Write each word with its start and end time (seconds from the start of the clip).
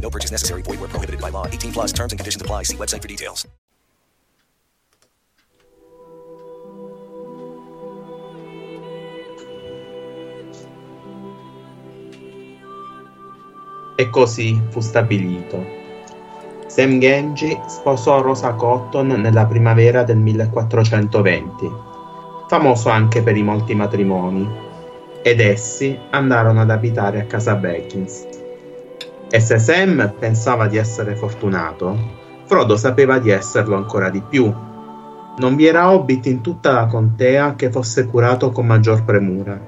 No 0.00 0.10
purchase 0.10 0.30
necessary. 0.30 0.62
Void 0.62 0.80
where 0.80 0.88
prohibited 0.90 1.20
by 1.20 1.30
law. 1.30 1.46
18 1.46 1.72
plus 1.72 1.92
terms 1.92 2.12
and 2.12 2.18
conditions 2.18 2.42
apply. 2.42 2.64
See 2.64 2.76
website 2.76 3.00
for 3.00 3.08
details. 3.08 3.46
E 13.96 14.10
così 14.10 14.60
fu 14.70 14.80
stabilito. 14.80 15.82
Sam 16.66 16.98
Genji 16.98 17.56
sposò 17.68 18.20
Rosa 18.20 18.54
Cotton 18.54 19.06
nella 19.06 19.46
primavera 19.46 20.02
del 20.02 20.16
1420, 20.16 21.70
famoso 22.48 22.88
anche 22.88 23.22
per 23.22 23.36
i 23.36 23.44
molti 23.44 23.76
matrimoni, 23.76 24.50
ed 25.22 25.38
essi 25.38 25.96
andarono 26.10 26.62
ad 26.62 26.70
abitare 26.70 27.20
a 27.20 27.26
casa 27.26 27.54
Baggins. 27.54 28.33
E 29.34 29.40
se 29.40 29.58
Sam 29.58 30.14
pensava 30.16 30.68
di 30.68 30.76
essere 30.76 31.16
fortunato, 31.16 31.98
Frodo 32.44 32.76
sapeva 32.76 33.18
di 33.18 33.30
esserlo 33.30 33.74
ancora 33.74 34.08
di 34.08 34.20
più. 34.22 34.44
Non 34.44 35.56
vi 35.56 35.66
era 35.66 35.90
hobbit 35.90 36.26
in 36.26 36.40
tutta 36.40 36.70
la 36.70 36.86
contea 36.86 37.56
che 37.56 37.68
fosse 37.68 38.06
curato 38.06 38.52
con 38.52 38.64
maggior 38.64 39.04
premura. 39.04 39.60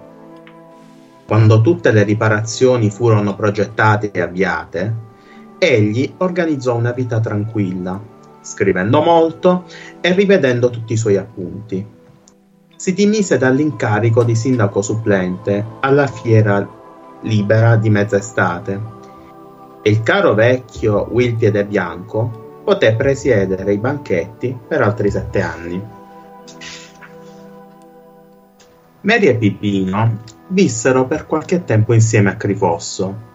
Quando 1.27 1.61
tutte 1.63 1.91
le 1.91 2.05
riparazioni 2.05 2.91
furono 2.91 3.35
progettate 3.35 4.13
e 4.13 4.21
avviate, 4.21 4.95
egli 5.59 6.15
organizzò 6.19 6.77
una 6.77 6.93
vita 6.93 7.19
tranquilla, 7.19 8.01
scrivendo 8.43 9.03
molto 9.03 9.65
e 10.01 10.13
rivedendo 10.13 10.71
tutti 10.71 10.93
i 10.93 10.97
suoi 10.97 11.17
appunti. 11.17 11.85
Si 12.77 12.95
dimise 12.95 13.37
dall'incarico 13.37 14.23
di 14.23 14.37
sindaco 14.37 14.81
supplente 14.81 15.65
alla 15.81 16.07
fiera 16.07 16.65
libera 17.23 17.75
di 17.75 17.91
mezz'estate 17.91 18.95
il 19.87 20.03
caro 20.03 20.35
vecchio 20.35 21.07
Will 21.13 21.37
Piedebianco 21.37 22.63
poté 22.65 22.97
presiedere 22.97 23.73
i 23.73 23.79
banchetti 23.79 24.59
per 24.67 24.83
altri 24.83 25.13
sette 25.13 25.41
anni. 25.41 25.81
Mary 29.03 29.27
e 29.27 29.37
Pipino 29.37 30.19
vissero 30.49 31.07
per 31.07 31.27
qualche 31.27 31.63
tempo 31.63 31.95
insieme 31.95 32.31
a 32.31 32.37
Crifosso, 32.37 33.35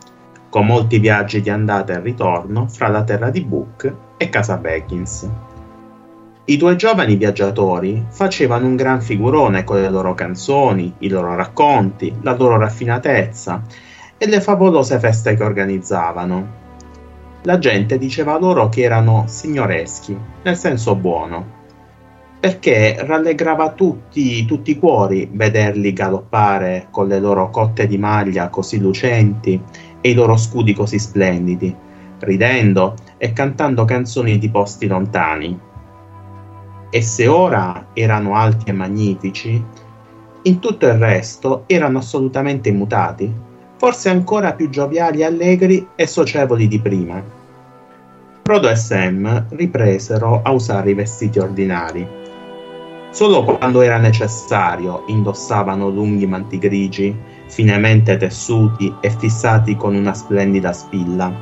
con 0.49 0.65
molti 0.65 0.99
viaggi 0.99 1.39
di 1.39 1.49
andata 1.49 1.93
e 1.93 2.01
ritorno 2.01 2.67
fra 2.67 2.89
la 2.89 3.05
terra 3.05 3.29
di 3.29 3.41
Book 3.41 3.95
e 4.17 4.27
casa 4.27 4.57
Baggins. 4.57 5.29
I 6.43 6.57
due 6.57 6.75
giovani 6.75 7.15
viaggiatori 7.15 8.07
facevano 8.09 8.65
un 8.65 8.75
gran 8.75 8.99
figurone 8.99 9.63
con 9.63 9.79
le 9.79 9.89
loro 9.89 10.13
canzoni, 10.15 10.95
i 10.97 11.07
loro 11.07 11.33
racconti, 11.33 12.13
la 12.21 12.35
loro 12.35 12.57
raffinatezza 12.57 13.63
e 14.21 14.27
le 14.27 14.39
favolose 14.39 14.99
feste 14.99 15.33
che 15.33 15.43
organizzavano. 15.43 16.59
La 17.41 17.57
gente 17.57 17.97
diceva 17.97 18.37
loro 18.37 18.69
che 18.69 18.83
erano 18.83 19.23
signoreschi, 19.25 20.15
nel 20.43 20.55
senso 20.55 20.93
buono, 20.95 21.43
perché 22.39 22.97
rallegrava 22.99 23.71
tutti, 23.71 24.45
tutti 24.45 24.69
i 24.69 24.77
cuori 24.77 25.27
vederli 25.33 25.91
galoppare 25.91 26.89
con 26.91 27.07
le 27.07 27.19
loro 27.19 27.49
cotte 27.49 27.87
di 27.87 27.97
maglia 27.97 28.49
così 28.49 28.77
lucenti 28.77 29.59
e 29.99 30.09
i 30.11 30.13
loro 30.13 30.37
scudi 30.37 30.75
così 30.75 30.99
splendidi, 30.99 31.75
ridendo 32.19 32.93
e 33.17 33.33
cantando 33.33 33.85
canzoni 33.85 34.37
di 34.37 34.51
posti 34.51 34.85
lontani. 34.85 35.59
E 36.91 37.01
se 37.01 37.25
ora 37.25 37.87
erano 37.93 38.35
alti 38.35 38.69
e 38.69 38.73
magnifici, 38.73 39.65
in 40.43 40.59
tutto 40.59 40.85
il 40.85 40.93
resto 40.93 41.63
erano 41.65 41.97
assolutamente 41.97 42.69
immutati, 42.69 43.49
forse 43.81 44.09
ancora 44.09 44.53
più 44.53 44.69
gioviali, 44.69 45.23
allegri 45.23 45.87
e 45.95 46.05
socievoli 46.05 46.67
di 46.67 46.79
prima. 46.79 47.19
Frodo 48.43 48.69
e 48.69 48.75
Sam 48.75 49.47
ripresero 49.49 50.41
a 50.43 50.51
usare 50.51 50.91
i 50.91 50.93
vestiti 50.93 51.39
ordinari. 51.39 52.07
Solo 53.09 53.43
quando 53.43 53.81
era 53.81 53.97
necessario 53.97 55.05
indossavano 55.07 55.89
lunghi 55.89 56.27
manti 56.27 56.59
grigi, 56.59 57.17
finemente 57.47 58.17
tessuti 58.17 58.93
e 59.01 59.09
fissati 59.09 59.75
con 59.75 59.95
una 59.95 60.13
splendida 60.13 60.71
spilla. 60.73 61.33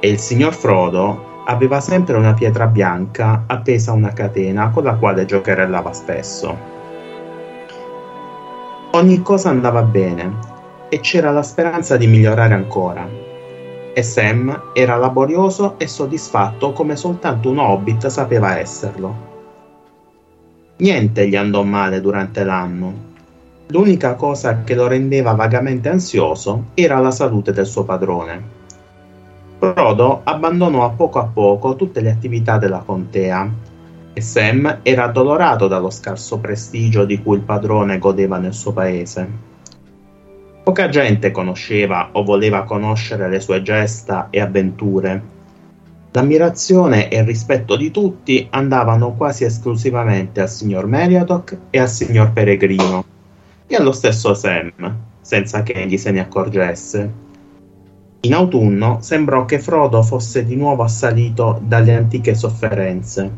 E 0.00 0.08
il 0.10 0.18
signor 0.18 0.52
Frodo 0.52 1.44
aveva 1.46 1.80
sempre 1.80 2.18
una 2.18 2.34
pietra 2.34 2.66
bianca 2.66 3.44
appesa 3.46 3.92
a 3.92 3.94
una 3.94 4.12
catena 4.12 4.68
con 4.68 4.84
la 4.84 4.96
quale 4.96 5.24
giocherellava 5.24 5.94
spesso. 5.94 6.54
Ogni 8.90 9.22
cosa 9.22 9.48
andava 9.48 9.80
bene 9.80 10.51
e 10.92 11.00
c'era 11.00 11.30
la 11.30 11.42
speranza 11.42 11.96
di 11.96 12.06
migliorare 12.06 12.52
ancora. 12.52 13.08
E 13.94 14.02
Sam 14.02 14.72
era 14.74 14.96
laborioso 14.96 15.78
e 15.78 15.86
soddisfatto 15.86 16.72
come 16.72 16.96
soltanto 16.96 17.48
un 17.48 17.56
hobbit 17.56 18.08
sapeva 18.08 18.58
esserlo. 18.58 19.30
Niente 20.76 21.26
gli 21.26 21.34
andò 21.34 21.62
male 21.62 22.02
durante 22.02 22.44
l'anno. 22.44 22.92
L'unica 23.68 24.16
cosa 24.16 24.64
che 24.64 24.74
lo 24.74 24.86
rendeva 24.86 25.32
vagamente 25.32 25.88
ansioso 25.88 26.64
era 26.74 26.98
la 26.98 27.10
salute 27.10 27.52
del 27.52 27.64
suo 27.64 27.84
padrone. 27.84 28.42
Frodo 29.60 30.20
abbandonò 30.24 30.84
a 30.84 30.90
poco 30.90 31.20
a 31.20 31.24
poco 31.24 31.74
tutte 31.74 32.02
le 32.02 32.10
attività 32.10 32.58
della 32.58 32.82
contea 32.84 33.50
e 34.12 34.20
Sam 34.20 34.80
era 34.82 35.04
addolorato 35.04 35.68
dallo 35.68 35.88
scarso 35.88 36.36
prestigio 36.36 37.06
di 37.06 37.22
cui 37.22 37.36
il 37.36 37.42
padrone 37.42 37.98
godeva 37.98 38.36
nel 38.36 38.52
suo 38.52 38.74
paese. 38.74 39.51
Poca 40.62 40.88
gente 40.88 41.30
conosceva 41.30 42.10
o 42.12 42.22
voleva 42.22 42.64
conoscere 42.64 43.28
le 43.28 43.40
sue 43.40 43.62
gesta 43.62 44.28
e 44.30 44.40
avventure 44.40 45.40
L'ammirazione 46.14 47.08
e 47.08 47.20
il 47.20 47.24
rispetto 47.24 47.74
di 47.74 47.90
tutti 47.90 48.46
andavano 48.50 49.14
quasi 49.14 49.44
esclusivamente 49.44 50.42
al 50.42 50.50
signor 50.50 50.86
Meriadoc 50.86 51.56
e 51.70 51.78
al 51.78 51.88
signor 51.88 52.32
Peregrino, 52.32 53.02
e 53.66 53.74
allo 53.74 53.92
stesso 53.92 54.34
Sam, 54.34 54.70
senza 55.22 55.62
che 55.62 55.72
egli 55.72 55.96
se 55.96 56.10
ne 56.10 56.20
accorgesse. 56.20 57.12
In 58.20 58.34
autunno 58.34 58.98
sembrò 59.00 59.46
che 59.46 59.58
Frodo 59.58 60.02
fosse 60.02 60.44
di 60.44 60.54
nuovo 60.54 60.82
assalito 60.82 61.58
dalle 61.64 61.94
antiche 61.94 62.34
sofferenze. 62.34 63.30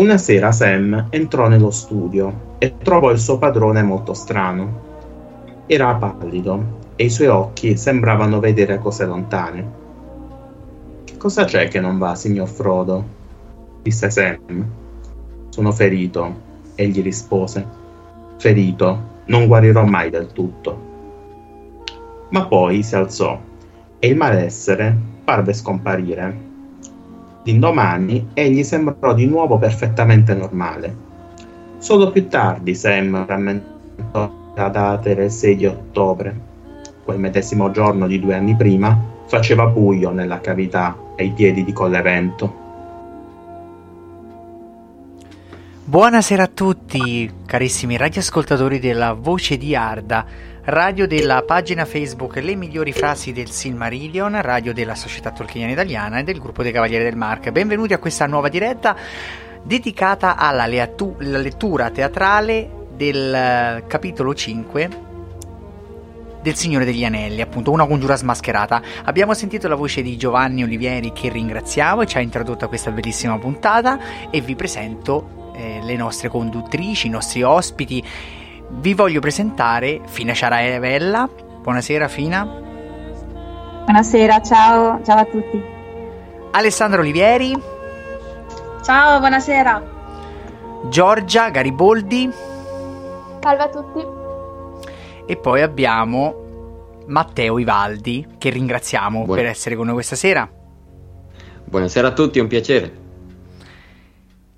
Una 0.00 0.18
sera 0.18 0.52
Sam 0.52 1.06
entrò 1.08 1.48
nello 1.48 1.70
studio 1.70 2.56
e 2.58 2.76
trovò 2.76 3.10
il 3.10 3.18
suo 3.18 3.38
padrone 3.38 3.82
molto 3.82 4.12
strano. 4.12 4.85
Era 5.68 5.96
pallido 5.96 6.84
e 6.94 7.06
i 7.06 7.10
suoi 7.10 7.26
occhi 7.26 7.76
sembravano 7.76 8.38
vedere 8.38 8.78
cose 8.78 9.04
lontane. 9.04 9.84
Cosa 11.18 11.42
c'è 11.42 11.66
che 11.66 11.80
non 11.80 11.98
va, 11.98 12.14
signor 12.14 12.46
Frodo? 12.46 13.04
disse 13.82 14.08
Sam. 14.08 14.64
Sono 15.48 15.72
ferito, 15.72 16.34
egli 16.76 17.02
rispose. 17.02 17.66
Ferito, 18.36 19.14
non 19.24 19.48
guarirò 19.48 19.84
mai 19.84 20.08
del 20.08 20.30
tutto. 20.32 20.84
Ma 22.28 22.46
poi 22.46 22.84
si 22.84 22.94
alzò 22.94 23.36
e 23.98 24.06
il 24.06 24.16
malessere 24.16 24.96
parve 25.24 25.52
scomparire. 25.52 26.44
L'indomani 27.42 28.28
egli 28.34 28.62
sembrò 28.62 29.14
di 29.14 29.26
nuovo 29.26 29.58
perfettamente 29.58 30.32
normale. 30.32 30.96
Solo 31.78 32.12
più 32.12 32.28
tardi 32.28 32.72
Sam 32.76 33.26
rammentò 33.26 34.44
la 34.56 34.68
data 34.68 35.10
il 35.10 35.30
6 35.30 35.56
di 35.56 35.66
ottobre. 35.66 36.54
Quel 37.04 37.18
medesimo 37.18 37.70
giorno 37.70 38.06
di 38.06 38.18
due 38.18 38.34
anni 38.34 38.56
prima 38.56 38.98
faceva 39.26 39.66
buio 39.66 40.10
nella 40.10 40.40
cavità 40.40 40.96
ai 41.16 41.30
piedi 41.30 41.62
di 41.62 41.72
Collevento. 41.72 42.64
Buonasera 45.84 46.44
a 46.44 46.50
tutti, 46.52 47.30
carissimi 47.44 47.96
radioascoltatori 47.96 48.80
della 48.80 49.12
Voce 49.12 49.56
di 49.58 49.76
Arda, 49.76 50.24
radio 50.64 51.06
della 51.06 51.42
pagina 51.42 51.84
Facebook 51.84 52.36
Le 52.36 52.56
migliori 52.56 52.92
frasi 52.92 53.32
del 53.32 53.50
Silmarillion, 53.50 54.40
radio 54.40 54.72
della 54.72 54.94
Società 54.94 55.30
Tolkieniana 55.30 55.74
Italiana 55.74 56.18
e 56.18 56.24
del 56.24 56.40
gruppo 56.40 56.62
dei 56.62 56.72
Cavalieri 56.72 57.04
del 57.04 57.14
Mark. 57.14 57.50
Benvenuti 57.50 57.92
a 57.92 57.98
questa 57.98 58.26
nuova 58.26 58.48
diretta 58.48 58.96
dedicata 59.62 60.36
alla 60.36 60.66
lettura 60.66 61.90
teatrale 61.90 62.84
del 62.96 63.34
eh, 63.34 63.84
capitolo 63.86 64.34
5 64.34 65.04
del 66.46 66.54
Signore 66.54 66.84
degli 66.84 67.04
Anelli, 67.04 67.40
appunto 67.40 67.72
una 67.72 67.86
congiura 67.86 68.14
smascherata. 68.14 68.80
Abbiamo 69.04 69.34
sentito 69.34 69.66
la 69.66 69.74
voce 69.74 70.00
di 70.02 70.16
Giovanni 70.16 70.62
Olivieri 70.62 71.12
che 71.12 71.28
ringraziamo 71.28 72.02
e 72.02 72.06
ci 72.06 72.18
ha 72.18 72.20
introdotto 72.20 72.64
a 72.64 72.68
questa 72.68 72.92
bellissima 72.92 73.36
puntata 73.36 73.98
e 74.30 74.40
vi 74.40 74.54
presento 74.54 75.52
eh, 75.56 75.80
le 75.82 75.96
nostre 75.96 76.28
conduttrici, 76.28 77.08
i 77.08 77.10
nostri 77.10 77.42
ospiti. 77.42 78.02
Vi 78.68 78.94
voglio 78.94 79.18
presentare 79.18 80.02
Fina 80.06 80.34
Ciaravella. 80.34 81.28
Buonasera 81.62 82.06
Fina. 82.06 82.44
Buonasera, 83.84 84.40
ciao, 84.42 85.02
ciao 85.02 85.18
a 85.18 85.24
tutti. 85.24 85.62
Alessandro 86.52 87.00
Olivieri. 87.00 87.60
Ciao, 88.84 89.18
buonasera. 89.18 89.82
Giorgia 90.88 91.50
Gariboldi. 91.50 92.55
Salve 93.46 93.62
a 93.62 93.68
tutti. 93.68 94.04
E 95.24 95.36
poi 95.36 95.62
abbiamo 95.62 97.04
Matteo 97.06 97.60
Ivaldi, 97.60 98.26
che 98.38 98.50
ringraziamo 98.50 99.22
Buon- 99.22 99.36
per 99.36 99.46
essere 99.46 99.76
con 99.76 99.84
noi 99.84 99.94
questa 99.94 100.16
sera. 100.16 100.50
Buonasera 101.64 102.08
a 102.08 102.12
tutti, 102.12 102.40
è 102.40 102.42
un 102.42 102.48
piacere. 102.48 102.96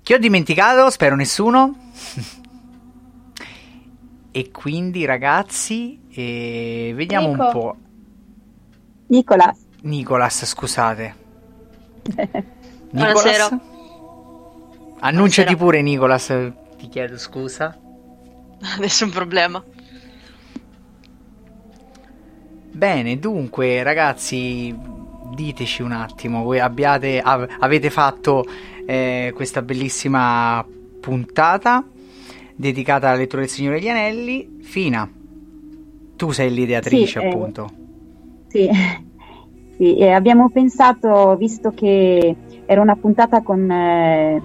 Chi 0.01 0.13
ho 0.13 0.17
dimenticato? 0.17 0.89
Spero 0.89 1.15
nessuno. 1.15 1.91
e 4.31 4.49
quindi 4.49 5.05
ragazzi, 5.05 6.01
eh, 6.11 6.91
vediamo 6.95 7.27
Nico. 7.27 7.43
un 7.43 7.51
po'. 7.51 7.75
Nicola, 9.09 9.55
Nicolas, 9.81 10.45
scusate. 10.45 11.15
Buonasera. 12.89 13.49
Nicolas? 13.51 14.97
Annunciati 15.01 15.55
pure 15.55 15.83
Nicolas, 15.83 16.33
ti 16.75 16.87
chiedo 16.87 17.19
scusa. 17.19 17.81
Nessun 18.79 19.09
problema. 19.09 19.63
Bene, 22.71 23.19
dunque, 23.19 23.83
ragazzi, 23.83 24.73
diteci 25.33 25.81
un 25.81 25.91
attimo, 25.91 26.43
voi 26.43 26.59
abbiate, 26.59 27.19
av- 27.19 27.47
avete 27.59 27.89
fatto 27.89 28.45
eh, 28.85 29.31
questa 29.35 29.61
bellissima 29.61 30.65
puntata 31.01 31.83
dedicata 32.55 33.09
alla 33.09 33.17
lettura 33.17 33.41
del 33.41 33.49
Signore 33.49 33.79
degli 33.79 33.89
Anelli. 33.89 34.57
Fina, 34.61 35.09
tu 36.15 36.31
sei 36.31 36.53
l'ideatrice, 36.53 37.19
Sì, 37.19 37.25
eh, 37.25 37.27
appunto. 37.27 37.69
sì, 38.47 38.69
sì, 39.77 39.97
e 39.97 40.09
abbiamo 40.11 40.49
pensato, 40.49 41.35
visto 41.37 41.71
che 41.71 42.35
era 42.65 42.81
una 42.81 42.95
puntata 42.95 43.41
con, 43.41 43.69
eh, 43.69 44.41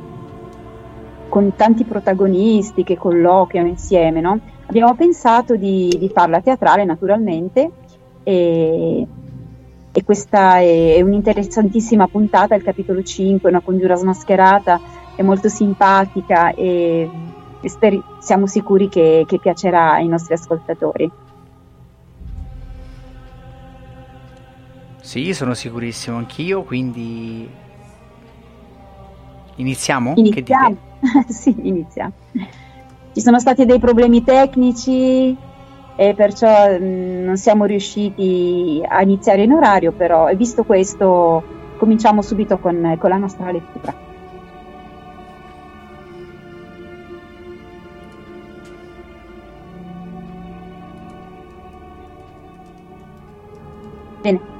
con 1.29 1.55
tanti 1.55 1.85
protagonisti 1.85 2.85
che 2.85 2.97
colloquiano 2.97 3.69
insieme, 3.69 4.21
no? 4.21 4.41
Abbiamo 4.67 4.95
pensato 4.95 5.57
di, 5.57 5.95
di 5.99 6.09
farla 6.11 6.41
teatrale 6.41 6.85
naturalmente 6.85 7.71
e, 8.23 9.09
e 9.91 10.03
questa 10.05 10.59
è, 10.59 10.95
è 10.97 11.01
un'interessantissima 11.03 12.09
puntata, 12.09 12.55
il 12.55 12.63
capitolo 12.63 13.03
5, 13.03 13.49
una 13.51 13.61
congiura 13.63 13.95
smascherata, 13.97 14.81
è 15.15 15.23
molto 15.23 15.49
simpatica 15.49 16.53
e, 16.53 17.11
e 17.61 17.69
speri- 17.69 18.05
siamo 18.19 18.47
sicuri 18.47 18.89
che, 18.89 19.25
che 19.27 19.39
piacerà 19.39 19.93
ai 19.95 20.09
nostri 20.09 20.35
ascoltatori. 20.35 21.11
Sì, 25.01 25.33
sono 25.35 25.55
sicurissimo 25.55 26.17
anch'io, 26.17 26.65
quindi 26.65 27.49
iniziamo? 29.57 30.21
Che 30.29 30.45
Iniziamo? 30.45 30.47
dite? 30.47 30.94
sì, 31.29 31.55
iniziamo. 31.69 32.13
Ci 33.13 33.21
sono 33.21 33.39
stati 33.39 33.65
dei 33.65 33.79
problemi 33.79 34.23
tecnici 34.23 35.37
e 35.97 36.15
perciò 36.15 36.79
mh, 36.79 37.25
non 37.25 37.37
siamo 37.37 37.65
riusciti 37.65 38.83
a 38.87 39.03
iniziare 39.03 39.43
in 39.43 39.53
orario, 39.53 39.93
però 39.93 40.29
e 40.29 40.37
visto 40.37 40.65
questo 40.65 41.45
cominciamo 41.77 42.23
subito 42.23 42.59
con, 42.59 42.97
con 42.99 43.11
la 43.11 43.19
nostra 43.19 43.51
lettura. 43.51 43.95
Bene. 54.23 54.54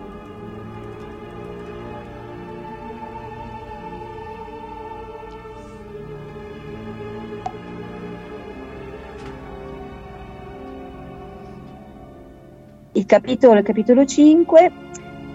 Il 12.97 13.07
capitolo, 13.07 13.59
il 13.59 13.65
capitolo 13.65 14.05
5 14.05 14.73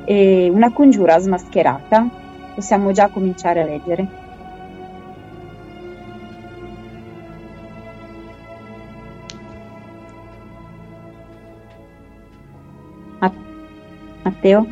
è 0.06 0.48
una 0.48 0.72
congiura 0.72 1.20
smascherata. 1.20 2.08
Possiamo 2.56 2.94
già 2.94 3.10
cominciare 3.10 3.62
a 3.62 3.66
leggere. 3.66 4.08
Ma- 13.20 13.34
Matteo? 14.24 14.68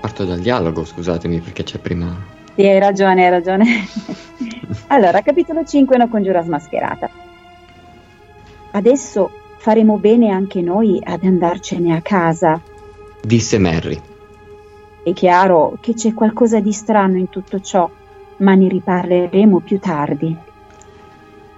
Parto 0.00 0.24
dal 0.24 0.38
dialogo, 0.38 0.84
scusatemi 0.84 1.40
perché 1.40 1.64
c'è 1.64 1.78
prima. 1.78 2.16
Sì, 2.54 2.64
hai 2.64 2.78
ragione, 2.78 3.24
hai 3.24 3.30
ragione. 3.30 3.66
allora, 4.86 5.20
capitolo 5.22 5.64
5 5.64 5.96
una 5.96 6.08
congiura 6.08 6.42
smascherata. 6.42 7.10
Adesso 8.70 9.30
faremo 9.58 9.98
bene 9.98 10.30
anche 10.30 10.62
noi 10.62 11.00
ad 11.02 11.24
andarcene 11.24 11.94
a 11.94 12.00
casa. 12.00 12.60
Disse 13.20 13.58
Merry. 13.58 14.00
È 15.02 15.12
chiaro 15.12 15.76
che 15.80 15.94
c'è 15.94 16.14
qualcosa 16.14 16.60
di 16.60 16.72
strano 16.72 17.16
in 17.16 17.28
tutto 17.28 17.60
ciò, 17.60 17.90
ma 18.38 18.54
ne 18.54 18.68
riparleremo 18.68 19.60
più 19.60 19.78
tardi. 19.78 20.36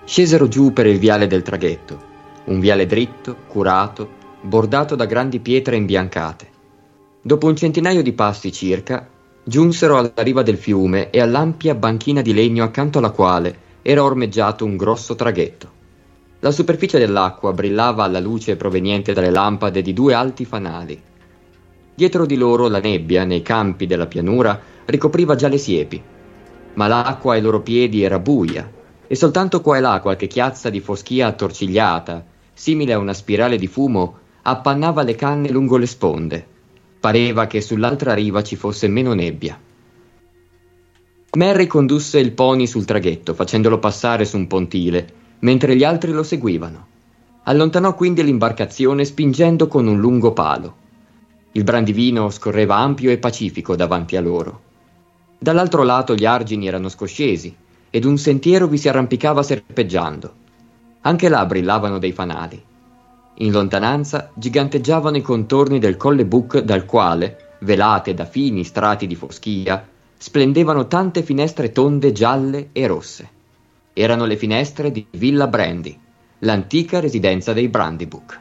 Scesero 0.04 0.49
giù 0.49 0.73
per 0.73 0.87
il 0.87 0.99
viale 0.99 1.26
del 1.26 1.42
traghetto, 1.42 1.99
un 2.45 2.59
viale 2.59 2.87
dritto, 2.87 3.37
curato, 3.47 4.09
bordato 4.40 4.97
da 4.97 5.04
grandi 5.04 5.40
pietre 5.40 5.76
imbiancate. 5.76 6.49
Dopo 7.23 7.47
un 7.47 7.57
centinaio 7.57 8.02
di 8.02 8.12
passi 8.12 8.50
circa, 8.50 9.07
giunsero 9.45 9.99
alla 9.99 10.12
riva 10.16 10.42
del 10.42 10.57
fiume 10.57 11.11
e 11.11 11.21
all'ampia 11.21 11.75
banchina 11.75 12.23
di 12.23 12.33
legno 12.33 12.64
accanto 12.64 12.99
alla 12.99 13.11
quale 13.11 13.69
era 13.83 14.02
ormeggiato 14.02 14.64
un 14.64 14.76
grosso 14.76 15.14
traghetto. 15.14 15.78
La 16.42 16.50
superficie 16.50 16.99
dell'acqua 16.99 17.52
brillava 17.52 18.04
alla 18.04 18.18
luce 18.18 18.56
proveniente 18.56 19.12
dalle 19.12 19.28
lampade 19.28 19.82
di 19.82 19.92
due 19.92 20.14
alti 20.14 20.47
fanali. 20.47 20.99
Dietro 21.94 22.25
di 22.25 22.37
loro 22.37 22.66
la 22.68 22.80
nebbia, 22.80 23.25
nei 23.25 23.42
campi 23.42 23.87
della 23.87 24.06
pianura, 24.06 24.59
ricopriva 24.87 25.35
già 25.35 25.49
le 25.49 25.59
siepi, 25.59 26.02
ma 26.75 26.87
l'acqua 26.87 27.35
ai 27.35 27.42
loro 27.42 27.61
piedi 27.61 28.02
era 28.02 28.18
buia, 28.18 28.70
e 29.06 29.14
soltanto 29.14 29.61
qua 29.61 29.76
e 29.76 29.80
là 29.80 30.00
qualche 30.00 30.28
chiazza 30.28 30.70
di 30.70 30.80
foschia 30.80 31.26
attorcigliata, 31.26 32.25
simile 32.54 32.94
a 32.94 32.99
una 32.99 33.12
spirale 33.12 33.59
di 33.59 33.66
fumo, 33.66 34.16
appannava 34.40 35.02
le 35.02 35.16
canne 35.16 35.50
lungo 35.50 35.76
le 35.76 35.87
sponde. 35.87 36.47
Pareva 37.00 37.47
che 37.47 37.61
sull'altra 37.61 38.14
riva 38.14 38.42
ci 38.42 38.56
fosse 38.56 38.88
meno 38.88 39.12
nebbia. 39.12 39.61
Merry 41.32 41.66
condusse 41.66 42.18
il 42.18 42.32
pony 42.32 42.66
sul 42.66 42.87
traghetto, 42.87 43.35
facendolo 43.35 43.78
passare 43.78 44.25
su 44.25 44.38
un 44.38 44.47
pontile, 44.47 45.20
mentre 45.40 45.76
gli 45.76 45.85
altri 45.85 46.12
lo 46.12 46.23
seguivano. 46.23 46.87
Allontanò 47.44 47.94
quindi 47.94 48.23
l'imbarcazione 48.23 49.04
spingendo 49.04 49.66
con 49.68 49.87
un 49.87 49.99
lungo 49.99 50.32
palo. 50.32 50.76
Il 51.52 51.64
brandivino 51.64 52.30
scorreva 52.30 52.76
ampio 52.76 53.11
e 53.11 53.18
pacifico 53.18 53.75
davanti 53.75 54.16
a 54.16 54.20
loro. 54.20 54.61
Dall'altro 55.38 55.82
lato 55.82 56.14
gli 56.14 56.26
argini 56.26 56.66
erano 56.66 56.88
scoscesi 56.88 57.54
ed 57.90 58.04
un 58.04 58.18
sentiero 58.18 58.68
vi 58.68 58.78
si 58.78 58.88
arrampicava 58.88 59.42
serpeggiando. 59.42 60.35
Anche 61.00 61.28
là 61.28 61.44
brillavano 61.47 61.99
dei 61.99 62.12
fanali. 62.12 62.62
In 63.35 63.52
lontananza 63.52 64.30
giganteggiavano 64.35 65.16
i 65.16 65.23
contorni 65.23 65.78
del 65.78 65.97
Colle 65.97 66.26
Buc 66.26 66.59
dal 66.59 66.85
quale, 66.85 67.56
velate 67.61 68.12
da 68.12 68.26
fini 68.26 68.64
strati 68.64 69.06
di 69.06 69.14
foschia, 69.14 69.88
splendevano 70.16 70.87
tante 70.87 71.23
finestre 71.23 71.73
tonde 71.73 72.12
gialle 72.12 72.68
e 72.73 72.87
rosse. 72.87 73.28
Erano 74.00 74.25
le 74.25 74.38
finestre 74.38 74.90
di 74.90 75.07
Villa 75.11 75.47
Brandy, 75.47 75.95
l'antica 76.38 77.00
residenza 77.00 77.52
dei 77.52 77.69
Brandybuck. 77.69 78.40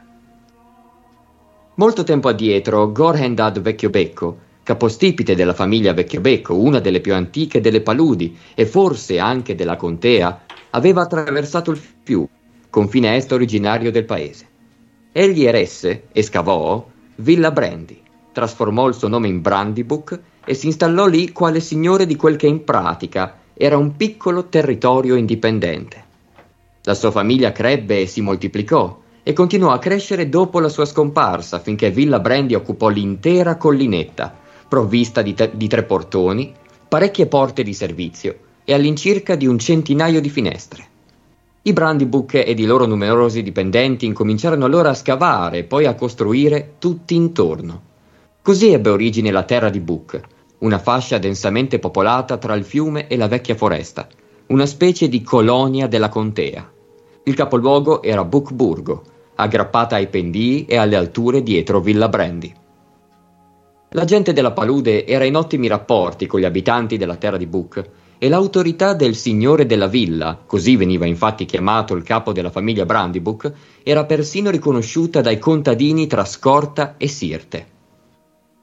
Molto 1.76 2.04
tempo 2.04 2.30
addietro, 2.30 2.90
Gorhendad 2.94 3.60
Vecchiobecco, 3.60 4.38
capostipite 4.64 5.36
della 5.36 5.54
famiglia 5.54 5.92
Vecchiobecco, 5.92 6.58
una 6.58 6.80
delle 6.80 7.02
più 7.02 7.14
antiche 7.14 7.60
delle 7.60 7.82
paludi 7.82 8.38
e 8.56 8.66
forse 8.66 9.20
anche 9.20 9.54
della 9.56 9.76
contea, 9.76 10.44
aveva 10.70 11.02
attraversato 11.02 11.72
il 11.72 11.82
fiume, 12.04 12.30
confine 12.70 13.18
est 13.18 13.30
originario 13.34 13.92
del 13.92 14.06
paese. 14.06 14.48
Egli 15.12 15.44
eresse 15.44 16.04
e 16.14 16.22
scavò 16.22 16.88
Villa 17.16 17.52
Brandy, 17.52 18.02
trasformò 18.32 18.88
il 18.88 18.94
suo 18.94 19.10
nome 19.10 19.28
in 19.28 19.42
Brandybuck 19.42 20.22
e 20.46 20.54
si 20.54 20.68
installò 20.68 21.06
lì 21.06 21.34
quale 21.34 21.60
signore 21.60 22.06
di 22.06 22.16
quel 22.16 22.38
che 22.38 22.48
in 22.48 22.64
pratica 22.64 23.40
era 23.62 23.76
un 23.76 23.98
piccolo 23.98 24.46
territorio 24.46 25.16
indipendente. 25.16 26.02
La 26.84 26.94
sua 26.94 27.12
famiglia 27.12 27.52
crebbe 27.52 28.00
e 28.00 28.08
si 28.08 28.22
moltiplicò 28.22 29.02
e 29.22 29.34
continuò 29.34 29.72
a 29.72 29.80
crescere 29.80 30.30
dopo 30.30 30.62
la 30.62 30.70
sua 30.70 30.86
scomparsa 30.86 31.60
finché 31.60 31.92
Villa 31.92 32.22
Brandy 32.22 32.54
occupò 32.54 32.88
l'intera 32.88 33.58
collinetta, 33.58 34.34
provvista 34.66 35.22
di, 35.22 35.34
te- 35.34 35.52
di 35.56 35.68
tre 35.68 35.84
portoni, 35.84 36.54
parecchie 36.88 37.26
porte 37.26 37.62
di 37.62 37.74
servizio 37.74 38.38
e 38.64 38.74
all'incirca 38.74 39.36
di 39.36 39.46
un 39.46 39.60
centinaio 39.60 40.22
di 40.22 40.30
finestre. 40.30 40.88
I 41.64 41.74
Brandybuck 41.74 42.36
ed 42.36 42.60
i 42.60 42.66
loro 42.66 42.86
numerosi 42.86 43.44
dipendenti 43.44 44.06
incominciarono 44.06 44.64
allora 44.64 44.92
a 44.92 44.96
scavare 44.96 45.58
e 45.58 45.64
poi 45.66 45.86
a 45.86 45.96
costruire 45.96 46.76
tutti 46.80 47.14
intorno. 47.14 47.82
Così 48.42 48.72
ebbe 48.72 48.90
origine 48.90 49.32
la 49.32 49.44
terra 49.44 49.70
di 49.70 49.82
Book, 49.82 50.22
una 50.60 50.80
fascia 50.80 51.18
densamente 51.18 51.80
popolata 51.80 52.38
tra 52.38 52.54
il 52.54 52.64
fiume 52.64 53.08
e 53.08 53.16
la 53.16 53.28
vecchia 53.28 53.56
foresta, 53.56 54.08
una 54.48 54.66
specie 54.66 55.08
di 55.08 55.22
colonia 55.22 55.88
della 55.88 56.10
contea. 56.10 56.70
Il 57.24 57.34
capoluogo 57.34 58.02
era 58.02 58.24
Buckburgo, 58.26 59.04
aggrappata 59.36 59.96
ai 59.96 60.08
pendii 60.08 60.66
e 60.66 60.76
alle 60.76 60.96
alture 60.96 61.44
dietro 61.44 61.80
Villa 61.80 62.10
Brandy. 62.10 62.54
La 63.92 64.06
gente 64.06 64.34
della 64.34 64.52
palude 64.52 65.06
era 65.06 65.24
in 65.24 65.36
ottimi 65.36 65.68
rapporti 65.68 66.28
con 66.28 66.40
gli 66.40 66.46
abitanti 66.46 66.98
della 66.98 67.16
terra 67.16 67.38
di 67.38 67.48
Book 67.48 67.90
e 68.18 68.28
l'autorità 68.28 68.94
del 68.94 69.16
signore 69.16 69.66
della 69.66 69.88
villa, 69.88 70.38
così 70.46 70.76
veniva 70.76 71.06
infatti 71.06 71.46
chiamato 71.46 71.96
il 71.96 72.04
capo 72.04 72.34
della 72.34 72.52
famiglia 72.52 72.86
Brandybuck, 72.86 73.52
era 73.82 74.04
persino 74.04 74.50
riconosciuta 74.50 75.22
dai 75.22 75.40
contadini 75.40 76.06
tra 76.06 76.26
Scorta 76.26 76.96
e 76.98 77.08
Sirte. 77.08 77.78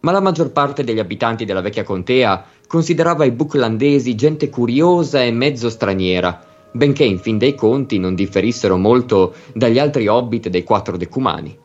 Ma 0.06 0.12
la 0.12 0.20
maggior 0.20 0.52
parte 0.52 0.84
degli 0.84 1.00
abitanti 1.00 1.44
della 1.44 1.60
vecchia 1.60 1.82
contea 1.82 2.44
considerava 2.68 3.25
i 3.25 3.32
bucklandesi 3.32 4.14
gente 4.14 4.48
curiosa 4.48 5.20
e 5.20 5.32
mezzo 5.32 5.68
straniera, 5.68 6.44
benché 6.70 7.02
in 7.02 7.18
fin 7.18 7.38
dei 7.38 7.56
conti 7.56 7.98
non 7.98 8.14
differissero 8.14 8.76
molto 8.76 9.34
dagli 9.52 9.80
altri 9.80 10.06
hobbit 10.06 10.48
dei 10.48 10.62
quattro 10.62 10.96
decumani. 10.96 11.58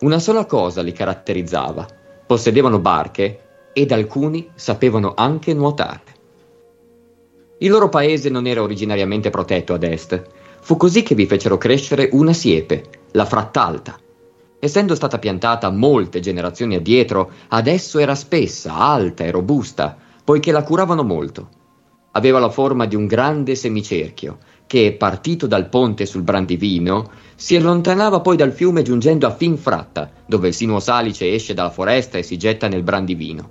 Una 0.00 0.18
sola 0.18 0.44
cosa 0.44 0.82
li 0.82 0.92
caratterizzava: 0.92 1.86
possedevano 2.26 2.80
barche 2.80 3.70
ed 3.72 3.90
alcuni 3.92 4.50
sapevano 4.54 5.14
anche 5.16 5.54
nuotare. 5.54 6.02
Il 7.60 7.70
loro 7.70 7.88
paese 7.88 8.28
non 8.28 8.46
era 8.46 8.60
originariamente 8.60 9.30
protetto 9.30 9.72
ad 9.72 9.84
est. 9.84 10.22
Fu 10.60 10.76
così 10.76 11.02
che 11.02 11.14
vi 11.14 11.24
fecero 11.24 11.56
crescere 11.56 12.10
una 12.12 12.34
siepe, 12.34 12.84
la 13.12 13.24
frattalta. 13.24 13.98
Essendo 14.58 14.94
stata 14.94 15.18
piantata 15.18 15.70
molte 15.70 16.20
generazioni 16.20 16.76
addietro, 16.76 17.30
adesso 17.48 17.98
era 17.98 18.14
spessa, 18.14 18.74
alta 18.74 19.24
e 19.24 19.30
robusta, 19.30 19.96
poiché 20.24 20.52
la 20.52 20.62
curavano 20.62 21.02
molto. 21.02 21.48
Aveva 22.12 22.38
la 22.38 22.48
forma 22.48 22.86
di 22.86 22.96
un 22.96 23.06
grande 23.06 23.54
semicerchio, 23.54 24.38
che, 24.66 24.94
partito 24.98 25.46
dal 25.46 25.68
ponte 25.68 26.06
sul 26.06 26.22
Brandivino, 26.22 27.10
si 27.34 27.54
allontanava 27.54 28.20
poi 28.20 28.36
dal 28.36 28.52
fiume 28.52 28.82
giungendo 28.82 29.26
a 29.26 29.34
Finfratta, 29.34 30.10
dove 30.26 30.48
il 30.48 30.54
sinuo 30.54 30.80
salice 30.80 31.32
esce 31.32 31.54
dalla 31.54 31.70
foresta 31.70 32.18
e 32.18 32.22
si 32.22 32.36
getta 32.36 32.68
nel 32.68 32.82
Brandivino. 32.82 33.50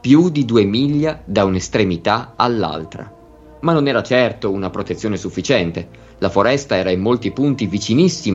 Più 0.00 0.28
di 0.28 0.44
due 0.44 0.64
miglia 0.64 1.22
da 1.24 1.44
un'estremità 1.44 2.34
all'altra 2.36 3.20
ma 3.62 3.72
non 3.72 3.86
era 3.86 4.02
certo 4.02 4.50
una 4.50 4.70
protezione 4.70 5.16
sufficiente. 5.16 5.88
La 6.18 6.28
foresta 6.28 6.76
era 6.76 6.90
in 6.90 7.00
molti 7.00 7.32
punti 7.32 7.66
vicinissima. 7.66 8.34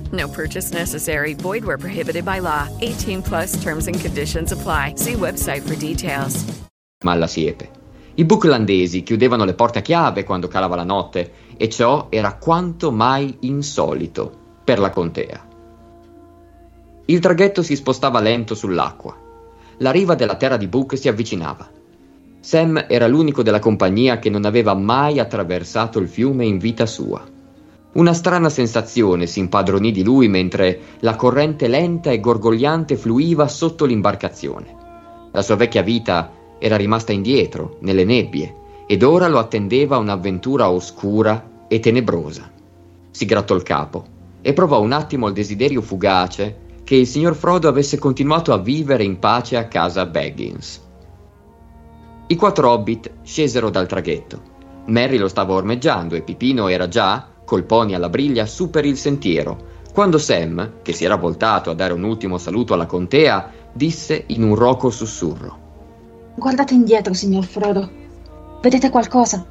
No 0.11 0.27
purchase 0.27 0.73
necessary. 0.73 1.33
Void 1.33 1.63
where 1.63 1.77
prohibited 1.77 2.23
by 2.23 2.39
law. 2.39 2.67
18 2.79 3.21
plus 3.21 3.61
terms 3.61 3.87
and 3.87 3.99
conditions 3.99 4.51
apply. 4.51 4.95
See 4.95 5.13
website 5.13 5.61
for 5.61 5.75
details. 5.75 6.43
Ma 7.03 7.11
alla 7.13 7.27
siepe. 7.27 7.79
I 8.15 8.25
buclandesi 8.25 9.03
chiudevano 9.03 9.45
le 9.45 9.53
porte 9.53 9.79
a 9.79 9.81
chiave 9.81 10.23
quando 10.23 10.47
calava 10.47 10.75
la 10.75 10.83
notte 10.83 11.31
e 11.55 11.69
ciò 11.69 12.07
era 12.09 12.35
quanto 12.35 12.91
mai 12.91 13.37
insolito 13.41 14.31
per 14.63 14.79
la 14.79 14.89
contea. 14.89 15.47
Il 17.05 17.19
traghetto 17.19 17.63
si 17.63 17.75
spostava 17.75 18.19
lento 18.19 18.53
sull'acqua. 18.53 19.17
La 19.77 19.91
riva 19.91 20.15
della 20.15 20.35
terra 20.35 20.57
di 20.57 20.67
Book 20.67 20.97
si 20.97 21.07
avvicinava. 21.07 21.69
Sam 22.39 22.85
era 22.87 23.07
l'unico 23.07 23.43
della 23.43 23.59
compagnia 23.59 24.19
che 24.19 24.29
non 24.29 24.45
aveva 24.45 24.73
mai 24.73 25.19
attraversato 25.19 25.99
il 25.99 26.07
fiume 26.07 26.45
in 26.45 26.57
vita 26.57 26.85
sua. 26.85 27.23
Una 27.93 28.13
strana 28.13 28.47
sensazione 28.47 29.27
si 29.27 29.39
impadronì 29.39 29.91
di 29.91 30.01
lui 30.01 30.29
mentre 30.29 30.79
la 30.99 31.17
corrente 31.17 31.67
lenta 31.67 32.09
e 32.09 32.21
gorgogliante 32.21 32.95
fluiva 32.95 33.49
sotto 33.49 33.83
l'imbarcazione. 33.83 34.75
La 35.31 35.41
sua 35.41 35.55
vecchia 35.55 35.81
vita 35.81 36.31
era 36.57 36.77
rimasta 36.77 37.11
indietro, 37.11 37.77
nelle 37.81 38.05
nebbie, 38.05 38.55
ed 38.87 39.03
ora 39.03 39.27
lo 39.27 39.39
attendeva 39.39 39.97
un'avventura 39.97 40.69
oscura 40.69 41.65
e 41.67 41.79
tenebrosa. 41.79 42.49
Si 43.11 43.25
grattò 43.25 43.55
il 43.55 43.63
capo 43.63 44.05
e 44.41 44.53
provò 44.53 44.79
un 44.79 44.93
attimo 44.93 45.27
il 45.27 45.33
desiderio 45.33 45.81
fugace 45.81 46.69
che 46.85 46.95
il 46.95 47.07
signor 47.07 47.35
Frodo 47.35 47.67
avesse 47.67 47.97
continuato 47.97 48.53
a 48.53 48.57
vivere 48.57 49.03
in 49.03 49.19
pace 49.19 49.57
a 49.57 49.67
casa 49.67 50.05
Baggins. 50.05 50.81
I 52.27 52.35
quattro 52.35 52.69
hobbit 52.69 53.11
scesero 53.23 53.69
dal 53.69 53.87
traghetto. 53.87 54.41
Merry 54.85 55.17
lo 55.17 55.27
stava 55.27 55.53
ormeggiando 55.53 56.15
e 56.15 56.21
Pipino 56.21 56.69
era 56.69 56.87
già, 56.87 57.30
col 57.51 57.65
pony 57.65 57.93
alla 57.93 58.07
briglia, 58.07 58.45
su 58.45 58.69
per 58.69 58.85
il 58.85 58.95
sentiero, 58.95 59.81
quando 59.93 60.17
Sam, 60.17 60.75
che 60.81 60.93
si 60.93 61.03
era 61.03 61.17
voltato 61.17 61.69
a 61.69 61.73
dare 61.73 61.91
un 61.91 62.01
ultimo 62.03 62.37
saluto 62.37 62.73
alla 62.73 62.85
contea, 62.85 63.51
disse 63.73 64.23
in 64.27 64.43
un 64.43 64.55
roco 64.55 64.89
sussurro. 64.89 65.57
Guardate 66.33 66.73
indietro, 66.73 67.13
signor 67.13 67.43
Frodo. 67.43 67.89
Vedete 68.61 68.89
qualcosa? 68.89 69.45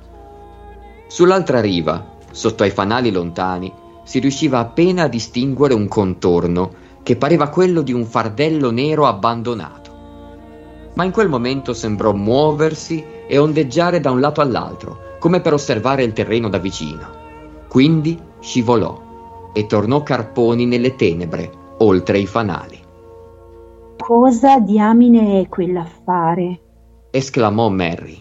Sull'altra 1.08 1.60
riva, 1.60 2.16
sotto 2.30 2.62
ai 2.62 2.70
fanali 2.70 3.10
lontani, 3.10 3.70
si 4.02 4.18
riusciva 4.18 4.60
appena 4.60 5.02
a 5.02 5.08
distinguere 5.08 5.74
un 5.74 5.86
contorno 5.86 6.72
che 7.02 7.16
pareva 7.16 7.50
quello 7.50 7.82
di 7.82 7.92
un 7.92 8.06
fardello 8.06 8.70
nero 8.70 9.06
abbandonato. 9.06 9.90
Ma 10.94 11.04
in 11.04 11.10
quel 11.10 11.28
momento 11.28 11.74
sembrò 11.74 12.14
muoversi 12.14 13.04
e 13.28 13.36
ondeggiare 13.36 14.00
da 14.00 14.10
un 14.10 14.20
lato 14.20 14.40
all'altro, 14.40 15.18
come 15.18 15.42
per 15.42 15.52
osservare 15.52 16.02
il 16.02 16.14
terreno 16.14 16.48
da 16.48 16.56
vicino. 16.56 17.19
Quindi 17.70 18.20
scivolò 18.40 19.50
e 19.52 19.66
tornò 19.66 20.02
carponi 20.02 20.66
nelle 20.66 20.96
tenebre, 20.96 21.48
oltre 21.78 22.18
i 22.18 22.26
fanali. 22.26 22.76
Cosa 23.96 24.58
diamine 24.58 25.40
è 25.40 25.48
quell'affare? 25.48 26.60
esclamò 27.12 27.68
Merry. 27.68 28.20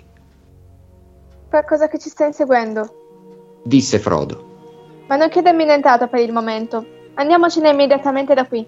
Qualcosa 1.49 1.87
che 1.87 1.97
ci 1.97 2.09
sta 2.09 2.25
inseguendo, 2.25 3.61
disse 3.63 3.97
Frodo. 3.97 4.45
ma 5.07 5.15
non 5.15 5.29
chiedermi 5.29 5.65
nient'altro 5.65 6.07
per 6.09 6.19
il 6.19 6.31
momento. 6.31 6.85
Andiamocene 7.15 7.71
immediatamente 7.71 8.35
da 8.35 8.45
qui. 8.45 8.63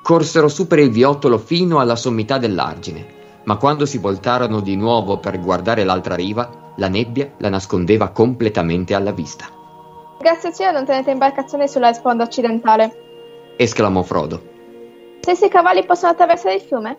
Corsero 0.00 0.46
su 0.46 0.68
per 0.68 0.78
il 0.78 0.90
viottolo 0.90 1.38
fino 1.38 1.80
alla 1.80 1.96
sommità 1.96 2.38
dell'argine, 2.38 3.04
ma 3.44 3.56
quando 3.56 3.84
si 3.84 3.98
voltarono 3.98 4.60
di 4.60 4.76
nuovo 4.76 5.18
per 5.18 5.40
guardare 5.40 5.82
l'altra 5.82 6.14
riva, 6.14 6.72
la 6.76 6.88
nebbia 6.88 7.32
la 7.38 7.48
nascondeva 7.48 8.10
completamente 8.10 8.94
alla 8.94 9.10
vista. 9.10 9.46
Grazie 10.22 10.50
a 10.50 10.52
cielo 10.52 10.70
non 10.70 10.84
tenete 10.84 11.10
imbarcazioni 11.10 11.66
sulla 11.66 11.92
sponda 11.92 12.22
occidentale. 12.22 12.92
esclamò 13.56 14.02
Frodo. 14.02 14.40
Stessi 15.18 15.48
cavalli 15.48 15.84
possono 15.84 16.12
attraversare 16.12 16.54
il 16.54 16.60
fiume? 16.60 16.96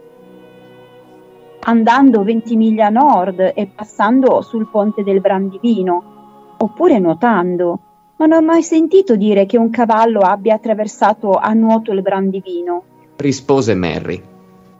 Andando 1.61 2.21
20 2.21 2.57
miglia 2.57 2.87
a 2.87 2.89
nord 2.89 3.53
e 3.55 3.71
passando 3.73 4.41
sul 4.41 4.67
ponte 4.67 5.03
del 5.03 5.21
Brandivino, 5.21 6.55
oppure 6.57 6.99
nuotando. 6.99 7.79
Non 8.17 8.33
ho 8.33 8.41
mai 8.41 8.61
sentito 8.61 9.15
dire 9.15 9.45
che 9.45 9.57
un 9.57 9.69
cavallo 9.69 10.19
abbia 10.19 10.55
attraversato 10.55 11.37
a 11.37 11.53
nuoto 11.53 11.93
il 11.93 12.01
Brandivino. 12.01 12.83
rispose 13.15 13.73
Merry. 13.73 14.21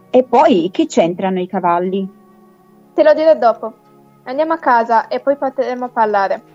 E 0.10 0.24
poi 0.24 0.70
che 0.70 0.86
c'entrano 0.86 1.40
i 1.40 1.48
cavalli? 1.48 2.12
Te 2.94 3.04
lo 3.04 3.14
dirò 3.14 3.36
dopo. 3.36 3.74
Andiamo 4.26 4.52
a 4.52 4.58
casa 4.58 5.08
e 5.08 5.22
poi 5.22 5.38
potremo 5.38 5.88
parlare. 5.88 6.53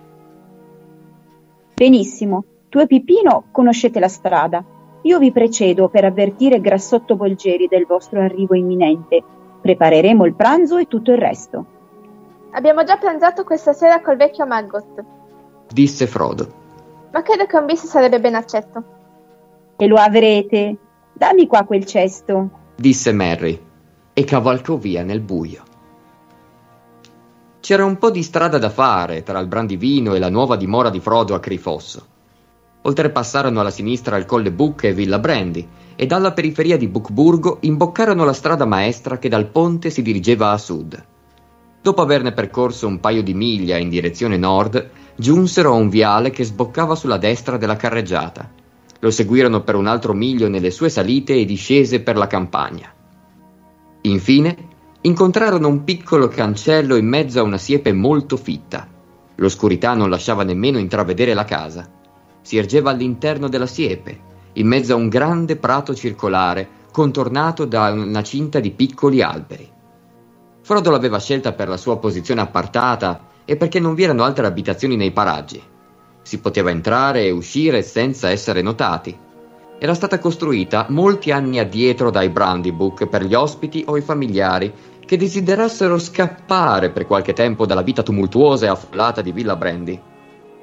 Benissimo, 1.79 2.45
tu 2.69 2.81
e 2.81 2.89
Pippino 2.89 3.45
conoscete 3.53 4.01
la 4.01 4.09
strada. 4.09 4.65
Io 5.03 5.19
vi 5.21 5.31
precedo 5.31 5.89
per 5.89 6.05
avvertire 6.05 6.61
Grassotto 6.61 7.15
Bolgeri 7.15 7.69
del 7.69 7.87
vostro 7.87 8.21
arrivo 8.21 8.57
imminente. 8.57 9.23
Prepareremo 9.63 10.25
il 10.25 10.35
pranzo 10.35 10.77
e 10.77 10.87
tutto 10.87 11.13
il 11.13 11.19
resto. 11.19 11.67
Abbiamo 12.51 12.83
già 12.83 12.97
pranzato 12.97 13.45
questa 13.45 13.73
sera 13.73 14.01
col 14.01 14.17
vecchio 14.17 14.45
Maggot, 14.45 15.05
disse 15.73 16.09
Frodo. 16.09 16.53
ma 17.13 17.23
credo 17.23 17.47
che 17.47 17.57
un 17.57 17.67
bis 17.67 17.87
sarebbe 17.87 18.19
ben 18.19 18.35
accetto. 18.35 18.83
E 19.77 19.87
lo 19.87 19.97
avrete. 19.97 20.77
Dammi 21.13 21.47
qua 21.47 21.63
quel 21.63 21.85
cesto. 21.85 22.51
disse 22.75 23.13
Merry 23.13 23.67
e 24.13 24.25
cavalcò 24.25 24.75
via 24.75 25.05
nel 25.05 25.21
buio. 25.21 25.63
C'era 27.69 27.85
un 27.85 27.99
po' 27.99 28.11
di 28.11 28.23
strada 28.23 28.57
da 28.57 28.71
fare 28.71 29.23
tra 29.23 29.39
il 29.41 29.47
Brandivino 29.47 30.15
e 30.15 30.19
la 30.19 30.31
nuova 30.31 30.57
dimora 30.57 30.89
di 30.89 31.01
Frodo 31.01 31.35
a 31.35 31.39
Crifosso. 31.39 32.07
Oltrepassarono 32.81 33.61
alla 33.61 33.71
sinistra 33.71 34.17
il 34.17 34.25
Colle 34.25 34.51
Buc 34.51 34.85
e 34.85 34.95
Villa 34.95 35.19
Brandy 35.19 35.69
e 35.95 36.07
dalla 36.07 36.33
periferia 36.33 36.79
di 36.79 36.89
Bucburgo 36.89 37.59
imboccarono 37.61 38.25
la 38.25 38.33
strada 38.33 38.65
maestra 38.65 39.19
che 39.19 39.29
dal 39.29 39.49
ponte 39.49 39.91
si 39.91 40.01
dirigeva 40.01 40.51
a 40.51 40.57
sud. 40.57 41.05
Dopo 41.83 42.01
averne 42.01 42.33
percorso 42.33 42.87
un 42.87 43.01
paio 43.01 43.23
di 43.23 43.35
miglia 43.35 43.77
in 43.77 43.91
direzione 43.91 44.39
nord, 44.39 44.89
giunsero 45.15 45.73
a 45.73 45.77
un 45.77 45.91
viale 45.91 46.31
che 46.31 46.45
sboccava 46.45 46.95
sulla 46.95 47.19
destra 47.19 47.59
della 47.59 47.77
carreggiata. 47.77 48.51
Lo 49.01 49.11
seguirono 49.11 49.61
per 49.61 49.75
un 49.75 49.89
altro 49.89 50.15
miglio 50.15 50.49
nelle 50.49 50.71
sue 50.71 50.89
salite 50.89 51.35
e 51.35 51.45
discese 51.45 52.01
per 52.01 52.17
la 52.17 52.29
campagna. 52.29 52.91
Infine, 54.01 54.68
incontrarono 55.03 55.69
un 55.69 55.85
piccolo 55.85 56.29
cancello 56.29 56.97
in 56.97 57.07
mezzo 57.07 57.39
a 57.39 57.45
una 57.45 57.59
siepe 57.59 57.93
molto 57.93 58.37
fitta. 58.37 58.87
L'oscurità 59.37 59.95
non 59.95 60.11
lasciava 60.11 60.43
nemmeno 60.43 60.79
intravedere 60.79 61.35
la 61.35 61.45
casa. 61.45 61.89
Si 62.41 62.57
ergeva 62.57 62.91
all'interno 62.91 63.49
della 63.49 63.67
siepe, 63.67 64.21
in 64.55 64.67
mezzo 64.67 64.95
a 64.95 64.97
un 64.97 65.09
grande 65.09 65.57
prato 65.57 65.95
circolare, 65.95 66.69
contornato 66.91 67.65
da 67.65 67.93
una 67.93 68.23
cinta 68.23 68.59
di 68.59 68.73
piccoli 68.73 69.23
alberi. 69.23 69.71
Frodo 70.63 70.91
l'aveva 70.91 71.21
scelta 71.21 71.53
per 71.53 71.69
la 71.69 71.77
sua 71.77 71.99
posizione 71.99 72.41
appartata 72.41 73.27
e 73.45 73.57
perché 73.57 73.79
non 73.79 73.95
vi 73.95 74.03
erano 74.03 74.25
altre 74.25 74.47
abitazioni 74.47 74.97
nei 74.97 75.13
paraggi. 75.13 75.63
Si 76.23 76.41
poteva 76.41 76.71
entrare 76.71 77.25
e 77.25 77.31
uscire 77.31 77.83
senza 77.83 78.31
essere 78.31 78.63
notati. 78.63 79.17
Era 79.81 79.95
stata 79.95 80.19
costruita 80.19 80.87
molti 80.89 81.31
anni 81.31 81.61
addietro 81.61 82.11
dai 82.11 82.31
Brandybook 82.31 83.07
per 83.07 83.23
gli 83.23 83.35
ospiti 83.35 83.85
o 83.87 83.97
i 83.97 84.01
familiari 84.01 84.73
che 85.07 85.17
desiderassero 85.17 85.99
scappare 85.99 86.91
per 86.91 87.07
qualche 87.07 87.33
tempo 87.33 87.65
dalla 87.65 87.83
vita 87.83 88.03
tumultuosa 88.03 88.67
e 88.67 88.71
affollata 88.71 89.23
di 89.23 89.31
Villa 89.31 89.55
Brandy. 89.55 89.99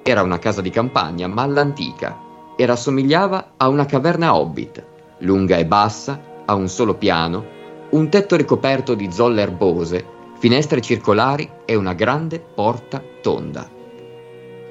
Era 0.04 0.22
una 0.22 0.38
casa 0.38 0.62
di 0.62 0.70
campagna, 0.70 1.28
ma 1.28 1.44
all'antica, 1.44 2.20
e 2.58 2.66
rassomigliava 2.66 3.54
a 3.56 3.70
una 3.70 3.86
caverna 3.86 4.36
hobbit, 4.36 4.86
lunga 5.20 5.56
e 5.56 5.66
bassa, 5.66 6.20
a 6.44 6.54
un 6.54 6.68
solo 6.68 6.96
piano, 6.96 7.44
un 7.92 8.10
tetto 8.10 8.36
ricoperto 8.36 8.96
di 8.96 9.12
zolle 9.14 9.42
erbose, 9.42 10.06
finestre 10.38 10.82
circolari 10.82 11.50
e 11.64 11.76
una 11.76 11.94
grande 11.94 12.40
porta 12.40 13.02
tonda. 13.22 13.68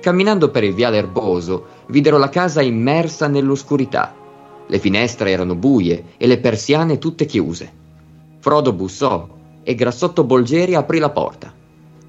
Camminando 0.01 0.51
per 0.51 0.65
il 0.65 0.75
viale 0.75 0.99
erboso, 0.99 1.67
videro 1.87 2.19
la 2.19 2.29
casa 2.29 2.61
immersa 2.61 3.27
nell'oscurità. 3.27 4.15
Le 4.67 4.79
finestre 4.79 5.31
erano 5.31 5.55
buie 5.55 6.05
e 6.17 6.27
le 6.27 6.39
persiane 6.39 6.99
tutte 6.99 7.27
chiuse. 7.27 7.73
Frodo 8.39 8.73
bussò 8.73 9.29
e 9.63 9.75
Grassotto 9.75 10.25
Bolgeri 10.25 10.75
aprì 10.75 10.99
la 10.99 11.11
porta. 11.11 11.53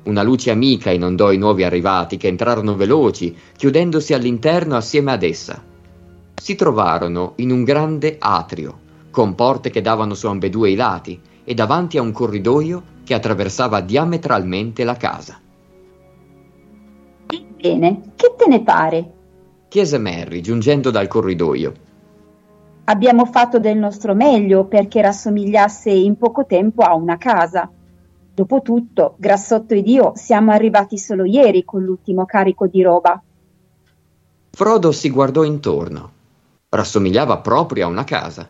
Una 0.03 0.21
luce 0.21 0.51
amica 0.51 0.91
inondò 0.91 1.31
i 1.31 1.37
nuovi 1.37 1.63
arrivati 1.63 2.17
che 2.17 2.27
entrarono 2.27 2.75
veloci, 2.75 3.35
chiudendosi 3.57 4.13
all'interno 4.13 4.75
assieme 4.75 5.11
ad 5.11 5.23
essa. 5.23 5.63
Si 6.35 6.55
trovarono 6.55 7.33
in 7.37 7.51
un 7.51 7.63
grande 7.63 8.17
atrio, 8.19 8.79
con 9.09 9.33
porte 9.33 9.69
che 9.69 9.81
davano 9.81 10.13
su 10.13 10.27
ambedue 10.27 10.69
i 10.69 10.75
lati 10.75 11.19
e 11.43 11.53
davanti 11.53 11.97
a 11.97 12.01
un 12.01 12.11
corridoio 12.11 12.83
che 13.03 13.13
attraversava 13.13 13.81
diametralmente 13.81 14.83
la 14.83 14.95
casa. 14.95 15.39
Bene, 17.57 18.01
che 18.15 18.35
te 18.37 18.47
ne 18.47 18.61
pare? 18.61 19.13
Chiese 19.69 19.97
Merry, 19.97 20.41
giungendo 20.41 20.91
dal 20.91 21.07
corridoio. 21.07 21.73
Abbiamo 22.87 23.25
fatto 23.25 23.57
del 23.59 23.77
nostro 23.77 24.13
meglio 24.13 24.65
perché 24.65 25.01
rassomigliasse 25.01 25.89
in 25.89 26.17
poco 26.17 26.45
tempo 26.45 26.83
a 26.83 26.93
una 26.93 27.17
casa. 27.17 27.67
Dopotutto, 28.31 29.15
Grassotto 29.17 29.73
ed 29.73 29.87
io 29.87 30.11
siamo 30.15 30.51
arrivati 30.51 30.99
solo 30.99 31.25
ieri 31.25 31.63
con 31.63 31.81
l'ultimo 31.81 32.25
carico 32.25 32.67
di 32.67 32.83
roba. 32.83 33.19
Frodo 34.51 34.91
si 34.91 35.09
guardò 35.09 35.43
intorno. 35.43 36.11
Rassomigliava 36.69 37.39
proprio 37.39 37.85
a 37.85 37.89
una 37.89 38.03
casa. 38.03 38.47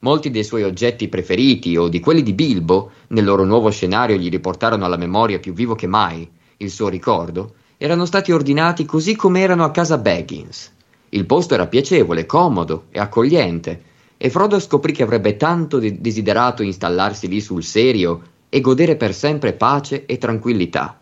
Molti 0.00 0.30
dei 0.30 0.44
suoi 0.44 0.64
oggetti 0.64 1.08
preferiti 1.08 1.76
o 1.76 1.88
di 1.88 2.00
quelli 2.00 2.24
di 2.24 2.32
Bilbo, 2.32 2.90
nel 3.08 3.24
loro 3.24 3.44
nuovo 3.44 3.70
scenario 3.70 4.16
gli 4.16 4.28
riportarono 4.28 4.84
alla 4.84 4.96
memoria 4.96 5.38
più 5.38 5.52
vivo 5.52 5.76
che 5.76 5.86
mai 5.86 6.28
il 6.56 6.70
suo 6.70 6.88
ricordo, 6.88 7.54
erano 7.76 8.06
stati 8.06 8.32
ordinati 8.32 8.84
così 8.84 9.14
come 9.14 9.40
erano 9.40 9.62
a 9.62 9.70
casa 9.70 9.98
Baggins. 9.98 10.72
Il 11.10 11.24
posto 11.26 11.54
era 11.54 11.66
piacevole, 11.66 12.26
comodo 12.26 12.86
e 12.90 12.98
accogliente, 12.98 13.82
e 14.16 14.30
Frodo 14.30 14.58
scoprì 14.58 14.92
che 14.92 15.02
avrebbe 15.02 15.36
tanto 15.36 15.78
de- 15.78 16.00
desiderato 16.00 16.62
installarsi 16.62 17.28
lì 17.28 17.40
sul 17.40 17.62
serio 17.62 18.22
e 18.48 18.60
godere 18.60 18.96
per 18.96 19.14
sempre 19.14 19.52
pace 19.52 20.06
e 20.06 20.18
tranquillità. 20.18 20.98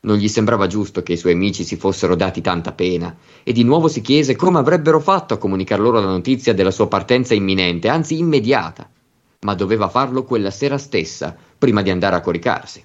Non 0.00 0.16
gli 0.16 0.28
sembrava 0.28 0.66
giusto 0.66 1.02
che 1.02 1.14
i 1.14 1.16
suoi 1.16 1.32
amici 1.32 1.64
si 1.64 1.76
fossero 1.76 2.14
dati 2.14 2.42
tanta 2.42 2.72
pena, 2.72 3.16
e 3.42 3.52
di 3.52 3.64
nuovo 3.64 3.88
si 3.88 4.02
chiese 4.02 4.36
come 4.36 4.58
avrebbero 4.58 5.00
fatto 5.00 5.32
a 5.32 5.38
comunicar 5.38 5.80
loro 5.80 6.00
la 6.00 6.06
notizia 6.06 6.52
della 6.52 6.70
sua 6.70 6.88
partenza 6.88 7.32
imminente, 7.32 7.88
anzi 7.88 8.18
immediata. 8.18 8.90
Ma 9.40 9.54
doveva 9.54 9.88
farlo 9.88 10.24
quella 10.24 10.50
sera 10.50 10.76
stessa, 10.76 11.34
prima 11.56 11.80
di 11.80 11.88
andare 11.88 12.16
a 12.16 12.20
coricarsi. 12.20 12.84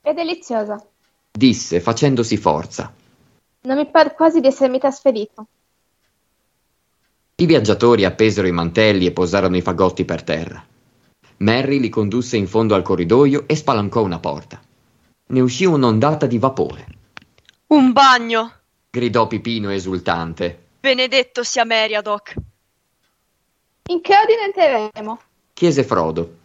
È 0.00 0.12
deliziosa. 0.14 0.82
Disse, 1.30 1.80
facendosi 1.80 2.36
forza. 2.36 2.94
Non 3.64 3.76
mi 3.76 3.88
pare 3.88 4.14
quasi 4.14 4.40
di 4.40 4.48
essermi 4.48 4.78
trasferito. 4.78 5.46
I 7.36 7.46
viaggiatori 7.46 8.04
appesero 8.04 8.46
i 8.46 8.52
mantelli 8.52 9.06
e 9.06 9.12
posarono 9.12 9.56
i 9.56 9.62
fagotti 9.62 10.04
per 10.04 10.22
terra. 10.22 10.64
Merry 11.38 11.80
li 11.80 11.88
condusse 11.88 12.36
in 12.36 12.46
fondo 12.46 12.74
al 12.74 12.82
corridoio 12.82 13.44
e 13.46 13.56
spalancò 13.56 14.02
una 14.02 14.18
porta. 14.18 14.60
Ne 15.26 15.40
uscì 15.40 15.64
un'ondata 15.64 16.26
di 16.26 16.38
vapore. 16.38 16.86
Un 17.68 17.92
bagno! 17.92 18.52
Gridò 18.90 19.26
Pipino 19.26 19.70
esultante. 19.70 20.66
Benedetto 20.80 21.42
sia 21.42 21.64
Meriadoc. 21.64 22.34
In 23.90 24.00
che 24.00 24.14
ordine 24.16 24.44
entreremo? 24.44 25.20
chiese 25.52 25.84
Frodo. 25.84 26.38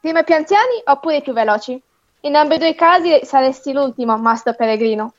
Prima 0.00 0.20
i 0.20 0.24
più 0.24 0.34
anziani 0.34 0.82
oppure 0.84 1.18
i 1.18 1.22
più 1.22 1.32
veloci? 1.32 1.80
In 2.20 2.34
ambedue 2.34 2.70
i 2.70 2.74
casi 2.74 3.20
saresti 3.22 3.72
l'ultimo, 3.72 4.16
Mastro 4.18 4.54
Peregrino. 4.54 5.14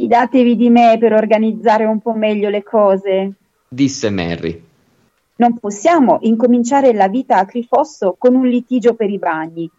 Fidatevi 0.00 0.56
di 0.56 0.70
me 0.70 0.96
per 0.98 1.12
organizzare 1.12 1.84
un 1.84 2.00
po' 2.00 2.14
meglio 2.14 2.48
le 2.48 2.62
cose. 2.62 3.32
Disse 3.68 4.08
Merry. 4.08 4.64
Non 5.36 5.58
possiamo 5.58 6.20
incominciare 6.22 6.94
la 6.94 7.06
vita 7.06 7.36
a 7.36 7.44
Crifosso 7.44 8.14
con 8.16 8.34
un 8.34 8.46
litigio 8.46 8.94
per 8.94 9.10
i 9.10 9.18
bagni. 9.18 9.70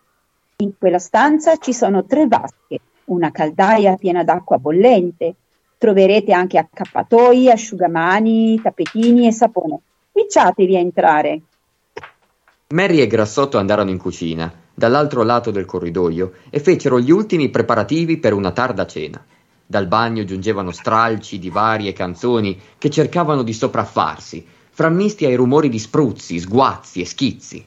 In 0.58 0.74
quella 0.78 1.00
stanza 1.00 1.58
ci 1.58 1.74
sono 1.74 2.06
tre 2.06 2.28
vasche, 2.28 2.80
una 3.06 3.32
caldaia 3.32 3.96
piena 3.96 4.24
d'acqua 4.24 4.60
bollente. 4.60 5.34
Troverete 5.80 6.34
anche 6.34 6.60
accappatoi, 6.60 7.50
asciugamani, 7.50 8.62
tappetini 8.62 9.26
e 9.26 9.32
sapone. 9.32 9.80
Cominciatevi 10.12 10.76
a 10.76 10.80
entrare. 10.80 11.42
Mary 12.76 13.00
e 13.00 13.08
Grassotto 13.08 13.58
andarono 13.58 13.90
in 13.90 13.98
cucina, 13.98 14.54
dall'altro 14.72 15.24
lato 15.24 15.50
del 15.50 15.66
corridoio, 15.66 16.34
e 16.52 16.60
fecero 16.60 17.00
gli 17.00 17.10
ultimi 17.10 17.50
preparativi 17.50 18.18
per 18.20 18.34
una 18.34 18.52
tarda 18.52 18.86
cena. 18.86 19.26
Dal 19.72 19.88
bagno 19.88 20.26
giungevano 20.26 20.72
stralci 20.72 21.40
di 21.40 21.50
varie 21.50 21.94
canzoni 21.94 22.60
che 22.78 22.90
cercavano 22.90 23.42
di 23.42 23.54
sopraffarsi, 23.54 24.46
frammisti 24.70 25.24
ai 25.24 25.36
rumori 25.36 25.70
di 25.70 25.80
spruzzi, 25.80 26.40
sguazzi 26.40 27.00
e 27.00 27.06
schizzi. 27.06 27.66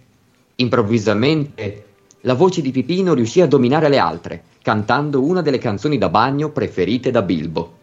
Improvvisamente 0.56 1.86
la 2.20 2.34
voce 2.34 2.60
di 2.60 2.72
Pipino 2.72 3.14
riuscì 3.14 3.40
a 3.40 3.46
dominare 3.46 3.88
le 3.88 3.96
altre, 3.96 4.42
cantando 4.60 5.22
una 5.22 5.40
delle 5.40 5.56
canzoni 5.56 5.96
da 5.96 6.10
bagno 6.10 6.50
preferite 6.50 7.10
da 7.10 7.22
Bilbo. 7.22 7.78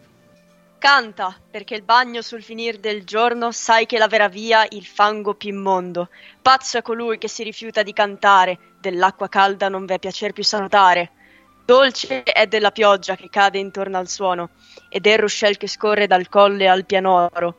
Canta, 0.78 1.34
perché 1.50 1.74
il 1.74 1.82
bagno 1.82 2.22
sul 2.22 2.44
finir 2.44 2.78
del 2.78 3.02
giorno 3.02 3.50
sai 3.50 3.86
che 3.86 3.98
laverà 3.98 4.28
via 4.28 4.64
il 4.70 4.84
fango 4.84 5.34
più 5.34 5.50
immondo. 5.50 6.10
Pazzo 6.40 6.78
è 6.78 6.82
colui 6.82 7.18
che 7.18 7.26
si 7.26 7.42
rifiuta 7.42 7.82
di 7.82 7.92
cantare, 7.92 8.76
dell'acqua 8.80 9.28
calda 9.28 9.68
non 9.68 9.84
v'è 9.84 9.98
piacer 9.98 10.32
più 10.32 10.44
salutare. 10.44 11.10
Dolce 11.64 12.24
è 12.24 12.48
della 12.48 12.72
pioggia 12.72 13.14
che 13.14 13.30
cade 13.30 13.58
intorno 13.58 13.96
al 13.96 14.08
suono, 14.08 14.50
e 14.88 14.98
del 14.98 15.18
ruscel 15.18 15.56
che 15.56 15.68
scorre 15.68 16.08
dal 16.08 16.28
colle 16.28 16.68
al 16.68 16.84
pianoro. 16.84 17.56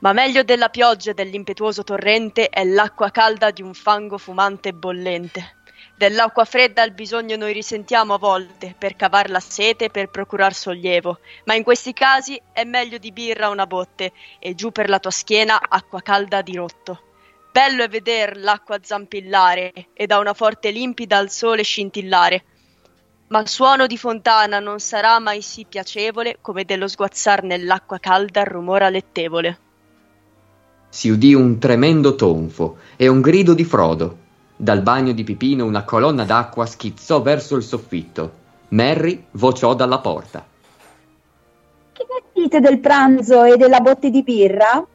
Ma 0.00 0.12
meglio 0.12 0.42
della 0.42 0.68
pioggia 0.68 1.12
e 1.12 1.14
dell'impetuoso 1.14 1.82
torrente 1.82 2.50
è 2.50 2.64
l'acqua 2.64 3.10
calda 3.10 3.50
di 3.50 3.62
un 3.62 3.72
fango 3.72 4.18
fumante 4.18 4.68
e 4.68 4.74
bollente. 4.74 5.54
Dell'acqua 5.96 6.44
fredda 6.44 6.82
il 6.82 6.92
bisogno 6.92 7.36
noi 7.36 7.54
risentiamo 7.54 8.12
a 8.12 8.18
volte 8.18 8.74
per 8.76 8.94
cavar 8.94 9.30
la 9.30 9.40
sete 9.40 9.88
per 9.88 10.10
procurar 10.10 10.52
sollievo, 10.52 11.20
ma 11.44 11.54
in 11.54 11.62
questi 11.62 11.94
casi 11.94 12.38
è 12.52 12.64
meglio 12.64 12.98
di 12.98 13.10
birra 13.10 13.48
una 13.48 13.66
botte 13.66 14.12
e 14.38 14.54
giù 14.54 14.70
per 14.70 14.90
la 14.90 14.98
tua 14.98 15.10
schiena 15.10 15.58
acqua 15.66 16.02
calda 16.02 16.42
di 16.42 16.54
rotto. 16.56 17.00
Bello 17.50 17.82
è 17.82 17.88
veder 17.88 18.36
l'acqua 18.36 18.78
zampillare 18.82 19.72
e 19.94 20.06
da 20.06 20.18
una 20.18 20.34
forte 20.34 20.70
limpida 20.70 21.16
al 21.16 21.30
sole 21.30 21.62
scintillare. 21.62 22.44
Ma 23.28 23.40
il 23.40 23.48
suono 23.48 23.86
di 23.86 23.96
fontana 23.96 24.60
non 24.60 24.78
sarà 24.78 25.18
mai 25.18 25.42
sì 25.42 25.66
piacevole 25.68 26.38
come 26.40 26.64
dello 26.64 26.86
sguazzar 26.86 27.42
nell'acqua 27.42 27.98
calda 27.98 28.42
il 28.42 28.46
rumore 28.46 28.84
alettevole. 28.84 29.58
Si 30.88 31.08
udì 31.08 31.34
un 31.34 31.58
tremendo 31.58 32.14
tonfo 32.14 32.76
e 32.94 33.08
un 33.08 33.20
grido 33.20 33.52
di 33.52 33.64
Frodo. 33.64 34.24
Dal 34.56 34.80
bagno 34.80 35.12
di 35.12 35.24
Pipino 35.24 35.64
una 35.64 35.82
colonna 35.82 36.24
d'acqua 36.24 36.66
schizzò 36.66 37.20
verso 37.20 37.56
il 37.56 37.64
soffitto. 37.64 38.44
Merry 38.68 39.26
vociò 39.32 39.74
dalla 39.74 39.98
porta. 39.98 40.46
Che 41.92 42.06
ne 42.08 42.22
dite 42.32 42.60
del 42.60 42.78
pranzo 42.78 43.42
e 43.42 43.56
della 43.56 43.80
botte 43.80 44.08
di 44.08 44.22
birra? 44.22 44.86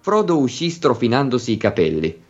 Frodo 0.00 0.38
uscì 0.38 0.70
strofinandosi 0.70 1.52
i 1.52 1.56
capelli. 1.58 2.24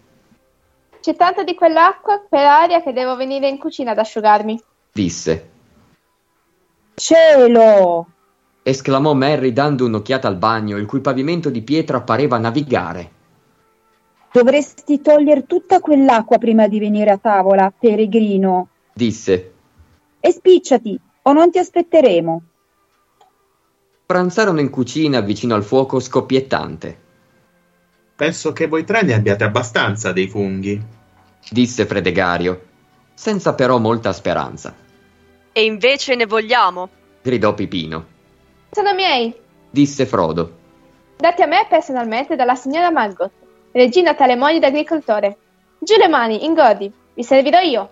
C'è 1.00 1.14
tanta 1.14 1.44
di 1.44 1.54
quell'acqua 1.54 2.24
per 2.28 2.44
aria 2.44 2.82
che 2.82 2.92
devo 2.92 3.14
venire 3.16 3.48
in 3.48 3.58
cucina 3.58 3.92
ad 3.92 3.98
asciugarmi. 3.98 4.62
Disse. 4.94 5.50
Cielo! 6.94 8.06
esclamò 8.62 9.14
Merry 9.14 9.52
dando 9.52 9.86
un'occhiata 9.86 10.28
al 10.28 10.36
bagno, 10.36 10.76
il 10.76 10.84
cui 10.84 11.00
pavimento 11.00 11.48
di 11.48 11.62
pietra 11.62 12.02
pareva 12.02 12.36
navigare. 12.36 13.10
Dovresti 14.30 15.00
togliere 15.00 15.46
tutta 15.46 15.80
quell'acqua 15.80 16.36
prima 16.36 16.68
di 16.68 16.78
venire 16.78 17.10
a 17.10 17.16
tavola, 17.16 17.72
peregrino. 17.76 18.68
Disse. 18.92 19.52
E 20.20 20.30
spicciati, 20.30 21.00
o 21.22 21.32
non 21.32 21.50
ti 21.50 21.58
aspetteremo. 21.58 22.42
Pranzarono 24.04 24.60
in 24.60 24.68
cucina 24.68 25.20
vicino 25.20 25.54
al 25.54 25.64
fuoco 25.64 26.00
scoppiettante. 26.00 27.00
Penso 28.14 28.52
che 28.52 28.66
voi 28.66 28.84
tre 28.84 29.02
ne 29.02 29.14
abbiate 29.14 29.44
abbastanza 29.44 30.12
dei 30.12 30.28
funghi. 30.28 30.80
Disse 31.50 31.86
Fredegario, 31.86 32.62
senza 33.14 33.54
però 33.54 33.78
molta 33.78 34.12
speranza. 34.12 34.81
E 35.52 35.64
invece 35.64 36.14
ne 36.14 36.24
vogliamo. 36.26 36.88
Gridò 37.22 37.52
Pipino. 37.52 38.06
Sono 38.70 38.94
miei. 38.94 39.34
Disse 39.70 40.06
Frodo. 40.06 40.60
Dati 41.18 41.42
a 41.42 41.46
me 41.46 41.66
personalmente 41.68 42.36
dalla 42.36 42.54
signora 42.54 42.90
Maggot, 42.90 43.30
regina 43.70 44.14
tale 44.14 44.34
moglie 44.34 44.58
d'agricoltore. 44.58 45.36
Giù 45.78 45.96
le 45.96 46.08
mani, 46.08 46.44
ingodi, 46.44 46.90
vi 47.14 47.22
servirò 47.22 47.60
io. 47.60 47.90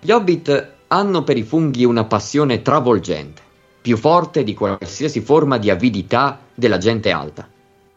Gli 0.00 0.10
hobbit 0.10 0.72
hanno 0.88 1.24
per 1.24 1.36
i 1.36 1.42
funghi 1.42 1.84
una 1.84 2.04
passione 2.04 2.62
travolgente, 2.62 3.42
più 3.82 3.96
forte 3.96 4.44
di 4.44 4.54
qualsiasi 4.54 5.20
forma 5.20 5.58
di 5.58 5.68
avidità 5.68 6.38
della 6.54 6.78
gente 6.78 7.10
alta. 7.10 7.48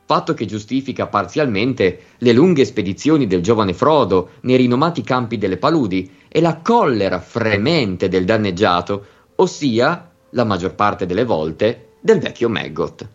Fatto 0.05 0.33
che 0.33 0.45
giustifica 0.45 1.07
parzialmente 1.07 2.03
le 2.17 2.31
lunghe 2.31 2.65
spedizioni 2.65 3.27
del 3.27 3.41
giovane 3.41 3.73
Frodo 3.73 4.31
nei 4.41 4.55
rinomati 4.55 5.03
campi 5.03 5.37
delle 5.37 5.57
paludi 5.57 6.09
e 6.27 6.41
la 6.41 6.57
collera 6.57 7.19
fremente 7.19 8.09
del 8.09 8.25
danneggiato, 8.25 9.05
ossia, 9.35 10.09
la 10.31 10.43
maggior 10.43 10.75
parte 10.75 11.05
delle 11.05 11.23
volte, 11.23 11.89
del 11.99 12.19
vecchio 12.19 12.49
Maggot. 12.49 13.07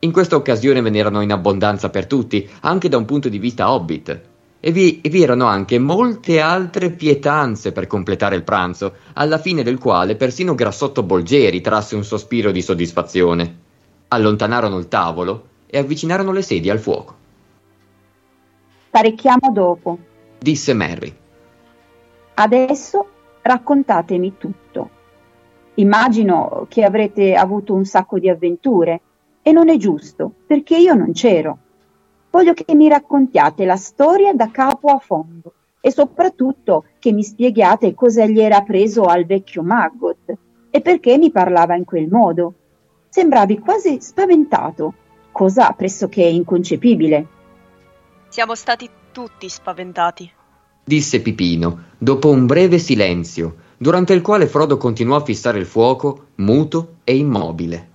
In 0.00 0.12
questa 0.12 0.36
occasione 0.36 0.80
ve 0.80 0.90
n'erano 0.90 1.20
in 1.20 1.30
abbondanza 1.30 1.90
per 1.90 2.06
tutti, 2.06 2.48
anche 2.60 2.88
da 2.88 2.96
un 2.96 3.04
punto 3.04 3.28
di 3.28 3.38
vista 3.38 3.70
hobbit. 3.70 4.20
E 4.58 4.72
vi, 4.72 5.00
e 5.00 5.08
vi, 5.08 5.22
erano 5.22 5.46
anche 5.46 5.78
molte 5.78 6.40
altre 6.40 6.90
pietanze 6.90 7.72
per 7.72 7.86
completare 7.86 8.36
il 8.36 8.42
pranzo, 8.42 8.94
alla 9.14 9.38
fine 9.38 9.62
del 9.62 9.78
quale 9.78 10.16
persino 10.16 10.54
Grassotto 10.54 11.02
Bolgeri 11.02 11.60
trasse 11.60 11.96
un 11.96 12.04
sospiro 12.04 12.50
di 12.50 12.62
soddisfazione. 12.62 13.58
Allontanarono 14.08 14.78
il 14.78 14.88
tavolo 14.88 15.48
e 15.66 15.78
avvicinarono 15.78 16.32
le 16.32 16.42
sedie 16.42 16.70
al 16.70 16.78
fuoco. 16.78 17.14
Parecchiamo 18.90 19.50
dopo, 19.52 19.98
disse 20.38 20.74
Mary. 20.74 21.19
Adesso 22.42 23.06
raccontatemi 23.42 24.38
tutto. 24.38 24.90
Immagino 25.74 26.64
che 26.70 26.84
avrete 26.84 27.34
avuto 27.34 27.74
un 27.74 27.84
sacco 27.84 28.18
di 28.18 28.30
avventure 28.30 29.00
e 29.42 29.52
non 29.52 29.68
è 29.68 29.76
giusto, 29.76 30.32
perché 30.46 30.78
io 30.78 30.94
non 30.94 31.12
c'ero. 31.12 31.58
Voglio 32.30 32.54
che 32.54 32.74
mi 32.74 32.88
raccontiate 32.88 33.66
la 33.66 33.76
storia 33.76 34.32
da 34.32 34.50
capo 34.50 34.88
a 34.88 34.98
fondo 34.98 35.52
e 35.82 35.92
soprattutto 35.92 36.86
che 36.98 37.12
mi 37.12 37.22
spieghiate 37.22 37.92
cosa 37.94 38.24
gli 38.24 38.40
era 38.40 38.62
preso 38.62 39.02
al 39.02 39.26
vecchio 39.26 39.62
Maggot 39.62 40.32
e 40.70 40.80
perché 40.80 41.18
mi 41.18 41.30
parlava 41.30 41.74
in 41.74 41.84
quel 41.84 42.08
modo. 42.08 42.54
Sembravi 43.10 43.58
quasi 43.58 44.00
spaventato, 44.00 44.94
cosa 45.30 45.72
pressoché 45.72 46.22
inconcepibile. 46.22 47.26
Siamo 48.28 48.54
stati 48.54 48.88
tutti 49.12 49.46
spaventati, 49.46 50.32
disse 50.84 51.20
Pipino, 51.20 51.84
dopo 51.98 52.30
un 52.30 52.46
breve 52.46 52.78
silenzio, 52.78 53.56
durante 53.76 54.12
il 54.12 54.22
quale 54.22 54.46
Frodo 54.46 54.76
continuò 54.76 55.16
a 55.16 55.24
fissare 55.24 55.58
il 55.58 55.66
fuoco, 55.66 56.28
muto 56.36 56.96
e 57.04 57.16
immobile. 57.16 57.88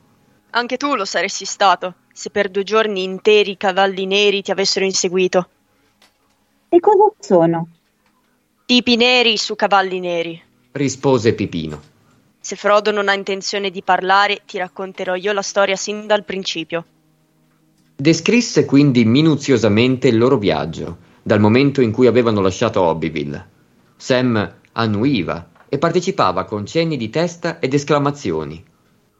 Anche 0.51 0.77
tu 0.77 0.95
lo 0.95 1.05
saresti 1.05 1.45
stato, 1.45 1.95
se 2.13 2.29
per 2.29 2.49
due 2.49 2.63
giorni 2.63 3.03
interi 3.03 3.51
i 3.51 3.57
cavalli 3.57 4.05
neri 4.05 4.41
ti 4.41 4.51
avessero 4.51 4.85
inseguito. 4.85 5.49
E 6.69 6.79
cosa 6.79 7.11
sono? 7.19 7.67
Tipi 8.65 8.95
neri 8.95 9.37
su 9.37 9.55
cavalli 9.55 9.99
neri, 9.99 10.41
rispose 10.71 11.33
Pipino. 11.33 11.93
Se 12.39 12.55
Frodo 12.55 12.91
non 12.91 13.09
ha 13.09 13.13
intenzione 13.13 13.69
di 13.69 13.81
parlare, 13.81 14.41
ti 14.45 14.57
racconterò 14.57 15.15
io 15.15 15.33
la 15.33 15.41
storia 15.41 15.75
sin 15.75 16.07
dal 16.07 16.23
principio. 16.23 16.85
Descrisse 17.95 18.65
quindi 18.65 19.05
minuziosamente 19.05 20.07
il 20.07 20.17
loro 20.17 20.37
viaggio, 20.37 20.97
dal 21.27 21.39
momento 21.39 21.81
in 21.81 21.91
cui 21.91 22.05
avevano 22.05 22.39
lasciato 22.39 22.83
Hobbyville. 22.83 23.49
Sam 23.95 24.57
annuiva 24.73 25.49
e 25.67 25.79
partecipava 25.79 26.43
con 26.43 26.67
cenni 26.67 26.97
di 26.97 27.09
testa 27.09 27.57
ed 27.57 27.73
esclamazioni. 27.73 28.63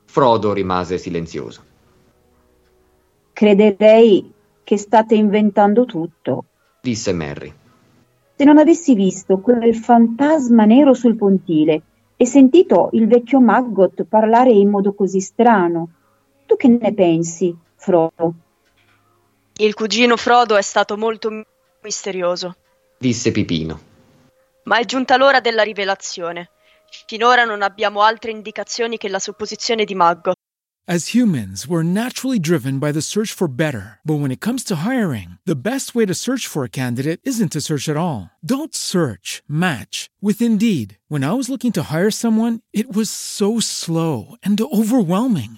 Frodo 0.06 0.54
rimase 0.54 1.00
silenzioso. 1.00 1.64
Crederei 3.34 4.32
che 4.64 4.78
state 4.78 5.16
inventando 5.16 5.86
tutto, 5.86 6.46
disse 6.80 7.12
Merry. 7.12 7.52
Se 8.36 8.44
non 8.44 8.60
avessi 8.60 8.94
visto 8.94 9.40
quel 9.40 9.74
fantasma 9.74 10.66
nero 10.66 10.94
sul 10.94 11.16
pontile 11.16 11.82
e 12.16 12.28
sentito 12.28 12.90
il 12.92 13.08
vecchio 13.08 13.42
Maggot 13.42 14.04
parlare 14.04 14.52
in 14.52 14.70
modo 14.70 14.94
così 14.94 15.22
strano, 15.22 15.90
Tu 16.46 16.56
che 16.56 16.68
ne 16.68 16.94
pensi, 16.94 17.58
Frodo? 17.78 18.34
Il 19.58 19.74
cugino 19.74 20.16
Frodo 20.16 20.56
è 20.56 20.62
stato 20.62 20.98
molto 20.98 21.32
misterioso, 21.86 22.56
disse 22.98 23.32
Pipino. 23.32 23.80
ma 24.64 24.80
è 24.80 24.86
giunta 24.86 25.16
l'ora 25.16 25.40
della 25.40 25.64
rivelazione. 25.64 26.50
Finora 27.06 27.46
non 27.46 27.62
abbiamo 27.62 28.02
altre 28.02 28.32
indicazioni 28.32 28.98
che 28.98 29.10
la 29.10 29.20
supposizione 29.20 29.86
di 29.86 29.94
Maggo. 29.96 30.34
As 30.88 31.16
humans, 31.16 31.66
we're 31.68 31.84
naturally 31.84 32.40
driven 32.40 32.78
by 32.78 32.92
the 32.92 33.02
search 33.02 33.34
for 33.34 33.48
better. 33.48 34.00
But 34.04 34.20
when 34.20 34.30
it 34.32 34.40
comes 34.40 34.64
to 34.66 34.76
hiring, 34.88 35.40
the 35.44 35.56
best 35.56 35.96
way 35.96 36.06
to 36.06 36.14
search 36.14 36.48
for 36.48 36.64
a 36.64 36.70
candidate 36.70 37.20
isn't 37.24 37.52
to 37.54 37.60
search 37.62 37.90
at 37.90 37.98
all. 37.98 38.30
Don't 38.46 38.76
search, 38.76 39.42
match 39.48 40.10
with 40.22 40.42
Indeed. 40.44 40.98
When 41.10 41.24
I 41.24 41.34
was 41.34 41.50
looking 41.50 41.72
to 41.74 41.84
hire 41.92 42.12
someone, 42.12 42.62
it 42.72 42.96
was 42.96 43.10
so 43.10 43.60
slow 43.60 44.36
and 44.44 44.62
overwhelming. 44.62 45.58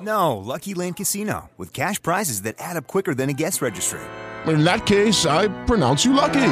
No, 0.00 0.36
Lucky 0.36 0.74
Land 0.74 0.96
Casino, 0.96 1.50
with 1.56 1.72
cash 1.72 2.00
prizes 2.00 2.42
that 2.42 2.54
add 2.58 2.76
up 2.76 2.86
quicker 2.86 3.14
than 3.14 3.28
a 3.30 3.32
guest 3.32 3.60
registry. 3.60 4.00
In 4.46 4.64
that 4.64 4.86
case, 4.86 5.26
I 5.26 5.48
pronounce 5.66 6.04
you 6.04 6.12
lucky. 6.12 6.50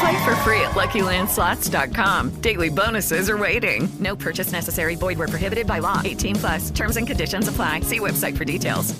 Play 0.00 0.24
for 0.24 0.34
free 0.42 0.60
at 0.60 0.74
LuckyLandSlots.com. 0.74 2.40
Daily 2.40 2.70
bonuses 2.70 3.28
are 3.30 3.38
waiting. 3.38 3.88
No 4.00 4.16
purchase 4.16 4.52
necessary. 4.52 4.96
Void 4.96 5.18
where 5.18 5.28
prohibited 5.28 5.66
by 5.66 5.78
law. 5.80 6.00
18 6.04 6.36
plus. 6.36 6.70
Terms 6.70 6.96
and 6.96 7.06
conditions 7.06 7.48
apply. 7.48 7.80
See 7.82 8.00
website 8.00 8.36
for 8.36 8.44
details. 8.44 8.94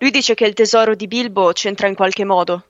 Lui 0.00 0.10
dice 0.10 0.34
che 0.34 0.46
il 0.46 0.54
tesoro 0.54 0.96
di 0.96 1.06
Bilbo 1.06 1.52
c'entra 1.52 1.86
in 1.86 1.94
qualche 1.94 2.24
modo. 2.24 2.64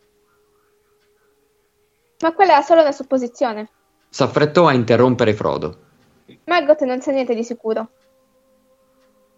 Ma 2.20 2.32
quella 2.34 2.58
è 2.58 2.62
solo 2.62 2.82
una 2.82 2.92
supposizione. 2.92 3.70
S'affrettò 4.10 4.66
a 4.66 4.74
interrompere 4.74 5.32
Frodo. 5.32 5.78
Maggot 6.44 6.82
non 6.82 7.00
sa 7.00 7.12
niente 7.12 7.34
di 7.34 7.42
sicuro. 7.42 7.88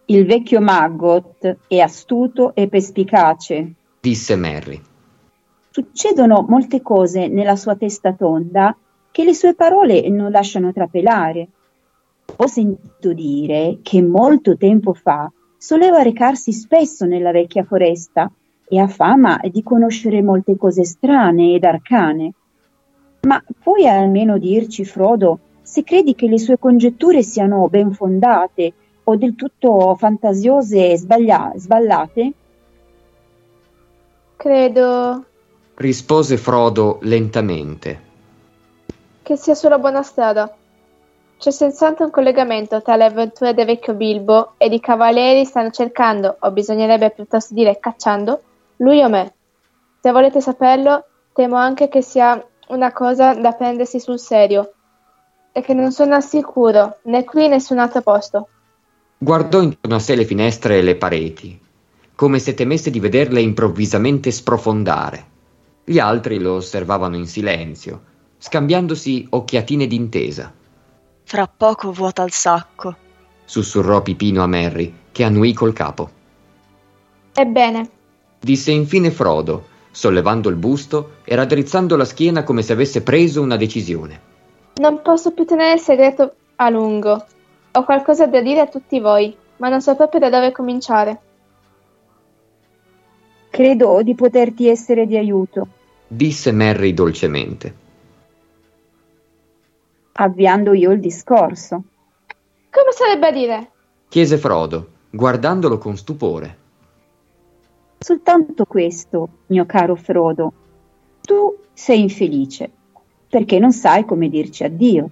Il 0.07 0.27
vecchio 0.27 0.61
Maggot 0.61 1.57
è 1.67 1.79
astuto 1.79 2.55
e 2.55 2.69
perspicace. 2.69 3.73
Disse 4.01 4.37
Merry. 4.37 4.79
Succedono 5.71 6.45
molte 6.47 6.83
cose 6.83 7.27
nella 7.29 7.57
sua 7.57 7.75
testa 7.75 8.13
tonda 8.13 8.77
che 9.11 9.25
le 9.25 9.33
sue 9.33 9.55
parole 9.55 10.07
non 10.11 10.31
lasciano 10.31 10.75
trapelare. 10.75 11.49
Ho 12.37 12.47
sentito 12.47 13.15
dire 13.15 13.79
che 13.81 14.03
molto 14.03 14.59
tempo 14.59 14.93
fa 14.93 15.33
soleva 15.57 16.03
recarsi 16.03 16.53
spesso 16.53 17.07
nella 17.07 17.31
vecchia 17.31 17.65
foresta 17.65 18.31
e 18.69 18.79
ha 18.79 18.89
fama 18.89 19.41
di 19.51 19.63
conoscere 19.63 20.21
molte 20.21 20.59
cose 20.59 20.85
strane 20.85 21.55
ed 21.55 21.65
arcane. 21.65 22.33
Ma 23.23 23.43
puoi 23.63 23.89
almeno 23.89 24.37
dirci, 24.37 24.85
Frodo, 24.85 25.39
se 25.63 25.83
credi 25.83 26.15
che 26.15 26.29
le 26.29 26.39
sue 26.39 26.59
congetture 26.59 27.23
siano 27.23 27.67
ben 27.71 27.93
fondate 27.93 28.75
o 29.05 29.17
del 29.17 29.35
tutto 29.35 29.95
fantasiose 29.97 30.91
e 30.91 30.99
sbaglia- 30.99 31.53
sballate? 31.57 32.33
Credo 34.37 35.25
Rispose 35.77 36.37
Frodo 36.37 36.99
lentamente. 37.03 38.13
che 39.23 39.37
sia 39.37 39.55
sulla 39.55 39.79
buona 39.79 40.03
strada. 40.03 40.55
C'è 41.39 41.51
senz'altro 41.51 42.05
un 42.05 42.11
collegamento 42.11 42.83
tra 42.83 42.95
le 42.97 43.05
avventure 43.05 43.55
del 43.55 43.65
vecchio 43.65 43.95
Bilbo 43.95 44.53
e 44.59 44.67
i 44.67 44.81
cavalieri 44.81 45.45
stanno 45.47 45.71
cercando, 45.71 46.37
o 46.41 46.51
bisognerebbe 46.51 47.11
piuttosto 47.11 47.55
dire 47.55 47.79
cacciando, 47.79 48.43
lui 48.77 49.03
o 49.03 49.09
me. 49.09 49.33
Se 50.01 50.13
volete 50.13 50.41
saperlo, 50.41 51.05
temo 51.33 51.57
anche 51.57 51.89
che 51.89 52.03
sia 52.03 52.43
una 52.69 52.93
cosa 52.93 53.35
da 53.35 53.53
prendersi 53.53 53.99
sul 53.99 54.19
serio 54.19 54.73
e 55.53 55.61
che 55.63 55.75
non 55.75 55.91
sono 55.91 56.15
al 56.15 56.23
sicuro 56.23 56.99
né 57.05 57.25
qui 57.25 57.41
né 57.41 57.45
in 57.47 57.51
nessun 57.53 57.79
altro 57.79 58.03
posto. 58.03 58.49
Guardò 59.25 59.63
intorno 59.63 59.97
a 59.97 60.01
sé 60.01 60.17
le 60.17 60.27
finestre 60.27 60.77
e 60.77 60.83
le 60.83 60.97
pareti, 60.97 61.59
come 62.15 62.39
se 62.39 62.53
temesse 62.53 62.91
di 62.91 63.01
vederle 63.01 63.41
improvvisamente 63.41 64.31
sprofondare. 64.31 65.25
Gli 65.83 65.99
altri 65.99 66.39
lo 66.39 66.57
osservavano 66.57 67.17
in 67.17 67.27
silenzio, 67.27 68.03
scambiandosi 68.37 69.27
occhiatine 69.31 69.87
d'intesa. 69.87 70.53
Fra 71.23 71.47
poco 71.47 71.91
vuota 71.91 72.23
il 72.23 72.33
sacco. 72.33 72.95
Sussurrò 73.47 74.03
Pipino 74.03 74.43
a 74.43 74.47
Merry, 74.47 74.93
che 75.11 75.25
annuì 75.25 75.55
col 75.55 75.73
capo. 75.73 76.11
Ebbene, 77.33 77.89
Disse 78.39 78.73
infine 78.73 79.11
Frodo, 79.11 79.69
sollevando 79.91 80.51
il 80.51 80.57
busto 80.57 81.13
e 81.25 81.35
raddrizzando 81.35 81.97
la 81.97 82.05
schiena 82.05 82.43
come 82.43 82.61
se 82.61 82.75
avesse 82.75 83.01
preso 83.01 83.41
una 83.41 83.57
decisione. 83.57 84.21
non 84.83 85.01
posso 85.01 85.31
più 85.33 85.47
tenere 85.47 85.73
il 85.73 85.81
segreto 85.81 86.35
a 86.57 86.69
lungo. 86.69 87.25
Ho 87.77 87.85
qualcosa 87.85 88.27
da 88.27 88.41
dire 88.41 88.61
a 88.61 88.67
tutti 88.67 89.01
voi, 89.01 89.37
ma 89.57 89.69
non 89.69 89.81
so 89.83 89.97
proprio 89.97 90.21
da 90.21 90.31
dove 90.31 90.53
cominciare. 90.53 91.21
Credo 93.51 94.03
di 94.03 94.15
poterti 94.15 94.69
essere 94.69 95.07
di 95.07 95.17
aiuto, 95.17 95.69
Disse 96.07 96.53
Merry 96.53 96.95
dolcemente. 96.95 97.83
avviando 100.13 100.73
io 100.75 100.93
il 100.93 101.01
discorso. 101.01 101.83
Come 102.71 102.93
sarebbe 102.93 103.27
a 103.27 103.33
dire? 103.33 103.71
Chiese 104.09 104.39
Frodo, 104.39 104.91
guardandolo 105.11 105.79
con 105.79 105.97
stupore. 105.97 106.59
Soltanto 107.99 108.65
questo, 108.67 109.29
mio 109.47 109.67
caro 109.67 109.97
Frodo. 109.97 110.53
Tu 111.21 111.57
sei 111.73 112.03
infelice, 112.03 112.71
perché 113.29 113.59
non 113.59 113.73
sai 113.73 114.05
come 114.05 114.29
dirci 114.29 114.63
addio. 114.63 115.11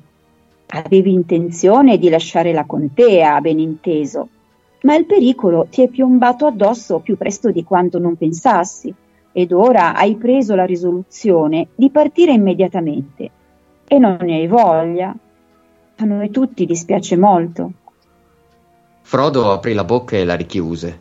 Avevi 0.75 1.13
intenzione 1.13 1.99
di 1.99 2.09
lasciare 2.09 2.53
la 2.53 2.65
contea, 2.65 3.41
ben 3.41 3.59
inteso, 3.59 4.29
ma 4.83 4.95
il 4.97 5.05
pericolo 5.05 5.67
ti 5.71 5.83
è 5.83 5.89
piombato 5.89 6.47
addosso 6.47 7.01
più 7.01 7.17
presto 7.17 7.51
di 7.51 7.63
quanto 7.63 7.99
non 7.99 8.17
pensassi, 8.17 8.93
ed 9.33 9.53
ora 9.53 9.95
hai 9.95 10.17
preso 10.17 10.55
la 10.55 10.65
risoluzione 10.65 11.69
di 11.75 11.91
partire 11.91 12.33
immediatamente. 12.33 13.31
E 13.87 13.99
non 13.99 14.19
ne 14.21 14.37
hai 14.37 14.47
voglia. 14.47 15.15
A 15.97 16.05
noi 16.05 16.31
tutti 16.31 16.65
dispiace 16.65 17.17
molto. 17.17 17.73
Frodo 19.03 19.53
aprì 19.53 19.75
la 19.75 19.85
bocca 19.85 20.17
e 20.17 20.25
la 20.25 20.35
richiuse. 20.35 21.01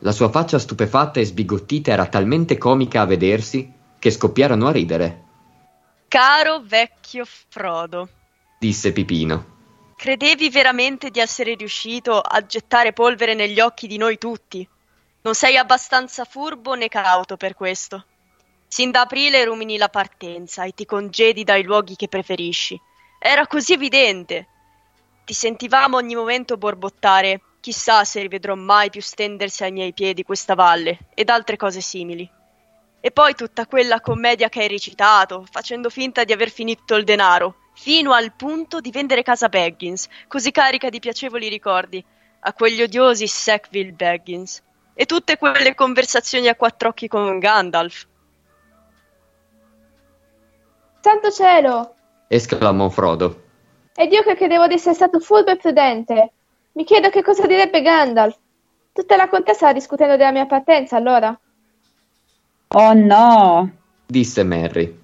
La 0.00 0.12
sua 0.12 0.28
faccia 0.28 0.58
stupefatta 0.58 1.18
e 1.18 1.24
sbigottita 1.24 1.90
era 1.90 2.06
talmente 2.06 2.56
comica 2.56 3.00
a 3.00 3.06
vedersi 3.06 3.72
che 3.98 4.10
scoppiarono 4.10 4.68
a 4.68 4.70
ridere, 4.70 5.26
Caro 6.08 6.62
vecchio 6.62 7.24
Frodo, 7.26 8.08
disse 8.58 8.92
Pipino. 8.92 9.56
credevi 9.94 10.50
veramente 10.50 11.10
di 11.10 11.20
essere 11.20 11.54
riuscito 11.54 12.20
a 12.20 12.44
gettare 12.44 12.92
polvere 12.92 13.34
negli 13.34 13.60
occhi 13.60 13.86
di 13.86 13.96
noi 13.96 14.18
tutti? 14.18 14.68
Non 15.22 15.34
sei 15.34 15.56
abbastanza 15.56 16.24
furbo 16.24 16.74
né 16.74 16.88
cauto 16.88 17.36
per 17.36 17.54
questo. 17.54 18.04
Sin 18.66 18.90
da 18.90 19.02
aprile 19.02 19.44
rumini 19.44 19.76
la 19.76 19.88
partenza 19.88 20.64
e 20.64 20.72
ti 20.72 20.84
congedi 20.84 21.44
dai 21.44 21.62
luoghi 21.62 21.96
che 21.96 22.08
preferisci. 22.08 22.80
Era 23.18 23.46
così 23.46 23.72
evidente. 23.72 24.46
Ti 25.24 25.34
sentivamo 25.34 25.96
ogni 25.96 26.14
momento 26.14 26.56
borbottare 26.56 27.40
chissà 27.60 28.04
se 28.04 28.20
rivedrò 28.20 28.54
mai 28.54 28.90
più 28.90 29.00
stendersi 29.00 29.64
ai 29.64 29.72
miei 29.72 29.92
piedi 29.92 30.22
questa 30.22 30.54
valle 30.54 30.98
ed 31.14 31.28
altre 31.28 31.56
cose 31.56 31.80
simili. 31.80 32.28
E 33.00 33.10
poi 33.10 33.34
tutta 33.34 33.66
quella 33.66 34.00
commedia 34.00 34.48
che 34.48 34.62
hai 34.62 34.68
recitato, 34.68 35.46
facendo 35.50 35.90
finta 35.90 36.24
di 36.24 36.32
aver 36.32 36.50
finito 36.50 36.94
il 36.94 37.04
denaro, 37.04 37.67
fino 37.80 38.12
al 38.12 38.32
punto 38.34 38.80
di 38.80 38.90
vendere 38.90 39.22
casa 39.22 39.48
Baggins, 39.48 40.08
così 40.26 40.50
carica 40.50 40.88
di 40.88 40.98
piacevoli 40.98 41.48
ricordi, 41.48 42.04
a 42.40 42.52
quegli 42.52 42.82
odiosi 42.82 43.28
Sackville 43.28 43.92
Baggins. 43.92 44.60
E 44.94 45.06
tutte 45.06 45.38
quelle 45.38 45.76
conversazioni 45.76 46.48
a 46.48 46.56
quattro 46.56 46.88
occhi 46.88 47.06
con 47.06 47.38
Gandalf. 47.38 48.04
Santo 51.00 51.30
cielo! 51.30 51.94
esclamò 52.26 52.88
Frodo. 52.88 53.42
Ed 53.94 54.12
io 54.12 54.24
che 54.24 54.34
credevo 54.34 54.66
di 54.66 54.74
essere 54.74 54.96
stato 54.96 55.20
furbo 55.20 55.52
e 55.52 55.56
prudente. 55.56 56.32
Mi 56.72 56.82
chiedo 56.82 57.10
che 57.10 57.22
cosa 57.22 57.46
direbbe 57.46 57.80
Gandalf. 57.80 58.36
Tutta 58.92 59.14
la 59.14 59.28
contea 59.28 59.54
stava 59.54 59.72
discutendo 59.72 60.16
della 60.16 60.32
mia 60.32 60.46
partenza, 60.46 60.96
allora. 60.96 61.38
Oh 62.70 62.92
no, 62.92 63.70
disse 64.04 64.42
Merry. 64.42 64.98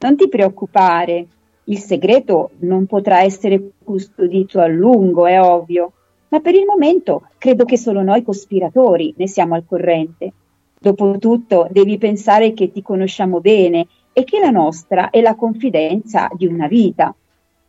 non 0.00 0.14
ti 0.14 0.28
preoccupare. 0.28 1.26
Il 1.64 1.78
segreto 1.78 2.50
non 2.60 2.86
potrà 2.86 3.22
essere 3.22 3.72
custodito 3.84 4.60
a 4.60 4.66
lungo, 4.66 5.26
è 5.26 5.40
ovvio. 5.40 5.92
Ma 6.28 6.40
per 6.40 6.54
il 6.54 6.64
momento 6.64 7.28
credo 7.38 7.64
che 7.64 7.76
solo 7.76 8.02
noi 8.02 8.22
cospiratori 8.22 9.14
ne 9.16 9.28
siamo 9.28 9.54
al 9.54 9.64
corrente. 9.66 10.32
Dopotutto 10.78 11.68
devi 11.70 11.98
pensare 11.98 12.52
che 12.52 12.72
ti 12.72 12.82
conosciamo 12.82 13.40
bene 13.40 13.86
e 14.12 14.24
che 14.24 14.40
la 14.40 14.50
nostra 14.50 15.10
è 15.10 15.20
la 15.20 15.36
confidenza 15.36 16.28
di 16.34 16.46
una 16.46 16.66
vita. 16.66 17.14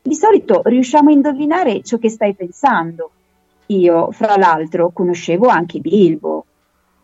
Di 0.01 0.15
solito 0.15 0.61
riusciamo 0.65 1.09
a 1.09 1.13
indovinare 1.13 1.83
ciò 1.83 1.97
che 1.97 2.09
stai 2.09 2.33
pensando. 2.33 3.11
Io, 3.67 4.11
fra 4.11 4.35
l'altro, 4.37 4.91
conoscevo 4.91 5.47
anche 5.47 5.79
Bilbo. 5.79 6.45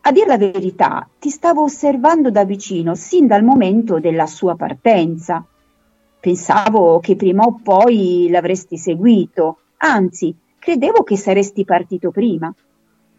A 0.02 0.12
dir 0.12 0.26
la 0.26 0.38
verità, 0.38 1.08
ti 1.20 1.30
stavo 1.30 1.64
osservando 1.64 2.32
da 2.32 2.44
vicino 2.44 2.96
sin 2.96 3.28
dal 3.28 3.44
momento 3.44 4.00
della 4.00 4.26
sua 4.26 4.56
partenza. 4.56 5.46
Pensavo 6.20 7.00
che 7.00 7.16
prima 7.16 7.44
o 7.44 7.60
poi 7.64 8.28
l'avresti 8.30 8.78
seguito, 8.78 9.60
anzi, 9.78 10.36
credevo 10.60 11.04
che 11.04 11.16
saresti 11.16 11.64
partito 11.64 12.12
prima. 12.12 12.54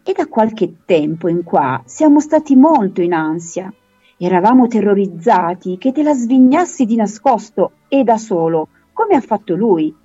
E 0.03 0.13
da 0.13 0.27
qualche 0.27 0.77
tempo 0.85 1.27
in 1.27 1.43
qua 1.43 1.81
siamo 1.85 2.19
stati 2.19 2.55
molto 2.55 3.01
in 3.01 3.13
ansia. 3.13 3.73
Eravamo 4.17 4.67
terrorizzati 4.67 5.79
che 5.79 5.91
te 5.91 6.03
la 6.03 6.13
svignassi 6.13 6.85
di 6.85 6.95
nascosto 6.95 7.71
e 7.87 8.03
da 8.03 8.17
solo, 8.17 8.67
come 8.93 9.15
ha 9.15 9.21
fatto 9.21 9.55
lui. 9.55 9.95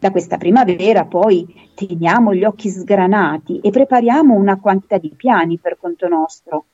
Da 0.00 0.10
questa 0.10 0.38
primavera 0.38 1.04
poi 1.04 1.70
teniamo 1.74 2.34
gli 2.34 2.44
occhi 2.44 2.68
sgranati 2.68 3.60
e 3.60 3.70
prepariamo 3.70 4.34
una 4.34 4.58
quantità 4.58 4.98
di 4.98 5.12
piani 5.16 5.58
per 5.58 5.76
conto 5.80 6.08
nostro. 6.08 6.64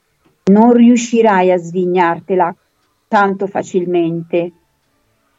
Non 0.44 0.72
riuscirai 0.72 1.50
a 1.52 1.58
svignartela 1.58 2.54
tanto 3.08 3.46
facilmente. 3.46 4.52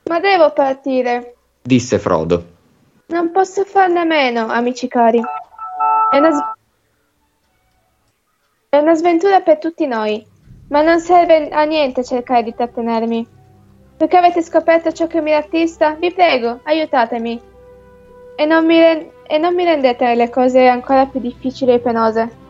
Ma 0.07 0.19
devo 0.19 0.51
partire. 0.51 1.35
disse 1.63 1.97
Frodo. 1.97 2.53
Non 3.07 3.31
posso 3.31 3.63
farne 3.63 3.99
a 4.01 4.03
meno, 4.03 4.47
amici 4.47 4.87
cari. 4.87 5.19
È 6.11 6.17
una, 6.17 6.31
s- 6.31 6.43
è 8.69 8.77
una 8.77 8.93
sventura 8.93 9.41
per 9.41 9.57
tutti 9.57 9.87
noi, 9.87 10.23
ma 10.69 10.81
non 10.81 10.99
serve 10.99 11.49
a 11.49 11.63
niente 11.63 12.03
cercare 12.03 12.43
di 12.43 12.53
trattenermi. 12.53 13.27
Perché 13.97 14.17
avete 14.17 14.41
scoperto 14.43 14.91
ciò 14.91 15.07
che 15.07 15.21
mi 15.21 15.33
artista? 15.33 15.93
Vi 15.95 16.11
prego, 16.13 16.59
aiutatemi. 16.63 17.41
E 18.35 18.45
non 18.45 18.65
mi, 18.65 18.79
ren- 18.79 19.09
e 19.25 19.37
non 19.39 19.55
mi 19.55 19.63
rendete 19.63 20.13
le 20.13 20.29
cose 20.29 20.67
ancora 20.67 21.05
più 21.07 21.19
difficili 21.19 21.73
e 21.73 21.79
penose. 21.79 22.43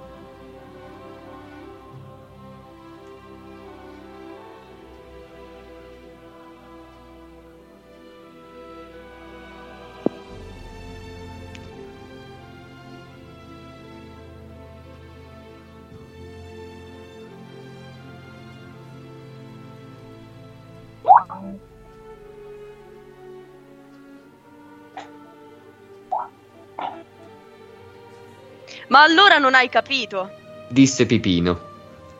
Ma 28.96 29.04
allora 29.04 29.40
non 29.40 29.56
hai 29.56 29.68
capito. 29.68 30.30
disse 30.70 31.06
Pipino. 31.06 31.60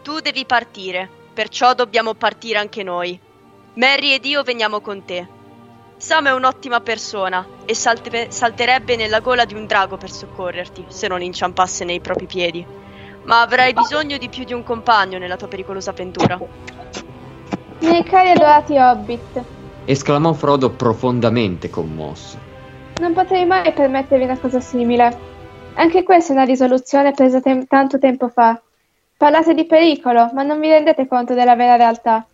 Tu 0.04 0.20
devi 0.20 0.44
partire, 0.46 1.10
perciò 1.34 1.74
dobbiamo 1.74 2.16
partire 2.16 2.60
anche 2.60 2.84
noi. 2.84 3.18
Mary 3.76 4.12
ed 4.12 4.26
io 4.26 4.44
veniamo 4.44 4.82
con 4.82 5.06
te. 5.06 5.26
Sam 5.96 6.28
è 6.28 6.34
un'ottima 6.34 6.82
persona 6.82 7.48
e 7.64 7.74
salte- 7.74 8.30
salterebbe 8.30 8.98
nella 8.98 9.22
gola 9.22 9.46
di 9.46 9.54
un 9.54 9.66
drago 9.66 9.96
per 9.96 10.12
soccorrerti, 10.12 10.88
se 10.90 11.08
non 11.08 11.22
inciampasse 11.22 11.86
nei 11.86 12.02
propri 12.02 12.26
piedi. 12.26 12.66
Ma 13.24 13.40
avrai 13.40 13.72
bisogno 13.72 14.18
di 14.18 14.28
più 14.28 14.44
di 14.44 14.52
un 14.52 14.64
compagno 14.64 15.18
nella 15.18 15.38
tua 15.38 15.48
pericolosa 15.48 15.92
avventura. 15.92 16.38
Miei 17.80 18.04
cari 18.04 18.32
adorati 18.32 18.78
hobbit, 18.78 19.44
esclamò 19.86 20.34
Frodo 20.34 20.72
profondamente 20.72 21.70
commosso. 21.70 22.38
non 23.00 23.14
potrei 23.14 23.46
mai 23.46 23.72
permettervi 23.72 24.26
una 24.26 24.38
cosa 24.38 24.60
simile. 24.60 25.35
Anche 25.78 26.04
questa 26.04 26.32
è 26.32 26.36
una 26.36 26.46
risoluzione 26.46 27.12
presa 27.12 27.42
tem- 27.42 27.68
tanto 27.68 28.00
tempo 28.00 28.30
fa. 28.30 28.60
Parlate 29.18 29.54
di 29.54 29.66
pericolo, 29.66 30.30
ma 30.34 30.42
non 30.42 30.60
vi 30.60 30.70
rendete 30.70 31.06
conto 31.06 31.34
della 31.34 31.56
vera 31.56 31.76
realtà. 31.76 32.26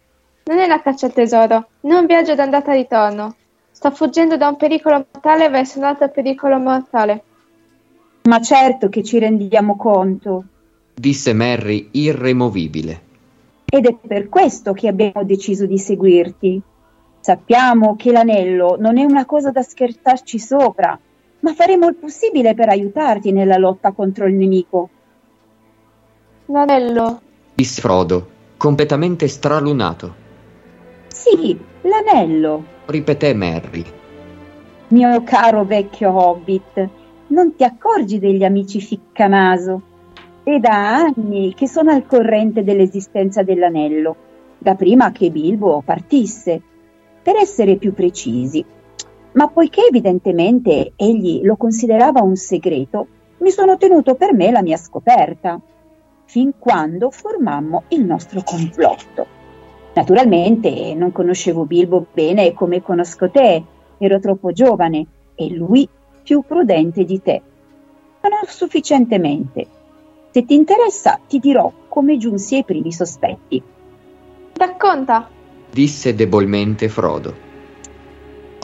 Non 0.43 0.60
è 0.60 0.65
una 0.65 0.82
caccia 0.82 1.08
al 1.08 1.13
tesoro, 1.13 1.69
né 1.82 1.95
un 1.95 2.06
viaggio 2.06 2.36
d'andata 2.36 2.71
e 2.71 2.75
ritorno. 2.75 3.36
Sto 3.71 3.89
fuggendo 3.91 4.38
da 4.38 4.47
un 4.47 4.58
pericolo 4.58 5.06
mortale 5.12 5.49
verso 5.49 5.80
un 5.80 5.86
altro 5.86 6.10
pericolo 6.10 6.60
mortale. 6.60 7.23
Ma 8.23 8.39
certo 8.41 8.89
che 8.89 9.04
ci 9.04 9.17
rendiamo 9.17 9.75
conto. 9.75 10.43
Disse 10.93 11.34
Merry 11.34 11.89
irremovibile. 11.91 13.01
Ed 13.65 13.88
è 13.88 13.95
per 13.95 14.30
questo 14.30 14.73
che 14.73 14.88
abbiamo 14.88 15.23
deciso 15.23 15.65
di 15.65 15.80
seguirti. 15.80 16.62
Sappiamo 17.19 17.95
che 17.95 18.12
l'anello 18.12 18.75
non 18.80 18.99
è 18.99 19.04
una 19.04 19.25
cosa 19.25 19.49
da 19.49 19.63
scherzarci 19.63 20.38
sopra, 20.38 20.99
ma 21.41 21.54
faremo 21.54 21.88
il 21.88 21.95
possibile 21.95 22.54
per 22.54 22.69
aiutarti 22.69 23.32
nella 23.32 23.58
lotta 23.58 23.91
contro 23.91 24.25
il 24.25 24.34
nemico. 24.34 24.89
L'anello. 26.45 27.21
Disse 27.54 27.82
Frodo, 27.82 28.27
completamente 28.58 29.27
stralunato. 29.27 30.15
Sì, 31.08 31.58
l'anello. 31.82 32.63
Ripeté 32.86 33.34
Merry. 33.34 33.86
Mio 34.89 35.23
caro 35.23 35.63
vecchio 35.63 36.12
hobbit, 36.12 36.89
non 37.27 37.56
ti 37.56 37.63
accorgi 37.63 38.19
degli 38.19 38.43
amici 38.43 38.82
ficcanaso? 38.82 39.82
È 40.43 40.58
da 40.60 40.95
anni 40.95 41.54
che 41.56 41.67
sono 41.67 41.91
al 41.91 42.06
corrente 42.06 42.63
dell'esistenza 42.63 43.43
dell'anello, 43.43 44.15
da 44.58 44.75
prima 44.75 45.12
che 45.12 45.30
Bilbo 45.30 45.82
partisse. 45.86 46.62
Per 47.23 47.36
essere 47.36 47.77
più 47.77 47.93
precisi, 47.93 48.65
ma 49.34 49.48
poiché 49.48 49.86
evidentemente 49.88 50.94
egli 50.96 51.41
lo 51.44 51.56
considerava 51.56 52.22
un 52.22 52.36
segreto, 52.36 53.08
mi 53.38 53.50
sono 53.50 53.78
tenuto 53.78 54.15
per 54.15 54.34
me 54.34 54.52
la 54.52 54.62
mia 54.62 54.78
scoperta, 54.78 55.60
fin 56.26 56.54
quando 56.58 57.10
formammo 57.10 57.84
il 57.89 58.06
nostro 58.06 58.41
complotto. 58.44 59.39
Naturalmente 59.94 60.94
non 60.96 61.12
conoscevo 61.12 61.65
Bilbo 61.65 62.06
bene 62.13 62.54
come 62.54 62.82
conosco 62.82 63.30
te, 63.30 63.63
ero 63.98 64.20
troppo 64.20 64.52
giovane 64.52 65.06
e 65.36 65.50
lui 65.54 65.88
più 66.24 66.44
prudente 66.48 67.04
di 67.04 67.22
te, 67.22 67.41
ma 68.22 68.30
non 68.30 68.41
sufficientemente. 68.46 69.67
Se 70.32 70.46
ti 70.46 70.54
interessa 70.54 71.20
ti 71.28 71.39
dirò 71.39 71.72
come 71.89 72.17
giunsi 72.17 72.56
ai 72.56 72.63
primi 72.63 72.91
sospetti. 72.94 73.62
Racconta. 74.54 75.28
Disse 75.70 76.15
debolmente 76.15 76.88
Frodo. 76.88 77.50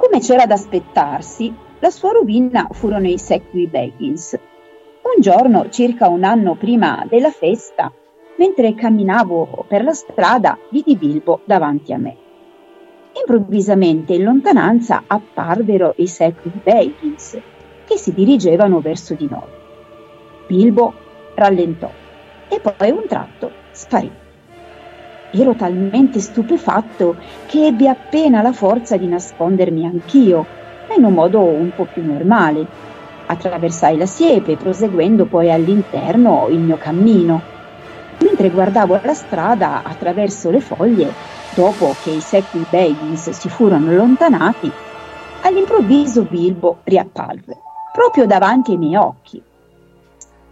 Come 0.10 0.22
c'era 0.22 0.46
da 0.46 0.54
aspettarsi, 0.54 1.54
la 1.80 1.89
sua 1.89 2.13
rovina 2.13 2.70
furono 2.72 3.10
i 3.10 3.17
Secui 3.17 3.67
Baggins. 3.67 4.39
Un 5.02 5.22
giorno, 5.22 5.67
circa 5.69 6.08
un 6.08 6.23
anno 6.23 6.56
prima 6.56 7.06
della 7.10 7.29
festa, 7.29 7.92
mentre 8.38 8.73
camminavo 8.73 9.65
per 9.67 9.84
la 9.84 9.92
strada, 9.92 10.58
vidi 10.69 10.96
Bilbo 10.96 11.42
davanti 11.44 11.92
a 11.92 11.98
me. 11.98 12.15
Improvvisamente 13.19 14.13
in 14.13 14.23
lontananza 14.23 15.04
apparvero 15.08 15.94
i 15.98 16.08
Secui 16.08 16.52
Baggins, 16.63 17.38
che 17.86 17.98
si 17.98 18.13
dirigevano 18.13 18.79
verso 18.79 19.13
di 19.13 19.27
noi. 19.29 19.50
Bilbo 20.48 20.94
rallentò 21.36 21.92
e 22.48 22.62
poi 22.62 22.92
un 22.92 23.04
tratto 23.08 23.52
sparì. 23.71 24.10
Ero 25.30 25.56
talmente 25.56 26.19
stupefatto 26.21 27.17
che 27.46 27.67
ebbi 27.67 27.88
appena 27.88 28.42
la 28.42 28.54
forza 28.54 28.96
di 28.96 29.08
nascondermi 29.08 29.86
anch'io, 29.86 30.46
ma 30.88 30.96
in 30.96 31.04
un 31.04 31.13
modo 31.13 31.44
un 31.44 31.73
po' 31.73 31.86
più 31.86 32.06
normale. 32.06 32.65
Attraversai 33.25 33.98
la 33.98 34.06
siepe, 34.06 34.56
proseguendo 34.56 35.25
poi 35.25 35.52
all'interno 35.52 36.48
il 36.50 36.60
mio 36.60 36.78
cammino. 36.78 37.42
Mentre 38.23 38.50
guardavo 38.50 39.02
la 39.04 39.13
strada 39.13 39.84
attraverso 39.84 40.50
le 40.50 40.62
foglie, 40.62 41.13
dopo 41.50 41.98
che 42.00 42.12
i 42.12 42.21
secchi 42.21 42.65
Baggins 42.69 43.30
si 43.32 43.50
furono 43.50 43.90
allontanati, 43.90 44.71
all'improvviso 45.42 46.23
Bilbo 46.23 46.78
riapparve, 46.86 47.58
proprio 47.92 48.25
davanti 48.25 48.71
ai 48.71 48.78
miei 48.78 48.96
occhi. 48.96 49.44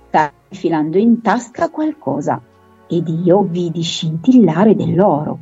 Stai 0.10 0.30
infilando 0.50 0.98
in 0.98 1.22
tasca 1.22 1.70
qualcosa 1.70 2.42
ed 2.88 3.08
io 3.08 3.42
vidi 3.42 3.82
scintillare 3.82 4.76
dell'oro. 4.76 5.40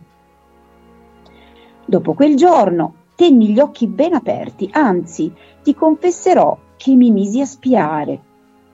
Dopo 1.86 2.14
quel 2.14 2.36
giorno 2.36 2.96
tenni 3.16 3.50
gli 3.50 3.60
occhi 3.60 3.88
ben 3.88 4.14
aperti, 4.14 4.70
anzi 4.72 5.32
ti 5.62 5.74
confesserò 5.76 6.58
che 6.78 6.96
mi 6.96 7.12
misi 7.12 7.42
a 7.42 7.46
spiare, 7.46 8.20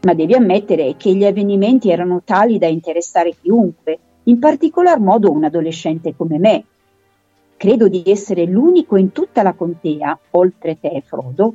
ma 0.01 0.13
devi 0.13 0.33
ammettere 0.33 0.95
che 0.95 1.13
gli 1.13 1.25
avvenimenti 1.25 1.89
erano 1.89 2.21
tali 2.23 2.57
da 2.57 2.67
interessare 2.67 3.35
chiunque, 3.41 3.99
in 4.23 4.39
particolar 4.39 4.99
modo 4.99 5.31
un 5.31 5.43
adolescente 5.43 6.15
come 6.15 6.37
me. 6.37 6.63
Credo 7.57 7.87
di 7.87 8.03
essere 8.05 8.45
l'unico 8.45 8.95
in 8.95 9.11
tutta 9.11 9.43
la 9.43 9.53
contea, 9.53 10.17
oltre 10.31 10.79
te, 10.79 11.03
Frodo, 11.05 11.53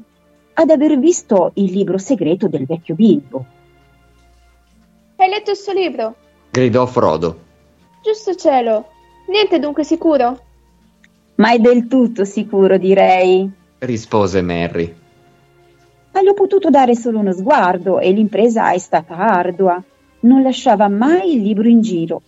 ad 0.55 0.71
aver 0.71 0.99
visto 0.99 1.53
il 1.55 1.73
libro 1.73 1.99
segreto 1.99 2.47
del 2.49 2.67
vecchio 2.67 2.95
Bilbo. 2.95 3.45
Hai 5.17 5.29
letto 5.29 5.55
suo 5.55 5.73
libro? 5.73 6.15
Gridò 6.55 6.87
Frodo. 6.87 7.39
Giusto 8.01 8.37
cielo. 8.37 8.87
Niente 9.27 9.59
dunque 9.59 9.83
sicuro? 9.83 10.39
Ma 11.37 11.51
è 11.51 11.59
del 11.59 11.89
tutto 11.89 12.25
sicuro, 12.25 12.79
direi. 12.79 13.51
rispose 13.79 14.41
Merry. 14.41 14.95
Ma 16.13 16.23
gli 16.23 16.29
ho 16.29 16.35
potuto 16.35 16.71
dare 16.71 16.95
solo 16.95 17.19
uno 17.19 17.33
sguardo 17.33 17.99
e 17.99 18.13
l'impresa 18.13 18.71
è 18.71 18.79
stata 18.79 19.17
ardua. 19.17 19.83
Non 20.21 20.43
lasciava 20.43 20.87
mai 20.87 21.35
il 21.35 21.43
libro 21.43 21.69
in 21.69 21.81
giro. 21.81 22.23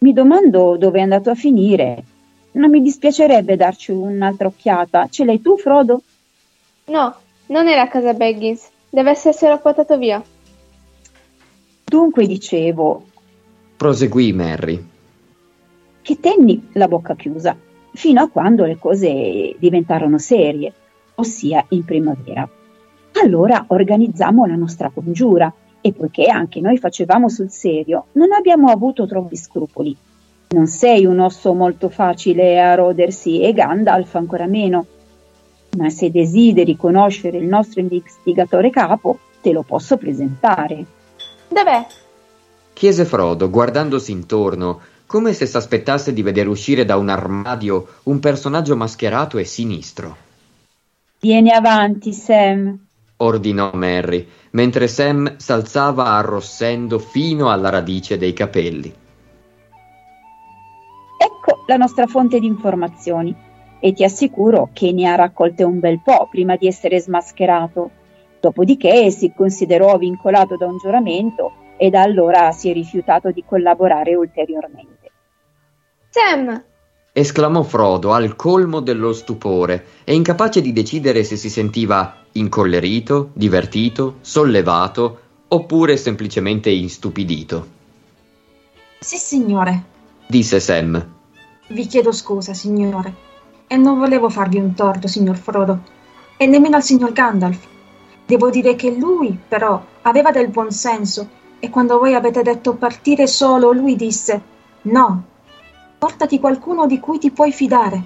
Mi 0.00 0.12
domando 0.12 0.76
dove 0.76 0.98
è 0.98 1.02
andato 1.02 1.30
a 1.30 1.34
finire. 1.34 2.04
Non 2.52 2.68
mi 2.68 2.82
dispiacerebbe 2.82 3.56
darci 3.56 3.92
un'altra 3.92 4.48
occhiata. 4.48 5.08
Ce 5.08 5.24
l'hai 5.24 5.40
tu, 5.40 5.56
Frodo? 5.56 6.02
No, 6.86 7.14
non 7.46 7.66
era 7.66 7.82
a 7.82 7.88
casa 7.88 8.12
Baggins. 8.12 8.68
Deve 8.90 9.12
esserselo 9.12 9.58
portato 9.58 9.96
via. 9.96 10.22
Dunque 11.84 12.26
dicevo 12.26 13.04
Proseguì 13.80 14.34
Merry. 14.34 14.84
che 16.02 16.20
tenni 16.20 16.68
la 16.74 16.86
bocca 16.86 17.16
chiusa 17.16 17.56
fino 17.94 18.20
a 18.20 18.28
quando 18.28 18.66
le 18.66 18.76
cose 18.76 19.56
diventarono 19.58 20.18
serie, 20.18 20.70
ossia 21.14 21.64
in 21.70 21.86
primavera. 21.86 22.46
Allora 23.22 23.64
organizzammo 23.68 24.44
la 24.44 24.54
nostra 24.54 24.90
congiura 24.90 25.50
e 25.80 25.94
poiché 25.94 26.26
anche 26.26 26.60
noi 26.60 26.76
facevamo 26.76 27.30
sul 27.30 27.48
serio, 27.48 28.08
non 28.12 28.32
abbiamo 28.32 28.68
avuto 28.68 29.06
troppi 29.06 29.36
scrupoli. 29.36 29.96
Non 30.50 30.66
sei 30.66 31.06
un 31.06 31.18
osso 31.18 31.54
molto 31.54 31.88
facile 31.88 32.60
a 32.60 32.74
rodersi 32.74 33.40
e 33.40 33.54
Gandalf 33.54 34.14
ancora 34.14 34.44
meno. 34.44 34.84
Ma 35.78 35.88
se 35.88 36.10
desideri 36.10 36.76
conoscere 36.76 37.38
il 37.38 37.46
nostro 37.46 37.80
investigatore 37.80 38.68
capo, 38.68 39.20
te 39.40 39.52
lo 39.52 39.62
posso 39.62 39.96
presentare. 39.96 40.84
Dov'è? 41.48 41.86
Chiese 42.72 43.04
Frodo, 43.04 43.50
guardandosi 43.50 44.12
intorno, 44.12 44.80
come 45.06 45.32
se 45.32 45.44
s'aspettasse 45.44 46.12
di 46.12 46.22
vedere 46.22 46.48
uscire 46.48 46.84
da 46.84 46.96
un 46.96 47.08
armadio 47.08 47.86
un 48.04 48.20
personaggio 48.20 48.76
mascherato 48.76 49.38
e 49.38 49.44
sinistro. 49.44 50.16
Vieni 51.20 51.50
avanti, 51.50 52.12
Sam. 52.12 52.78
Ordinò 53.16 53.72
Merry, 53.74 54.26
mentre 54.52 54.88
Sam 54.88 55.36
s'alzava 55.36 56.06
arrossendo 56.12 56.98
fino 56.98 57.50
alla 57.50 57.70
radice 57.70 58.16
dei 58.16 58.32
capelli. 58.32 58.94
Ecco 61.18 61.64
la 61.66 61.76
nostra 61.76 62.06
fonte 62.06 62.38
di 62.38 62.46
informazioni 62.46 63.36
e 63.80 63.92
ti 63.92 64.04
assicuro 64.04 64.70
che 64.72 64.92
ne 64.92 65.08
ha 65.08 65.16
raccolte 65.16 65.64
un 65.64 65.80
bel 65.80 66.00
po' 66.02 66.28
prima 66.30 66.56
di 66.56 66.66
essere 66.66 67.00
smascherato. 67.00 67.90
Dopodiché 68.40 69.10
si 69.10 69.32
considerò 69.34 69.98
vincolato 69.98 70.56
da 70.56 70.66
un 70.66 70.78
giuramento 70.78 71.52
e 71.82 71.88
da 71.88 72.02
allora 72.02 72.52
si 72.52 72.68
è 72.68 72.74
rifiutato 72.74 73.30
di 73.30 73.42
collaborare 73.42 74.14
ulteriormente. 74.14 75.10
Sam! 76.10 76.62
esclamò 77.10 77.62
Frodo 77.62 78.12
al 78.12 78.36
colmo 78.36 78.80
dello 78.80 79.14
stupore 79.14 79.86
e 80.04 80.14
incapace 80.14 80.60
di 80.60 80.74
decidere 80.74 81.24
se 81.24 81.36
si 81.36 81.48
sentiva 81.48 82.16
incollerito, 82.32 83.30
divertito, 83.32 84.16
sollevato 84.20 85.20
oppure 85.48 85.96
semplicemente 85.96 86.68
istupidito. 86.68 87.66
Sì, 88.98 89.16
signore. 89.16 89.84
Disse 90.26 90.60
Sam. 90.60 91.02
Vi 91.68 91.86
chiedo 91.86 92.12
scusa, 92.12 92.52
signore. 92.52 93.14
E 93.66 93.78
non 93.78 93.98
volevo 93.98 94.28
farvi 94.28 94.58
un 94.58 94.74
torto, 94.74 95.08
signor 95.08 95.38
Frodo. 95.38 95.80
E 96.36 96.46
nemmeno 96.46 96.76
al 96.76 96.82
signor 96.82 97.12
Gandalf. 97.12 97.66
Devo 98.26 98.50
dire 98.50 98.74
che 98.74 98.90
lui, 98.90 99.36
però, 99.48 99.82
aveva 100.02 100.30
del 100.30 100.48
buon 100.48 100.70
senso 100.70 101.38
e 101.60 101.68
quando 101.70 101.98
voi 101.98 102.14
avete 102.14 102.42
detto 102.42 102.74
partire 102.74 103.26
solo, 103.26 103.70
lui 103.70 103.94
disse 103.94 104.42
no. 104.82 105.24
Portati 105.98 106.40
qualcuno 106.40 106.86
di 106.86 106.98
cui 106.98 107.18
ti 107.18 107.30
puoi 107.30 107.52
fidare. 107.52 108.02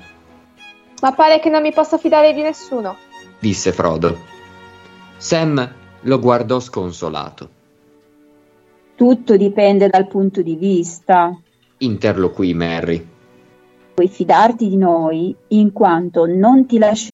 Ma 1.00 1.12
pare 1.12 1.38
che 1.38 1.48
non 1.48 1.62
mi 1.62 1.72
possa 1.72 1.96
fidare 1.96 2.34
di 2.34 2.42
nessuno. 2.42 2.96
disse 3.38 3.72
Frodo. 3.72 4.18
Sam 5.16 5.72
lo 6.00 6.18
guardò 6.18 6.58
sconsolato. 6.58 7.48
Tutto 8.96 9.36
dipende 9.36 9.88
dal 9.88 10.08
punto 10.08 10.42
di 10.42 10.56
vista. 10.56 11.36
Interloquì 11.78 12.52
Merry. 12.54 13.08
Puoi 13.94 14.08
fidarti 14.08 14.68
di 14.68 14.76
noi 14.76 15.34
in 15.48 15.72
quanto 15.72 16.26
non 16.26 16.66
ti 16.66 16.78
lasceremo 16.78 17.13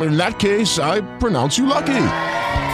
In 0.00 0.16
that 0.16 0.38
case, 0.38 0.78
I 0.78 1.02
pronounce 1.18 1.56
you 1.58 1.66
lucky. 1.66 2.06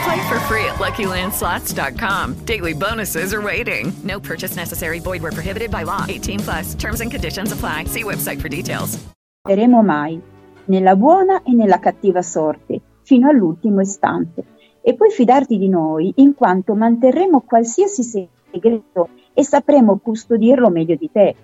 Play 0.03 0.29
for 0.29 0.39
free 0.47 0.65
at 0.65 0.79
LuckyLandSlots.com. 0.79 2.45
Daily 2.45 2.73
bonuses 2.73 3.33
are 3.33 3.41
waiting. 3.41 3.93
No 4.03 4.19
purchase 4.19 4.55
necessary. 4.55 4.99
Void 4.99 5.21
where 5.21 5.31
prohibited 5.31 5.69
by 5.69 5.83
law. 5.83 6.05
18 6.07 6.39
plus. 6.39 6.75
Terms 6.75 7.01
and 7.01 7.11
conditions 7.11 7.51
apply. 7.51 7.85
See 7.85 8.03
website 8.03 8.41
for 8.41 8.49
details. 8.49 8.97
saremo 9.43 9.81
mai, 9.81 10.21
nella 10.65 10.95
buona 10.95 11.41
e 11.43 11.53
nella 11.53 11.79
cattiva 11.79 12.21
sorte, 12.21 12.79
fino 13.01 13.27
all'ultimo 13.27 13.81
istante. 13.81 14.43
E 14.81 14.93
puoi 14.93 15.09
fidarti 15.11 15.57
di 15.57 15.67
noi 15.67 16.11
in 16.17 16.33
quanto 16.35 16.75
manterremo 16.75 17.41
qualsiasi 17.41 18.03
segreto 18.03 19.09
e 19.33 19.43
sapremo 19.43 19.97
custodirlo 19.97 20.69
meglio 20.69 20.95
di 20.95 21.09
te. 21.11 21.35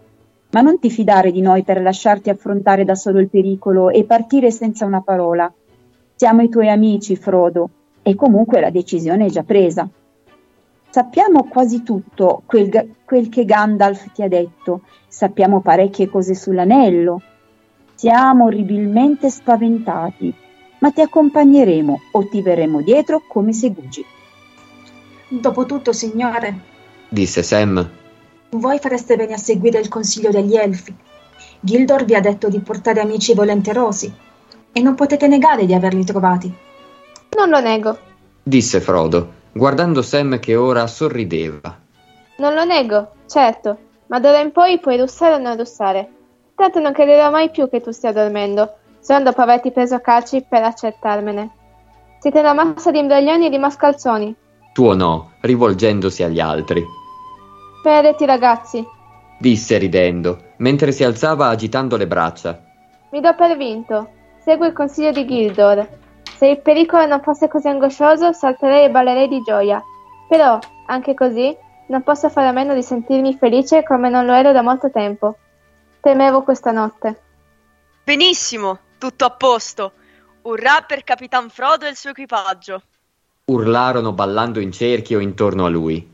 Ma 0.51 0.61
non 0.61 0.80
ti 0.80 0.89
fidare 0.89 1.32
di 1.32 1.41
noi 1.41 1.63
per 1.63 1.82
lasciarti 1.82 2.30
affrontare 2.30 2.86
da 2.86 2.95
solo 2.95 3.19
il 3.19 3.30
pericolo 3.30 3.89
e 3.89 4.05
partire 4.05 4.49
senza 4.51 4.86
una 4.86 5.01
parola. 5.01 5.51
Siamo 6.18 6.41
i 6.41 6.49
tuoi 6.49 6.68
amici, 6.68 7.15
Frodo, 7.15 7.70
e 8.01 8.15
comunque 8.15 8.59
la 8.59 8.72
decisione 8.72 9.28
è 9.28 9.30
già 9.30 9.43
presa. 9.43 9.88
Sappiamo 10.89 11.43
quasi 11.43 11.84
tutto 11.84 12.41
quel, 12.47 12.95
quel 13.05 13.30
che 13.30 13.45
Gandalf 13.45 14.11
ti 14.13 14.24
ha 14.24 14.28
detto, 14.28 14.82
sappiamo 15.07 15.61
parecchie 15.61 16.09
cose 16.09 16.34
sull'anello. 16.34 17.22
Siamo 17.93 18.45
orribilmente 18.45 19.30
spaventati, 19.30 20.34
ma 20.80 20.89
ti 20.89 21.01
accompagneremo 21.01 21.99
o 22.13 22.28
ti 22.28 22.41
verremo 22.41 22.82
dietro 22.82 23.22
come 23.28 23.53
segugi. 23.53 24.03
Dopotutto, 25.28 25.93
signore, 25.93 26.59
disse 27.09 27.43
Sam. 27.43 27.88
voi 28.49 28.80
fareste 28.80 29.18
bene 29.18 29.34
a 29.34 29.38
seguire 29.38 29.78
il 29.78 29.88
consiglio 29.88 30.32
degli 30.32 30.55
elfi. 30.55 30.95
Gildor 31.59 32.05
vi 32.05 32.15
ha 32.15 32.22
detto 32.22 32.49
di 32.49 32.59
portare 32.59 33.01
amici 33.01 33.36
volenterosi 33.36 34.26
e 34.78 34.80
non 34.80 34.93
potete 34.93 35.28
negare 35.28 35.65
di 35.65 35.73
averli 35.73 36.03
trovati. 36.05 36.53
Non 37.36 37.49
lo 37.49 37.59
nego, 37.59 37.97
disse 38.43 38.80
Frodo, 38.80 39.34
guardando 39.51 40.03
Sam 40.03 40.38
che 40.39 40.55
ora 40.55 40.86
sorrideva. 40.86 41.75
non 42.38 42.53
lo 42.53 42.63
nego, 42.63 43.11
certo, 43.25 43.78
ma 44.07 44.19
d'ora 44.19 44.39
in 44.39 44.51
poi 44.51 44.80
puoi 44.80 44.97
russare 44.99 45.34
o 45.34 45.39
non 45.39 45.57
russare. 45.57 46.11
Tanto 46.55 46.80
non 46.80 46.93
crederò 46.93 47.32
mai 47.32 47.49
più 47.49 47.67
che 47.69 47.82
tu 47.82 47.89
stia 47.91 48.11
dormendo, 48.11 48.75
se 48.99 49.13
non 49.13 49.23
dopo 49.23 49.41
averti 49.41 49.71
preso 49.71 49.95
a 49.95 49.99
calci 49.99 50.45
per 50.47 50.61
accertarmene. 50.61 51.49
Siete 52.19 52.39
una 52.39 52.53
massa 52.53 52.91
di 52.91 52.99
imbroglioni 52.99 53.47
e 53.47 53.49
di 53.49 53.57
mascalzoni. 53.57 54.36
Tuonò, 54.73 55.28
rivolgendosi 55.41 56.21
agli 56.21 56.39
altri. 56.39 56.84
Maledetti 57.84 58.25
ragazzi, 58.25 58.86
Disse 59.39 59.78
ridendo, 59.78 60.53
mentre 60.57 60.91
si 60.91 61.03
alzava 61.03 61.47
agitando 61.47 61.95
le 61.97 62.05
braccia. 62.07 62.59
mi 63.11 63.21
do 63.21 63.34
per 63.36 63.55
vinto. 63.57 64.09
Seguo 64.48 64.66
il 64.66 64.72
consiglio 64.72 65.12
di 65.12 65.26
Gildor. 65.26 65.86
Se 66.38 66.48
il 66.48 66.62
pericolo 66.62 67.06
non 67.06 67.20
fosse 67.20 67.50
così 67.50 67.68
angoscioso, 67.68 68.32
salterei 68.32 68.86
e 68.86 68.89
ballerei 68.89 69.28
di 69.28 69.41
gioia. 69.41 69.84
Però, 70.30 70.58
anche 70.86 71.14
così, 71.14 71.54
non 71.88 72.02
posso 72.02 72.30
fare 72.30 72.48
a 72.48 72.54
meno 72.54 72.74
di 72.74 72.82
sentirmi 72.82 73.36
felice 73.36 73.84
come 73.84 74.08
non 74.08 74.26
lo 74.26 74.32
ero 74.32 74.54
da 74.54 74.62
molto 74.62 74.89
tempo. 74.89 75.36
Temevo 76.00 76.43
questa 76.43 76.72
notte. 76.72 77.20
Benissimo, 78.06 78.80
tutto 78.98 79.26
a 79.26 79.32
posto. 79.32 79.91
Urrà 80.43 80.82
per 80.88 81.04
Capitan 81.04 81.50
Frodo 81.50 81.86
e 81.86 81.89
il 81.89 81.98
suo 81.98 82.12
equipaggio. 82.12 82.82
Urlarono 83.48 84.14
ballando 84.14 84.62
in 84.62 84.72
cerchio 84.72 85.20
intorno 85.20 85.66
a 85.66 85.70
lui. 85.70 86.10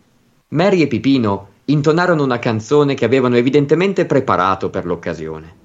Mary 0.48 0.82
e 0.82 0.88
Pipino 0.88 1.50
intonarono 1.66 2.24
una 2.24 2.40
canzone 2.40 2.96
che 2.96 3.06
avevano 3.06 3.36
evidentemente 3.36 4.08
preparato 4.08 4.72
per 4.72 4.86
l'occasione. 4.86 5.62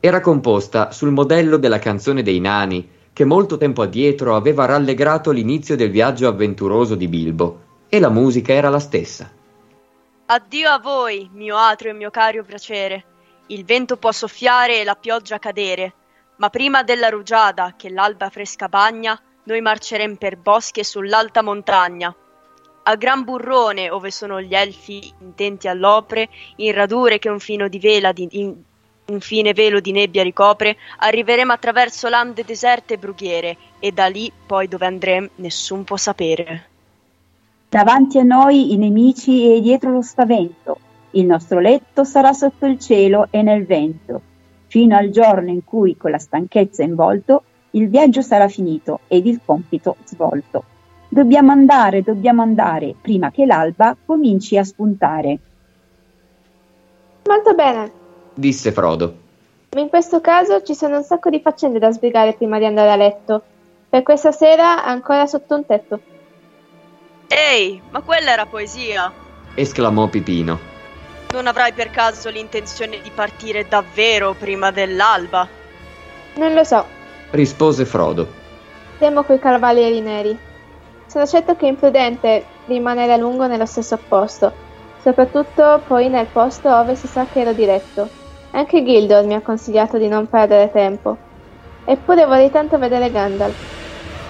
Era 0.00 0.20
composta 0.20 0.92
sul 0.92 1.10
modello 1.10 1.56
della 1.56 1.80
canzone 1.80 2.22
dei 2.22 2.38
nani 2.38 2.88
che 3.12 3.24
molto 3.24 3.56
tempo 3.56 3.82
addietro 3.82 4.36
aveva 4.36 4.64
rallegrato 4.64 5.32
l'inizio 5.32 5.74
del 5.74 5.90
viaggio 5.90 6.28
avventuroso 6.28 6.94
di 6.94 7.08
Bilbo, 7.08 7.62
e 7.88 7.98
la 7.98 8.10
musica 8.10 8.52
era 8.52 8.68
la 8.68 8.78
stessa. 8.78 9.28
Addio 10.26 10.68
a 10.68 10.78
voi, 10.78 11.28
mio 11.32 11.56
atro 11.56 11.88
e 11.88 11.94
mio 11.94 12.10
caro 12.10 12.44
piacere. 12.44 13.04
Il 13.48 13.64
vento 13.64 13.96
può 13.96 14.12
soffiare 14.12 14.80
e 14.80 14.84
la 14.84 14.94
pioggia 14.94 15.40
cadere, 15.40 15.94
ma 16.36 16.48
prima 16.48 16.84
della 16.84 17.08
rugiada 17.08 17.74
che 17.76 17.90
l'alba 17.90 18.30
fresca 18.30 18.68
bagna, 18.68 19.20
noi 19.44 19.60
marcerem 19.60 20.14
per 20.14 20.36
boschi 20.36 20.78
e 20.78 20.84
sull'alta 20.84 21.42
montagna. 21.42 22.14
A 22.84 22.94
gran 22.94 23.24
burrone, 23.24 23.90
ove 23.90 24.12
sono 24.12 24.40
gli 24.40 24.54
elfi 24.54 25.12
intenti 25.22 25.66
all'opre, 25.66 26.28
in 26.56 26.72
radure 26.72 27.18
che 27.18 27.28
un 27.28 27.40
fino 27.40 27.66
di 27.66 27.80
vela 27.80 28.12
di, 28.12 28.28
in- 28.30 28.62
un 29.08 29.20
fine 29.20 29.54
velo 29.54 29.80
di 29.80 29.90
nebbia 29.90 30.22
ricopre, 30.22 30.76
arriveremo 30.98 31.50
attraverso 31.52 32.08
lande 32.08 32.44
deserte 32.44 32.94
e 32.94 32.98
brughiere, 32.98 33.56
e 33.78 33.90
da 33.90 34.06
lì 34.06 34.30
poi 34.46 34.68
dove 34.68 34.84
andrem 34.84 35.28
nessun 35.36 35.84
può 35.84 35.96
sapere. 35.96 36.66
Davanti 37.70 38.18
a 38.18 38.22
noi 38.22 38.72
i 38.72 38.76
nemici 38.76 39.54
e 39.54 39.60
dietro 39.60 39.92
lo 39.92 40.02
spavento. 40.02 40.78
Il 41.12 41.24
nostro 41.24 41.58
letto 41.58 42.04
sarà 42.04 42.34
sotto 42.34 42.66
il 42.66 42.78
cielo 42.78 43.28
e 43.30 43.40
nel 43.40 43.64
vento, 43.64 44.20
fino 44.66 44.94
al 44.94 45.08
giorno 45.08 45.48
in 45.48 45.64
cui, 45.64 45.96
con 45.96 46.10
la 46.10 46.18
stanchezza 46.18 46.82
involto, 46.82 47.44
il 47.72 47.88
viaggio 47.88 48.20
sarà 48.20 48.48
finito 48.48 49.00
ed 49.08 49.26
il 49.26 49.40
compito 49.42 49.96
svolto. 50.04 50.64
Dobbiamo 51.08 51.50
andare, 51.50 52.02
dobbiamo 52.02 52.42
andare, 52.42 52.94
prima 53.00 53.30
che 53.30 53.46
l'alba 53.46 53.96
cominci 54.04 54.58
a 54.58 54.64
spuntare. 54.64 55.38
Molto 57.24 57.54
bene, 57.54 57.90
Disse 58.38 58.70
Frodo. 58.70 59.14
ma 59.74 59.80
in 59.80 59.88
questo 59.88 60.20
caso 60.20 60.62
ci 60.62 60.72
sono 60.72 60.98
un 60.98 61.02
sacco 61.02 61.28
di 61.28 61.40
faccende 61.40 61.80
da 61.80 61.90
sbrigare 61.90 62.34
prima 62.34 62.60
di 62.60 62.66
andare 62.66 62.92
a 62.92 62.94
letto. 62.94 63.42
Per 63.88 64.04
questa 64.04 64.30
sera 64.30 64.84
ancora 64.84 65.26
sotto 65.26 65.56
un 65.56 65.66
tetto. 65.66 66.00
Ehi, 67.26 67.82
ma 67.90 68.00
quella 68.00 68.30
era 68.30 68.46
poesia. 68.46 69.12
esclamò 69.56 70.06
Pipino. 70.06 70.56
Non 71.32 71.48
avrai 71.48 71.72
per 71.72 71.90
caso 71.90 72.30
l'intenzione 72.30 73.00
di 73.00 73.10
partire 73.12 73.66
davvero 73.66 74.34
prima 74.34 74.70
dell'alba? 74.70 75.48
Non 76.36 76.54
lo 76.54 76.62
so, 76.62 76.86
Rispose 77.30 77.84
Frodo. 77.84 78.24
temo 78.98 79.24
quei 79.24 79.40
cavalieri 79.40 80.00
neri. 80.00 80.38
Sono 81.06 81.26
certo 81.26 81.56
che 81.56 81.66
è 81.66 81.70
imprudente 81.70 82.44
rimanere 82.66 83.14
a 83.14 83.16
lungo 83.16 83.48
nello 83.48 83.66
stesso 83.66 83.98
posto, 83.98 84.52
soprattutto 85.02 85.82
poi 85.88 86.08
nel 86.08 86.26
posto 86.26 86.68
dove 86.68 86.94
si 86.94 87.08
sa 87.08 87.26
che 87.26 87.40
ero 87.40 87.52
diretto. 87.52 88.17
Anche 88.50 88.82
Gildor 88.82 89.26
mi 89.26 89.34
ha 89.34 89.40
consigliato 89.40 89.98
di 89.98 90.08
non 90.08 90.26
perdere 90.26 90.70
tempo. 90.70 91.16
Eppure 91.84 92.24
vorrei 92.26 92.50
tanto 92.50 92.78
vedere 92.78 93.10
Gandalf. 93.10 93.76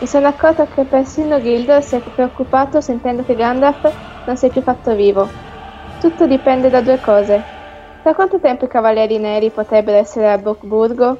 Mi 0.01 0.07
sono 0.07 0.27
accorto 0.27 0.67
che 0.67 0.85
persino 0.85 1.41
Gildor 1.41 1.83
si 1.83 1.97
è 1.97 2.01
preoccupato 2.01 2.81
sentendo 2.81 3.25
che 3.25 3.35
Gandalf 3.35 3.93
non 4.27 4.37
si 4.37 4.47
è 4.47 4.51
più 4.51 4.63
fatto 4.63 4.95
vivo. 4.95 5.29
Tutto 6.01 6.27
dipende 6.27 6.69
da 6.69 6.81
due 6.81 7.01
cose. 7.01 7.43
Da 8.03 8.15
quanto 8.15 8.39
tempo 8.39 8.65
i 8.65 8.69
Cavalieri 8.69 9.19
Neri 9.19 9.51
potrebbero 9.51 9.99
essere 9.99 10.31
a 10.31 10.39
Brookburgo? 10.39 11.19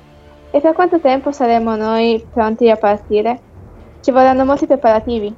E 0.51 0.61
per 0.61 0.73
quanto 0.73 1.01
tempo 1.01 1.33
saremo 1.33 1.77
noi 1.77 2.25
pronti 2.33 2.71
a 2.71 2.77
partire? 2.77 3.41
Ci 4.01 4.11
vorranno 4.11 4.45
molti 4.45 4.67
preparativi. 4.67 5.35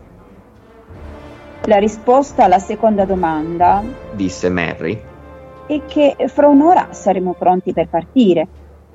La 1.64 1.78
risposta 1.78 2.44
alla 2.44 2.58
seconda 2.58 3.04
domanda 3.04 3.82
Disse 4.12 4.48
Merry. 4.48 5.09
È 5.70 5.84
che 5.84 6.16
fra 6.26 6.48
un'ora 6.48 6.92
saremo 6.92 7.34
pronti 7.34 7.72
per 7.72 7.88
partire. 7.88 8.48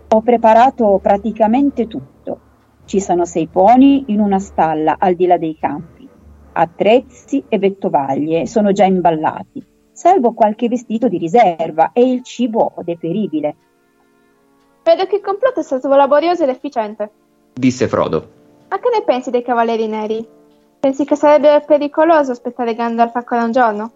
Ho 0.10 0.22
preparato 0.22 1.00
praticamente 1.02 1.88
tutto. 1.88 2.40
Ci 2.84 3.00
sono 3.00 3.24
sei 3.24 3.48
poni 3.48 4.04
in 4.08 4.20
una 4.20 4.40
stalla 4.40 4.98
al 5.00 5.16
di 5.16 5.26
là 5.26 5.38
dei 5.38 5.58
campi. 5.58 6.08
Attrezzi 6.52 7.46
e 7.48 7.58
vettovaglie 7.60 8.46
sono 8.46 8.74
già 8.74 8.84
imballati, 8.84 9.66
salvo 9.92 10.34
qualche 10.34 10.68
vestito 10.68 11.08
di 11.08 11.18
riserva 11.18 11.92
e 11.94 12.12
il 12.12 12.24
cibo 12.24 12.74
deperibile. 12.84 13.56
Vedo 14.84 15.06
che 15.06 15.16
il 15.16 15.22
complotto 15.22 15.62
è 15.62 15.64
stato 15.64 15.88
laborioso 15.88 16.44
ed 16.44 16.50
efficiente. 16.50 17.10
Disse 17.54 17.88
Frodo. 17.88 18.30
Ma 18.70 18.80
che 18.80 18.90
ne 18.94 19.04
pensi 19.04 19.32
dei 19.32 19.44
Cavalieri 19.44 19.88
Neri? 19.88 20.28
Pensi 20.80 21.06
che 21.06 21.16
sarebbe 21.16 21.64
pericoloso 21.66 22.32
aspettare 22.32 22.76
Gandalf 22.76 23.16
ancora 23.16 23.44
un 23.44 23.52
giorno? 23.52 23.92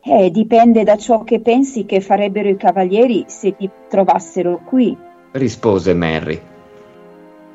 Eh, 0.00 0.30
dipende 0.30 0.84
da 0.84 0.96
ciò 0.96 1.24
che 1.24 1.40
pensi 1.40 1.84
che 1.84 2.00
farebbero 2.00 2.48
i 2.48 2.56
cavalieri 2.56 3.24
se 3.26 3.56
ti 3.56 3.68
trovassero 3.88 4.60
qui. 4.64 4.96
Rispose 5.32 5.92
Merry. 5.92 6.40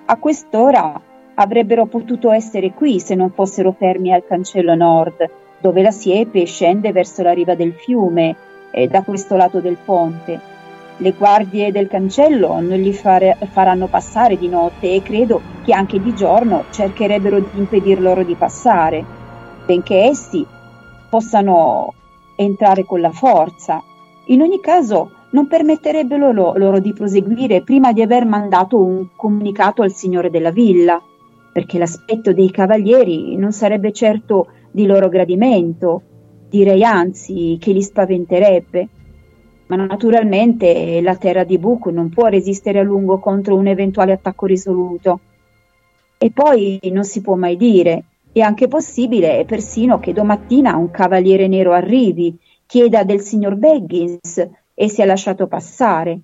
A 0.06 0.18
quest'ora 0.18 1.02
avrebbero 1.36 1.86
potuto 1.86 2.32
essere 2.32 2.74
qui 2.74 3.00
se 3.00 3.16
non 3.16 3.32
fossero 3.32 3.72
fermi 3.72 4.14
al 4.14 4.26
cancello 4.28 4.76
nord, 4.76 5.30
dove 5.60 5.82
la 5.82 5.92
siepe 5.92 6.46
scende 6.46 6.92
verso 6.92 7.24
la 7.24 7.32
riva 7.32 7.56
del 7.56 7.74
fiume 7.74 8.36
e 8.72 8.88
da 8.88 9.02
questo 9.02 9.36
lato 9.36 9.60
del 9.60 9.78
ponte. 9.84 10.52
Le 10.98 11.12
guardie 11.12 11.72
del 11.72 11.88
cancello 11.88 12.60
non 12.60 12.80
li 12.80 12.94
fare- 12.94 13.38
faranno 13.52 13.88
passare 13.88 14.38
di 14.38 14.48
notte 14.50 14.94
e 14.94 15.02
credo 15.02 15.42
che 15.64 15.74
anche 15.74 16.02
di 16.02 16.14
giorno 16.14 16.66
cercherebbero 16.70 17.40
di 17.40 17.48
impedir 17.54 18.00
loro 18.02 18.24
di 18.24 18.36
passare, 18.36 19.04
benché 19.66 20.04
essi 20.04 20.46
possano 21.10 21.94
entrare 22.36 22.84
con 22.86 23.02
la 23.02 23.12
forza. 23.12 23.84
In 24.28 24.42
ogni 24.42 24.60
caso 24.60 25.12
non 25.32 25.48
permetterebbero 25.48 26.32
lo- 26.32 26.54
loro 26.56 26.80
di 26.80 26.94
proseguire 26.94 27.64
prima 27.64 27.92
di 27.92 28.02
aver 28.02 28.26
mandato 28.26 28.82
un 28.82 29.08
comunicato 29.16 29.82
al 29.82 29.92
signore 29.92 30.30
della 30.30 30.52
villa, 30.52 31.02
perché 31.52 31.78
l'aspetto 31.78 32.34
dei 32.34 32.52
cavalieri 32.52 33.36
non 33.36 33.52
sarebbe 33.52 33.92
certo 33.92 34.48
di 34.72 34.86
loro 34.86 35.10
gradimento, 35.10 36.02
direi 36.50 36.84
anzi 36.84 37.58
che 37.60 37.72
li 37.72 37.82
spaventerebbe. 37.82 38.88
Ma 39.68 39.76
naturalmente 39.76 41.02
la 41.02 41.16
terra 41.16 41.44
di 41.44 41.58
Buco 41.58 41.90
non 41.90 42.10
può 42.10 42.28
resistere 42.28 42.80
a 42.80 42.84
lungo 42.84 43.20
contro 43.20 43.56
un 43.56 43.68
eventuale 43.68 44.12
attacco 44.12 44.46
risoluto. 44.46 45.20
E 46.18 46.32
poi 46.32 46.80
non 46.92 47.04
si 47.04 47.22
può 47.22 47.36
mai 47.36 47.58
dire, 47.58 48.04
è 48.34 48.40
anche 48.42 48.68
possibile 48.68 49.46
persino 49.46 50.00
che 50.00 50.12
domattina 50.12 50.76
un 50.76 50.90
cavaliere 50.90 51.48
nero 51.48 51.72
arrivi, 51.72 52.36
chieda 52.66 53.04
del 53.04 53.22
signor 53.22 53.56
Baggins 53.56 54.50
e 54.74 54.90
sia 54.90 55.06
lasciato 55.06 55.48
passare. 55.48 56.20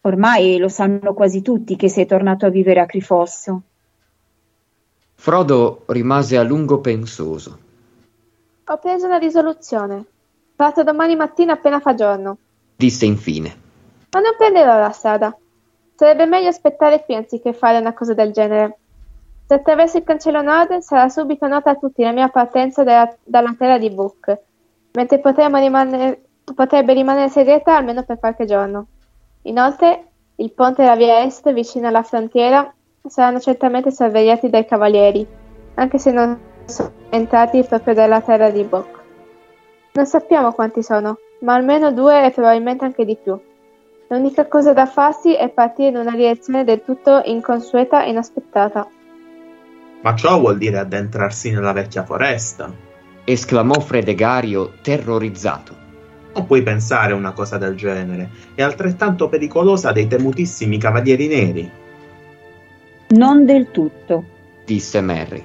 Ormai 0.00 0.56
lo 0.56 0.68
sanno 0.68 1.12
quasi 1.12 1.42
tutti 1.42 1.76
che 1.76 1.88
sei 1.88 2.06
tornato 2.06 2.46
a 2.46 2.48
vivere 2.48 2.80
a 2.80 2.86
Crifosso. 2.86 3.62
Frodo 5.14 5.82
rimase 5.88 6.38
a 6.38 6.42
lungo 6.42 6.80
pensoso. 6.80 7.58
Ho 8.64 8.78
preso 8.78 9.06
una 9.06 9.18
risoluzione. 9.18 10.04
Parto 10.54 10.82
domani 10.84 11.16
mattina 11.16 11.52
appena 11.52 11.80
fa 11.80 11.94
giorno. 11.94 12.38
Disse 12.76 13.04
infine. 13.04 13.54
Ma 14.12 14.20
non 14.20 14.34
prenderò 14.38 14.78
la 14.78 14.90
strada. 14.90 15.36
Sarebbe 15.94 16.26
meglio 16.26 16.48
aspettare 16.48 17.04
qui 17.04 17.14
anziché 17.14 17.52
fare 17.52 17.78
una 17.78 17.92
cosa 17.92 18.14
del 18.14 18.32
genere. 18.32 18.78
Se 19.48 19.54
attraverso 19.54 19.98
il 19.98 20.02
cancello 20.02 20.42
nord 20.42 20.78
sarà 20.78 21.08
subito 21.08 21.46
nota 21.46 21.70
a 21.70 21.76
tutti 21.76 22.02
la 22.02 22.10
mia 22.10 22.28
partenza 22.28 22.82
dalla, 22.82 23.16
dalla 23.22 23.54
terra 23.56 23.78
di 23.78 23.90
Book, 23.90 24.36
mentre 24.94 25.20
rimanere, 25.22 26.20
potrebbe 26.52 26.92
rimanere 26.94 27.28
segreta 27.28 27.76
almeno 27.76 28.02
per 28.02 28.18
qualche 28.18 28.44
giorno. 28.44 28.86
Inoltre, 29.42 30.06
il 30.36 30.50
ponte 30.50 30.82
e 30.82 30.86
la 30.86 30.96
via 30.96 31.22
est 31.22 31.52
vicino 31.52 31.86
alla 31.86 32.02
frontiera 32.02 32.74
saranno 33.06 33.38
certamente 33.38 33.92
sorvegliati 33.92 34.50
dai 34.50 34.66
cavalieri, 34.66 35.24
anche 35.74 35.98
se 35.98 36.10
non 36.10 36.36
sono 36.64 36.90
entrati 37.10 37.62
proprio 37.62 37.94
dalla 37.94 38.20
terra 38.20 38.50
di 38.50 38.64
Book. 38.64 39.00
Non 39.92 40.06
sappiamo 40.06 40.52
quanti 40.54 40.82
sono, 40.82 41.18
ma 41.42 41.54
almeno 41.54 41.92
due 41.92 42.24
e 42.24 42.32
probabilmente 42.32 42.84
anche 42.84 43.04
di 43.04 43.14
più. 43.14 43.38
L'unica 44.08 44.48
cosa 44.48 44.72
da 44.72 44.86
farsi 44.86 45.34
è 45.34 45.48
partire 45.50 45.90
in 45.90 45.98
una 45.98 46.16
direzione 46.16 46.64
del 46.64 46.82
tutto 46.82 47.22
inconsueta 47.24 48.02
e 48.02 48.10
inaspettata. 48.10 48.88
Ma 50.06 50.14
ciò 50.14 50.38
vuol 50.38 50.56
dire 50.56 50.78
addentrarsi 50.78 51.50
nella 51.50 51.72
vecchia 51.72 52.04
foresta. 52.04 52.72
esclamò 53.24 53.80
Fredegario 53.80 54.74
terrorizzato. 54.80 55.74
Non 56.32 56.46
puoi 56.46 56.62
pensare 56.62 57.12
una 57.12 57.32
cosa 57.32 57.58
del 57.58 57.74
genere. 57.74 58.30
È 58.54 58.62
altrettanto 58.62 59.28
pericolosa 59.28 59.90
dei 59.90 60.06
temutissimi 60.06 60.78
cavalieri 60.78 61.26
neri. 61.26 61.70
Non 63.08 63.44
del 63.44 63.72
tutto. 63.72 64.24
disse 64.64 65.00
Merry. 65.00 65.44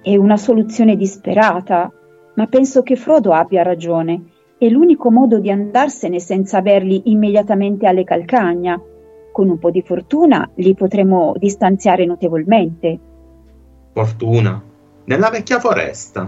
È 0.00 0.16
una 0.16 0.38
soluzione 0.38 0.96
disperata, 0.96 1.92
ma 2.36 2.46
penso 2.46 2.82
che 2.82 2.96
Frodo 2.96 3.34
abbia 3.34 3.62
ragione. 3.62 4.30
È 4.56 4.66
l'unico 4.66 5.10
modo 5.10 5.38
di 5.38 5.50
andarsene 5.50 6.20
senza 6.20 6.56
averli 6.56 7.02
immediatamente 7.10 7.86
alle 7.86 8.04
calcagna. 8.04 8.80
Con 9.30 9.50
un 9.50 9.58
po' 9.58 9.70
di 9.70 9.82
fortuna 9.82 10.50
li 10.54 10.74
potremo 10.74 11.34
distanziare 11.36 12.06
notevolmente. 12.06 13.10
Fortuna. 13.92 14.62
Nella 15.04 15.28
vecchia 15.28 15.60
foresta. 15.60 16.26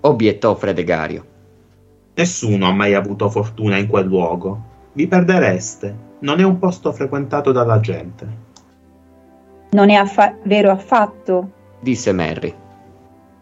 Obiettò 0.00 0.54
Fredegario. 0.54 1.24
Nessuno 2.14 2.66
ha 2.66 2.72
mai 2.72 2.92
avuto 2.92 3.30
fortuna 3.30 3.78
in 3.78 3.86
quel 3.86 4.04
luogo. 4.04 4.60
Vi 4.92 5.06
perdereste. 5.06 6.04
Non 6.18 6.40
è 6.40 6.42
un 6.42 6.58
posto 6.58 6.92
frequentato 6.92 7.52
dalla 7.52 7.80
gente. 7.80 8.28
Non 9.70 9.88
è 9.88 9.94
affa- 9.94 10.36
vero 10.42 10.70
affatto. 10.70 11.50
disse 11.80 12.12
Merry. 12.12 12.54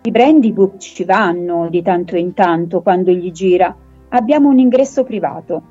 I 0.03 0.11
Brandybuck 0.11 0.77
ci 0.79 1.05
vanno 1.05 1.69
di 1.69 1.83
tanto 1.83 2.17
in 2.17 2.33
tanto 2.33 2.81
quando 2.81 3.11
gli 3.11 3.33
gira. 3.33 3.75
Abbiamo 4.11 4.51
un 4.51 4.59
ingresso 4.61 5.03
privato. 5.03 5.63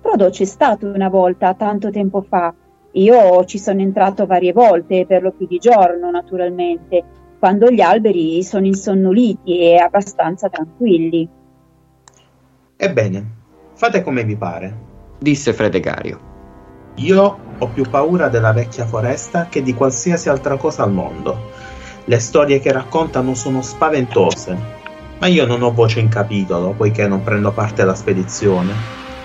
Frodo 0.00 0.30
c'è 0.30 0.44
stato 0.46 0.86
una 0.86 1.08
volta, 1.10 1.52
tanto 1.52 1.90
tempo 1.90 2.22
fa. 2.22 2.54
Io 2.92 3.44
ci 3.44 3.58
sono 3.58 3.80
entrato 3.80 4.24
varie 4.26 4.52
volte, 4.52 5.04
per 5.06 5.22
lo 5.22 5.32
più 5.32 5.46
di 5.46 5.58
giorno, 5.58 6.10
naturalmente, 6.10 7.04
quando 7.40 7.70
gli 7.70 7.80
alberi 7.80 8.44
sono 8.44 8.66
insonnoliti 8.66 9.58
e 9.58 9.76
abbastanza 9.76 10.50
tranquilli. 10.50 11.26
Ebbene, 12.76 13.30
fate 13.72 14.02
come 14.02 14.24
vi 14.24 14.36
pare. 14.36 14.88
disse 15.18 15.54
Fredegario. 15.54 16.28
Io 16.96 17.38
ho 17.58 17.66
più 17.68 17.88
paura 17.88 18.28
della 18.28 18.52
vecchia 18.52 18.84
foresta 18.84 19.46
che 19.48 19.62
di 19.62 19.72
qualsiasi 19.72 20.28
altra 20.28 20.56
cosa 20.58 20.82
al 20.82 20.92
mondo. 20.92 21.48
Le 22.04 22.18
storie 22.18 22.60
che 22.60 22.72
raccontano 22.72 23.34
sono 23.34 23.62
spaventose, 23.62 24.56
ma 25.18 25.26
io 25.26 25.46
non 25.46 25.62
ho 25.62 25.72
voce 25.72 26.00
in 26.00 26.08
capitolo 26.08 26.72
poiché 26.72 27.08
non 27.08 27.22
prendo 27.22 27.52
parte 27.52 27.80
alla 27.80 27.94
spedizione. 27.94 28.72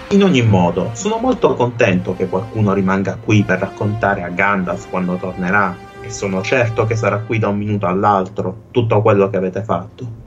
In 0.10 0.24
ogni 0.24 0.42
modo, 0.42 0.92
sono 0.94 1.18
molto 1.18 1.54
contento 1.56 2.16
che 2.16 2.28
qualcuno 2.28 2.74
rimanga 2.74 3.18
qui 3.22 3.44
per 3.44 3.60
raccontare 3.60 4.24
a 4.24 4.30
Gandalf 4.30 4.90
quando 4.90 5.16
tornerà, 5.16 5.85
e 6.06 6.12
sono 6.12 6.42
certo 6.44 6.86
che 6.86 6.96
sarà 6.96 7.20
qui 7.20 7.40
da 7.40 7.48
un 7.48 7.58
minuto 7.58 7.88
all'altro 7.88 8.66
tutto 8.72 9.02
quello 9.02 9.28
che 9.30 9.38
avete 9.38 9.64
fatto. 9.64 10.24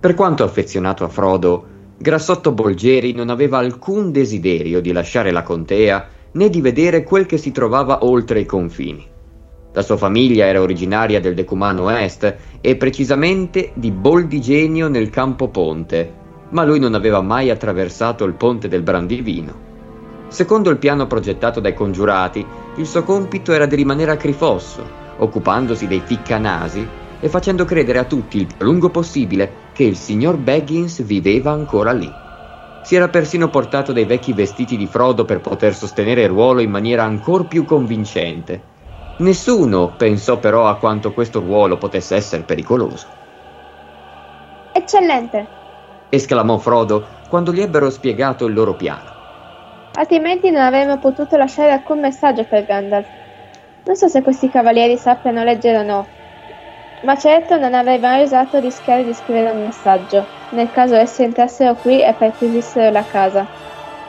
Per 0.00 0.14
quanto 0.14 0.42
affezionato 0.42 1.04
a 1.04 1.08
Frodo, 1.08 1.74
Grassotto 1.96 2.52
Bolgeri 2.52 3.12
non 3.12 3.30
aveva 3.30 3.58
alcun 3.58 4.12
desiderio 4.12 4.80
di 4.80 4.92
lasciare 4.92 5.30
la 5.30 5.42
contea 5.42 6.08
né 6.32 6.50
di 6.50 6.60
vedere 6.60 7.04
quel 7.04 7.24
che 7.24 7.38
si 7.38 7.52
trovava 7.52 8.04
oltre 8.04 8.40
i 8.40 8.46
confini. 8.46 9.06
La 9.72 9.82
sua 9.82 9.96
famiglia 9.96 10.46
era 10.46 10.60
originaria 10.60 11.20
del 11.20 11.34
Decumano 11.34 11.88
Est 11.90 12.36
e 12.60 12.76
precisamente 12.76 13.70
di 13.74 13.90
Boldigenio 13.90 14.88
nel 14.88 15.08
Campo 15.08 15.48
Ponte, 15.48 16.12
ma 16.50 16.64
lui 16.64 16.78
non 16.78 16.94
aveva 16.94 17.20
mai 17.20 17.50
attraversato 17.50 18.24
il 18.24 18.34
ponte 18.34 18.68
del 18.68 18.82
Brandivino. 18.82 19.65
Secondo 20.28 20.70
il 20.70 20.78
piano 20.78 21.06
progettato 21.06 21.60
dai 21.60 21.74
congiurati, 21.74 22.44
il 22.76 22.86
suo 22.86 23.04
compito 23.04 23.52
era 23.52 23.66
di 23.66 23.76
rimanere 23.76 24.10
a 24.10 24.16
Crifosso, 24.16 24.84
occupandosi 25.18 25.86
dei 25.86 26.02
ficcanasi 26.04 26.86
e 27.20 27.28
facendo 27.28 27.64
credere 27.64 27.98
a 27.98 28.04
tutti 28.04 28.38
il 28.38 28.46
più 28.46 28.56
a 28.58 28.64
lungo 28.64 28.90
possibile 28.90 29.64
che 29.72 29.84
il 29.84 29.96
signor 29.96 30.36
Baggins 30.36 31.02
viveva 31.02 31.52
ancora 31.52 31.92
lì. 31.92 32.12
Si 32.82 32.94
era 32.94 33.08
persino 33.08 33.48
portato 33.48 33.92
dei 33.92 34.04
vecchi 34.04 34.32
vestiti 34.32 34.76
di 34.76 34.86
Frodo 34.86 35.24
per 35.24 35.40
poter 35.40 35.74
sostenere 35.74 36.22
il 36.22 36.28
ruolo 36.28 36.60
in 36.60 36.70
maniera 36.70 37.04
ancor 37.04 37.46
più 37.46 37.64
convincente. 37.64 38.74
Nessuno 39.18 39.92
pensò 39.96 40.38
però 40.38 40.66
a 40.66 40.76
quanto 40.76 41.12
questo 41.12 41.40
ruolo 41.40 41.78
potesse 41.78 42.14
essere 42.14 42.42
pericoloso. 42.42 43.06
Eccellente! 44.72 45.46
esclamò 46.10 46.58
Frodo 46.58 47.06
quando 47.28 47.52
gli 47.52 47.60
ebbero 47.60 47.90
spiegato 47.90 48.46
il 48.46 48.54
loro 48.54 48.74
piano. 48.74 49.15
Altrimenti 49.98 50.50
non 50.50 50.60
avremmo 50.60 50.98
potuto 50.98 51.36
lasciare 51.38 51.72
alcun 51.72 52.00
messaggio 52.00 52.44
per 52.44 52.64
Gandalf. 52.64 53.08
Non 53.84 53.96
so 53.96 54.08
se 54.08 54.20
questi 54.20 54.50
cavalieri 54.50 54.98
sappiano 54.98 55.42
leggere 55.42 55.78
o 55.78 55.82
no, 55.82 56.06
ma 57.02 57.16
certo 57.16 57.56
non 57.56 57.72
avrei 57.72 57.98
mai 57.98 58.22
osato 58.22 58.58
rischiare 58.58 59.04
di 59.04 59.14
scrivere 59.14 59.50
un 59.50 59.62
messaggio, 59.62 60.26
nel 60.50 60.70
caso 60.70 60.96
essi 60.96 61.22
entrassero 61.22 61.76
qui 61.76 62.02
e 62.02 62.14
perquisissero 62.14 62.90
la 62.90 63.06
casa. 63.06 63.46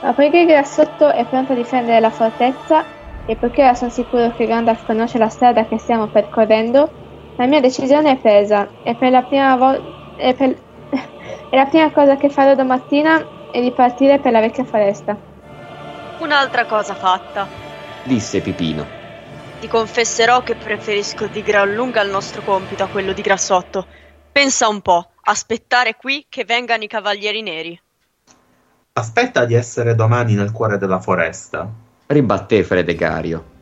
Ma 0.01 0.13
poiché 0.13 0.45
Grassotto 0.45 1.09
è 1.09 1.25
pronto 1.25 1.53
a 1.53 1.55
difendere 1.55 1.99
la 2.01 2.11
fortezza, 2.11 2.85
e 3.25 3.35
poiché 3.37 3.63
ora 3.63 3.73
sono 3.73 3.89
sicuro 3.89 4.31
che 4.31 4.45
Gandalf 4.45 4.83
conosce 4.85 5.17
la 5.17 5.29
strada 5.29 5.65
che 5.67 5.77
stiamo 5.79 6.07
percorrendo, 6.09 6.91
la 7.35 7.45
mia 7.45 7.61
decisione 7.61 8.11
è 8.11 8.17
presa, 8.17 8.67
e 8.83 8.95
per 8.95 9.11
la 9.11 9.23
prima 9.23 9.55
volta... 9.55 9.83
e, 10.15 10.33
per... 10.33 10.49
e 10.89 11.55
la 11.55 11.65
prima 11.65 11.91
cosa 11.91 12.17
che 12.17 12.29
farò 12.29 12.55
domattina 12.55 13.25
è 13.51 13.61
di 13.61 13.71
partire 13.71 14.19
per 14.19 14.31
la 14.33 14.41
vecchia 14.41 14.65
foresta. 14.65 15.26
Un'altra 16.19 16.65
cosa 16.65 16.95
fatta. 16.95 17.47
disse 18.03 18.41
Pipino. 18.41 18.85
Ti 19.59 19.67
confesserò 19.67 20.41
che 20.41 20.55
preferisco 20.55 21.27
di 21.27 21.43
gran 21.43 21.73
lunga 21.73 22.01
il 22.01 22.09
nostro 22.09 22.41
compito 22.41 22.83
a 22.83 22.87
quello 22.87 23.13
di 23.13 23.21
Grassotto. 23.21 23.85
Pensa 24.31 24.67
un 24.67 24.81
po', 24.81 25.11
aspettare 25.21 25.95
qui 25.95 26.25
che 26.27 26.43
vengano 26.43 26.83
i 26.83 26.87
cavalieri 26.87 27.41
neri. 27.41 27.79
Aspetta 28.93 29.45
di 29.45 29.53
essere 29.53 29.93
domani 29.93 30.33
nel 30.33 30.51
cuore 30.51 30.77
della 30.79 30.99
foresta. 30.99 31.69
Ribatté 32.07 32.63
Fredegario. 32.63 33.55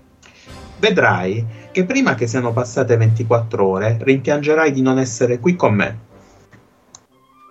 Vedrai 0.80 1.45
che 1.72 1.84
prima 1.84 2.16
che 2.16 2.28
siano 2.28 2.53
passate 2.53 2.95
24 2.95 3.68
ore 3.68 3.97
rimpiangerai 3.99 4.72
di 4.72 4.82
non 4.82 4.97
essere 4.97 5.39
qui 5.39 5.56
con 5.56 5.74
me. 5.74 5.99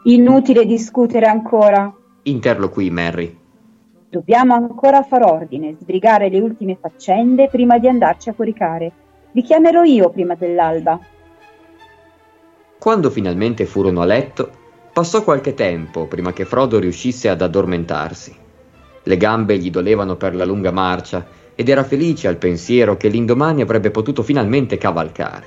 Inutile 0.05 0.65
discutere 0.65 1.27
ancora. 1.27 1.93
Interloquì 2.23 2.89
Merry. 2.91 3.43
Dobbiamo 4.15 4.55
ancora 4.55 5.03
far 5.03 5.25
ordine, 5.25 5.75
sbrigare 5.77 6.29
le 6.29 6.39
ultime 6.39 6.79
faccende 6.81 7.49
prima 7.49 7.79
di 7.79 7.89
andarci 7.89 8.29
a 8.29 8.33
coricare. 8.33 8.93
Vi 9.33 9.43
chiamerò 9.43 9.83
io 9.83 10.11
prima 10.11 10.37
dell'alba. 10.37 11.01
Quando 12.79 13.11
finalmente 13.11 13.67
furono 13.67 14.03
a 14.03 14.05
letto, 14.05 14.49
passò 14.93 15.25
qualche 15.25 15.55
tempo 15.55 16.07
prima 16.07 16.33
che 16.33 16.45
Frodo 16.45 16.79
riuscisse 16.79 17.29
ad 17.29 17.43
addormentarsi. 17.43 18.37
Le 19.03 19.17
gambe 19.17 19.59
gli 19.59 19.73
dolevano 19.73 20.15
per 20.15 20.37
la 20.37 20.45
lunga 20.45 20.71
marcia 20.71 21.27
ed 21.57 21.69
era 21.69 21.83
felice 21.83 22.29
al 22.29 22.37
pensiero 22.37 22.97
che 22.97 23.09
l'indomani 23.09 23.62
avrebbe 23.62 23.91
potuto 23.91 24.23
finalmente 24.23 24.79
cavalcare. 24.79 25.47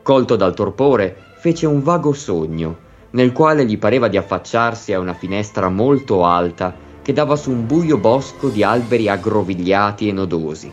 Colto 0.00 0.36
dal 0.36 0.54
torpore, 0.54 1.14
fece 1.36 1.66
un 1.66 1.82
vago 1.82 2.14
sogno, 2.14 2.78
nel 3.10 3.32
quale 3.32 3.66
gli 3.66 3.76
pareva 3.76 4.08
di 4.08 4.16
affacciarsi 4.16 4.94
a 4.94 4.98
una 4.98 5.12
finestra 5.12 5.68
molto 5.68 6.24
alta 6.24 6.92
che 7.04 7.12
dava 7.12 7.36
su 7.36 7.50
un 7.50 7.66
buio 7.66 7.98
bosco 7.98 8.48
di 8.48 8.62
alberi 8.62 9.10
aggrovigliati 9.10 10.08
e 10.08 10.12
nodosi. 10.12 10.72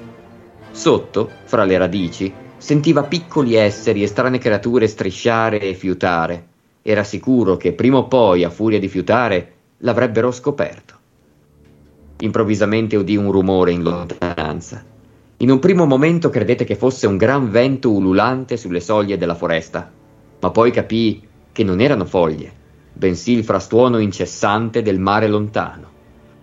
Sotto, 0.71 1.29
fra 1.43 1.65
le 1.65 1.77
radici, 1.77 2.33
sentiva 2.55 3.03
piccoli 3.03 3.55
esseri 3.55 4.01
e 4.01 4.07
strane 4.07 4.37
creature 4.37 4.87
strisciare 4.87 5.59
e 5.59 5.73
fiutare. 5.73 6.47
Era 6.81 7.03
sicuro 7.03 7.57
che 7.57 7.73
prima 7.73 7.97
o 7.97 8.07
poi, 8.07 8.45
a 8.45 8.49
furia 8.49 8.79
di 8.79 8.87
fiutare, 8.87 9.53
l'avrebbero 9.79 10.31
scoperto. 10.31 10.93
Improvvisamente 12.19 12.95
udì 12.95 13.17
un 13.17 13.29
rumore 13.29 13.73
in 13.73 13.83
lontananza. 13.83 14.85
In 15.37 15.51
un 15.51 15.59
primo 15.59 15.85
momento 15.85 16.29
credette 16.29 16.63
che 16.63 16.77
fosse 16.77 17.07
un 17.07 17.17
gran 17.17 17.51
vento 17.51 17.91
ululante 17.91 18.55
sulle 18.55 18.79
soglie 18.79 19.17
della 19.17 19.35
foresta, 19.35 19.91
ma 20.39 20.49
poi 20.49 20.71
capì 20.71 21.27
che 21.51 21.65
non 21.65 21.81
erano 21.81 22.05
foglie, 22.05 22.53
bensì 22.93 23.33
il 23.33 23.43
frastuono 23.43 23.97
incessante 23.97 24.81
del 24.81 24.97
mare 24.97 25.27
lontano. 25.27 25.90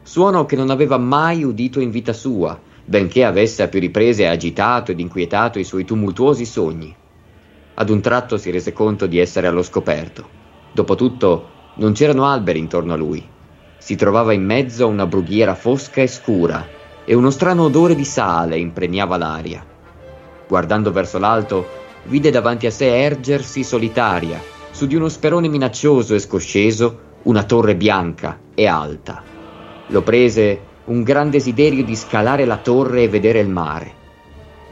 Suono 0.08 0.46
che 0.46 0.56
non 0.56 0.70
aveva 0.70 0.96
mai 0.96 1.44
udito 1.44 1.80
in 1.80 1.90
vita 1.90 2.14
sua 2.14 2.58
benché 2.82 3.26
avesse 3.26 3.62
a 3.62 3.68
più 3.68 3.78
riprese 3.78 4.26
agitato 4.26 4.90
ed 4.90 5.00
inquietato 5.00 5.58
i 5.58 5.64
suoi 5.64 5.84
tumultuosi 5.84 6.46
sogni. 6.46 6.96
Ad 7.74 7.90
un 7.90 8.00
tratto 8.00 8.38
si 8.38 8.50
rese 8.50 8.72
conto 8.72 9.06
di 9.06 9.18
essere 9.18 9.48
allo 9.48 9.62
scoperto. 9.62 10.26
Dopotutto 10.72 11.48
non 11.74 11.92
c'erano 11.92 12.24
alberi 12.24 12.58
intorno 12.58 12.94
a 12.94 12.96
lui. 12.96 13.22
Si 13.76 13.96
trovava 13.96 14.32
in 14.32 14.46
mezzo 14.46 14.84
a 14.84 14.88
una 14.88 15.04
brughiera 15.04 15.54
fosca 15.54 16.00
e 16.00 16.06
scura 16.06 16.66
e 17.04 17.14
uno 17.14 17.28
strano 17.28 17.64
odore 17.64 17.94
di 17.94 18.06
sale 18.06 18.56
impregnava 18.56 19.18
l'aria. 19.18 19.62
Guardando 20.48 20.90
verso 20.90 21.18
l'alto, 21.18 21.66
vide 22.04 22.30
davanti 22.30 22.64
a 22.64 22.70
sé 22.70 22.98
ergersi 22.98 23.62
solitaria, 23.62 24.40
su 24.70 24.86
di 24.86 24.94
uno 24.94 25.10
sperone 25.10 25.48
minaccioso 25.48 26.14
e 26.14 26.18
scosceso, 26.18 26.98
una 27.24 27.42
torre 27.42 27.76
bianca 27.76 28.38
e 28.54 28.66
alta. 28.66 29.36
Lo 29.88 30.02
prese 30.02 30.60
un 30.86 31.02
gran 31.02 31.30
desiderio 31.30 31.84
di 31.84 31.96
scalare 31.96 32.44
la 32.44 32.58
torre 32.58 33.02
e 33.02 33.08
vedere 33.08 33.40
il 33.40 33.48
mare. 33.48 33.92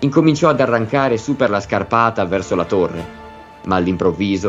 Incominciò 0.00 0.48
ad 0.48 0.60
arrancare 0.60 1.16
su 1.16 1.36
per 1.36 1.50
la 1.50 1.60
scarpata 1.60 2.24
verso 2.24 2.54
la 2.54 2.64
torre, 2.64 3.04
ma 3.64 3.76
all'improvviso 3.76 4.48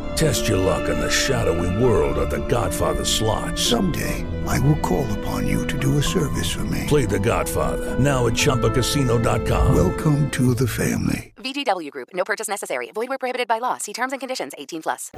Test 0.15 0.47
your 0.47 0.57
luck 0.57 0.87
in 0.89 0.99
the 0.99 1.09
shadowy 1.09 1.83
world 1.83 2.17
of 2.17 2.29
The 2.29 2.45
Godfather 2.47 3.03
slot. 3.05 3.57
Someday, 3.57 4.25
I 4.47 4.59
will 4.59 4.77
call 4.79 5.05
upon 5.19 5.47
you 5.47 5.65
to 5.67 5.77
do 5.77 5.97
a 5.97 6.03
service 6.03 6.49
for 6.51 6.63
me. 6.65 6.85
Play 6.87 7.05
The 7.05 7.19
Godfather 7.19 7.97
now 7.99 8.27
at 8.27 8.33
ChumbaCasino.com. 8.33 9.75
Welcome 9.75 10.29
to 10.31 10.53
the 10.53 10.67
family. 10.67 11.33
VGW 11.37 11.89
Group. 11.91 12.09
No 12.13 12.23
purchase 12.23 12.47
necessary. 12.47 12.91
Void 12.93 13.09
where 13.09 13.17
prohibited 13.17 13.47
by 13.47 13.59
law. 13.59 13.77
See 13.77 13.93
terms 13.93 14.13
and 14.13 14.19
conditions. 14.19 14.53
18 14.57 14.81
plus. 14.81 15.09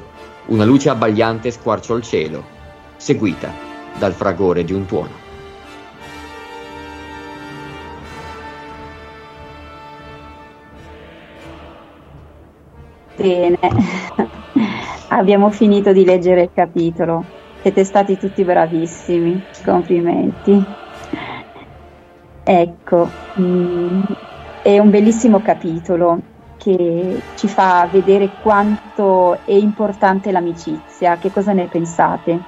una 0.47 0.65
luce 0.65 0.89
abbagliante 0.89 1.51
squarciò 1.51 1.95
il 1.95 2.03
cielo, 2.03 2.43
seguita 2.97 3.51
dal 3.97 4.13
fragore 4.13 4.63
di 4.63 4.73
un 4.73 4.85
tuono. 4.85 5.22
Bene, 13.15 13.57
abbiamo 15.09 15.49
finito 15.51 15.91
di 15.91 16.03
leggere 16.05 16.43
il 16.43 16.51
capitolo. 16.53 17.29
Siete 17.59 17.83
stati 17.85 18.17
tutti 18.17 18.43
bravissimi, 18.43 19.47
complimenti. 19.63 20.65
Ecco, 22.45 23.17
mm, 23.39 24.01
è 24.61 24.77
un 24.79 24.89
bellissimo 24.89 25.41
capitolo 25.41 26.19
che 26.55 27.25
ci 27.33 27.47
fa 27.47 27.87
vedere 27.89 28.35
quanto 28.37 29.43
è 29.45 29.53
importante 29.53 30.31
l'amicizia. 30.31 31.17
Che 31.17 31.29
cosa 31.29 31.53
ne 31.53 31.67
pensate? 31.67 32.45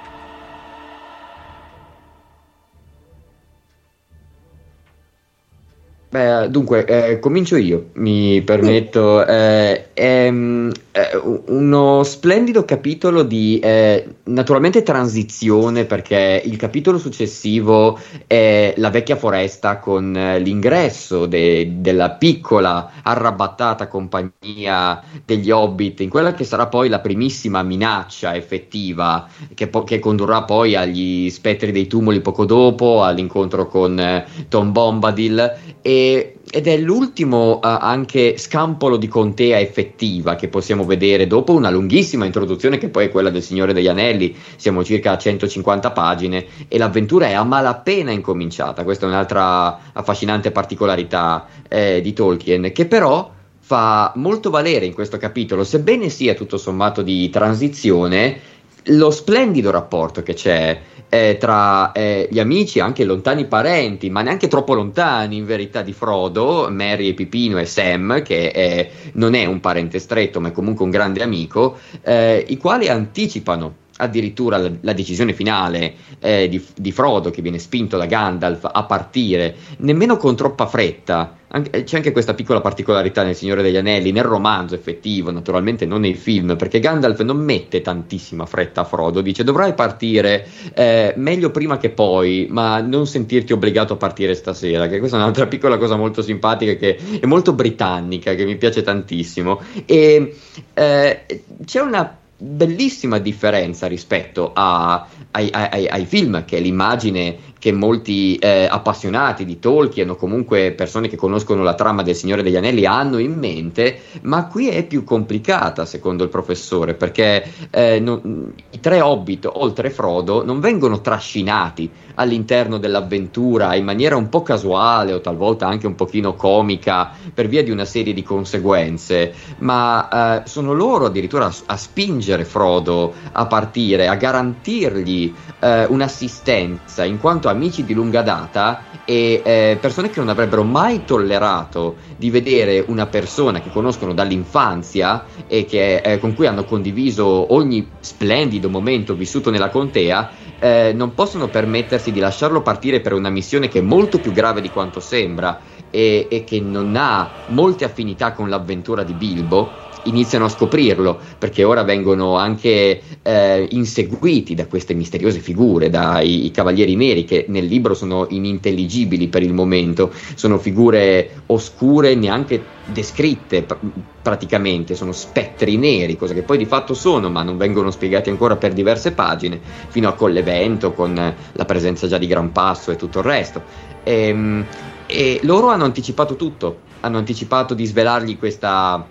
Beh, 6.16 6.50
dunque, 6.50 6.86
eh, 6.86 7.20
comincio 7.20 7.58
io, 7.58 7.90
mi 7.96 8.42
permetto. 8.42 9.26
Eh, 9.26 9.92
è 9.92 10.32
mm, 10.32 10.70
è 10.96 11.10
uno 11.48 12.04
splendido 12.04 12.64
capitolo 12.64 13.24
di, 13.24 13.60
eh, 13.60 14.08
naturalmente, 14.24 14.82
transizione, 14.82 15.84
perché 15.84 16.42
il 16.46 16.56
capitolo 16.56 16.98
successivo 17.00 18.00
è 18.28 18.74
la 18.78 18.90
vecchia 18.90 19.18
foresta 19.18 19.80
con 19.80 20.16
eh, 20.16 20.40
l'ingresso 20.40 21.26
de- 21.26 21.82
della 21.82 22.12
piccola, 22.12 22.92
arrabattata 23.04 23.90
compagnia 23.90 25.04
degli 25.26 25.52
Hobbit, 25.52 26.00
in 26.00 26.10
quella 26.10 26.34
che 26.34 26.46
sarà 26.46 26.68
poi 26.68 26.88
la 26.88 27.00
primissima 27.02 27.62
minaccia 27.62 28.34
effettiva, 28.34 29.28
che, 29.54 29.68
po- 29.68 29.84
che 29.84 30.00
condurrà 30.00 30.44
poi 30.44 30.76
agli 30.76 31.30
spettri 31.30 31.74
dei 31.74 31.88
tumuli 31.88 32.22
poco 32.22 32.46
dopo, 32.46 33.04
all'incontro 33.04 33.68
con 33.68 34.00
eh, 34.00 34.26
Tom 34.48 34.72
Bombadil. 34.72 35.74
E 35.82 36.05
ed 36.50 36.68
è 36.68 36.78
l'ultimo 36.78 37.56
uh, 37.56 37.60
anche 37.64 38.38
scampolo 38.38 38.98
di 38.98 39.08
contea 39.08 39.60
effettiva 39.60 40.36
che 40.36 40.48
possiamo 40.48 40.86
vedere 40.86 41.28
dopo 41.28 41.54
una 41.54 41.70
lunghissima 41.70 42.26
introduzione 42.26 42.78
che 42.78 42.90
poi 42.90 43.06
è 43.06 43.10
quella 43.10 43.30
del 43.30 43.42
Signore 43.42 43.74
degli 43.74 43.88
Anelli, 43.88 44.36
siamo 44.56 44.84
circa 44.84 45.12
a 45.12 45.18
150 45.18 45.92
pagine 45.92 46.46
e 46.68 46.78
l'avventura 46.78 47.28
è 47.28 47.34
a 47.34 47.44
malapena 47.44 48.12
incominciata, 48.12 48.84
questa 48.84 49.06
è 49.06 49.10
un'altra 49.10 49.92
affascinante 49.94 50.52
particolarità 50.52 51.48
eh, 51.68 52.02
di 52.02 52.14
Tolkien 52.14 52.72
che 52.72 52.86
però 52.86 53.32
fa 53.66 54.12
molto 54.18 54.52
valere 54.52 54.86
in 54.86 54.94
questo 54.94 55.18
capitolo, 55.18 55.64
sebbene 55.64 56.10
sia 56.10 56.36
tutto 56.36 56.58
sommato 56.58 57.02
di 57.02 57.32
transizione, 57.32 58.40
lo 58.86 59.12
splendido 59.12 59.72
rapporto 59.72 60.22
che 60.22 60.34
c'è 60.34 60.80
eh, 61.10 61.38
tra 61.40 61.92
eh, 61.92 62.28
gli 62.30 62.40
amici, 62.40 62.80
anche 62.80 63.06
lontani 63.06 63.46
parenti, 63.46 64.10
ma 64.10 64.22
neanche 64.22 64.48
troppo 64.48 64.74
lontani 64.74 65.38
in 65.38 65.46
verità 65.46 65.82
di 65.82 65.94
Frodo, 65.94 66.68
Mary 66.70 67.10
e 67.10 67.14
Pipino 67.14 67.58
e 67.58 67.66
Sam, 67.66 68.22
che 68.22 68.52
è, 68.52 68.90
non 69.14 69.34
è 69.34 69.46
un 69.46 69.60
parente 69.60 70.00
stretto, 70.00 70.42
ma 70.42 70.50
è 70.50 70.52
comunque 70.52 70.84
un 70.84 70.92
grande 70.92 71.24
amico, 71.24 71.78
eh, 72.02 72.44
i 72.48 72.58
quali 72.58 72.90
anticipano 72.90 73.84
addirittura 73.98 74.58
la, 74.58 74.70
la 74.82 74.94
decisione 74.94 75.32
finale 75.34 75.94
eh, 76.20 76.50
di, 76.50 76.64
di, 76.76 76.92
Frodo 76.92 77.30
che 77.30 77.42
viene 77.42 77.60
spinto 77.60 77.98
da 77.98 78.06
Gandalf 78.06 78.70
a 78.70 78.84
partire, 78.84 79.56
nemmeno 79.78 80.18
con 80.18 80.36
troppa 80.36 80.66
fretta. 80.66 81.38
Anche, 81.56 81.86
c'è 81.86 81.96
anche 81.96 82.12
questa 82.12 82.34
piccola 82.34 82.60
particolarità 82.60 83.24
nel 83.24 83.34
Signore 83.34 83.62
degli 83.62 83.78
Anelli, 83.78 84.12
nel 84.12 84.26
romanzo 84.26 84.76
effettivo, 84.76 85.32
naturalmente 85.32 85.86
non 85.86 86.02
nei 86.02 86.14
film, 86.14 86.58
perché 86.58 86.82
Gandalf 86.82 87.22
non 87.22 87.38
mette 87.38 87.82
tantissima 87.82 88.46
fretta 88.46 88.82
a 88.82 88.84
Frodo, 88.84 89.22
dice 89.22 89.46
dovrai 89.46 89.74
partire 89.74 90.46
eh, 90.74 91.14
meglio 91.16 91.52
prima 91.52 91.78
che 91.78 91.92
poi, 91.92 92.48
ma 92.50 92.82
non 92.82 93.08
sentirti 93.08 93.54
obbligato 93.54 93.94
a 93.94 93.96
partire 93.96 94.36
stasera, 94.36 94.88
che 94.88 95.00
questa 95.00 95.16
è 95.16 95.22
un'altra 95.22 95.48
piccola 95.48 95.78
cosa 95.78 95.96
molto 95.96 96.22
simpatica 96.22 96.74
che 96.74 97.00
è 97.22 97.26
molto 97.26 97.54
britannica, 97.54 98.36
che 98.36 98.44
mi 98.44 98.58
piace 98.58 98.82
tantissimo. 98.82 99.62
E 99.86 100.36
eh, 100.74 101.26
c'è 101.64 101.80
una 101.80 102.18
bellissima 102.38 103.18
differenza 103.20 103.88
rispetto 103.88 104.52
a, 104.54 105.08
ai, 105.32 105.50
ai, 105.52 105.88
ai, 105.88 106.06
film, 106.06 106.44
che 106.44 106.58
è 106.58 106.60
l'immagine 106.60 107.38
che 107.66 107.72
molti 107.72 108.36
eh, 108.36 108.68
appassionati 108.70 109.44
di 109.44 109.58
Tolkien 109.58 110.12
o 110.12 110.16
comunque 110.16 110.72
persone 110.74 111.08
che 111.08 111.16
conoscono 111.16 111.64
la 111.64 111.74
trama 111.74 112.04
del 112.04 112.14
Signore 112.14 112.44
degli 112.44 112.58
Anelli 112.58 112.86
hanno 112.86 113.18
in 113.18 113.34
mente, 113.34 114.02
ma 114.22 114.46
qui 114.46 114.70
è 114.70 114.86
più 114.86 115.04
complicata 115.04 115.84
secondo 115.84 116.24
il 116.24 116.30
professore, 116.30 116.94
perché 116.94 117.44
eh, 117.72 118.00
non, 118.00 118.54
i 118.70 118.80
tre 118.80 119.02
hobbit, 119.02 119.50
oltre 119.52 119.90
Frodo, 119.90 120.46
non 120.46 120.60
vengono 120.60 121.02
trascinati 121.02 121.90
all'interno 122.14 122.78
dell'avventura 122.78 123.74
in 123.74 123.84
maniera 123.84 124.16
un 124.16 124.30
po' 124.30 124.44
casuale 124.44 125.14
o 125.14 125.20
talvolta 125.20 125.66
anche 125.66 125.88
un 125.88 125.96
pochino 125.96 126.36
comica 126.36 127.14
per 127.34 127.48
via 127.48 127.64
di 127.64 127.72
una 127.72 127.86
serie 127.86 128.14
di 128.14 128.22
conseguenze, 128.22 129.34
ma 129.58 130.44
eh, 130.44 130.48
sono 130.48 130.72
loro 130.72 131.08
addirittura 131.08 131.48
a, 131.48 131.54
a 131.66 131.78
spingere 131.78 132.46
Frodo 132.46 133.12
a 133.32 133.48
partire, 133.48 134.08
a 134.08 134.14
garantirgli 134.14 135.34
eh, 135.60 135.86
un'assistenza, 135.86 137.04
in 137.04 137.20
quanto 137.20 137.54
amici 137.56 137.84
di 137.84 137.94
lunga 137.94 138.22
data 138.22 138.84
e 139.06 139.42
eh, 139.44 139.78
persone 139.80 140.10
che 140.10 140.20
non 140.20 140.30
avrebbero 140.30 140.64
mai 140.64 141.04
tollerato 141.06 141.96
di 142.18 142.30
vedere 142.30 142.84
una 142.88 143.08
persona 143.08 143.62
che 143.62 143.72
conoscono 143.72 144.14
dall'infanzia 144.14 145.26
e 145.48 145.66
che, 145.66 145.98
eh, 145.98 146.20
con 146.20 146.34
cui 146.36 146.46
hanno 146.46 146.66
condiviso 146.66 147.54
ogni 147.54 147.90
splendido 148.00 148.70
momento 148.70 149.16
vissuto 149.16 149.50
nella 149.50 149.70
contea, 149.70 150.30
eh, 150.60 150.94
non 150.94 151.14
possono 151.14 151.48
permettersi 151.48 152.12
di 152.12 152.20
lasciarlo 152.20 152.62
partire 152.62 153.00
per 153.00 153.14
una 153.14 153.30
missione 153.30 153.68
che 153.68 153.80
è 153.80 153.82
molto 153.82 154.20
più 154.20 154.32
grave 154.32 154.62
di 154.62 154.70
quanto 154.70 155.00
sembra 155.00 155.60
e, 155.90 156.28
e 156.30 156.44
che 156.44 156.60
non 156.60 156.96
ha 156.96 157.30
molte 157.48 157.86
affinità 157.86 158.34
con 158.34 158.50
l'avventura 158.50 159.04
di 159.04 159.14
Bilbo 159.14 159.84
iniziano 160.06 160.46
a 160.46 160.50
scoprirlo 160.50 161.20
perché 161.38 161.64
ora 161.64 161.84
vengono 161.84 162.36
anche 162.36 163.02
eh, 163.22 163.68
inseguiti 163.72 164.56
da 164.56 164.66
queste 164.68 164.94
misteriose 164.94 165.40
figure, 165.40 165.90
dai 165.90 166.50
cavalieri 166.54 166.96
neri 166.96 167.26
che 167.26 167.46
nel 167.50 167.66
libro 167.66 167.94
sono 167.94 168.26
inintelligibili 168.30 169.28
per 169.28 169.44
il 169.44 169.54
momento, 169.54 170.12
sono 170.36 170.58
figure 170.58 171.44
oscure 171.48 172.16
neanche 172.16 172.74
descritte 172.86 173.64
pr- 173.64 173.80
praticamente, 174.22 174.96
sono 174.96 175.12
spettri 175.12 175.78
neri, 175.78 176.18
cosa 176.18 176.34
che 176.34 176.44
poi 176.44 176.58
di 176.58 176.66
fatto 176.66 176.94
sono, 176.94 177.30
ma 177.30 177.44
non 177.44 177.58
vengono 177.58 177.92
spiegati 177.92 178.30
ancora 178.30 178.56
per 178.56 178.74
diverse 178.74 179.12
pagine, 179.12 179.60
fino 179.88 180.08
a 180.08 180.14
Collevento 180.14 180.94
con 180.94 181.14
la 181.52 181.66
presenza 181.66 182.08
già 182.08 182.18
di 182.18 182.28
Gran 182.28 182.52
Passo 182.52 182.92
e 182.92 182.96
tutto 182.96 183.20
il 183.20 183.26
resto. 183.26 183.62
E, 184.04 184.28
ehm, 184.28 184.66
e 185.08 185.40
loro 185.44 185.68
hanno 185.68 185.84
anticipato 185.84 186.36
tutto, 186.36 186.80
hanno 187.02 187.18
anticipato 187.18 187.74
di 187.74 187.86
svelargli 187.86 188.38
questa 188.40 189.06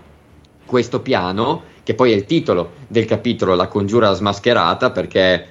questo 0.67 1.01
piano, 1.01 1.63
che 1.83 1.95
poi 1.95 2.13
è 2.13 2.15
il 2.15 2.25
titolo 2.25 2.73
del 2.89 3.05
capitolo 3.05 3.55
La 3.55 3.69
congiura 3.69 4.13
smascherata, 4.13 4.91
perché 4.91 5.47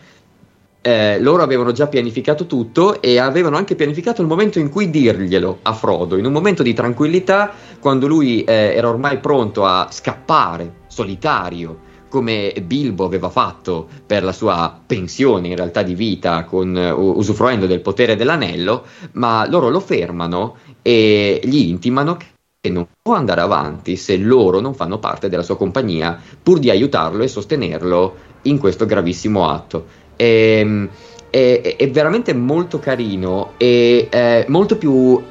eh, 0.82 1.20
loro 1.20 1.44
avevano 1.44 1.72
già 1.72 1.88
pianificato 1.88 2.46
tutto 2.46 3.02
e 3.02 3.18
avevano 3.18 3.56
anche 3.56 3.76
pianificato 3.76 4.22
il 4.22 4.28
momento 4.28 4.60
in 4.60 4.70
cui 4.70 4.90
dirglielo 4.90 5.60
a 5.62 5.74
Frodo, 5.74 6.18
in 6.18 6.26
un 6.26 6.34
momento 6.34 6.62
di 6.62 6.74
tranquillità, 6.74 7.52
quando 7.80 8.08
lui 8.08 8.44
eh, 8.44 8.74
era 8.76 8.90
ormai 8.90 9.18
pronto 9.20 9.66
a 9.66 9.88
scappare 9.90 10.82
solitario 10.88 11.92
come 12.14 12.54
Bilbo 12.64 13.06
aveva 13.06 13.30
fatto 13.30 13.88
per 14.06 14.24
la 14.24 14.32
sua 14.32 14.80
pensione 14.86 15.48
in 15.48 15.56
realtà 15.56 15.82
di 15.82 15.96
vita, 15.96 16.44
con, 16.44 16.76
uh, 16.76 17.18
usufruendo 17.18 17.66
del 17.66 17.82
potere 17.82 18.16
dell'anello, 18.16 18.86
ma 19.14 19.48
loro 19.50 19.70
lo 19.70 19.80
fermano 19.80 20.58
e 20.84 21.42
gli 21.44 21.68
intimano 21.68 22.18
e 22.66 22.70
non 22.70 22.88
può 23.02 23.16
andare 23.16 23.42
avanti 23.42 23.98
se 23.98 24.16
loro 24.16 24.62
non 24.62 24.74
fanno 24.74 24.98
parte 24.98 25.28
della 25.28 25.44
sua 25.44 25.58
compagnia, 25.58 26.18
pur 26.42 26.60
di 26.60 26.70
aiutarlo 26.70 27.22
e 27.22 27.28
sostenerlo 27.28 28.16
in 28.44 28.58
questo 28.58 28.86
gravissimo 28.86 29.50
atto. 29.50 29.86
E, 30.16 30.60
ehm, 30.60 30.90
è, 31.30 31.76
è, 31.78 31.90
veramente 31.90 32.34
molto 32.34 32.80
carino 32.80 33.54
e 33.58 34.08
eh, 34.10 34.46
molto 34.48 34.78
più 34.78 35.22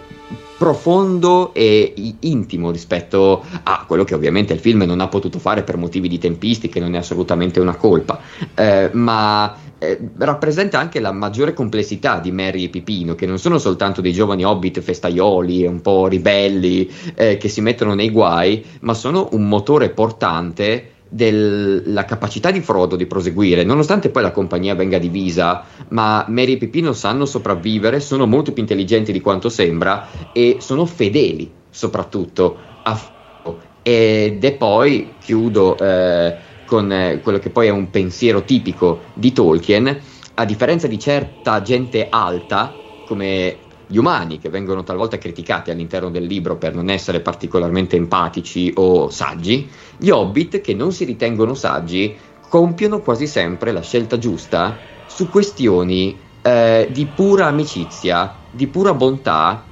profondo 0.63 1.53
e 1.55 1.93
intimo 2.21 2.71
rispetto 2.71 3.45
a 3.65 3.85
quello 3.85 4.05
che 4.05 4.15
ovviamente 4.15 4.53
il 4.53 4.61
film 4.61 4.83
non 4.83 5.01
ha 5.01 5.09
potuto 5.09 5.41
fare 5.41 5.65
per 5.65 5.77
motivi 5.77 6.07
di 6.07 6.21
tempistiche, 6.21 6.79
non 6.79 6.95
è 6.95 6.99
assolutamente 6.99 7.59
una 7.59 7.75
colpa, 7.75 8.21
eh, 8.55 8.89
ma 8.93 9.57
eh, 9.79 9.99
rappresenta 10.19 10.79
anche 10.79 11.01
la 11.01 11.11
maggiore 11.11 11.53
complessità 11.53 12.21
di 12.21 12.31
Mary 12.31 12.63
e 12.63 12.69
Pipino, 12.69 13.17
che 13.17 13.27
non 13.27 13.41
sono 13.41 13.59
soltanto 13.59 14.01
dei 14.01 14.13
giovani 14.13 14.45
hobbit 14.45 14.79
festaioli, 14.79 15.67
un 15.67 15.81
po' 15.81 16.07
ribelli, 16.07 16.89
eh, 17.17 17.39
che 17.39 17.49
si 17.49 17.61
mettono 17.61 17.95
nei 17.95 18.11
guai, 18.11 18.65
ma 18.83 18.95
sono 18.95 19.31
un 19.33 19.49
motore 19.49 19.91
portante 19.91 20.92
della 21.13 22.07
capacità 22.07 22.51
di 22.51 22.63
Frodo 22.63 22.97
di 22.97 23.05
proseguire, 23.05 23.65
nonostante 23.65 24.09
poi 24.09 24.23
la 24.23 24.31
compagnia 24.31 24.75
venga 24.75 24.97
divisa, 24.97 25.63
ma 25.89 26.25
Mary 26.29 26.55
e 26.55 26.57
Pipino 26.57 26.95
sanno 26.95 27.27
sopravvivere, 27.27 28.01
sono 28.01 28.27
molto 28.27 28.53
più 28.53 28.63
intelligenti 28.63 29.13
di 29.13 29.21
quanto 29.21 29.51
sembra 29.51 30.09
e 30.33 30.57
sono 30.61 30.87
fedeli 30.87 31.51
soprattutto 31.69 32.57
a 32.83 32.95
Frodo. 32.95 33.61
Ed 33.83 34.43
è 34.43 34.53
poi, 34.55 35.15
chiudo 35.23 35.77
eh, 35.77 36.37
con 36.65 36.91
eh, 36.91 37.21
quello 37.23 37.39
che 37.39 37.51
poi 37.51 37.67
è 37.67 37.71
un 37.71 37.91
pensiero 37.91 38.43
tipico 38.43 39.01
di 39.13 39.33
Tolkien, 39.33 40.01
a 40.35 40.45
differenza 40.47 40.87
di 40.87 40.99
certa 40.99 41.61
gente 41.61 42.07
alta, 42.09 42.73
come 43.07 43.57
gli 43.93 43.99
umani 43.99 44.39
che 44.39 44.49
vengono 44.49 44.85
talvolta 44.85 45.19
criticati 45.19 45.71
all'interno 45.71 46.09
del 46.09 46.25
libro 46.25 46.57
per 46.57 46.75
non 46.75 46.89
essere 46.89 47.21
particolarmente 47.21 47.95
empatici 47.95 48.73
o 48.77 49.11
saggi, 49.11 49.69
gli 49.99 50.09
hobbit 50.09 50.63
che 50.63 50.73
non 50.73 50.93
si 50.93 51.05
ritengono 51.05 51.53
saggi 51.53 52.17
compiono 52.49 53.01
quasi 53.01 53.27
sempre 53.27 53.71
la 53.71 53.83
scelta 53.83 54.17
giusta 54.17 54.79
su 55.05 55.29
questioni 55.29 56.19
eh, 56.41 56.89
di 56.91 57.05
pura 57.05 57.49
amicizia, 57.49 58.35
di 58.51 58.67
pura 58.67 58.95
bontà 58.95 59.63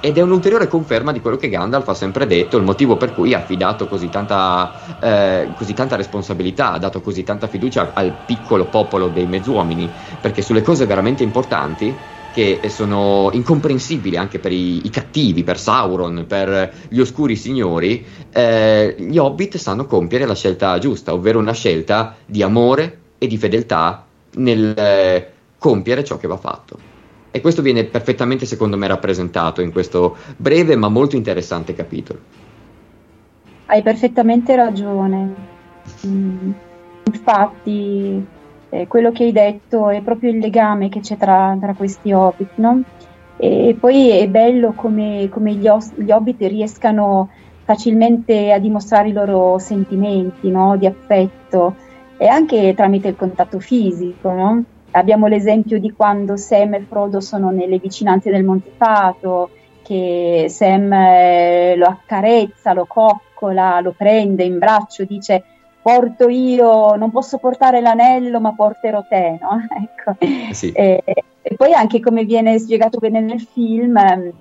ed 0.00 0.18
è 0.18 0.22
un'ulteriore 0.22 0.66
conferma 0.66 1.12
di 1.12 1.20
quello 1.20 1.36
che 1.36 1.48
Gandalf 1.48 1.86
ha 1.88 1.94
sempre 1.94 2.26
detto, 2.26 2.56
il 2.56 2.64
motivo 2.64 2.96
per 2.96 3.14
cui 3.14 3.32
ha 3.32 3.38
affidato 3.38 3.86
così 3.86 4.08
tanta, 4.08 4.72
eh, 5.00 5.50
così 5.56 5.72
tanta 5.72 5.94
responsabilità, 5.94 6.72
ha 6.72 6.78
dato 6.78 7.00
così 7.00 7.22
tanta 7.22 7.46
fiducia 7.46 7.92
al 7.94 8.12
piccolo 8.24 8.64
popolo 8.64 9.06
dei 9.06 9.26
mezzuomini, 9.26 9.88
perché 10.20 10.42
sulle 10.42 10.62
cose 10.62 10.84
veramente 10.84 11.22
importanti 11.22 11.94
che 12.38 12.68
sono 12.68 13.30
incomprensibili 13.32 14.16
anche 14.16 14.38
per 14.38 14.52
i, 14.52 14.86
i, 14.86 14.90
cattivi, 14.90 15.42
per 15.42 15.58
Sauron, 15.58 16.24
per 16.28 16.72
gli 16.88 17.00
oscuri 17.00 17.34
signori, 17.34 18.06
eh, 18.30 18.94
gli 18.96 19.18
hobbit 19.18 19.56
sanno 19.56 19.86
compiere 19.86 20.24
la 20.24 20.36
scelta 20.36 20.78
giusta, 20.78 21.12
ovvero 21.12 21.40
una 21.40 21.52
scelta 21.52 22.14
di 22.24 22.44
amore 22.44 22.98
e 23.18 23.26
di 23.26 23.36
fedeltà 23.36 24.06
nel 24.34 24.72
eh, 24.78 25.32
compiere 25.58 26.04
ciò 26.04 26.16
che 26.16 26.28
va 26.28 26.36
fatto. 26.36 26.78
E 27.32 27.40
questo 27.40 27.60
viene 27.60 27.82
perfettamente, 27.82 28.46
secondo 28.46 28.76
me, 28.76 28.86
rappresentato 28.86 29.60
in 29.60 29.72
questo 29.72 30.16
breve 30.36 30.76
ma 30.76 30.88
molto 30.88 31.16
interessante 31.16 31.74
capitolo. 31.74 32.20
Hai 33.66 33.82
perfettamente 33.82 34.54
ragione. 34.54 35.34
Mm, 36.06 36.50
infatti, 37.02 38.24
eh, 38.70 38.86
quello 38.86 39.12
che 39.12 39.24
hai 39.24 39.32
detto 39.32 39.88
è 39.88 40.02
proprio 40.02 40.30
il 40.30 40.38
legame 40.38 40.88
che 40.88 41.00
c'è 41.00 41.16
tra, 41.16 41.56
tra 41.60 41.74
questi 41.74 42.12
hobbit, 42.12 42.50
no? 42.56 42.82
E, 43.36 43.76
poi 43.78 44.10
è 44.10 44.28
bello 44.28 44.72
come, 44.72 45.28
come 45.30 45.54
gli, 45.54 45.68
os- 45.68 45.94
gli, 45.94 46.10
hobbit 46.10 46.40
riescano 46.42 47.30
facilmente 47.62 48.52
a 48.52 48.58
dimostrare 48.58 49.08
i 49.08 49.12
loro 49.12 49.58
sentimenti 49.58 50.50
no? 50.50 50.76
di 50.76 50.86
affetto 50.86 51.76
e 52.16 52.26
anche 52.26 52.74
tramite 52.74 53.08
il 53.08 53.16
contatto 53.16 53.60
fisico. 53.60 54.32
No? 54.32 54.64
Abbiamo 54.92 55.28
l'esempio 55.28 55.78
di 55.78 55.92
quando 55.92 56.36
Sam 56.36 56.74
e 56.74 56.80
Frodo 56.80 57.20
sono 57.20 57.50
nelle 57.50 57.78
vicinanze 57.78 58.30
del 58.30 58.44
Monte 58.44 58.72
Fato, 58.76 59.50
che 59.82 60.46
Sam 60.48 60.92
eh, 60.92 61.74
lo 61.76 61.86
accarezza, 61.86 62.72
lo 62.72 62.86
coccola, 62.86 63.80
lo 63.80 63.94
prende 63.96 64.42
in 64.42 64.58
braccio, 64.58 65.04
dice 65.04 65.44
porto 65.88 66.28
io, 66.28 66.96
non 66.96 67.10
posso 67.10 67.38
portare 67.38 67.80
l'anello, 67.80 68.40
ma 68.40 68.52
porterò 68.52 69.06
te, 69.08 69.38
no? 69.40 69.66
ecco. 69.74 70.16
Eh 70.18 70.52
sì. 70.52 70.70
e, 70.72 71.02
e, 71.40 71.54
poi 71.56 71.72
anche 71.72 71.98
come 71.98 72.24
viene 72.24 72.58
spiegato 72.58 72.98
bene 72.98 73.20
nel 73.20 73.40
film, 73.40 73.96
ehm, 73.96 74.32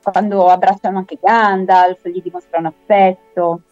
quando 0.00 0.46
abbracciano 0.46 0.98
anche 0.98 1.18
Gandalf, 1.20 2.06
gli 2.06 2.22
dimostrano 2.22 2.68
affetto. 2.68 3.62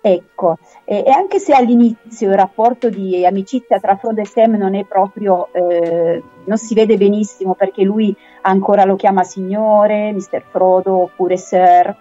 Ecco, 0.00 0.56
e, 0.84 1.02
e, 1.04 1.10
anche 1.10 1.38
se 1.40 1.52
all'inizio 1.52 2.30
il 2.30 2.36
rapporto 2.36 2.88
di 2.88 3.26
amicizia 3.26 3.78
tra 3.78 3.96
Frodo 3.96 4.22
e 4.22 4.26
Sam 4.26 4.54
non 4.54 4.74
è 4.74 4.84
proprio, 4.84 5.52
eh, 5.52 6.22
non 6.44 6.56
si 6.56 6.74
vede 6.74 6.96
benissimo 6.96 7.54
perché 7.54 7.82
lui 7.82 8.16
ancora 8.42 8.84
lo 8.84 8.96
chiama 8.96 9.24
signore, 9.24 10.12
Mr. 10.12 10.42
Frodo 10.48 11.02
oppure 11.02 11.36
Sir, 11.36 11.94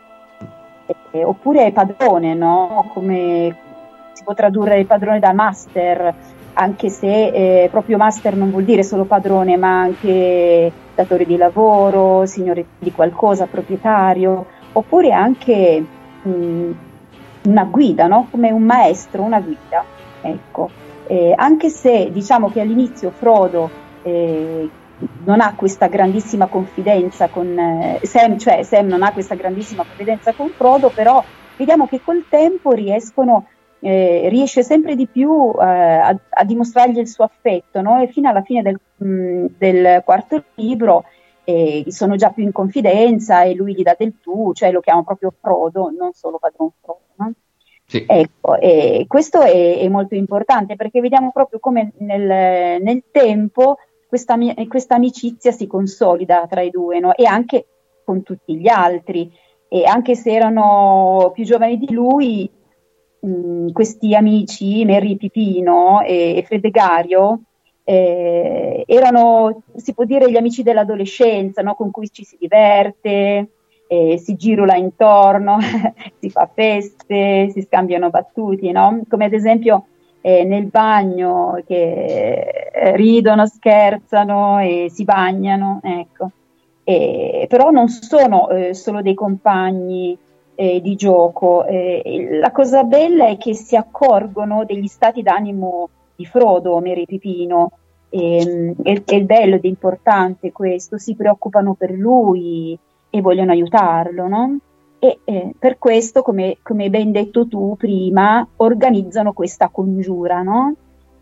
eh, 1.11 1.23
oppure 1.23 1.71
padrone, 1.71 2.35
no? 2.35 2.91
Come, 2.93 3.64
si 4.15 4.23
può 4.23 4.33
tradurre 4.33 4.79
il 4.79 4.85
padrone 4.85 5.19
da 5.19 5.33
master, 5.33 6.13
anche 6.53 6.89
se 6.89 7.63
eh, 7.63 7.67
proprio 7.69 7.97
master 7.97 8.35
non 8.35 8.49
vuol 8.49 8.63
dire 8.63 8.81
solo 8.81 9.03
padrone, 9.03 9.57
ma 9.57 9.81
anche 9.81 10.71
datore 10.95 11.25
di 11.25 11.35
lavoro, 11.35 12.25
signore 12.25 12.65
di 12.79 12.93
qualcosa, 12.93 13.45
proprietario, 13.45 14.45
oppure 14.71 15.11
anche 15.11 15.83
mh, 16.21 16.71
una 17.43 17.63
guida, 17.65 18.07
no? 18.07 18.27
come 18.31 18.51
un 18.51 18.63
maestro, 18.63 19.21
una 19.21 19.41
guida. 19.41 19.83
Ecco. 20.21 20.69
Eh, 21.07 21.33
anche 21.35 21.69
se 21.69 22.09
diciamo 22.11 22.49
che 22.49 22.61
all'inizio 22.61 23.11
Frodo 23.11 23.69
eh, 24.01 24.69
non 25.25 25.41
ha 25.41 25.53
questa 25.55 25.87
grandissima 25.87 26.47
confidenza 26.47 27.27
con 27.27 27.47
eh, 27.59 27.99
Sam, 28.03 28.37
cioè 28.37 28.63
Sam 28.63 28.87
non 28.87 29.03
ha 29.03 29.11
questa 29.11 29.35
grandissima 29.35 29.83
confidenza 29.83 30.31
con 30.33 30.49
Frodo, 30.49 30.89
però 30.89 31.23
vediamo 31.57 31.87
che 31.87 32.01
col 32.03 32.25
tempo 32.29 32.71
riescono 32.71 33.47
eh, 33.85 34.29
riesce 34.29 34.63
sempre 34.63 34.95
di 34.95 35.05
più 35.05 35.51
eh, 35.59 35.63
a, 35.63 36.17
a, 36.29 36.43
dimostrargli 36.43 36.97
il 36.97 37.07
suo 37.07 37.23
affetto, 37.23 37.81
no? 37.81 38.01
e 38.01 38.07
fino 38.07 38.27
alla 38.27 38.41
fine 38.41 38.63
del, 38.63 38.79
mh, 38.95 39.07
mm, 39.07 39.45
del 39.59 40.01
quarto 40.03 40.43
libro 40.55 41.03
eh, 41.43 41.83
sono 41.89 42.15
già 42.15 42.31
più 42.31 42.43
in 42.43 42.51
confidenza 42.51 43.43
e 43.43 43.53
lui 43.53 43.75
gli 43.75 43.83
dà 43.83 43.95
del 43.95 44.15
tu, 44.19 44.53
cioè 44.53 44.71
lo 44.71 44.79
chiama 44.79 45.03
proprio 45.03 45.31
Frodo, 45.39 45.91
non 45.95 46.13
solo 46.13 46.39
padron 46.39 46.71
Frodo. 46.81 47.01
No? 47.17 47.31
Sì. 47.85 48.03
Ecco, 48.07 48.57
e 48.57 49.05
questo 49.07 49.41
è, 49.41 49.77
è 49.77 49.87
molto 49.87 50.15
importante 50.15 50.75
perché 50.75 50.99
vediamo 50.99 51.31
proprio 51.31 51.59
come 51.59 51.91
nel, 51.99 52.81
nel 52.81 53.03
tempo 53.11 53.77
questa 54.07 54.95
amicizia 54.95 55.51
si 55.51 55.67
consolida 55.67 56.47
tra 56.49 56.61
i 56.61 56.71
due 56.71 56.99
no? 56.99 57.13
e 57.13 57.27
anche 57.27 57.67
con 58.03 58.23
tutti 58.23 58.57
gli 58.57 58.67
altri. 58.67 59.31
E 59.67 59.83
anche 59.85 60.15
se 60.15 60.31
erano 60.31 61.31
più 61.33 61.43
giovani 61.43 61.77
di 61.77 61.91
lui, 61.91 62.49
questi 63.71 64.15
amici, 64.15 64.85
Mary 64.85 65.15
Pipino 65.17 66.01
e, 66.01 66.37
e 66.37 66.43
Fredegario, 66.43 67.41
eh, 67.83 68.83
erano, 68.87 69.61
si 69.75 69.93
può 69.93 70.03
dire, 70.05 70.29
gli 70.29 70.37
amici 70.37 70.63
dell'adolescenza, 70.63 71.61
no? 71.61 71.75
con 71.75 71.91
cui 71.91 72.09
ci 72.11 72.23
si 72.23 72.35
diverte, 72.39 73.49
eh, 73.87 74.17
si 74.17 74.35
girula 74.35 74.75
intorno, 74.75 75.57
si 76.19 76.29
fa 76.29 76.49
feste, 76.51 77.49
si 77.51 77.61
scambiano 77.61 78.09
battuti, 78.09 78.71
no? 78.71 79.01
come 79.07 79.25
ad 79.25 79.33
esempio 79.33 79.85
eh, 80.21 80.43
nel 80.43 80.65
bagno 80.65 81.61
che 81.67 82.71
eh, 82.73 82.95
ridono, 82.95 83.45
scherzano 83.45 84.59
e 84.59 84.87
si 84.89 85.03
bagnano, 85.03 85.79
ecco. 85.83 86.31
Però 86.83 87.71
non 87.71 87.87
sono 87.87 88.49
eh, 88.49 88.75
solo 88.75 89.01
dei 89.01 89.15
compagni 89.15 90.15
eh, 90.55 90.81
di 90.81 90.95
gioco, 90.95 91.65
eh, 91.65 92.37
la 92.39 92.51
cosa 92.51 92.83
bella 92.83 93.27
è 93.27 93.37
che 93.37 93.53
si 93.53 93.75
accorgono 93.75 94.65
degli 94.65 94.87
stati 94.87 95.21
d'animo 95.21 95.89
di 96.15 96.25
Frodo, 96.25 96.79
Mary 96.79 97.05
Pipino, 97.05 97.71
e, 98.09 98.75
è, 98.81 99.03
è 99.03 99.21
bello 99.21 99.55
ed 99.55 99.65
è 99.65 99.67
importante 99.67 100.51
questo, 100.51 100.97
si 100.97 101.15
preoccupano 101.15 101.73
per 101.73 101.91
lui 101.91 102.77
e 103.09 103.21
vogliono 103.21 103.51
aiutarlo, 103.51 104.27
no? 104.27 104.57
e 104.99 105.19
eh, 105.23 105.53
per 105.57 105.77
questo, 105.77 106.21
come, 106.21 106.57
come, 106.61 106.89
ben 106.89 107.11
detto 107.11 107.47
tu 107.47 107.75
prima, 107.77 108.47
organizzano 108.57 109.33
questa 109.33 109.69
congiura 109.69 110.41
no? 110.41 110.73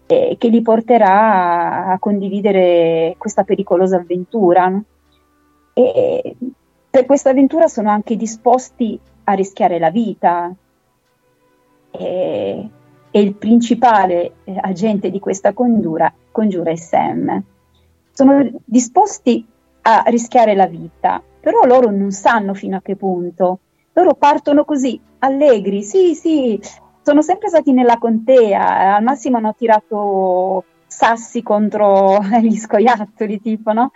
eh, 0.05 0.36
che 0.38 0.47
li 0.47 0.61
porterà 0.61 1.88
a, 1.88 1.99
condividere 1.99 3.15
questa 3.17 3.43
pericolosa 3.43 3.97
avventura. 3.97 4.81
E 5.75 6.36
per 6.89 7.05
questa 7.05 7.31
avventura 7.31 7.67
sono 7.67 7.89
anche 7.89 8.15
disposti 8.15 8.99
a 9.24 9.34
rischiare 9.34 9.80
la 9.80 9.89
vita. 9.89 10.53
E, 11.91 12.69
e 13.11 13.21
il 13.21 13.36
principale 13.36 14.34
eh, 14.43 14.57
agente 14.59 15.09
di 15.11 15.19
questa 15.19 15.53
congiura, 15.53 16.11
congiura 16.32 16.71
è 16.71 16.76
Sam. 16.76 17.43
Sono 18.11 18.49
disposti 18.65 19.45
a 19.82 20.03
rischiare 20.07 20.55
la 20.55 20.67
vita, 20.67 21.21
però 21.39 21.63
loro 21.65 21.91
non 21.91 22.11
sanno 22.11 22.53
fino 22.53 22.78
a 22.78 22.82
che 22.82 22.95
punto 22.95 23.59
loro 23.93 24.15
partono 24.15 24.65
così, 24.65 24.99
allegri, 25.19 25.84
sì, 25.84 26.15
sì, 26.15 26.59
sono 27.01 27.21
sempre 27.21 27.49
stati 27.49 27.71
nella 27.71 27.97
contea, 27.97 28.95
al 28.95 29.03
massimo 29.03 29.38
hanno 29.38 29.53
tirato 29.55 30.63
sassi 30.88 31.43
contro 31.43 32.19
gli 32.41 32.57
scoiattoli, 32.57 33.39
tipo, 33.39 33.71
no? 33.71 33.91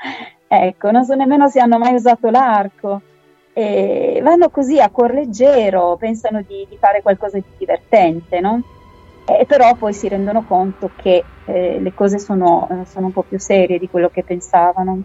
Ecco, 0.47 0.91
non 0.91 1.03
so 1.03 1.15
nemmeno 1.15 1.47
se 1.49 1.59
hanno 1.59 1.77
mai 1.77 1.95
usato 1.95 2.29
l'arco. 2.29 3.01
E 3.57 4.19
vanno 4.21 4.51
così 4.51 4.79
a 4.79 4.91
cuor 4.91 5.13
leggero, 5.13 5.97
pensano 5.97 6.43
di, 6.43 6.67
di 6.69 6.77
fare 6.77 7.01
qualcosa 7.01 7.39
di 7.39 7.45
divertente, 7.57 8.39
no? 8.39 8.61
E 9.25 9.45
però 9.47 9.75
poi 9.75 9.93
si 9.93 10.07
rendono 10.07 10.43
conto 10.43 10.91
che 10.95 11.29
eh, 11.43 11.79
le 11.79 11.93
cose 11.93 12.19
sono, 12.19 12.67
sono 12.85 13.07
un 13.07 13.11
po' 13.11 13.23
più 13.23 13.39
serie 13.39 13.79
di 13.79 13.87
quello 13.87 14.09
che 14.09 14.23
pensavano 14.23 15.01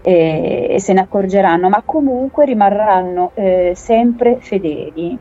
e, 0.00 0.68
e 0.70 0.80
se 0.80 0.94
ne 0.94 1.00
accorgeranno, 1.00 1.68
ma 1.68 1.82
comunque 1.84 2.46
rimarranno 2.46 3.32
eh, 3.34 3.72
sempre 3.74 4.40
fedeli. 4.40 5.18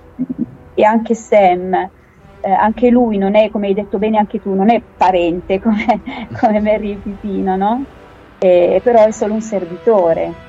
E 0.74 0.84
anche 0.86 1.16
Sam, 1.16 1.74
eh, 1.74 2.50
anche 2.50 2.90
lui 2.90 3.18
non 3.18 3.36
è, 3.36 3.50
come 3.50 3.68
hai 3.68 3.74
detto 3.74 3.98
bene 3.98 4.18
anche 4.20 4.40
tu, 4.40 4.54
non 4.54 4.70
è 4.70 4.82
parente 4.96 5.60
come, 5.60 6.02
come 6.40 6.62
Mary 6.62 6.98
Pipino, 7.02 7.58
no? 7.58 7.84
Però 8.38 9.06
è 9.06 9.12
solo 9.12 9.34
un 9.34 9.42
servitore. 9.42 10.47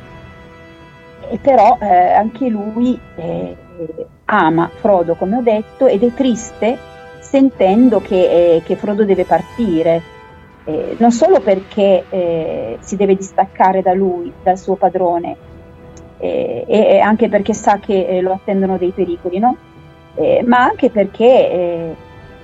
E 1.30 1.38
però 1.38 1.76
eh, 1.80 2.12
anche 2.12 2.48
lui 2.48 2.98
eh, 3.16 3.56
ama 4.26 4.70
Frodo, 4.74 5.14
come 5.14 5.36
ho 5.36 5.42
detto, 5.42 5.86
ed 5.86 6.02
è 6.02 6.12
triste 6.14 6.76
sentendo 7.20 8.00
che, 8.00 8.54
eh, 8.56 8.62
che 8.64 8.76
Frodo 8.76 9.04
deve 9.04 9.24
partire. 9.24 10.16
Eh, 10.64 10.96
non 10.98 11.12
solo 11.12 11.40
perché 11.40 12.04
eh, 12.08 12.76
si 12.80 12.96
deve 12.96 13.16
distaccare 13.16 13.82
da 13.82 13.94
lui, 13.94 14.32
dal 14.42 14.58
suo 14.58 14.76
padrone, 14.76 15.36
eh, 16.18 16.64
e 16.66 16.98
anche 16.98 17.28
perché 17.28 17.54
sa 17.54 17.78
che 17.78 18.18
lo 18.20 18.32
attendono 18.32 18.76
dei 18.76 18.90
pericoli, 18.90 19.38
no? 19.38 19.56
Ma 20.46 20.64
anche 20.64 20.90
perché 20.90 21.94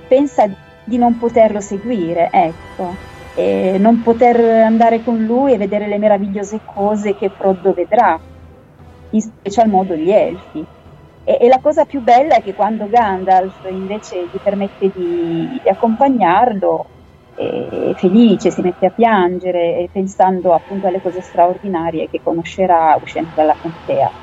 pensa 0.07 0.49
di 0.85 0.97
non 0.97 1.17
poterlo 1.17 1.59
seguire, 1.59 2.29
ecco, 2.31 2.95
non 3.79 4.01
poter 4.01 4.63
andare 4.63 5.03
con 5.03 5.17
lui 5.25 5.51
e 5.51 5.57
vedere 5.57 5.85
le 5.87 5.97
meravigliose 5.97 6.61
cose 6.63 7.17
che 7.17 7.27
Frodo 7.27 7.73
vedrà, 7.73 8.17
in 9.15 9.21
special 9.21 9.69
modo 9.69 9.95
gli 9.95 10.11
elfi. 10.11 10.65
E, 11.23 11.37
e, 11.41 11.47
la 11.47 11.59
cosa 11.59 11.85
più 11.85 12.01
bella 12.01 12.35
è 12.35 12.41
che 12.41 12.53
quando 12.53 12.87
Gandalf 12.87 13.63
invece 13.69 14.25
gli 14.25 14.39
permette 14.41 14.89
di, 14.89 15.59
di 15.61 15.69
accompagnarlo, 15.69 16.89
è 17.33 17.93
felice, 17.95 18.49
si 18.51 18.61
mette 18.61 18.85
a 18.85 18.91
piangere 18.91 19.89
pensando 19.91 20.53
appunto 20.53 20.87
alle 20.87 21.01
cose 21.01 21.21
straordinarie 21.21 22.07
che 22.09 22.21
conoscerà 22.21 22.97
uscendo 23.01 23.31
dalla 23.33 23.57
contea. 23.59 24.13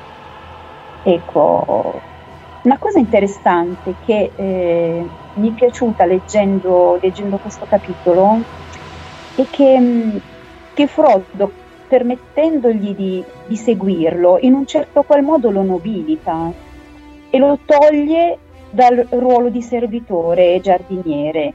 Ecco, 1.05 2.01
una 2.63 2.77
cosa 2.79 2.99
interessante 2.99 3.95
che 3.99 4.31
eh, 4.35 5.09
mi 5.33 5.49
è 5.51 5.53
piaciuta 5.53 6.05
leggendo, 6.05 6.97
leggendo 7.01 7.37
questo 7.37 7.65
capitolo 7.65 8.41
è 9.35 9.47
che, 9.49 9.79
mm, 9.79 10.17
che 10.73 10.87
Frodo, 10.87 11.51
permettendogli 11.93 12.95
di, 12.95 13.23
di 13.45 13.55
seguirlo, 13.55 14.39
in 14.39 14.55
un 14.55 14.65
certo 14.65 15.03
qual 15.03 15.21
modo 15.21 15.51
lo 15.51 15.61
nobilita 15.61 16.51
e 17.29 17.37
lo 17.37 17.59
toglie 17.63 18.39
dal 18.71 19.05
ruolo 19.11 19.49
di 19.49 19.61
servitore 19.61 20.55
e 20.55 20.59
giardiniere 20.59 21.53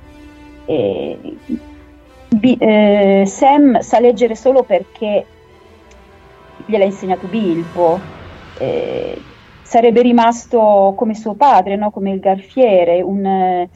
eh, 0.65 1.37
eh, 2.41 3.23
Sam 3.27 3.81
sa 3.81 3.99
leggere 3.99 4.37
solo 4.37 4.63
perché 4.63 5.27
gliel'ha 6.67 6.85
insegnato 6.85 7.27
Bilbo. 7.27 7.99
Eh, 8.59 9.21
sarebbe 9.63 10.03
rimasto 10.03 10.95
come 10.97 11.17
suo 11.17 11.35
padre, 11.35 11.75
no? 11.75 11.91
come 11.91 12.13
il 12.13 12.21
garfiere, 12.21 13.03
un, 13.03 13.67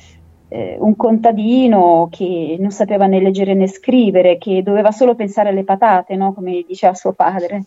eh, 0.53 0.77
un, 0.79 0.95
contadino 0.97 2.09
che 2.11 2.57
non 2.59 2.71
sapeva 2.71 3.07
né 3.07 3.21
leggere 3.21 3.55
né 3.55 3.67
scrivere, 3.67 4.37
che 4.37 4.63
doveva 4.63 4.91
solo 4.91 5.15
pensare 5.15 5.49
alle 5.49 5.65
patate, 5.65 6.15
no? 6.15 6.35
come 6.35 6.63
diceva 6.67 6.95
suo 6.95 7.13
padre. 7.13 7.65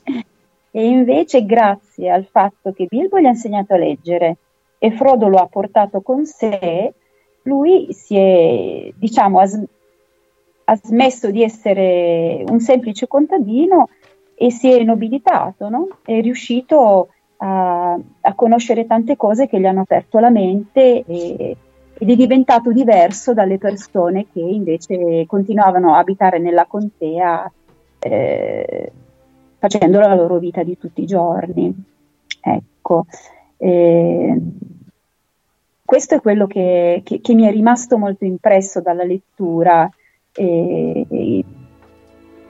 E 0.69 0.87
invece, 0.87 1.45
grazie 1.45 2.11
al 2.11 2.25
fatto 2.25 2.71
che 2.73 2.85
Bilbo 2.87 3.19
gli 3.19 3.25
ha 3.25 3.29
insegnato 3.29 3.73
a 3.73 3.77
leggere 3.77 4.37
e 4.77 4.91
Frodo 4.91 5.27
lo 5.27 5.37
ha 5.37 5.47
portato 5.47 6.01
con 6.01 6.25
sé, 6.25 6.93
lui 7.43 7.87
si 7.91 8.17
è, 8.17 8.91
diciamo, 8.93 9.39
ha, 9.39 9.49
ha, 10.65 10.75
smesso 10.75 11.31
di 11.31 11.41
essere 11.41 12.43
un 12.47 12.59
semplice 12.59 13.07
contadino 13.07 13.89
e 14.35 14.51
si 14.51 14.69
è 14.69 14.83
nobilitato, 14.83 15.69
no? 15.69 15.87
è 16.03 16.19
riuscito 16.21 17.07
a, 17.37 17.93
a, 17.93 18.33
conoscere 18.35 18.85
tante 18.85 19.15
cose 19.15 19.47
che 19.47 19.59
gli 19.59 19.65
hanno 19.65 19.81
aperto 19.81 20.19
la 20.19 20.29
mente 20.29 21.03
e, 21.05 21.57
ed 21.97 22.09
è 22.09 22.15
diventato 22.15 22.71
diverso 22.71 23.33
dalle 23.33 23.57
persone 23.57 24.27
che 24.31 24.41
invece 24.41 25.25
continuavano 25.27 25.93
a 25.93 25.99
abitare 25.99 26.39
nella 26.39 26.65
contea 26.65 27.49
eh, 27.99 28.91
facendo 29.57 29.99
la 29.99 30.13
loro 30.13 30.37
vita 30.37 30.63
di 30.63 30.77
tutti 30.77 31.01
i 31.01 31.05
giorni. 31.05 31.73
Ecco. 32.41 33.05
Eh, 33.57 34.41
questo 35.83 36.15
è 36.15 36.21
quello 36.21 36.47
che, 36.47 37.01
che, 37.03 37.21
che, 37.21 37.33
mi 37.33 37.43
è 37.43 37.51
rimasto 37.51 37.97
molto 37.97 38.25
impresso 38.25 38.81
dalla 38.81 39.03
lettura. 39.03 39.89
E, 40.33 41.43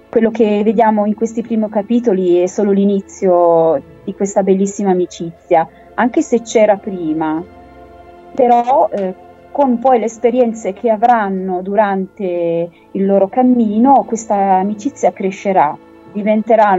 quello 0.09 0.31
che 0.31 0.63
vediamo 0.63 1.05
in 1.05 1.13
questi 1.13 1.41
primi 1.41 1.67
capitoli 1.67 2.37
è 2.37 2.47
solo 2.47 2.71
l'inizio 2.71 3.81
di 4.05 4.13
questa 4.13 4.43
bellissima 4.43 4.91
amicizia, 4.91 5.67
anche 5.93 6.21
se 6.21 6.41
c'era 6.41 6.77
prima, 6.77 7.43
però 8.33 8.87
eh, 8.93 9.13
con 9.55 9.79
poi 9.79 9.99
le 9.99 10.05
esperienze 10.07 10.73
che 10.73 10.89
avranno 10.89 11.61
durante 11.61 12.69
il 12.91 13.05
loro 13.05 13.29
cammino, 13.29 14.03
questa 14.03 14.35
amicizia 14.35 15.13
crescerà, 15.13 15.77
diventerà 16.11 16.77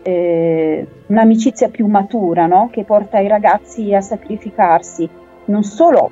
eh, 0.00 0.86
un'amicizia 1.08 1.70
più 1.70 1.88
matura, 1.88 2.46
no? 2.46 2.68
che 2.70 2.84
porta 2.84 3.18
i 3.18 3.26
ragazzi 3.26 3.92
a 3.92 4.00
sacrificarsi 4.00 5.08
non 5.46 5.64
solo 5.64 6.08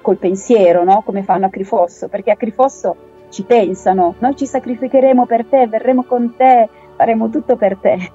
col 0.00 0.16
pensiero, 0.16 0.84
no? 0.84 1.02
come 1.04 1.22
fanno 1.22 1.44
a 1.44 1.50
Crifosso, 1.50 2.08
perché 2.08 2.30
a 2.30 2.36
Crifosso 2.36 2.96
ci 3.28 3.42
pensano, 3.42 4.14
noi 4.20 4.36
ci 4.36 4.46
sacrificheremo 4.46 5.26
per 5.26 5.44
te, 5.44 5.66
verremo 5.66 6.04
con 6.04 6.34
te, 6.34 6.66
faremo 6.96 7.28
tutto 7.28 7.56
per 7.56 7.76
te, 7.76 7.98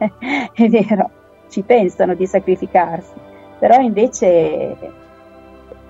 è 0.56 0.68
vero, 0.70 1.12
ci 1.50 1.62
pensano 1.62 2.16
di 2.16 2.26
sacrificarsi, 2.26 3.14
però 3.60 3.80
invece 3.80 5.00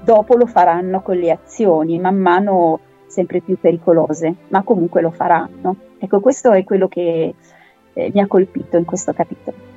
dopo 0.03 0.35
lo 0.35 0.45
faranno 0.45 1.01
con 1.01 1.17
le 1.17 1.31
azioni, 1.31 1.99
man 1.99 2.17
mano 2.17 2.79
sempre 3.07 3.41
più 3.41 3.57
pericolose, 3.59 4.35
ma 4.49 4.63
comunque 4.63 5.01
lo 5.01 5.11
faranno. 5.11 5.75
Ecco, 5.99 6.19
questo 6.19 6.51
è 6.51 6.63
quello 6.63 6.87
che 6.87 7.35
eh, 7.93 8.11
mi 8.13 8.21
ha 8.21 8.27
colpito 8.27 8.77
in 8.77 8.85
questo 8.85 9.13
capitolo. 9.13 9.69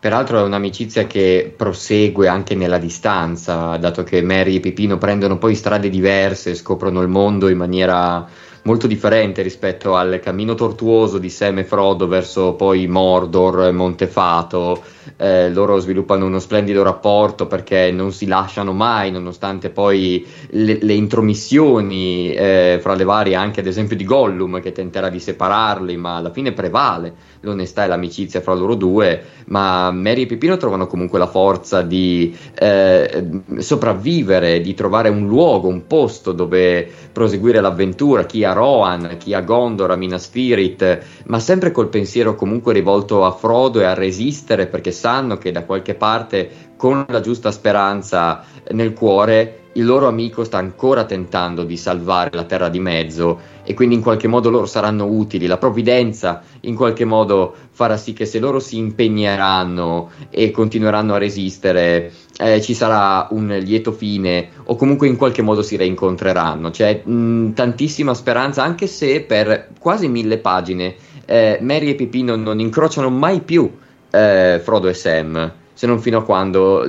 Peraltro 0.00 0.38
è 0.38 0.42
un'amicizia 0.42 1.08
che 1.08 1.52
prosegue 1.56 2.28
anche 2.28 2.54
nella 2.54 2.78
distanza, 2.78 3.76
dato 3.78 4.04
che 4.04 4.22
Mary 4.22 4.56
e 4.56 4.60
Pipino 4.60 4.96
prendono 4.96 5.38
poi 5.38 5.56
strade 5.56 5.90
diverse, 5.90 6.54
scoprono 6.54 7.02
il 7.02 7.08
mondo 7.08 7.48
in 7.48 7.56
maniera 7.56 8.24
molto 8.62 8.86
differente 8.86 9.42
rispetto 9.42 9.96
al 9.96 10.20
cammino 10.22 10.54
tortuoso 10.54 11.18
di 11.18 11.28
Sam 11.28 11.58
e 11.58 11.64
Frodo 11.64 12.06
verso 12.06 12.54
poi 12.54 12.86
Mordor, 12.86 13.72
Montefato. 13.72 14.80
Eh, 15.16 15.50
loro 15.50 15.78
sviluppano 15.78 16.26
uno 16.26 16.38
splendido 16.38 16.82
rapporto 16.82 17.46
perché 17.46 17.90
non 17.90 18.12
si 18.12 18.26
lasciano 18.26 18.72
mai, 18.72 19.10
nonostante 19.10 19.70
poi 19.70 20.26
le, 20.50 20.78
le 20.80 20.92
intromissioni 20.92 22.32
eh, 22.32 22.78
fra 22.80 22.94
le 22.94 23.04
varie, 23.04 23.34
anche 23.34 23.60
ad 23.60 23.66
esempio 23.66 23.96
di 23.96 24.04
Gollum, 24.04 24.60
che 24.60 24.72
tenterà 24.72 25.08
di 25.08 25.20
separarli, 25.20 25.96
ma 25.96 26.16
alla 26.16 26.30
fine 26.30 26.52
prevale 26.52 27.14
l'onestà 27.40 27.84
e 27.84 27.88
l'amicizia 27.88 28.40
fra 28.40 28.54
loro 28.54 28.74
due. 28.74 29.22
Ma 29.46 29.90
Mary 29.90 30.22
e 30.22 30.26
Pipino 30.26 30.56
trovano 30.56 30.86
comunque 30.86 31.18
la 31.18 31.26
forza 31.26 31.82
di 31.82 32.36
eh, 32.58 33.42
sopravvivere, 33.58 34.60
di 34.60 34.74
trovare 34.74 35.08
un 35.08 35.26
luogo, 35.26 35.68
un 35.68 35.86
posto 35.86 36.32
dove 36.32 36.88
proseguire 37.12 37.60
l'avventura. 37.60 38.24
Chi 38.24 38.44
ha 38.44 38.52
Rohan, 38.52 39.16
chi 39.18 39.34
a 39.34 39.40
Gondor, 39.40 39.90
a 39.90 39.96
Minas 39.96 40.30
Tirith, 40.30 40.98
ma 41.26 41.38
sempre 41.40 41.72
col 41.72 41.88
pensiero 41.88 42.34
comunque 42.34 42.72
rivolto 42.72 43.24
a 43.24 43.30
Frodo 43.30 43.80
e 43.80 43.84
a 43.84 43.94
resistere 43.94 44.66
perché 44.66 44.90
sanno 44.98 45.38
che 45.38 45.52
da 45.52 45.64
qualche 45.64 45.94
parte, 45.94 46.66
con 46.76 47.04
la 47.08 47.20
giusta 47.20 47.50
speranza 47.50 48.44
nel 48.72 48.92
cuore, 48.92 49.62
il 49.72 49.84
loro 49.84 50.08
amico 50.08 50.42
sta 50.42 50.58
ancora 50.58 51.04
tentando 51.04 51.62
di 51.62 51.76
salvare 51.76 52.30
la 52.32 52.42
terra 52.44 52.68
di 52.68 52.80
mezzo 52.80 53.38
e 53.62 53.74
quindi 53.74 53.94
in 53.94 54.02
qualche 54.02 54.26
modo 54.26 54.50
loro 54.50 54.66
saranno 54.66 55.04
utili. 55.04 55.46
La 55.46 55.56
provvidenza 55.56 56.42
in 56.62 56.74
qualche 56.74 57.04
modo 57.04 57.54
farà 57.70 57.96
sì 57.96 58.12
che 58.12 58.26
se 58.26 58.40
loro 58.40 58.58
si 58.58 58.76
impegneranno 58.76 60.10
e 60.30 60.50
continueranno 60.50 61.14
a 61.14 61.18
resistere, 61.18 62.12
eh, 62.38 62.60
ci 62.60 62.74
sarà 62.74 63.28
un 63.30 63.56
lieto 63.62 63.92
fine 63.92 64.48
o 64.64 64.74
comunque 64.74 65.06
in 65.06 65.16
qualche 65.16 65.42
modo 65.42 65.62
si 65.62 65.76
reincontreranno. 65.76 66.70
C'è 66.70 67.02
mh, 67.04 67.52
tantissima 67.52 68.14
speranza, 68.14 68.64
anche 68.64 68.88
se 68.88 69.20
per 69.20 69.68
quasi 69.78 70.08
mille 70.08 70.38
pagine 70.38 70.96
eh, 71.24 71.58
Mary 71.60 71.90
e 71.90 71.94
Pipino 71.94 72.34
non 72.36 72.58
incrociano 72.58 73.10
mai 73.10 73.42
più 73.42 73.70
eh, 74.10 74.60
Frodo 74.62 74.88
e 74.88 74.94
Sam, 74.94 75.52
se 75.72 75.86
non 75.86 76.00
fino 76.00 76.18
a 76.18 76.24
quando 76.24 76.82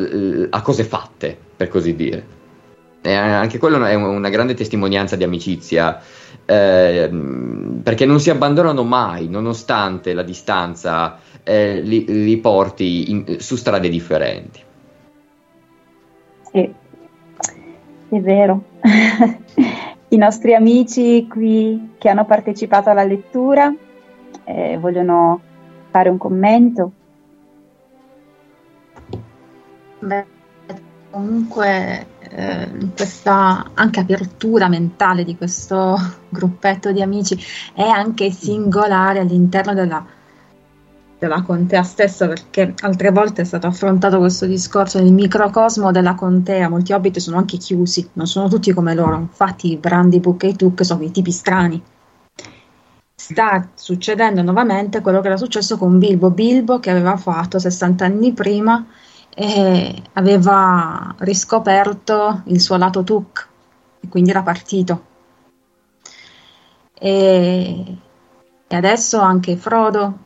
a 0.50 0.62
cose 0.62 0.84
fatte, 0.84 1.38
per 1.56 1.68
così 1.68 1.96
dire. 1.96 2.38
E 3.02 3.14
anche 3.14 3.60
quello 3.60 3.84
è 3.86 3.94
una 3.94 4.30
grande 4.30 4.54
testimonianza 4.54 5.16
di 5.16 5.24
amicizia, 5.24 6.02
eh, 6.46 7.10
perché 7.82 8.06
non 8.06 8.20
si 8.20 8.30
abbandonano 8.30 8.84
mai, 8.84 9.30
nonostante 9.30 10.14
la 10.14 10.24
distanza 10.24 11.20
eh, 11.44 11.80
li, 11.82 12.06
li, 12.08 12.38
porti 12.38 13.12
in, 13.12 13.40
su 13.40 13.56
strade 13.56 13.88
differenti. 13.88 14.60
Sì, 16.52 16.74
è 18.10 18.20
vero. 18.20 18.64
I 20.12 20.18
nostri 20.18 20.56
amici 20.56 21.28
qui 21.28 21.92
che 21.98 22.10
hanno 22.10 22.26
partecipato 22.26 22.90
alla 22.90 23.04
lettura 23.04 23.74
eh, 24.44 24.78
vogliono 24.80 25.40
fare 25.92 26.10
un 26.10 26.18
commento. 26.18 26.92
Beh, 30.00 30.26
comunque 31.12 32.08
eh, 32.20 32.70
questa 32.96 33.72
anche 33.74 34.00
apertura 34.00 34.68
mentale 34.70 35.24
di 35.24 35.36
questo 35.36 35.98
gruppetto 36.30 36.92
di 36.92 37.02
amici 37.02 37.38
è 37.74 37.84
anche 37.84 38.32
singolare 38.32 39.20
all'interno 39.20 39.74
della, 39.74 40.06
della 41.18 41.42
contea 41.42 41.84
stessa 41.84 42.28
perché 42.28 42.74
altre 42.80 43.12
volte 43.12 43.42
è 43.42 43.46
stato 43.46 43.68
affrontato 43.68 44.20
questo 44.20 44.46
discorso 44.46 45.02
nel 45.02 45.12
microcosmo 45.12 45.92
della 45.92 46.16
contea. 46.16 46.70
Molti 46.70 46.94
hobbit 46.94 47.18
sono 47.18 47.38
anche 47.38 47.58
chiusi 47.58 48.10
non 48.14 48.28
sono 48.28 48.48
tutti 48.48 48.72
come 48.72 48.94
loro. 48.94 49.18
Infatti 49.18 49.76
Brandybuck 49.76 50.44
e 50.44 50.48
i 50.48 50.56
Tuk 50.56 50.86
sono 50.86 51.04
i 51.04 51.12
tipi 51.12 51.32
strani. 51.32 51.82
Sta 53.16 53.70
succedendo 53.76 54.42
nuovamente 54.42 55.02
quello 55.02 55.20
che 55.20 55.28
era 55.28 55.38
successo 55.38 55.78
con 55.78 56.00
Bilbo. 56.00 56.32
Bilbo 56.32 56.80
che 56.80 56.90
aveva 56.90 57.18
fatto 57.18 57.60
60 57.60 58.06
anni 58.06 58.32
prima 58.32 58.86
e 59.42 60.04
aveva 60.14 61.16
riscoperto 61.20 62.42
il 62.48 62.60
suo 62.60 62.76
lato 62.76 63.06
Tuk 63.06 63.48
e 64.02 64.10
quindi 64.10 64.32
era 64.32 64.44
partito. 64.44 65.06
E, 66.94 67.98
e 68.68 68.76
adesso 68.76 69.18
anche 69.22 69.56
Frodo 69.56 70.18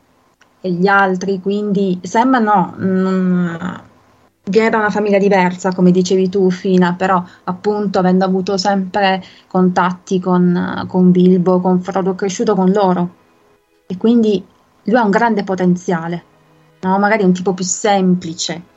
e 0.62 0.72
gli 0.72 0.88
altri, 0.88 1.40
quindi 1.40 2.00
Sam 2.02 2.42
no, 2.42 2.74
non, 2.78 3.84
da 4.42 4.78
una 4.78 4.90
famiglia 4.90 5.20
diversa, 5.20 5.76
come 5.76 5.92
dicevi 5.92 6.30
tu, 6.30 6.50
Fina, 6.50 6.96
però 6.96 7.24
appunto 7.44 8.00
avendo 8.00 8.26
avuto 8.26 8.58
sempre 8.58 9.24
contatti 9.48 10.20
con, 10.20 10.86
con 10.88 11.12
Bilbo, 11.12 11.62
con 11.62 11.82
Frodo, 11.82 12.16
cresciuto 12.16 12.56
con 12.56 12.72
loro. 12.72 13.14
E 13.86 13.96
quindi 13.96 14.44
lui 14.86 14.98
ha 14.98 15.04
un 15.04 15.12
grande 15.12 15.44
potenziale, 15.44 16.24
no? 16.80 16.98
magari 16.98 17.24
un 17.24 17.34
tipo 17.34 17.54
più 17.54 17.64
semplice, 17.64 18.72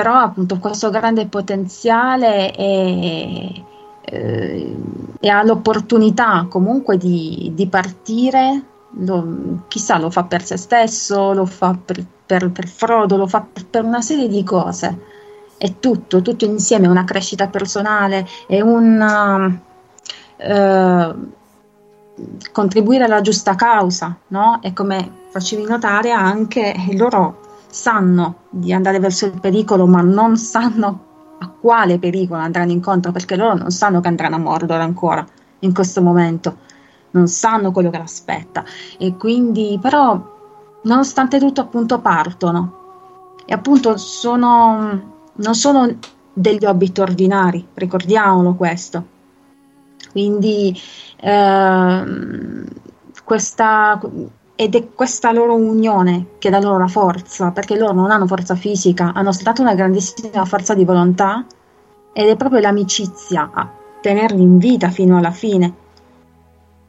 però 0.00 0.14
appunto 0.14 0.58
questo 0.58 0.88
grande 0.88 1.26
potenziale 1.26 2.54
e, 2.56 3.64
eh, 4.00 4.76
e 5.20 5.28
ha 5.28 5.42
l'opportunità 5.42 6.46
comunque 6.48 6.96
di, 6.96 7.52
di 7.54 7.66
partire, 7.66 8.62
lo, 8.92 9.64
chissà 9.68 9.98
lo 9.98 10.08
fa 10.08 10.24
per 10.24 10.42
se 10.42 10.56
stesso, 10.56 11.34
lo 11.34 11.44
fa 11.44 11.76
per, 11.84 12.02
per, 12.24 12.50
per 12.50 12.66
Frodo, 12.66 13.18
lo 13.18 13.26
fa 13.26 13.42
per, 13.42 13.66
per, 13.66 13.84
una 13.84 14.00
serie 14.00 14.26
di 14.26 14.42
cose, 14.42 14.98
è 15.58 15.78
tutto, 15.78 16.22
tutto 16.22 16.46
insieme, 16.46 16.86
una 16.88 17.04
crescita 17.04 17.48
personale, 17.48 18.26
è 18.46 18.62
un... 18.62 19.60
Eh, 20.38 21.14
contribuire 22.52 23.04
alla 23.04 23.20
giusta 23.20 23.54
causa, 23.54 24.16
no? 24.28 24.60
E 24.62 24.72
come 24.72 25.10
facevi 25.30 25.64
notare 25.64 26.10
anche 26.10 26.74
loro 26.92 27.39
sanno 27.70 28.42
di 28.50 28.72
andare 28.72 28.98
verso 28.98 29.26
il 29.26 29.38
pericolo, 29.40 29.86
ma 29.86 30.00
non 30.02 30.36
sanno 30.36 31.06
a 31.38 31.48
quale 31.48 31.98
pericolo 31.98 32.40
andranno 32.40 32.72
incontro, 32.72 33.12
perché 33.12 33.36
loro 33.36 33.54
non 33.54 33.70
sanno 33.70 34.00
che 34.00 34.08
andranno 34.08 34.36
a 34.36 34.40
Mordor 34.40 34.80
ancora 34.80 35.24
in 35.60 35.72
questo 35.72 36.02
momento, 36.02 36.58
non 37.12 37.28
sanno 37.28 37.72
quello 37.72 37.90
che 37.90 37.98
l'aspetta. 37.98 38.64
E 38.98 39.16
quindi, 39.16 39.78
però, 39.80 40.20
nonostante 40.82 41.38
tutto, 41.38 41.60
appunto, 41.60 42.00
partono. 42.00 42.78
E 43.46 43.54
appunto 43.54 43.96
sono, 43.96 45.28
non 45.32 45.54
sono 45.54 45.96
degli 46.32 46.64
hobbit 46.64 46.98
ordinari, 46.98 47.66
ricordiamolo 47.74 48.54
questo. 48.54 49.18
Quindi 50.12 50.78
ehm, 51.20 52.64
questa 53.24 54.00
ed 54.60 54.74
è 54.74 54.88
questa 54.94 55.32
loro 55.32 55.54
unione 55.54 56.32
che 56.36 56.50
dà 56.50 56.60
loro 56.60 56.76
la 56.76 56.86
forza, 56.86 57.50
perché 57.50 57.78
loro 57.78 57.94
non 57.94 58.10
hanno 58.10 58.26
forza 58.26 58.54
fisica, 58.54 59.12
hanno 59.14 59.32
soltanto 59.32 59.62
una 59.62 59.72
grandissima 59.72 60.44
forza 60.44 60.74
di 60.74 60.84
volontà 60.84 61.46
ed 62.12 62.28
è 62.28 62.36
proprio 62.36 62.60
l'amicizia 62.60 63.50
a 63.54 63.66
tenerli 64.02 64.42
in 64.42 64.58
vita 64.58 64.90
fino 64.90 65.16
alla 65.16 65.30
fine. 65.30 65.72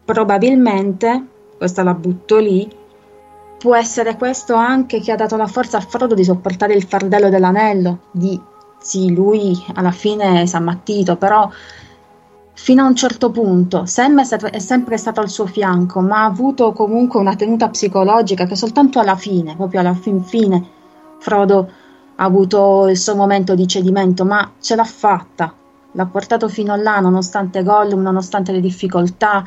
Probabilmente, 0.03 1.27
questa 1.55 1.81
la 1.83 1.93
butto 1.93 2.39
lì, 2.39 2.69
può 3.57 3.73
essere 3.73 4.17
questo 4.17 4.53
anche 4.55 4.99
che 4.99 5.13
ha 5.13 5.15
dato 5.15 5.37
la 5.37 5.47
forza 5.47 5.77
a 5.77 5.81
Frodo 5.81 6.13
di 6.13 6.25
sopportare 6.25 6.73
il 6.73 6.83
fardello 6.83 7.29
dell'anello, 7.29 7.99
di 8.11 8.37
sì, 8.79 9.13
lui 9.13 9.57
alla 9.75 9.91
fine 9.91 10.45
si 10.45 10.55
è 10.55 10.57
ammattito, 10.57 11.15
però 11.15 11.49
fino 12.53 12.83
a 12.83 12.87
un 12.87 12.95
certo 12.95 13.31
punto. 13.31 13.85
Sam 13.85 14.19
è, 14.19 14.23
stato, 14.23 14.47
è, 14.47 14.59
sempre 14.59 14.97
stato 14.97 15.19
al 15.19 15.29
suo 15.29 15.45
fianco, 15.45 16.01
ma 16.01 16.21
ha 16.21 16.25
avuto 16.25 16.73
comunque 16.73 17.19
una 17.19 17.35
tenuta 17.35 17.69
psicologica 17.69 18.45
che 18.45 18.55
soltanto 18.55 18.99
alla 18.99 19.15
fine, 19.15 19.55
proprio 19.55 19.79
alla 19.79 19.93
fin 19.93 20.23
fine, 20.23 20.63
Frodo 21.19 21.69
ha 22.15 22.23
avuto 22.23 22.87
il 22.87 22.97
suo 22.97 23.15
momento 23.15 23.55
di 23.55 23.67
cedimento, 23.67 24.25
ma 24.25 24.51
ce 24.59 24.75
l'ha 24.75 24.83
fatta. 24.83 25.53
L'ha 25.93 26.05
portato 26.05 26.47
fino 26.47 26.75
là, 26.75 26.99
nonostante 26.99 27.63
Gollum, 27.63 28.01
nonostante 28.01 28.51
le 28.51 28.61
difficoltà, 28.61 29.43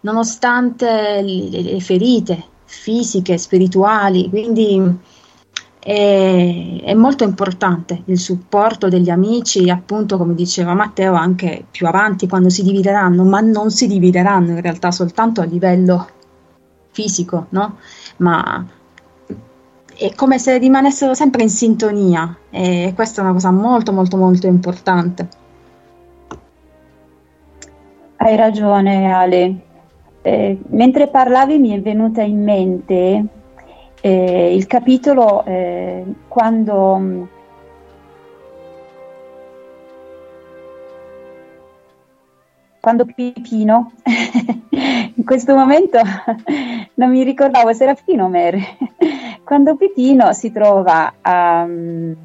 nonostante 0.00 1.22
le, 1.22 1.62
le 1.62 1.80
ferite 1.80 2.44
fisiche, 2.64 3.38
spirituali. 3.38 4.28
Quindi 4.28 4.98
è, 5.88 6.82
è, 6.84 6.92
molto 6.92 7.24
importante 7.24 8.02
il 8.04 8.18
supporto 8.18 8.90
degli 8.90 9.08
amici, 9.08 9.70
appunto 9.70 10.18
come 10.18 10.34
diceva 10.34 10.74
Matteo, 10.74 11.14
anche 11.14 11.64
più 11.70 11.86
avanti 11.86 12.28
quando 12.28 12.50
si 12.50 12.62
divideranno, 12.62 13.24
ma 13.24 13.40
non 13.40 13.70
si 13.70 13.86
divideranno 13.86 14.50
in 14.50 14.60
realtà 14.60 14.90
soltanto 14.90 15.40
a 15.40 15.44
livello 15.44 16.06
fisico, 16.90 17.46
no? 17.50 17.78
ma 18.18 18.66
è 19.96 20.14
come 20.14 20.38
se 20.38 20.58
rimanessero 20.58 21.14
sempre 21.14 21.42
in 21.42 21.48
sintonia 21.48 22.36
e 22.50 22.92
questa 22.94 23.22
è 23.22 23.24
una 23.24 23.32
cosa 23.32 23.50
molto 23.50 23.90
molto 23.90 24.18
molto 24.18 24.46
importante. 24.46 25.28
Hai 28.16 28.36
ragione 28.36 29.10
Ale. 29.10 29.60
Eh, 30.20 30.58
mentre 30.68 31.08
parlavi 31.08 31.58
mi 31.58 31.70
è 31.70 31.80
venuta 31.80 32.20
in 32.20 32.42
mente 32.42 33.28
eh, 34.00 34.54
il 34.54 34.66
capitolo 34.66 35.44
eh, 35.44 36.04
quando 36.28 37.28
quando 42.80 43.04
Pipino, 43.04 43.92
in 44.70 45.24
questo 45.24 45.54
momento 45.54 46.00
non 46.94 47.10
mi 47.10 47.22
ricordavo 47.22 47.72
se 47.74 47.82
era 47.82 47.94
Pipino 47.94 48.24
o 48.24 48.28
Mary, 48.28 48.64
quando 49.44 49.76
Pipino 49.76 50.32
si 50.32 50.50
trova 50.50 51.12
um, 51.22 52.16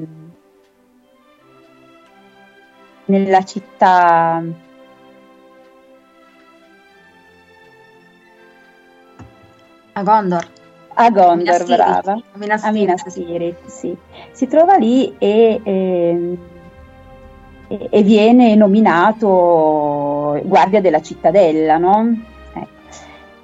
nella 3.06 3.44
città 3.44 4.41
a 9.91 10.04
Gondor. 10.04 10.62
A 10.95 11.10
Gondor, 11.10 11.65
brava. 11.65 12.22
A 12.61 12.72
Minas 12.72 13.03
Tirith, 13.14 13.65
sì. 13.68 13.95
Si 14.32 14.48
trova 14.48 14.76
lì 14.76 15.15
e, 15.18 15.60
ehm, 15.64 16.38
e- 17.68 17.88
e 17.90 18.02
viene 18.03 18.56
nominato 18.56 20.40
guardia 20.44 20.82
della 20.82 21.02
cittadella, 21.02 21.78
no? 21.78 22.15
Ecco. 22.53 22.68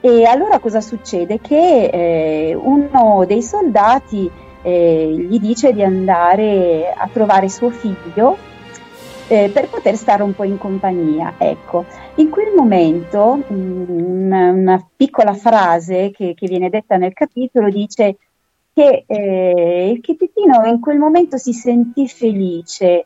E 0.01 0.25
allora 0.25 0.59
cosa 0.59 0.81
succede? 0.81 1.39
Che 1.41 1.85
eh, 1.85 2.55
uno 2.55 3.25
dei 3.25 3.41
soldati 3.41 4.29
eh, 4.61 5.15
gli 5.17 5.39
dice 5.39 5.73
di 5.73 5.83
andare 5.83 6.93
a 6.95 7.07
trovare 7.11 7.49
suo 7.49 7.69
figlio 7.69 8.37
eh, 9.29 9.51
per 9.51 9.69
poter 9.69 9.95
stare 9.95 10.23
un 10.23 10.33
po' 10.33 10.43
in 10.43 10.57
compagnia. 10.57 11.35
Ecco, 11.37 11.85
in 12.15 12.29
quel 12.29 12.51
momento 12.55 13.35
mh, 13.47 13.85
una, 13.87 14.49
una 14.49 14.89
piccola 14.95 15.33
frase 15.33 16.09
che, 16.11 16.33
che 16.35 16.47
viene 16.47 16.69
detta 16.69 16.97
nel 16.97 17.13
capitolo 17.13 17.69
dice 17.69 18.17
che 18.73 19.03
eh, 19.05 19.91
il 19.91 20.01
Chipipino 20.01 20.65
in 20.65 20.79
quel 20.79 20.97
momento 20.97 21.37
si 21.37 21.53
sentì 21.53 22.07
felice, 22.07 23.05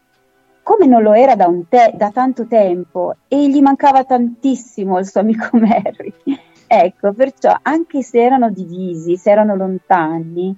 come 0.61 0.85
non 0.85 1.01
lo 1.01 1.13
era 1.13 1.35
da, 1.35 1.51
te- 1.67 1.93
da 1.95 2.09
tanto 2.11 2.47
tempo, 2.47 3.15
e 3.27 3.49
gli 3.49 3.59
mancava 3.59 4.05
tantissimo 4.05 4.99
il 4.99 5.07
suo 5.07 5.21
amico 5.21 5.49
Mary. 5.57 6.13
Ecco, 6.65 7.13
perciò 7.13 7.55
anche 7.61 8.01
se 8.01 8.23
erano 8.23 8.49
divisi, 8.49 9.15
se 9.15 9.29
erano 9.29 9.55
lontani, 9.55 10.57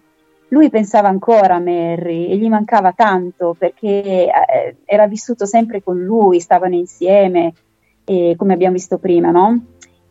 lui 0.49 0.69
pensava 0.69 1.07
ancora 1.07 1.55
a 1.55 1.59
Mary 1.59 2.27
e 2.27 2.37
gli 2.37 2.47
mancava 2.47 2.91
tanto 2.91 3.55
perché 3.57 3.87
eh, 3.87 4.75
era 4.85 5.07
vissuto 5.07 5.45
sempre 5.45 5.81
con 5.81 6.01
lui, 6.01 6.39
stavano 6.39 6.75
insieme, 6.75 7.53
eh, 8.05 8.35
come 8.37 8.53
abbiamo 8.53 8.73
visto 8.73 8.97
prima, 8.97 9.31
no? 9.31 9.65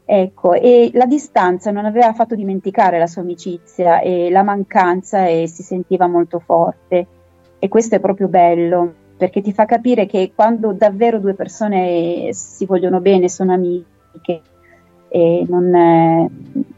Ecco, 0.06 0.52
e 0.52 0.90
la 0.92 1.06
distanza 1.06 1.70
non 1.70 1.86
aveva 1.86 2.12
fatto 2.12 2.34
dimenticare 2.34 2.98
la 2.98 3.06
sua 3.06 3.22
amicizia 3.22 4.00
e 4.00 4.30
la 4.30 4.42
mancanza 4.42 5.26
e 5.26 5.46
si 5.46 5.62
sentiva 5.62 6.06
molto 6.06 6.40
forte. 6.40 7.06
E 7.58 7.68
questo 7.68 7.94
è 7.94 8.00
proprio 8.00 8.28
bello, 8.28 8.92
perché 9.16 9.40
ti 9.40 9.52
fa 9.52 9.64
capire 9.64 10.04
che 10.04 10.32
quando 10.34 10.72
davvero 10.72 11.18
due 11.18 11.32
persone 11.32 12.34
si 12.34 12.66
vogliono 12.66 13.00
bene, 13.00 13.30
sono 13.30 13.54
amiche, 13.54 14.42
e 15.14 15.46
non, 15.48 15.72
eh, 15.72 16.28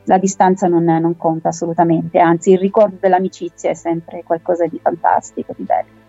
la 0.05 0.19
distanza 0.19 0.69
non, 0.69 0.85
non 0.85 1.17
conta 1.17 1.49
assolutamente, 1.49 2.19
anzi 2.19 2.51
il 2.51 2.59
ricordo 2.59 2.97
dell'amicizia 3.01 3.71
è 3.71 3.75
sempre 3.75 4.23
qualcosa 4.25 4.67
di 4.67 4.79
fantastico, 4.79 5.55
di 5.57 5.63
bello. 5.63 6.05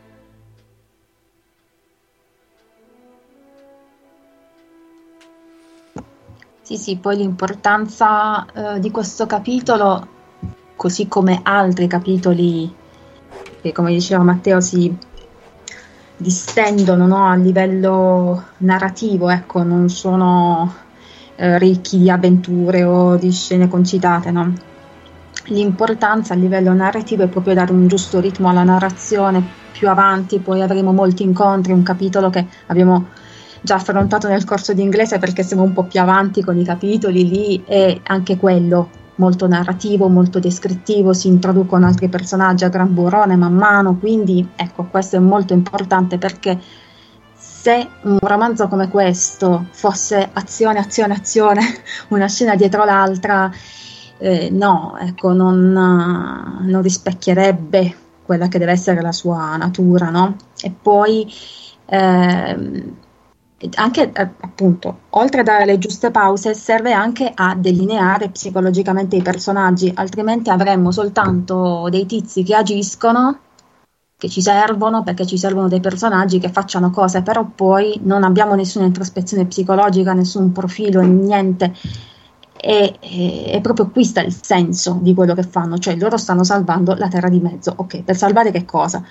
Sì, 6.64 6.76
sì, 6.76 6.98
poi 6.98 7.16
l'importanza 7.16 8.46
eh, 8.76 8.80
di 8.82 8.92
questo 8.92 9.26
capitolo, 9.26 10.08
così 10.76 11.08
come 11.08 11.40
altri 11.44 11.88
capitoli 11.88 12.70
che, 13.62 13.72
come 13.72 13.94
diceva 13.94 14.22
Matteo, 14.22 14.60
si 14.60 14.94
distendono 16.18 17.08
no, 17.08 17.26
a 17.26 17.36
livello 17.36 18.48
narrativo, 18.58 19.30
ecco, 19.30 19.64
non 19.64 19.88
sono 19.88 20.86
eh, 21.38 21.58
ricchi 21.60 22.00
di 22.00 22.10
avventure 22.10 22.84
o 22.84 23.16
di 23.16 23.32
scene 23.32 23.68
concitate, 23.68 24.32
no? 24.32 24.54
L'importanza 25.46 26.34
a 26.34 26.38
livello 26.38 26.74
narrativo 26.74 27.24
è 27.24 27.28
proprio 27.28 27.54
dare 27.54 27.72
un 27.72 27.88
giusto 27.88 28.20
ritmo 28.20 28.50
alla 28.50 28.64
narrazione. 28.64 29.42
Più 29.72 29.88
avanti 29.88 30.40
poi 30.40 30.62
avremo 30.62 30.92
molti 30.92 31.24
incontri, 31.24 31.72
un 31.72 31.84
capitolo 31.84 32.30
che 32.30 32.46
abbiamo 32.66 33.06
già 33.62 33.76
affrontato 33.76 34.28
nel 34.28 34.44
corso 34.44 34.74
di 34.74 34.82
inglese 34.82 35.20
perché 35.20 35.44
siamo 35.44 35.64
un 35.64 35.74
po' 35.74 35.84
più 35.84 36.02
avanti 36.02 36.44
con 36.44 36.58
i 36.58 36.64
capitoli, 36.64 37.30
lì 37.30 37.64
è 37.66 38.00
anche 38.04 38.38
quello 38.38 38.90
molto 39.16 39.48
narrativo, 39.48 40.08
molto 40.10 40.40
descrittivo, 40.40 41.14
si 41.14 41.28
introducono 41.28 41.86
altri 41.86 42.08
personaggi 42.10 42.66
a 42.66 42.70
gran 42.70 42.94
burrone 42.94 43.36
man 43.36 43.54
mano, 43.54 43.96
quindi 43.98 44.48
ecco, 44.56 44.86
questo 44.90 45.16
è 45.16 45.20
molto 45.20 45.54
importante 45.54 46.18
perché 46.18 46.60
se 47.68 47.90
un 48.04 48.20
romanzo 48.22 48.70
come 48.70 48.88
questo 48.88 49.66
fosse 49.72 50.30
azione, 50.32 50.80
azione, 50.80 51.16
azione, 51.16 51.62
una 52.08 52.30
scena 52.30 52.56
dietro 52.56 52.86
l'altra, 52.86 53.52
eh, 54.20 54.50
no, 54.50 54.96
ecco, 54.98 55.34
non, 55.34 55.74
non 55.74 56.82
rispecchierebbe 56.82 57.96
quella 58.24 58.48
che 58.48 58.58
deve 58.58 58.72
essere 58.72 59.02
la 59.02 59.12
sua 59.12 59.58
natura, 59.58 60.10
no? 60.10 60.38
E 60.62 60.72
poi 60.72 61.30
ehm, 61.88 62.96
anche 63.76 64.12
eh, 64.14 64.30
appunto, 64.40 65.00
oltre 65.10 65.42
a 65.42 65.44
dare 65.44 65.66
le 65.66 65.78
giuste 65.78 66.10
pause, 66.10 66.54
serve 66.54 66.94
anche 66.94 67.30
a 67.36 67.54
delineare 67.54 68.30
psicologicamente 68.30 69.18
i 69.18 69.22
personaggi, 69.22 69.92
altrimenti 69.94 70.50
avremmo 70.50 70.92
soltanto 70.92 71.88
dei 71.90 72.06
tizi 72.06 72.44
che 72.44 72.56
agiscono, 72.56 73.40
che 74.18 74.30
ci 74.30 74.42
servono 74.42 75.04
perché 75.04 75.28
ci 75.28 75.38
servono 75.38 75.68
dei 75.68 75.80
personaggi 75.80 76.40
che 76.40 76.50
facciano 76.50 76.90
cose, 76.90 77.22
però 77.22 77.46
poi 77.46 78.00
non 78.04 78.24
abbiamo 78.24 78.56
nessuna 78.56 78.86
introspezione 78.86 79.46
psicologica, 79.46 80.14
nessun 80.14 80.52
profilo, 80.52 81.02
niente. 81.02 81.74
E, 82.60 82.96
e, 83.00 83.52
e 83.52 83.62
proprio 83.62 83.92
qui 83.92 84.04
sta 84.04 84.22
il 84.22 84.34
senso 84.34 84.98
di 85.00 85.14
quello 85.14 85.36
che 85.36 85.44
fanno, 85.44 85.78
cioè 85.78 85.96
loro 85.96 86.18
stanno 86.18 86.44
salvando 86.44 86.96
la 86.96 87.08
terra 87.08 87.30
di 87.30 87.40
mezzo. 87.40 87.72
Ok, 87.76 88.02
per 88.02 88.18
salvare 88.18 88.50
che 88.52 88.66
cosa? 88.66 89.06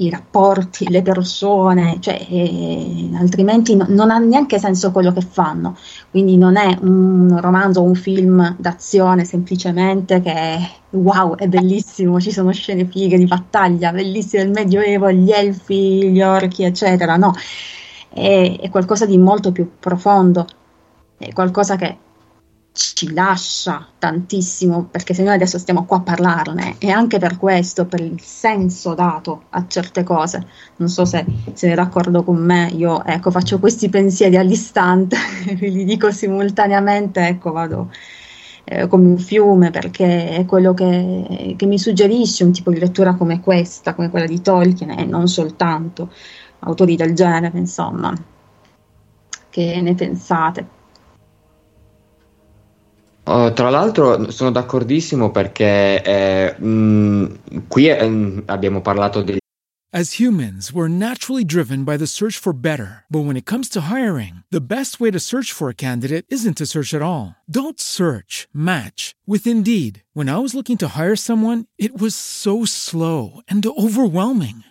I 0.00 0.10
rapporti, 0.10 0.88
le 0.88 1.02
persone, 1.02 1.98
cioè, 2.00 2.26
eh, 2.28 3.10
altrimenti 3.14 3.76
no, 3.76 3.86
non 3.88 4.10
ha 4.10 4.18
neanche 4.18 4.58
senso 4.58 4.92
quello 4.92 5.12
che 5.12 5.20
fanno. 5.20 5.76
Quindi 6.10 6.36
non 6.36 6.56
è 6.56 6.76
un 6.82 7.38
romanzo 7.40 7.80
o 7.80 7.84
un 7.84 7.94
film 7.94 8.56
d'azione 8.58 9.24
semplicemente 9.24 10.20
che 10.20 10.58
wow, 10.90 11.36
è 11.36 11.46
bellissimo, 11.48 12.20
ci 12.20 12.32
sono 12.32 12.50
scene 12.52 12.86
fighe 12.86 13.18
di 13.18 13.26
battaglia, 13.26 13.92
bellissime 13.92 14.42
il 14.44 14.50
Medioevo, 14.50 15.10
gli 15.10 15.30
elfi, 15.30 16.10
gli 16.10 16.22
orchi, 16.22 16.64
eccetera. 16.64 17.16
No, 17.16 17.34
è, 18.08 18.58
è 18.60 18.70
qualcosa 18.70 19.06
di 19.06 19.18
molto 19.18 19.52
più 19.52 19.70
profondo, 19.78 20.46
è 21.18 21.32
qualcosa 21.32 21.76
che 21.76 21.96
ci 22.72 23.12
lascia 23.12 23.86
tantissimo 23.98 24.84
perché 24.84 25.12
se 25.12 25.22
noi 25.22 25.34
adesso 25.34 25.58
stiamo 25.58 25.84
qua 25.84 25.98
a 25.98 26.02
parlarne 26.02 26.76
e 26.78 26.90
anche 26.90 27.18
per 27.18 27.36
questo, 27.36 27.86
per 27.86 28.00
il 28.00 28.20
senso 28.20 28.94
dato 28.94 29.44
a 29.50 29.66
certe 29.66 30.02
cose, 30.04 30.46
non 30.76 30.88
so 30.88 31.04
se 31.04 31.24
siete 31.52 31.74
d'accordo 31.74 32.22
con 32.22 32.36
me, 32.36 32.70
io 32.74 33.04
ecco 33.04 33.30
faccio 33.30 33.58
questi 33.58 33.88
pensieri 33.88 34.36
all'istante, 34.36 35.16
li 35.58 35.84
dico 35.84 36.10
simultaneamente, 36.12 37.26
ecco 37.26 37.50
vado 37.50 37.90
eh, 38.64 38.86
come 38.86 39.06
un 39.08 39.18
fiume 39.18 39.70
perché 39.70 40.30
è 40.30 40.44
quello 40.46 40.72
che, 40.72 41.54
che 41.56 41.66
mi 41.66 41.78
suggerisce 41.78 42.44
un 42.44 42.52
tipo 42.52 42.70
di 42.70 42.78
lettura 42.78 43.14
come 43.14 43.40
questa, 43.40 43.94
come 43.94 44.10
quella 44.10 44.26
di 44.26 44.40
Tolkien 44.40 44.90
e 44.90 45.04
non 45.04 45.26
soltanto 45.26 46.12
autori 46.60 46.94
del 46.94 47.14
genere, 47.14 47.58
insomma, 47.58 48.14
che 49.50 49.80
ne 49.80 49.94
pensate? 49.94 50.78
Oh, 53.32 53.52
tra 53.52 53.70
l'altro 53.70 54.28
sono 54.32 54.50
d'accordissimo 54.50 55.30
perché 55.30 56.02
eh, 56.02 56.60
mh, 56.60 57.68
qui 57.68 57.88
eh, 57.88 58.42
abbiamo 58.46 58.80
parlato 58.80 59.24
As 59.92 60.20
humans, 60.20 60.72
we're 60.72 60.88
naturally 60.88 61.44
driven 61.44 61.84
by 61.84 61.96
the 61.96 62.06
search 62.06 62.38
for 62.38 62.52
better. 62.52 63.04
But 63.08 63.24
when 63.26 63.36
it 63.36 63.44
comes 63.44 63.68
to 63.70 63.82
hiring, 63.82 64.44
the 64.50 64.60
best 64.60 65.00
way 65.00 65.10
to 65.10 65.18
search 65.18 65.52
for 65.52 65.68
a 65.68 65.74
candidate 65.74 66.26
isn't 66.28 66.58
to 66.58 66.66
search 66.66 66.94
at 66.94 67.02
all. 67.02 67.34
Don't 67.48 67.80
search, 67.80 68.48
match 68.52 69.14
with 69.26 69.48
Indeed. 69.48 70.02
When 70.12 70.28
I 70.28 70.38
was 70.38 70.54
looking 70.54 70.76
to 70.78 70.94
hire 70.96 71.16
someone, 71.16 71.66
it 71.76 72.00
was 72.00 72.14
so 72.14 72.64
slow 72.64 73.42
and 73.48 73.64
overwhelming. 73.66 74.62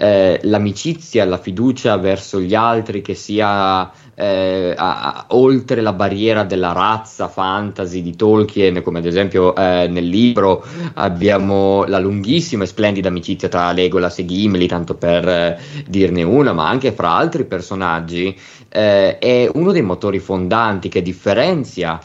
eh, 0.00 0.38
l'amicizia, 0.44 1.24
la 1.24 1.38
fiducia 1.38 1.96
verso 1.96 2.40
gli 2.40 2.54
altri 2.54 3.02
che 3.02 3.14
sia 3.14 3.90
eh, 4.14 4.72
a, 4.76 5.02
a, 5.02 5.24
oltre 5.30 5.80
la 5.80 5.92
barriera 5.92 6.44
della 6.44 6.70
razza 6.70 7.26
fantasy 7.26 8.00
di 8.00 8.14
Tolkien, 8.14 8.80
come 8.82 9.00
ad 9.00 9.06
esempio 9.06 9.56
eh, 9.56 9.88
nel 9.88 10.06
libro 10.06 10.64
abbiamo 10.94 11.84
la 11.86 11.98
lunghissima 11.98 12.62
e 12.62 12.68
splendida 12.68 13.08
amicizia 13.08 13.48
tra 13.48 13.72
Legolas 13.72 14.20
e 14.20 14.24
Gimli, 14.24 14.68
tanto 14.68 14.94
per 14.94 15.28
eh, 15.28 15.58
dirne 15.88 16.22
una, 16.22 16.52
ma 16.52 16.68
anche 16.68 16.92
fra 16.92 17.10
altri 17.10 17.44
personaggi, 17.44 18.38
eh, 18.68 19.18
è 19.18 19.50
uno 19.52 19.72
dei 19.72 19.82
motori 19.82 20.20
fondanti 20.20 20.88
che 20.88 21.02
differenzia 21.02 21.98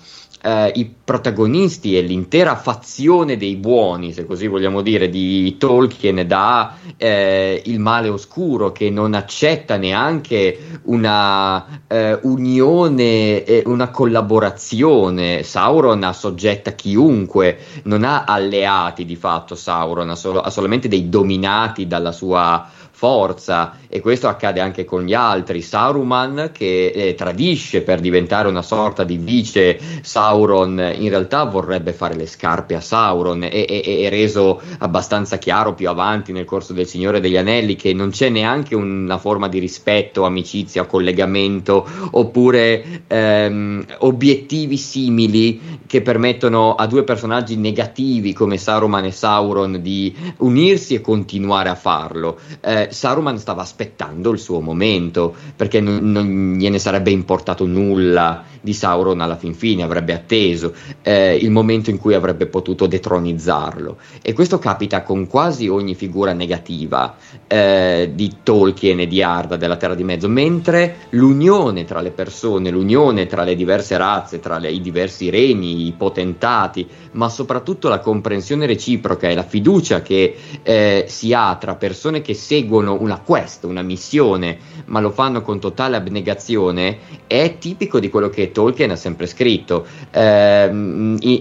eh, 0.43 0.71
i 0.75 0.93
protagonisti 1.03 1.97
e 1.97 2.01
l'intera 2.01 2.55
fazione 2.57 3.37
dei 3.37 3.55
buoni, 3.55 4.11
se 4.11 4.25
così 4.25 4.47
vogliamo 4.47 4.81
dire, 4.81 5.09
di 5.09 5.55
Tolkien 5.57 6.27
da 6.27 6.75
eh, 6.97 7.61
il 7.65 7.79
male 7.79 8.09
oscuro 8.09 8.73
che 8.73 8.89
non 8.89 9.13
accetta 9.13 9.77
neanche 9.77 10.81
una 10.83 11.81
eh, 11.87 12.19
unione, 12.23 13.63
una 13.65 13.89
collaborazione. 13.89 15.43
Sauron 15.43 16.03
assoggetta 16.03 16.71
chiunque, 16.71 17.57
non 17.83 18.03
ha 18.03 18.25
alleati 18.25 19.05
di 19.05 19.15
fatto 19.15 19.55
Sauron, 19.55 20.09
ha, 20.09 20.15
solo, 20.15 20.41
ha 20.41 20.49
solamente 20.49 20.89
dei 20.89 21.07
dominati 21.07 21.87
dalla 21.87 22.11
sua 22.11 22.69
forza 23.03 23.79
e 23.89 23.99
questo 23.99 24.29
accade 24.29 24.61
anche 24.61 24.85
con 24.85 25.03
gli 25.03 25.13
altri. 25.13 25.61
Saruman 25.61 26.51
che 26.53 26.85
eh, 26.95 27.15
tradisce 27.15 27.81
per 27.81 27.99
diventare 27.99 28.47
una 28.47 28.61
sorta 28.61 29.03
di 29.03 29.17
vice 29.17 29.77
Sauron, 30.01 30.93
in 30.97 31.09
realtà 31.09 31.43
vorrebbe 31.43 31.91
fare 31.91 32.15
le 32.15 32.25
scarpe 32.25 32.75
a 32.75 32.79
Sauron 32.79 33.43
e 33.43 33.65
è 33.65 34.09
reso 34.09 34.61
abbastanza 34.77 35.37
chiaro 35.37 35.73
più 35.73 35.89
avanti 35.89 36.31
nel 36.31 36.45
corso 36.45 36.71
del 36.71 36.87
Signore 36.87 37.19
degli 37.19 37.35
Anelli 37.35 37.75
che 37.75 37.93
non 37.93 38.09
c'è 38.09 38.29
neanche 38.29 38.73
una 38.73 39.17
forma 39.17 39.49
di 39.49 39.59
rispetto, 39.59 40.23
amicizia, 40.23 40.85
collegamento 40.85 41.85
oppure 42.11 43.03
ehm, 43.05 43.85
obiettivi 43.97 44.77
simili 44.77 45.81
che 45.85 46.01
permettono 46.01 46.75
a 46.75 46.87
due 46.87 47.03
personaggi 47.03 47.57
negativi 47.57 48.31
come 48.31 48.57
Saruman 48.57 49.03
e 49.03 49.11
Sauron 49.11 49.81
di 49.81 50.15
unirsi 50.37 50.95
e 50.95 51.01
continuare 51.01 51.67
a 51.67 51.75
farlo. 51.75 52.39
Eh, 52.61 52.91
Saruman 52.93 53.37
stava 53.37 53.61
aspettando 53.61 54.31
il 54.31 54.39
suo 54.39 54.61
momento 54.61 55.35
perché 55.55 55.81
non, 55.81 56.11
non 56.11 56.53
gliene 56.53 56.79
sarebbe 56.79 57.11
importato 57.11 57.65
nulla 57.65 58.43
di 58.63 58.73
Sauron 58.73 59.19
alla 59.19 59.35
fin 59.35 59.53
fine, 59.53 59.83
avrebbe 59.83 60.13
atteso 60.13 60.73
eh, 61.01 61.35
il 61.35 61.51
momento 61.51 61.89
in 61.89 61.97
cui 61.97 62.13
avrebbe 62.13 62.45
potuto 62.45 62.87
detronizzarlo. 62.87 63.97
E 64.21 64.31
questo 64.31 64.57
capita 64.57 65.03
con 65.03 65.27
quasi 65.27 65.67
ogni 65.67 65.95
figura 65.95 66.31
negativa 66.31 67.17
eh, 67.45 68.11
di 68.13 68.37
Tolkien 68.41 69.01
e 69.01 69.07
di 69.07 69.21
Arda 69.21 69.57
della 69.57 69.75
Terra 69.75 69.95
di 69.95 70.05
Mezzo, 70.05 70.29
mentre 70.29 70.95
l'unione 71.09 71.83
tra 71.83 71.99
le 71.99 72.11
persone, 72.11 72.69
l'unione 72.69 73.27
tra 73.27 73.43
le 73.43 73.55
diverse 73.55 73.97
razze, 73.97 74.39
tra 74.39 74.57
le, 74.57 74.71
i 74.71 74.79
diversi 74.79 75.29
regni, 75.29 75.85
i 75.85 75.91
potentati, 75.91 76.87
ma 77.11 77.27
soprattutto 77.27 77.89
la 77.89 77.99
comprensione 77.99 78.65
reciproca 78.65 79.27
e 79.27 79.35
la 79.35 79.43
fiducia 79.43 80.01
che 80.01 80.35
eh, 80.63 81.05
si 81.09 81.33
ha 81.33 81.57
tra 81.59 81.75
persone 81.75 82.21
che 82.21 82.33
seguono 82.33 82.97
una 82.97 83.19
quest, 83.19 83.65
una 83.65 83.81
missione, 83.81 84.57
ma 84.85 85.01
lo 85.01 85.11
fanno 85.11 85.41
con 85.41 85.59
totale 85.59 85.97
abnegazione, 85.97 86.97
è 87.27 87.57
tipico 87.57 87.99
di 87.99 88.09
quello 88.09 88.29
che 88.29 88.51
Tolkien 88.53 88.91
ha 88.91 88.95
sempre 88.95 89.25
scritto. 89.25 89.85
Eh, 90.11 90.69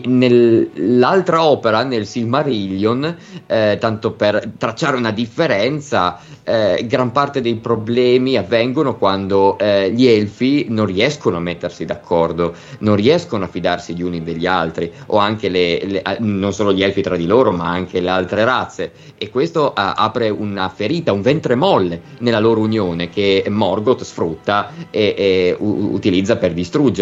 nell'altra 0.05 1.45
opera, 1.45 1.85
nel 1.85 2.07
Silmarillion, 2.07 3.17
eh, 3.47 3.77
tanto 3.79 4.11
per 4.11 4.51
tracciare 4.59 4.97
una 4.97 5.13
differenza, 5.13 6.19
eh, 6.43 6.85
gran 6.89 7.13
parte 7.13 7.41
dei 7.41 7.55
problemi 7.55 8.37
avvengono 8.37 8.97
quando 8.97 9.57
eh, 9.59 9.93
gli 9.93 10.07
elfi 10.07 10.67
non 10.69 10.87
riescono 10.87 11.37
a 11.37 11.41
mettersi 11.41 11.85
d'accordo, 11.85 12.55
non 12.81 12.97
riescono 12.97 13.45
a 13.45 13.49
fidarsi 13.49 13.95
gli 13.95 14.03
uni 14.03 14.25
degli 14.25 14.47
altri, 14.47 14.91
o 15.07 15.19
anche 15.19 15.49
le, 15.49 15.81
le, 15.85 16.03
non 16.19 16.53
solo 16.53 16.73
gli 16.73 16.83
elfi 16.83 17.03
tra 17.03 17.17
di 17.17 17.27
loro, 17.27 17.53
ma 17.53 17.69
anche 17.69 18.01
le 18.01 18.09
altre 18.09 18.45
razze. 18.45 18.93
E 19.17 19.31
questo 19.31 19.73
apre 19.73 20.31
una 20.31 20.69
ferita, 20.69 21.13
un 21.13 21.21
ventre 21.23 21.55
molle 21.55 22.01
nella 22.19 22.41
loro 22.41 22.61
unione 22.61 23.09
che 23.09 23.45
Morgoth 23.49 24.03
sfrutta 24.03 24.73
e, 24.91 25.15
e 25.17 25.57
u- 25.59 25.91
utilizza 25.93 26.37
per 26.37 26.53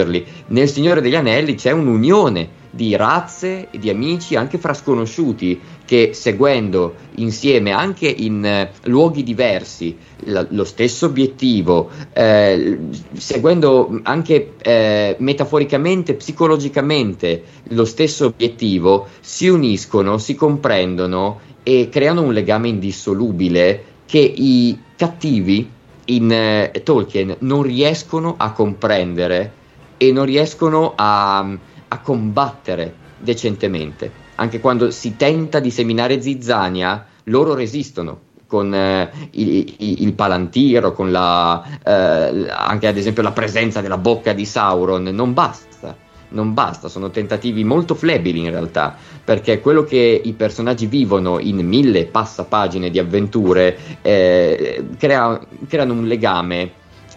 distruggerli. 0.00 0.24
Nel 0.48 0.68
Signore 0.68 1.00
degli 1.00 1.14
Anelli 1.14 1.54
c'è 1.54 1.70
un'unione 1.72 2.58
di 2.72 2.94
razze 2.94 3.68
e 3.70 3.78
di 3.78 3.90
amici 3.90 4.36
anche 4.36 4.56
fra 4.56 4.72
sconosciuti 4.74 5.60
che 5.84 6.10
seguendo 6.14 6.94
insieme 7.16 7.72
anche 7.72 8.06
in 8.06 8.44
eh, 8.44 8.70
luoghi 8.84 9.24
diversi 9.24 9.96
la, 10.26 10.46
lo 10.50 10.64
stesso 10.64 11.06
obiettivo, 11.06 11.90
eh, 12.12 12.78
seguendo 13.12 14.00
anche 14.04 14.54
eh, 14.62 15.16
metaforicamente, 15.18 16.14
psicologicamente 16.14 17.42
lo 17.70 17.84
stesso 17.84 18.26
obiettivo, 18.26 19.08
si 19.20 19.48
uniscono, 19.48 20.18
si 20.18 20.36
comprendono 20.36 21.40
e 21.64 21.88
creano 21.90 22.22
un 22.22 22.32
legame 22.32 22.68
indissolubile 22.68 23.84
che 24.06 24.18
i 24.18 24.78
cattivi 24.96 25.68
in 26.06 26.30
eh, 26.30 26.82
Tolkien 26.84 27.36
non 27.40 27.62
riescono 27.62 28.34
a 28.36 28.52
comprendere 28.52 29.58
e 30.02 30.12
non 30.12 30.24
riescono 30.24 30.94
a, 30.96 31.40
a 31.88 31.98
combattere 32.00 32.94
decentemente. 33.18 34.10
Anche 34.36 34.58
quando 34.58 34.90
si 34.90 35.14
tenta 35.14 35.60
di 35.60 35.70
seminare 35.70 36.22
zizzania, 36.22 37.04
loro 37.24 37.52
resistono 37.52 38.28
con 38.46 38.74
eh, 38.74 39.10
il, 39.32 39.74
il, 39.78 40.12
palantiro, 40.14 40.94
con 40.94 41.10
la, 41.10 41.62
eh, 41.84 42.48
anche 42.48 42.86
ad 42.86 42.96
esempio 42.96 43.22
la 43.22 43.32
presenza 43.32 43.82
della 43.82 43.98
bocca 43.98 44.32
di 44.32 44.46
Sauron, 44.46 45.02
non 45.02 45.34
basta 45.34 46.08
non 46.30 46.54
basta, 46.54 46.88
sono 46.88 47.10
tentativi 47.10 47.64
molto 47.64 47.94
flebili 47.94 48.40
in 48.40 48.50
realtà, 48.50 48.96
perché 49.24 49.60
quello 49.60 49.84
che 49.84 50.20
i 50.22 50.32
personaggi 50.32 50.86
vivono 50.86 51.38
in 51.38 51.66
mille 51.66 52.06
passapagine 52.06 52.90
di 52.90 52.98
avventure 52.98 53.76
eh, 54.02 54.84
crea, 54.96 55.40
creano 55.68 55.92
un 55.94 56.06
legame 56.06 56.72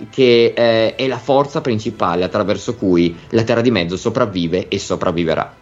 che 0.09 0.53
eh, 0.55 0.95
è 0.95 1.07
la 1.07 1.17
forza 1.17 1.61
principale 1.61 2.23
attraverso 2.23 2.75
cui 2.75 3.15
la 3.29 3.43
Terra 3.43 3.61
di 3.61 3.71
Mezzo 3.71 3.97
sopravvive 3.97 4.67
e 4.67 4.79
sopravviverà. 4.79 5.61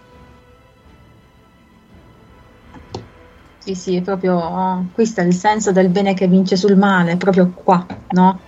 Sì, 3.58 3.76
sì, 3.76 3.96
è 3.96 4.02
proprio 4.02 4.38
oh, 4.38 4.86
questo 4.94 5.22
è 5.22 5.24
il 5.24 5.36
senso 5.36 5.72
del 5.72 5.90
bene 5.90 6.16
che 6.16 6.28
vince 6.28 6.56
sul 6.56 6.76
male, 6.76 7.16
proprio 7.18 7.52
qua, 7.54 7.86
no? 8.10 8.40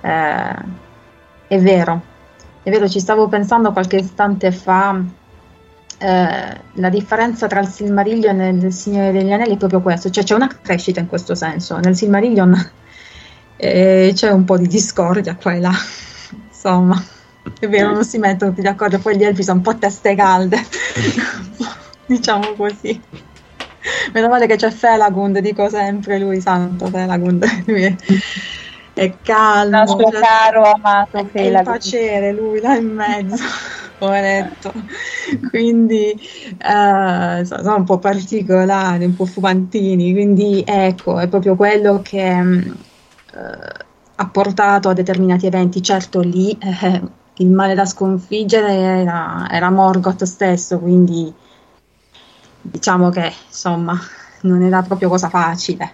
Eh, 0.00 0.54
è 1.48 1.58
vero, 1.58 2.02
è 2.62 2.70
vero, 2.70 2.88
ci 2.88 3.00
stavo 3.00 3.28
pensando 3.28 3.72
qualche 3.72 3.96
istante 3.96 4.50
fa 4.50 5.02
eh, 5.98 6.60
la 6.72 6.88
differenza 6.88 7.46
tra 7.46 7.60
il 7.60 7.66
Silmarillion 7.66 8.40
e 8.40 8.48
il 8.50 8.72
Signore 8.72 9.12
degli 9.12 9.32
Anelli 9.32 9.54
è 9.54 9.58
proprio 9.58 9.80
questo, 9.80 10.10
cioè 10.10 10.24
c'è 10.24 10.34
una 10.34 10.48
crescita 10.62 11.00
in 11.00 11.08
questo 11.08 11.34
senso. 11.34 11.78
Nel 11.78 11.96
Silmarillion 11.96 12.70
eh, 13.58 14.12
c'è 14.14 14.30
un 14.30 14.44
po' 14.44 14.56
di 14.56 14.66
discordia 14.68 15.34
qua 15.36 15.52
e 15.54 15.60
là, 15.60 15.72
insomma, 16.48 17.02
è 17.58 17.68
vero, 17.68 17.92
non 17.92 18.04
si 18.04 18.18
mettono 18.18 18.50
tutti 18.52 18.62
d'accordo, 18.62 18.98
poi 18.98 19.16
gli 19.16 19.24
elfi 19.24 19.42
sono 19.42 19.56
un 19.58 19.62
po' 19.62 19.76
teste 19.76 20.14
calde, 20.14 20.58
diciamo 22.06 22.54
così. 22.54 23.00
Meno 24.12 24.28
male 24.28 24.46
che 24.46 24.56
c'è 24.56 24.70
Felagund, 24.70 25.38
dico 25.38 25.68
sempre 25.68 26.18
lui, 26.18 26.40
santo 26.40 26.86
Felagund, 26.88 27.44
lui 27.66 27.82
è, 27.84 27.96
è 28.92 29.18
calmo, 29.22 29.78
Nostro 29.78 30.10
cioè, 30.10 30.20
caro 30.20 30.62
amato 30.62 31.16
è 31.18 31.20
il 31.20 31.28
Felagund. 31.30 31.64
pacere, 31.64 32.32
lui 32.32 32.60
là 32.60 32.76
in 32.76 32.88
mezzo, 32.92 33.42
poveretto. 33.96 34.72
Quindi 35.48 36.10
eh, 36.10 37.44
so- 37.44 37.62
sono 37.62 37.76
un 37.76 37.84
po' 37.84 37.98
particolari, 37.98 39.04
un 39.04 39.14
po' 39.14 39.26
fumantini, 39.26 40.12
quindi 40.12 40.62
ecco, 40.66 41.18
è 41.18 41.28
proprio 41.28 41.54
quello 41.56 42.00
che 42.02 42.28
eh, 42.38 42.72
ha 43.34 44.28
portato 44.28 44.88
a 44.88 44.94
determinati 44.94 45.46
eventi. 45.46 45.82
Certo 45.82 46.20
lì 46.20 46.56
eh, 46.58 47.02
il 47.34 47.48
male 47.50 47.74
da 47.74 47.84
sconfiggere 47.84 48.72
era, 48.72 49.48
era 49.50 49.70
Morgoth 49.70 50.24
stesso, 50.24 50.78
quindi 50.78 51.32
diciamo 52.60 53.10
che 53.10 53.32
insomma 53.46 53.98
non 54.42 54.62
era 54.62 54.82
proprio 54.82 55.08
cosa 55.08 55.28
facile. 55.28 55.92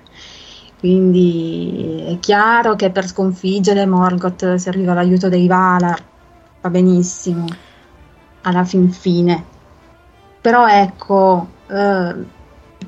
Quindi 0.79 2.05
è 2.07 2.19
chiaro 2.19 2.77
che 2.77 2.91
per 2.91 3.07
sconfiggere 3.07 3.87
Morgoth 3.87 4.57
serviva 4.57 4.93
l'aiuto 4.93 5.31
dei 5.31 5.47
Valar, 5.47 6.03
va 6.61 6.71
benissimo, 6.71 7.47
alla 8.43 8.65
fin 8.65 8.91
fine. 8.91 9.45
Però 10.43 10.67
ecco, 10.69 11.49
eh, 11.69 12.15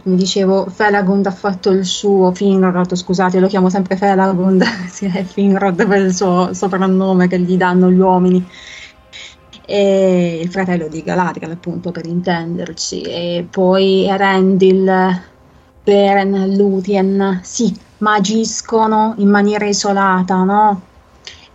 come 0.03 0.17
dicevo, 0.17 0.67
Felagund 0.69 1.27
ha 1.27 1.31
fatto 1.31 1.71
il 1.71 1.85
suo, 1.85 2.33
Finrod, 2.33 2.95
scusate, 2.95 3.41
lo 3.41 3.47
chiamo 3.47 3.71
sempre 3.71 3.97
Felagund, 3.97 4.63
sì, 4.89 5.07
è 5.07 5.25
Finrod 5.25 5.87
per 5.87 6.01
il 6.01 6.15
suo 6.15 6.53
soprannome 6.53 7.29
che 7.29 7.39
gli 7.39 7.57
danno 7.57 7.91
gli 7.91 7.99
uomini 7.99 8.47
e 9.69 10.41
il 10.43 10.49
fratello 10.49 10.87
di 10.87 11.03
Galadriel 11.03 11.51
appunto 11.51 11.91
per 11.91 12.07
intenderci 12.07 13.01
e 13.03 13.47
poi 13.51 14.07
Erendil, 14.07 15.23
Beren, 15.83 16.55
Lúthien 16.57 17.41
sì, 17.43 17.77
ma 17.99 18.15
agiscono 18.15 19.15
in 19.19 19.29
maniera 19.29 19.67
isolata 19.67 20.45
no? 20.45 20.81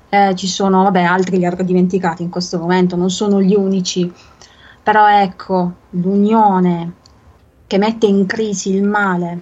Eh, 0.09 0.35
ci 0.35 0.47
sono, 0.47 0.83
vabbè, 0.83 1.03
altri 1.03 1.37
li 1.37 1.45
avrò 1.45 1.63
dimenticati 1.63 2.21
in 2.21 2.29
questo 2.29 2.57
momento, 2.59 2.97
non 2.97 3.09
sono 3.09 3.41
gli 3.41 3.55
unici 3.55 4.11
però 4.83 5.07
ecco, 5.07 5.73
l'unione 5.91 6.93
che 7.71 7.77
mette 7.77 8.05
in 8.05 8.25
crisi 8.25 8.75
il 8.75 8.83
male 8.83 9.39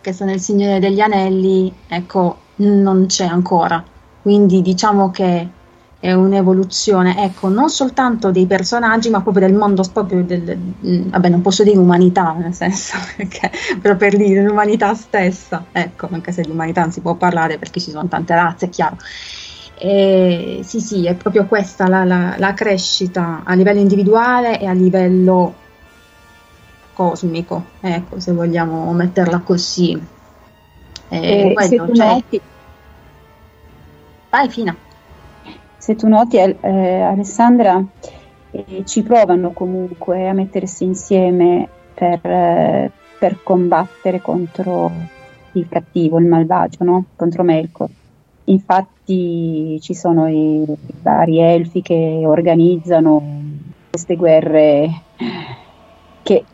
che 0.00 0.14
sta 0.14 0.24
nel 0.24 0.40
Signore 0.40 0.78
degli 0.78 0.98
Anelli, 0.98 1.70
ecco, 1.86 2.38
non 2.56 3.04
c'è 3.06 3.26
ancora 3.26 3.84
quindi 4.22 4.62
diciamo 4.62 5.10
che 5.10 5.48
è 6.00 6.10
un'evoluzione, 6.12 7.22
ecco, 7.22 7.48
non 7.48 7.68
soltanto 7.68 8.30
dei 8.30 8.46
personaggi, 8.46 9.10
ma 9.10 9.20
proprio 9.20 9.46
del 9.46 9.54
mondo, 9.54 9.82
proprio 9.92 10.24
del, 10.24 10.56
mm, 10.56 11.10
vabbè, 11.10 11.28
non 11.28 11.42
posso 11.42 11.64
dire 11.64 11.76
umanità, 11.76 12.32
nel 12.32 12.54
senso, 12.54 12.96
perché, 13.16 13.50
però 13.78 13.96
per 13.96 14.16
dire 14.16 14.42
l'umanità 14.42 14.94
stessa, 14.94 15.66
ecco, 15.70 16.08
anche 16.10 16.32
se 16.32 16.40
di 16.42 16.50
umanità 16.50 16.80
non 16.80 16.92
si 16.92 17.00
può 17.02 17.14
parlare 17.16 17.58
perché 17.58 17.78
ci 17.80 17.90
sono 17.90 18.08
tante 18.08 18.34
razze, 18.34 18.66
è 18.66 18.68
chiaro. 18.70 18.96
E, 19.78 20.60
sì, 20.64 20.80
sì, 20.80 21.06
è 21.06 21.14
proprio 21.14 21.46
questa 21.46 21.88
la, 21.88 22.04
la- 22.04 22.36
la 22.38 22.54
crescita 22.54 23.42
a 23.44 23.54
livello 23.54 23.80
individuale 23.80 24.58
e 24.60 24.66
a 24.66 24.72
livello 24.72 25.54
cosmico, 26.98 27.62
ecco, 27.80 28.18
se 28.18 28.32
vogliamo 28.32 28.92
metterla 28.92 29.38
così. 29.38 29.96
E 31.10 31.16
E 31.16 31.54
se 31.60 31.76
quello, 31.76 31.86
tu 31.86 31.94
cioè- 31.94 32.08
noti- 32.08 32.40
Vai, 34.30 34.48
Fina. 34.50 34.76
Se 35.78 35.94
tu 35.94 36.08
noti, 36.08 36.36
eh, 36.38 37.00
Alessandra, 37.00 37.80
eh, 38.50 38.82
ci 38.84 39.02
provano 39.02 39.52
comunque 39.52 40.28
a 40.28 40.32
mettersi 40.32 40.82
insieme 40.84 41.68
per, 41.94 42.20
eh, 42.26 42.90
per 43.16 43.38
combattere 43.44 44.20
contro 44.20 44.90
il 45.52 45.68
cattivo, 45.68 46.18
il 46.18 46.26
malvagio, 46.26 46.82
no? 46.84 47.04
Contro 47.16 47.44
Melkor. 47.44 47.88
Infatti 48.46 49.78
ci 49.80 49.94
sono 49.94 50.26
i 50.28 50.64
vari 51.00 51.38
elfi 51.38 51.80
che 51.80 52.22
organizzano 52.26 53.22
queste 53.90 54.16
guerre 54.16 54.90
che 56.22 56.44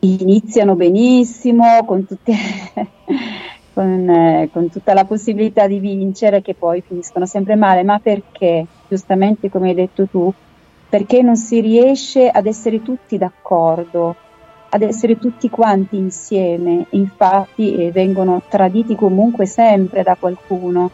iniziano 0.00 0.74
benissimo 0.74 1.84
con 1.84 2.06
tutte 2.06 2.32
con, 3.72 4.08
eh, 4.08 4.50
con 4.52 4.68
tutta 4.68 4.94
la 4.94 5.04
possibilità 5.04 5.66
di 5.66 5.78
vincere 5.78 6.42
che 6.42 6.54
poi 6.54 6.82
finiscono 6.86 7.26
sempre 7.26 7.54
male, 7.56 7.82
ma 7.82 7.98
perché, 7.98 8.66
giustamente 8.88 9.48
come 9.48 9.70
hai 9.70 9.74
detto 9.74 10.06
tu, 10.06 10.32
perché 10.88 11.22
non 11.22 11.36
si 11.36 11.60
riesce 11.60 12.28
ad 12.28 12.46
essere 12.46 12.82
tutti 12.82 13.16
d'accordo, 13.16 14.16
ad 14.70 14.82
essere 14.82 15.18
tutti 15.18 15.48
quanti 15.48 15.96
insieme, 15.96 16.86
infatti 16.90 17.74
eh, 17.76 17.90
vengono 17.90 18.42
traditi 18.48 18.94
comunque 18.94 19.46
sempre 19.46 20.02
da 20.02 20.16
qualcuno. 20.18 20.90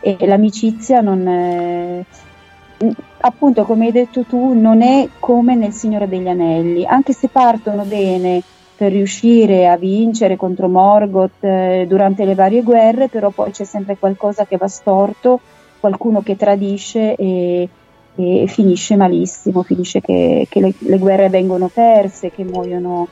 E 0.00 0.16
l'amicizia 0.26 1.00
non... 1.00 1.26
eh, 1.26 2.04
appunto 3.26 3.64
come 3.64 3.86
hai 3.86 3.92
detto 3.92 4.24
tu 4.24 4.52
non 4.52 4.82
è 4.82 5.08
come 5.18 5.54
nel 5.54 5.72
Signore 5.72 6.08
degli 6.08 6.28
Anelli, 6.28 6.84
anche 6.84 7.14
se 7.14 7.28
partono 7.28 7.84
bene 7.84 8.42
per 8.76 8.92
riuscire 8.92 9.68
a 9.68 9.76
vincere 9.76 10.36
contro 10.36 10.68
Morgoth 10.68 11.42
eh, 11.42 11.86
durante 11.88 12.24
le 12.24 12.34
varie 12.34 12.62
guerre, 12.62 13.08
però 13.08 13.30
poi 13.30 13.50
c'è 13.50 13.64
sempre 13.64 13.96
qualcosa 13.96 14.44
che 14.44 14.58
va 14.58 14.68
storto, 14.68 15.40
qualcuno 15.80 16.22
che 16.22 16.36
tradisce 16.36 17.14
e, 17.14 17.68
e 18.14 18.44
finisce 18.46 18.96
malissimo, 18.96 19.62
finisce 19.62 20.00
che, 20.00 20.46
che 20.50 20.60
le, 20.60 20.74
le 20.76 20.98
guerre 20.98 21.30
vengono 21.30 21.68
perse, 21.72 22.30
che 22.30 22.44
muoiono 22.44 23.08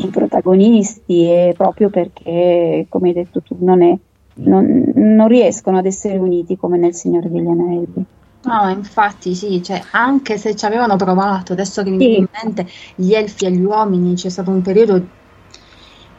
i 0.00 0.08
protagonisti 0.08 1.24
e 1.30 1.54
proprio 1.56 1.88
perché, 1.88 2.84
come 2.90 3.08
hai 3.08 3.14
detto 3.14 3.40
tu, 3.40 3.56
non, 3.60 3.80
è, 3.82 3.96
non, 4.34 4.92
non 4.94 5.28
riescono 5.28 5.78
ad 5.78 5.86
essere 5.86 6.18
uniti 6.18 6.58
come 6.58 6.76
nel 6.76 6.94
Signore 6.94 7.30
degli 7.30 7.46
Anelli. 7.46 8.04
No, 8.48 8.68
infatti 8.70 9.34
sì, 9.34 9.62
cioè, 9.62 9.82
anche 9.92 10.38
se 10.38 10.56
ci 10.56 10.64
avevano 10.64 10.96
provato, 10.96 11.52
adesso 11.52 11.82
che 11.82 11.90
mi 11.90 11.98
Sì. 11.98 12.06
viene 12.06 12.16
in 12.18 12.26
mente 12.42 12.66
gli 12.94 13.12
elfi 13.12 13.44
e 13.44 13.50
gli 13.52 13.62
uomini, 13.62 14.14
c'è 14.14 14.28
stato 14.30 14.50
un 14.50 14.62
periodo 14.62 15.06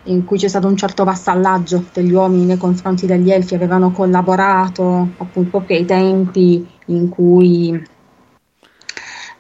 in 0.04 0.26
cui 0.26 0.38
c'è 0.38 0.48
stato 0.48 0.68
un 0.68 0.78
certo 0.78 1.04
vassallaggio 1.04 1.86
degli 1.94 2.12
uomini 2.14 2.46
nei 2.46 2.58
confronti 2.58 3.06
degli 3.06 3.32
elfi, 3.32 3.56
avevano 3.56 3.92
collaborato 3.92 5.08
appunto 5.18 5.50
proprio 5.50 5.78
ai 5.78 5.86
tempi 5.86 6.68
in 6.86 7.10
cui 7.10 7.84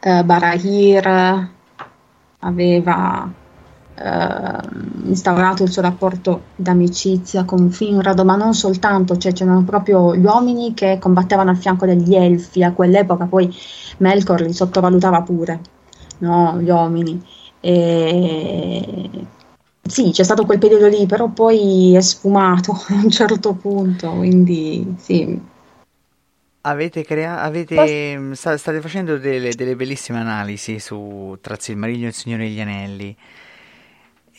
eh, 0.02 0.24
Barahir 0.24 1.50
aveva 2.40 3.30
eh, 4.02 5.08
instaurato 5.08 5.64
il 5.64 5.72
suo 5.72 5.82
rapporto 5.82 6.44
d'amicizia 6.56 7.44
con 7.44 7.70
Finrod, 7.72 8.20
ma 8.22 8.36
non 8.36 8.54
soltanto, 8.54 9.18
cioè 9.18 9.34
c'erano 9.34 9.64
proprio 9.64 10.16
gli 10.16 10.24
uomini 10.24 10.74
che 10.74 10.98
combattevano 11.00 11.50
al 11.50 11.58
fianco 11.58 11.86
degli 11.86 12.16
elfi, 12.16 12.64
a 12.64 12.72
quell'epoca 12.74 13.26
poi 13.26 13.54
Melkor 13.98 14.42
li 14.42 14.54
sottovalutava 14.54 15.22
pure, 15.22 15.60
no, 16.20 16.58
gli 16.62 16.70
uomini. 16.70 17.22
E... 17.60 19.10
Sì, 19.82 20.12
c'è 20.12 20.24
stato 20.24 20.46
quel 20.46 20.60
periodo 20.60 20.88
lì, 20.88 21.06
però 21.06 21.30
poi 21.30 21.96
è 21.96 22.02
sfumato 22.02 22.72
a 22.90 22.94
un 22.94 23.10
certo 23.10 23.54
punto, 23.54 24.12
quindi 24.12 24.96
sì. 24.98 25.40
Avete 26.62 27.04
crea- 27.04 27.42
avete, 27.42 28.18
mh, 28.18 28.34
sta- 28.34 28.58
state 28.58 28.82
facendo 28.82 29.18
delle, 29.18 29.56
delle 29.56 29.76
bellissime 29.76 30.20
analisi 30.20 30.78
su 30.80 31.38
tra 31.42 31.54
il 31.54 31.62
Silmarillion 31.62 32.06
e 32.06 32.10
il 32.10 32.14
Signore 32.14 32.44
degli 32.44 32.60
Anelli. 32.60 33.16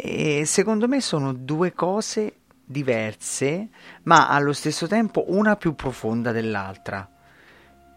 E 0.02 0.44
secondo 0.46 0.88
me 0.88 1.00
sono 1.00 1.32
due 1.32 1.72
cose 1.72 2.36
diverse, 2.64 3.68
ma 4.04 4.28
allo 4.28 4.52
stesso 4.52 4.86
tempo 4.86 5.24
una 5.28 5.56
più 5.56 5.74
profonda 5.74 6.32
dell'altra. 6.32 7.08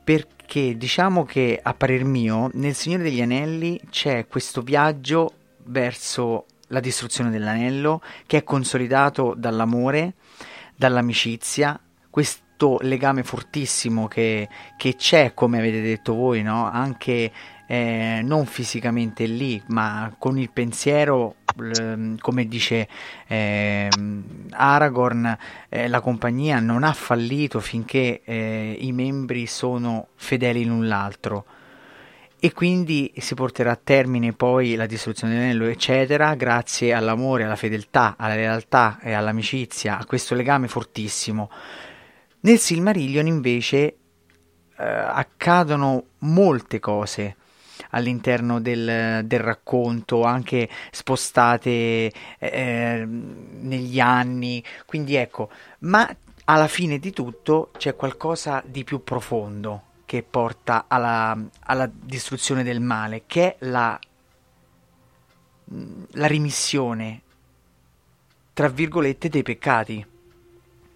Perché 0.04 0.76
diciamo 0.76 1.24
che 1.24 1.60
a 1.62 1.74
parer 1.74 2.04
mio, 2.04 2.50
nel 2.54 2.76
Signore 2.76 3.04
degli 3.04 3.22
Anelli 3.22 3.80
c'è 3.90 4.28
questo 4.28 4.62
viaggio 4.62 5.32
verso 5.66 6.46
la 6.68 6.80
distruzione 6.80 7.30
dell'anello 7.30 8.02
che 8.26 8.38
è 8.38 8.44
consolidato 8.44 9.34
dall'amore, 9.38 10.16
dall'amicizia, 10.76 11.80
questo 12.10 12.78
legame 12.82 13.24
fortissimo 13.24 14.08
che, 14.08 14.50
che 14.76 14.96
c'è, 14.96 15.34
come 15.34 15.60
avete 15.60 15.82
detto 15.82 16.16
voi, 16.16 16.42
no? 16.42 16.70
anche 16.70 17.32
eh, 17.68 18.22
non 18.24 18.46
fisicamente 18.46 19.26
lì, 19.26 19.62
ma 19.68 20.14
con 20.18 20.38
il 20.38 20.52
pensiero, 20.52 21.36
come 22.20 22.48
dice 22.48 22.88
ehm, 23.28 24.24
Aragorn, 24.52 25.38
eh, 25.70 25.88
la 25.88 26.02
compagnia 26.02 26.60
non 26.60 26.84
ha 26.84 26.94
fallito 26.94 27.60
finché 27.60 28.22
eh, 28.24 28.78
i 28.80 28.92
membri 28.92 29.46
sono 29.46 30.08
fedeli 30.16 30.66
l'un 30.66 30.88
l'altro. 30.88 31.46
e 32.40 32.52
quindi 32.52 33.14
si 33.20 33.36
porterà 33.36 33.72
a 33.72 33.80
termine 33.82 34.34
poi 34.34 34.76
la 34.76 34.86
distruzione 34.86 35.34
dell'anello, 35.34 35.66
eccetera, 35.66 36.36
grazie 36.36 36.92
all'amore, 36.94 37.46
alla 37.46 37.56
fedeltà, 37.56 38.16
alla 38.18 38.36
lealtà 38.36 39.00
e 39.02 39.14
all'amicizia, 39.14 39.98
a 39.98 40.06
questo 40.06 40.36
legame 40.36 40.68
fortissimo. 40.68 41.50
Nel 42.42 42.60
Silmarillion 42.60 43.28
invece 43.28 43.78
eh, 44.78 44.84
accadono 44.84 46.08
molte 46.20 46.82
cose 46.82 47.38
all'interno 47.94 48.60
del, 48.60 49.22
del 49.26 49.40
racconto, 49.40 50.24
anche 50.24 50.70
spostate 50.92 52.12
eh, 52.38 53.06
negli 53.08 54.00
anni, 54.00 54.64
quindi 54.86 55.16
ecco, 55.16 55.50
ma 55.80 56.08
alla 56.46 56.68
fine 56.68 57.00
di 57.00 57.12
tutto 57.12 57.72
c'è 57.78 57.96
qualcosa 57.96 58.62
di 58.66 58.84
più 58.84 59.04
profondo 59.04 59.92
che 60.06 60.24
porta 60.24 60.86
alla, 60.88 61.38
alla 61.62 61.90
distruzione 61.92 62.64
del 62.64 62.82
male, 62.82 63.24
che 63.26 63.56
è 63.56 63.66
la, 63.66 64.00
la 65.66 66.28
rimissione, 66.28 67.22
tra 68.54 68.68
virgolette, 68.68 69.30
dei 69.30 69.42
peccati 69.42 70.06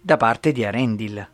da 0.00 0.16
parte 0.16 0.52
di 0.52 0.64
Arendil. 0.64 1.28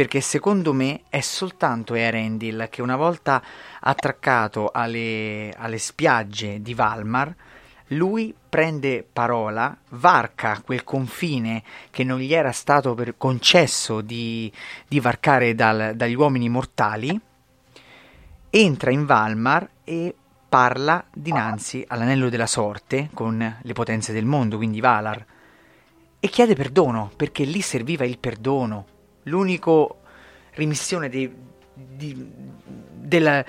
Perché 0.00 0.22
secondo 0.22 0.72
me 0.72 1.02
è 1.10 1.20
soltanto 1.20 1.92
Arendil 1.92 2.68
che 2.70 2.80
una 2.80 2.96
volta 2.96 3.42
attraccato 3.80 4.70
alle, 4.72 5.52
alle 5.54 5.76
spiagge 5.76 6.62
di 6.62 6.72
Valmar 6.72 7.34
lui 7.88 8.34
prende 8.48 9.06
parola, 9.12 9.76
varca 9.90 10.62
quel 10.64 10.84
confine 10.84 11.62
che 11.90 12.02
non 12.02 12.18
gli 12.18 12.32
era 12.32 12.50
stato 12.50 12.96
concesso 13.18 14.00
di, 14.00 14.50
di 14.88 15.00
varcare 15.00 15.54
dal, 15.54 15.92
dagli 15.94 16.14
uomini 16.14 16.48
mortali, 16.48 17.20
entra 18.48 18.90
in 18.90 19.04
Valmar 19.04 19.68
e 19.84 20.14
parla 20.48 21.04
dinanzi 21.12 21.84
all'anello 21.86 22.30
della 22.30 22.46
sorte 22.46 23.10
con 23.12 23.58
le 23.60 23.72
potenze 23.74 24.14
del 24.14 24.24
mondo, 24.24 24.56
quindi 24.56 24.80
Valar, 24.80 25.22
e 26.18 26.28
chiede 26.28 26.54
perdono, 26.54 27.12
perché 27.14 27.44
lì 27.44 27.60
serviva 27.60 28.06
il 28.06 28.16
perdono, 28.16 28.86
l'unico 29.30 30.00
rimissione 30.54 31.08
di, 31.08 31.32
di, 31.72 32.30
della 32.94 33.44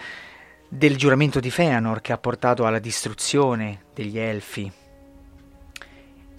del 0.74 0.96
giuramento 0.96 1.42
di 1.42 1.52
Feanor 1.52 2.00
che 2.00 2.14
ha 2.14 2.18
portato 2.18 2.66
alla 2.66 2.80
distruzione 2.80 3.88
degli 3.94 4.18
elfi, 4.18 4.72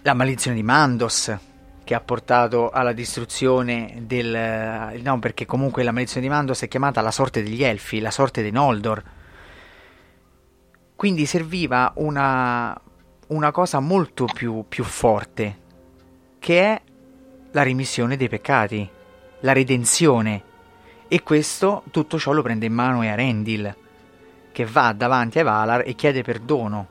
la 0.01 0.14
maledizione 0.14 0.56
di 0.56 0.62
Mandos 0.62 1.36
che 1.85 1.94
ha 1.94 2.01
portato 2.01 2.70
alla 2.70 2.93
distruzione 2.93 4.05
del... 4.06 4.98
no 5.02 5.19
perché 5.19 5.44
comunque 5.44 5.82
la 5.82 5.90
maledizione 5.90 6.27
di 6.27 6.32
Mandos 6.32 6.62
è 6.62 6.69
chiamata 6.69 7.02
la 7.02 7.10
sorte 7.10 7.43
degli 7.43 7.62
elfi, 7.62 8.01
la 8.01 8.10
sorte 8.10 8.40
dei 8.40 8.52
Noldor. 8.52 9.02
Quindi 10.97 11.27
serviva 11.27 11.93
una, 11.97 12.81
una 13.28 13.51
cosa 13.51 13.81
molto 13.81 14.24
più, 14.32 14.64
più 14.66 14.85
forte, 14.85 15.59
che 16.39 16.62
è 16.62 16.81
la 17.51 17.62
rimissione 17.62 18.16
dei 18.16 18.31
peccati, 18.31 18.89
la 19.43 19.52
redenzione. 19.52 20.43
E 21.06 21.23
questo, 21.23 21.85
tutto 21.90 22.19
ciò 22.19 22.32
lo 22.32 22.43
prende 22.43 22.66
in 22.66 22.73
mano 22.73 23.02
Earendil 23.02 23.77
che 24.52 24.66
va 24.66 24.93
davanti 24.93 25.39
ai 25.39 25.44
Valar 25.44 25.82
e 25.86 25.94
chiede 25.94 26.23
perdono 26.23 26.86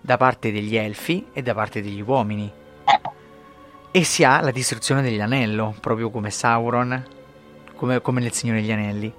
da 0.00 0.16
parte 0.16 0.52
degli 0.52 0.76
elfi 0.76 1.26
e 1.32 1.42
da 1.42 1.54
parte 1.54 1.80
degli 1.80 2.02
uomini. 2.02 2.52
E 3.90 4.04
si 4.04 4.24
ha 4.24 4.40
la 4.40 4.50
distruzione 4.50 5.02
degli 5.02 5.20
anello, 5.20 5.74
proprio 5.80 6.10
come 6.10 6.30
Sauron, 6.30 7.04
come, 7.74 8.00
come 8.02 8.20
nel 8.20 8.32
Signore 8.32 8.60
degli 8.60 8.72
Anelli. 8.72 9.12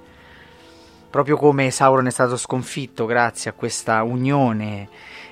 Proprio 1.10 1.36
come 1.36 1.70
Sauron 1.70 2.06
è 2.06 2.10
stato 2.10 2.36
sconfitto 2.36 3.04
grazie 3.04 3.50
a 3.50 3.54
questa 3.54 4.02
unione 4.02 4.88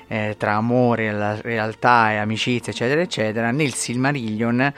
eh, 0.09 0.35
tra 0.37 0.55
amore, 0.55 1.13
la 1.13 1.41
realtà 1.41 2.11
e 2.11 2.17
amicizia, 2.17 2.73
eccetera, 2.73 3.01
eccetera, 3.01 3.51
nel 3.53 3.75
Silmarillion 3.75 4.73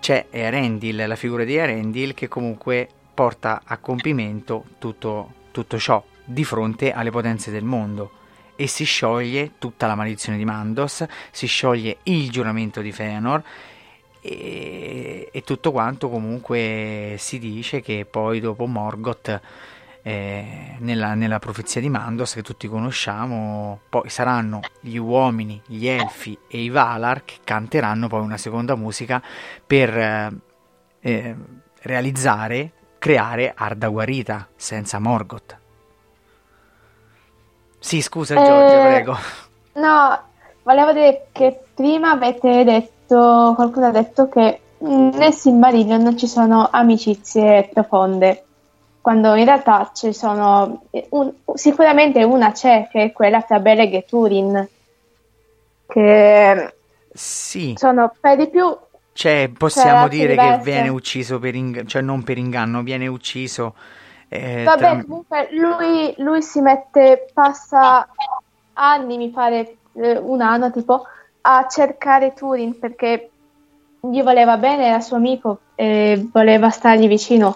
c'è 0.00 0.26
Erendil, 0.30 1.04
la 1.06 1.16
figura 1.16 1.44
di 1.44 1.54
Erendil, 1.54 2.14
che 2.14 2.28
comunque 2.28 2.88
porta 3.14 3.62
a 3.64 3.78
compimento 3.78 4.64
tutto, 4.78 5.32
tutto 5.50 5.78
ciò 5.78 6.02
di 6.24 6.44
fronte 6.44 6.92
alle 6.92 7.10
potenze 7.10 7.50
del 7.50 7.64
mondo. 7.64 8.12
E 8.56 8.66
si 8.66 8.84
scioglie 8.84 9.52
tutta 9.58 9.86
la 9.86 9.94
maledizione 9.94 10.36
di 10.36 10.44
Mandos, 10.44 11.04
si 11.30 11.46
scioglie 11.46 11.98
il 12.04 12.30
giuramento 12.30 12.80
di 12.80 12.92
Fëanor 12.92 13.42
e, 14.20 15.28
e 15.32 15.42
tutto 15.42 15.70
quanto 15.70 16.08
comunque 16.08 17.14
si 17.18 17.38
dice 17.38 17.80
che 17.80 18.04
poi 18.04 18.40
dopo 18.40 18.66
Morgoth 18.66 19.40
eh, 20.02 20.76
nella, 20.78 21.14
nella, 21.14 21.38
profezia 21.38 21.80
di 21.80 21.88
Mandos 21.88 22.34
che 22.34 22.42
tutti 22.42 22.68
conosciamo 22.68 23.80
poi 23.88 24.08
saranno 24.08 24.60
gli 24.80 24.96
uomini, 24.96 25.60
gli 25.66 25.86
elfi 25.86 26.38
e 26.48 26.62
i 26.62 26.68
Valar 26.68 27.24
che 27.24 27.36
canteranno 27.44 28.08
poi 28.08 28.20
una 28.20 28.36
seconda 28.36 28.74
musica 28.74 29.22
per 29.66 29.96
eh, 29.96 30.32
eh 31.00 31.36
realizzare, 31.80 32.72
creare 32.98 33.52
Arda 33.56 33.88
Guarita 33.88 34.48
senza 34.56 34.98
Morgoth 34.98 35.58
sì, 37.78 38.02
scusa 38.02 38.34
Giorgio, 38.34 38.74
Eh, 38.74 38.86
prego. 38.86 39.16
No, 39.74 40.20
volevo 40.62 40.92
dire 40.92 41.28
che 41.32 41.60
prima 41.74 42.10
avete 42.10 42.64
detto, 42.64 43.52
qualcuno 43.54 43.86
ha 43.86 43.90
detto 43.90 44.28
che 44.28 44.60
nel 44.78 45.32
Silmarillion 45.32 46.02
non 46.02 46.16
ci 46.16 46.26
sono 46.26 46.68
amicizie 46.70 47.68
profonde, 47.72 48.44
quando 49.00 49.34
in 49.34 49.44
realtà 49.44 49.90
ci 49.94 50.12
sono, 50.12 50.88
un- 51.10 51.34
sicuramente 51.54 52.22
una 52.24 52.52
c'è, 52.52 52.88
che 52.90 53.04
è 53.04 53.12
quella 53.12 53.42
tra 53.42 53.60
Beleg 53.60 53.94
e 53.94 54.04
Turin, 54.04 54.68
che 55.86 56.72
Sì, 57.14 57.78
sono 57.78 58.14
per 58.20 58.36
di 58.36 58.50
più 58.50 58.66
cioè 59.12 59.50
possiamo 59.56 60.06
dire 60.08 60.38
che 60.38 60.52
diverse. 60.52 60.54
viene 60.54 60.88
ucciso 60.88 61.38
per 61.38 61.54
inganno, 61.54 61.88
cioè 61.88 62.02
non 62.02 62.22
per 62.22 62.38
inganno, 62.38 62.82
viene 62.82 63.06
ucciso 63.08 63.74
eh, 64.28 64.72
Vabbè, 64.72 64.76
tra- 64.76 65.04
comunque 65.04 65.48
lui, 65.52 66.14
lui 66.18 66.42
si 66.42 66.60
mette, 66.60 67.30
passa 67.32 68.06
anni, 68.74 69.16
mi 69.16 69.30
pare 69.30 69.80
eh, 69.94 70.18
un 70.18 70.40
anno 70.42 70.70
tipo, 70.70 71.04
a 71.42 71.66
cercare 71.68 72.34
Turin 72.34 72.78
perché 72.78 73.34
gli 74.00 74.22
voleva 74.22 74.56
bene, 74.58 74.86
era 74.88 75.00
suo 75.00 75.16
amico 75.16 75.62
e 75.74 76.28
voleva 76.32 76.70
stargli 76.70 77.08
vicino. 77.08 77.54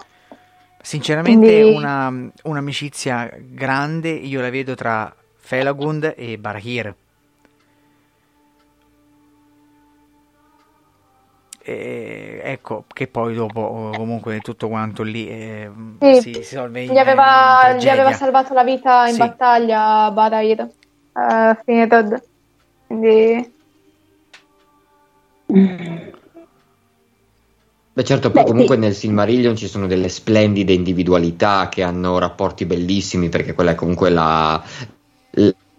Sinceramente 0.83 1.61
Quindi- 1.61 1.75
una, 1.77 2.13
un'amicizia 2.43 3.31
grande 3.39 4.09
io 4.09 4.41
la 4.41 4.49
vedo 4.49 4.75
tra 4.75 5.15
Felagund 5.37 6.13
e 6.17 6.37
Barahir. 6.37 6.93
E, 11.65 12.41
ecco, 12.43 12.83
che 12.91 13.07
poi 13.07 13.33
dopo 13.33 13.93
comunque 13.95 14.41
tutto 14.41 14.67
quanto 14.67 15.03
lì 15.03 15.29
eh, 15.29 15.71
Sì, 16.01 16.15
si, 16.15 16.33
si 16.33 16.55
solve 16.55 16.81
in, 16.81 16.91
Gli 16.91 16.97
aveva, 16.97 17.73
gli 17.77 17.87
aveva 17.87 18.11
salvato 18.11 18.53
la 18.53 18.65
vita 18.65 19.07
in 19.07 19.13
Sì. 19.13 19.19
battaglia 19.19 20.11
Barahir, 20.11 20.67
a 21.13 21.61
Finrod. 21.63 22.21
Quindi 22.87 23.53
Beh, 27.95 28.03
certo, 28.03 28.31
poi 28.31 28.43
comunque 28.43 28.75
nel 28.75 28.95
Silmarillion 28.95 29.55
ci 29.55 29.67
sono 29.67 29.85
delle 29.85 30.09
splendide 30.09 30.73
individualità 30.73 31.69
che 31.69 31.83
hanno 31.83 32.17
rapporti 32.17 32.65
bellissimi, 32.65 33.29
perché 33.29 33.53
quella 33.53 33.71
è 33.71 33.75
comunque 33.75 34.09
la, 34.09 34.63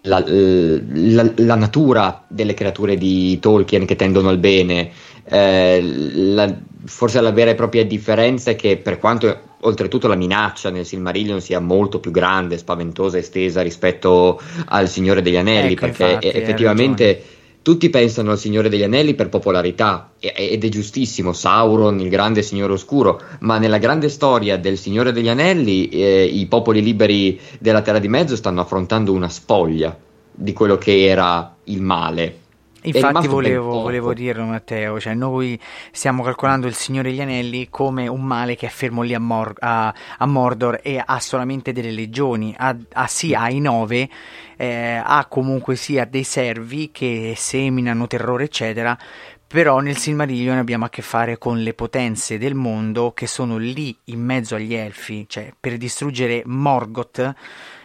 la, 0.03 0.23
la- 0.27 1.33
la 1.37 1.55
natura 1.55 2.25
delle 2.29 2.55
creature 2.55 2.97
di 2.97 3.39
Tolkien 3.41 3.87
che 3.87 3.97
tendono 3.97 4.29
al 4.29 4.39
bene. 4.39 4.91
Eh, 5.25 5.81
la- 5.83 6.55
forse 6.87 7.21
la 7.21 7.33
vera 7.33 7.51
e 7.51 7.55
propria 7.55 7.85
differenza 7.85 8.51
è 8.51 8.57
che 8.57 8.77
per 8.77 8.99
quanto 8.99 9.41
oltretutto 9.61 10.07
la 10.07 10.17
minaccia 10.17 10.69
nel 10.69 10.85
Silmarillion 10.85 11.41
sia 11.41 11.59
molto 11.59 11.99
più 11.99 12.11
grande, 12.11 12.59
spaventosa, 12.59 13.17
estesa 13.17 13.63
rispetto 13.63 14.39
al 14.67 14.89
Signore 14.89 15.23
degli 15.23 15.37
Anelli, 15.37 15.73
Ecco, 15.73 15.87
perché 15.87 16.03
infatti, 16.05 16.27
effettivamente 16.29 17.23
tutti 17.65 17.89
pensano 17.89 18.31
al 18.31 18.39
Signore 18.39 18.69
degli 18.69 18.83
Anelli 18.83 19.15
per 19.15 19.31
popolarità 19.31 20.11
ed 20.19 20.63
è 20.63 20.69
giustissimo, 20.69 21.33
Sauron, 21.33 21.99
il 21.99 22.11
grande 22.11 22.43
Signore 22.43 22.75
Oscuro, 22.75 23.19
ma 23.41 23.57
nella 23.57 23.79
grande 23.79 24.11
storia 24.11 24.59
del 24.59 24.77
Signore 24.77 25.13
degli 25.13 25.31
Anelli 25.31 25.89
eh, 25.89 26.25
i 26.25 26.45
popoli 26.45 26.83
liberi 26.83 27.41
della 27.59 27.81
Terra 27.81 28.01
di 28.01 28.09
Mezzo 28.09 28.37
stanno 28.37 28.61
affrontando 28.61 29.15
una 29.15 29.31
spoglia 29.31 29.97
di 30.31 30.53
quello 30.53 30.77
che 30.77 31.07
era 31.07 31.57
il 31.65 31.81
male. 31.81 32.41
Infatti 32.87 33.29
volevo, 33.29 33.81
volevo 33.81 34.13
dirlo 34.13 34.45
Matteo, 34.45 35.01
cioè 35.01 35.15
noi 35.15 35.59
stiamo 35.91 36.23
calcolando 36.23 36.67
il 36.67 36.75
Signore 36.75 37.09
degli 37.11 37.21
Anelli 37.23 37.69
come 37.71 38.09
un 38.09 38.23
male 38.23 38.57
che 38.57 38.67
è 38.67 38.71
fermo 38.71 39.01
lì 39.01 39.15
a, 39.15 39.19
Mor- 39.19 39.57
a- 39.59 39.95
a 40.19 40.27
Mordor 40.27 40.81
e 40.83 41.03
ha 41.05 41.19
solamente 41.19 41.73
delle 41.73 41.91
legioni, 41.93 42.55
ha, 42.57 42.77
ha 42.93 43.07
sì, 43.07 43.33
ha 43.33 43.49
i 43.49 43.59
nove, 43.59 44.09
eh, 44.57 45.01
ha 45.03 45.25
comunque 45.31 45.77
sia 45.77 46.05
dei 46.05 46.25
servi 46.25 46.91
che 46.93 47.33
seminano 47.37 48.07
terrore 48.07 48.45
eccetera, 48.45 48.99
però 49.47 49.81
nel 49.81 49.97
Silmarillion 49.97 50.59
abbiamo 50.59 50.85
a 50.85 50.91
che 50.91 51.01
fare 51.01 51.39
con 51.39 51.63
le 51.63 51.75
potenze 51.75 52.39
del 52.39 52.55
mondo 52.55 53.13
che 53.13 53.27
sono 53.27 53.57
lì 53.57 53.97
in 54.05 54.21
mezzo 54.21 54.57
agli 54.57 54.75
elfi, 54.75 55.27
cioè 55.29 55.53
per 55.59 55.77
distruggere 55.77 56.43
Morgoth 56.45 57.35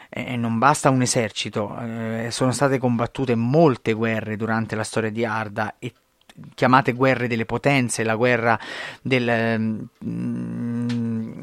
e 0.09 0.35
non 0.35 0.57
basta 0.57 0.89
un 0.89 1.01
esercito, 1.01 1.77
eh, 1.79 2.29
sono 2.31 2.51
state 2.51 2.79
combattute 2.79 3.35
molte 3.35 3.93
guerre 3.93 4.35
durante 4.35 4.75
la 4.75 4.83
storia 4.83 5.11
di 5.11 5.23
Arda 5.23 5.75
e 5.77 5.93
chiamate 6.55 6.93
guerre 6.93 7.27
delle 7.27 7.45
potenze, 7.45 8.03
la 8.03 8.15
guerra 8.15 8.59
del... 9.01 9.87
Mm, 10.03 11.39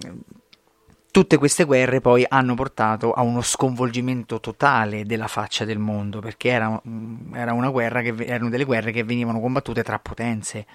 tutte 1.11 1.39
queste 1.39 1.65
guerre 1.65 2.03
poi 2.03 2.27
hanno 2.29 2.55
portato 2.55 3.13
a 3.13 3.23
uno 3.23 3.41
sconvolgimento 3.41 4.39
totale 4.39 5.07
della 5.07 5.29
faccia 5.29 5.65
del 5.65 5.79
mondo, 5.79 6.21
perché 6.21 6.51
era, 6.51 6.83
era 7.33 7.53
guerra 7.71 8.03
che, 8.03 8.15
erano 8.19 8.51
delle 8.51 8.65
guerre 8.65 8.93
che 8.93 9.03
venivano 9.03 9.41
combattute 9.41 9.83
tra 9.83 9.99
potenze. 9.99 10.67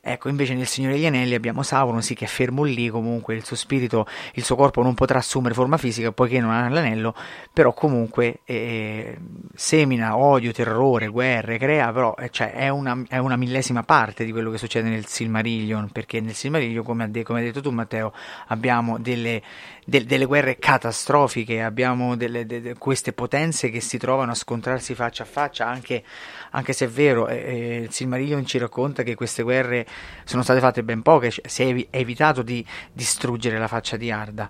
Ecco, 0.00 0.28
invece 0.28 0.54
nel 0.54 0.68
Signore 0.68 0.94
degli 0.94 1.06
Anelli 1.06 1.34
abbiamo 1.34 1.64
Sauron, 1.64 2.02
sì 2.02 2.14
che 2.14 2.24
è 2.24 2.28
fermo 2.28 2.62
lì, 2.62 2.88
comunque 2.88 3.34
il 3.34 3.44
suo 3.44 3.56
spirito, 3.56 4.06
il 4.34 4.44
suo 4.44 4.54
corpo 4.54 4.80
non 4.80 4.94
potrà 4.94 5.18
assumere 5.18 5.54
forma 5.54 5.76
fisica 5.76 6.12
poiché 6.12 6.38
non 6.38 6.52
ha 6.52 6.68
l'anello, 6.68 7.14
però 7.52 7.72
comunque 7.74 8.40
eh, 8.44 9.18
semina 9.54 10.16
odio, 10.16 10.52
terrore, 10.52 11.08
guerre, 11.08 11.58
crea, 11.58 11.92
però 11.92 12.14
eh, 12.16 12.30
cioè, 12.30 12.52
è, 12.52 12.68
una, 12.68 13.02
è, 13.08 13.18
una, 13.18 13.36
millesima 13.36 13.82
parte 13.82 14.24
di 14.24 14.30
quello 14.30 14.52
che 14.52 14.58
succede 14.58 14.88
nel 14.88 15.04
Silmarillion, 15.06 15.90
perché 15.90 16.20
nel 16.20 16.34
Silmarillion, 16.34 16.84
come, 16.84 17.10
come 17.24 17.40
hai 17.40 17.46
detto 17.46 17.60
tu 17.60 17.70
Matteo, 17.70 18.12
abbiamo 18.46 18.98
delle, 18.98 19.42
de, 19.84 20.04
delle 20.04 20.26
guerre 20.26 20.58
catastrofiche, 20.58 21.60
abbiamo 21.60 22.14
delle, 22.14 22.46
de, 22.46 22.60
de, 22.60 22.78
queste 22.78 23.12
potenze 23.12 23.68
che 23.68 23.80
si 23.80 23.98
trovano 23.98 24.30
a 24.30 24.34
scontrarsi 24.34 24.94
faccia 24.94 25.24
a 25.24 25.26
faccia, 25.26 25.66
anche, 25.66 26.04
anche 26.50 26.72
se 26.72 26.86
è 26.86 26.88
vero, 26.88 27.28
eh, 27.28 27.36
eh 27.36 27.76
il 27.82 27.92
Silmarillion 27.92 28.44
ci 28.46 28.58
racconta 28.58 29.02
che 29.02 29.14
queste 29.14 29.42
guerre 29.42 29.86
sono 30.24 30.42
state 30.42 30.60
fatte 30.60 30.82
ben 30.82 31.02
poche, 31.02 31.30
cioè, 31.30 31.48
si 31.48 31.62
è, 31.62 31.66
evi- 31.66 31.86
evitato 31.90 32.42
di 32.42 32.64
distruggere 32.92 33.58
la 33.58 33.68
faccia 33.68 33.96
di 33.96 34.10
Arda. 34.10 34.48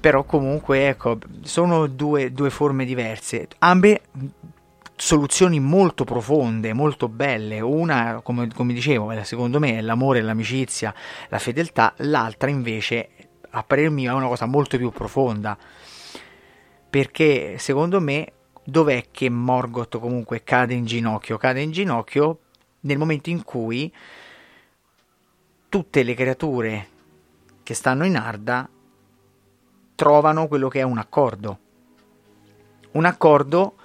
Però 0.00 0.24
comunque, 0.24 0.88
ecco, 0.88 1.18
sono 1.42 1.86
due, 1.86 2.32
due 2.32 2.50
forme 2.50 2.84
diverse. 2.84 3.46
Ambe 3.58 4.00
soluzioni 4.96 5.58
molto 5.60 6.04
profonde, 6.04 6.72
molto 6.72 7.08
belle. 7.08 7.60
Una, 7.60 8.20
come, 8.22 8.48
come 8.54 8.72
dicevo, 8.72 9.12
secondo 9.24 9.58
me 9.58 9.78
è 9.78 9.80
l'amore, 9.80 10.20
l'amicizia, 10.20 10.94
la 11.28 11.38
fedeltà, 11.38 11.94
l'altra 11.98 12.50
invece, 12.50 13.08
a 13.50 13.62
parer 13.62 13.90
mio, 13.90 14.12
è 14.12 14.14
una 14.14 14.28
cosa 14.28 14.46
molto 14.46 14.76
più 14.76 14.90
profonda. 14.90 15.56
Perché 16.90 17.56
secondo 17.58 18.00
me, 18.00 18.32
dov'è 18.64 19.06
che 19.10 19.28
Morgoth 19.28 19.98
comunque 19.98 20.42
cade 20.42 20.74
in 20.74 20.84
ginocchio? 20.84 21.36
Cade 21.36 21.60
in 21.60 21.70
ginocchio 21.70 22.38
nel 22.80 22.98
momento 22.98 23.30
in 23.30 23.42
cui 23.42 23.92
tutte 25.68 26.02
le 26.02 26.14
creature 26.14 26.88
che 27.62 27.74
stanno 27.74 28.04
in 28.04 28.16
Arda 28.16 28.68
trovano 29.94 30.48
quello 30.48 30.68
che 30.68 30.80
è 30.80 30.82
un 30.82 30.98
accordo. 30.98 31.58
Un 32.92 33.04
accordo 33.04 33.76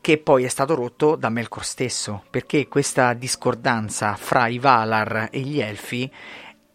che 0.00 0.18
poi 0.18 0.44
è 0.44 0.48
stato 0.48 0.74
rotto 0.74 1.16
da 1.16 1.30
Melkor 1.30 1.64
stesso, 1.64 2.22
perché 2.30 2.68
questa 2.68 3.12
discordanza 3.12 4.14
fra 4.14 4.46
i 4.46 4.58
Valar 4.58 5.30
e 5.32 5.40
gli 5.40 5.58
Elfi 5.58 6.08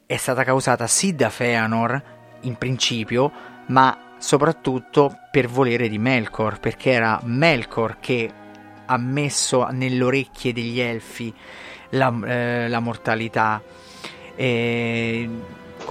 è 0.05 0.17
stata 0.17 0.43
causata 0.43 0.85
sì 0.87 1.15
da 1.15 1.29
Feanor 1.29 2.03
in 2.41 2.57
principio, 2.57 3.31
ma 3.67 4.10
soprattutto 4.21 5.17
per 5.31 5.47
volere 5.47 5.89
di 5.89 5.97
Melkor, 5.97 6.59
perché 6.59 6.91
era 6.91 7.19
Melkor 7.23 7.97
che 7.99 8.31
ha 8.85 8.97
messo 8.97 9.67
nelle 9.71 10.03
orecchie 10.03 10.53
degli 10.53 10.79
Elfi 10.79 11.33
la, 11.89 12.13
eh, 12.25 12.67
la 12.69 12.79
mortalità. 12.79 13.61
Eh, 14.35 15.29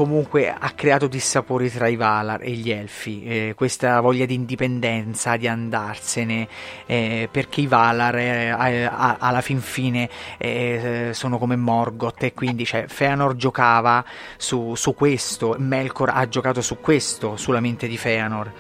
comunque 0.01 0.51
ha 0.51 0.71
creato 0.71 1.09
dissapori 1.09 1.71
tra 1.71 1.87
i 1.87 1.95
Valar 1.95 2.41
e 2.41 2.53
gli 2.53 2.71
Elfi, 2.71 3.23
eh, 3.23 3.53
questa 3.55 4.01
voglia 4.01 4.25
di 4.25 4.33
indipendenza, 4.33 5.37
di 5.37 5.47
andarsene, 5.47 6.49
eh, 6.87 7.29
perché 7.31 7.61
i 7.61 7.67
Valar 7.67 8.17
eh, 8.17 8.49
alla 8.49 9.43
fin 9.43 9.61
fine 9.61 10.09
eh, 10.39 11.11
sono 11.13 11.37
come 11.37 11.55
Morgoth 11.57 12.23
e 12.23 12.33
quindi 12.33 12.65
cioè, 12.65 12.87
Feanor 12.89 13.37
giocava 13.37 14.03
su, 14.39 14.75
su 14.75 14.95
questo, 14.95 15.57
Melkor 15.59 16.09
ha 16.15 16.27
giocato 16.27 16.63
su 16.63 16.81
questo, 16.81 17.37
sulla 17.37 17.61
mente 17.61 17.87
di 17.87 17.99
Feanor 17.99 18.53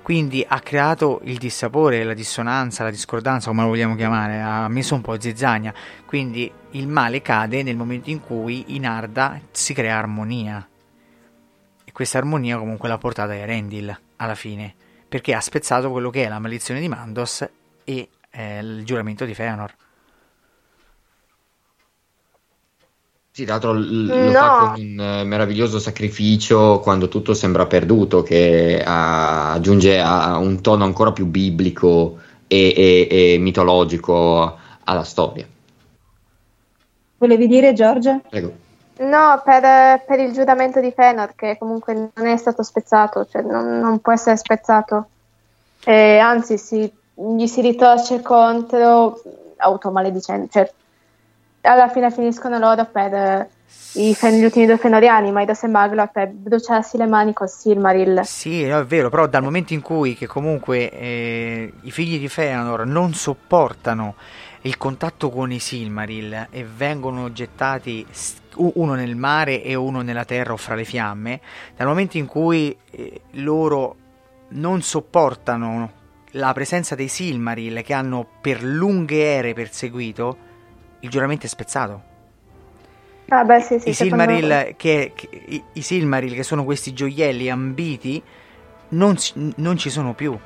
quindi 0.00 0.44
ha 0.46 0.60
creato 0.60 1.22
il 1.24 1.38
dissapore, 1.38 2.04
la 2.04 2.12
dissonanza, 2.12 2.84
la 2.84 2.90
discordanza, 2.90 3.48
come 3.48 3.62
lo 3.62 3.68
vogliamo 3.68 3.94
chiamare, 3.96 4.38
ha 4.38 4.68
messo 4.68 4.94
un 4.94 5.00
po' 5.00 5.18
zizzania. 5.18 5.72
Quindi 6.04 6.52
il 6.72 6.88
male 6.88 7.22
cade 7.22 7.62
nel 7.62 7.74
momento 7.74 8.10
in 8.10 8.20
cui 8.20 8.76
in 8.76 8.86
Arda 8.86 9.40
si 9.50 9.72
crea 9.72 9.96
armonia. 9.96 10.68
Questa 11.94 12.18
armonia 12.18 12.58
comunque 12.58 12.88
l'ha 12.88 12.98
portata 12.98 13.30
a 13.32 13.36
Erendil 13.36 13.96
alla 14.16 14.34
fine, 14.34 14.74
perché 15.08 15.32
ha 15.32 15.40
spezzato 15.40 15.90
quello 15.92 16.10
che 16.10 16.24
è 16.24 16.28
la 16.28 16.40
maledizione 16.40 16.80
di 16.80 16.88
Mandos 16.88 17.48
e 17.84 18.08
eh, 18.30 18.58
il 18.58 18.84
giuramento 18.84 19.24
di 19.24 19.32
Feanor. 19.32 19.72
Sì, 23.30 23.42
tra 23.44 23.54
l'altro 23.54 23.72
l- 23.72 24.22
lo 24.22 24.32
fa 24.34 24.52
con 24.52 24.74
un 24.74 24.98
eh, 25.00 25.24
meraviglioso 25.24 25.78
sacrificio 25.80 26.78
quando 26.80 27.08
tutto 27.08 27.34
sembra 27.34 27.66
perduto, 27.66 28.22
che 28.22 28.80
a- 28.84 29.52
aggiunge 29.52 29.98
a 30.00 30.36
un 30.38 30.60
tono 30.60 30.84
ancora 30.84 31.12
più 31.12 31.26
biblico 31.26 32.18
e, 32.46 32.72
e- 33.08 33.34
e 33.34 33.38
mitologico 33.38 34.56
alla 34.84 35.02
storia. 35.02 35.46
Volevi 37.18 37.48
dire, 37.48 37.72
Giorgia? 37.72 38.20
Prego. 38.28 38.63
No, 38.96 39.42
per, 39.44 40.04
per 40.06 40.20
il 40.20 40.32
giuramento 40.32 40.80
di 40.80 40.92
Fenor, 40.92 41.34
che 41.34 41.56
comunque 41.58 41.94
non 41.94 42.26
è 42.26 42.36
stato 42.36 42.62
spezzato, 42.62 43.26
cioè 43.26 43.42
non, 43.42 43.80
non 43.80 43.98
può 43.98 44.12
essere 44.12 44.36
spezzato, 44.36 45.08
e 45.84 46.18
anzi 46.18 46.58
si, 46.58 46.90
gli 47.12 47.46
si 47.46 47.60
ritorce 47.60 48.22
contro 48.22 49.20
automaledicendo, 49.56 50.46
cioè 50.50 50.70
alla 51.62 51.88
fine 51.88 52.10
finiscono 52.10 52.58
loro 52.58 52.84
per 52.84 53.14
eh, 53.14 53.48
i 53.94 54.14
fen- 54.14 54.38
gli 54.38 54.44
ultimi 54.44 54.66
due 54.66 54.76
fenoriani, 54.76 55.32
Maidos 55.32 55.64
e 55.64 55.68
Maglock, 55.68 56.12
per 56.12 56.28
bruciarsi 56.28 56.96
le 56.96 57.06
mani 57.06 57.32
col 57.32 57.48
Silmaril. 57.48 58.20
Sì, 58.24 58.66
no, 58.66 58.78
è 58.78 58.84
vero, 58.84 59.08
però 59.08 59.26
dal 59.26 59.42
momento 59.42 59.72
in 59.72 59.80
cui 59.80 60.14
che 60.14 60.26
comunque 60.26 60.90
eh, 60.90 61.72
i 61.82 61.90
figli 61.90 62.18
di 62.18 62.28
Feanor 62.28 62.86
non 62.86 63.14
sopportano 63.14 64.14
il 64.64 64.76
contatto 64.78 65.30
con 65.30 65.52
i 65.52 65.58
Silmaril 65.58 66.48
e 66.50 66.64
vengono 66.64 67.32
gettati 67.32 68.06
uno 68.56 68.94
nel 68.94 69.14
mare 69.16 69.62
e 69.62 69.74
uno 69.74 70.00
nella 70.00 70.24
terra 70.24 70.52
o 70.52 70.56
fra 70.56 70.74
le 70.74 70.84
fiamme, 70.84 71.40
dal 71.76 71.86
momento 71.86 72.16
in 72.16 72.26
cui 72.26 72.76
eh, 72.90 73.20
loro 73.32 73.96
non 74.50 74.80
sopportano 74.82 76.02
la 76.32 76.52
presenza 76.52 76.94
dei 76.94 77.08
Silmaril 77.08 77.82
che 77.82 77.92
hanno 77.92 78.26
per 78.40 78.62
lunghe 78.62 79.22
ere 79.22 79.52
perseguito, 79.52 80.36
il 81.00 81.10
giuramento 81.10 81.46
è 81.46 81.48
spezzato. 81.48 82.12
Ah, 83.28 83.44
beh, 83.44 83.60
sì, 83.60 83.78
sì, 83.78 83.88
I, 83.90 83.94
Silmaril 83.94 84.74
che, 84.76 85.12
che, 85.14 85.28
i, 85.30 85.62
i, 85.74 85.82
Silmaril, 85.82 86.34
che 86.34 86.42
sono 86.42 86.64
questi 86.64 86.92
gioielli 86.92 87.50
ambiti, 87.50 88.22
non, 88.90 89.16
non, 89.56 89.76
ci 89.76 89.90
sono 89.90 90.14
più. 90.14 90.38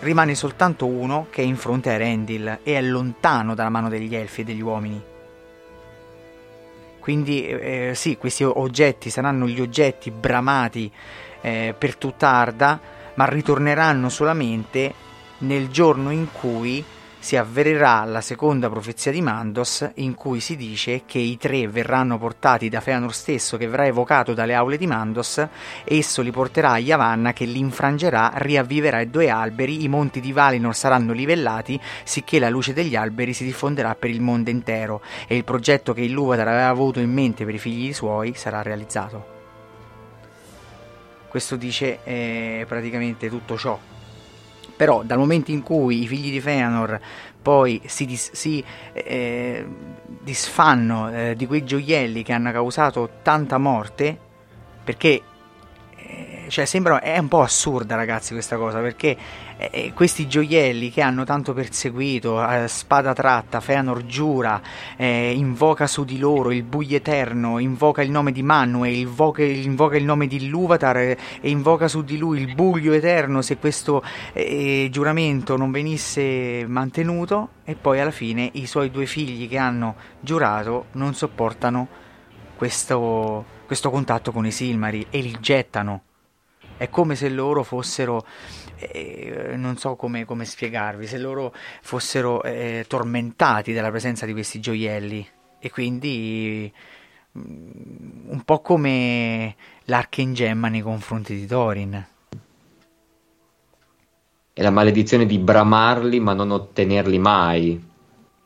Rimane 0.00 0.34
soltanto 0.34 0.86
uno 0.86 1.26
che 1.30 1.42
è 1.42 1.44
in 1.44 1.56
fronte 1.56 1.90
a 1.90 1.92
Erendil 1.94 2.60
e 2.62 2.76
è 2.76 2.82
lontano 2.82 3.54
dalla 3.54 3.70
mano 3.70 3.88
degli 3.88 4.14
elfi 4.14 4.42
e 4.42 4.44
degli 4.44 4.60
uomini. 4.60 5.02
Quindi, 7.00 7.46
eh, 7.46 7.92
sì, 7.94 8.16
questi 8.16 8.44
oggetti 8.44 9.10
saranno 9.10 9.46
gli 9.46 9.60
oggetti 9.60 10.10
bramati 10.10 10.90
eh, 11.40 11.74
per 11.76 11.96
tutta 11.96 12.28
Arda, 12.28 12.80
ma 13.14 13.24
ritorneranno 13.26 14.08
solamente 14.08 14.92
nel 15.38 15.68
giorno 15.68 16.10
in 16.10 16.26
cui 16.32 16.84
si 17.26 17.34
avvererà 17.34 18.04
la 18.04 18.20
seconda 18.20 18.70
profezia 18.70 19.10
di 19.10 19.20
Mandos 19.20 19.90
in 19.94 20.14
cui 20.14 20.38
si 20.38 20.54
dice 20.54 21.02
che 21.06 21.18
i 21.18 21.36
tre 21.36 21.66
verranno 21.66 22.18
portati 22.18 22.68
da 22.68 22.80
Feanor 22.80 23.12
stesso 23.12 23.56
che 23.56 23.66
verrà 23.66 23.84
evocato 23.84 24.32
dalle 24.32 24.54
aule 24.54 24.76
di 24.76 24.86
Mandos. 24.86 25.44
Esso 25.82 26.22
li 26.22 26.30
porterà 26.30 26.70
a 26.70 26.78
Yavanna 26.78 27.32
che 27.32 27.44
li 27.44 27.58
infrangerà, 27.58 28.30
riavviverà 28.36 29.00
i 29.00 29.10
due 29.10 29.28
alberi, 29.28 29.82
i 29.82 29.88
monti 29.88 30.20
di 30.20 30.30
Valinor 30.30 30.72
saranno 30.72 31.12
livellati 31.12 31.80
sicché 32.04 32.38
la 32.38 32.48
luce 32.48 32.72
degli 32.72 32.94
alberi 32.94 33.32
si 33.32 33.42
diffonderà 33.42 33.96
per 33.96 34.10
il 34.10 34.20
mondo 34.20 34.50
intero. 34.50 35.02
E 35.26 35.34
il 35.34 35.42
progetto 35.42 35.92
che 35.92 36.02
Ilúvatar 36.02 36.46
aveva 36.46 36.68
avuto 36.68 37.00
in 37.00 37.10
mente 37.10 37.44
per 37.44 37.54
i 37.54 37.58
figli 37.58 37.92
suoi 37.92 38.34
sarà 38.36 38.62
realizzato. 38.62 39.34
Questo 41.26 41.56
dice 41.56 41.98
eh, 42.04 42.64
praticamente 42.68 43.28
tutto 43.28 43.58
ciò 43.58 43.76
però 44.76 45.02
dal 45.02 45.18
momento 45.18 45.50
in 45.50 45.62
cui 45.62 46.02
i 46.02 46.06
figli 46.06 46.30
di 46.30 46.40
Feanor 46.40 47.00
poi 47.40 47.80
si, 47.86 48.06
dis, 48.06 48.32
si 48.32 48.62
eh, 48.92 49.64
disfanno 50.20 51.10
eh, 51.12 51.34
di 51.36 51.46
quei 51.46 51.64
gioielli 51.64 52.22
che 52.22 52.32
hanno 52.32 52.50
causato 52.50 53.08
tanta 53.22 53.56
morte, 53.56 54.18
perché 54.82 55.22
eh, 55.96 56.46
cioè 56.48 56.64
sembra 56.64 57.00
è 57.00 57.16
un 57.18 57.28
po' 57.28 57.42
assurda 57.42 57.94
ragazzi 57.94 58.32
questa 58.32 58.56
cosa 58.56 58.80
perché 58.80 59.16
eh, 59.58 59.92
questi 59.94 60.26
gioielli 60.26 60.90
che 60.90 61.00
hanno 61.00 61.24
tanto 61.24 61.52
perseguito 61.52 62.46
eh, 62.46 62.68
spada 62.68 63.12
tratta 63.12 63.60
Feanor 63.60 64.04
giura 64.06 64.60
eh, 64.96 65.32
invoca 65.32 65.86
su 65.86 66.04
di 66.04 66.18
loro 66.18 66.50
il 66.50 66.62
buio 66.62 66.96
eterno 66.96 67.58
invoca 67.58 68.02
il 68.02 68.10
nome 68.10 68.32
di 68.32 68.42
Manwë 68.42 68.86
invoca, 68.86 69.42
invoca 69.42 69.96
il 69.96 70.04
nome 70.04 70.26
di 70.26 70.48
Luvatar 70.48 70.96
e 70.96 71.18
invoca 71.42 71.88
su 71.88 72.02
di 72.02 72.18
lui 72.18 72.40
il 72.40 72.54
buio 72.54 72.92
eterno 72.92 73.42
se 73.42 73.56
questo 73.56 74.02
eh, 74.32 74.88
giuramento 74.90 75.56
non 75.56 75.70
venisse 75.70 76.64
mantenuto 76.66 77.50
e 77.64 77.74
poi 77.74 78.00
alla 78.00 78.10
fine 78.10 78.50
i 78.54 78.66
suoi 78.66 78.90
due 78.90 79.06
figli 79.06 79.48
che 79.48 79.58
hanno 79.58 79.94
giurato 80.20 80.86
non 80.92 81.14
sopportano 81.14 81.88
questo, 82.56 83.44
questo 83.66 83.90
contatto 83.90 84.32
con 84.32 84.46
i 84.46 84.50
Silmari 84.50 85.06
e 85.10 85.20
li 85.20 85.36
gettano 85.40 86.05
è 86.76 86.88
come 86.90 87.16
se 87.16 87.28
loro 87.28 87.62
fossero, 87.62 88.24
eh, 88.76 89.54
non 89.56 89.76
so 89.76 89.96
come, 89.96 90.24
come, 90.24 90.44
spiegarvi, 90.44 91.06
se 91.06 91.18
loro 91.18 91.54
fossero 91.82 92.42
eh, 92.42 92.84
tormentati 92.86 93.72
dalla 93.72 93.90
presenza 93.90 94.26
di 94.26 94.32
questi 94.32 94.60
gioielli. 94.60 95.26
E 95.58 95.70
quindi 95.70 96.70
mm, 97.36 98.30
un 98.30 98.42
po' 98.44 98.60
come 98.60 99.56
l'Archengemma 99.84 100.68
nei 100.68 100.82
confronti 100.82 101.34
di 101.34 101.46
Thorin. 101.46 102.06
È 104.52 104.62
la 104.62 104.70
maledizione 104.70 105.26
di 105.26 105.38
bramarli 105.38 106.18
ma 106.20 106.32
non 106.32 106.50
ottenerli 106.50 107.18
mai, 107.18 107.82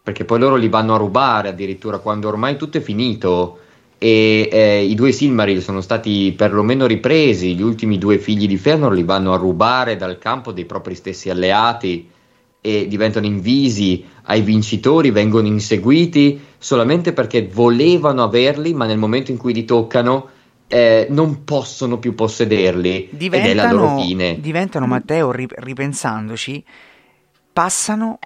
perché 0.02 0.24
poi 0.24 0.38
loro 0.40 0.56
li 0.56 0.68
vanno 0.68 0.94
a 0.94 0.98
rubare 0.98 1.48
addirittura 1.48 1.98
quando 1.98 2.28
ormai 2.28 2.56
tutto 2.56 2.78
è 2.78 2.80
finito 2.80 3.58
e 4.02 4.48
eh, 4.50 4.82
i 4.82 4.94
due 4.94 5.12
Silmaril 5.12 5.60
sono 5.60 5.82
stati 5.82 6.32
perlomeno 6.34 6.86
ripresi, 6.86 7.54
gli 7.54 7.60
ultimi 7.60 7.98
due 7.98 8.16
figli 8.16 8.46
di 8.46 8.56
Fëanor 8.56 8.94
li 8.94 9.02
vanno 9.02 9.34
a 9.34 9.36
rubare 9.36 9.96
dal 9.96 10.16
campo 10.16 10.52
dei 10.52 10.64
propri 10.64 10.94
stessi 10.94 11.28
alleati 11.28 12.08
e 12.62 12.88
diventano 12.88 13.26
invisi 13.26 14.02
ai 14.22 14.40
vincitori, 14.40 15.10
vengono 15.10 15.48
inseguiti 15.48 16.40
solamente 16.56 17.12
perché 17.12 17.46
volevano 17.46 18.22
averli, 18.22 18.72
ma 18.72 18.86
nel 18.86 18.96
momento 18.96 19.32
in 19.32 19.36
cui 19.36 19.52
li 19.52 19.66
toccano 19.66 20.28
eh, 20.66 21.06
non 21.10 21.44
possono 21.44 21.98
più 21.98 22.14
possederli 22.14 23.10
diventano, 23.10 23.50
ed 23.52 23.58
è 23.58 23.62
la 23.62 23.70
loro 23.70 24.00
fine. 24.00 24.40
Diventano, 24.40 24.86
Matteo, 24.86 25.30
ripensandoci, 25.30 26.64
passano 27.52 28.18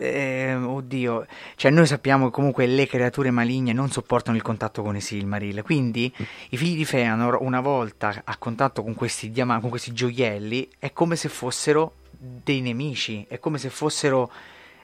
eh, 0.00 0.54
oddio, 0.54 1.26
cioè 1.56 1.70
noi 1.70 1.86
sappiamo 1.86 2.26
che 2.26 2.30
comunque 2.30 2.66
le 2.66 2.86
creature 2.86 3.30
maligne 3.30 3.74
non 3.74 3.90
sopportano 3.90 4.36
il 4.36 4.42
contatto 4.42 4.82
con 4.82 4.96
i 4.96 5.00
Silmaril, 5.00 5.62
quindi 5.62 6.12
i 6.48 6.56
figli 6.56 6.76
di 6.76 6.84
Feanor 6.86 7.38
una 7.40 7.60
volta 7.60 8.22
a 8.24 8.36
contatto 8.38 8.82
con 8.82 8.94
questi, 8.94 9.30
diam- 9.30 9.60
con 9.60 9.68
questi 9.68 9.92
gioielli 9.92 10.68
è 10.78 10.92
come 10.92 11.16
se 11.16 11.28
fossero 11.28 11.94
dei 12.10 12.62
nemici, 12.62 13.26
è 13.28 13.38
come 13.38 13.58
se 13.58 13.68
fossero 13.68 14.30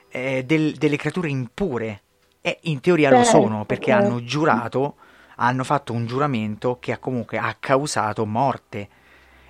eh, 0.09 0.43
del- 0.45 0.73
delle 0.73 0.97
creature 0.97 1.29
impure. 1.29 2.01
E 2.41 2.59
in 2.63 2.79
teoria 2.79 3.09
lo 3.09 3.23
sono 3.23 3.65
perché 3.65 3.91
hanno 3.91 4.23
giurato, 4.23 4.95
hanno 5.37 5.63
fatto 5.63 5.91
un 5.93 6.05
giuramento 6.05 6.77
che 6.79 6.93
ha 6.93 6.97
comunque 6.97 7.37
ha 7.37 7.55
causato 7.59 8.25
morte 8.25 8.87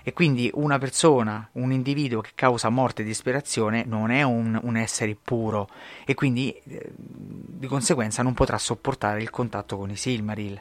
e 0.07 0.13
quindi 0.13 0.49
una 0.53 0.77
persona, 0.77 1.49
un 1.55 1.73
individuo 1.73 2.21
che 2.21 2.29
causa 2.33 2.69
morte 2.69 3.01
e 3.01 3.05
disperazione 3.05 3.83
non 3.85 4.09
è 4.09 4.23
un, 4.23 4.57
un 4.63 4.77
essere 4.77 5.17
puro 5.21 5.67
e 6.05 6.13
quindi 6.13 6.49
eh, 6.49 6.93
di 6.95 7.67
conseguenza 7.67 8.23
non 8.23 8.33
potrà 8.33 8.57
sopportare 8.57 9.21
il 9.21 9.29
contatto 9.29 9.75
con 9.75 9.89
i 9.89 9.97
Silmaril. 9.97 10.57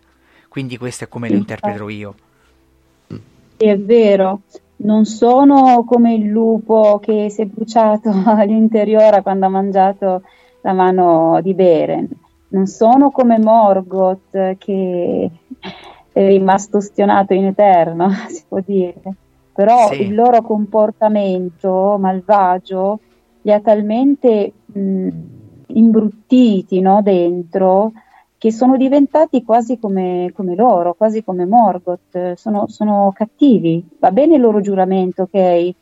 Quindi 0.48 0.76
questo 0.76 1.04
è 1.04 1.08
come 1.08 1.28
lo 1.28 1.36
interpreto 1.36 1.88
io. 1.88 2.14
È 3.56 3.78
vero, 3.78 4.40
non 4.78 5.04
sono 5.04 5.84
come 5.84 6.14
il 6.14 6.26
lupo 6.26 6.98
che 7.00 7.30
si 7.30 7.42
è 7.42 7.46
bruciato 7.46 8.10
all'interiore 8.26 9.22
quando 9.22 9.46
ha 9.46 9.50
mangiato 9.50 10.22
la 10.62 10.72
mano 10.72 11.38
di 11.40 11.54
Beren, 11.54 12.08
non 12.48 12.66
sono 12.66 13.12
come 13.12 13.38
Morgoth 13.38 14.56
che 14.58 15.30
è 16.12 16.26
rimasto 16.26 16.80
stionato 16.80 17.32
in 17.32 17.44
eterno, 17.44 18.10
si 18.26 18.42
può 18.48 18.58
dire 18.58 19.18
però 19.56 19.90
sì. 19.90 20.02
il 20.02 20.14
loro 20.14 20.42
comportamento 20.42 21.96
malvagio 21.98 23.00
li 23.40 23.52
ha 23.52 23.60
talmente 23.60 24.52
mh, 24.66 25.08
imbruttiti 25.68 26.80
no, 26.80 27.00
dentro 27.00 27.92
che 28.36 28.52
sono 28.52 28.76
diventati 28.76 29.42
quasi 29.42 29.78
come, 29.78 30.30
come 30.34 30.54
loro, 30.54 30.92
quasi 30.92 31.24
come 31.24 31.46
Morgoth, 31.46 32.34
sono, 32.34 32.66
sono, 32.68 33.10
cattivi. 33.14 33.82
Va 33.98 34.12
bene 34.12 34.34
il 34.34 34.42
loro 34.42 34.60
giuramento, 34.60 35.22
ok, 35.22 35.74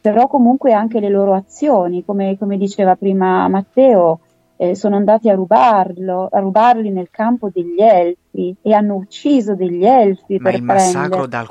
però 0.00 0.28
comunque 0.28 0.72
anche 0.72 1.00
le 1.00 1.08
loro 1.08 1.34
azioni, 1.34 2.04
come, 2.04 2.38
come 2.38 2.56
diceva 2.56 2.94
prima 2.94 3.48
Matteo, 3.48 4.20
eh, 4.56 4.76
sono 4.76 4.94
andati 4.94 5.28
a, 5.28 5.34
rubarlo, 5.34 6.28
a 6.30 6.38
rubarli 6.38 6.90
nel 6.90 7.10
campo 7.10 7.50
degli 7.52 7.80
elfi 7.80 8.54
e 8.62 8.72
hanno 8.72 8.94
ucciso 8.94 9.56
degli 9.56 9.84
elfi. 9.84 10.38
Ma 10.38 10.52
il 10.52 10.62
massacro 10.62 11.08
prendere. 11.08 11.28
dal 11.28 11.48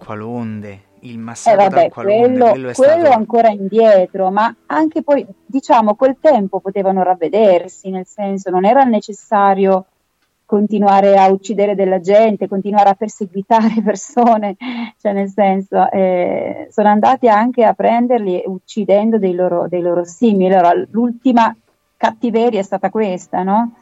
il 1.12 1.18
eh 1.18 1.22
massacro 1.22 1.64
vabbè, 1.64 1.76
dal 1.76 1.90
qualunque, 1.92 2.28
quello, 2.28 2.50
quello 2.50 2.70
è 2.70 2.74
quello 2.74 3.00
stato... 3.00 3.18
ancora 3.18 3.50
indietro, 3.50 4.32
ma 4.32 4.56
anche 4.68 5.04
poi, 5.04 5.26
diciamo, 5.46 5.96
quel 5.96 6.18
tempo 6.20 6.60
potevano 6.60 7.04
ravvedersi, 7.04 7.90
nel 7.90 8.06
senso 8.06 8.50
non 8.50 8.66
era 8.66 8.84
necessario 8.84 9.86
continuare 10.48 11.18
a 11.18 11.28
uccidere 11.30 11.76
della 11.76 12.00
gente, 12.00 12.48
continuare 12.48 12.90
a 12.90 12.96
perseguitare 12.96 13.82
persone, 13.84 14.56
cioè 14.98 15.12
nel 15.12 15.30
senso 15.30 15.92
eh, 15.92 16.68
sono 16.72 16.88
andati 16.88 17.28
anche 17.28 17.66
a 17.66 17.74
prenderli 17.74 18.44
uccidendo 18.46 19.18
dei 19.18 19.34
loro, 19.34 19.68
dei 19.68 19.82
loro 19.82 20.06
simili. 20.06 20.54
Allora, 20.54 20.74
l'ultima 20.92 21.54
cattiveria 21.98 22.62
è 22.62 22.64
stata 22.64 22.90
questa, 22.90 23.44
no? 23.44 23.74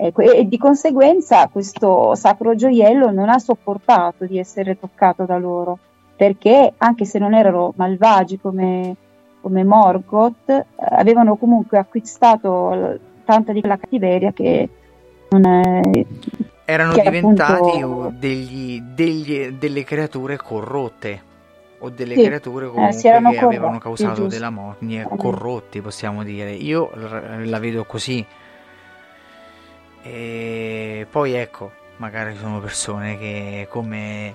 Ecco, 0.00 0.22
e, 0.22 0.38
e 0.38 0.48
di 0.48 0.56
conseguenza 0.56 1.48
questo 1.48 2.14
sacro 2.14 2.54
gioiello 2.54 3.10
non 3.10 3.28
ha 3.28 3.38
sopportato 3.38 4.24
di 4.24 4.38
essere 4.38 4.78
toccato 4.78 5.24
da 5.24 5.36
loro 5.36 5.78
perché 6.18 6.74
anche 6.78 7.04
se 7.04 7.20
non 7.20 7.32
erano 7.32 7.72
malvagi 7.76 8.40
come, 8.40 8.96
come 9.40 9.62
Morgoth, 9.62 10.48
eh, 10.48 10.64
avevano 10.76 11.36
comunque 11.36 11.78
acquistato 11.78 12.98
tanta 13.24 13.52
di 13.52 13.60
quella 13.60 13.76
cattiveria 13.78 14.32
che 14.32 14.68
non 15.30 15.46
è, 15.46 15.80
erano 16.64 16.94
che 16.94 17.02
diventati 17.02 17.80
appunto, 17.80 18.12
degli, 18.18 18.80
degli, 18.80 19.50
delle 19.50 19.84
creature 19.84 20.36
corrotte 20.36 21.22
o 21.78 21.90
delle 21.90 22.16
Sì, 22.16 22.22
creature 22.24 22.64
eh, 22.66 22.68
comunque 22.70 23.08
erano 23.08 23.30
che 23.30 23.38
avevano 23.38 23.78
corrotti, 23.78 24.02
causato 24.02 24.14
giusto. 24.22 24.28
della 24.34 24.50
morte, 24.50 24.84
Eh. 24.86 25.16
corrotti 25.16 25.80
possiamo 25.80 26.24
dire. 26.24 26.50
Io 26.50 26.90
la 27.44 27.58
vedo 27.60 27.84
così. 27.84 28.26
E 30.02 31.06
poi 31.08 31.32
ecco, 31.34 31.70
magari 31.98 32.34
sono 32.36 32.58
persone 32.58 33.16
che 33.18 33.66
come 33.70 34.34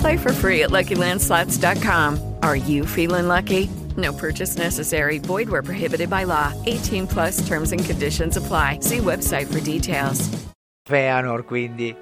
Play 0.00 0.16
for 0.16 0.32
free 0.32 0.62
at 0.62 0.70
LuckyLandSlots.com. 0.70 2.34
Are 2.42 2.56
you 2.56 2.84
feeling 2.84 3.28
lucky? 3.28 3.70
No 3.96 4.12
purchase 4.12 4.56
necessary. 4.56 5.18
Void 5.18 5.48
where 5.48 5.62
prohibited 5.62 6.08
by 6.10 6.24
law. 6.24 6.52
18 6.66 7.06
plus 7.06 7.46
terms 7.46 7.72
and 7.72 7.84
conditions 7.84 8.36
apply. 8.36 8.80
See 8.80 8.98
website 8.98 9.46
for 9.52 9.60
details. 9.60 10.28
Feanor 10.86 11.44
quindi 11.44 11.94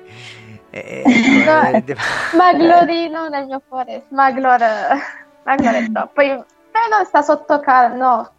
eh, 0.70 1.02
No, 1.46 1.62
eh, 1.62 1.96
Maglorino 2.36 3.28
nel 3.28 3.46
mio 3.46 3.62
cuore. 3.66 4.04
Maglor, 4.10 4.60
Maglor 5.44 5.74
è 5.74 5.90
troppo. 5.92 6.12
Poi 6.14 6.44
Fëanor 6.70 7.06
sta 7.06 7.22
sotto 7.22 7.60
casa, 7.60 7.94
no. 7.94 8.30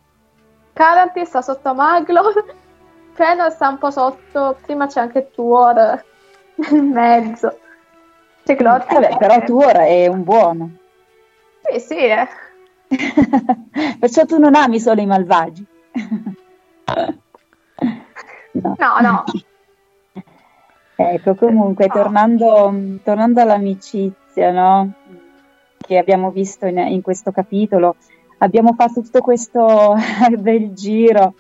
Caranti 0.74 1.26
sta 1.26 1.42
sotto 1.42 1.74
Maglor, 1.74 2.46
Fëanor 3.14 3.52
sta 3.52 3.68
un 3.70 3.78
po' 3.80 3.92
sotto, 3.92 4.58
prima 4.62 4.88
c'è 4.88 5.02
anche 5.02 5.32
Tuor 5.32 6.04
nel 6.70 6.84
mezzo. 6.84 7.60
C'è 8.48 8.56
Glor. 8.56 8.86
Vabbè, 8.90 9.18
però 9.18 9.44
Tuor 9.44 9.76
è 9.76 10.08
un 10.08 10.24
buono. 10.24 10.72
Sì, 11.64 11.80
sì, 11.82 11.98
eh. 11.98 12.28
Perciò 14.00 14.24
tu 14.24 14.40
non 14.40 14.56
ami 14.56 14.80
solo 14.80 15.02
i 15.02 15.06
malvagi. 15.06 15.66
No, 18.60 19.00
no. 19.02 19.24
Ecco, 21.00 21.36
comunque, 21.36 21.88
tornando, 21.90 22.74
tornando 23.04 23.42
all'amicizia, 23.42 24.50
no? 24.52 24.94
Che 25.78 25.98
abbiamo 25.98 26.32
visto 26.32 26.66
in, 26.66 26.80
in 26.80 27.04
questo 27.04 27.32
capitolo, 27.32 27.98
abbiamo 28.40 28.74
fatto 28.74 29.02
tutto 29.02 29.22
questo 29.22 29.96
bel 30.40 30.74
giro 30.74 31.34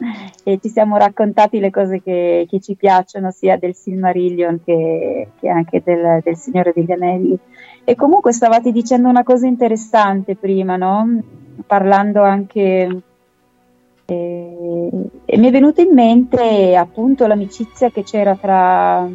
e 0.44 0.60
ci 0.62 0.70
siamo 0.70 0.98
raccontati 0.98 1.60
le 1.60 1.70
cose 1.70 2.02
che, 2.02 2.46
che 2.50 2.60
ci 2.60 2.76
piacciono, 2.76 3.32
sia 3.32 3.58
del 3.58 3.76
Silmarillion 3.76 4.62
che, 4.64 5.30
che 5.40 5.50
anche 5.50 5.82
del, 5.84 6.22
del 6.24 6.38
Signore 6.38 6.72
degli 6.74 6.92
Anelli. 6.92 7.38
E 7.84 7.96
comunque 7.96 8.34
stavate 8.34 8.72
dicendo 8.72 9.08
una 9.10 9.24
cosa 9.24 9.48
interessante 9.48 10.36
prima, 10.36 10.76
no? 10.76 11.22
Parlando 11.66 12.22
anche 12.22 13.02
e, 14.10 14.90
e 15.26 15.38
mi 15.38 15.48
è 15.48 15.52
venuta 15.52 15.82
in 15.82 15.94
mente 15.94 16.78
appunto 16.78 17.28
l'amicizia 17.28 17.90
che 17.90 18.04
c'era 18.04 18.36
tra, 18.36 19.08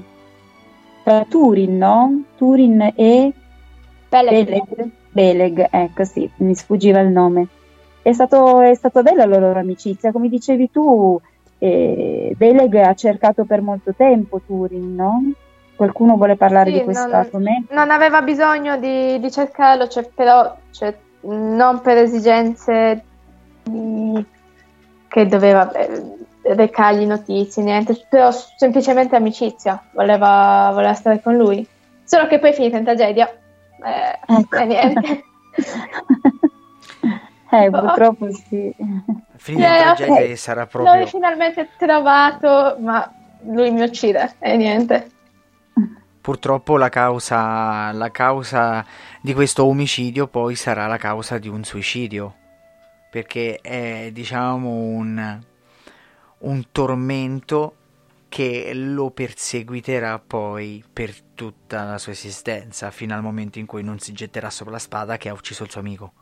tra 1.02 1.24
Turin, 1.28 1.78
no? 1.78 2.22
Turin 2.36 2.92
e. 2.94 3.32
Beleg. 4.08 4.90
Beleg, 5.10 5.68
ecco 5.70 6.04
sì, 6.04 6.28
mi 6.36 6.54
sfuggiva 6.54 7.00
il 7.00 7.08
nome. 7.08 7.48
È, 8.02 8.12
stato, 8.12 8.60
è 8.60 8.74
stata 8.74 9.02
bella 9.02 9.24
la 9.26 9.38
loro 9.38 9.60
amicizia, 9.60 10.10
come 10.12 10.28
dicevi 10.28 10.70
tu, 10.70 11.20
eh, 11.58 12.34
Beleg 12.36 12.74
ha 12.74 12.94
cercato 12.94 13.44
per 13.44 13.60
molto 13.60 13.94
tempo 13.94 14.40
Turin, 14.44 14.94
no? 14.94 15.22
Qualcuno 15.76 16.16
vuole 16.16 16.36
parlare 16.36 16.70
Sì, 16.70 16.78
di 16.78 16.84
questo 16.84 17.06
non- 17.06 17.14
argomento? 17.14 17.74
Non 17.74 17.90
aveva 17.90 18.20
bisogno 18.22 18.76
di, 18.78 19.18
di 19.20 19.30
cercarlo, 19.30 19.86
cioè, 19.88 20.08
però 20.12 20.56
cioè, 20.70 20.94
non 21.22 21.80
per 21.80 21.96
esigenze 21.98 23.04
di- 23.62 24.24
che 25.08 25.26
doveva 25.26 25.70
eh, 25.72 26.16
recargli 26.54 27.04
notizie, 27.06 27.62
niente, 27.62 28.04
però 28.08 28.30
semplicemente 28.32 29.14
amicizia, 29.14 29.80
voleva, 29.92 30.70
voleva 30.72 30.94
stare 30.94 31.20
con 31.22 31.36
lui. 31.36 31.64
Solo 32.04 32.26
che 32.26 32.38
poi 32.40 32.50
è 32.50 32.54
finita 32.54 32.78
in 32.78 32.84
tragedia. 32.84 33.28
Eh, 33.28 34.34
Ecco. 34.38 34.56
e 34.56 34.64
niente. 34.64 35.24
Eh, 37.52 37.70
purtroppo 37.76 38.30
sì. 38.32 38.74
Finita 39.36 39.68
in 39.68 39.74
Eh, 39.74 39.76
tragedia 39.76 40.24
ok. 40.24 40.30
e 40.30 40.36
sarà 40.36 40.62
L'ho 40.62 40.68
proprio... 40.68 41.06
finalmente 41.06 41.74
trovato, 41.76 42.76
ma 42.80 43.10
lui 43.44 43.70
mi 43.70 43.82
uccide 43.82 44.36
e 44.38 44.56
niente. 44.56 45.10
Purtroppo 46.20 46.76
la 46.76 46.88
causa, 46.88 47.90
la 47.92 48.10
causa 48.12 48.86
di 49.20 49.34
questo 49.34 49.64
omicidio 49.66 50.28
poi 50.28 50.54
sarà 50.54 50.86
la 50.86 50.96
causa 50.96 51.38
di 51.38 51.48
un 51.48 51.64
suicidio, 51.64 52.36
perché 53.10 53.60
è 53.60 54.10
diciamo 54.12 54.68
un, 54.70 55.42
un 56.38 56.64
tormento 56.72 57.76
che 58.28 58.72
lo 58.74 59.10
perseguiterà 59.10 60.18
poi 60.20 60.84
per 60.92 61.12
tutta 61.34 61.84
la 61.84 61.98
sua 61.98 62.12
esistenza, 62.12 62.90
fino 62.92 63.14
al 63.14 63.22
momento 63.22 63.58
in 63.58 63.66
cui 63.66 63.82
non 63.82 63.98
si 63.98 64.12
getterà 64.12 64.48
sopra 64.50 64.72
la 64.74 64.78
spada 64.78 65.16
che 65.18 65.28
ha 65.28 65.32
ucciso 65.34 65.64
il 65.64 65.70
suo 65.70 65.80
amico. 65.80 66.12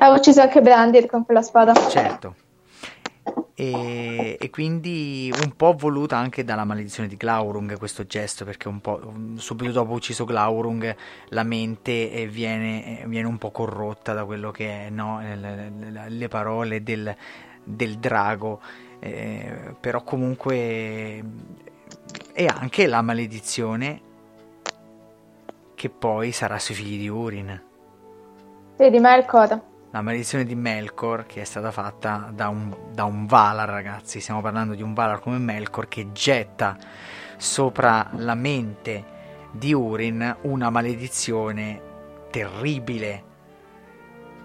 Ha 0.00 0.12
ucciso 0.12 0.40
anche 0.40 0.60
Brandir 0.60 1.06
con 1.06 1.24
quella 1.24 1.42
spada. 1.42 1.74
Certo. 1.74 2.34
E, 3.54 4.36
e 4.40 4.50
quindi 4.50 5.32
un 5.42 5.56
po' 5.56 5.74
voluta 5.76 6.16
anche 6.16 6.44
dalla 6.44 6.64
maledizione 6.64 7.08
di 7.08 7.16
Glaurung 7.16 7.76
questo 7.76 8.06
gesto, 8.06 8.44
perché 8.44 8.68
un 8.68 8.80
po' 8.80 9.00
subito 9.34 9.72
dopo 9.72 9.94
ucciso 9.94 10.24
Glaurung 10.24 10.94
la 11.30 11.42
mente 11.42 12.12
eh, 12.12 12.28
viene, 12.28 13.00
eh, 13.00 13.06
viene 13.08 13.26
un 13.26 13.38
po' 13.38 13.50
corrotta 13.50 14.12
da 14.12 14.24
quello 14.24 14.52
che 14.52 14.86
è 14.86 14.90
no? 14.90 15.20
le, 15.20 15.34
le- 15.34 16.08
le 16.08 16.28
parole 16.28 16.84
del, 16.84 17.12
del 17.64 17.98
drago, 17.98 18.60
eh, 19.00 19.74
però 19.80 20.04
comunque 20.04 21.24
è 22.32 22.46
anche 22.46 22.86
la 22.86 23.02
maledizione 23.02 24.00
che 25.74 25.90
poi 25.90 26.30
sarà 26.30 26.60
sui 26.60 26.76
figli 26.76 26.98
di 26.98 27.08
Urin. 27.08 27.62
Sì, 28.76 28.90
di 28.90 29.00
Melkor. 29.00 29.67
La 29.90 30.02
maledizione 30.02 30.44
di 30.44 30.54
Melkor 30.54 31.24
che 31.24 31.40
è 31.40 31.44
stata 31.44 31.70
fatta 31.70 32.30
da 32.30 32.48
un, 32.48 32.76
da 32.92 33.04
un 33.04 33.24
Valar, 33.24 33.66
ragazzi. 33.70 34.20
Stiamo 34.20 34.42
parlando 34.42 34.74
di 34.74 34.82
un 34.82 34.92
Valar 34.92 35.18
come 35.20 35.38
Melkor 35.38 35.88
che 35.88 36.12
getta 36.12 36.76
sopra 37.38 38.10
la 38.16 38.34
mente 38.34 39.16
di 39.50 39.72
Urin 39.72 40.36
una 40.42 40.68
maledizione 40.68 41.80
terribile. 42.30 43.24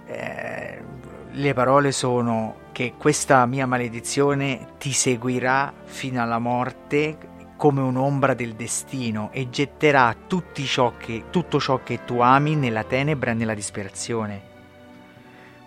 Eh, 0.05 0.81
le 1.29 1.53
parole 1.53 1.91
sono 1.91 2.55
che 2.71 2.93
questa 2.97 3.45
mia 3.45 3.67
maledizione 3.67 4.75
ti 4.77 4.93
seguirà 4.93 5.73
fino 5.83 6.21
alla 6.21 6.39
morte 6.39 7.17
come 7.57 7.81
un'ombra 7.81 8.33
del 8.33 8.53
destino 8.53 9.29
e 9.33 9.49
getterà 9.49 10.15
ciò 10.53 10.93
che- 10.97 11.25
tutto 11.29 11.59
ciò 11.59 11.83
che 11.83 12.05
tu 12.05 12.19
ami 12.19 12.55
nella 12.55 12.85
tenebra 12.85 13.31
e 13.31 13.33
nella 13.33 13.53
disperazione. 13.53 14.52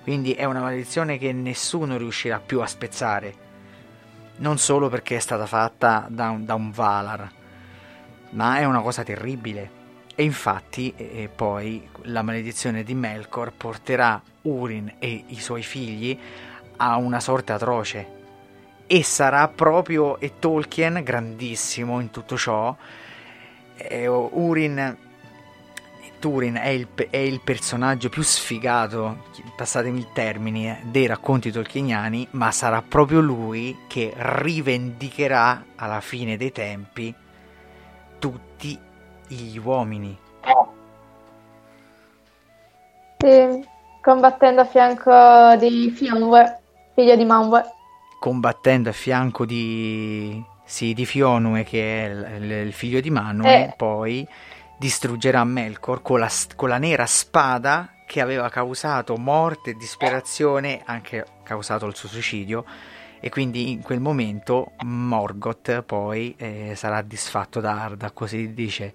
Quindi 0.07 0.35
è 0.35 0.45
una 0.45 0.61
maledizione 0.61 1.19
che 1.19 1.33
nessuno 1.33 1.97
riuscirà 1.97 2.39
più 2.39 2.61
a 2.61 2.67
spezzare. 2.69 3.35
Non 4.37 4.57
solo 4.57 4.89
perché 4.89 5.17
è 5.17 5.19
stata 5.19 5.47
fatta 5.47 6.07
da 6.09 6.31
un, 6.31 6.45
da 6.45 6.55
un 6.55 6.71
Valar, 6.71 7.29
ma 8.31 8.59
è 8.59 8.65
una 8.65 8.83
cosa 8.83 9.03
terribile. 9.03 9.69
E 10.15 10.23
infatti, 10.23 10.95
eh, 10.97 11.29
poi, 11.35 11.89
la 12.03 12.23
maledizione 12.23 12.85
di 12.85 12.95
Melkor 12.95 13.53
porterà 13.53 14.23
Urin 14.43 14.95
e 15.01 15.25
i 15.27 15.41
suoi 15.41 15.65
figli 15.65 16.17
a 16.77 16.95
una 16.99 17.19
sorte 17.19 17.53
atroce. 17.53 18.07
E 18.87 19.03
sarà 19.03 19.49
proprio 19.49 20.21
e 20.21 20.35
Tolkien, 20.39 21.03
grandissimo 21.03 21.99
in 21.99 22.11
tutto 22.11 22.37
ciò, 22.37 22.77
eh, 23.75 24.07
Urin 24.07 24.99
Turin 26.27 26.55
è 26.55 26.69
il, 26.71 26.89
è 27.09 27.19
il 27.19 27.41
personaggio 27.41 28.09
più 28.09 28.23
sfigato, 28.23 29.27
passatemi 29.55 29.99
il 30.01 30.11
termine, 30.13 30.81
dei 30.83 31.07
racconti 31.07 31.53
tolkieniani, 31.53 32.27
ma 32.33 32.51
sarà 32.51 32.83
proprio 32.83 33.21
lui 33.21 33.85
che 33.87 34.13
rivendicherà 34.17 35.67
alla 35.77 36.01
fine 36.01 36.37
dei 36.37 36.51
tempi 36.51 37.15
tutti 38.19 38.77
gli 39.29 39.57
uomini. 39.59 40.19
Sì, 43.19 43.65
combattendo 44.01 44.61
a 44.63 44.65
fianco 44.65 45.57
di 45.59 45.91
Fionwe, 45.95 46.63
figlio 46.95 47.17
di 47.17 47.25
Manwe. 47.25 47.63
combattendo 48.19 48.89
a 48.89 48.93
fianco 48.93 49.45
di, 49.45 50.43
sì, 50.65 50.93
di 50.95 51.07
Fionue 51.07 51.63
che 51.65 52.07
è 52.07 52.09
il, 52.37 52.51
il 52.67 52.73
figlio 52.73 53.01
di 53.01 53.11
Manue, 53.11 53.69
Eh. 53.69 53.75
poi 53.77 54.27
distruggerà 54.79 55.43
Melkor 55.45 56.03
con 56.03 56.19
la, 56.19 56.31
con 56.55 56.69
la 56.69 56.79
nera 56.79 57.07
spada 57.07 57.91
che 58.07 58.21
aveva 58.21 58.49
causato 58.49 59.17
morte 59.17 59.71
e 59.71 59.75
disperazione, 59.75 60.83
anche 60.85 61.25
causato 61.43 61.87
il 61.87 61.97
suo 61.97 62.09
suicidio, 62.09 62.65
e 63.19 63.31
quindi 63.31 63.73
in 63.73 63.83
quel 63.83 64.01
momento 64.01 64.73
Morgoth 64.85 65.83
poi 65.83 66.35
eh, 66.37 66.75
sarà 66.77 67.03
disfatto 67.03 67.61
da 67.61 67.83
Arda, 67.83 68.13
così 68.13 68.55
dice, 68.55 68.95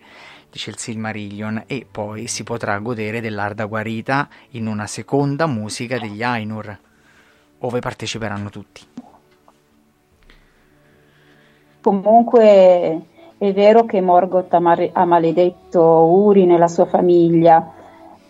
dice 0.49 0.69
il 0.69 0.77
Silmarillion, 0.77 1.63
e 1.67 1.85
poi 1.89 2.27
si 2.27 2.43
potrà 2.43 2.77
godere 2.79 3.19
dell'Arda 3.19 3.65
guarita 3.65 4.29
in 4.51 4.67
una 4.67 4.87
seconda 4.87 5.45
musica 5.47 5.99
degli 5.99 6.23
Ainur, 6.23 6.79
ove 7.59 7.79
parteciperanno 7.79 8.49
tutti. 8.49 8.87
Comunque 11.81 13.01
è 13.41 13.53
vero 13.53 13.85
che 13.85 14.01
Morgoth 14.01 14.53
ha, 14.53 15.05
maledetto 15.05 15.81
Urin 15.81 16.51
e 16.51 16.59
la 16.59 16.67
sua 16.67 16.85
famiglia, 16.85 17.71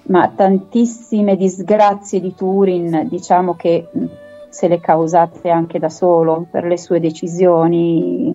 ma 0.04 0.32
tantissime 0.34 1.36
disgrazie 1.36 2.22
di 2.22 2.34
Turin, 2.34 3.08
diciamo 3.10 3.56
che 3.56 3.90
se 4.48 4.70
le 4.70 4.80
causate 4.80 5.50
anche 5.50 5.80
da 5.80 5.90
solo 5.90 6.46
per 6.50 6.64
le 6.64 6.78
sue 6.78 7.02
decisioni. 7.02 8.34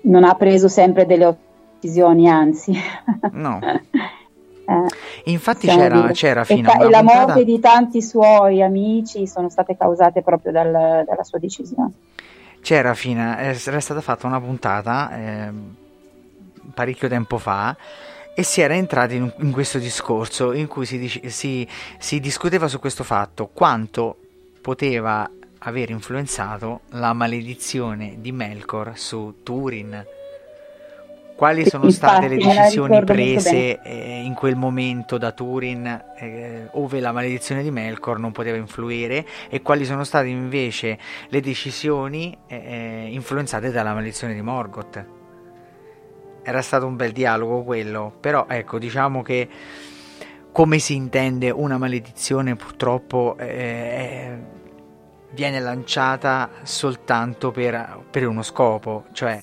Non 0.00 0.24
ha 0.24 0.34
preso 0.34 0.66
sempre 0.66 1.06
delle 1.06 1.36
decisioni, 1.78 2.28
anzi. 2.28 2.72
No. 3.34 3.60
Eh, 3.62 5.30
Infatti 5.30 5.66
possiamo 5.68 5.82
c'era, 5.88 6.10
c'era 6.10 6.40
E, 6.40 6.44
fino 6.44 6.68
a 6.68 6.72
ca- 6.72 6.78
una 6.78 6.86
e 6.86 6.90
la 6.90 6.98
puntata, 6.98 7.26
morte 7.26 7.44
di 7.44 7.60
tanti 7.60 8.02
suoi 8.02 8.62
amici 8.64 9.28
sono 9.28 9.48
state 9.48 9.76
causate 9.76 10.22
proprio 10.22 10.50
dal- 10.50 11.04
dalla 11.06 11.22
sua 11.22 11.38
decisione. 11.38 11.92
C'era 12.60 12.94
fino, 12.94 13.38
eh, 13.38 13.58
era 13.64 13.80
stata 13.80 14.00
fatta 14.00 14.26
una 14.26 14.40
puntata 14.40 15.16
eh, 15.16 15.52
parecchio 16.74 17.08
tempo 17.08 17.38
fa 17.38 17.76
e 18.34 18.42
si 18.42 18.60
era 18.60 18.74
entrati 18.74 19.14
in, 19.14 19.32
in 19.38 19.52
questo 19.52 19.78
discorso 19.78 20.52
in 20.52 20.66
cui 20.66 20.84
si, 20.84 21.08
si, 21.28 21.66
si 21.98 22.20
discuteva 22.20 22.68
su 22.68 22.78
questo 22.78 23.02
fatto, 23.02 23.46
quanto 23.46 24.18
poteva 24.60 25.30
aver 25.58 25.90
influenzato 25.90 26.80
la 26.90 27.12
maledizione 27.12 28.16
di 28.18 28.32
Melkor 28.32 28.92
su 28.96 29.36
Turin. 29.42 30.04
Quali 31.36 31.66
sono 31.66 31.90
state 31.90 32.28
le 32.28 32.36
infatti, 32.36 32.56
decisioni 32.56 33.04
prese 33.04 33.82
eh, 33.82 34.22
in 34.24 34.32
quel 34.32 34.56
momento 34.56 35.18
da 35.18 35.32
Turin, 35.32 36.04
eh, 36.16 36.68
ove 36.72 36.98
la 36.98 37.12
maledizione 37.12 37.62
di 37.62 37.70
Melkor 37.70 38.18
non 38.18 38.32
poteva 38.32 38.56
influire, 38.56 39.26
e 39.50 39.60
quali 39.60 39.84
sono 39.84 40.02
state 40.02 40.28
invece 40.28 40.98
le 41.28 41.40
decisioni 41.40 42.36
eh, 42.46 43.08
influenzate 43.10 43.70
dalla 43.70 43.92
maledizione 43.92 44.32
di 44.32 44.40
Morgoth? 44.40 45.06
Era 46.42 46.62
stato 46.62 46.86
un 46.86 46.96
bel 46.96 47.12
dialogo 47.12 47.62
quello, 47.64 48.16
però 48.18 48.46
ecco, 48.48 48.78
diciamo 48.78 49.20
che 49.20 49.48
come 50.52 50.78
si 50.78 50.94
intende 50.94 51.50
una 51.50 51.76
maledizione 51.76 52.56
purtroppo 52.56 53.36
eh, 53.38 54.38
viene 55.32 55.60
lanciata 55.60 56.48
soltanto 56.62 57.50
per, 57.50 58.04
per 58.10 58.26
uno 58.26 58.40
scopo, 58.40 59.04
cioè 59.12 59.38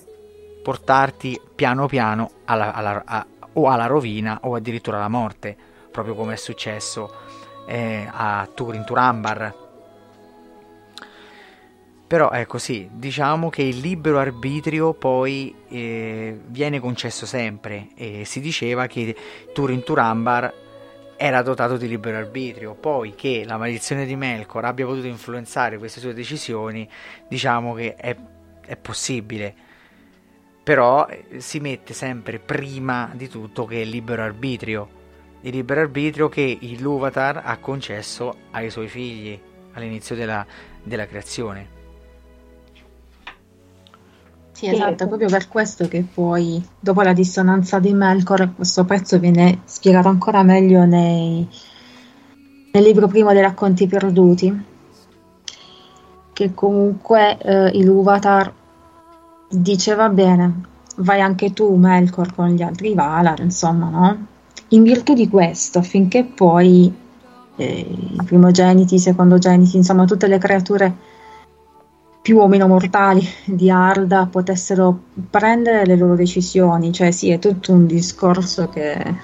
portarti 0.63 1.39
piano 1.53 1.85
piano 1.87 2.31
alla, 2.45 2.73
alla- 2.73 3.03
a- 3.05 3.27
o 3.53 3.69
alla 3.69 3.85
rovina 3.85 4.39
o 4.43 4.55
addirittura 4.55 4.97
alla 4.97 5.09
morte, 5.09 5.55
proprio 5.91 6.15
come 6.15 6.33
è 6.33 6.37
successo 6.37 7.13
eh, 7.67 8.07
a 8.09 8.47
Turin 8.51 8.83
Turambar. 8.83 9.61
Però 12.07 12.31
ecco 12.31 12.57
sì, 12.57 12.87
diciamo 12.91 13.49
che 13.49 13.63
il 13.63 13.79
libero 13.79 14.19
arbitrio 14.19 14.93
poi 14.93 15.53
eh, 15.67 16.39
viene 16.47 16.79
concesso 16.79 17.25
sempre 17.25 17.89
e 17.95 18.23
si 18.25 18.39
diceva 18.39 18.85
che 18.87 19.15
Turin 19.53 19.83
Turambar 19.83 20.53
era 21.17 21.41
dotato 21.41 21.77
di 21.77 21.87
libero 21.87 22.17
arbitrio, 22.17 22.73
poi 22.75 23.15
che 23.15 23.43
la 23.45 23.57
maledizione 23.57 24.05
di 24.05 24.15
Melkor 24.15 24.65
abbia 24.65 24.85
potuto 24.85 25.07
influenzare 25.07 25.77
queste 25.77 25.99
sue 25.99 26.13
decisioni, 26.13 26.87
diciamo 27.27 27.73
che 27.73 27.95
è, 27.95 28.15
è 28.65 28.75
possibile, 28.75 29.55
però 30.63 31.05
eh, 31.07 31.41
si 31.41 31.59
mette 31.59 31.93
sempre 31.93 32.39
prima 32.39 33.11
di 33.13 33.27
tutto 33.27 33.65
che 33.65 33.79
il 33.79 33.89
libero 33.89 34.23
arbitrio, 34.23 35.01
il 35.41 35.53
libero 35.53 35.81
arbitrio 35.81 36.29
che 36.29 36.57
il 36.61 36.81
Luvatar 36.81 37.41
ha 37.43 37.57
concesso 37.57 38.35
ai 38.51 38.69
suoi 38.69 38.87
figli 38.87 39.37
all'inizio 39.73 40.15
della, 40.15 40.45
della 40.81 41.05
creazione. 41.05 41.81
Sì, 44.53 44.67
esatto, 44.67 45.03
è 45.03 45.07
proprio 45.07 45.27
per 45.27 45.49
questo 45.49 45.87
che 45.89 46.05
poi, 46.13 46.63
dopo 46.79 47.01
la 47.01 47.11
dissonanza 47.11 47.79
di 47.79 47.91
Melkor, 47.91 48.53
questo 48.55 48.85
pezzo 48.85 49.19
viene 49.19 49.61
spiegato 49.65 50.07
ancora 50.07 50.43
meglio 50.43 50.85
nei- 50.85 51.45
nel 52.71 52.83
libro 52.83 53.07
primo 53.07 53.33
dei 53.33 53.41
racconti 53.41 53.87
perduti, 53.87 54.63
che 56.31 56.53
comunque 56.53 57.37
eh, 57.37 57.67
il 57.73 57.89
Uvatar 57.89 58.53
diceva 59.53 60.09
bene, 60.09 60.61
vai 60.97 61.21
anche 61.21 61.53
tu 61.53 61.75
Melkor 61.75 62.33
con 62.33 62.49
gli 62.49 62.61
altri 62.61 62.93
Valar, 62.93 63.39
insomma, 63.39 63.89
no? 63.89 64.27
In 64.69 64.83
virtù 64.83 65.13
di 65.13 65.27
questo, 65.29 65.79
affinché 65.79 66.23
poi 66.23 66.93
eh, 67.55 67.79
i 67.79 68.19
primogeniti, 68.25 68.95
i 68.95 68.99
secondogeniti, 68.99 69.77
insomma, 69.77 70.05
tutte 70.05 70.27
le 70.27 70.37
creature 70.37 70.93
più 72.21 72.39
o 72.39 72.47
meno 72.47 72.67
mortali 72.67 73.27
di 73.45 73.69
Arda 73.69 74.27
potessero 74.27 74.97
prendere 75.29 75.85
le 75.85 75.97
loro 75.97 76.15
decisioni, 76.15 76.91
cioè 76.91 77.11
sì, 77.11 77.29
è 77.29 77.37
tutto 77.37 77.73
un 77.73 77.85
discorso 77.85 78.69
che 78.69 79.15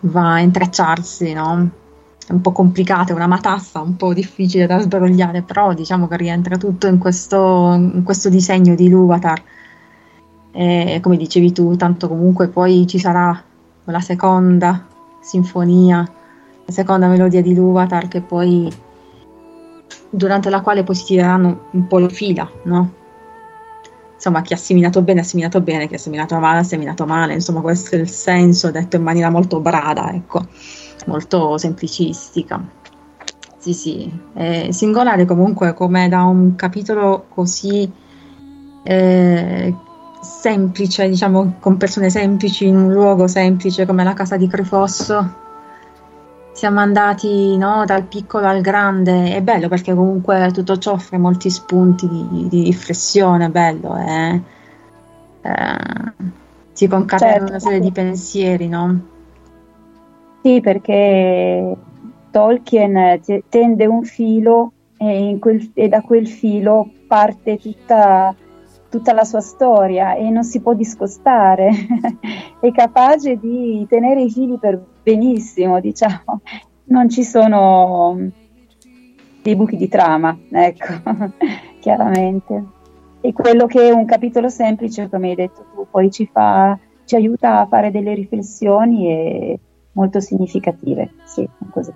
va 0.00 0.34
a 0.34 0.40
intrecciarsi, 0.40 1.32
no? 1.32 1.70
È 2.26 2.32
un 2.32 2.40
po' 2.40 2.50
complicato, 2.50 3.12
è 3.12 3.14
una 3.14 3.28
matassa 3.28 3.80
un 3.80 3.94
po' 3.96 4.12
difficile 4.12 4.66
da 4.66 4.80
sbrogliare, 4.80 5.42
però 5.42 5.74
diciamo 5.74 6.08
che 6.08 6.16
rientra 6.16 6.56
tutto 6.56 6.88
in 6.88 6.98
questo, 6.98 7.72
in 7.74 8.02
questo 8.02 8.28
disegno 8.28 8.74
di 8.74 8.88
Luvatar. 8.88 9.42
E 10.50 10.98
come 11.02 11.16
dicevi 11.16 11.52
tu, 11.52 11.76
tanto 11.76 12.08
comunque 12.08 12.48
poi 12.48 12.86
ci 12.86 12.98
sarà 12.98 13.40
la 13.84 14.00
seconda 14.00 14.86
sinfonia, 15.20 15.98
la 16.64 16.72
seconda 16.72 17.06
melodia 17.06 17.42
di 17.42 17.54
Luvatar 17.54 18.08
che 18.08 18.22
poi 18.22 18.72
durante 20.10 20.50
la 20.50 20.62
quale 20.62 20.82
poi 20.82 20.94
si 20.94 21.04
tireranno 21.04 21.66
un 21.70 21.86
po' 21.86 21.98
le 21.98 22.08
fila, 22.08 22.50
no? 22.64 22.92
Insomma, 24.14 24.40
chi 24.42 24.54
ha 24.54 24.56
seminato 24.56 25.02
bene 25.02 25.20
ha 25.20 25.24
seminato 25.24 25.60
bene, 25.60 25.86
chi 25.86 25.94
ha 25.94 25.98
seminato 25.98 26.38
male 26.38 26.60
ha 26.60 26.64
seminato 26.64 27.04
male, 27.06 27.34
insomma, 27.34 27.60
questo 27.60 27.94
è 27.94 27.98
il 27.98 28.08
senso, 28.08 28.70
detto 28.70 28.96
in 28.96 29.02
maniera 29.02 29.30
molto 29.30 29.60
brada, 29.60 30.10
ecco, 30.12 30.46
molto 31.06 31.58
semplicistica. 31.58 32.62
Sì, 33.58 33.72
sì, 33.72 34.20
è 34.32 34.68
singolare 34.70 35.24
comunque 35.24 35.74
come 35.74 36.08
da 36.08 36.22
un 36.22 36.54
capitolo 36.54 37.26
così 37.28 37.90
eh, 38.84 39.74
semplice, 40.20 41.08
diciamo, 41.08 41.56
con 41.58 41.76
persone 41.76 42.08
semplici, 42.08 42.66
in 42.66 42.76
un 42.76 42.92
luogo 42.92 43.26
semplice 43.26 43.84
come 43.84 44.04
la 44.04 44.12
casa 44.12 44.36
di 44.36 44.46
Crifosso, 44.46 45.44
siamo 46.52 46.78
andati 46.78 47.56
no, 47.56 47.84
dal 47.84 48.04
piccolo 48.04 48.46
al 48.46 48.60
grande, 48.60 49.34
è 49.34 49.42
bello 49.42 49.68
perché 49.68 49.94
comunque 49.94 50.50
tutto 50.52 50.78
ciò 50.78 50.92
offre 50.92 51.18
molti 51.18 51.50
spunti 51.50 52.08
di, 52.08 52.48
di 52.48 52.62
riflessione, 52.62 53.46
è 53.46 53.50
bello, 53.50 53.96
eh. 53.96 54.40
Eh, 55.42 56.12
si 56.72 56.86
concatena 56.86 57.32
Certo. 57.32 57.50
una 57.50 57.58
serie 57.58 57.80
di 57.80 57.90
pensieri, 57.90 58.68
no? 58.68 59.14
Sì, 60.46 60.60
perché 60.60 61.76
Tolkien 62.30 63.20
te- 63.20 63.42
tende 63.48 63.86
un 63.86 64.04
filo 64.04 64.74
e, 64.96 65.38
quel- 65.40 65.72
e 65.74 65.88
da 65.88 66.02
quel 66.02 66.28
filo 66.28 66.88
parte 67.08 67.58
tutta, 67.58 68.32
tutta 68.88 69.12
la 69.12 69.24
sua 69.24 69.40
storia 69.40 70.14
e 70.14 70.30
non 70.30 70.44
si 70.44 70.60
può 70.60 70.72
discostare. 70.74 71.72
È 72.60 72.70
capace 72.70 73.40
di 73.40 73.84
tenere 73.88 74.22
i 74.22 74.30
fili 74.30 74.56
per 74.56 74.80
benissimo, 75.02 75.80
diciamo. 75.80 76.40
Non 76.84 77.08
ci 77.08 77.24
sono 77.24 78.16
dei 79.42 79.56
buchi 79.56 79.76
di 79.76 79.88
trama, 79.88 80.38
ecco, 80.48 80.94
chiaramente. 81.82 82.64
E 83.20 83.32
quello 83.32 83.66
che 83.66 83.88
è 83.88 83.90
un 83.90 84.04
capitolo 84.04 84.48
semplice, 84.48 85.08
come 85.08 85.30
hai 85.30 85.34
detto 85.34 85.64
tu, 85.74 85.88
poi 85.90 86.08
ci 86.08 86.24
fa, 86.24 86.78
ci 87.04 87.16
aiuta 87.16 87.58
a 87.58 87.66
fare 87.66 87.90
delle 87.90 88.14
riflessioni 88.14 89.10
e 89.10 89.60
molto 89.96 90.20
significative. 90.20 91.10
Sì, 91.24 91.48
così. 91.70 91.92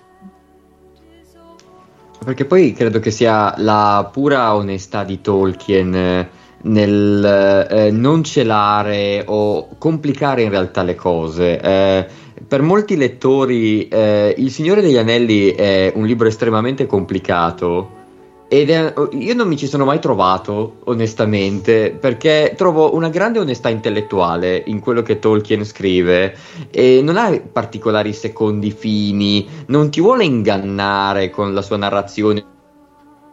Perché 2.24 2.44
poi 2.44 2.72
credo 2.72 2.98
che 2.98 3.10
sia 3.10 3.55
la 3.59 4.09
pura 4.12 4.55
onestà 4.55 5.05
di 5.05 5.20
Tolkien 5.20 5.94
eh, 5.94 6.28
nel 6.62 7.66
eh, 7.70 7.90
non 7.90 8.22
celare 8.24 9.24
o 9.27 9.68
complicare 9.78 10.43
in 10.43 10.51
realtà 10.51 10.82
le 10.82 10.94
cose. 10.94 11.60
Eh, 11.60 12.06
per 12.47 12.62
molti 12.62 12.97
lettori, 12.97 13.89
eh, 13.89 14.35
Il 14.36 14.51
Signore 14.51 14.82
degli 14.82 14.97
Anelli 14.97 15.51
è 15.51 15.93
un 15.94 16.05
libro 16.05 16.27
estremamente 16.27 16.86
complicato. 16.86 17.98
Ed 18.52 18.68
è- 18.68 18.93
io 19.12 19.35
non 19.35 19.47
mi 19.47 19.56
ci 19.56 19.68
sono 19.68 19.85
mai 19.85 20.01
trovato, 20.01 20.78
onestamente, 20.86 21.93
perché 21.93 22.55
trovo 22.56 22.97
una 22.97 23.09
grande 23.09 23.39
onestà 23.39 23.68
intellettuale 23.68 24.60
in 24.66 24.81
quello 24.81 25.02
che 25.02 25.20
Tolkien 25.20 25.64
scrive 25.64 26.36
e 26.68 27.01
non 27.01 27.16
ha 27.16 27.31
particolari 27.52 28.12
secondi 28.12 28.72
fini, 28.72 29.47
non 29.66 29.89
ti 29.89 30.01
vuole 30.01 30.24
ingannare 30.24 31.31
con 31.31 31.55
la 31.55 31.62
sua 31.62 31.77
narrazione 31.77 32.44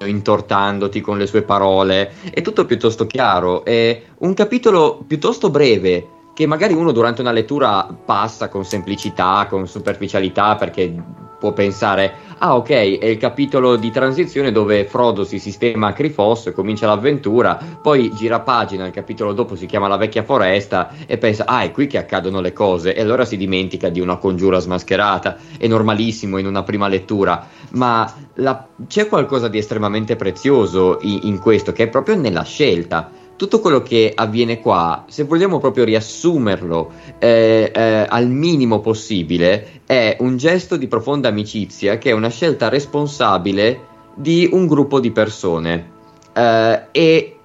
intortandoti 0.05 1.01
con 1.01 1.17
le 1.17 1.25
sue 1.25 1.41
parole, 1.41 2.11
è 2.29 2.43
tutto 2.43 2.65
piuttosto 2.65 3.07
chiaro, 3.07 3.65
è 3.65 3.99
un 4.19 4.35
capitolo 4.35 5.03
piuttosto 5.07 5.49
breve 5.49 6.09
che 6.35 6.45
magari 6.45 6.75
uno 6.75 6.91
durante 6.91 7.21
una 7.21 7.31
lettura 7.31 7.87
passa 8.05 8.49
con 8.49 8.63
semplicità, 8.63 9.47
con 9.49 9.67
superficialità, 9.67 10.55
perché 10.55 11.25
può 11.39 11.53
pensare, 11.53 12.13
ah 12.39 12.55
ok, 12.55 12.69
è 12.69 13.05
il 13.05 13.17
capitolo 13.17 13.75
di 13.75 13.91
transizione 13.91 14.51
dove 14.51 14.85
Frodo 14.85 15.23
si 15.23 15.39
sistema 15.39 15.87
a 15.87 15.93
Crifosso 15.93 16.49
e 16.49 16.53
comincia 16.53 16.87
l'avventura, 16.87 17.59
poi 17.81 18.13
gira 18.13 18.39
pagina, 18.39 18.85
il 18.85 18.91
capitolo 18.91 19.33
dopo 19.33 19.55
si 19.55 19.65
chiama 19.65 19.87
La 19.87 19.97
vecchia 19.97 20.23
foresta 20.23 20.91
e 21.05 21.17
pensa, 21.17 21.45
ah 21.45 21.61
è 21.61 21.71
qui 21.71 21.87
che 21.87 21.97
accadono 21.97 22.41
le 22.41 22.53
cose, 22.53 22.95
e 22.95 23.01
allora 23.01 23.25
si 23.25 23.37
dimentica 23.37 23.89
di 23.89 23.99
una 23.99 24.17
congiura 24.17 24.59
smascherata, 24.59 25.37
è 25.57 25.67
normalissimo 25.67 26.37
in 26.37 26.45
una 26.47 26.63
prima 26.63 26.87
lettura, 26.87 27.47
ma 27.71 28.11
la- 28.35 28.67
c'è 28.87 29.07
qualcosa 29.07 29.47
di 29.47 29.57
estremamente 29.57 30.15
prezioso 30.15 30.99
in, 31.01 31.19
in 31.23 31.39
questo, 31.39 31.71
che 31.71 31.83
è 31.83 31.87
proprio 31.87 32.15
nella 32.15 32.43
scelta 32.43 33.11
tutto 33.37 33.59
quello 33.61 33.81
che 33.83 34.11
avviene 34.13 34.59
qua, 34.59 35.05
se 35.07 35.23
vogliamo 35.23 35.59
proprio 35.59 35.85
riassumerlo 35.85 36.91
eh, 37.19 37.71
eh, 37.73 38.05
al 38.09 38.27
minimo 38.27 38.81
possibile, 38.81 39.81
è 39.85 40.17
un 40.19 40.37
gesto 40.37 40.75
di 40.75 40.87
profonda 40.87 41.29
amicizia 41.29 41.99
che 41.99 42.09
è 42.09 42.13
una 42.13 42.29
scelta 42.29 42.67
responsabile 42.67 43.79
di 44.15 44.49
un 44.51 44.65
gruppo 44.65 44.99
di 44.99 45.11
persone. 45.11 45.91
Eh, 46.33 46.81
e 46.91 47.37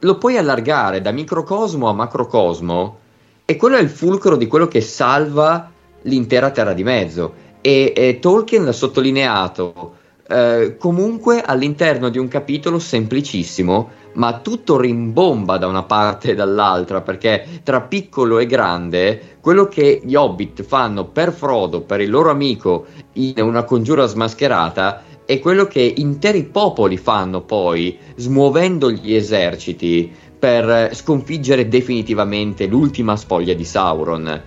lo 0.00 0.18
puoi 0.18 0.36
allargare 0.36 1.00
da 1.00 1.10
microcosmo 1.10 1.88
a 1.88 1.92
macrocosmo 1.92 2.98
E 3.44 3.56
quello 3.56 3.76
è 3.76 3.80
il 3.80 3.88
fulcro 3.88 4.36
di 4.36 4.46
quello 4.46 4.68
che 4.68 4.82
salva 4.82 5.72
l'intera 6.02 6.50
Terra 6.50 6.74
di 6.74 6.84
Mezzo. 6.84 7.46
E, 7.62 7.94
e 7.96 8.18
Tolkien 8.20 8.64
l'ha 8.64 8.72
sottolineato 8.72 9.96
eh, 10.28 10.76
comunque 10.78 11.40
all'interno 11.40 12.10
di 12.10 12.18
un 12.18 12.28
capitolo 12.28 12.78
semplicissimo, 12.78 13.88
ma 14.18 14.40
tutto 14.40 14.78
rimbomba 14.78 15.58
da 15.58 15.66
una 15.66 15.84
parte 15.84 16.32
e 16.32 16.34
dall'altra, 16.34 17.00
perché 17.00 17.60
tra 17.62 17.80
piccolo 17.80 18.38
e 18.38 18.46
grande, 18.46 19.36
quello 19.40 19.66
che 19.66 20.00
gli 20.04 20.14
hobbit 20.14 20.62
fanno 20.62 21.06
per 21.06 21.32
Frodo, 21.32 21.82
per 21.82 22.00
il 22.00 22.10
loro 22.10 22.30
amico, 22.30 22.86
in 23.14 23.40
una 23.40 23.62
congiura 23.62 24.06
smascherata, 24.06 25.02
è 25.24 25.38
quello 25.38 25.66
che 25.66 25.94
interi 25.96 26.44
popoli 26.44 26.96
fanno 26.96 27.42
poi, 27.42 27.96
smuovendo 28.16 28.90
gli 28.90 29.14
eserciti 29.14 30.12
per 30.38 30.90
sconfiggere 30.94 31.68
definitivamente 31.68 32.66
l'ultima 32.66 33.16
spoglia 33.16 33.54
di 33.54 33.64
Sauron. 33.64 34.42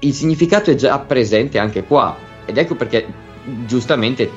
Il 0.00 0.12
significato 0.12 0.70
è 0.70 0.76
già 0.76 0.96
presente 1.00 1.58
anche 1.58 1.82
qua, 1.82 2.16
ed 2.44 2.56
ecco 2.56 2.76
perché 2.76 3.04
giustamente 3.66 4.30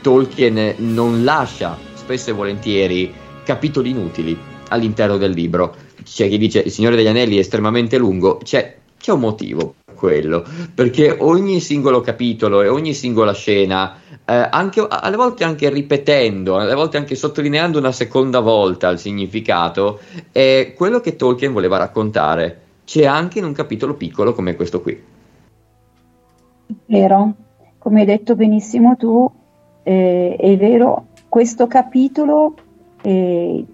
Tolkien 0.00 0.74
non 0.78 1.24
lascia 1.24 1.76
spesso 1.94 2.30
e 2.30 2.34
volentieri 2.34 3.12
capitoli 3.48 3.88
inutili 3.88 4.36
all'interno 4.68 5.16
del 5.16 5.32
libro. 5.32 5.74
C'è 6.04 6.28
chi 6.28 6.36
dice 6.36 6.58
Il 6.58 6.70
Signore 6.70 6.96
degli 6.96 7.06
Anelli 7.06 7.36
è 7.36 7.38
estremamente 7.38 7.96
lungo, 7.96 8.36
c'è, 8.36 8.76
c'è 8.98 9.10
un 9.10 9.20
motivo 9.20 9.76
per 9.82 9.94
quello, 9.94 10.44
perché 10.74 11.16
ogni 11.18 11.58
singolo 11.60 12.02
capitolo 12.02 12.60
e 12.60 12.68
ogni 12.68 12.92
singola 12.92 13.32
scena, 13.32 14.00
eh, 14.26 14.48
anche, 14.50 14.86
alle 14.86 15.16
volte 15.16 15.44
anche 15.44 15.70
ripetendo, 15.70 16.58
alle 16.58 16.74
volte 16.74 16.98
anche 16.98 17.14
sottolineando 17.14 17.78
una 17.78 17.92
seconda 17.92 18.40
volta 18.40 18.90
il 18.90 18.98
significato, 18.98 20.00
è 20.30 20.74
quello 20.76 21.00
che 21.00 21.16
Tolkien 21.16 21.54
voleva 21.54 21.78
raccontare. 21.78 22.60
C'è 22.84 23.06
anche 23.06 23.38
in 23.38 23.46
un 23.46 23.52
capitolo 23.52 23.94
piccolo 23.94 24.34
come 24.34 24.56
questo 24.56 24.82
qui. 24.82 25.02
Vero, 26.84 27.32
come 27.78 28.00
hai 28.00 28.06
detto 28.06 28.36
benissimo 28.36 28.94
tu, 28.98 29.30
eh, 29.84 30.36
è 30.38 30.56
vero, 30.58 31.06
questo 31.30 31.66
capitolo 31.66 32.54
eh, 33.02 33.64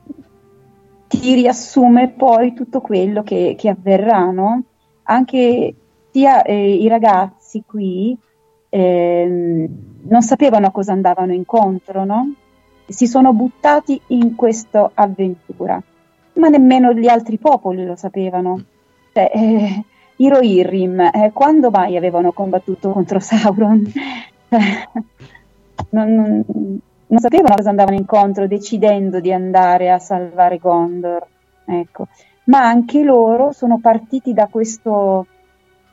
ti 1.08 1.34
riassume 1.34 2.08
poi 2.10 2.54
tutto 2.54 2.80
quello 2.80 3.22
che, 3.22 3.54
che 3.58 3.68
avverrà, 3.68 4.30
no? 4.30 4.62
Anche 5.04 5.74
sia 6.10 6.42
eh, 6.42 6.74
i 6.74 6.88
ragazzi 6.88 7.62
qui 7.66 8.16
ehm, 8.68 9.68
non 10.08 10.22
sapevano 10.22 10.66
a 10.66 10.70
cosa 10.70 10.92
andavano 10.92 11.32
incontro, 11.32 12.04
no? 12.04 12.34
Si 12.86 13.06
sono 13.06 13.32
buttati 13.32 14.00
in 14.08 14.34
questa 14.34 14.90
avventura, 14.94 15.80
ma 16.34 16.48
nemmeno 16.48 16.92
gli 16.92 17.08
altri 17.08 17.38
popoli 17.38 17.84
lo 17.84 17.96
sapevano. 17.96 18.62
Cioè, 19.12 19.30
eh, 19.32 19.84
i 20.16 20.28
Rohirrim, 20.28 21.00
eh, 21.00 21.30
quando 21.32 21.70
mai 21.70 21.96
avevano 21.96 22.32
combattuto 22.32 22.90
contro 22.90 23.20
Sauron? 23.20 23.90
non, 25.90 26.14
non, 26.14 26.80
non 27.06 27.20
sapevano 27.20 27.54
cosa 27.54 27.70
andavano 27.70 27.96
incontro 27.96 28.46
decidendo 28.46 29.20
di 29.20 29.32
andare 29.32 29.90
a 29.90 29.98
salvare 29.98 30.58
Gondor. 30.58 31.26
Ecco. 31.66 32.08
Ma 32.44 32.66
anche 32.66 33.02
loro 33.02 33.52
sono 33.52 33.78
partiti 33.78 34.32
da 34.32 34.48
questo, 34.48 35.26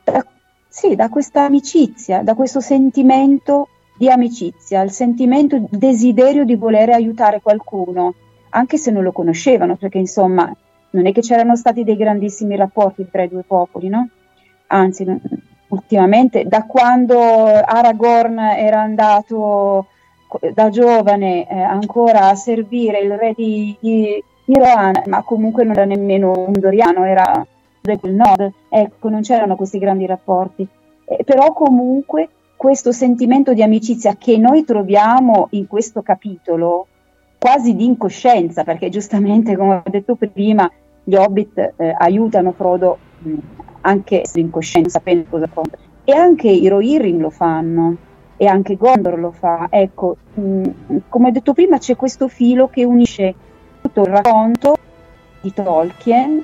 da, 0.04 0.26
sì, 0.68 0.96
da 0.96 1.10
questa 1.10 1.44
amicizia, 1.44 2.24
da 2.24 2.34
questo 2.34 2.60
sentimento 2.60 3.68
di 3.98 4.10
amicizia, 4.10 4.82
il 4.82 4.92
sentimento, 4.92 5.56
il 5.56 5.68
desiderio 5.70 6.44
di 6.44 6.56
volere 6.56 6.94
aiutare 6.94 7.40
qualcuno, 7.42 8.16
anche 8.50 8.78
se 8.78 8.92
non 8.92 9.04
lo 9.04 9.12
conoscevano, 9.12 9.76
perché 9.76 10.00
insomma 10.00 10.54
non 10.92 11.06
è 11.06 11.12
che 11.12 11.22
c'erano 11.22 11.56
stati 11.56 11.84
dei 11.84 11.96
grandissimi 11.96 12.56
rapporti 12.56 13.08
tra 13.10 13.24
i 13.24 13.30
due 13.30 13.44
popoli, 13.44 13.88
no? 13.88 14.10
Anzi, 14.68 15.06
ultimamente, 15.68 16.46
da 16.46 16.66
quando 16.66 17.20
Aragorn 17.20 18.40
era 18.40 18.82
andato 18.82 19.88
da 20.54 20.70
giovane 20.70 21.48
eh, 21.48 21.60
ancora 21.62 22.30
a 22.30 22.36
servire 22.36 23.00
il 23.00 23.18
re 23.18 23.34
di, 23.36 23.76
di, 23.80 24.24
Rohan, 24.46 25.04
ma 25.08 25.24
comunque 25.24 25.64
non 25.64 25.74
era 25.74 25.86
nemmeno 25.86 26.34
un 26.48 26.54
Doriano, 26.54 27.06
era 27.06 27.46
del 27.82 28.14
nord, 28.14 28.52
ecco, 28.70 29.10
non 29.10 29.22
c'erano 29.22 29.56
questi 29.56 29.80
grandi 29.80 30.06
rapporti. 30.06 30.68
Eh, 31.06 31.24
però 31.24 31.54
comunque 31.54 32.30
questo 32.56 32.92
sentimento 32.92 33.54
di 33.54 33.64
amicizia 33.64 34.16
che 34.16 34.38
noi 34.38 34.64
troviamo 34.64 35.48
in 35.52 35.68
questo 35.68 36.02
capitolo, 36.02 36.88
quasi 37.40 37.76
di 37.76 37.86
incoscienza, 37.86 38.64
perché 38.64 38.90
giustamente, 38.90 39.56
come 39.58 39.82
ho 39.84 39.90
detto 39.90 40.16
prima, 40.16 40.70
gli 41.04 41.16
hobbit 41.16 41.74
eh, 41.78 41.96
aiutano 41.98 42.52
Frodo 42.52 42.98
mh, 43.20 43.34
anche 43.82 44.24
incoscienza, 44.36 45.00
sapendo 45.00 45.26
cosa 45.30 45.48
compra. 45.52 45.78
E 46.04 46.14
anche 46.14 46.50
i 46.50 46.68
Rohirrim 46.68 47.20
lo 47.20 47.30
fanno 47.30 47.98
e 48.42 48.48
anche 48.48 48.76
Gondor 48.76 49.20
lo 49.20 49.30
fa. 49.30 49.68
Ecco, 49.70 50.18
mh, 50.34 50.70
come 51.10 51.28
ho 51.28 51.32
detto 51.32 51.54
prima, 51.54 51.78
c'è 51.78 51.96
questo 51.96 52.28
filo 52.28 52.70
che 52.70 52.84
unisce 52.84 53.36
tutto 53.80 54.02
il 54.02 54.08
racconto 54.08 54.78
di 55.42 55.54
Tolkien 55.54 56.44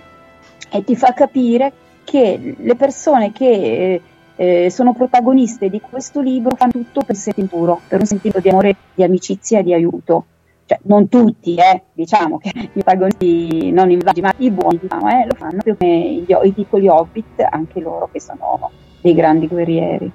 e 0.70 0.84
ti 0.84 0.96
fa 0.96 1.14
capire 1.14 1.74
che 2.04 2.56
le 2.56 2.76
persone 2.76 3.32
che 3.32 3.50
eh, 3.50 4.02
eh 4.36 4.70
sono 4.70 4.94
protagoniste 4.94 5.72
di 5.72 5.82
questo 5.82 6.22
libro 6.22 6.56
fanno 6.56 6.74
tutto 6.74 7.02
per 7.02 7.16
sentimento 7.16 7.56
puro, 7.56 7.82
per 7.88 8.00
un 8.02 8.06
sentimento 8.06 8.42
di 8.42 8.50
amore, 8.50 8.76
di 8.94 9.02
amicizia 9.02 9.58
e 9.58 9.64
di 9.64 9.74
aiuto. 9.74 10.26
Cioè, 10.68 10.78
non 10.84 11.10
tutti, 11.10 11.56
eh, 11.56 11.82
diciamo 11.94 12.38
che 12.38 12.52
i 12.62 12.70
protagonisti 12.74 13.72
non 13.72 13.90
invasi, 13.90 14.22
ma 14.22 14.32
i 14.38 14.52
buoni 14.52 14.78
diciamo, 14.80 15.10
eh, 15.10 15.26
lo 15.26 15.34
fanno 15.34 15.64
più 15.64 15.76
come 15.76 15.98
i, 15.98 16.26
i 16.44 16.52
piccoli 16.52 16.88
hobbit, 16.88 17.44
anche 17.50 17.80
loro 17.80 18.08
che 18.12 18.22
sono 18.22 18.70
dei 19.02 19.16
grandi 19.16 19.48
guerrieri. 19.48 20.12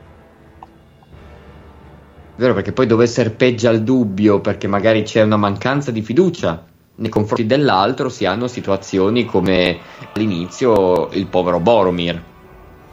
Vero, 2.43 2.55
perché 2.55 2.73
poi 2.73 2.89
dove 2.89 3.07
serpeggia 3.07 3.71
il 3.71 3.85
dubbio, 3.85 4.41
perché 4.41 4.67
magari 4.67 5.05
c'è 5.05 5.23
una 5.23 5.37
mancanza 5.37 5.93
di 5.93 6.03
fiducia 6.03 6.61
nei 6.97 7.09
confronti 7.09 7.47
dell'altro, 7.47 8.09
si 8.09 8.25
hanno 8.25 8.49
situazioni 8.49 9.25
come 9.27 9.79
all'inizio 10.13 11.09
il 11.13 11.27
povero 11.29 11.61
Boromir, 11.61 12.21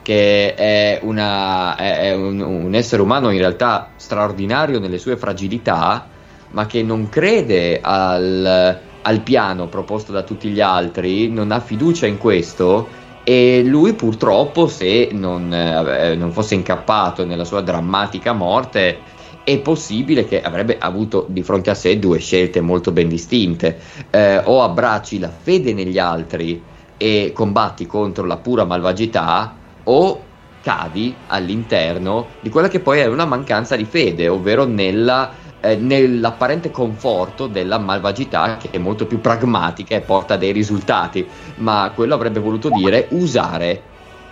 che 0.04 0.54
è, 0.54 1.00
una, 1.02 1.76
è 1.78 2.14
un, 2.14 2.40
un, 2.42 2.76
essere 2.76 3.02
umano 3.02 3.32
in 3.32 3.40
realtà 3.40 3.90
straordinario 3.96 4.78
nelle 4.78 5.00
sue 5.00 5.18
fragilità, 5.18 6.08
ma 6.52 6.68
che 6.68 6.84
non 6.84 7.10
crede 7.10 7.80
al, 7.82 8.80
al 9.02 9.22
piano 9.22 9.68
proposto 9.68 10.12
da 10.12 10.22
tutti 10.22 10.50
gli 10.50 10.62
altri, 10.62 11.28
non 11.28 11.50
ha 11.50 11.60
fiducia 11.60 12.06
in 12.06 12.20
questo 12.20 12.88
e 13.24 13.64
lui 13.66 13.94
purtroppo 13.94 14.68
se 14.68 15.10
non, 15.12 15.52
eh, 15.52 16.14
non, 16.14 16.32
fosse 16.34 16.54
incappato 16.54 17.26
nella 17.26 17.46
sua 17.46 17.62
drammatica 17.62 18.34
morte 18.34 19.18
è 19.44 19.58
possibile 19.60 20.26
che 20.26 20.42
avrebbe 20.42 20.78
avuto 20.78 21.26
di 21.28 21.42
fronte 21.44 21.70
a 21.70 21.76
sé 21.76 21.98
due 21.98 22.20
scelte 22.20 22.62
molto 22.62 22.92
ben 22.92 23.08
distinte. 23.08 23.80
Eh, 24.10 24.38
o 24.44 24.62
abbracci 24.62 25.20
la 25.20 25.30
fede 25.30 25.74
negli 25.74 25.98
altri 25.98 26.62
e 26.98 27.32
combatti 27.34 27.86
contro 27.86 28.26
la 28.26 28.38
pura 28.38 28.66
malvagità, 28.66 29.56
o 29.84 30.24
cadi 30.62 31.16
all'interno 31.28 32.28
di 32.42 32.50
quella 32.50 32.68
che 32.68 32.80
poi 32.80 33.00
è 33.00 33.06
una 33.06 33.26
mancanza 33.26 33.76
di 33.76 33.86
fede, 33.86 34.28
ovvero 34.28 34.66
nella, 34.66 35.32
eh, 35.62 35.76
nell'apparente 35.78 36.70
conforto 36.70 37.48
della 37.48 37.78
malvagità 37.78 38.58
che 38.58 38.70
è 38.72 38.78
molto 38.78 39.06
più 39.06 39.22
pragmatica 39.22 39.96
e 39.96 40.02
porta 40.02 40.36
dei 40.36 40.52
risultati, 40.52 41.26
ma 41.56 41.92
quello 41.96 42.14
avrebbe 42.14 42.40
voluto 42.40 42.70
dire 42.70 43.08
usare 43.12 43.82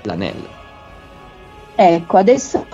l'anello. 0.03 0.55
Ecco, 1.75 2.17
adesso 2.17 2.65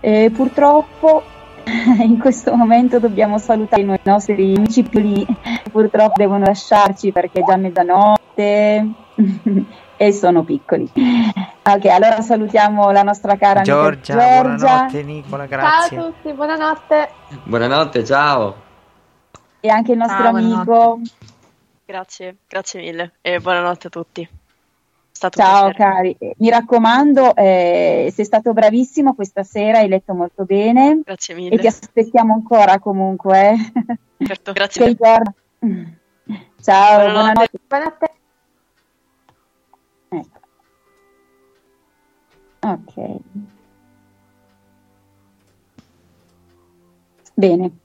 eh, 0.00 0.30
purtroppo 0.32 1.24
in 2.02 2.18
questo 2.18 2.54
momento 2.54 2.98
dobbiamo 2.98 3.38
salutare 3.38 3.82
i 3.82 3.98
nostri 4.02 4.54
amici 4.56 4.82
più 4.82 5.00
lì, 5.00 5.26
purtroppo 5.70 6.14
devono 6.16 6.44
lasciarci 6.44 7.12
perché 7.12 7.40
è 7.40 7.44
già 7.44 7.56
mezzanotte 7.56 8.90
e 9.96 10.12
sono 10.12 10.42
piccoli. 10.42 10.90
Ok, 10.94 11.84
allora 11.86 12.20
salutiamo 12.20 12.90
la 12.90 13.02
nostra 13.02 13.36
cara 13.36 13.62
Giorgia. 13.62 14.14
Giorgia. 14.14 14.66
Buonanotte 14.66 15.02
Nicola, 15.02 15.46
grazie. 15.46 15.96
Ciao 15.96 16.06
a 16.06 16.10
tutti, 16.10 16.32
buonanotte. 16.32 17.08
Buonanotte, 17.44 18.04
ciao. 18.04 18.54
E 19.60 19.68
anche 19.68 19.92
il 19.92 19.98
nostro 19.98 20.22
Ciao, 20.22 20.36
amico. 20.36 21.00
Grazie, 21.84 22.36
grazie 22.48 22.80
mille 22.80 23.12
e 23.20 23.38
buonanotte 23.38 23.86
a 23.86 23.90
tutti 23.90 24.28
stato 25.30 25.40
Ciao 25.40 25.72
cari, 25.72 26.16
mi 26.38 26.50
raccomando, 26.50 27.36
eh, 27.36 28.10
sei 28.12 28.24
stato 28.24 28.52
bravissimo 28.52 29.14
questa 29.14 29.44
sera, 29.44 29.78
hai 29.78 29.88
letto 29.88 30.14
molto 30.14 30.44
bene. 30.44 31.00
Grazie 31.04 31.34
mille. 31.34 31.54
E 31.54 31.58
ti 31.58 31.66
aspettiamo 31.66 32.32
ancora 32.32 32.78
comunque. 32.78 33.52
Eh. 33.52 34.26
Certo, 34.26 34.52
grazie. 34.54 34.86
Ricorda. 34.86 35.32
Ciao, 36.60 37.10
buonanotte. 37.10 37.60
buonanotte. 37.68 38.10
Ecco. 40.08 40.40
Ok. 42.60 43.20
Bene. 47.34 47.80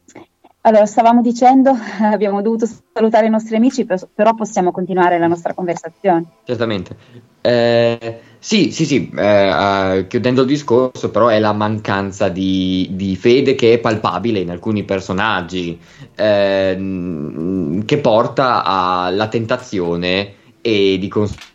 Allora, 0.68 0.86
stavamo 0.86 1.22
dicendo, 1.22 1.74
abbiamo 2.02 2.42
dovuto 2.42 2.68
salutare 2.94 3.28
i 3.28 3.30
nostri 3.30 3.56
amici, 3.56 3.86
per- 3.86 4.06
però 4.14 4.34
possiamo 4.34 4.72
continuare 4.72 5.18
la 5.18 5.28
nostra 5.28 5.54
conversazione. 5.54 6.26
Certamente. 6.44 6.94
Eh, 7.40 8.20
sì, 8.38 8.72
sì, 8.72 8.86
sì, 8.86 9.10
eh, 9.16 10.00
eh, 10.00 10.08
chiudendo 10.08 10.42
il 10.42 10.48
discorso, 10.48 11.10
però 11.10 11.30
è 11.30 11.40
la 11.40 11.54
mancanza 11.54 12.28
di, 12.28 12.90
di 12.92 13.16
fede 13.16 13.56
che 13.56 13.76
è 13.76 13.80
palpabile 13.80 14.40
in 14.40 14.50
alcuni 14.50 14.84
personaggi, 14.84 15.80
ehm, 16.16 17.86
che 17.86 17.98
porta 18.00 18.66
alla 18.66 19.30
tentazione 19.30 20.34
e 20.60 20.98
di 21.00 21.08
conseguenza 21.08 21.46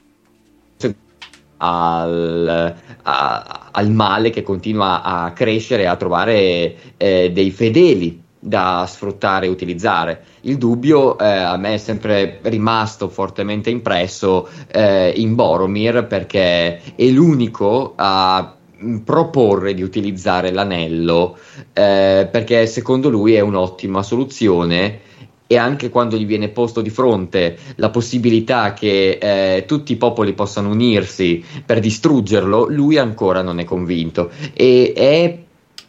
al, 1.59 2.75
al 3.03 3.91
male 3.91 4.31
che 4.31 4.43
continua 4.43 5.03
a 5.03 5.33
crescere, 5.33 5.87
a 5.87 5.97
trovare 5.97 6.97
eh, 6.97 7.31
dei 7.31 7.51
fedeli 7.51 8.22
da 8.45 8.87
sfruttare 8.89 9.47
e 9.47 9.49
utilizzare. 9.49 10.25
Il 10.41 10.59
dubbio 10.59 11.17
eh, 11.17 11.25
a 11.25 11.57
me 11.57 11.75
è 11.75 11.79
sempre 11.79 12.41
rimasto 12.43 13.09
fortemente 13.09 13.71
impresso 13.71 14.49
eh, 14.67 15.13
in 15.15 15.37
Boromir 15.37 16.07
perché 16.07 16.81
è 16.97 17.05
l'unico 17.05 17.93
a 17.95 18.57
proporre 19.05 19.75
di 19.75 19.83
utilizzare 19.83 20.51
l'anello 20.51 21.39
eh, 21.73 22.29
perché 22.29 22.67
secondo 22.67 23.09
lui 23.09 23.35
è 23.35 23.41
un'ottima 23.41 24.03
soluzione 24.03 24.99
e 25.47 25.57
anche 25.57 25.89
quando 25.89 26.17
gli 26.17 26.27
viene 26.27 26.49
posto 26.49 26.81
di 26.81 26.91
fronte 26.91 27.57
la 27.77 27.91
possibilità 27.91 28.73
che 28.73 29.19
eh, 29.21 29.65
tutti 29.67 29.93
i 29.93 29.97
popoli 29.97 30.33
possano 30.33 30.71
unirsi 30.71 31.45
per 31.65 31.79
distruggerlo, 31.79 32.67
lui 32.69 32.99
ancora 32.99 33.43
non 33.43 33.61
è 33.61 33.65
convinto 33.65 34.31
e 34.53 34.93
è 34.97 35.39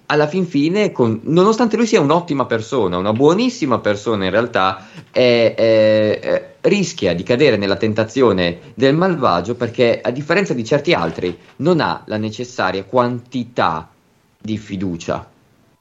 alla 0.08 0.28
fin 0.28 0.46
fine, 0.46 0.92
con, 0.92 1.22
nonostante 1.24 1.78
lui 1.78 1.88
sia 1.88 2.02
un'ottima 2.02 2.46
persona, 2.46 2.98
una 2.98 3.14
buonissima 3.14 3.80
persona 3.80 4.26
in 4.26 4.32
realtà, 4.32 4.88
è, 5.12 5.54
è, 5.56 6.20
è, 6.20 6.54
rischia 6.62 7.14
di 7.14 7.24
cadere 7.24 7.58
nella 7.58 7.76
tentazione 7.76 8.60
del 8.74 8.96
malvagio 8.96 9.56
perché 9.56 10.00
a 10.02 10.12
differenza 10.12 10.54
di 10.54 10.64
certi 10.64 10.94
altri 10.94 11.38
non 11.58 11.80
ha 11.80 12.04
la 12.06 12.18
necessaria 12.18 12.84
quantità 12.84 13.90
di 14.40 14.58
fiducia 14.58 15.28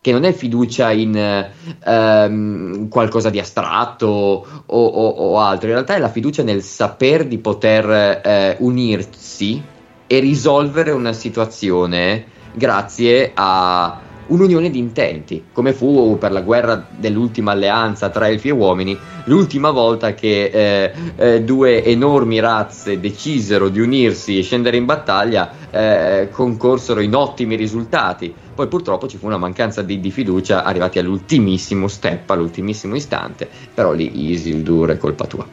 che 0.02 0.10
non 0.10 0.24
è 0.24 0.32
fiducia 0.32 0.90
in 0.90 1.48
ehm, 1.84 2.88
qualcosa 2.88 3.30
di 3.30 3.38
astratto 3.38 4.08
o, 4.08 4.44
o, 4.66 5.08
o, 5.08 5.38
altro, 5.38 5.68
in 5.68 5.74
realtà 5.74 5.94
è 5.94 6.00
la 6.00 6.08
fiducia 6.08 6.42
nel 6.42 6.62
saper 6.62 7.28
di 7.28 7.38
poter 7.38 8.20
eh, 8.24 8.56
unirsi 8.58 9.62
e 10.08 10.18
risolvere 10.18 10.90
una 10.90 11.12
situazione 11.12 12.24
grazie 12.52 13.30
a 13.32 14.00
un'unione 14.32 14.70
di 14.70 14.78
intenti, 14.78 15.44
come 15.52 15.72
fu 15.72 16.16
per 16.18 16.32
la 16.32 16.40
guerra 16.40 16.86
dell'ultima 16.96 17.52
alleanza 17.52 18.08
tra 18.08 18.28
elfi 18.28 18.48
e 18.48 18.52
uomini, 18.52 18.96
l'ultima 19.24 19.70
volta 19.70 20.14
che 20.14 20.44
eh, 20.46 20.92
eh, 21.16 21.42
due 21.42 21.84
enormi 21.84 22.40
razze 22.40 22.98
decisero 22.98 23.68
di 23.68 23.80
unirsi 23.80 24.38
e 24.38 24.42
scendere 24.42 24.78
in 24.78 24.86
battaglia, 24.86 25.50
eh, 25.70 26.28
concorsero 26.32 27.00
in 27.00 27.14
ottimi 27.14 27.56
risultati. 27.56 28.34
Poi 28.54 28.66
purtroppo 28.68 29.06
ci 29.06 29.18
fu 29.18 29.26
una 29.26 29.38
mancanza 29.38 29.82
di, 29.82 30.00
di, 30.00 30.10
fiducia 30.10 30.64
arrivati 30.64 30.98
all'ultimissimo 30.98 31.86
step, 31.88 32.28
all'ultimissimo 32.30 32.94
istante, 32.94 33.48
però 33.72 33.92
lì 33.92 34.30
Isildur 34.30 34.90
è 34.90 34.96
colpa 34.98 35.26
tua. 35.26 35.46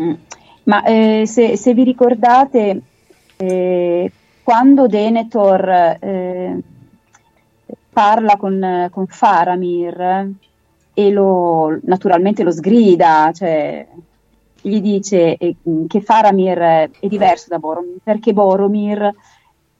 Mm. 0.00 0.12
Ma 0.64 0.82
eh, 0.84 1.22
se, 1.26 1.56
se, 1.56 1.74
vi 1.74 1.84
ricordate, 1.84 2.80
eh, 3.36 4.10
quando 4.42 4.86
Denethor 4.88 5.68
eh, 6.00 6.62
parla 7.96 8.36
con, 8.36 8.88
con 8.90 9.06
Faramir 9.06 10.30
e 10.92 11.10
lo, 11.10 11.78
naturalmente 11.84 12.42
lo 12.42 12.50
sgrida, 12.50 13.32
cioè 13.32 13.88
gli 14.60 14.82
dice 14.82 15.38
eh, 15.38 15.56
che 15.86 16.00
Faramir 16.02 16.58
è 16.58 16.90
diverso 17.08 17.46
da 17.48 17.58
Boromir 17.58 18.00
perché 18.02 18.34
Boromir 18.34 19.14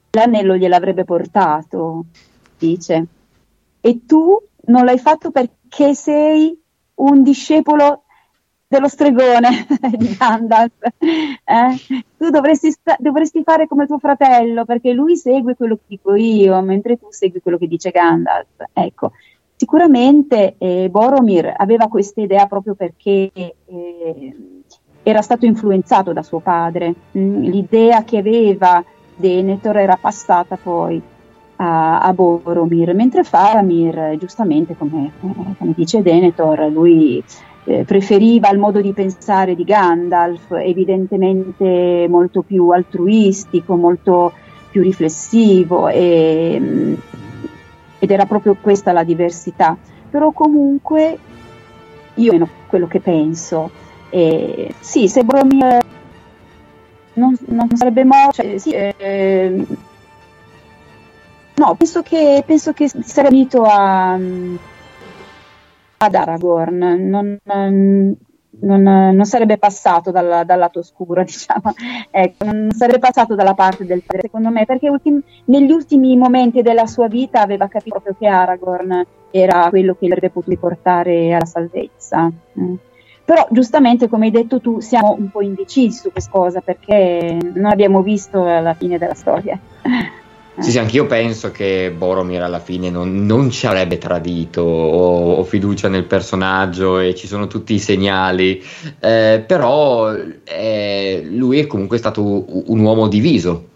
l'anello 0.09 0.57
gliel'avrebbe 0.57 1.03
portato, 1.03 2.05
dice, 2.57 3.05
e 3.81 4.05
tu 4.07 4.35
non 4.65 4.85
l'hai 4.85 4.97
fatto 4.97 5.29
perché 5.29 5.93
sei 5.93 6.59
un 6.95 7.21
discepolo 7.21 8.05
dello 8.67 8.87
stregone 8.87 9.65
di 9.97 10.15
Gandalf. 10.17 10.73
Eh? 10.99 12.03
Tu 12.17 12.29
dovresti, 12.29 12.71
sta- 12.71 12.97
dovresti, 12.99 13.43
fare 13.43 13.67
come 13.67 13.85
tuo 13.85 13.97
fratello, 13.97 14.65
perché 14.65 14.91
lui 14.91 15.15
segue 15.15 15.55
quello 15.55 15.75
che 15.75 15.83
dico 15.87 16.15
io, 16.15 16.61
mentre 16.61 16.97
tu 16.97 17.07
segui 17.09 17.41
quello 17.41 17.57
che 17.57 17.67
dice 17.67 17.91
Gandalf. 17.91 18.63
Ecco, 18.73 19.11
sicuramente 19.55 20.55
eh, 20.57 20.89
Boromir 20.89 21.53
aveva 21.55 21.87
questa 21.87 22.21
idea 22.21 22.45
proprio 22.45 22.75
perché 22.75 23.31
eh, 23.33 24.35
era 25.03 25.21
stato 25.21 25.45
influenzato 25.45 26.11
da 26.11 26.23
suo 26.23 26.39
padre. 26.39 26.93
Mm, 27.17 27.43
l'idea 27.43 28.03
che 28.03 28.17
aveva 28.17 28.83
Denethor 29.15 29.77
era 29.77 29.97
passata 29.99 30.57
poi 30.57 31.01
a, 31.55 32.01
a 32.01 32.13
Boromir, 32.13 32.93
mentre 32.93 33.23
Faramir, 33.23 34.17
giustamente 34.19 34.75
come, 34.75 35.11
eh, 35.21 35.55
come 35.57 35.73
dice 35.75 36.01
Denethor, 36.01 36.69
lui 36.69 37.23
eh, 37.67 37.83
preferiva 37.83 38.49
il 38.49 38.59
modo 38.59 38.79
di 38.79 38.93
pensare 38.93 39.53
di 39.53 39.65
Gandalf, 39.65 40.51
evidentemente 40.51 42.07
molto 42.09 42.41
più 42.41 42.69
altruistico, 42.69 43.75
molto 43.75 44.31
più 44.71 44.81
riflessivo 44.81 45.89
e, 45.89 46.97
ed 47.99 48.11
era 48.11 48.25
proprio 48.25 48.55
questa 48.61 48.93
la 48.93 49.03
diversità. 49.03 49.75
Però 50.09 50.31
comunque 50.31 51.17
io 52.13 52.31
meno 52.31 52.47
quello 52.67 52.87
che 52.87 53.01
penso. 53.01 53.69
Eh, 54.11 54.73
sì, 54.79 55.09
se 55.09 55.25
Boromir 55.25 55.83
non, 57.15 57.35
non 57.47 57.67
sarebbe 57.73 58.05
morto, 58.05 58.41
cioè, 58.43 58.57
sì, 58.57 58.71
eh, 58.71 59.65
no, 61.55 61.75
penso 61.75 62.01
che, 62.01 62.41
penso 62.45 62.71
che 62.71 62.87
sarebbe 62.87 63.35
unito 63.35 63.63
a 63.63 64.17
ad 65.97 66.15
Aragorn, 66.15 66.77
non, 67.09 67.39
non, 67.43 68.15
non, 68.59 69.25
sarebbe 69.25 69.57
passato 69.57 70.11
dal, 70.11 70.43
dal, 70.45 70.59
lato 70.59 70.79
oscuro, 70.79 71.23
diciamo, 71.25 71.73
ecco, 72.11 72.45
non 72.45 72.71
sarebbe 72.71 72.99
passato 72.99 73.35
dalla 73.35 73.53
parte 73.53 73.85
del 73.85 74.03
padre, 74.03 74.23
secondo 74.23 74.49
me, 74.49 74.65
perché 74.65 74.89
ultim- 74.89 75.21
negli 75.45 75.71
ultimi 75.71 76.15
momenti 76.15 76.61
della 76.61 76.85
sua 76.85 77.07
vita 77.07 77.41
aveva 77.41 77.67
capito 77.67 77.99
proprio 77.99 78.15
che 78.17 78.27
Aragorn 78.27 79.05
era 79.31 79.67
quello 79.69 79.95
che 79.95 80.07
l'avrebbe 80.07 80.29
potuto 80.29 80.57
portare 80.57 81.33
alla 81.33 81.45
salvezza. 81.45 82.31
Mm. 82.59 82.75
Però 83.25 83.45
giustamente, 83.51 84.07
come 84.07 84.27
hai 84.27 84.31
detto 84.31 84.61
tu, 84.61 84.79
siamo 84.79 85.15
un 85.19 85.29
po' 85.29 85.41
indecisi 85.41 85.99
su 85.99 86.11
questa 86.13 86.31
cosa 86.31 86.61
perché 86.61 87.37
non 87.55 87.65
abbiamo 87.65 88.01
visto 88.01 88.41
la 88.45 88.73
fine 88.73 88.97
della 88.97 89.15
storia. 89.15 89.59
Sì, 90.59 90.71
sì, 90.71 90.79
anch'io 90.79 91.05
penso 91.05 91.51
che 91.51 91.93
Boromir 91.95 92.41
alla 92.41 92.59
fine 92.59 92.89
non, 92.89 93.25
non 93.25 93.51
ci 93.51 93.67
avrebbe 93.67 93.99
tradito, 93.99 94.61
ho, 94.61 95.35
ho, 95.35 95.43
fiducia 95.43 95.87
nel 95.87 96.05
personaggio 96.05 96.99
e 96.99 97.13
ci 97.13 97.27
sono 97.27 97.45
tutti 97.45 97.75
i 97.75 97.79
segnali, 97.79 98.63
eh, 98.99 99.43
però 99.45 100.11
eh, 100.15 101.27
lui 101.29 101.59
è 101.59 101.67
comunque 101.67 101.99
stato 101.99 102.63
un 102.71 102.79
uomo 102.79 103.07
diviso, 103.07 103.67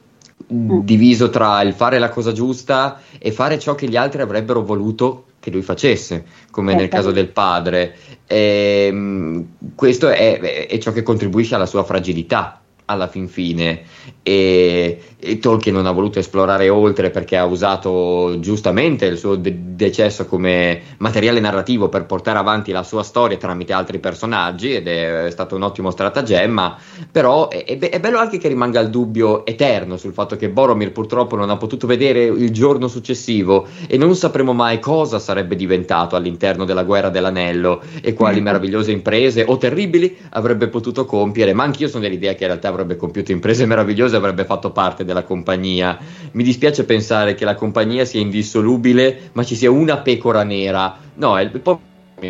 mm. 0.52 0.80
diviso 0.80 1.30
tra 1.30 1.62
il 1.62 1.74
fare 1.74 2.00
la 2.00 2.10
cosa 2.10 2.32
giusta 2.32 3.00
e 3.20 3.32
fare 3.32 3.60
ciò 3.60 3.76
che 3.76 3.88
gli 3.88 3.96
altri 3.96 4.24
avrebbero 4.24 4.64
voluto 4.64 5.26
che 5.40 5.52
lui 5.52 5.62
facesse, 5.62 6.26
come 6.50 6.74
nel 6.74 6.88
caso 6.88 7.12
del 7.12 7.28
padre. 7.28 7.96
E, 8.26 8.88
ehm, 8.90 9.48
questo 9.76 10.10
è, 10.10 10.40
è 10.68 10.78
ciò 10.80 10.92
che 10.92 11.04
contribuisce 11.04 11.54
alla 11.54 11.68
sua 11.68 11.84
fragilità 11.84 12.62
alla 12.92 13.08
fin 13.08 13.28
fine. 13.28 13.84
E, 14.22 15.02
e, 15.22 15.40
Tolkien 15.40 15.76
non 15.76 15.86
ha 15.86 15.92
voluto 15.92 16.20
esplorare 16.20 16.68
oltre 16.70 17.12
perché 17.12 17.38
ha 17.38 17.46
usato 17.46 18.38
giustamente 18.40 19.06
il 19.06 19.18
suo 19.18 19.36
de- 19.36 19.56
decesso 19.76 20.26
come 20.26 20.82
materiale 20.98 21.40
narrativo 21.40 21.90
per 21.90 22.06
portare 22.06 22.40
avanti 22.40 22.72
la 22.72 22.84
sua 22.84 23.04
storia 23.04 23.38
tramite 23.38 23.72
altri 23.74 24.00
personaggi 24.00 24.74
ed 24.74 24.88
è, 24.88 25.26
è 25.26 25.32
stato 25.32 25.56
un 25.56 25.62
ottimo 25.62 25.92
stratagemma 25.92 26.78
però 27.12 27.50
è, 27.50 27.64
è, 27.64 27.78
be- 27.78 27.90
è, 27.90 28.00
bello 28.00 28.18
anche 28.18 28.40
che 28.40 28.48
rimanga 28.48 28.80
il 28.80 28.90
dubbio 28.90 29.46
eterno 29.46 29.98
sul 29.98 30.14
fatto 30.14 30.36
che 30.36 30.50
Boromir 30.50 30.92
purtroppo 30.92 31.36
non 31.36 31.50
ha 31.50 31.58
potuto 31.58 31.86
vedere 31.86 32.24
il 32.24 32.52
giorno 32.52 32.88
successivo 32.88 33.68
e 33.88 33.98
non 33.98 34.16
sapremo 34.16 34.54
mai 34.54 34.80
cosa 34.80 35.20
sarebbe 35.20 35.56
diventato 35.56 36.16
all'interno 36.16 36.66
della 36.66 36.84
guerra 36.84 37.10
dell'anello 37.10 37.82
e 38.02 38.14
quali 38.14 38.42
meravigliose 38.42 38.92
imprese 38.92 39.46
o 39.48 39.58
terribili 39.58 40.18
avrebbe 40.32 40.68
potuto 40.68 41.06
compiere 41.06 41.54
ma 41.54 41.64
anch'io 41.64 41.88
sono 41.88 42.02
dell'idea 42.04 42.34
che 42.34 42.44
in 42.44 42.50
realtà 42.50 42.70
avrebbe 42.70 42.96
compiuto 42.96 43.32
imprese 43.32 43.66
meravigliose 43.66 44.16
avrebbe 44.16 44.46
fatto 44.46 44.72
parte 44.72 45.04
della 45.12 45.24
compagnia. 45.24 45.98
Mi 46.32 46.44
dispiace 46.44 46.86
pensare 46.86 47.36
che 47.36 47.46
la 47.46 47.56
compagnia 47.56 48.06
sia 48.06 48.22
indissolubile, 48.22 49.32
ma 49.34 49.44
ci 49.44 49.56
sia 49.56 49.70
una 49.70 49.98
pecora 49.98 50.44
nera. 50.44 50.98
No, 51.16 51.40
il 51.40 51.50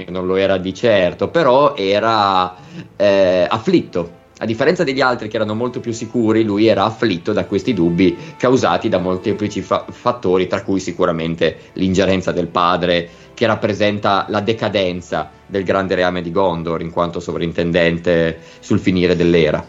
non 0.07 0.25
lo 0.25 0.35
era 0.37 0.57
di 0.57 0.73
certo, 0.73 1.27
però 1.27 1.75
era 1.75 2.55
eh, 2.95 3.45
afflitto 3.49 4.19
A 4.39 4.45
differenza 4.45 4.83
degli 4.83 5.01
altri 5.01 5.27
che 5.27 5.35
erano 5.35 5.53
molto 5.53 5.79
più 5.81 5.91
sicuri, 5.91 6.43
lui 6.43 6.65
era 6.65 6.85
afflitto 6.85 7.33
da 7.33 7.45
questi 7.45 7.73
dubbi 7.73 8.17
causati 8.37 8.89
da 8.89 8.97
molteplici 8.97 9.61
fa- 9.61 9.85
fattori, 9.87 10.47
tra 10.47 10.63
cui 10.63 10.79
sicuramente 10.79 11.57
l'ingerenza 11.73 12.31
del 12.31 12.47
padre, 12.47 13.07
che 13.35 13.45
rappresenta 13.45 14.25
la 14.29 14.39
decadenza 14.39 15.29
del 15.45 15.63
grande 15.63 15.93
reame 15.93 16.21
di 16.21 16.31
Gondor 16.31 16.81
in 16.81 16.89
quanto 16.89 17.19
sovrintendente 17.19 18.39
sul 18.59 18.79
finire 18.79 19.15
dell'era. 19.15 19.63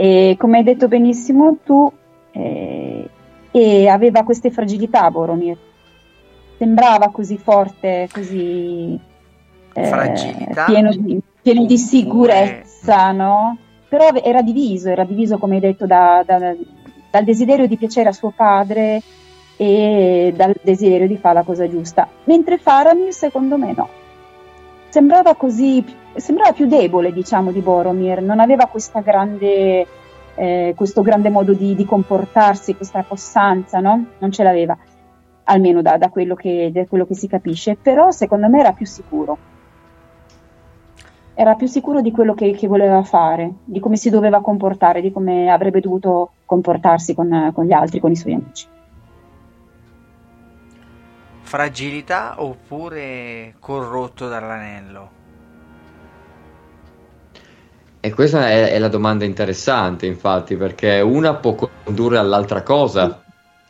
E 0.00 0.34
come 0.38 0.56
hai 0.56 0.64
detto 0.64 0.88
benissimo 0.88 1.58
tu, 1.62 1.92
eh, 2.32 3.06
e 3.50 3.86
aveva 3.86 4.22
queste 4.22 4.50
fragilità 4.50 5.10
Boromir. 5.10 5.58
Sembrava 6.56 7.10
così 7.10 7.36
forte, 7.36 8.08
così 8.10 8.98
eh, 9.74 10.54
pieno 10.64 10.90
di, 10.90 11.20
pieno 11.42 11.66
di 11.66 11.76
sicurezza, 11.76 13.12
no? 13.12 13.58
Però 13.90 14.08
era 14.22 14.40
diviso, 14.40 14.88
era 14.88 15.04
diviso 15.04 15.36
come 15.36 15.56
hai 15.56 15.60
detto 15.60 15.84
da- 15.84 16.22
da- 16.24 16.38
dal 17.10 17.24
desiderio 17.24 17.66
di 17.66 17.76
piacere 17.76 18.08
a 18.08 18.12
suo 18.12 18.32
padre 18.34 19.02
e 19.58 20.32
dal 20.34 20.54
desiderio 20.62 21.08
di 21.08 21.18
fare 21.18 21.34
la 21.34 21.42
cosa 21.42 21.68
giusta. 21.68 22.08
Mentre 22.24 22.56
Faramir 22.56 23.12
secondo 23.12 23.58
me 23.58 23.74
no. 23.76 23.88
Sembrava 24.90 25.34
così, 25.36 25.84
sembrava 26.16 26.52
più 26.52 26.66
debole 26.66 27.12
diciamo 27.12 27.52
di 27.52 27.60
Boromir, 27.60 28.20
non 28.20 28.40
aveva 28.40 28.68
grande, 29.02 29.86
eh, 30.34 30.74
questo 30.76 31.00
grande 31.02 31.30
modo 31.30 31.52
di, 31.52 31.74
di 31.74 31.84
comportarsi, 31.84 32.74
questa 32.74 33.02
possanza, 33.02 33.78
no? 33.78 34.06
Non 34.18 34.32
ce 34.32 34.42
l'aveva, 34.42 34.76
almeno 35.44 35.80
da, 35.80 35.96
da 35.96 36.08
quello 36.08 36.34
che, 36.34 36.70
da 36.74 36.84
quello 36.86 37.06
che 37.06 37.14
si 37.14 37.28
capisce, 37.28 37.76
però 37.80 38.10
secondo 38.10 38.48
me 38.48 38.60
era 38.60 38.72
più 38.72 38.84
sicuro 38.84 39.38
era 41.40 41.54
più 41.54 41.68
sicuro 41.68 42.02
di 42.02 42.10
quello 42.10 42.34
che, 42.34 42.50
che 42.50 42.66
voleva 42.66 43.02
fare, 43.02 43.50
di 43.64 43.80
come 43.80 43.96
si 43.96 44.10
doveva 44.10 44.42
comportare, 44.42 45.00
di 45.00 45.10
come 45.10 45.50
avrebbe 45.50 45.80
dovuto 45.80 46.32
comportarsi 46.44 47.14
con, 47.14 47.50
con 47.54 47.64
gli 47.64 47.72
altri, 47.72 47.98
con 47.98 48.10
i 48.10 48.16
suoi 48.16 48.34
amici. 48.34 48.66
Fragilità 51.50 52.36
oppure 52.38 53.54
corrotto 53.58 54.28
dall'anello? 54.28 55.10
E 57.98 58.14
questa 58.14 58.48
è, 58.48 58.70
è 58.70 58.78
la 58.78 58.86
domanda 58.86 59.24
interessante, 59.24 60.06
infatti, 60.06 60.54
perché 60.54 61.00
una 61.00 61.34
può 61.34 61.56
condurre 61.56 62.18
all'altra 62.18 62.62
cosa. 62.62 63.24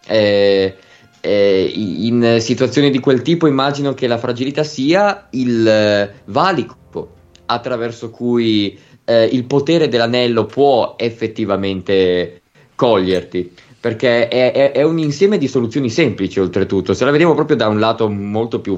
Eh, 0.06 0.76
eh, 1.22 1.72
in 1.74 2.36
situazioni 2.40 2.90
di 2.90 2.98
quel 2.98 3.22
tipo 3.22 3.46
immagino 3.46 3.94
che 3.94 4.06
la 4.06 4.18
fragilità 4.18 4.62
sia 4.62 5.28
il 5.30 5.66
eh, 5.66 6.12
valico 6.26 7.14
attraverso 7.46 8.10
cui 8.10 8.78
eh, 9.06 9.24
il 9.24 9.44
potere 9.44 9.88
dell'anello 9.88 10.44
può 10.44 10.96
effettivamente 10.98 12.42
coglierti. 12.74 13.54
Perché 13.80 14.28
è, 14.28 14.52
è- 14.52 14.72
è 14.72 14.82
un 14.82 14.98
insieme 14.98 15.38
di 15.38 15.48
soluzioni 15.48 15.88
semplici, 15.90 16.38
oltretutto. 16.38 16.92
Se 16.92 17.04
la 17.04 17.10
vediamo 17.10 17.34
proprio 17.34 17.56
da 17.56 17.68
un 17.68 17.78
lato 17.78 18.08
molto 18.10 18.60
più 18.60 18.76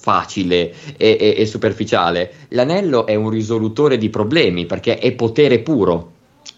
facile 0.00 0.72
e, 0.96 1.16
e- 1.20 1.34
e 1.36 1.46
superficiale, 1.46 2.32
l'anello 2.50 3.04
è 3.06 3.14
un 3.14 3.28
risolutore 3.30 3.98
di 3.98 4.08
problemi 4.08 4.64
perché 4.66 4.98
è 4.98 5.12
potere 5.12 5.58
puro. 5.60 6.12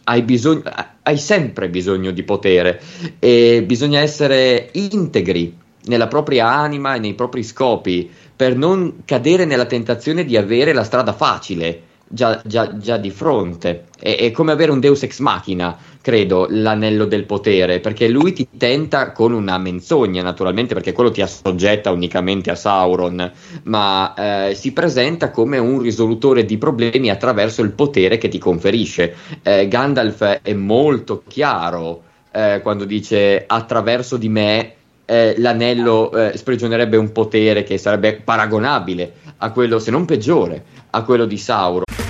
Hai, 0.05 0.23
bisogno, 0.23 0.63
hai 1.03 1.19
sempre 1.19 1.69
bisogno 1.69 2.11
di 2.13 2.23
potere 2.23 2.81
e 3.19 3.63
bisogna 3.67 4.01
essere 4.01 4.69
integri 4.73 5.57
nella 5.87 6.07
propria 6.09 6.49
anima 6.53 6.95
e 6.95 6.99
nei 6.99 7.15
propri 7.15 7.43
scopi 7.43 8.09
per 8.37 8.57
non 8.57 9.03
cadere 9.05 9.45
nella 9.45 9.67
tentazione 9.67 10.25
di 10.25 10.37
avere 10.37 10.73
la 10.73 10.85
strada 10.85 11.13
facile 11.13 11.83
già, 12.09 12.41
già- 12.45 12.77
già 12.77 12.97
di 12.97 13.11
fronte. 13.11 13.87
È, 13.99 14.17
è 14.17 14.31
come 14.31 14.53
avere 14.53 14.71
un 14.73 14.81
Deus 14.81 15.03
ex 15.03 15.19
machina, 15.21 15.77
credo, 16.01 16.47
l'anello 16.49 17.05
del 17.05 17.25
potere, 17.25 17.81
perché 17.81 18.09
lui 18.09 18.33
ti 18.33 18.49
tenta 18.57 19.13
con 19.13 19.33
una 19.33 19.59
menzogna, 19.59 20.23
naturalmente, 20.23 20.75
perché 20.75 20.93
quello 20.93 21.11
ti 21.11 21.21
assoggetta 21.21 21.91
unicamente 21.91 22.51
a 22.51 22.55
Sauron, 22.55 23.31
ma 23.65 24.49
eh, 24.49 24.55
si 24.55 24.73
presenta 24.73 25.31
come 25.31 25.59
un 25.59 25.81
risolutore 25.81 26.45
di 26.45 26.59
problemi 26.59 27.11
attraverso 27.11 27.63
il 27.63 27.73
potere 27.73 28.19
che 28.19 28.29
ti 28.29 28.39
conferisce. 28.39 29.15
Eh, 29.43 29.69
Gandalf 29.69 30.41
è 30.43 30.53
molto 30.55 31.23
chiaro 31.27 32.03
eh, 32.33 32.61
quando 32.63 32.85
dice 32.85 33.45
attraverso 33.47 34.17
di 34.17 34.29
me 34.29 34.75
eh, 35.05 35.35
l'anello 35.39 36.13
eh, 36.13 36.37
sprigionerebbe 36.37 36.97
un 36.97 37.11
potere 37.11 37.65
che 37.65 37.79
sarebbe 37.79 38.21
paragonabile 38.23 39.15
a 39.39 39.51
quello, 39.51 39.79
se 39.79 39.91
non 39.91 40.05
peggiore, 40.05 40.65
a 40.91 41.03
quello 41.03 41.27
di 41.27 41.37
Sauron. 41.37 42.10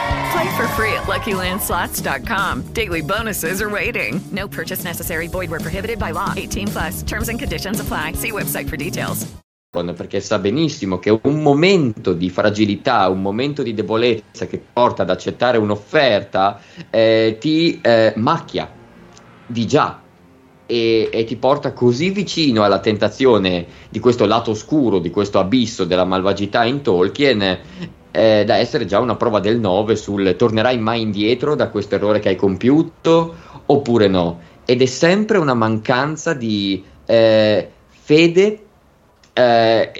Play 0.31 0.55
for 0.55 0.67
free 0.69 0.93
at 0.93 1.03
LuckyLandSlots.com. 1.07 2.73
Daily 2.73 3.01
bonuses 3.01 3.61
are 3.61 3.69
waiting. 3.69 4.21
No 4.31 4.47
purchase 4.47 4.83
necessary. 4.83 5.27
Void 5.27 5.49
where 5.49 5.59
prohibited 5.59 5.99
by 5.99 6.11
law. 6.11 6.33
18 6.37 6.67
plus 6.67 7.03
terms 7.03 7.27
and 7.27 7.37
conditions 7.37 7.79
apply. 7.81 8.13
See 8.13 8.31
website 8.31 8.69
for 8.69 8.77
details. 8.77 9.27
perché 9.95 10.19
sa 10.19 10.37
benissimo 10.37 10.99
che 10.99 11.17
un 11.23 11.41
momento 11.41 12.11
di 12.11 12.29
fragilità, 12.29 13.07
un 13.07 13.21
momento 13.21 13.63
di 13.63 13.73
debolezza 13.73 14.45
che 14.45 14.61
porta 14.71 15.03
ad 15.03 15.09
accettare 15.09 15.57
un'offerta 15.57 16.59
eh, 16.89 17.37
ti 17.39 17.79
eh, 17.81 18.11
macchia 18.17 18.69
di 19.45 19.65
già 19.65 20.01
e, 20.65 21.09
e 21.11 21.23
ti 21.23 21.37
porta 21.37 21.71
così 21.71 22.09
vicino 22.09 22.63
alla 22.63 22.79
tentazione 22.79 23.65
di 23.89 23.99
questo 23.99 24.25
lato 24.25 24.51
oscuro, 24.51 24.99
di 24.99 25.09
questo 25.09 25.39
abisso 25.39 25.85
della 25.85 26.05
malvagità 26.05 26.65
in 26.65 26.81
Tolkien 26.81 27.59
eh, 28.11 28.43
da 28.45 28.57
essere 28.57 28.85
già 28.85 28.99
una 28.99 29.15
prova 29.15 29.39
del 29.39 29.59
9 29.59 29.95
sul 29.95 30.35
tornerai 30.37 30.77
mai 30.77 31.01
indietro 31.01 31.55
da 31.55 31.69
questo 31.69 31.95
errore 31.95 32.19
che 32.19 32.29
hai 32.29 32.35
compiuto 32.35 33.35
oppure 33.65 34.07
no? 34.07 34.39
Ed 34.65 34.81
è 34.81 34.85
sempre 34.85 35.37
una 35.37 35.53
mancanza 35.53 36.33
di 36.33 36.83
eh, 37.05 37.69
fede 37.87 38.59
eh, 39.33 39.91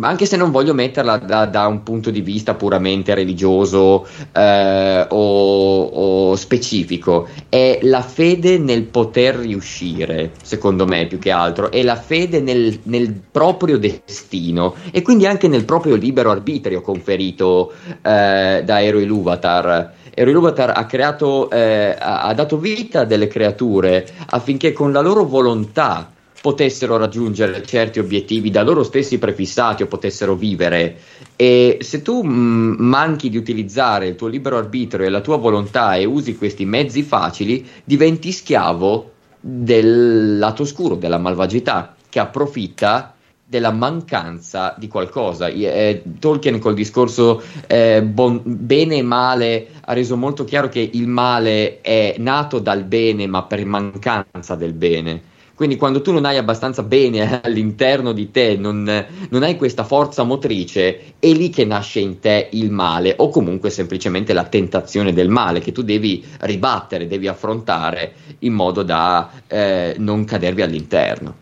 anche 0.00 0.24
se 0.24 0.36
non 0.36 0.50
voglio 0.50 0.72
metterla 0.72 1.18
da, 1.18 1.46
da 1.46 1.66
un 1.66 1.82
punto 1.82 2.10
di 2.10 2.20
vista 2.20 2.54
puramente 2.54 3.14
religioso 3.14 4.06
eh, 4.32 5.06
o, 5.08 5.82
o 5.82 6.36
specifico, 6.36 7.28
è 7.48 7.80
la 7.82 8.00
fede 8.00 8.58
nel 8.58 8.84
poter 8.84 9.36
riuscire, 9.36 10.32
secondo 10.42 10.86
me 10.86 11.06
più 11.06 11.18
che 11.18 11.30
altro, 11.30 11.70
è 11.70 11.82
la 11.82 11.96
fede 11.96 12.40
nel, 12.40 12.78
nel 12.84 13.12
proprio 13.12 13.78
destino 13.78 14.74
e 14.90 15.02
quindi 15.02 15.26
anche 15.26 15.48
nel 15.48 15.64
proprio 15.64 15.96
libero 15.96 16.30
arbitrio 16.30 16.80
conferito 16.80 17.72
eh, 18.02 18.62
da 18.64 18.82
Ero 18.82 18.98
Iluvatar. 18.98 19.94
Ero 20.14 20.30
Iluvatar 20.30 20.72
ha 20.74 20.86
creato, 20.86 21.48
eh, 21.50 21.94
ha, 21.96 22.32
dato 22.34 22.58
vita 22.58 23.00
a 23.00 23.04
delle 23.04 23.28
creature 23.28 24.06
affinché 24.30 24.72
con 24.72 24.92
la 24.92 25.00
loro 25.00 25.24
volontà 25.24 26.10
potessero 26.40 26.96
raggiungere 26.96 27.64
certi 27.64 27.98
obiettivi 27.98 28.50
da 28.50 28.62
loro 28.62 28.82
stessi 28.82 29.18
prefissati 29.18 29.82
o 29.82 29.86
potessero 29.86 30.34
vivere. 30.34 30.98
E 31.36 31.78
se 31.80 32.02
tu 32.02 32.22
mh, 32.22 32.76
manchi 32.78 33.28
di 33.28 33.36
utilizzare 33.36 34.06
il 34.08 34.16
tuo 34.16 34.28
libero 34.28 34.56
arbitrio 34.56 35.06
e 35.06 35.08
la 35.10 35.20
tua 35.20 35.36
volontà 35.36 35.96
e 35.96 36.04
usi 36.04 36.36
questi 36.36 36.64
mezzi 36.64 37.02
facili, 37.02 37.66
diventi 37.84 38.32
schiavo 38.32 39.12
del 39.40 40.38
lato 40.38 40.62
oscuro, 40.62 40.94
della 40.94 41.18
malvagità, 41.18 41.94
che 42.08 42.18
approfitta 42.18 43.14
della 43.44 43.72
mancanza 43.72 44.74
di 44.76 44.88
qualcosa. 44.88 45.48
Eh, 45.48 46.02
Tolkien 46.18 46.58
col 46.58 46.74
discorso 46.74 47.42
eh, 47.66 48.02
bon- 48.02 48.42
bene 48.44 48.96
e 48.96 49.02
male 49.02 49.68
ha 49.80 49.92
reso 49.94 50.16
molto 50.16 50.44
chiaro 50.44 50.68
che 50.68 50.90
il 50.92 51.08
male 51.08 51.80
è 51.80 52.16
nato 52.18 52.58
dal 52.58 52.84
bene 52.84 53.26
ma 53.26 53.44
per 53.44 53.64
mancanza 53.64 54.54
del 54.54 54.74
bene. 54.74 55.36
Quindi 55.58 55.74
quando 55.76 56.02
tu 56.02 56.12
non 56.12 56.24
hai 56.24 56.36
abbastanza 56.36 56.84
bene 56.84 57.40
all'interno 57.42 58.12
di 58.12 58.30
te, 58.30 58.56
non, 58.56 58.84
non, 59.28 59.42
hai 59.42 59.56
questa 59.56 59.82
forza 59.82 60.22
motrice, 60.22 61.14
è 61.18 61.26
lì 61.32 61.50
che 61.50 61.64
nasce 61.64 61.98
in 61.98 62.20
te 62.20 62.48
il 62.52 62.70
male 62.70 63.16
o 63.18 63.28
comunque 63.28 63.68
semplicemente 63.68 64.32
la 64.32 64.44
tentazione 64.44 65.12
del 65.12 65.28
male 65.28 65.58
che 65.58 65.72
tu 65.72 65.82
devi 65.82 66.24
ribattere, 66.42 67.08
devi 67.08 67.26
affrontare 67.26 68.14
in 68.38 68.52
modo 68.52 68.84
da 68.84 69.32
eh, 69.48 69.96
non 69.98 70.24
cadervi 70.24 70.62
all'interno. 70.62 71.34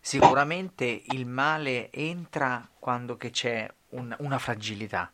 Sicuramente 0.00 1.02
il 1.12 1.24
male 1.24 1.92
entra 1.92 2.68
quando 2.80 3.16
c'è 3.16 3.72
un, 3.90 4.12
una 4.18 4.40
fragilità. 4.40 5.12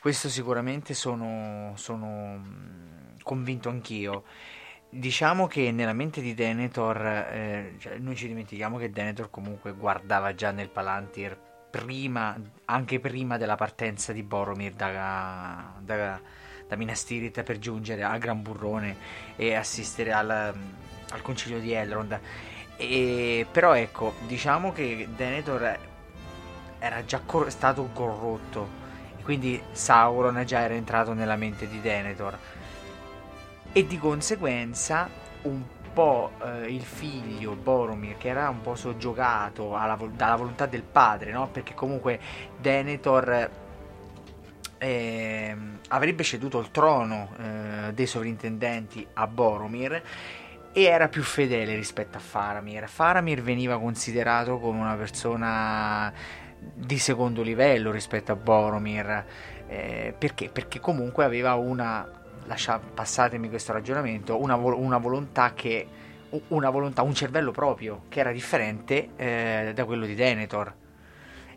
Questo 0.00 0.30
sicuramente 0.30 0.94
sono, 0.94 1.74
sono 1.76 2.38
mm, 2.38 3.18
convinto 3.22 3.68
anch'io. 3.68 4.24
Diciamo 4.92 5.46
che 5.46 5.70
nella 5.70 5.92
mente 5.92 6.20
di 6.20 6.34
Denethor, 6.34 7.06
eh, 7.06 7.74
cioè 7.78 7.98
noi 7.98 8.16
ci 8.16 8.26
dimentichiamo 8.26 8.76
che 8.76 8.90
Denethor 8.90 9.30
comunque 9.30 9.72
guardava 9.72 10.34
già 10.34 10.50
nel 10.50 10.68
Palantir 10.68 11.38
prima, 11.70 12.36
anche 12.64 12.98
prima 12.98 13.36
della 13.36 13.54
partenza 13.54 14.12
di 14.12 14.24
Boromir 14.24 14.72
da, 14.72 15.74
da, 15.78 16.20
da 16.66 16.76
Minas 16.76 17.04
Tirith 17.04 17.40
per 17.44 17.60
giungere 17.60 18.02
al 18.02 18.18
Gran 18.18 18.42
Burrone 18.42 18.96
e 19.36 19.54
assistere 19.54 20.12
al, 20.12 20.28
al 20.28 21.22
concilio 21.22 21.60
di 21.60 21.72
Elrond. 21.72 22.18
E, 22.76 23.46
però 23.48 23.74
ecco, 23.74 24.14
diciamo 24.26 24.72
che 24.72 25.06
Denethor 25.14 25.78
era 26.80 27.04
già 27.04 27.20
cor- 27.24 27.48
stato 27.48 27.88
corrotto, 27.92 28.68
quindi 29.22 29.62
Sauron 29.70 30.42
già 30.44 30.62
era 30.62 30.74
entrato 30.74 31.12
nella 31.12 31.36
mente 31.36 31.68
di 31.68 31.80
Denethor 31.80 32.36
e 33.72 33.86
di 33.86 33.98
conseguenza 33.98 35.08
un 35.42 35.62
po' 35.92 36.32
eh, 36.42 36.72
il 36.72 36.82
figlio 36.82 37.54
Boromir 37.54 38.16
che 38.16 38.28
era 38.28 38.48
un 38.48 38.60
po' 38.60 38.74
soggiogato 38.74 39.76
alla, 39.76 39.98
dalla 40.12 40.36
volontà 40.36 40.66
del 40.66 40.82
padre 40.82 41.32
no? 41.32 41.48
perché 41.48 41.74
comunque 41.74 42.18
Denethor 42.58 43.50
eh, 44.78 45.56
avrebbe 45.88 46.22
ceduto 46.22 46.58
il 46.58 46.70
trono 46.70 47.30
eh, 47.38 47.92
dei 47.92 48.06
sovrintendenti 48.06 49.06
a 49.14 49.26
Boromir 49.26 50.02
e 50.72 50.82
era 50.82 51.08
più 51.08 51.22
fedele 51.22 51.74
rispetto 51.74 52.16
a 52.16 52.20
Faramir 52.20 52.88
Faramir 52.88 53.42
veniva 53.42 53.78
considerato 53.78 54.58
come 54.58 54.80
una 54.80 54.94
persona 54.94 56.12
di 56.74 56.98
secondo 56.98 57.42
livello 57.42 57.90
rispetto 57.90 58.32
a 58.32 58.36
Boromir 58.36 59.24
eh, 59.66 60.14
perché? 60.16 60.48
perché 60.48 60.78
comunque 60.78 61.24
aveva 61.24 61.54
una 61.54 62.19
lascia, 62.50 62.80
passatemi 62.80 63.48
questo 63.48 63.72
ragionamento, 63.72 64.40
una, 64.40 64.56
una, 64.56 64.98
volontà 64.98 65.54
che 65.54 65.86
una 66.48 66.68
volontà, 66.70 67.02
un 67.02 67.14
cervello 67.14 67.52
proprio 67.52 68.02
che 68.08 68.20
era 68.20 68.32
differente 68.32 69.10
eh, 69.16 69.72
da 69.72 69.84
quello 69.84 70.04
di 70.04 70.16
Denethor. 70.16 70.74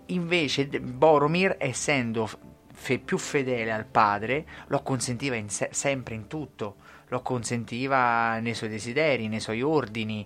Invece 0.08 0.68
Boromir, 0.68 1.56
essendo 1.58 2.30
fe- 2.72 3.00
più 3.00 3.18
fedele 3.18 3.72
al 3.72 3.86
padre, 3.86 4.46
lo 4.68 4.84
consentiva 4.84 5.36
in 5.36 5.50
se- 5.50 5.70
sempre 5.72 6.14
in 6.14 6.28
tutto, 6.28 6.76
lo 7.08 7.22
consentiva 7.22 8.38
nei 8.40 8.54
suoi 8.54 8.70
desideri, 8.70 9.28
nei 9.28 9.40
suoi 9.40 9.64
ordini 9.64 10.26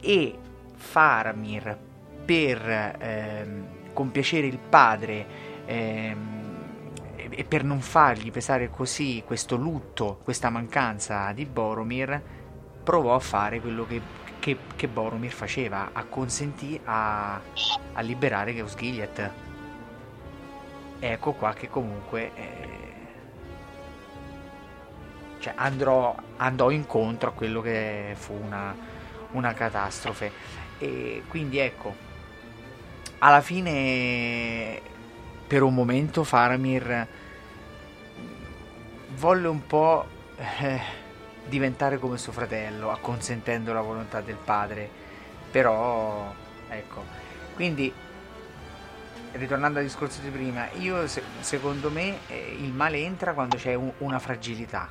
e 0.00 0.38
Faramir 0.76 1.76
per 2.24 2.96
ehm, 3.00 3.92
compiacere 3.92 4.46
il 4.46 4.58
padre 4.58 5.26
ehm, 5.66 6.39
e 7.40 7.44
per 7.44 7.64
non 7.64 7.80
fargli 7.80 8.30
pesare 8.30 8.68
così 8.68 9.22
questo 9.24 9.56
lutto, 9.56 10.20
questa 10.22 10.50
mancanza 10.50 11.32
di 11.32 11.46
Boromir, 11.46 12.20
provò 12.84 13.14
a 13.14 13.18
fare 13.18 13.62
quello 13.62 13.86
che, 13.86 13.98
che, 14.38 14.58
che 14.76 14.88
Boromir 14.88 15.32
faceva, 15.32 15.88
a 15.94 16.04
consentì 16.04 16.78
a, 16.84 17.40
a 17.94 18.00
liberare 18.02 18.54
Geosgiliet. 18.54 19.30
Ecco 20.98 21.32
qua 21.32 21.54
che 21.54 21.70
comunque 21.70 22.30
eh, 22.34 22.78
cioè 25.38 25.54
andrò, 25.56 26.14
andò 26.36 26.68
incontro 26.68 27.30
a 27.30 27.32
quello 27.32 27.62
che 27.62 28.12
fu 28.16 28.34
una, 28.34 28.76
una 29.30 29.54
catastrofe. 29.54 30.30
E 30.76 31.22
quindi 31.26 31.56
ecco, 31.56 31.94
alla 33.20 33.40
fine 33.40 34.78
per 35.46 35.62
un 35.62 35.72
momento 35.72 36.22
Faramir 36.22 37.19
volle 39.16 39.48
un 39.48 39.66
po' 39.66 40.06
eh, 40.36 40.80
diventare 41.48 41.98
come 41.98 42.18
suo 42.18 42.32
fratello, 42.32 42.90
acconsentendo 42.90 43.72
la 43.72 43.80
volontà 43.80 44.20
del 44.20 44.36
padre. 44.36 44.88
Però, 45.50 46.32
ecco, 46.68 47.04
quindi 47.54 47.92
ritornando 49.32 49.78
al 49.78 49.84
discorso 49.84 50.20
di 50.20 50.28
prima, 50.28 50.70
io 50.78 51.06
se, 51.06 51.22
secondo 51.40 51.90
me 51.90 52.18
eh, 52.28 52.56
il 52.58 52.72
male 52.72 52.98
entra 52.98 53.32
quando 53.32 53.56
c'è 53.56 53.74
un, 53.74 53.92
una 53.98 54.18
fragilità, 54.18 54.88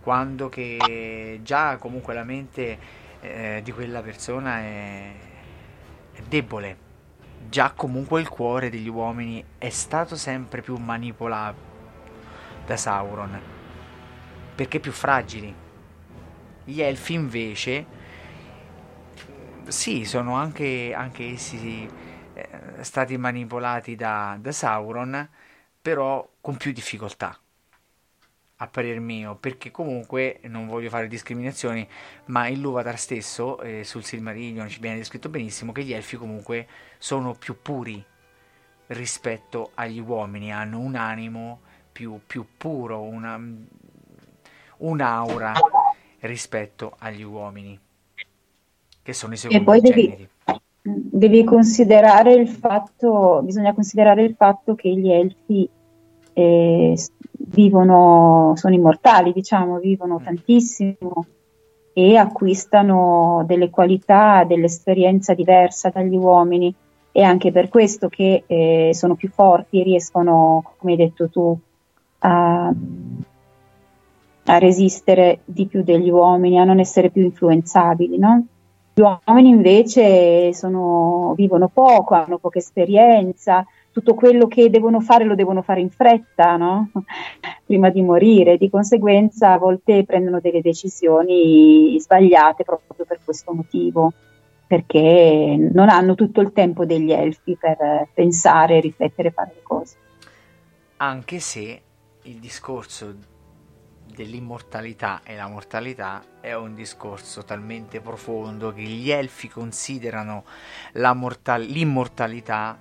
quando 0.00 0.48
che 0.48 1.40
già 1.42 1.76
comunque 1.76 2.14
la 2.14 2.24
mente 2.24 2.78
eh, 3.20 3.60
di 3.62 3.72
quella 3.72 4.00
persona 4.00 4.58
è, 4.60 5.12
è 6.12 6.20
debole, 6.26 6.76
già 7.48 7.72
comunque 7.72 8.20
il 8.20 8.28
cuore 8.28 8.70
degli 8.70 8.88
uomini 8.88 9.44
è 9.58 9.70
stato 9.70 10.16
sempre 10.16 10.62
più 10.62 10.76
manipolato 10.76 11.67
da 12.68 12.76
Sauron, 12.76 13.40
perché 14.54 14.78
più 14.78 14.92
fragili. 14.92 15.54
Gli 16.64 16.82
elfi 16.82 17.14
invece, 17.14 17.86
sì, 19.68 20.04
sono 20.04 20.34
anche, 20.34 20.92
anche 20.94 21.30
essi 21.30 21.88
eh, 22.34 22.48
stati 22.82 23.16
manipolati 23.16 23.96
da, 23.96 24.36
da 24.38 24.52
Sauron, 24.52 25.26
però 25.80 26.28
con 26.42 26.58
più 26.58 26.72
difficoltà 26.72 27.38
a 28.56 28.66
parer 28.66 29.00
mio, 29.00 29.34
perché 29.36 29.70
comunque 29.70 30.40
non 30.42 30.66
voglio 30.66 30.90
fare 30.90 31.08
discriminazioni, 31.08 31.88
ma 32.26 32.48
il 32.48 32.60
Luvatar 32.60 32.98
stesso 32.98 33.62
eh, 33.62 33.82
sul 33.82 34.04
Silmarillion 34.04 34.68
ci 34.68 34.80
viene 34.80 34.96
descritto 34.96 35.30
benissimo 35.30 35.72
che 35.72 35.84
gli 35.84 35.94
elfi 35.94 36.16
comunque 36.16 36.66
sono 36.98 37.32
più 37.32 37.62
puri 37.62 38.04
rispetto 38.88 39.70
agli 39.74 40.00
uomini, 40.00 40.52
hanno 40.52 40.80
un 40.80 40.96
animo 40.96 41.60
più, 41.98 42.20
più 42.24 42.44
puro, 42.56 43.00
una, 43.00 43.36
un'aura 44.76 45.52
rispetto 46.20 46.94
agli 47.00 47.24
uomini, 47.24 47.76
che 49.02 49.12
sono 49.12 49.32
i 49.32 49.36
secondi 49.36 49.60
e 49.60 49.64
poi 49.64 49.80
devi, 49.80 50.28
devi, 50.80 51.42
considerare 51.42 52.34
il 52.34 52.46
fatto, 52.46 53.40
bisogna 53.42 53.74
considerare 53.74 54.22
il 54.22 54.36
fatto 54.36 54.76
che 54.76 54.90
gli 54.90 55.10
elfi 55.10 55.68
eh, 56.34 56.96
vivono, 57.32 58.52
sono 58.54 58.74
immortali, 58.74 59.32
diciamo, 59.32 59.80
vivono 59.80 60.20
mm. 60.20 60.24
tantissimo 60.24 61.26
e 61.94 62.16
acquistano 62.16 63.42
delle 63.44 63.70
qualità, 63.70 64.44
dell'esperienza 64.44 65.34
diversa 65.34 65.88
dagli 65.88 66.14
uomini. 66.14 66.72
E 67.10 67.22
anche 67.24 67.50
per 67.50 67.68
questo 67.68 68.08
che 68.08 68.44
eh, 68.46 68.90
sono 68.92 69.16
più 69.16 69.28
forti 69.30 69.80
e 69.80 69.82
riescono, 69.82 70.74
come 70.76 70.92
hai 70.92 70.98
detto 70.98 71.28
tu, 71.28 71.58
a, 72.20 72.72
a, 74.44 74.58
resistere 74.58 75.40
di 75.44 75.66
più 75.66 75.82
degli 75.82 76.10
uomini, 76.10 76.58
a 76.58 76.64
non 76.64 76.80
essere 76.80 77.10
più 77.10 77.22
influenzabili, 77.22 78.18
no? 78.18 78.46
Gli 78.94 79.02
uomini 79.02 79.50
invece 79.50 80.52
sono, 80.54 81.32
vivono 81.36 81.68
poco, 81.68 82.14
hanno 82.14 82.38
poca 82.38 82.58
esperienza, 82.58 83.64
tutto 83.92 84.14
quello 84.14 84.46
che 84.46 84.70
devono 84.70 85.00
fare 85.00 85.24
lo 85.24 85.34
devono 85.34 85.62
fare 85.62 85.80
in 85.80 85.90
fretta, 85.90 86.56
no? 86.56 86.90
prima 87.64 87.90
di 87.90 88.02
morire, 88.02 88.56
di 88.56 88.70
conseguenza 88.70 89.52
a 89.52 89.58
volte 89.58 90.04
prendono 90.04 90.40
delle 90.40 90.60
decisioni 90.60 91.96
sbagliate 92.00 92.64
proprio 92.64 93.04
per 93.06 93.20
questo 93.24 93.52
motivo, 93.52 94.12
perché 94.66 95.56
non 95.72 95.88
hanno 95.88 96.14
tutto 96.14 96.40
il 96.40 96.52
tempo 96.52 96.84
degli 96.84 97.10
elfi 97.10 97.56
per 97.58 98.08
pensare, 98.12 98.80
riflettere, 98.80 99.30
fare 99.30 99.52
le 99.54 99.62
cose. 99.62 99.96
Anche 100.98 101.38
se 101.38 101.80
il 102.28 102.38
discorso 102.40 103.14
dell'immortalità 104.04 105.22
e 105.24 105.34
la 105.34 105.48
mortalità 105.48 106.22
è 106.40 106.54
un 106.54 106.74
discorso 106.74 107.44
talmente 107.44 108.00
profondo 108.00 108.72
che 108.72 108.82
gli 108.82 109.10
elfi 109.10 109.48
considerano 109.48 110.44
mortal- 111.14 111.62
l'immortalità 111.62 112.78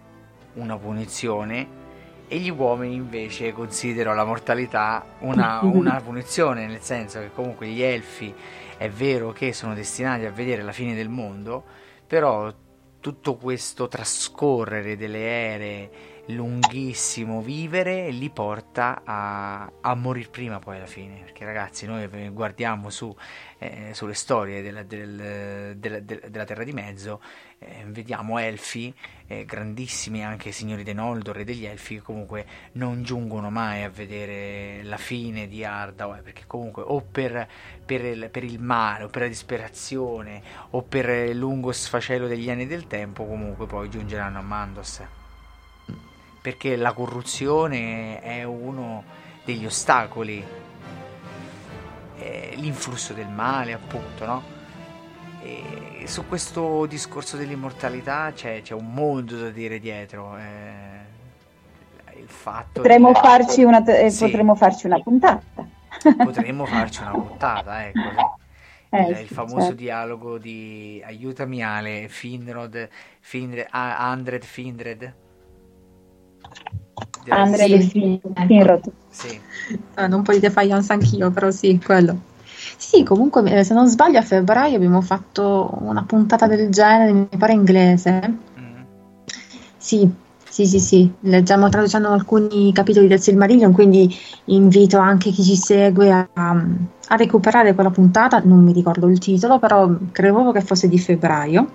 una 0.53 0.77
punizione 0.77 1.85
e 2.27 2.39
gli 2.39 2.49
uomini 2.49 2.95
invece 2.95 3.53
considerano 3.53 4.17
la 4.17 4.25
mortalità 4.25 5.05
una, 5.19 5.61
una 5.63 6.01
punizione, 6.01 6.67
nel 6.67 6.81
senso 6.81 7.19
che 7.19 7.31
comunque 7.31 7.67
gli 7.67 7.81
elfi 7.81 8.33
è 8.77 8.89
vero 8.89 9.31
che 9.31 9.53
sono 9.53 9.73
destinati 9.73 10.25
a 10.25 10.31
vedere 10.31 10.61
la 10.61 10.73
fine 10.73 10.93
del 10.93 11.09
mondo, 11.09 11.63
però 12.05 12.53
tutto 12.99 13.35
questo 13.35 13.87
trascorrere 13.87 14.97
delle 14.97 15.53
ere 15.53 15.89
lunghissimo 16.27 17.41
vivere 17.41 18.09
li 18.09 18.29
porta 18.29 19.01
a, 19.05 19.71
a 19.81 19.95
morire 19.95 20.29
prima 20.29 20.59
poi 20.59 20.77
alla 20.77 20.85
fine. 20.85 21.21
Perché 21.23 21.45
ragazzi 21.45 21.85
noi 21.85 22.07
guardiamo 22.29 22.89
su, 22.89 23.15
eh, 23.59 23.91
sulle 23.93 24.13
storie 24.13 24.61
della, 24.61 24.83
del, 24.83 25.75
della, 25.77 25.99
della, 25.99 26.45
Terra 26.45 26.63
di 26.63 26.73
Mezzo 26.73 27.21
eh, 27.59 27.83
vediamo 27.87 28.37
elfi 28.39 28.93
eh, 29.27 29.45
grandissimi 29.45 30.23
anche 30.23 30.51
signori 30.51 30.83
de 30.83 30.93
Noldor 30.93 31.39
e 31.39 31.43
degli 31.43 31.65
elfi 31.65 31.95
che 31.95 32.01
comunque 32.01 32.45
non 32.73 33.03
giungono 33.03 33.49
mai 33.49 33.83
a 33.83 33.89
vedere 33.89 34.83
la 34.83 34.97
fine 34.97 35.47
di 35.47 35.63
Arda 35.63 36.07
perché 36.23 36.43
comunque 36.45 36.83
o 36.85 37.01
per, 37.01 37.47
per, 37.85 38.05
il, 38.05 38.29
per 38.29 38.43
il 38.43 38.59
male 38.59 39.05
o 39.05 39.07
per 39.07 39.23
la 39.23 39.27
disperazione 39.27 40.41
o 40.71 40.83
per 40.83 41.09
il 41.09 41.37
lungo 41.37 41.71
sfacelo 41.71 42.27
degli 42.27 42.49
anni 42.49 42.67
del 42.67 42.87
tempo 42.87 43.25
comunque 43.25 43.65
poi 43.65 43.89
giungeranno 43.89 44.39
a 44.39 44.43
Mandos 44.43 45.16
perché 46.47 46.77
la 46.77 46.93
corruzione 46.93 48.21
è 48.21 48.43
uno 48.43 49.03
degli 49.43 49.65
ostacoli, 49.65 50.41
eh, 52.19 52.53
l'influsso 52.55 53.11
del 53.11 53.27
male 53.27 53.73
appunto, 53.73 54.25
no? 54.25 54.43
E 55.41 56.03
su 56.05 56.25
questo 56.25 56.85
discorso 56.85 57.35
dell'immortalità 57.35 58.31
c'è, 58.33 58.61
c'è 58.61 58.73
un 58.73 58.93
mondo 58.93 59.35
da 59.35 59.49
dire 59.49 59.77
dietro. 59.77 60.37
Eh, 60.37 62.17
il 62.17 62.29
fatto 62.29 62.79
potremmo, 62.79 63.11
di... 63.11 63.19
farci 63.19 63.63
una, 63.63 63.83
eh, 63.83 64.09
sì. 64.09 64.23
potremmo 64.23 64.55
farci 64.55 64.85
una 64.85 65.01
puntata. 65.01 65.67
Potremmo 66.23 66.65
farci 66.65 67.01
una 67.01 67.11
puntata, 67.11 67.87
ecco. 67.87 68.37
Eh, 68.87 69.01
il, 69.01 69.17
il 69.19 69.27
famoso 69.27 69.59
certo. 69.59 69.73
dialogo 69.75 70.37
di 70.37 71.03
aiutami 71.05 71.61
Ale, 71.61 72.07
Finrod, 72.07 72.87
Finred, 73.19 73.67
ah, 73.69 73.97
Andred 73.97 74.45
Finred. 74.45 75.25
Andre 77.29 77.63
Sì. 77.63 77.69
del 77.69 77.83
Fin- 77.83 78.19
Finrod. 78.47 78.91
Sì. 79.09 79.39
Un 79.97 80.21
po' 80.21 80.31
di 80.31 80.39
defiance 80.39 80.93
anch'io, 80.93 81.29
però 81.31 81.51
sì, 81.51 81.79
quello. 81.83 82.17
Sì, 82.77 83.03
comunque, 83.03 83.43
eh, 83.51 83.63
se 83.63 83.73
non 83.73 83.87
sbaglio, 83.87 84.19
a 84.19 84.21
febbraio 84.21 84.75
abbiamo 84.75 85.01
fatto 85.01 85.75
una 85.81 86.03
puntata 86.03 86.47
del 86.47 86.69
genere, 86.69 87.11
mi 87.11 87.27
pare 87.37 87.53
inglese. 87.53 88.37
Sì, 89.77 90.09
sì, 90.49 90.65
sì, 90.65 90.79
sì, 90.79 91.11
leggiamo 91.21 91.69
traducendo 91.69 92.09
alcuni 92.09 92.71
capitoli 92.73 93.07
del 93.07 93.21
Silmarillion, 93.21 93.71
quindi 93.71 94.13
invito 94.45 94.97
anche 94.97 95.31
chi 95.31 95.43
ci 95.43 95.55
segue 95.55 96.11
a, 96.11 96.27
a 96.33 97.15
recuperare 97.15 97.73
quella 97.73 97.89
puntata, 97.91 98.41
non 98.43 98.63
mi 98.63 98.73
ricordo 98.73 99.07
il 99.07 99.19
titolo, 99.19 99.59
però 99.59 99.89
credevo 100.11 100.51
che 100.51 100.61
fosse 100.61 100.87
di 100.87 100.99
febbraio. 100.99 101.71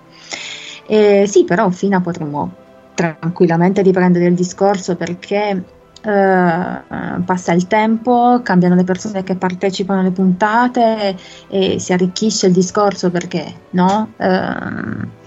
Eh, 0.85 1.25
sì, 1.27 1.43
però 1.43 1.69
fino 1.69 1.97
a 1.97 2.01
potremmo 2.01 2.51
tranquillamente 2.93 3.81
riprendere 3.81 4.25
il 4.25 4.35
discorso 4.35 4.95
perché 4.95 5.63
eh, 6.05 6.81
passa 7.25 7.53
il 7.53 7.67
tempo, 7.67 8.41
cambiano 8.43 8.75
le 8.75 8.83
persone 8.83 9.23
che 9.23 9.35
partecipano 9.35 10.01
alle 10.01 10.11
puntate 10.11 11.15
e 11.47 11.79
si 11.79 11.93
arricchisce 11.93 12.47
il 12.47 12.53
discorso 12.53 13.09
perché 13.09 13.53
no? 13.71 14.11
Eh, 14.17 15.21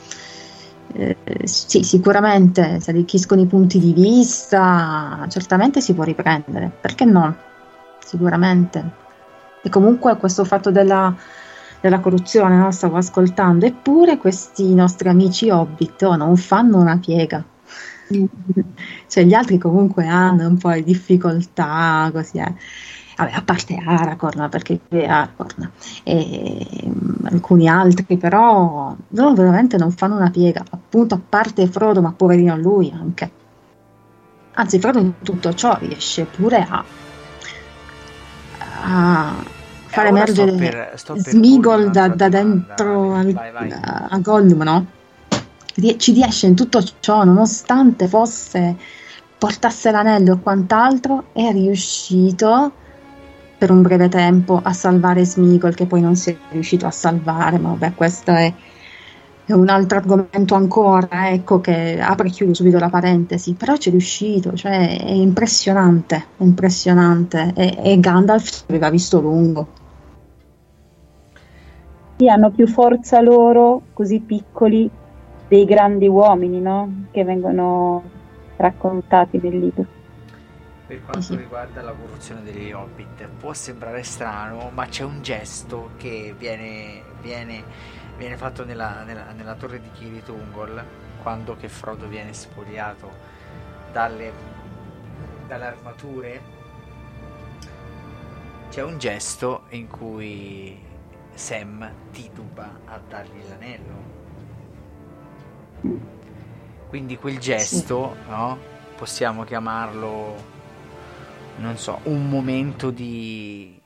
sì, 1.44 1.82
sicuramente 1.82 2.80
si 2.80 2.90
arricchiscono 2.90 3.42
i 3.42 3.46
punti 3.46 3.78
di 3.78 3.92
vista, 3.92 5.26
certamente 5.28 5.80
si 5.80 5.94
può 5.94 6.04
riprendere, 6.04 6.70
perché 6.80 7.04
no? 7.04 7.36
Sicuramente. 8.04 9.04
E 9.62 9.68
comunque 9.68 10.16
questo 10.16 10.44
fatto 10.44 10.70
della, 10.70 11.14
della 11.80 12.00
corruzione, 12.00 12.56
no? 12.56 12.70
stavo 12.70 12.96
ascoltando, 12.96 13.66
eppure 13.66 14.16
questi 14.16 14.74
nostri 14.74 15.08
amici 15.08 15.50
hobbit 15.50 16.02
oh, 16.02 16.16
non 16.16 16.36
fanno 16.36 16.78
una 16.78 16.98
piega. 16.98 17.44
Cioè, 19.08 19.24
gli 19.24 19.34
altri 19.34 19.58
comunque 19.58 20.06
hanno 20.06 20.46
un 20.46 20.58
po' 20.58 20.72
di 20.72 20.84
difficoltà, 20.84 22.10
così 22.12 22.38
eh. 22.38 22.54
Vabbè, 23.16 23.30
a 23.32 23.42
parte 23.42 23.74
Aragorn, 23.82 24.46
perché 24.50 24.78
è 24.88 25.06
Aragorn, 25.06 25.70
e 26.02 26.66
mm, 26.86 27.26
alcuni 27.32 27.66
altri, 27.66 28.18
però 28.18 28.94
loro 29.08 29.32
veramente 29.32 29.78
non 29.78 29.90
fanno 29.90 30.16
una 30.16 30.28
piega, 30.28 30.62
appunto 30.68 31.14
a 31.14 31.20
parte 31.26 31.66
Frodo, 31.66 32.02
ma 32.02 32.12
poverino 32.12 32.56
lui 32.58 32.92
anche. 32.94 33.30
Anzi, 34.52 34.78
Frodo 34.78 34.98
in 34.98 35.12
tutto 35.22 35.54
ciò 35.54 35.78
riesce 35.80 36.24
pure 36.24 36.58
a, 36.68 36.84
a 38.82 39.34
fare 39.86 40.08
Eh, 40.08 40.26
sto 40.26 40.42
emergere 40.42 40.52
per- 40.52 40.92
sto 40.98 41.12
per 41.14 41.22
Smigol 41.22 41.90
da, 41.90 42.08
da 42.08 42.28
dentro 42.28 43.14
al- 43.14 43.34
a, 43.34 44.06
a 44.10 44.18
Gollum, 44.18 44.62
no? 44.62 44.86
Ci 45.96 46.12
riesce 46.12 46.46
in 46.46 46.54
tutto 46.54 46.82
ciò, 47.00 47.24
nonostante 47.24 48.08
fosse 48.08 48.76
portasse 49.38 49.90
l'anello 49.90 50.34
e 50.34 50.40
quant'altro, 50.40 51.24
è 51.32 51.52
riuscito 51.52 52.72
per 53.58 53.70
un 53.70 53.82
breve 53.82 54.08
tempo 54.08 54.60
a 54.62 54.72
salvare 54.72 55.24
Smigol, 55.24 55.74
che 55.74 55.86
poi 55.86 56.00
non 56.00 56.16
si 56.16 56.30
è 56.30 56.36
riuscito 56.50 56.86
a 56.86 56.90
salvare, 56.90 57.58
ma 57.58 57.70
vabbè, 57.70 57.94
questo 57.94 58.30
è, 58.30 58.52
è 59.44 59.52
un 59.52 59.68
altro 59.68 59.98
argomento 59.98 60.54
ancora, 60.54 61.30
ecco 61.30 61.60
che 61.60 62.00
apre 62.00 62.28
e 62.28 62.30
chiudo 62.30 62.54
subito 62.54 62.78
la 62.78 62.88
parentesi, 62.88 63.52
però 63.52 63.76
ci 63.76 63.88
è 63.88 63.92
riuscito, 63.92 64.54
cioè 64.54 64.98
è 64.98 65.10
impressionante, 65.10 66.16
è 66.38 66.42
impressionante, 66.42 67.52
e, 67.54 67.78
e 67.82 68.00
Gandalf 68.00 68.48
ci 68.48 68.62
aveva 68.68 68.88
visto 68.88 69.20
lungo. 69.20 69.68
Sì, 72.16 72.28
hanno 72.28 72.50
più 72.50 72.66
forza 72.66 73.20
loro, 73.20 73.82
così 73.92 74.20
piccoli, 74.20 74.90
dei 75.48 75.64
grandi 75.64 76.08
uomini, 76.08 76.60
no? 76.60 77.06
Che 77.10 77.24
vengono 77.24 78.02
raccontati 78.56 79.38
nel 79.42 79.58
libro. 79.58 79.86
Per 80.86 81.02
quanto 81.04 81.34
riguarda 81.34 81.82
la 81.82 81.92
corruzione 81.92 82.42
degli 82.42 82.70
Hobbit, 82.70 83.26
può 83.40 83.52
sembrare 83.52 84.04
strano, 84.04 84.70
ma 84.72 84.86
c'è 84.86 85.02
un 85.02 85.20
gesto 85.20 85.90
che 85.96 86.32
viene, 86.38 87.02
viene, 87.20 87.64
viene 88.16 88.36
fatto 88.36 88.64
nella, 88.64 89.02
nella- 89.02 89.32
nella 89.32 89.54
torre 89.54 89.80
di 89.80 89.90
Kirith 89.90 90.28
Ungol 90.28 90.84
quando 91.22 91.56
che 91.56 91.68
Frodo 91.68 92.06
viene 92.06 92.32
spogliato 92.32 93.10
dalle, 93.90 94.32
dalle 95.48 95.64
armature. 95.64 96.40
C'è 98.70 98.82
un 98.82 98.98
gesto 98.98 99.64
in 99.70 99.88
cui 99.88 100.78
Sam 101.34 101.90
tituba 102.12 102.80
a 102.84 103.00
dargli 103.08 103.42
l'anello. 103.48 104.15
Quindi 106.88 107.16
quel 107.16 107.38
gesto, 107.38 108.16
no? 108.28 108.58
Possiamo 108.96 109.44
chiamarlo 109.44 110.54
non 111.56 111.78
so, 111.78 112.00
un 112.04 112.28
momento 112.28 112.90
di 112.90 113.80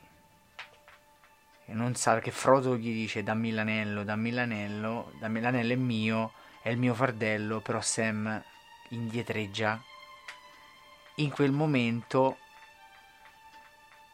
non 1.67 1.95
sa 1.95 2.19
che 2.19 2.33
Frodo 2.33 2.77
gli 2.77 2.93
dice 2.93 3.23
dammi 3.23 3.53
l'anello, 3.53 4.03
dammi 4.03 4.33
l'anello, 4.33 5.13
dammi 5.21 5.41
l'anello 5.41 5.73
è 5.73 5.77
mio, 5.77 6.33
è 6.63 6.71
il 6.71 6.79
mio 6.79 6.95
fardello, 6.95 7.61
però 7.61 7.81
Sam 7.81 8.43
indietreggia. 8.89 9.81
In 11.17 11.31
quel 11.31 11.53
momento 11.53 12.39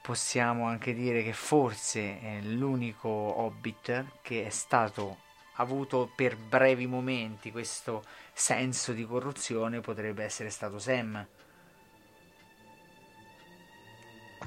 possiamo 0.02 0.66
anche 0.66 0.92
dire 0.92 1.22
che 1.22 1.32
forse 1.32 2.20
è 2.20 2.40
l'unico 2.42 3.08
hobbit 3.08 4.18
che 4.20 4.44
è 4.44 4.50
stato 4.50 5.24
avuto 5.56 6.10
per 6.14 6.36
brevi 6.36 6.86
momenti 6.86 7.50
questo 7.50 8.02
senso 8.32 8.92
di 8.92 9.04
corruzione 9.04 9.80
potrebbe 9.80 10.24
essere 10.24 10.50
stato 10.50 10.78
Sam. 10.78 11.26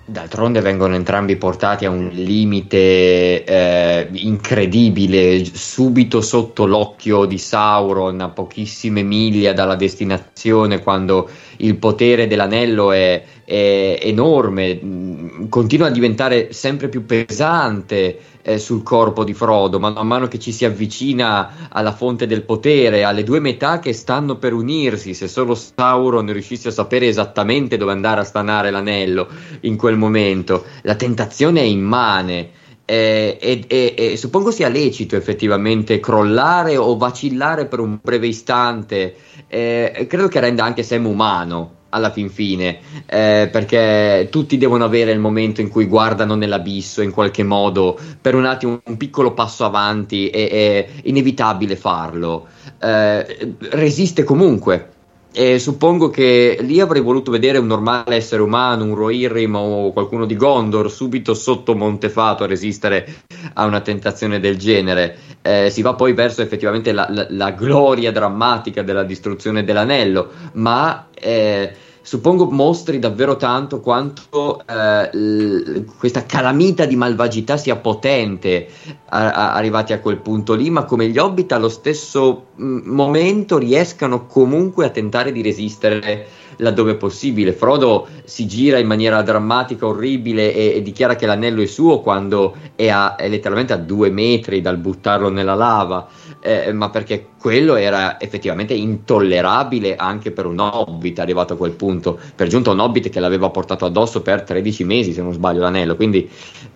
D'altronde 0.06 0.62
vengono 0.62 0.96
entrambi 0.96 1.36
portati 1.36 1.86
a 1.86 1.90
un 1.92 2.10
limite 2.10 3.44
eh, 3.44 4.08
incredibile, 4.12 5.44
subito 5.46 6.22
sotto 6.22 6.66
l'occhio 6.66 7.26
di 7.26 7.38
Sauron, 7.38 8.20
a 8.22 8.30
pochissime 8.30 9.04
miglia 9.04 9.54
dalla 9.54 9.76
destinazione, 9.76 10.82
quando 10.82 11.30
il 11.62 11.78
potere 11.78 12.28
dell'anello 12.28 12.92
è, 12.92 13.24
è 13.44 14.00
enorme, 14.02 14.76
mh, 14.76 15.50
continua 15.50 15.88
a 15.88 15.92
diventare 15.92 16.54
sempre 16.54 16.90
più 16.90 17.06
pesante 17.06 18.20
eh, 18.42 18.58
sul 18.58 18.84
corpo 18.84 19.24
di 19.24 19.34
Frodo, 19.34 19.80
man 19.80 19.96
mano 20.08 20.28
che 20.28 20.40
ci 20.40 20.52
si 20.52 20.66
avvicina 20.66 21.68
alla 21.70 21.94
fonte 21.94 22.28
del 22.28 22.44
potere, 22.44 23.04
alle 23.04 23.24
due 23.24 23.40
metà 23.40 23.80
che 23.80 23.94
stanno 23.94 24.38
per 24.38 24.54
unirsi, 24.54 25.14
se 25.14 25.28
solo 25.28 25.56
Sauron 25.56 26.32
riuscisse 26.32 26.70
a 26.70 26.72
sapere 26.72 27.08
esattamente 27.08 27.78
dove 27.78 27.92
andare 27.92 28.22
a 28.22 28.26
stanare 28.26 28.72
l'anello 28.72 29.28
in 29.62 29.76
quel 29.76 29.98
momento, 29.98 30.66
la 30.84 30.96
tentazione 30.96 31.62
è 31.62 31.66
immane. 31.66 32.58
Eh, 32.90 33.38
e, 33.40 33.66
e- 33.68 33.94
e 33.96 34.18
suppongo 34.18 34.50
sia 34.50 34.68
lecito 34.68 35.16
effettivamente 35.16 36.00
crollare 36.00 36.76
o 36.76 36.98
vacillare 36.98 37.68
per 37.68 37.80
un 37.80 38.00
breve 38.02 38.26
istante. 38.26 39.16
eh, 39.48 40.06
credo 40.10 40.28
che 40.28 40.40
renda 40.40 40.64
anche 40.64 40.82
Sam 40.82 41.06
umano 41.06 41.78
alla 41.90 42.12
fin 42.12 42.30
fine, 42.30 42.80
eh, 43.06 43.50
perché 43.52 44.28
tutti 44.32 44.58
devono 44.58 44.86
avere 44.86 45.12
il 45.12 45.20
momento 45.20 45.62
in 45.62 45.70
cui 45.70 45.86
guardano 45.86 46.36
nell'abisso 46.36 47.02
in 47.02 47.12
qualche 47.12 47.44
modo 47.44 47.98
per 48.22 48.36
un 48.36 48.46
attimo 48.46 48.82
un 48.84 48.98
piccolo 48.98 49.34
passo 49.34 49.66
avanti, 49.66 50.30
è, 50.30 50.50
è 50.50 50.88
inevitabile 51.04 51.76
farlo. 51.76 52.48
Eh, 52.82 53.56
resiste 53.70 54.24
comunque. 54.24 54.98
E 55.32 55.60
suppongo 55.60 56.10
che 56.10 56.58
lì 56.62 56.80
avrei 56.80 57.02
voluto 57.04 57.30
vedere 57.30 57.60
un 57.60 57.68
normale 57.68 58.16
essere 58.16 58.42
umano, 58.42 58.84
un 58.84 58.96
Rohirrim 58.96 59.56
o 59.56 59.92
qualcuno 59.92 60.26
di 60.26 60.36
Gondor 60.36 60.92
subito 60.92 61.36
sotto 61.36 61.76
Montefato 61.76 62.44
a 62.44 62.48
resistere 62.48 63.24
a 63.54 63.66
una 63.66 63.82
tentazione 63.82 64.40
del 64.40 64.58
genere. 64.58 65.18
Eh, 65.42 65.70
si 65.70 65.84
va 65.84 65.94
poi 65.94 66.14
verso 66.14 66.42
effettivamente 66.42 66.92
la, 66.92 67.08
la, 67.10 67.28
la, 67.30 67.52
gloria 67.52 68.12
drammatica 68.12 68.82
della 68.82 69.04
distruzione 69.04 69.64
dell'anello, 69.64 70.32
ma 70.54 71.08
eh, 71.14 71.74
suppongo 72.02 72.46
mostri 72.50 73.00
davvero 73.00 73.36
tanto 73.36 73.80
quanto 73.80 74.62
eh, 74.66 75.10
l- 75.16 75.86
questa 75.98 76.26
calamita 76.26 76.86
di 76.86 76.96
malvagità 76.96 77.58
sia 77.58 77.76
potente 77.76 78.68
a- 79.10 79.32
a- 79.32 79.54
arrivati 79.54 79.94
a 79.94 80.00
quel 80.00 80.18
punto 80.18 80.54
lì, 80.54 80.70
ma 80.70 80.86
come 80.86 81.08
gli 81.10 81.18
hobbit 81.18 81.52
allo 81.52 81.70
stesso 81.70 82.48
m- 82.56 82.82
momento 82.86 83.58
riescano 83.58 84.26
comunque 84.26 84.86
a 84.86 84.90
tentare 84.90 85.32
di 85.32 85.42
resistere 85.42 86.28
laddove 86.58 86.96
possibile. 86.96 87.54
Frodo 87.54 88.08
si 88.26 88.46
gira 88.46 88.80
in 88.80 88.88
maniera 88.88 89.22
drammatica, 89.22 89.86
orribile 89.88 90.54
e, 90.54 90.76
e 90.76 90.82
dichiara 90.82 91.16
che 91.16 91.26
l'anello 91.26 91.62
è 91.62 91.66
suo 91.66 92.02
quando 92.02 92.56
è, 92.76 92.90
a, 92.90 93.16
è 93.16 93.30
letteralmente 93.30 93.74
a 93.74 93.78
due 93.78 94.10
metri 94.10 94.60
dal 94.62 94.78
buttarlo 94.78 95.30
nella 95.30 95.56
lava 95.56 96.08
eh, 96.42 96.72
ma 96.72 96.90
perché 96.90 97.28
quello 97.40 97.76
era 97.76 98.20
effettivamente 98.20 98.74
intollerabile 98.74 99.96
anche 99.96 100.32
per 100.32 100.46
un 100.46 100.60
hobbit 100.60 101.20
arrivato 101.20 101.54
a 101.54 101.58
quel 101.58 101.72
punto. 101.72 102.20
Per 102.36 102.48
giunto 102.48 102.72
un 102.72 102.80
hobbit 102.80 103.10
che 103.10 103.20
l'aveva 103.20 103.50
portato 103.50 103.86
addosso 103.86 104.22
per 104.22 104.44
13 104.44 104.84
mesi, 104.84 105.14
se 105.14 105.22
non 105.22 105.34
sbaglio, 105.34 105.60
l'anello, 105.60 105.96
quindi 105.96 106.30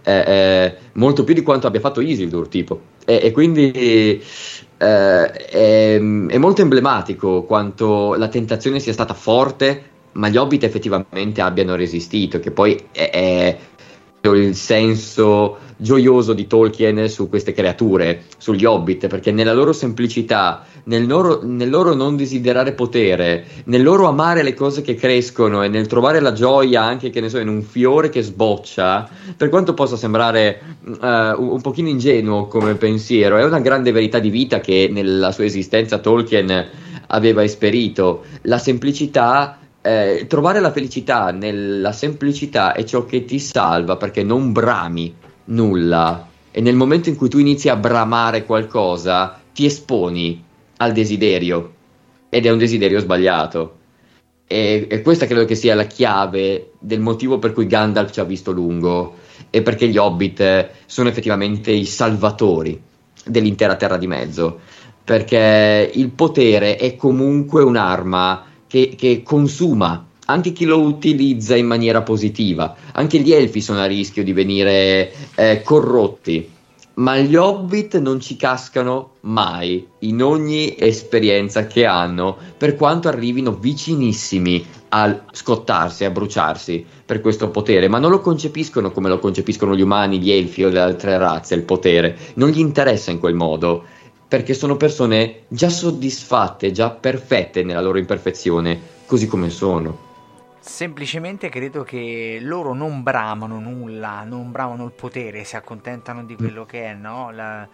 eh, 0.04 0.24
eh, 0.26 0.76
molto 0.94 1.24
più 1.24 1.34
di 1.34 1.42
quanto 1.42 1.68
abbia 1.68 1.80
fatto 1.80 2.02
Isildur, 2.02 2.48
tipo. 2.48 2.82
E, 3.06 3.20
e 3.24 3.32
quindi 3.32 3.72
eh, 3.72 5.32
è, 5.32 5.96
è 5.96 6.38
molto 6.38 6.62
emblematico 6.62 7.44
quanto 7.44 8.16
la 8.16 8.28
tentazione 8.28 8.80
sia 8.80 8.94
stata 8.94 9.14
forte, 9.14 9.92
ma 10.14 10.30
gli 10.30 10.38
hobbit 10.38 10.64
effettivamente 10.64 11.42
abbiano 11.42 11.76
resistito, 11.76 12.40
che 12.40 12.52
poi 12.52 12.80
è, 12.92 13.10
è 13.10 13.58
il 14.32 14.56
senso 14.56 15.58
gioioso 15.76 16.32
di 16.32 16.48
Tolkien 16.48 17.10
su 17.10 17.28
queste 17.28 17.52
creature, 17.52 18.24
sugli 18.38 18.64
hobbit, 18.64 19.08
perché 19.08 19.34
nella 19.34 19.54
loro 19.54 19.74
semplicità, 19.74 20.66
nel 20.86 21.06
loro, 21.06 21.42
nel 21.44 21.70
loro, 21.70 21.94
non 21.94 22.16
desiderare 22.16 22.72
potere, 22.72 23.46
nel 23.66 23.84
loro 23.84 24.08
amare 24.08 24.42
le 24.42 24.54
cose 24.54 24.82
che 24.82 24.96
crescono 24.96 25.62
e 25.62 25.68
nel 25.68 25.88
trovare 25.88 26.22
la 26.22 26.32
gioia 26.32 26.84
anche 26.84 27.10
che 27.10 27.20
ne 27.20 27.28
so, 27.28 27.38
in 27.38 27.50
un 27.50 27.62
fiore 27.64 28.08
che 28.08 28.22
sboccia, 28.22 29.10
per 29.36 29.50
quanto 29.50 29.74
possa 29.74 29.98
sembrare 29.98 30.62
uh, 30.86 30.96
un, 31.38 31.60
pochino 31.62 31.90
ingenuo 31.90 32.48
come 32.48 32.76
pensiero, 32.76 33.36
è 33.36 33.44
una 33.44 33.60
grande 33.60 33.92
verità 33.92 34.20
di 34.20 34.30
vita 34.30 34.62
che 34.62 34.88
nella 34.90 35.34
sua 35.34 35.44
esistenza 35.44 35.98
Tolkien 35.98 36.70
aveva 37.08 37.44
esperito. 37.44 38.24
La 38.44 38.58
semplicità 38.58 39.58
eh, 39.86 40.28
trovare 40.30 40.62
la 40.62 40.72
felicità 40.72 41.32
nella 41.32 41.92
semplicità 41.92 42.72
è 42.72 42.86
ciò 42.86 43.04
che 43.04 43.26
ti 43.26 43.38
salva 43.38 43.98
perché 43.98 44.24
non 44.24 44.54
brami 44.54 45.14
nulla. 45.46 46.30
E 46.52 46.62
nel 46.62 46.76
momento 46.76 47.10
in 47.10 47.18
cui 47.18 47.28
tu 47.28 47.38
inizi 47.38 47.68
a 47.68 47.76
bramare 47.76 48.46
qualcosa 48.46 49.42
ti 49.54 49.66
esponi 49.66 50.42
al 50.78 50.94
desiderio. 50.94 51.74
Ed 52.30 52.46
è 52.46 52.50
un 52.50 52.60
desiderio 52.60 53.00
sbagliato. 53.00 53.80
E, 54.48 54.88
e 54.90 55.02
questa 55.02 55.26
credo 55.26 55.44
che 55.44 55.56
sia 55.56 55.76
la 55.76 55.86
chiave 55.86 56.72
del 56.80 57.02
motivo 57.02 57.38
per 57.38 57.52
cui 57.52 57.68
Gandalf 57.68 58.12
ci 58.12 58.22
ha 58.22 58.24
visto 58.24 58.52
lungo. 58.52 59.16
E 59.50 59.62
perché 59.62 59.90
gli 59.90 59.98
hobbit 59.98 60.70
sono 60.86 61.10
effettivamente 61.10 61.72
i 61.72 61.86
salvatori 61.86 62.82
dell'intera 63.26 63.76
terra 63.76 63.98
di 63.98 64.08
mezzo. 64.08 64.62
Perché 65.04 65.92
il 65.94 66.10
potere 66.12 66.78
è 66.78 66.96
comunque 66.96 67.62
un'arma 67.64 68.52
che, 68.74 68.96
che 68.98 69.22
consuma. 69.22 70.04
Anche 70.26 70.52
chi 70.52 70.66
lo 70.66 70.80
utilizza 70.80 71.56
in 71.56 71.68
maniera 71.68 72.02
positiva. 72.02 72.76
Anche 72.94 73.20
gli 73.20 73.32
elfi 73.32 73.62
sono 73.62 73.82
a 73.82 73.86
rischio 73.86 74.24
di 74.24 74.34
venire 74.34 75.14
eh, 75.36 75.62
corrotti, 75.64 76.50
ma 76.96 77.18
gli 77.18 77.36
hobbit 77.36 78.00
non 78.00 78.20
ci 78.20 78.36
cascano 78.36 79.12
mai 79.22 79.86
in 80.00 80.24
ogni 80.24 80.76
esperienza 80.76 81.68
che 81.68 81.86
hanno, 81.86 82.36
per 82.58 82.76
quanto 82.76 83.10
arrivino 83.10 83.52
vicinissimi 83.52 84.66
a 84.90 85.24
scottarsi, 85.32 86.06
a 86.06 86.10
bruciarsi 86.10 86.84
per 87.06 87.22
questo 87.22 87.50
potere, 87.50 87.88
ma 87.88 88.00
non 88.00 88.10
lo 88.10 88.22
concepiscono 88.22 88.92
come 88.92 89.10
lo 89.10 89.20
concepiscono 89.20 89.76
gli 89.76 89.82
umani, 89.82 90.20
gli 90.20 90.32
elfi 90.32 90.64
o 90.64 90.70
le 90.70 90.80
altre 90.80 91.18
razze, 91.20 91.54
il 91.54 91.64
potere, 91.64 92.18
non 92.36 92.50
gli 92.50 92.60
interessa 92.60 93.12
in 93.12 93.20
quel 93.20 93.36
modo 93.36 93.84
perché 94.34 94.56
sono 94.56 94.78
persone 94.78 95.44
già 95.48 95.70
soddisfatte, 95.70 96.72
già 96.72 96.90
perfette 96.90 97.62
nella 97.62 97.82
loro 97.82 98.00
imperfezione, 98.00 98.82
così 99.06 99.28
come 99.28 99.52
sono. 99.52 100.56
Semplicemente 100.60 101.50
credo 101.50 101.84
che 101.84 102.40
loro 102.42 102.74
non 102.74 103.04
bramano 103.04 103.60
nulla, 103.60 104.24
non 104.24 104.50
bramano 104.50 104.86
il 104.86 104.92
potere, 104.92 105.44
si 105.44 105.56
accontentano 105.56 106.24
di 106.24 106.36
quello 106.36 106.66
che 106.66 106.86
è, 106.86 106.94
no? 106.96 107.30
La, 107.30 107.70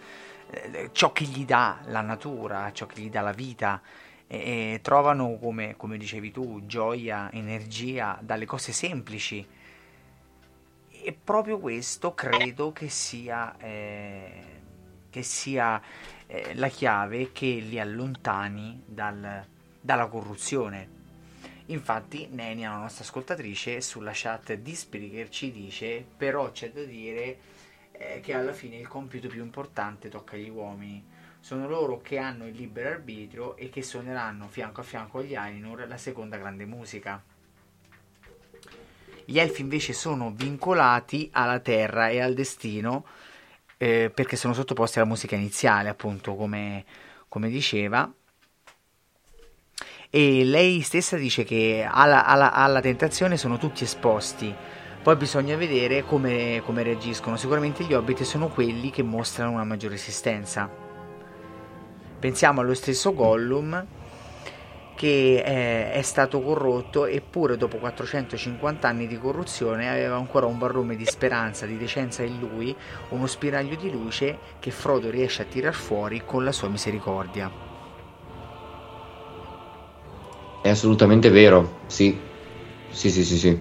eh, 0.50 0.90
ciò 0.92 1.12
che 1.12 1.24
gli 1.24 1.46
dà 1.46 1.78
la 1.86 2.02
natura, 2.02 2.70
ciò 2.74 2.84
che 2.84 3.00
gli 3.00 3.08
dà 3.08 3.22
la 3.22 3.32
vita. 3.32 3.80
E, 4.26 4.74
e 4.74 4.80
trovano, 4.82 5.38
come, 5.40 5.76
come, 5.78 5.96
dicevi 5.96 6.30
tu, 6.30 6.66
gioia, 6.66 7.30
energia 7.32 8.18
dalle 8.20 8.44
cose 8.44 8.72
semplici. 8.72 9.46
E 10.90 11.16
proprio 11.24 11.58
questo 11.58 12.12
credo 12.12 12.70
che 12.72 12.90
sia, 12.90 13.56
eh, 13.56 14.42
che 15.08 15.22
sia 15.22 15.80
eh, 16.30 16.54
la 16.54 16.68
chiave 16.68 17.32
che 17.32 17.46
li 17.46 17.80
allontani 17.80 18.80
dal, 18.86 19.44
dalla 19.80 20.06
corruzione. 20.06 20.98
Infatti 21.66 22.28
Nenia, 22.30 22.70
la 22.70 22.78
nostra 22.78 23.04
ascoltatrice, 23.04 23.80
sulla 23.80 24.12
chat 24.14 24.54
di 24.54 24.74
Spreaker 24.74 25.28
ci 25.28 25.50
dice 25.50 26.04
però 26.16 26.52
c'è 26.52 26.70
da 26.70 26.84
dire 26.84 27.38
eh, 27.92 28.20
che 28.20 28.34
alla 28.34 28.52
fine 28.52 28.76
il 28.76 28.86
compito 28.86 29.28
più 29.28 29.42
importante 29.42 30.08
tocca 30.08 30.36
agli 30.36 30.48
uomini. 30.48 31.04
Sono 31.40 31.66
loro 31.68 32.00
che 32.00 32.18
hanno 32.18 32.46
il 32.46 32.54
libero 32.54 32.90
arbitrio 32.90 33.56
e 33.56 33.68
che 33.68 33.82
suoneranno 33.82 34.46
fianco 34.46 34.82
a 34.82 34.84
fianco 34.84 35.18
agli 35.18 35.34
Ainur 35.34 35.86
la 35.88 35.96
seconda 35.96 36.36
grande 36.36 36.64
musica. 36.64 37.22
Gli 39.24 39.38
elfi 39.38 39.62
invece 39.62 39.92
sono 39.92 40.32
vincolati 40.32 41.28
alla 41.32 41.60
terra 41.60 42.08
e 42.08 42.20
al 42.20 42.34
destino 42.34 43.04
eh, 43.82 44.10
perché 44.14 44.36
sono 44.36 44.52
sottoposti 44.52 44.98
alla 44.98 45.08
musica 45.08 45.36
iniziale, 45.36 45.88
appunto, 45.88 46.34
come, 46.34 46.84
come 47.28 47.48
diceva. 47.48 48.12
E 50.10 50.44
lei 50.44 50.82
stessa 50.82 51.16
dice 51.16 51.44
che 51.44 51.88
alla, 51.90 52.26
alla, 52.26 52.52
alla, 52.52 52.82
tentazione 52.82 53.38
sono 53.38 53.56
tutti 53.56 53.84
esposti. 53.84 54.54
Poi 55.02 55.16
bisogna 55.16 55.56
vedere 55.56 56.04
come, 56.04 56.60
come 56.62 56.82
reagiscono. 56.82 57.38
Sicuramente 57.38 57.84
gli 57.84 57.94
hobbit 57.94 58.22
sono 58.22 58.48
quelli 58.48 58.90
che 58.90 59.02
mostrano 59.02 59.52
una 59.52 59.64
maggiore 59.64 59.94
resistenza. 59.94 60.68
Pensiamo 62.18 62.60
allo 62.60 62.74
stesso 62.74 63.14
Gollum 63.14 63.86
che 65.00 65.42
è, 65.42 65.92
è, 65.92 66.02
stato 66.02 66.42
corrotto 66.42 67.06
eppure 67.06 67.56
dopo 67.56 67.78
450 67.78 68.86
anni 68.86 69.06
di 69.06 69.16
corruzione 69.18 69.88
aveva 69.88 70.16
ancora 70.16 70.44
un 70.44 70.58
barlume 70.58 70.94
di 70.94 71.06
speranza, 71.06 71.64
di 71.64 71.78
decenza 71.78 72.22
in 72.22 72.38
lui, 72.38 72.76
uno 73.08 73.26
spiraglio 73.26 73.76
di 73.76 73.90
luce 73.90 74.36
che 74.58 74.70
Frodo 74.70 75.08
riesce 75.08 75.40
a 75.40 75.46
tirar 75.46 75.72
fuori 75.72 76.20
con 76.26 76.44
la 76.44 76.52
sua 76.52 76.68
misericordia. 76.68 77.50
È 80.60 80.68
assolutamente 80.68 81.30
vero, 81.30 81.78
sì, 81.86 82.14
sì, 82.90 83.08
sì, 83.08 83.24
sì, 83.24 83.38
sì. 83.38 83.58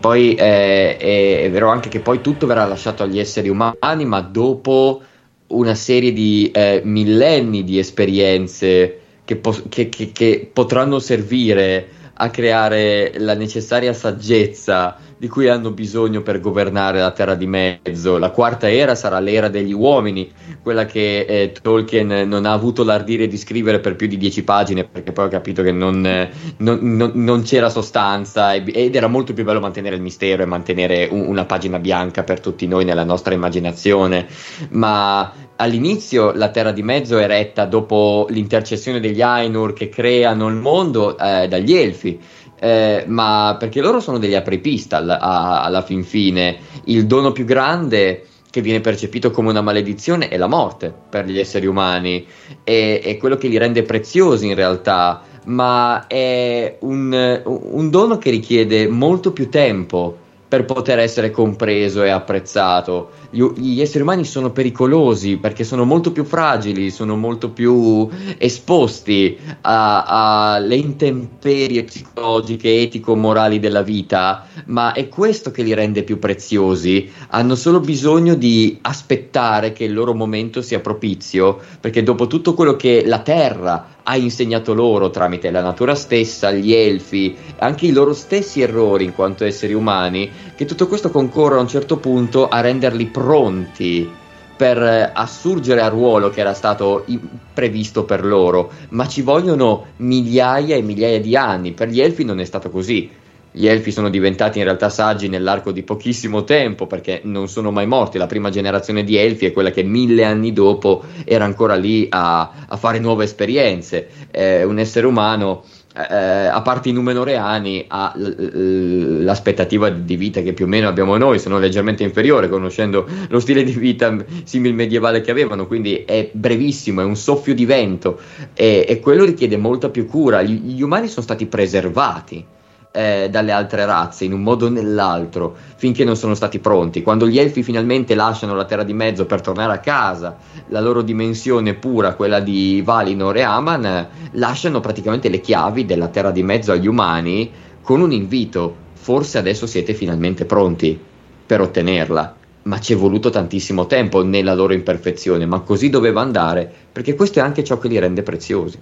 Poi 0.00 0.34
è, 0.34 0.96
è, 0.96 1.42
è 1.44 1.50
vero 1.52 1.68
anche 1.68 1.90
che 1.90 2.00
poi 2.00 2.20
tutto 2.20 2.48
verrà 2.48 2.64
lasciato 2.66 3.04
agli 3.04 3.20
esseri 3.20 3.48
umani, 3.48 4.04
ma 4.04 4.20
dopo 4.20 5.00
una 5.46 5.76
serie 5.76 6.12
di 6.12 6.50
eh, 6.52 6.80
millenni 6.82 7.62
di 7.62 7.78
esperienze 7.78 9.01
che, 9.24 9.36
po- 9.36 9.62
che, 9.68 9.88
che, 9.88 10.12
che 10.12 10.50
potranno 10.52 10.98
servire 10.98 11.88
a 12.14 12.30
creare 12.30 13.14
la 13.18 13.34
necessaria 13.34 13.92
saggezza 13.92 14.96
di 15.22 15.28
cui 15.28 15.46
hanno 15.46 15.70
bisogno 15.70 16.20
per 16.20 16.40
governare 16.40 16.98
la 16.98 17.12
Terra 17.12 17.36
di 17.36 17.46
Mezzo. 17.46 18.18
La 18.18 18.30
quarta 18.30 18.68
era 18.68 18.96
sarà 18.96 19.20
l'era 19.20 19.46
degli 19.48 19.72
uomini, 19.72 20.28
quella 20.60 20.84
che 20.84 21.20
eh, 21.20 21.52
Tolkien 21.62 22.28
non 22.28 22.44
ha 22.44 22.52
avuto 22.52 22.82
l'ardire 22.82 23.28
di 23.28 23.38
scrivere 23.38 23.78
per 23.78 23.94
più 23.94 24.08
di 24.08 24.16
dieci 24.16 24.42
pagine 24.42 24.82
perché 24.82 25.12
poi 25.12 25.26
ha 25.26 25.28
capito 25.28 25.62
che 25.62 25.70
non, 25.70 26.04
eh, 26.04 26.28
non, 26.56 26.80
non, 26.96 27.12
non 27.14 27.42
c'era 27.42 27.70
sostanza 27.70 28.52
ed 28.54 28.96
era 28.96 29.06
molto 29.06 29.32
più 29.32 29.44
bello 29.44 29.60
mantenere 29.60 29.94
il 29.94 30.02
mistero 30.02 30.42
e 30.42 30.46
mantenere 30.46 31.06
un, 31.08 31.28
una 31.28 31.44
pagina 31.44 31.78
bianca 31.78 32.24
per 32.24 32.40
tutti 32.40 32.66
noi 32.66 32.84
nella 32.84 33.04
nostra 33.04 33.32
immaginazione. 33.32 34.26
Ma 34.70 35.32
all'inizio 35.54 36.32
la 36.32 36.50
Terra 36.50 36.72
di 36.72 36.82
Mezzo 36.82 37.16
è 37.18 37.28
retta 37.28 37.66
dopo 37.66 38.26
l'intercessione 38.28 38.98
degli 38.98 39.22
Ainur 39.22 39.72
che 39.72 39.88
creano 39.88 40.48
il 40.48 40.56
mondo 40.56 41.16
eh, 41.16 41.46
dagli 41.46 41.74
Elfi 41.74 42.18
eh, 42.62 43.02
ma 43.08 43.56
perché 43.58 43.80
loro 43.80 43.98
sono 43.98 44.18
degli 44.18 44.36
apripista 44.36 44.98
alla, 44.98 45.18
alla 45.18 45.82
fin 45.82 46.04
fine. 46.04 46.58
Il 46.84 47.06
dono 47.06 47.32
più 47.32 47.44
grande 47.44 48.26
che 48.50 48.60
viene 48.60 48.80
percepito 48.80 49.32
come 49.32 49.50
una 49.50 49.62
maledizione 49.62 50.28
è 50.28 50.36
la 50.36 50.46
morte 50.46 50.94
per 51.10 51.26
gli 51.26 51.40
esseri 51.40 51.66
umani 51.66 52.24
e, 52.62 53.00
e 53.02 53.16
quello 53.16 53.34
che 53.34 53.48
li 53.48 53.58
rende 53.58 53.82
preziosi 53.82 54.46
in 54.46 54.54
realtà 54.54 55.22
ma 55.46 56.06
è 56.06 56.76
un, 56.80 57.42
un 57.44 57.90
dono 57.90 58.18
che 58.18 58.30
richiede 58.30 58.86
molto 58.86 59.32
più 59.32 59.48
tempo 59.48 60.16
per 60.46 60.64
poter 60.64 60.98
essere 60.98 61.30
compreso 61.30 62.04
e 62.04 62.10
apprezzato. 62.10 63.10
Gli, 63.34 63.42
gli, 63.56 63.80
esseri 63.80 64.02
umani 64.02 64.26
sono 64.26 64.50
pericolosi 64.50 65.38
perché 65.38 65.64
sono 65.64 65.86
molto 65.86 66.12
più 66.12 66.22
fragili, 66.22 66.90
sono 66.90 67.16
molto 67.16 67.48
più 67.48 68.06
esposti 68.36 69.38
alle 69.62 70.76
intemperie 70.76 71.84
psicologiche, 71.84 72.82
etico-morali 72.82 73.58
della 73.58 73.80
vita, 73.80 74.46
ma 74.66 74.92
è 74.92 75.08
questo 75.08 75.50
che 75.50 75.62
li 75.62 75.72
rende 75.72 76.02
più 76.02 76.18
preziosi. 76.18 77.10
Hanno 77.28 77.54
solo 77.54 77.80
bisogno 77.80 78.34
di 78.34 78.78
aspettare 78.82 79.72
che 79.72 79.84
il 79.84 79.94
loro 79.94 80.12
momento 80.12 80.60
sia 80.60 80.80
propizio, 80.80 81.58
perché 81.80 82.02
dopo 82.02 82.26
tutto 82.26 82.52
quello 82.52 82.76
che 82.76 83.02
la 83.06 83.20
Terra 83.20 84.00
ha 84.02 84.16
insegnato 84.16 84.74
loro 84.74 85.10
tramite 85.10 85.50
la 85.50 85.62
natura 85.62 85.94
stessa, 85.94 86.50
gli 86.50 86.72
elfi, 86.72 87.34
anche 87.58 87.86
i 87.86 87.92
loro 87.92 88.12
stessi 88.12 88.60
errori 88.60 89.04
in 89.04 89.14
quanto 89.14 89.44
esseri 89.44 89.72
umani, 89.72 90.28
che 90.62 90.68
tutto 90.68 90.86
questo 90.86 91.10
concorre 91.10 91.56
a 91.56 91.60
un 91.60 91.66
certo 91.66 91.96
punto 91.96 92.48
a 92.48 92.60
renderli 92.60 93.06
pronti 93.06 94.08
per 94.56 94.80
eh, 94.80 95.10
assurgere 95.12 95.80
al 95.80 95.90
ruolo 95.90 96.30
che 96.30 96.38
era 96.38 96.54
stato 96.54 97.04
previsto 97.52 98.04
per 98.04 98.24
loro, 98.24 98.70
ma 98.90 99.08
ci 99.08 99.22
vogliono 99.22 99.86
migliaia 99.96 100.76
e 100.76 100.82
migliaia 100.82 101.20
di 101.20 101.34
anni. 101.34 101.72
Per 101.72 101.88
gli 101.88 102.00
elfi 102.00 102.24
non 102.24 102.38
è 102.38 102.44
stato 102.44 102.70
così. 102.70 103.10
Gli 103.50 103.66
elfi 103.66 103.90
sono 103.90 104.08
diventati 104.08 104.58
in 104.58 104.64
realtà 104.64 104.88
saggi 104.88 105.28
nell'arco 105.28 105.72
di 105.72 105.82
pochissimo 105.82 106.44
tempo 106.44 106.86
perché 106.86 107.20
non 107.24 107.48
sono 107.48 107.72
mai 107.72 107.86
morti. 107.86 108.16
La 108.16 108.28
prima 108.28 108.48
generazione 108.48 109.02
di 109.02 109.16
elfi 109.16 109.46
è 109.46 109.52
quella 109.52 109.70
che 109.70 109.82
mille 109.82 110.24
anni 110.24 110.52
dopo 110.52 111.02
era 111.24 111.44
ancora 111.44 111.74
lì 111.74 112.06
a, 112.08 112.66
a 112.68 112.76
fare 112.76 113.00
nuove 113.00 113.24
esperienze. 113.24 114.08
Eh, 114.30 114.62
un 114.62 114.78
essere 114.78 115.06
umano, 115.06 115.64
eh, 115.94 116.46
a 116.46 116.62
parte 116.62 116.88
i 116.88 116.92
numenoreani, 116.92 117.84
ha 117.88 118.14
l'aspettativa 118.16 119.90
di 119.90 120.16
vita 120.16 120.40
che 120.40 120.52
più 120.52 120.64
o 120.64 120.68
meno 120.68 120.88
abbiamo 120.88 121.16
noi, 121.16 121.38
sono 121.38 121.58
leggermente 121.58 122.02
inferiore, 122.02 122.48
conoscendo 122.48 123.06
lo 123.28 123.40
stile 123.40 123.62
di 123.62 123.72
vita 123.72 124.16
simil 124.44 124.74
medievale 124.74 125.20
che 125.20 125.30
avevano. 125.30 125.66
Quindi 125.66 126.04
è 126.04 126.30
brevissimo, 126.32 127.00
è 127.00 127.04
un 127.04 127.16
soffio 127.16 127.54
di 127.54 127.66
vento 127.66 128.18
e, 128.54 128.84
e 128.88 129.00
quello 129.00 129.24
richiede 129.24 129.56
molta 129.56 129.90
più 129.90 130.06
cura. 130.06 130.42
Gli, 130.42 130.74
gli 130.74 130.82
umani 130.82 131.08
sono 131.08 131.22
stati 131.22 131.46
preservati 131.46 132.44
eh, 132.92 133.28
dalle 133.30 133.52
altre 133.52 133.84
razze 133.86 134.24
in 134.24 134.32
un 134.32 134.42
modo 134.42 134.66
o 134.66 134.68
nell'altro 134.68 135.56
finché 135.76 136.04
non 136.04 136.14
sono 136.14 136.34
stati 136.34 136.58
pronti. 136.58 137.02
Quando 137.02 137.26
gli 137.26 137.38
elfi 137.38 137.62
finalmente 137.62 138.14
lasciano 138.14 138.54
la 138.54 138.66
Terra 138.66 138.84
di 138.84 138.92
Mezzo 138.92 139.26
per 139.26 139.40
tornare 139.40 139.72
a 139.72 139.78
casa, 139.78 140.36
la 140.68 140.80
loro 140.80 141.02
dimensione 141.02 141.74
pura, 141.74 142.14
quella 142.14 142.38
di 142.38 142.82
Valinor 142.84 143.36
e 143.36 143.42
Aman, 143.42 144.08
lasciano 144.32 144.80
praticamente 144.80 145.28
le 145.28 145.40
chiavi 145.40 145.84
della 145.84 146.08
Terra 146.08 146.30
di 146.30 146.42
Mezzo 146.42 146.72
agli 146.72 146.86
umani 146.86 147.50
con 147.80 148.00
un 148.00 148.12
invito. 148.12 148.76
Forse 148.92 149.38
adesso 149.38 149.66
siete 149.66 149.94
finalmente 149.94 150.44
pronti 150.44 150.96
per 151.44 151.60
ottenerla. 151.60 152.36
Ma 152.64 152.78
ci 152.78 152.92
è 152.92 152.96
voluto 152.96 153.30
tantissimo 153.30 153.86
tempo 153.86 154.22
nella 154.22 154.54
loro 154.54 154.72
imperfezione, 154.72 155.46
ma 155.46 155.58
così 155.60 155.90
doveva 155.90 156.20
andare, 156.20 156.72
perché 156.92 157.16
questo 157.16 157.40
è 157.40 157.42
anche 157.42 157.64
ciò 157.64 157.78
che 157.78 157.88
li 157.88 157.98
rende 157.98 158.22
preziosi. 158.22 158.78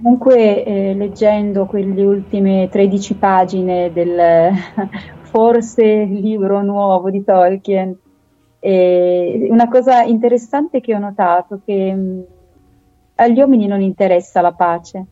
Comunque, 0.00 0.64
eh, 0.64 0.94
leggendo 0.94 1.66
quelle 1.66 2.04
ultime 2.04 2.68
13 2.70 3.14
pagine 3.14 3.92
del 3.92 4.52
forse 5.22 6.04
libro 6.04 6.62
nuovo 6.62 7.10
di 7.10 7.24
Tolkien, 7.24 7.96
eh, 8.60 9.48
una 9.50 9.68
cosa 9.68 10.02
interessante 10.02 10.80
che 10.80 10.94
ho 10.94 10.98
notato 10.98 11.56
è 11.56 11.58
che 11.64 11.92
mh, 11.92 12.24
agli 13.16 13.40
uomini 13.40 13.66
non 13.66 13.80
interessa 13.80 14.40
la 14.40 14.52
pace. 14.52 15.04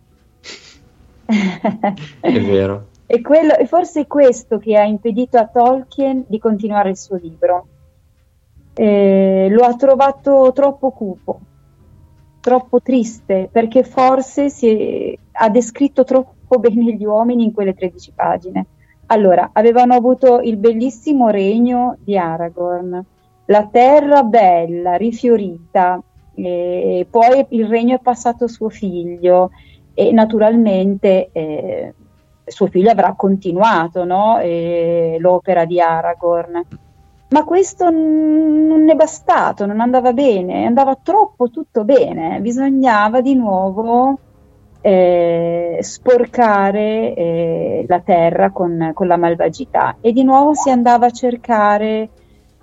è 2.21 2.41
vero. 2.41 2.89
E, 3.09 3.21
quello, 3.21 3.55
e 3.55 3.67
forse 3.67 4.01
è 4.01 4.07
questo 4.09 4.59
che 4.59 4.77
ha 4.77 4.83
impedito 4.83 5.39
a 5.39 5.47
Tolkien 5.47 6.25
di 6.27 6.41
continuare 6.41 6.91
il 6.91 6.97
suo 6.97 7.15
libro. 7.15 7.69
Eh, 8.75 9.47
lo 9.49 9.63
ha 9.63 9.77
trovato 9.77 10.51
troppo 10.53 10.91
cupo 10.91 11.41
troppo 12.47 12.81
triste 12.81 13.49
perché 13.51 13.83
forse 13.83 14.47
è, 14.47 15.19
ha 15.33 15.49
descritto 15.49 16.05
troppo 16.05 16.59
bene 16.61 16.95
gli 16.95 17.05
uomini 17.05 17.43
in 17.43 17.53
quelle 17.53 17.75
13 17.75 18.13
pagine. 18.15 18.67
Allora, 19.07 19.51
avevano 19.53 19.95
avuto 19.95 20.39
il 20.41 20.57
bellissimo 20.57 21.31
regno 21.31 21.97
di 21.99 22.17
Aragorn, 22.17 23.05
la 23.47 23.69
terra 23.71 24.23
bella, 24.23 24.95
rifiorita, 24.95 26.01
e 26.35 27.07
poi 27.09 27.47
il 27.51 27.67
regno 27.67 27.97
è 27.97 28.01
passato 28.01 28.45
a 28.45 28.49
suo 28.49 28.69
figlio 28.69 29.51
e 29.95 30.13
naturalmente 30.13 31.31
eh, 31.33 31.95
suo 32.45 32.67
figlio 32.67 32.91
avrà 32.91 33.15
continuato 33.15 34.05
no? 34.05 34.39
eh, 34.39 35.17
l'opera 35.19 35.65
di 35.65 35.81
Aragorn. 35.81 36.65
Ma 37.29 37.45
questo 37.45 37.91
non 37.91 38.89
è 38.89 38.95
bastato, 38.95 39.67
non 39.67 39.81
andava 39.81 40.13
bene, 40.13 40.65
andava 40.65 40.97
troppo 41.03 41.51
tutto 41.51 41.85
bene, 41.85 42.41
bisognava 42.41 43.21
di 43.21 43.35
nuovo 43.35 44.19
eh, 44.81 45.79
sporcare 45.81 47.15
eh, 47.15 47.85
la 47.89 48.01
terra 48.01 48.51
con, 48.51 48.93
con, 48.95 49.09
la 49.09 49.17
malvagità. 49.17 49.97
E 50.01 50.13
di 50.13 50.23
nuovo 50.23 50.55
si 50.55 50.71
andava 50.71 51.07
a 51.07 51.11
cercare 51.11 52.09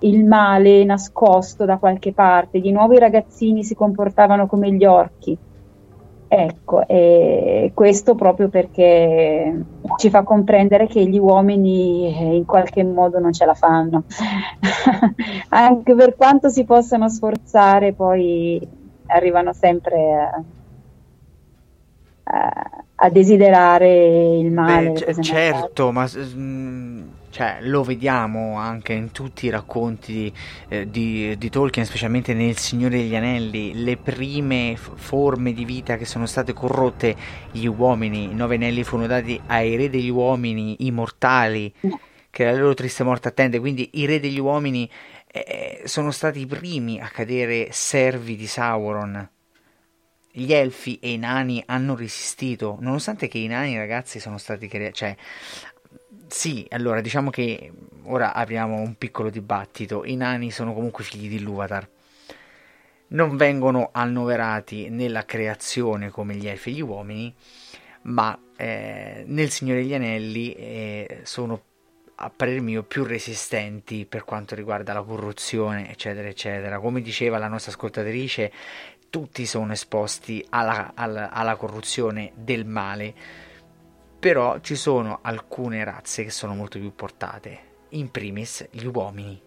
il 0.00 0.24
male 0.24 0.82
nascosto 0.84 1.66
da 1.66 1.76
qualche 1.76 2.12
parte, 2.12 2.60
di 2.60 2.72
nuovo 2.72 2.94
i 2.94 2.98
ragazzini 2.98 3.62
si 3.64 3.74
comportavano 3.74 4.46
come 4.46 4.72
gli 4.72 4.84
orchi 4.86 5.36
Ecco, 6.36 6.84
e 6.88 7.70
questo 7.74 8.16
proprio 8.16 8.48
perché 8.48 9.64
ci 9.98 10.10
fa 10.10 10.24
comprendere 10.24 10.88
che 10.88 11.04
gli 11.06 11.16
uomini 11.16 12.12
eh, 12.12 12.34
in 12.34 12.44
qualche 12.44 12.82
modo 12.82 13.20
non 13.20 13.32
ce 13.32 13.44
la 13.44 13.54
fanno. 13.54 14.02
Anche 15.50 15.94
per 15.94 16.16
quanto 16.16 16.48
si 16.48 16.64
possano 16.64 17.08
sforzare, 17.08 17.92
poi 17.92 18.60
arrivano 19.06 19.52
sempre 19.52 20.12
a, 20.12 20.42
a, 22.24 22.70
a 22.96 23.08
desiderare 23.10 24.36
il 24.36 24.50
male. 24.50 24.90
Beh, 24.90 25.22
certo, 25.22 25.92
ma 25.92 26.02
mh, 26.02 27.02
cioè, 27.34 27.58
lo 27.62 27.82
vediamo 27.82 28.58
anche 28.58 28.92
in 28.92 29.10
tutti 29.10 29.46
i 29.46 29.50
racconti 29.50 30.32
eh, 30.68 30.88
di, 30.88 31.36
di, 31.36 31.50
Tolkien, 31.50 31.84
specialmente 31.84 32.32
nel 32.32 32.56
Signore 32.56 32.98
degli 32.98 33.16
Anelli, 33.16 33.82
le 33.82 33.96
prime 33.96 34.76
f- 34.76 34.92
forme 34.94 35.52
di 35.52 35.64
vita 35.64 35.96
che 35.96 36.04
sono 36.04 36.26
state 36.26 36.52
corrotte, 36.52 37.16
gli 37.50 37.66
uomini, 37.66 38.30
i 38.30 38.34
nove 38.34 38.54
anelli 38.54 38.84
furono 38.84 39.08
dati 39.08 39.40
ai 39.48 39.74
re 39.74 39.90
degli 39.90 40.10
uomini 40.10 40.86
immortali, 40.86 41.74
che 42.30 42.44
la 42.44 42.52
loro 42.52 42.74
triste 42.74 43.02
morte 43.02 43.26
attende, 43.26 43.58
quindi 43.58 43.90
i 43.94 44.06
re 44.06 44.20
degli 44.20 44.38
uomini 44.38 44.88
eh, 45.26 45.82
sono 45.86 46.12
stati 46.12 46.38
i 46.38 46.46
primi 46.46 47.00
a 47.00 47.08
cadere 47.08 47.66
servi 47.72 48.36
di 48.36 48.46
Sauron. 48.46 49.28
Gli 50.30 50.52
elfi 50.52 51.00
e 51.00 51.10
i 51.10 51.18
nani 51.18 51.60
hanno 51.66 51.96
resistito, 51.96 52.76
nonostante 52.78 53.26
che 53.26 53.38
i 53.38 53.48
nani 53.48 53.76
ragazzi 53.76 54.20
sono 54.20 54.38
stati 54.38 54.68
creati, 54.68 54.94
cioè 54.94 55.16
sì, 56.26 56.66
allora 56.70 57.00
diciamo 57.00 57.30
che 57.30 57.72
ora 58.04 58.34
apriamo 58.34 58.76
un 58.76 58.96
piccolo 58.96 59.30
dibattito. 59.30 60.04
I 60.04 60.16
nani 60.16 60.50
sono 60.50 60.74
comunque 60.74 61.04
figli 61.04 61.28
di 61.28 61.40
Luvatar. 61.40 61.88
Non 63.08 63.36
vengono 63.36 63.90
annoverati 63.92 64.88
nella 64.88 65.24
creazione 65.24 66.10
come 66.10 66.34
gli 66.34 66.48
elfi 66.48 66.70
e 66.70 66.72
gli 66.72 66.80
uomini, 66.80 67.32
ma 68.02 68.38
eh, 68.56 69.24
nel 69.26 69.50
Signore 69.50 69.82
degli 69.82 69.94
Anelli 69.94 70.52
eh, 70.54 71.20
sono 71.22 71.62
a 72.16 72.30
parer 72.30 72.60
mio 72.60 72.84
più 72.84 73.04
resistenti 73.04 74.06
per 74.06 74.24
quanto 74.24 74.54
riguarda 74.54 74.92
la 74.92 75.02
corruzione, 75.02 75.90
eccetera, 75.90 76.28
eccetera. 76.28 76.78
Come 76.78 77.00
diceva 77.00 77.38
la 77.38 77.48
nostra 77.48 77.72
ascoltatrice, 77.72 78.52
tutti 79.10 79.46
sono 79.46 79.72
esposti 79.72 80.44
alla, 80.50 80.92
alla, 80.94 81.30
alla 81.30 81.56
corruzione 81.56 82.32
del 82.34 82.66
male 82.66 83.14
però 84.24 84.58
ci 84.60 84.74
sono 84.74 85.18
alcune 85.20 85.84
razze 85.84 86.24
che 86.24 86.30
sono 86.30 86.54
molto 86.54 86.78
più 86.78 86.94
portate, 86.94 87.58
in 87.90 88.10
primis 88.10 88.66
gli 88.70 88.86
uomini. 88.86 89.38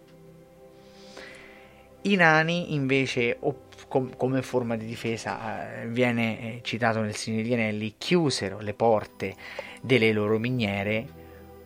I 2.03 2.15
nani 2.15 2.75
invece, 2.75 3.39
com- 3.87 4.15
come 4.15 4.43
forma 4.43 4.75
di 4.75 4.85
difesa, 4.85 5.81
eh, 5.81 5.87
viene 5.87 6.39
eh, 6.39 6.59
citato 6.61 7.01
nel 7.01 7.15
Signore 7.15 7.41
degli 7.41 7.53
Anelli, 7.53 7.95
chiusero 7.97 8.59
le 8.59 8.75
porte 8.75 9.35
delle 9.81 10.11
loro 10.11 10.37
miniere, 10.37 11.07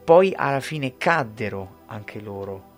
poi 0.05 0.31
alla 0.33 0.61
fine 0.61 0.95
caddero 0.95 1.79
anche 1.87 2.21
loro. 2.21 2.69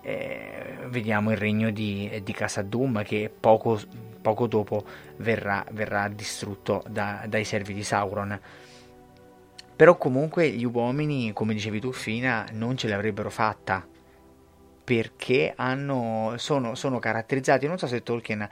Eh, 0.00 0.78
vediamo 0.86 1.32
il 1.32 1.36
regno 1.36 1.68
di, 1.70 2.18
di 2.24 2.32
Casadum 2.32 3.02
che 3.02 3.30
poco 3.38 3.78
poco 4.24 4.46
dopo 4.46 4.82
verrà, 5.18 5.62
verrà 5.72 6.08
distrutto 6.08 6.82
da, 6.88 7.26
dai 7.28 7.44
servi 7.44 7.74
di 7.74 7.84
Sauron. 7.84 8.40
Però 9.76 9.98
comunque 9.98 10.48
gli 10.48 10.64
uomini, 10.64 11.34
come 11.34 11.52
dicevi 11.52 11.78
tu 11.78 11.92
Fina, 11.92 12.48
non 12.52 12.74
ce 12.78 12.88
l'avrebbero 12.88 13.28
fatta. 13.28 13.86
perché 14.84 15.54
hanno, 15.56 16.34
sono, 16.36 16.74
sono 16.74 16.98
caratterizzati, 16.98 17.66
non 17.66 17.78
so 17.78 17.86
se 17.86 18.02
Tolkien 18.02 18.46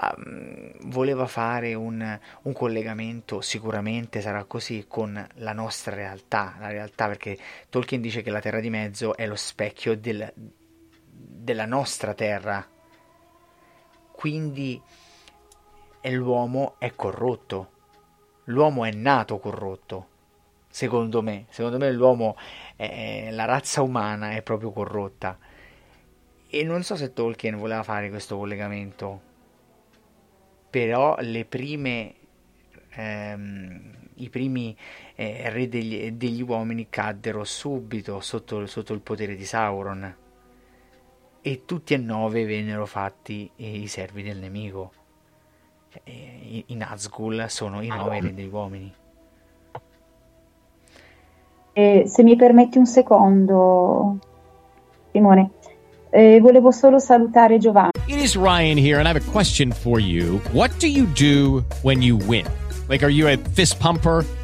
um, 0.00 0.72
voleva 0.90 1.26
fare 1.26 1.74
un, 1.74 2.18
un, 2.42 2.52
collegamento, 2.52 3.40
sicuramente 3.40 4.20
sarà 4.20 4.44
così, 4.44 4.84
con 4.86 5.26
la 5.34 5.52
nostra 5.52 5.96
realtà, 5.96 6.54
la 6.60 6.68
realtà 6.68 7.08
perché 7.08 7.36
Tolkien 7.68 8.00
dice 8.00 8.22
che 8.22 8.30
la 8.30 8.40
Terra 8.40 8.60
di 8.60 8.70
Mezzo 8.70 9.16
è 9.16 9.26
lo 9.26 9.34
specchio 9.34 9.96
del, 9.96 10.32
della 11.04 11.66
nostra 11.66 12.14
Terra, 12.14 12.64
quindi 14.12 14.80
l'uomo 16.10 16.74
è 16.78 16.92
corrotto, 16.94 17.70
l'uomo 18.44 18.84
è 18.84 18.90
nato 18.90 19.38
corrotto, 19.38 20.08
secondo 20.68 21.22
me, 21.22 21.46
secondo 21.50 21.78
me 21.78 21.92
l'uomo, 21.92 22.36
è, 22.76 23.28
la 23.30 23.44
razza 23.44 23.82
umana 23.82 24.32
è 24.32 24.42
proprio 24.42 24.72
corrotta. 24.72 25.38
E 26.48 26.64
non 26.64 26.82
so 26.82 26.96
se 26.96 27.12
Tolkien 27.12 27.56
voleva 27.56 27.82
fare 27.82 28.10
questo 28.10 28.36
collegamento, 28.36 29.20
però 30.68 31.16
le 31.20 31.44
prime, 31.44 32.14
ehm, 32.90 34.08
i 34.16 34.28
primi 34.30 34.76
eh, 35.14 35.50
re 35.50 35.68
degli, 35.68 36.10
degli, 36.12 36.42
uomini 36.42 36.88
caddero 36.88 37.44
subito 37.44 38.20
sotto, 38.20 38.66
sotto, 38.66 38.92
il 38.92 39.00
potere 39.00 39.34
di 39.34 39.44
Sauron 39.44 40.16
e 41.42 41.64
tutti 41.64 41.94
e 41.94 41.98
nove 41.98 42.44
vennero 42.44 42.86
fatti 42.86 43.50
i 43.56 43.86
servi 43.86 44.22
del 44.22 44.38
nemico. 44.38 45.01
Cioè, 45.92 46.00
I, 46.04 46.64
I 46.68 46.74
Nazgul 46.74 47.44
sono 47.48 47.82
i 47.82 47.88
nove 47.88 48.20
re 48.20 48.32
degli 48.32 48.48
uomini. 48.50 48.90
Eh, 51.74 52.04
se 52.06 52.22
mi 52.22 52.34
permetti 52.34 52.78
un 52.78 52.86
secondo, 52.86 54.18
Simone, 55.10 55.50
eh, 56.08 56.40
volevo 56.40 56.70
solo 56.70 56.98
salutare 56.98 57.58
Giovanni. 57.58 57.90
It 58.06 58.16
is 58.16 58.36
Ryan 58.36 58.78
here, 58.78 58.98
and 58.98 59.06
I 59.06 59.10
have 59.10 59.20
a 59.20 59.30
question 59.30 59.70
for 59.70 60.00
you. 60.00 60.40
What 60.52 60.70
do 60.78 60.86
you 60.86 61.06
do 61.14 61.62
when 61.82 62.00
you 62.00 62.16
win? 62.26 62.46
Like, 62.88 63.04
are 63.04 63.12
you 63.12 63.28
a 63.28 63.36
fist 63.36 63.78
pumper? 63.78 64.24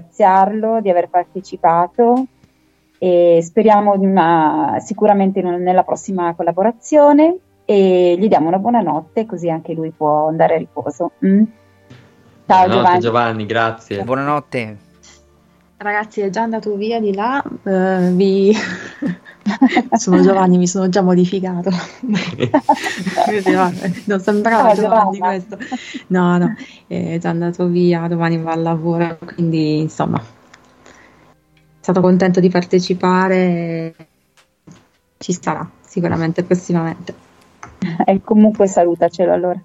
ringraziarlo 0.00 0.80
di 0.80 0.90
aver 0.90 1.08
partecipato 1.08 2.26
e 2.98 3.40
speriamo 3.42 3.92
una, 3.92 4.76
sicuramente 4.80 5.40
nella 5.42 5.84
prossima 5.84 6.34
collaborazione 6.34 7.36
e 7.64 8.16
gli 8.18 8.28
diamo 8.28 8.48
una 8.48 8.58
buonanotte 8.58 9.26
così 9.26 9.48
anche 9.48 9.72
lui 9.72 9.90
può 9.90 10.28
andare 10.28 10.54
a 10.54 10.58
riposo. 10.58 11.12
Mm? 11.24 11.44
Ciao 12.46 12.66
buonanotte, 12.66 12.68
Giovanni. 12.68 13.00
Giovanni, 13.00 13.46
grazie. 13.46 14.02
Buonanotte. 14.02 14.76
Ragazzi, 15.82 16.20
è 16.20 16.28
già 16.28 16.42
andato 16.42 16.74
via 16.74 17.00
di 17.00 17.14
là, 17.14 17.42
uh, 17.42 18.14
vi... 18.14 18.52
sono 19.96 20.20
Giovanni, 20.20 20.58
mi 20.58 20.66
sono 20.66 20.90
già 20.90 21.00
modificato. 21.00 21.70
non 24.04 24.20
sembrava 24.20 24.74
Ciao, 24.74 24.82
Giovanni 24.82 25.16
Giovanna. 25.16 25.42
questo. 25.42 25.56
No, 26.08 26.36
no, 26.36 26.54
è 26.86 27.16
già 27.18 27.30
andato 27.30 27.66
via, 27.68 28.06
domani 28.08 28.36
va 28.36 28.52
al 28.52 28.60
lavoro, 28.60 29.16
quindi 29.34 29.78
insomma, 29.78 30.18
è 30.18 30.22
stato 31.80 32.02
contento 32.02 32.40
di 32.40 32.50
partecipare, 32.50 33.94
ci 35.16 35.32
sarà 35.32 35.66
sicuramente 35.80 36.42
prossimamente. 36.42 37.14
E 38.04 38.20
comunque 38.22 38.66
salutacelo 38.66 39.32
allora. 39.32 39.58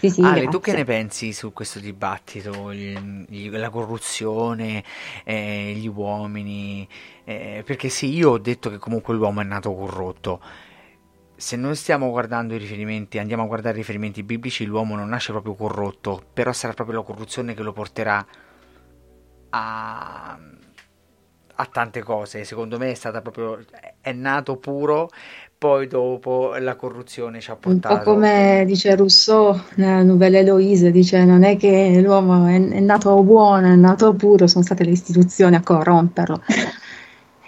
Sì, 0.00 0.10
sì, 0.10 0.30
Ale, 0.30 0.48
grazie. 0.48 0.48
tu 0.48 0.60
che 0.60 0.72
ne 0.72 0.84
pensi 0.84 1.32
su 1.32 1.52
questo 1.52 1.78
dibattito? 1.80 2.70
Il- 2.72 3.50
la 3.50 3.70
corruzione, 3.70 4.84
eh, 5.24 5.72
gli 5.76 5.86
uomini? 5.88 6.88
eh, 7.24 7.62
perché 7.66 7.88
sì, 7.90 8.08
io 8.14 8.30
ho 8.30 8.38
detto 8.38 8.70
che 8.70 8.78
comunque 8.78 9.14
l'uomo 9.14 9.40
è 9.42 9.44
nato 9.44 9.74
corrotto. 9.74 10.40
Se 11.36 11.56
non 11.56 11.76
stiamo 11.76 12.10
guardando 12.10 12.54
i 12.54 12.58
riferimenti, 12.58 13.18
andiamo 13.18 13.44
a 13.44 13.46
guardare 13.46 13.74
i 13.76 13.78
riferimenti 13.80 14.22
biblici, 14.24 14.64
l'uomo 14.64 14.96
non 14.96 15.08
nasce 15.08 15.32
proprio 15.32 15.54
corrotto, 15.54 16.22
però 16.32 16.52
sarà 16.52 16.72
proprio 16.74 16.98
la 16.98 17.04
corruzione 17.04 17.54
che 17.54 17.62
lo 17.62 17.72
porterà 17.72 18.26
a, 19.50 20.38
a 21.56 21.66
tante 21.66 22.02
cose. 22.02 22.44
Secondo 22.44 22.78
me 22.78 22.90
è 22.90 22.94
stata 22.94 23.20
proprio. 23.22 23.64
è 24.00 24.12
nato 24.12 24.56
puro, 24.56 25.08
poi 25.58 25.88
dopo 25.88 26.54
la 26.58 26.76
corruzione 26.76 27.40
ci 27.40 27.50
ha 27.50 27.58
Un 27.64 27.80
po' 27.80 27.88
portato. 27.88 28.10
come 28.12 28.62
dice 28.64 28.94
Rousseau 28.94 29.58
nella 29.74 30.04
novella 30.04 30.38
Eloise, 30.38 30.92
dice 30.92 31.24
non 31.24 31.42
è 31.42 31.56
che 31.56 32.00
l'uomo 32.00 32.46
è, 32.46 32.54
è 32.54 32.80
nato 32.80 33.20
buono, 33.24 33.66
è 33.66 33.74
nato 33.74 34.14
puro, 34.14 34.46
sono 34.46 34.64
state 34.64 34.84
le 34.84 34.90
istituzioni 34.90 35.56
a 35.56 35.62
corromperlo. 35.62 36.42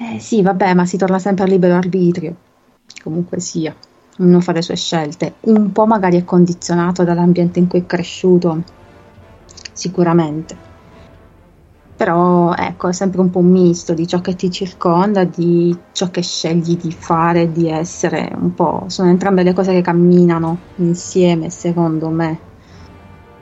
Eh 0.02 0.18
sì, 0.18 0.40
vabbè, 0.40 0.72
ma 0.72 0.86
si 0.86 0.96
torna 0.96 1.18
sempre 1.18 1.44
al 1.44 1.50
libero 1.50 1.74
arbitrio, 1.74 2.34
comunque 3.02 3.38
sia, 3.38 3.76
ognuno 4.18 4.40
fa 4.40 4.52
le 4.52 4.62
sue 4.62 4.74
scelte, 4.74 5.34
un 5.40 5.72
po' 5.72 5.84
magari 5.84 6.16
è 6.16 6.24
condizionato 6.24 7.04
dall'ambiente 7.04 7.58
in 7.58 7.66
cui 7.66 7.80
è 7.80 7.86
cresciuto, 7.86 8.62
sicuramente. 9.74 10.56
Però 12.00 12.54
ecco, 12.54 12.88
è 12.88 12.92
sempre 12.94 13.20
un 13.20 13.28
po' 13.28 13.40
un 13.40 13.50
misto 13.50 13.92
di 13.92 14.06
ciò 14.06 14.22
che 14.22 14.34
ti 14.34 14.50
circonda, 14.50 15.24
di 15.24 15.78
ciò 15.92 16.08
che 16.10 16.22
scegli 16.22 16.78
di 16.78 16.92
fare, 16.92 17.52
di 17.52 17.68
essere, 17.68 18.32
un 18.40 18.54
po'. 18.54 18.84
Sono 18.88 19.10
entrambe 19.10 19.42
le 19.42 19.52
cose 19.52 19.72
che 19.74 19.82
camminano 19.82 20.68
insieme, 20.76 21.50
secondo 21.50 22.08
me. 22.08 22.40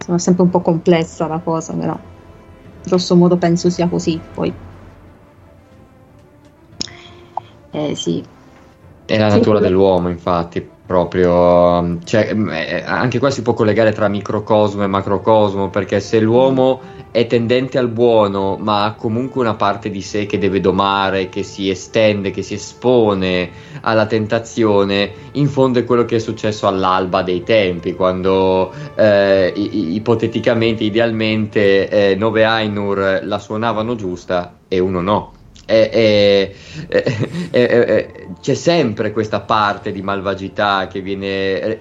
Sono 0.05 0.19
sempre 0.19 0.43
un 0.43 0.51
po' 0.51 0.61
complessa 0.61 1.29
la 1.29 1.39
cosa, 1.39 1.73
però 1.77 1.97
grosso 2.83 3.15
modo 3.15 3.39
penso 3.39 3.71
sia 3.71 3.89
così. 3.89 4.21
Poi, 4.33 4.53
eh 7.71 7.95
sì, 7.95 8.25
È 9.05 9.17
la 9.19 9.31
Sì, 9.31 9.37
natura 9.37 9.59
quello- 9.59 9.61
dell'uomo, 9.61 10.09
infatti, 10.11 10.61
proprio. 10.85 11.99
Cioè, 12.05 12.31
eh, 12.31 12.83
anche 12.85 13.19
qua 13.19 13.31
si 13.31 13.43
può 13.43 13.55
collegare 13.55 13.93
tra 13.93 14.09
microcosmo 14.09 14.83
e 14.83 14.87
macrocosmo, 14.87 15.71
perché 15.71 16.01
se 16.01 16.21
l'uomo 16.21 16.83
è 17.11 17.27
tendente 17.27 17.79
al 17.79 17.89
buono, 17.89 18.57
ma 18.59 18.85
ha 18.85 18.95
comunque 18.95 19.41
una 19.41 19.55
parte 19.55 19.91
di 19.91 20.03
sé 20.03 20.27
che 20.27 20.39
deve 20.39 20.61
domare, 20.61 21.29
che 21.29 21.43
si 21.43 21.71
estende, 21.71 22.31
che 22.31 22.43
si 22.43 22.55
espone 22.55 23.51
alla 23.81 24.07
tentazione, 24.07 25.13
in 25.33 25.49
fondo 25.49 25.79
è 25.79 25.85
quello 25.85 26.05
che 26.05 26.17
è 26.17 26.19
successo 26.19 26.67
all'alba 26.67 27.23
dei 27.23 27.43
tempi, 27.43 27.95
quando 27.95 28.73
eh, 28.95 29.53
ipoteticamente, 29.57 30.85
idealmente, 30.85 31.89
eh, 31.89 32.15
nove 32.15 32.45
Ainur 32.45 33.21
la 33.23 33.39
suonavano 33.39 33.95
giusta 33.95 34.59
e 34.69 34.79
uno 34.79 35.01
no. 35.01 35.33
E- 35.71 35.91
e- 35.93 36.55
e- 37.51 38.29
c'è 38.41 38.55
sempre 38.55 39.13
questa 39.13 39.41
parte 39.41 39.93
di 39.93 40.01
malvagità 40.03 40.87
che 40.87 41.01
viene 41.03 41.77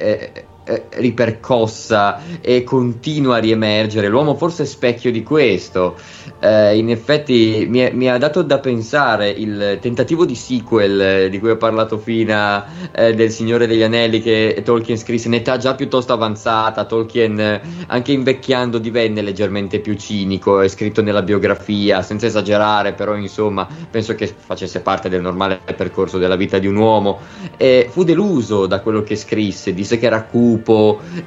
eh, 0.68 0.84
ripercossa 0.96 2.20
e 2.42 2.64
continua 2.64 3.38
a 3.38 3.40
riemergere. 3.40 4.10
L'uomo 4.10 4.36
forse 4.36 4.64
è 4.64 4.66
specchio 4.66 5.12
di 5.12 5.24
questo. 5.24 5.96
Eh, 6.40 6.78
in 6.78 6.90
effetti 6.90 7.66
mi, 7.70 7.80
è- 7.80 7.92
mi 7.94 8.10
ha 8.10 8.18
dato 8.18 8.42
da 8.42 8.60
pensare 8.60 9.30
il 9.30 9.80
tentativo 9.82 10.26
di 10.26 10.36
sequel 10.36 11.02
eh, 11.02 11.30
di 11.30 11.40
cui 11.40 11.52
ho 11.52 11.58
parlato 11.58 11.98
fino 11.98 12.64
eh, 12.92 13.16
del 13.16 13.32
Signore 13.32 13.66
degli 13.66 13.82
Anelli 13.82 14.22
che 14.22 14.62
Tolkien 14.64 14.98
scrisse 14.98 15.30
in 15.30 15.36
età 15.36 15.56
già 15.58 15.74
piuttosto 15.74 16.12
avanzata. 16.12 16.84
Tolkien, 16.84 17.40
eh, 17.40 17.62
anche 17.88 18.12
invecchiando, 18.12 18.78
divenne 18.78 19.22
leggermente 19.22 19.80
più 19.80 19.96
cinico. 19.96 20.60
È 20.60 20.68
scritto 20.68 21.02
nella 21.02 21.22
biografia, 21.22 22.02
senza 22.02 22.26
esagerare, 22.26 22.92
però 22.92 23.16
insomma 23.16 23.66
penso 23.90 24.14
che 24.16 24.28
facesse 24.28 24.82
parte 24.82 25.08
del 25.08 25.22
normale 25.22 25.62
percorso 25.78 26.18
della 26.18 26.36
vita 26.36 26.58
di 26.58 26.68
un 26.68 26.76
uomo. 26.76 27.20
Fu 27.90 28.04
deluso 28.04 28.66
da 28.66 28.82
quello 28.82 29.02
che 29.02 29.16
scrisse, 29.16 29.74
disse 29.74 29.98
che 29.98 30.06
era 30.06 30.24
cupo 30.24 30.57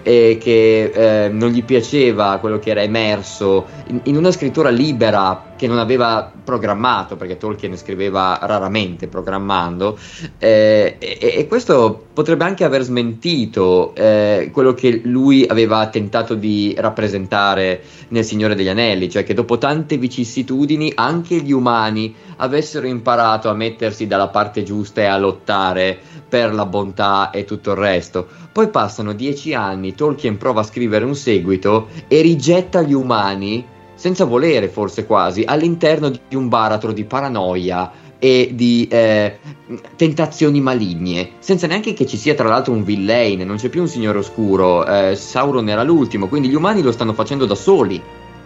e 0.03 0.39
che 0.41 0.93
eh, 0.93 1.29
non 1.29 1.51
gli 1.51 1.65
piaceva 1.65 2.39
quello 2.41 2.59
che 2.59 2.71
era 2.71 2.83
emerso 2.83 3.67
in, 3.89 4.01
in 4.05 4.17
una 4.17 4.31
scrittura 4.31 4.71
libera, 4.71 5.50
che 5.61 5.67
non 5.67 5.79
aveva 5.79 6.33
programmato, 6.43 7.17
perché 7.17 7.37
Tolkien 7.37 7.77
scriveva 7.77 8.39
raramente 8.41 9.09
programmando, 9.09 9.99
eh, 10.39 10.97
e, 10.99 11.19
e, 11.21 11.47
questo 11.47 12.07
potrebbe 12.15 12.45
anche 12.45 12.65
aver 12.65 12.81
smentito 12.81 13.95
eh, 13.95 14.49
quello 14.55 14.73
che 14.73 15.03
lui 15.05 15.45
aveva 15.47 15.87
tentato 15.89 16.35
di 16.35 16.75
rappresentare 16.79 17.83
nel 18.09 18.25
Signore 18.25 18.55
degli 18.55 18.69
Anelli, 18.69 19.11
cioè 19.11 19.23
che 19.23 19.35
dopo 19.35 19.59
tante 19.59 19.99
vicissitudini 19.99 20.93
anche 20.95 21.37
gli 21.37 21.53
umani 21.53 22.15
avessero 22.37 22.87
imparato 22.87 23.51
a 23.51 23.55
mettersi 23.55 24.07
dalla 24.07 24.29
parte 24.29 24.63
giusta 24.63 25.03
e 25.03 25.05
a 25.05 25.19
lottare 25.19 25.99
per 26.27 26.55
la 26.55 26.65
bontà 26.65 27.29
e 27.29 27.45
tutto 27.45 27.73
il 27.73 27.77
resto. 27.77 28.27
Poi 28.51 28.71
passano 28.71 29.13
dieci 29.13 29.53
anni, 29.53 29.95
Tolkien 29.95 30.39
prova 30.39 30.61
a 30.61 30.65
scrivere 30.65 31.05
un 31.05 31.15
seguito 31.15 31.89
e 32.09 32.23
rigetta 32.23 32.81
gli 32.81 32.95
umani 32.95 33.79
senza 34.01 34.25
volere 34.25 34.71
forse 34.71 35.05
quasi, 35.05 35.43
all'interno 35.45 36.09
di 36.09 36.35
un 36.35 36.49
baratro 36.49 36.91
di 36.91 37.05
paranoia 37.05 37.93
e 38.19 38.49
di 38.55 38.89
eh, 38.91 39.39
tentazioni 39.95 40.59
maligne, 40.63 41.33
senza 41.39 41.67
neanche 41.67 41.93
che 41.93 42.07
ci 42.07 42.17
sia 42.17 42.35
tra 42.35 42.49
l'altro 42.49 42.73
un 42.73 42.83
villain, 42.83 43.41
non 43.41 43.57
c'è 43.57 43.69
più 43.69 43.83
un 43.83 43.89
signore 43.89 44.17
oscuro, 44.17 44.87
eh, 44.87 45.15
Sauron 45.17 45.69
era 45.69 45.83
l'ultimo, 45.83 46.29
quindi 46.29 46.49
gli 46.49 46.55
umani 46.55 46.81
lo 46.81 46.93
stanno 46.93 47.13
facendo 47.13 47.45
da 47.45 47.55
soli 47.55 48.01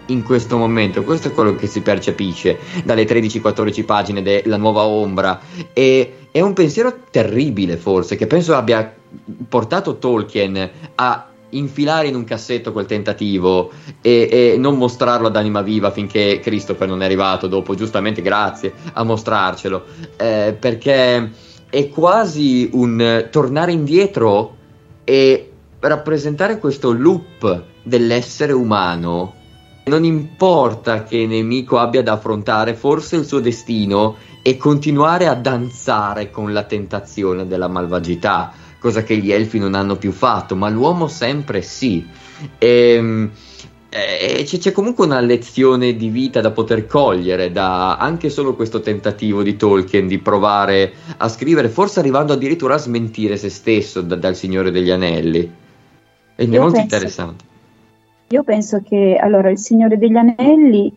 in 0.06 0.24
questo 0.24 0.56
momento, 0.56 1.04
questo 1.04 1.28
è 1.28 1.32
quello 1.32 1.54
che 1.54 1.68
si 1.68 1.82
percepisce 1.82 2.58
dalle 2.82 3.04
13-14 3.04 3.84
pagine 3.84 4.22
della 4.22 4.56
nuova 4.56 4.82
ombra. 4.82 5.40
E 5.72 6.14
è 6.32 6.40
un 6.40 6.52
pensiero 6.52 6.92
terribile 7.12 7.76
forse 7.76 8.16
che 8.16 8.26
penso 8.26 8.56
abbia 8.56 8.92
portato 9.48 9.98
Tolkien 9.98 10.70
a 10.96 11.28
infilare 11.56 12.08
in 12.08 12.14
un 12.14 12.24
cassetto 12.24 12.72
quel 12.72 12.86
tentativo 12.86 13.70
e, 14.00 14.28
e, 14.30 14.56
non 14.58 14.76
mostrarlo 14.76 15.26
ad 15.26 15.36
anima 15.36 15.62
viva 15.62 15.90
finché 15.90 16.40
Christopher 16.40 16.88
non 16.88 17.02
è 17.02 17.04
arrivato 17.04 17.46
dopo, 17.46 17.74
giustamente 17.74 18.22
grazie 18.22 18.72
a 18.92 19.02
mostrarcelo, 19.02 19.84
eh, 20.16 20.56
perché 20.58 21.30
è 21.68 21.88
quasi 21.88 22.70
un 22.72 23.28
tornare 23.30 23.72
indietro 23.72 24.56
e 25.04 25.50
rappresentare 25.80 26.58
questo 26.58 26.92
loop 26.92 27.64
dell'essere 27.82 28.52
umano. 28.52 29.34
Non 29.86 30.04
importa 30.04 31.02
che 31.02 31.26
nemico 31.26 31.78
abbia 31.78 32.02
da 32.02 32.12
affrontare 32.12 32.74
forse 32.74 33.16
il 33.16 33.26
suo 33.26 33.40
destino 33.40 34.16
e 34.40 34.56
continuare 34.56 35.26
a 35.26 35.34
danzare 35.34 36.30
con 36.30 36.52
la 36.52 36.62
tentazione 36.64 37.46
della 37.46 37.68
malvagità 37.68 38.52
cosa 38.84 39.02
che 39.02 39.16
gli 39.16 39.32
elfi 39.32 39.58
non 39.58 39.72
hanno 39.72 39.96
più 39.96 40.12
fatto, 40.12 40.54
ma 40.56 40.68
l'uomo 40.68 41.08
sempre 41.08 41.62
sì. 41.62 42.06
Ehm, 42.58 43.30
e, 43.88 44.40
e 44.40 44.42
c'è, 44.44 44.58
c'è, 44.58 44.72
comunque 44.72 45.06
una 45.06 45.20
lezione 45.20 45.96
di 45.96 46.10
vita 46.10 46.42
da 46.42 46.50
poter 46.50 46.84
cogliere 46.84 47.50
da 47.50 47.96
anche 47.96 48.28
solo 48.28 48.54
questo 48.54 48.80
tentativo 48.80 49.42
di 49.42 49.56
Tolkien 49.56 50.06
di 50.06 50.18
provare 50.18 50.92
a 51.16 51.30
scrivere, 51.30 51.70
forse 51.70 51.98
arrivando 52.00 52.34
addirittura 52.34 52.74
a 52.74 52.78
smentire 52.78 53.38
se 53.38 53.48
stesso 53.48 54.02
da, 54.02 54.16
dal 54.16 54.36
Signore 54.36 54.70
degli 54.70 54.90
Anelli. 54.90 55.50
Ed 56.36 56.52
è 56.52 56.58
molto 56.58 56.72
penso, 56.72 56.80
interessante. 56.82 57.44
Io 58.28 58.42
penso 58.42 58.82
che 58.86 59.18
allora 59.18 59.48
il 59.48 59.58
Signore 59.58 59.96
degli 59.96 60.16
Anelli 60.16 60.94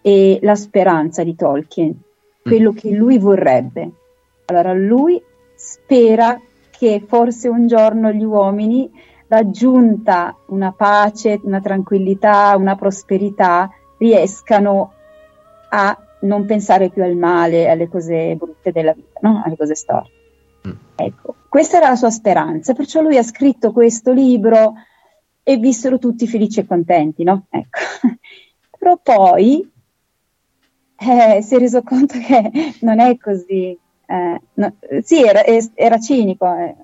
è 0.00 0.36
la 0.42 0.56
speranza 0.56 1.22
di 1.22 1.36
Tolkien, 1.36 1.94
quello 2.42 2.72
mm. 2.72 2.76
che 2.76 2.90
lui 2.90 3.18
vorrebbe. 3.18 3.88
Allora 4.46 4.72
lui 4.72 5.22
spera 5.54 6.36
che 6.80 7.04
forse 7.06 7.46
un 7.46 7.66
giorno 7.66 8.10
gli 8.10 8.24
uomini, 8.24 8.90
raggiunta 9.28 10.34
una 10.46 10.72
pace, 10.72 11.38
una 11.42 11.60
tranquillità, 11.60 12.56
una 12.56 12.74
prosperità, 12.74 13.68
riescano 13.98 14.94
a 15.68 15.94
non 16.20 16.46
pensare 16.46 16.88
più 16.88 17.04
al 17.04 17.16
male, 17.16 17.68
alle 17.68 17.86
cose 17.86 18.34
brutte 18.34 18.72
della 18.72 18.94
vita, 18.94 19.18
no? 19.20 19.42
alle 19.44 19.58
cose 19.58 19.74
storte. 19.74 20.10
Mm. 20.66 20.72
Ecco, 20.96 21.34
questa 21.50 21.76
era 21.76 21.90
la 21.90 21.96
sua 21.96 22.08
speranza, 22.08 22.72
perciò 22.72 23.02
lui 23.02 23.18
ha 23.18 23.22
scritto 23.22 23.72
questo 23.72 24.14
libro 24.14 24.72
e 25.42 25.58
vissero 25.58 25.98
tutti 25.98 26.26
felici 26.26 26.60
e 26.60 26.66
contenti, 26.66 27.24
no? 27.24 27.44
Ecco. 27.50 27.78
Però 28.78 28.96
poi 28.96 29.70
eh, 30.96 31.42
si 31.42 31.54
è 31.54 31.58
reso 31.58 31.82
conto 31.82 32.18
che 32.18 32.50
non 32.80 33.00
è 33.00 33.18
così, 33.18 33.78
eh, 34.10 34.40
no, 34.54 34.74
sì, 35.02 35.22
era, 35.22 35.44
era 35.44 36.00
cinico 36.00 36.52
eh, 36.52 36.74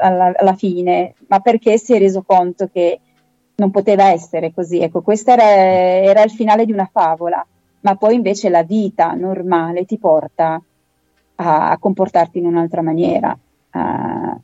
alla, 0.00 0.32
alla, 0.34 0.54
fine, 0.54 1.14
ma 1.26 1.40
perché 1.40 1.76
si 1.76 1.92
è 1.92 1.98
reso 1.98 2.22
conto 2.22 2.70
che 2.72 3.00
non 3.56 3.70
poteva 3.70 4.10
essere 4.10 4.54
così. 4.54 4.78
Ecco, 4.78 5.02
questo 5.02 5.32
era, 5.32 5.44
era 5.44 6.22
il 6.22 6.30
finale 6.30 6.64
di 6.64 6.72
una 6.72 6.88
favola, 6.90 7.46
ma 7.80 7.96
poi 7.96 8.14
invece 8.14 8.48
la 8.48 8.62
vita 8.62 9.12
normale 9.12 9.84
ti 9.84 9.98
porta 9.98 10.58
a, 11.34 11.70
a 11.70 11.78
comportarti 11.78 12.38
in 12.38 12.46
un'altra 12.46 12.80
maniera, 12.80 13.36
a, 13.70 14.38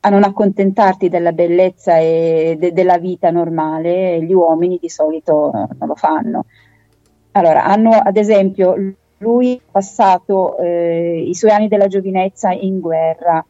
a, 0.00 0.08
non 0.08 0.24
accontentarti 0.24 1.08
della 1.08 1.32
bellezza 1.32 1.98
e 1.98 2.56
de, 2.58 2.72
della 2.72 2.98
vita 2.98 3.30
normale. 3.30 4.20
Gli 4.24 4.32
uomini 4.32 4.78
di 4.80 4.88
solito 4.88 5.52
non 5.52 5.86
lo 5.86 5.94
fanno. 5.94 6.46
Allora, 7.30 7.64
hanno 7.64 7.90
ad 7.90 8.16
esempio 8.16 8.74
lui 9.18 9.54
ha 9.54 9.70
passato 9.70 10.58
eh, 10.58 11.24
i 11.26 11.34
suoi 11.34 11.50
anni 11.50 11.68
della 11.68 11.86
giovinezza 11.86 12.50
in 12.50 12.80
guerra, 12.80 13.44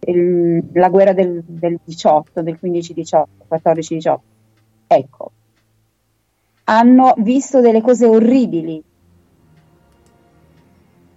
il, 0.00 0.62
la 0.72 0.88
guerra 0.88 1.12
del, 1.12 1.42
del 1.44 1.78
18, 1.84 2.42
del 2.42 2.58
15-18, 2.60 3.24
14-18. 3.50 4.16
Ecco, 4.86 5.30
hanno 6.64 7.14
visto 7.18 7.60
delle 7.60 7.80
cose 7.80 8.06
orribili. 8.06 8.82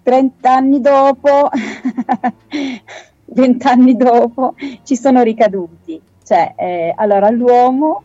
30 0.03 0.53
anni 0.53 0.79
dopo, 0.79 1.49
20 3.25 3.67
anni 3.67 3.95
dopo, 3.95 4.55
ci 4.83 4.95
sono 4.95 5.21
ricaduti. 5.21 6.01
Cioè, 6.23 6.53
eh, 6.55 6.93
allora 6.95 7.29
l'uomo 7.29 8.03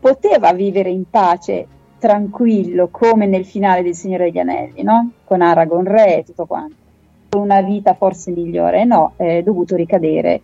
poteva 0.00 0.52
vivere 0.52 0.90
in 0.90 1.08
pace 1.08 1.66
tranquillo 1.98 2.88
come 2.90 3.26
nel 3.26 3.44
finale 3.44 3.82
del 3.82 3.94
Signore 3.94 4.24
degli 4.24 4.38
Anelli, 4.38 4.82
no? 4.82 5.10
Con 5.24 5.42
Aragon 5.42 5.84
Re 5.84 6.18
e 6.18 6.24
tutto 6.24 6.46
quanto. 6.46 6.74
Una 7.36 7.60
vita 7.60 7.94
forse 7.94 8.30
migliore, 8.30 8.84
no, 8.84 9.12
è 9.16 9.42
dovuto 9.42 9.76
ricadere. 9.76 10.40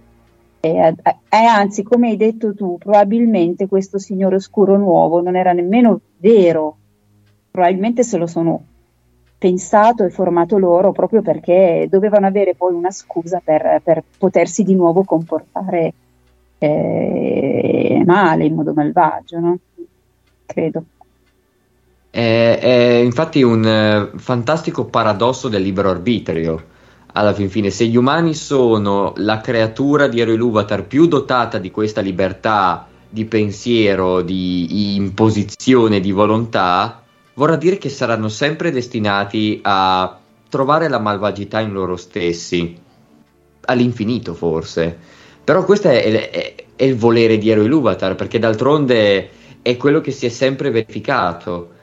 E, 0.60 0.94
anzi, 1.28 1.83
come 1.83 2.08
hai 2.08 2.16
detto 2.16 2.55
tu, 2.55 2.78
probabilmente 2.78 3.68
questo 3.68 3.99
Signore 3.99 4.36
Oscuro 4.36 4.76
nuovo 4.76 5.20
non 5.23 5.36
era 5.36 5.52
nemmeno 5.52 6.00
vero, 6.18 6.76
probabilmente 7.50 8.02
se 8.02 8.16
lo 8.16 8.26
sono 8.26 8.65
pensato 9.39 10.05
e 10.05 10.10
formato 10.10 10.57
loro 10.57 10.92
proprio 10.92 11.20
perché 11.20 11.86
dovevano 11.91 12.26
avere 12.26 12.55
poi 12.55 12.73
una 12.73 12.91
scusa 12.91 13.42
per, 13.44 13.81
per 13.84 14.02
potersi 14.16 14.62
di 14.62 14.74
nuovo 14.74 15.05
comportare 15.05 15.92
eh, 16.57 18.02
male, 18.07 18.47
in 18.47 18.55
modo 18.55 18.73
malvagio, 18.73 19.39
no? 19.39 19.58
Credo. 20.47 20.84
È, 22.14 22.58
è 22.60 22.92
infatti 23.02 23.42
un 23.42 23.66
eh, 23.66 24.10
fantastico 24.18 24.84
paradosso 24.84 25.48
del 25.48 25.62
libero 25.62 25.90
arbitrio. 25.90 26.64
Alla 27.14 27.34
fin 27.34 27.50
fine, 27.50 27.70
se 27.70 27.86
gli 27.86 27.96
umani 27.96 28.34
sono 28.34 29.14
la 29.16 29.40
creatura 29.40 30.06
di 30.06 30.20
Ero 30.20 30.30
Iluvatar 30.30 30.86
più 30.86 31.08
dotata 31.08 31.58
di 31.58 31.72
questa 31.72 32.00
libertà 32.00 32.86
di 33.08 33.24
pensiero, 33.24 34.22
di 34.22 34.94
imposizione, 34.94 35.98
di 35.98 36.12
volontà, 36.12 37.02
vorrà 37.34 37.56
dire 37.56 37.78
che 37.78 37.88
saranno 37.88 38.28
sempre 38.28 38.70
destinati 38.70 39.58
a 39.64 40.16
trovare 40.48 40.88
la 40.88 41.00
malvagità 41.00 41.58
in 41.58 41.72
loro 41.72 41.96
stessi, 41.96 42.78
all'infinito 43.62 44.34
forse. 44.34 44.96
Però 45.42 45.64
questo 45.64 45.88
è, 45.88 46.30
è, 46.30 46.54
è 46.76 46.84
il 46.84 46.94
volere 46.94 47.38
di 47.38 47.50
Ero 47.50 47.64
Iluvatar, 47.64 48.14
perché 48.14 48.38
d'altronde 48.38 49.30
è 49.62 49.76
quello 49.76 50.00
che 50.00 50.12
si 50.12 50.26
è 50.26 50.28
sempre 50.28 50.70
verificato 50.70 51.73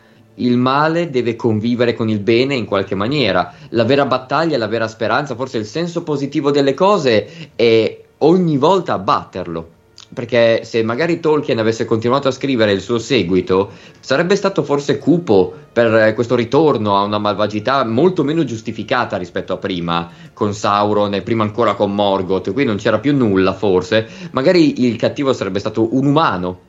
il 0.41 0.57
male 0.57 1.09
deve 1.09 1.35
convivere 1.35 1.93
con 1.93 2.09
il 2.09 2.19
bene 2.19 2.55
in 2.55 2.65
qualche 2.65 2.95
maniera. 2.95 3.53
La 3.69 3.83
vera 3.83 4.05
battaglia, 4.05 4.57
la 4.57 4.67
vera 4.67 4.87
speranza, 4.87 5.35
forse 5.35 5.57
il 5.57 5.65
senso 5.65 6.03
positivo 6.03 6.51
delle 6.51 6.73
cose 6.73 7.51
è 7.55 8.01
ogni 8.19 8.57
volta 8.57 8.93
abbatterlo. 8.93 9.79
Perché 10.13 10.65
se 10.65 10.83
magari 10.83 11.21
Tolkien 11.21 11.57
avesse 11.57 11.85
continuato 11.85 12.27
a 12.27 12.31
scrivere 12.31 12.73
il 12.73 12.81
suo 12.81 12.99
seguito, 12.99 13.69
sarebbe 14.01 14.35
stato 14.35 14.61
forse 14.61 14.97
cupo 14.97 15.53
per 15.71 16.13
questo 16.15 16.35
ritorno 16.35 16.97
a 16.97 17.03
una 17.03 17.17
malvagità 17.17 17.85
molto 17.85 18.25
meno 18.25 18.43
giustificata 18.43 19.15
rispetto 19.15 19.53
a 19.53 19.57
prima, 19.57 20.09
con 20.33 20.53
Sauron 20.53 21.13
e 21.13 21.21
prima 21.21 21.43
ancora 21.43 21.75
con 21.75 21.95
Morgoth. 21.95 22.51
Qui 22.51 22.65
non 22.65 22.75
c'era 22.75 22.99
più 22.99 23.15
nulla, 23.15 23.53
forse. 23.53 24.05
Magari 24.31 24.85
il 24.85 24.97
cattivo 24.97 25.31
sarebbe 25.31 25.59
stato 25.59 25.95
un 25.95 26.05
umano, 26.05 26.59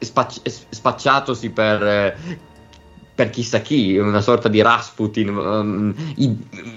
spacci- 0.00 0.42
spacciatosi 0.70 1.50
per 1.50 2.16
per 3.14 3.30
chissà 3.30 3.60
chi, 3.60 3.96
una 3.96 4.20
sorta 4.20 4.48
di 4.48 4.60
Rasputin, 4.60 5.28
um, 5.28 5.94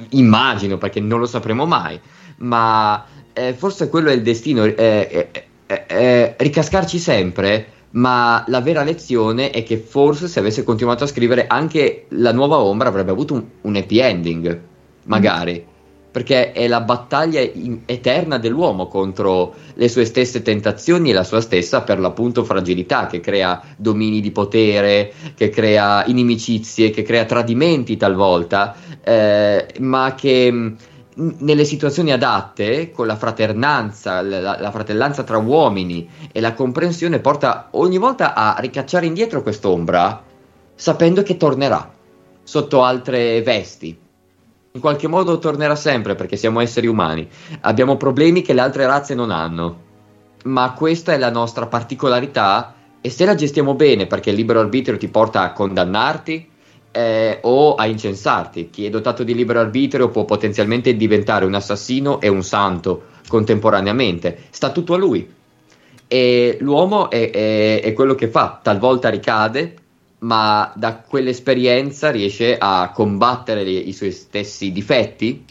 immagino 0.10 0.78
perché 0.78 1.00
non 1.00 1.20
lo 1.20 1.26
sapremo 1.26 1.66
mai, 1.66 2.00
ma 2.38 3.04
eh, 3.34 3.54
forse 3.54 3.90
quello 3.90 4.10
è 4.10 4.14
il 4.14 4.22
destino, 4.22 4.64
eh, 4.64 4.76
eh, 4.76 5.30
eh, 5.66 5.86
eh 5.88 6.36
ricascarci 6.38 7.00
sempre, 7.00 7.68
ma 7.92 8.44
la 8.48 8.62
vera 8.62 8.84
lezione 8.84 9.50
è 9.50 9.64
che 9.64 9.78
forse 9.78 10.28
se 10.28 10.40
avesse 10.40 10.64
continuato 10.64 11.04
a 11.04 11.08
scrivere 11.08 11.48
anche 11.48 12.06
la 12.10 12.32
nuova 12.32 12.58
ombra 12.58 12.90
avrebbe 12.90 13.12
avuto 13.12 13.34
un, 13.34 13.44
un 13.62 13.76
happy 13.76 14.00
ending, 14.00 14.62
magari. 15.04 15.76
Perché 16.10 16.52
è 16.52 16.68
la 16.68 16.82
battaglia 16.82 17.42
in- 17.42 17.82
eterna 17.86 18.38
dell'uomo 18.40 18.88
contro 18.88 19.54
le 19.76 19.88
sue 19.88 20.06
stesse 20.06 20.42
tentazioni 20.42 21.12
e 21.12 21.14
la 21.14 21.24
sua 21.24 21.42
stessa, 21.42 21.82
per 21.82 22.00
l'appunto, 22.00 22.44
fragilità 22.44 23.06
che 23.06 23.20
crea 23.20 23.62
domini 23.78 24.20
di 24.20 24.32
potere, 24.32 25.14
che 25.36 25.50
crea 25.50 26.06
inimicizie, 26.06 26.90
che 26.90 27.04
crea 27.04 27.26
tradimenti 27.26 27.98
talvolta, 27.98 28.76
eh, 29.04 29.68
ma 29.80 30.16
che 30.16 30.52
mh, 30.52 30.76
nelle 31.40 31.66
situazioni 31.66 32.12
adatte, 32.12 32.92
con 32.92 33.06
la 33.06 33.16
fraternanza, 33.16 34.22
la, 34.22 34.58
la 34.60 34.72
fratellanza 34.72 35.24
tra 35.24 35.38
uomini 35.38 36.08
e 36.32 36.40
la 36.40 36.54
comprensione, 36.54 37.20
porta 37.20 37.70
ogni 37.72 37.98
volta 37.98 38.34
a 38.34 38.56
ricacciare 38.60 39.06
indietro 39.06 39.42
quest'ombra, 39.44 40.24
sapendo 40.74 41.24
che 41.24 41.38
tornerà 41.38 41.94
sotto 42.44 42.84
altre 42.84 43.42
vesti. 43.42 44.06
In 44.78 44.84
qualche 44.84 45.08
modo 45.08 45.40
tornerà 45.40 45.76
sempre 45.76 46.14
perché 46.14 46.38
siamo 46.38 46.60
esseri 46.60 46.86
umani. 46.86 47.28
Abbiamo 47.62 47.98
problemi 47.98 48.44
che 48.44 48.54
le 48.54 48.62
altre 48.62 48.86
razze 48.86 49.16
non 49.16 49.32
hanno. 49.32 49.86
Ma 50.44 50.74
questa 50.74 51.14
è 51.14 51.18
la 51.18 51.32
nostra 51.32 51.66
particolarità 51.66 52.76
e 53.02 53.10
se 53.10 53.26
la 53.26 53.34
gestiamo 53.34 53.74
bene 53.74 54.06
perché 54.06 54.30
il 54.30 54.36
libero 54.36 54.60
arbitrio 54.60 54.96
ti 54.98 55.08
porta 55.08 55.42
a 55.42 55.52
condannarti, 55.52 56.48
eh, 56.92 57.40
o 57.42 57.74
a 57.74 57.88
incensarti. 57.88 58.70
Chi 58.70 58.86
è 58.86 58.92
dotato 58.92 59.24
di 59.24 59.34
libero 59.34 59.62
arbitrio 59.62 60.10
può 60.10 60.26
potenzialmente 60.26 60.96
diventare 60.96 61.46
un 61.46 61.56
assassino 61.56 62.22
e 62.22 62.28
un 62.28 62.44
santo 62.44 63.06
contemporaneamente. 63.28 64.44
Sta 64.52 64.70
tutto 64.70 64.94
a 64.94 64.98
lui. 64.98 65.28
E 66.06 66.58
l'uomo 66.62 67.10
è, 67.10 67.32
è- 67.32 67.82
è 67.82 67.94
quello 67.94 68.14
che 68.14 68.28
fa, 68.28 68.60
talvolta 68.62 69.10
ricade, 69.10 69.74
ma 70.20 70.72
da 70.76 70.96
quell'esperienza 70.98 72.10
riesce 72.10 72.58
a 72.58 72.92
combattere 72.94 73.64
le- 73.64 73.72
i 73.72 73.94
suoi 73.94 74.12
stessi 74.12 74.72
difetti 74.72 75.46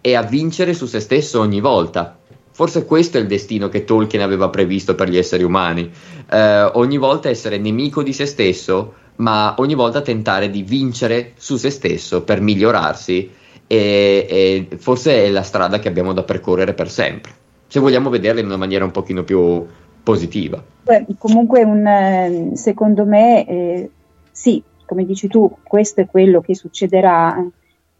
e 0.00 0.14
a 0.14 0.22
vincere 0.22 0.74
su 0.74 0.86
se 0.86 1.00
stesso 1.00 1.40
ogni 1.40 1.60
volta. 1.60 2.18
Forse 2.50 2.84
questo 2.84 3.18
è 3.18 3.20
il 3.20 3.26
destino 3.26 3.68
che 3.68 3.84
Tolkien 3.84 4.22
aveva 4.22 4.48
previsto 4.48 4.94
per 4.94 5.08
gli 5.08 5.16
esseri 5.16 5.42
umani. 5.42 5.90
Eh, 6.30 6.62
ogni 6.74 6.98
volta 6.98 7.28
essere 7.28 7.58
nemico 7.58 8.02
di 8.04 8.12
se 8.12 8.26
stesso, 8.26 8.94
ma 9.16 9.54
ogni 9.58 9.74
volta 9.74 10.02
tentare 10.02 10.50
di 10.50 10.62
vincere 10.62 11.32
su 11.36 11.56
se 11.56 11.70
stesso 11.70 12.22
per 12.22 12.40
migliorarsi. 12.40 13.28
E, 13.66 14.26
e 14.70 14.76
forse 14.76 15.24
è 15.24 15.30
la 15.30 15.42
strada 15.42 15.80
che 15.80 15.88
abbiamo 15.88 16.12
da 16.12 16.22
percorrere 16.22 16.74
per 16.74 16.90
sempre. 16.90 17.32
Se 17.66 17.80
vogliamo 17.80 18.10
vederla 18.10 18.40
in 18.40 18.46
una 18.46 18.56
maniera 18.56 18.84
un 18.84 18.92
pochino 18.92 19.24
più 19.24 19.66
positiva. 20.04 20.62
Beh, 20.84 21.06
comunque, 21.18 21.64
un, 21.64 21.84
eh, 21.86 22.50
secondo 22.54 23.04
me, 23.04 23.48
eh, 23.48 23.90
sì, 24.34 24.60
come 24.84 25.04
dici 25.04 25.28
tu, 25.28 25.58
questo 25.62 26.00
è 26.00 26.06
quello 26.06 26.40
che 26.40 26.56
succederà, 26.56 27.40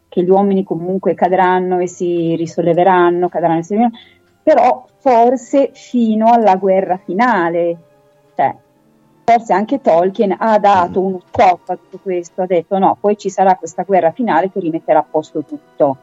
che 0.09 0.21
gli 0.21 0.29
uomini 0.29 0.65
comunque 0.65 1.13
cadranno 1.13 1.79
e 1.79 1.87
si 1.87 2.35
risolleveranno, 2.35 3.29
cadranno 3.29 3.59
e 3.59 3.63
si 3.63 3.73
risolleveranno, 3.75 4.13
però 4.43 4.85
forse 4.97 5.71
fino 5.73 6.29
alla 6.29 6.57
guerra 6.57 6.97
finale, 6.97 7.77
cioè, 8.35 8.53
forse 9.23 9.53
anche 9.53 9.79
Tolkien 9.79 10.35
ha 10.37 10.59
dato 10.59 10.99
uno 10.99 11.21
stop 11.25 11.69
a 11.69 11.77
tutto 11.77 11.99
questo, 12.03 12.41
ha 12.41 12.45
detto 12.45 12.77
no, 12.77 12.97
poi 12.99 13.17
ci 13.17 13.29
sarà 13.29 13.55
questa 13.55 13.83
guerra 13.83 14.11
finale 14.11 14.51
che 14.51 14.59
rimetterà 14.59 14.99
a 14.99 15.05
posto 15.09 15.43
tutto. 15.43 15.97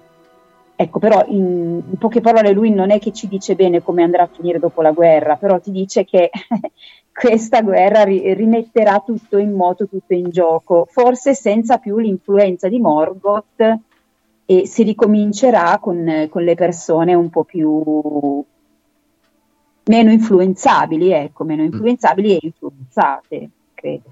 Ecco, 0.74 0.98
però 0.98 1.22
in, 1.26 1.82
in 1.90 1.98
poche 1.98 2.22
parole 2.22 2.52
lui 2.52 2.70
non 2.70 2.90
è 2.90 2.98
che 2.98 3.12
ci 3.12 3.28
dice 3.28 3.54
bene 3.54 3.82
come 3.82 4.02
andrà 4.02 4.22
a 4.22 4.30
finire 4.32 4.58
dopo 4.58 4.80
la 4.80 4.92
guerra, 4.92 5.36
però 5.36 5.60
ti 5.60 5.70
dice 5.70 6.06
che 6.06 6.30
questa 7.12 7.62
guerra 7.62 8.04
ri- 8.04 8.32
rimetterà 8.34 9.02
tutto 9.04 9.36
in 9.36 9.52
moto, 9.52 9.86
tutto 9.86 10.14
in 10.14 10.30
gioco, 10.30 10.86
forse 10.90 11.34
senza 11.34 11.78
più 11.78 11.98
l'influenza 11.98 12.68
di 12.68 12.80
Morgoth 12.80 13.78
e 14.44 14.66
si 14.66 14.82
ricomincerà 14.82 15.78
con, 15.80 16.28
con 16.30 16.42
le 16.42 16.54
persone 16.54 17.14
un 17.14 17.30
po' 17.30 17.44
più 17.44 18.44
meno 19.84 20.10
influenzabili, 20.10 21.10
ecco, 21.12 21.44
meno 21.44 21.62
influenzabili 21.62 22.34
e 22.34 22.38
influenzate, 22.40 23.50
credo. 23.74 24.10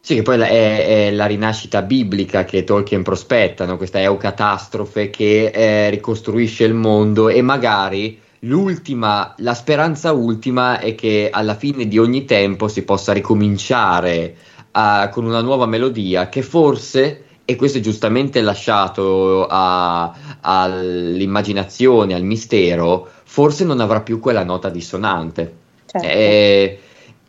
Sì, 0.00 0.14
che 0.14 0.22
poi 0.22 0.40
è, 0.40 1.08
è 1.08 1.10
la 1.10 1.26
rinascita 1.26 1.82
biblica 1.82 2.44
che 2.44 2.62
Tolkien 2.62 3.02
prospetta, 3.02 3.64
no? 3.64 3.76
questa 3.76 4.00
eucatastrofe 4.00 5.10
che 5.10 5.46
eh, 5.46 5.90
ricostruisce 5.90 6.62
il 6.62 6.74
mondo 6.74 7.28
e 7.28 7.42
magari 7.42 8.20
l'ultima, 8.40 9.34
la 9.38 9.54
speranza 9.54 10.12
ultima 10.12 10.78
è 10.78 10.94
che 10.94 11.28
alla 11.30 11.54
fine 11.54 11.88
di 11.88 11.98
ogni 11.98 12.24
tempo 12.24 12.68
si 12.68 12.82
possa 12.82 13.12
ricominciare 13.12 14.36
a- 14.72 15.08
con 15.08 15.24
una 15.24 15.40
nuova 15.40 15.66
melodia 15.66 16.28
che 16.28 16.42
forse, 16.42 17.24
e 17.44 17.56
questo 17.56 17.78
è 17.78 17.80
giustamente 17.80 18.40
lasciato 18.40 19.46
a- 19.48 20.12
all'immaginazione, 20.40 22.14
al 22.14 22.24
mistero, 22.24 23.08
forse 23.24 23.64
non 23.64 23.80
avrà 23.80 24.00
più 24.00 24.18
quella 24.18 24.44
nota 24.44 24.68
dissonante. 24.68 25.54
Certo. 25.86 26.06
E- 26.06 26.80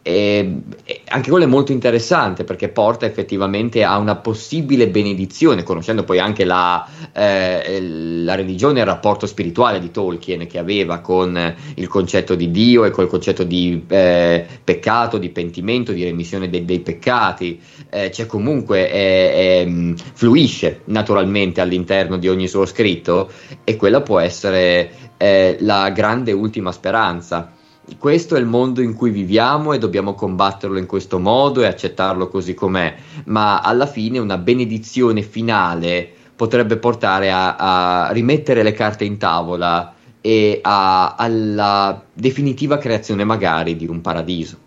e- 0.02 0.62
e 0.84 0.97
anche 1.10 1.30
quello 1.30 1.46
è 1.46 1.48
molto 1.48 1.72
interessante 1.72 2.44
perché 2.44 2.70
porta 2.70 3.06
effettivamente 3.06 3.84
a 3.84 3.98
una 3.98 4.16
possibile 4.16 4.90
benedizione, 4.90 5.64
conoscendo 5.64 6.04
poi 6.04 6.20
anche 6.20 6.44
la, 6.44 6.86
eh, 7.14 7.82
la 7.82 8.36
religione 8.36 8.80
e 8.80 8.82
il 8.82 8.88
rapporto 8.88 9.26
spirituale 9.26 9.80
di 9.80 9.92
Tolkien 9.92 10.48
che 10.48 10.58
aveva 10.58 11.00
con 11.00 11.56
il 11.76 11.88
concetto 11.88 12.36
di 12.36 12.52
Dio 12.52 12.86
e 12.86 12.92
col 12.92 13.08
concetto 13.08 13.44
di 13.44 13.84
eh, 13.88 14.46
peccato, 14.64 15.18
di 15.18 15.30
pentimento, 15.30 15.92
di 15.92 16.04
remissione 16.04 16.50
dei, 16.50 16.66
dei 16.66 16.80
peccati. 16.80 17.60
Eh, 17.90 18.10
c'è 18.10 18.26
comunque, 18.26 19.66
fluisce 20.14 20.82
naturalmente 20.86 21.62
all'interno 21.62 22.18
di 22.18 22.28
ogni 22.28 22.48
suo 22.48 22.66
scritto 22.66 23.32
e 23.64 23.76
quella 23.76 24.02
può 24.02 24.20
essere 24.20 24.92
eh, 25.18 25.58
la 25.62 25.90
grande 25.90 26.32
ultima 26.32 26.72
speranza. 26.72 27.54
Questo 27.98 28.36
è 28.36 28.40
il 28.40 28.46
mondo 28.46 28.82
in 28.82 28.94
cui 28.96 29.12
viviamo 29.12 29.74
e 29.74 29.78
dobbiamo 29.78 30.14
combatterlo 30.14 30.78
in 30.78 30.86
questo 30.86 31.20
modo 31.20 31.62
e 31.62 31.68
accettarlo 31.68 32.28
così 32.28 32.54
com'è, 32.54 32.94
ma 33.26 33.62
alla 33.62 33.86
fine 33.86 34.20
una 34.20 34.38
benedizione 34.38 35.22
finale 35.22 36.08
potrebbe 36.36 36.78
portare 36.78 37.32
a, 37.32 37.56
a 37.56 38.12
rimettere 38.12 38.62
le 38.62 38.74
carte 38.74 39.06
in 39.06 39.18
tavola 39.18 39.94
e 40.22 40.60
a- 40.62 41.16
alla 41.16 42.02
definitiva 42.14 42.78
creazione 42.78 43.24
magari 43.24 43.76
di 43.76 43.88
un 43.88 44.02
paradiso. 44.02 44.58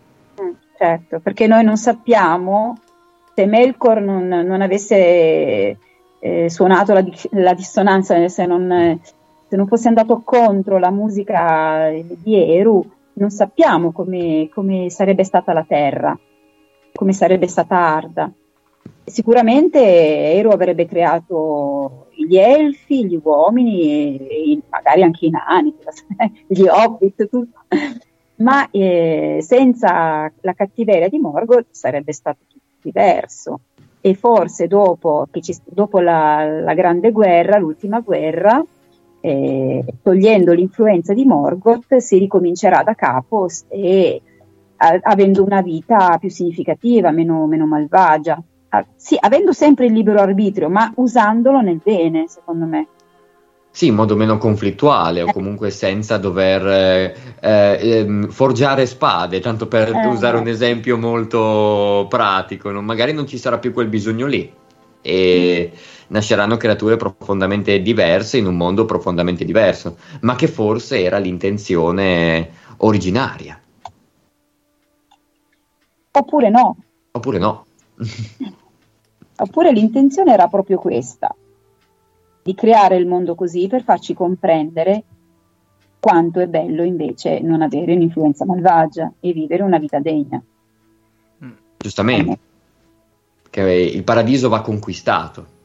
Mm, 0.41 0.51
Certo, 0.77 1.21
perché 1.21 1.47
noi 1.47 1.63
non 1.63 1.77
sappiamo 1.77 2.79
se 3.35 3.47
Melkor 3.47 4.01
non, 4.01 4.27
non 4.27 4.61
avesse 4.63 5.77
eh, 6.19 6.51
suonato 6.51 6.93
la, 6.95 7.05
la 7.33 7.55
dissonanza, 7.55 8.27
se 8.29 8.47
non, 8.47 8.99
se 9.47 9.57
non 9.57 9.67
fosse 9.67 9.89
andato 9.89 10.23
contro 10.25 10.79
la 10.79 10.91
musica 10.91 11.91
di 11.93 12.57
Eru, 12.57 12.85
non 13.15 13.31
sappiamo 13.31 13.93
come, 13.93 14.49
come 14.53 14.91
sarebbe 14.91 15.25
stata 15.25 15.53
la 15.53 15.65
terra, 15.67 16.19
come 16.93 17.13
sarebbe 17.13 17.47
stata 17.47 17.77
Arda. 17.77 18.33
Sicuramente 19.05 19.81
Eru 19.81 20.51
avrebbe 20.51 20.87
creato 20.87 22.07
gli 22.15 22.37
elfi, 22.37 23.07
gli 23.07 23.19
uomini 23.23 23.83
e, 23.83 24.53
e 24.53 24.61
magari 24.69 25.03
anche 25.03 25.27
i 25.27 25.31
nani, 25.31 25.75
gli 26.47 26.67
hobbit, 26.67 27.29
tutto. 27.29 27.65
ma 28.37 28.69
eh, 28.71 29.39
senza 29.41 30.31
la 30.41 30.53
cattiveria 30.53 31.09
di 31.09 31.19
Morgoth 31.19 31.69
sarebbe 31.71 32.13
stato 32.13 32.41
tutto 32.49 32.65
diverso. 32.83 33.61
E 34.03 34.15
forse 34.15 34.67
dopo, 34.67 35.27
ci- 35.41 35.61
dopo 35.65 36.01
la, 36.01 36.61
la 36.63 36.75
grande 36.75 37.11
guerra, 37.11 37.59
l'ultima 37.59 38.01
guerra, 38.01 38.63
eh, 39.21 39.85
togliendo 40.03 40.53
l'influenza 40.53 41.13
di 41.13 41.25
Morgoth, 41.25 41.97
si 41.97 42.19
ricomincerà 42.19 42.83
da 42.83 42.95
capo 42.95 43.49
e 43.69 44.23
a- 44.77 44.99
avendo 45.03 45.45
una 45.45 45.61
vita 45.61 46.17
più 46.19 46.31
significativa, 46.31 47.11
meno, 47.11 47.47
meno 47.47 47.67
malvagia. 47.67 48.43
Ah, 48.71 48.87
sì, 48.97 49.17
avendo 49.19 49.53
sempre 49.53 49.87
il 49.87 49.93
libero 49.93 50.21
arbitrio, 50.21 50.69
ma 50.69 50.93
usandolo 50.97 51.61
nel 51.61 51.81
bene, 51.83 52.27
secondo 52.29 52.65
me. 52.67 52.87
Sì, 53.73 53.87
in 53.87 53.95
modo 53.95 54.17
meno 54.17 54.37
conflittuale 54.37 55.23
o 55.23 55.31
comunque 55.33 55.71
senza 55.71 56.19
dover 56.19 56.67
eh, 56.67 57.15
eh, 57.41 58.27
forgiare 58.29 58.85
spade, 58.85 59.39
tanto 59.39 59.69
per 59.69 59.95
Eh. 59.95 60.07
usare 60.07 60.39
un 60.39 60.49
esempio 60.49 60.99
molto 60.99 62.07
pratico, 62.09 62.71
no? 62.71 62.83
magari 62.83 63.13
non 63.13 63.29
ci 63.29 63.39
sarà 63.39 63.59
più 63.59 63.73
quel 63.73 63.87
bisogno 63.87 64.27
lì 64.27 64.53
e 65.03 65.71
nasceranno 66.11 66.57
creature 66.57 66.97
profondamente 66.97 67.83
diverse 67.83 68.39
in 68.39 68.47
un 68.47 68.57
mondo 68.57 68.85
profondamente 68.85 69.45
diverso, 69.45 69.97
ma 70.21 70.37
che 70.37 70.47
forse 70.47 71.03
era 71.03 71.19
l'intenzione 71.19 72.51
originaria, 72.79 73.61
Oppure 76.13 76.51
no, 76.51 76.77
oppure 77.13 77.39
no. 77.39 77.67
oppure 79.37 79.73
l'intenzione 79.73 80.33
era 80.33 80.49
proprio 80.49 80.79
questa, 80.79 81.35
di 82.43 82.55
creare 82.55 82.97
il 82.97 83.07
mondo 83.07 83.37
così 83.37 83.69
per 83.69 83.85
farci 83.85 84.13
comprendere 84.13 85.05
quanto 86.01 86.41
è 86.41 86.49
bello 86.49 86.83
invece 86.83 87.41
non 87.41 87.63
avere 87.63 87.95
un'influenza 87.95 88.45
malvagia 88.45 89.13
e 89.21 89.33
vivere 89.33 89.63
una 89.63 89.79
vita 89.79 90.01
degna. 90.01 90.43
Giustamente. 91.77 92.39
Che 93.49 93.63
il 93.63 94.03
paradiso 94.05 94.49
va 94.49 94.61
conquistato. 94.63 95.59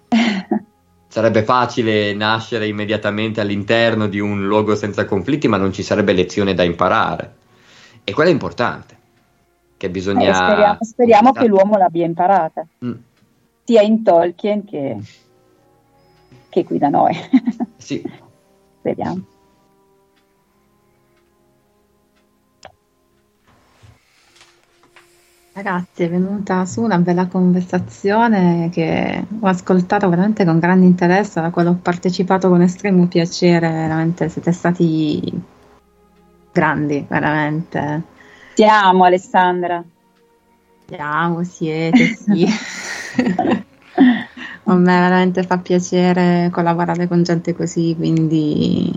Sarebbe 1.15 1.43
facile 1.43 2.13
nascere 2.13 2.67
immediatamente 2.67 3.39
all'interno 3.39 4.07
di 4.07 4.19
un 4.19 4.45
luogo 4.45 4.75
senza 4.75 5.05
conflitti, 5.05 5.47
ma 5.47 5.55
non 5.55 5.71
ci 5.71 5.81
sarebbe 5.81 6.11
lezione 6.11 6.53
da 6.53 6.63
imparare. 6.63 7.35
E 8.03 8.11
quello 8.11 8.31
è 8.31 8.33
importante. 8.33 8.97
Che 9.77 9.89
bisogna. 9.89 10.29
Eh, 10.29 10.33
speriamo 10.33 10.77
speriamo 10.81 11.31
che 11.31 11.47
l'uomo 11.47 11.77
l'abbia 11.77 12.03
imparata, 12.03 12.67
Mm. 12.83 12.91
sia 13.63 13.81
in 13.81 14.03
Tolkien 14.03 14.65
che, 14.65 14.97
che 16.49 16.65
qui 16.65 16.77
da 16.79 16.89
noi. 16.89 17.15
Sì. 17.77 18.03
Speriamo. 18.79 19.25
Ragazzi, 25.55 26.03
è 26.03 26.09
venuta 26.09 26.65
su 26.65 26.81
una 26.81 26.97
bella 26.97 27.27
conversazione 27.27 28.69
che 28.73 29.25
ho 29.39 29.47
ascoltato 29.47 30.09
veramente 30.09 30.43
con 30.43 30.59
grande 30.59 30.85
interesse, 30.85 31.39
alla 31.39 31.49
quale 31.49 31.69
ho 31.69 31.79
partecipato 31.81 32.49
con 32.49 32.61
estremo 32.61 33.07
piacere, 33.07 33.69
veramente 33.69 34.27
siete 34.27 34.51
stati 34.51 35.41
grandi, 36.51 37.05
veramente. 37.07 38.03
Ti 38.53 38.65
amo 38.65 39.05
Alessandra. 39.05 39.81
Ti 40.87 40.95
amo, 40.95 41.41
siete, 41.45 42.05
sì. 42.05 42.45
A 44.67 44.73
me 44.73 44.99
veramente 44.99 45.43
fa 45.43 45.57
piacere 45.59 46.49
collaborare 46.51 47.07
con 47.07 47.23
gente 47.23 47.55
così, 47.55 47.95
quindi... 47.95 48.91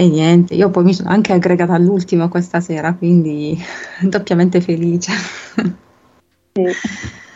E 0.00 0.08
niente, 0.08 0.54
io 0.54 0.70
poi 0.70 0.84
mi 0.84 0.94
sono 0.94 1.10
anche 1.10 1.34
aggregata 1.34 1.74
all'ultimo 1.74 2.30
questa 2.30 2.60
sera, 2.60 2.94
quindi 2.94 3.54
doppiamente 4.00 4.62
felice. 4.62 5.12
Sì. 6.54 6.64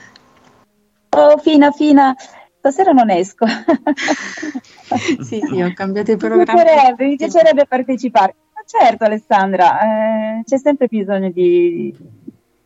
Oh, 1.16 1.36
Fina, 1.36 1.70
Fina, 1.70 2.12
stasera 2.58 2.90
non 2.90 3.08
esco. 3.08 3.46
sì, 5.22 5.40
sì, 5.40 5.62
ho 5.62 5.72
cambiato 5.72 6.10
il 6.10 6.16
Mi 6.16 6.28
programma. 6.28 6.60
piacerebbe, 6.64 7.06
mi 7.06 7.14
piacerebbe 7.16 7.66
partecipare. 7.66 8.34
Ma 8.52 8.62
certo, 8.66 9.04
Alessandra, 9.04 10.38
eh, 10.38 10.42
c'è 10.42 10.58
sempre 10.58 10.88
bisogno 10.88 11.30
di, 11.30 11.94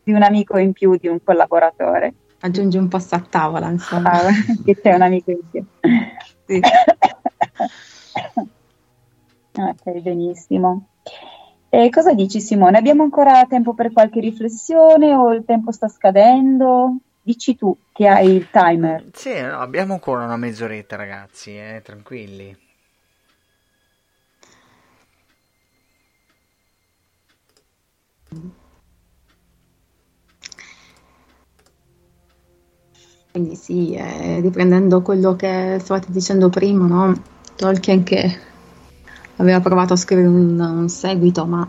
di 0.02 0.12
un 0.12 0.22
amico 0.22 0.56
in 0.56 0.72
più, 0.72 0.96
di 0.96 1.08
un 1.08 1.18
collaboratore. 1.22 2.14
Aggiungi 2.40 2.78
un 2.78 2.88
posto 2.88 3.16
a 3.16 3.26
tavola, 3.28 3.68
insomma. 3.68 4.12
Ah, 4.12 4.30
che 4.64 4.80
c'è 4.80 4.94
un 4.94 5.02
amico 5.02 5.30
in 5.30 5.40
più. 5.50 5.62
Sì. 6.46 6.60
Ok, 9.58 10.00
benissimo. 10.02 10.90
E 11.68 11.90
cosa 11.90 12.14
dici 12.14 12.40
Simone? 12.40 12.78
Abbiamo 12.78 13.02
ancora 13.02 13.44
tempo 13.46 13.74
per 13.74 13.92
qualche 13.92 14.20
riflessione 14.20 15.12
o 15.14 15.32
il 15.32 15.44
tempo 15.44 15.72
sta 15.72 15.88
scadendo? 15.88 16.98
Dici 17.20 17.56
tu 17.56 17.76
che 17.92 18.06
hai 18.06 18.30
il 18.30 18.48
timer. 18.50 19.06
Sì, 19.12 19.40
no, 19.40 19.58
abbiamo 19.58 19.94
ancora 19.94 20.24
una 20.24 20.36
mezz'oretta, 20.36 20.94
ragazzi, 20.94 21.56
eh, 21.56 21.82
tranquilli. 21.84 22.56
Quindi 33.32 33.56
sì, 33.56 33.94
eh, 33.94 34.40
riprendendo 34.40 35.02
quello 35.02 35.34
che 35.34 35.78
stavate 35.80 36.06
dicendo 36.10 36.48
prima, 36.48 36.86
no? 36.86 37.22
Tolkien 37.56 38.04
che 38.04 38.46
aveva 39.38 39.60
provato 39.60 39.94
a 39.94 39.96
scrivere 39.96 40.28
un, 40.28 40.58
un 40.60 40.88
seguito, 40.88 41.46
ma 41.46 41.66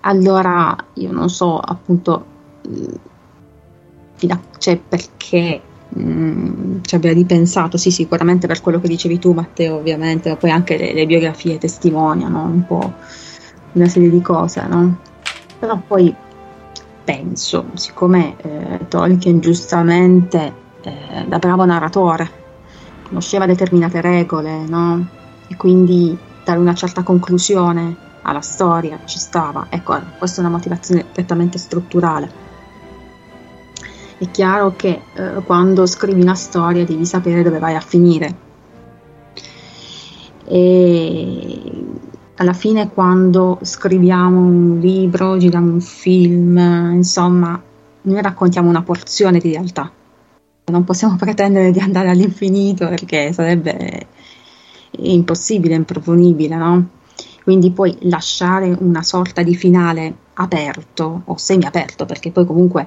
allora 0.00 0.76
io 0.94 1.12
non 1.12 1.28
so 1.28 1.58
appunto 1.58 2.26
a- 4.28 4.40
cioè, 4.58 4.78
perché 4.78 5.60
mm, 5.98 6.78
ci 6.82 6.94
abbia 6.94 7.12
ripensato, 7.12 7.76
sì 7.76 7.90
sicuramente 7.90 8.46
per 8.46 8.60
quello 8.60 8.80
che 8.80 8.88
dicevi 8.88 9.18
tu 9.18 9.32
Matteo 9.32 9.76
ovviamente, 9.76 10.30
ma 10.30 10.36
poi 10.36 10.50
anche 10.50 10.76
le, 10.76 10.92
le 10.92 11.06
biografie 11.06 11.58
testimoniano 11.58 12.42
un 12.42 12.66
po' 12.66 12.92
una 13.72 13.88
serie 13.88 14.10
di 14.10 14.20
cose, 14.20 14.66
no? 14.66 14.98
Però 15.58 15.80
poi 15.86 16.14
penso, 17.04 17.66
siccome 17.74 18.36
eh, 18.38 18.88
Tolkien 18.88 19.40
giustamente 19.40 20.52
eh, 20.82 21.24
da 21.26 21.38
bravo 21.38 21.64
narratore 21.64 22.42
conosceva 23.08 23.46
determinate 23.46 24.00
regole, 24.00 24.64
no? 24.66 25.06
E 25.48 25.56
quindi 25.56 26.16
dare 26.44 26.58
una 26.58 26.74
certa 26.74 27.02
conclusione 27.02 27.96
alla 28.22 28.40
storia 28.40 29.00
ci 29.04 29.18
stava. 29.18 29.66
Ecco, 29.70 29.98
questa 30.18 30.40
è 30.40 30.44
una 30.44 30.54
motivazione 30.54 31.04
prettamente 31.04 31.58
strutturale. 31.58 32.42
È 34.16 34.30
chiaro 34.30 34.74
che 34.76 35.02
eh, 35.14 35.42
quando 35.44 35.86
scrivi 35.86 36.20
una 36.20 36.34
storia 36.34 36.84
devi 36.84 37.04
sapere 37.04 37.42
dove 37.42 37.58
vai 37.58 37.74
a 37.74 37.80
finire. 37.80 38.42
E 40.46 41.60
alla 42.36 42.52
fine 42.52 42.90
quando 42.90 43.58
scriviamo 43.62 44.38
un 44.40 44.78
libro, 44.80 45.36
giriamo 45.36 45.72
un 45.72 45.80
film, 45.80 46.56
insomma, 46.94 47.60
noi 48.02 48.22
raccontiamo 48.22 48.68
una 48.68 48.82
porzione 48.82 49.38
di 49.38 49.52
realtà. 49.52 49.90
Non 50.66 50.84
possiamo 50.84 51.16
pretendere 51.18 51.70
di 51.70 51.80
andare 51.80 52.08
all'infinito 52.08 52.88
perché 52.88 53.32
sarebbe 53.32 54.06
impossibile, 55.12 55.74
improponibile, 55.74 56.56
no? 56.56 56.88
Quindi 57.42 57.70
poi 57.72 57.96
lasciare 58.02 58.74
una 58.80 59.02
sorta 59.02 59.42
di 59.42 59.54
finale 59.54 60.14
aperto 60.34 61.22
o 61.26 61.36
semi-aperto, 61.36 62.06
perché 62.06 62.30
poi 62.30 62.46
comunque 62.46 62.86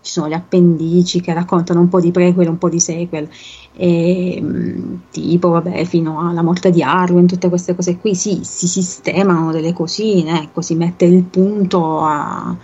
ci 0.00 0.12
sono 0.12 0.28
gli 0.28 0.32
appendici 0.32 1.20
che 1.20 1.34
raccontano 1.34 1.80
un 1.80 1.88
po' 1.88 2.00
di 2.00 2.12
prequel, 2.12 2.48
un 2.48 2.58
po' 2.58 2.68
di 2.68 2.78
sequel, 2.78 3.28
e, 3.74 4.40
mh, 4.40 5.00
tipo 5.10 5.48
vabbè, 5.50 5.84
fino 5.84 6.28
alla 6.28 6.42
morte 6.42 6.70
di 6.70 6.82
Arwen, 6.82 7.26
tutte 7.26 7.48
queste 7.48 7.74
cose 7.74 7.96
qui, 7.96 8.14
sì, 8.14 8.40
si 8.44 8.68
sistemano 8.68 9.50
delle 9.50 9.72
cosine, 9.72 10.42
ecco, 10.42 10.60
si 10.62 10.74
mette 10.76 11.04
il 11.06 11.24
punto 11.24 12.00
a- 12.00 12.56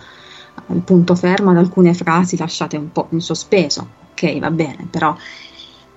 al 0.67 0.81
punto 0.81 1.15
fermo 1.15 1.51
ad 1.51 1.57
alcune 1.57 1.93
frasi 1.93 2.37
lasciate 2.37 2.77
un 2.77 2.91
po' 2.91 3.07
in 3.11 3.19
sospeso, 3.21 3.85
ok, 4.11 4.39
va 4.39 4.51
bene, 4.51 4.87
però 4.89 5.15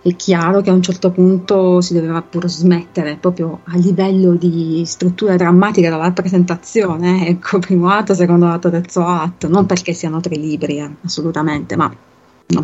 è 0.09 0.15
chiaro 0.17 0.60
che 0.60 0.70
a 0.70 0.73
un 0.73 0.83
certo 0.83 1.10
punto 1.10 1.81
si 1.81 1.93
doveva 1.94 2.23
pur 2.23 2.49
smettere 2.49 3.17
proprio 3.17 3.60
a 3.65 3.76
livello 3.76 4.35
di 4.35 4.83
struttura 4.86 5.35
drammatica 5.36 5.89
della 5.91 6.02
rappresentazione, 6.02 7.26
eh, 7.26 7.31
ecco, 7.31 7.59
primo 7.59 7.89
atto, 7.91 8.15
secondo 8.15 8.47
atto, 8.47 8.70
terzo 8.70 9.05
atto, 9.05 9.49
non 9.49 9.67
perché 9.67 9.93
siano 9.93 10.20
tre 10.20 10.36
libri, 10.36 10.78
eh, 10.78 10.91
assolutamente, 11.05 11.75
ma 11.76 11.93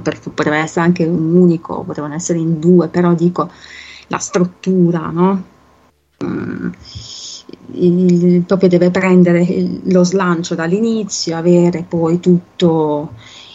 per, 0.01 0.21
poteva 0.21 0.57
essere 0.59 0.85
anche 0.87 1.05
un 1.05 1.35
unico, 1.35 1.83
potevano 1.83 2.15
essere 2.15 2.39
in 2.39 2.61
due, 2.61 2.89
però 2.89 3.13
dico 3.15 3.51
la 4.09 4.19
struttura, 4.19 5.11
no? 5.11 5.43
Mm, 6.25 6.71
il- 7.75 8.43
proprio 8.47 8.69
deve 8.69 8.91
prendere 8.91 9.45
lo 9.85 10.05
slancio 10.05 10.55
dall'inizio, 10.55 11.37
avere 11.37 11.85
poi 11.89 12.21
tutto 12.21 13.15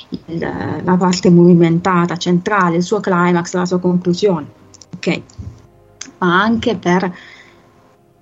il- 0.09 0.81
la 0.83 0.97
parte 0.97 1.29
movimentata 1.29 2.17
centrale, 2.17 2.77
il 2.77 2.83
suo 2.83 2.99
climax, 2.99 3.53
la 3.53 3.65
sua 3.65 3.79
conclusione, 3.79 4.47
ok? 4.95 5.21
Ma 6.19 6.41
anche 6.41 6.75
per 6.77 7.13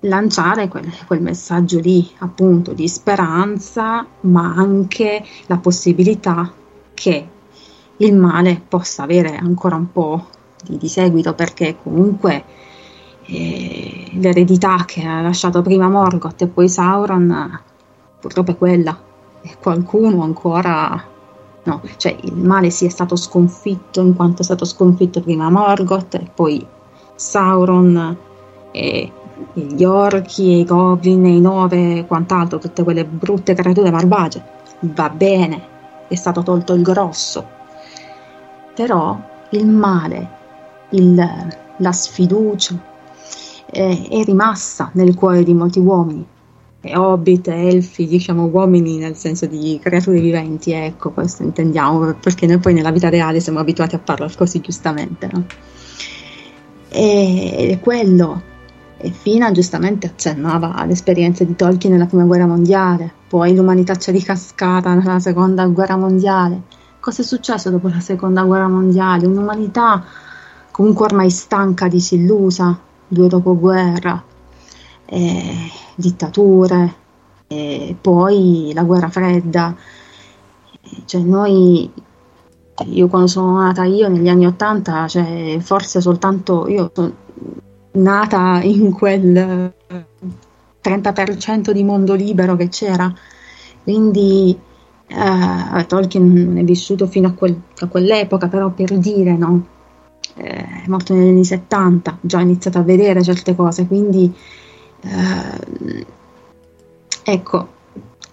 lanciare 0.00 0.68
quel, 0.68 0.90
quel 1.06 1.22
messaggio 1.22 1.78
lì, 1.80 2.08
appunto, 2.18 2.72
di 2.72 2.88
speranza, 2.88 4.06
ma 4.20 4.54
anche 4.54 5.24
la 5.46 5.58
possibilità 5.58 6.52
che 6.94 7.28
il 7.98 8.14
male 8.14 8.62
possa 8.66 9.04
avere 9.04 9.36
ancora 9.36 9.76
un 9.76 9.90
po' 9.90 10.26
di, 10.64 10.76
di 10.76 10.88
seguito, 10.88 11.34
perché 11.34 11.76
comunque 11.82 12.44
eh, 13.26 14.10
l'eredità 14.12 14.84
che 14.84 15.04
ha 15.04 15.20
lasciato 15.20 15.62
prima 15.62 15.88
Morgoth 15.88 16.42
e 16.42 16.46
poi 16.46 16.68
Sauron 16.68 17.60
purtroppo 18.20 18.52
è 18.52 18.56
quella, 18.56 18.98
e 19.42 19.56
qualcuno 19.60 20.22
ancora 20.22 21.14
No, 21.66 21.80
cioè 21.96 22.16
il 22.22 22.36
male 22.36 22.70
si 22.70 22.86
è 22.86 22.88
stato 22.88 23.16
sconfitto 23.16 24.00
in 24.00 24.14
quanto 24.14 24.42
è 24.42 24.44
stato 24.44 24.64
sconfitto 24.64 25.20
prima 25.20 25.50
Morgoth 25.50 26.14
e 26.14 26.30
poi 26.32 26.64
Sauron 27.16 28.16
e 28.70 29.12
gli 29.52 29.82
orchi 29.82 30.52
e 30.52 30.58
i 30.58 30.64
goblin 30.64 31.24
e 31.26 31.34
i 31.34 31.40
nove 31.40 31.98
e 31.98 32.06
quant'altro, 32.06 32.58
tutte 32.58 32.84
quelle 32.84 33.04
brutte 33.04 33.54
creature 33.54 33.90
malvagie. 33.90 34.44
Va 34.80 35.08
bene, 35.10 35.60
è 36.06 36.14
stato 36.14 36.42
tolto 36.44 36.72
il 36.72 36.82
grosso. 36.82 37.44
Però 38.74 39.18
il 39.50 39.66
male, 39.66 40.28
il- 40.90 41.56
la 41.78 41.92
sfiducia 41.92 42.78
è, 43.66 44.08
è 44.08 44.22
rimasta 44.22 44.90
nel 44.92 45.14
cuore 45.14 45.42
di 45.42 45.52
molti 45.52 45.80
uomini 45.80 46.26
hobbit, 46.94 47.48
elfi, 47.48 48.06
diciamo 48.06 48.44
uomini 48.46 48.96
nel 48.98 49.16
senso 49.16 49.46
di 49.46 49.78
creature 49.82 50.20
viventi, 50.20 50.72
ecco, 50.72 51.10
questo 51.10 51.42
intendiamo, 51.42 52.14
perché 52.14 52.46
noi 52.46 52.58
poi 52.58 52.74
nella 52.74 52.90
vita 52.90 53.08
reale 53.08 53.40
siamo 53.40 53.58
abituati 53.58 53.94
a 53.94 53.98
parlare 53.98 54.34
così 54.36 54.60
giustamente, 54.60 55.28
no? 55.32 55.44
E- 56.88 57.78
quello 57.82 58.42
E 58.98 59.10
Fina 59.10 59.52
giustamente 59.52 60.06
accennava 60.06 60.74
alle 60.74 60.92
esperienze 60.92 61.44
di 61.44 61.54
Tolkien 61.54 61.92
nella 61.92 62.06
prima 62.06 62.24
guerra 62.24 62.46
mondiale, 62.46 63.12
poi 63.28 63.54
l'umanità 63.54 63.94
c'è 63.94 64.10
ricascata 64.10 64.94
nella 64.94 65.18
seconda 65.20 65.66
guerra 65.66 65.96
mondiale. 65.96 66.62
Cosa 66.98 67.20
è 67.20 67.24
successo 67.24 67.68
dopo 67.70 67.88
la 67.88 68.00
seconda 68.00 68.42
guerra 68.44 68.68
mondiale? 68.68 69.26
Un'umanità 69.26 70.02
comunque 70.70 71.04
ormai 71.04 71.30
stanca, 71.30 71.88
disillusa, 71.88 72.78
due 73.06 73.28
dopoguerra, 73.28 74.22
eh, 75.06 75.70
dittature, 75.94 76.94
e 77.46 77.96
poi 78.00 78.72
la 78.74 78.84
guerra 78.84 79.08
fredda. 79.08 79.74
Cioè 81.04 81.20
noi, 81.20 81.90
io 82.84 83.08
quando 83.08 83.28
sono 83.28 83.58
nata 83.58 83.84
io 83.84 84.08
negli 84.08 84.28
anni 84.28 84.46
Ottanta, 84.46 85.06
cioè 85.08 85.58
forse 85.60 86.00
soltanto 86.00 86.68
io 86.68 86.90
sono 86.92 87.12
nata 87.92 88.60
in 88.62 88.92
quel 88.92 89.72
30% 90.82 91.70
di 91.70 91.84
mondo 91.84 92.14
libero 92.14 92.56
che 92.56 92.68
c'era, 92.68 93.12
quindi 93.82 94.56
eh, 95.08 95.86
Tolkien 95.86 96.32
non 96.32 96.58
è 96.58 96.64
vissuto 96.64 97.06
fino 97.06 97.28
a, 97.28 97.32
quel, 97.32 97.60
a 97.80 97.86
quell'epoca, 97.86 98.48
però 98.48 98.70
per 98.70 98.96
dire, 98.98 99.36
no? 99.36 99.66
Eh, 100.36 100.82
è 100.84 100.84
morto 100.88 101.14
negli 101.14 101.28
anni 101.28 101.44
70, 101.44 102.18
già 102.20 102.38
ha 102.38 102.42
iniziato 102.42 102.78
a 102.78 102.82
vedere 102.82 103.22
certe 103.22 103.54
cose, 103.54 103.86
quindi 103.86 104.32
eh, 105.08 106.06
ecco, 107.24 107.68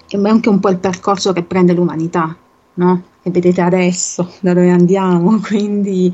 è 0.07 0.17
anche 0.17 0.49
un 0.49 0.59
po' 0.59 0.69
il 0.69 0.79
percorso 0.79 1.33
che 1.33 1.43
prende 1.43 1.73
l'umanità, 1.73 2.35
no? 2.75 3.03
E 3.21 3.31
vedete 3.31 3.61
adesso 3.61 4.31
da 4.41 4.53
dove 4.53 4.69
andiamo, 4.69 5.39
quindi 5.45 6.13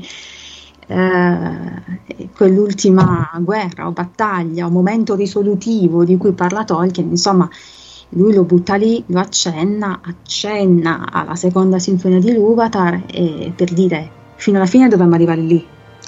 eh, 0.86 2.28
quell'ultima 2.34 3.30
guerra 3.40 3.86
o 3.86 3.92
battaglia 3.92 4.66
o 4.66 4.70
momento 4.70 5.14
risolutivo 5.14 6.04
di 6.04 6.16
cui 6.16 6.32
parla 6.32 6.64
Tolkien, 6.64 7.08
insomma, 7.10 7.48
lui 8.10 8.34
lo 8.34 8.44
butta 8.44 8.74
lì, 8.74 9.02
lo 9.06 9.20
accenna, 9.20 10.00
accenna 10.02 11.06
alla 11.12 11.36
seconda 11.36 11.78
sinfonia 11.78 12.18
di 12.18 12.32
Luvatar 12.32 13.04
e 13.06 13.52
per 13.54 13.72
dire 13.72 14.18
fino 14.34 14.56
alla 14.56 14.66
fine 14.66 14.88
dovremmo 14.88 15.14
arrivare 15.14 15.42
lì. 15.42 15.64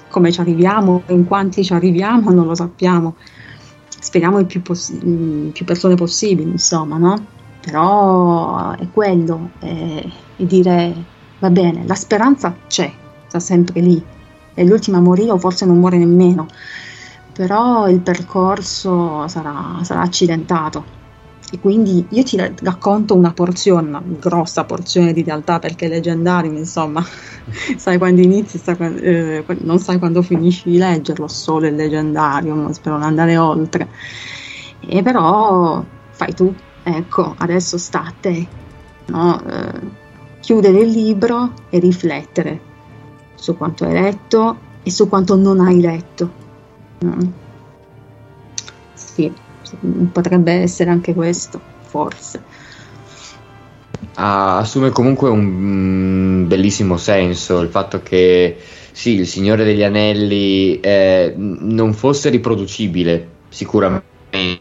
Come 0.09 0.33
ci 0.33 0.41
arriviamo, 0.41 1.03
in 1.09 1.27
quanti 1.27 1.65
ci 1.65 1.73
arriviamo, 1.73 2.31
non 2.31 2.47
lo 2.47 2.55
sappiamo. 2.55 3.15
Speriamo 4.03 4.41
in 4.41 4.47
più, 4.47 4.63
poss- 4.63 4.89
in 4.91 5.51
più 5.53 5.65
persone 5.65 5.95
possibili, 5.95 6.51
insomma, 6.51 6.99
no? 6.99 7.27
Però 7.61 8.73
è 8.73 8.91
quello, 8.91 9.53
è, 9.61 10.03
è 10.37 10.45
dire 10.45 11.11
va 11.39 11.51
bene, 11.51 11.85
la 11.87 11.95
speranza 11.95 12.57
c'è, 12.67 12.93
sta 13.27 13.39
sempre 13.39 13.81
lì, 13.81 14.05
è 14.55 14.65
l'ultima 14.65 14.99
a 14.99 15.01
morire 15.01 15.31
o 15.31 15.39
forse 15.39 15.65
non 15.67 15.79
muore 15.79 15.99
nemmeno, 15.99 16.47
però 17.33 17.89
il 17.89 18.01
percorso 18.01 19.27
sarà, 19.29 19.79
sarà 19.83 20.01
accidentato. 20.01 21.02
E 21.55 21.61
quindi 21.61 22.07
io 22.09 22.23
ti 22.23 22.39
racconto 22.39 23.15
una 23.15 23.35
porzione, 23.35 23.87
una 23.87 24.03
grossa 24.03 24.65
porzione 24.65 25.13
di 25.13 25.23
realtà 25.23 25.59
perché 25.59 25.87
leggendario, 25.87 26.51
insomma, 26.51 27.05
sai 27.77 27.99
quando 27.99 28.23
inizi, 28.23 28.57
sai, 28.57 28.75
eh, 29.01 29.45
non 29.61 29.79
sai 29.79 29.99
quando 29.99 30.23
finisci 30.23 30.71
di 30.71 30.79
leggerlo, 30.79 31.29
solo 31.29 31.67
il 31.67 31.75
leggendario, 31.75 32.73
spero 32.73 32.97
non 32.97 33.05
andare 33.05 33.37
oltre. 33.37 33.87
E 34.81 35.03
però 35.03 35.85
fai 36.13 36.33
tu, 36.33 36.55
ecco, 36.83 37.35
adesso 37.37 37.77
sta 37.77 38.03
a 38.03 38.15
te, 38.19 38.47
no? 39.09 39.43
eh, 39.47 39.81
chiudere 40.41 40.79
il 40.79 40.89
libro 40.89 41.53
e 41.69 41.79
riflettere 41.81 42.61
su 43.35 43.59
quanto 43.59 43.85
hai 43.85 43.93
letto 43.93 44.57
e 44.83 44.91
su 44.91 45.07
quanto 45.07 45.37
non 45.37 45.61
hai 45.61 45.83
letto. 45.83 46.31
Mm. 47.05 47.42
Potrebbe 50.13 50.53
essere 50.53 50.91
anche 50.91 51.15
questo, 51.15 51.61
forse. 51.83 52.43
Ah, 54.15 54.59
assume 54.59 54.91
comunque 54.91 55.31
un 55.31 55.41
mm, 55.41 56.47
bellissimo 56.47 56.97
senso 56.97 57.61
il 57.61 57.69
fatto 57.69 58.03
che 58.03 58.59
sì, 58.91 59.15
il 59.15 59.27
Signore 59.27 59.65
degli 59.65 59.83
Anelli 59.83 60.81
eh, 60.81 61.33
non 61.37 61.95
fosse 61.95 62.29
riproducibile, 62.29 63.29
sicuramente 63.49 64.11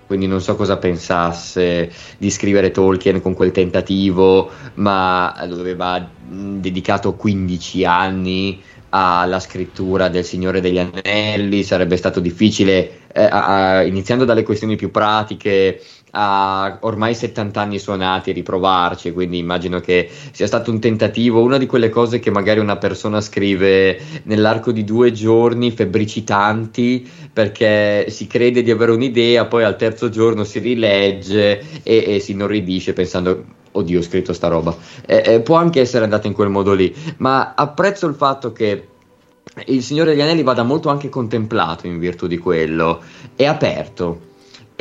quindi 0.06 0.28
non 0.28 0.42
so 0.42 0.56
cosa 0.56 0.78
pensasse 0.78 1.90
di 2.18 2.30
scrivere 2.30 2.72
Tolkien 2.72 3.22
con 3.22 3.34
quel 3.34 3.52
tentativo, 3.52 4.50
ma 4.76 5.32
aveva 5.32 6.10
dedicato 6.28 7.14
15 7.14 7.86
anni 7.86 8.62
alla 8.90 9.40
scrittura 9.40 10.10
del 10.10 10.26
Signore 10.26 10.60
degli 10.60 10.78
Anelli, 10.78 11.64
sarebbe 11.64 11.96
stato 11.96 12.20
difficile, 12.20 13.00
eh, 13.14 13.28
a, 13.30 13.84
iniziando 13.84 14.26
dalle 14.26 14.44
questioni 14.44 14.76
più 14.76 14.92
pratiche, 14.92 15.82
a 16.12 16.78
ormai 16.82 17.16
70 17.16 17.62
anni 17.62 17.80
suonati, 17.80 18.32
riprovarci, 18.32 19.12
quindi 19.12 19.38
immagino 19.38 19.80
che 19.80 20.10
sia 20.32 20.48
stato 20.48 20.72
un 20.72 20.80
tentativo, 20.80 21.42
una 21.42 21.58
di 21.58 21.66
quelle 21.66 21.90
cose 21.90 22.20
che 22.20 22.32
magari 22.32 22.60
una 22.60 22.78
persona 22.78 23.22
scrive 23.22 24.00
nell'arco 24.24 24.72
di 24.72 24.84
due 24.84 25.12
giorni, 25.12 25.72
febbricitanti, 25.72 27.10
perché 27.32 28.10
si 28.10 28.28
crede 28.28 28.62
di 28.62 28.72
avere 28.72 28.92
un'idea, 28.92 29.46
poi 29.46 29.64
al 29.64 29.78
terzo 29.78 30.10
giorno 30.10 30.44
si 30.44 30.60
rilegge 30.60 31.82
e, 31.84 32.16
e 32.16 32.20
si 32.20 32.32
inorridisce 32.32 32.94
pensando 32.94 33.60
oddio 33.74 34.00
ho 34.00 34.02
scritto 34.02 34.34
sta 34.34 34.50
roba 34.50 34.76
eh, 35.06 35.24
eh, 35.26 35.40
può 35.40 35.56
anche 35.56 35.80
essere 35.80 36.04
andata 36.04 36.28
in 36.28 36.34
quel 36.34 36.50
modo 36.50 36.74
lì 36.74 36.94
ma 37.20 37.54
apprezzo 37.56 38.06
il 38.06 38.16
fatto 38.16 38.52
che 38.52 38.88
il 39.66 39.84
Signore 39.84 40.12
degli 40.12 40.22
Anelli 40.22 40.44
vada 40.44 40.64
molto 40.64 40.90
anche 40.90 41.10
contemplato 41.10 41.88
in 41.88 42.00
virtù 42.00 42.28
di 42.28 42.38
quello 42.38 43.02
è 43.36 43.46
aperto 43.46 44.30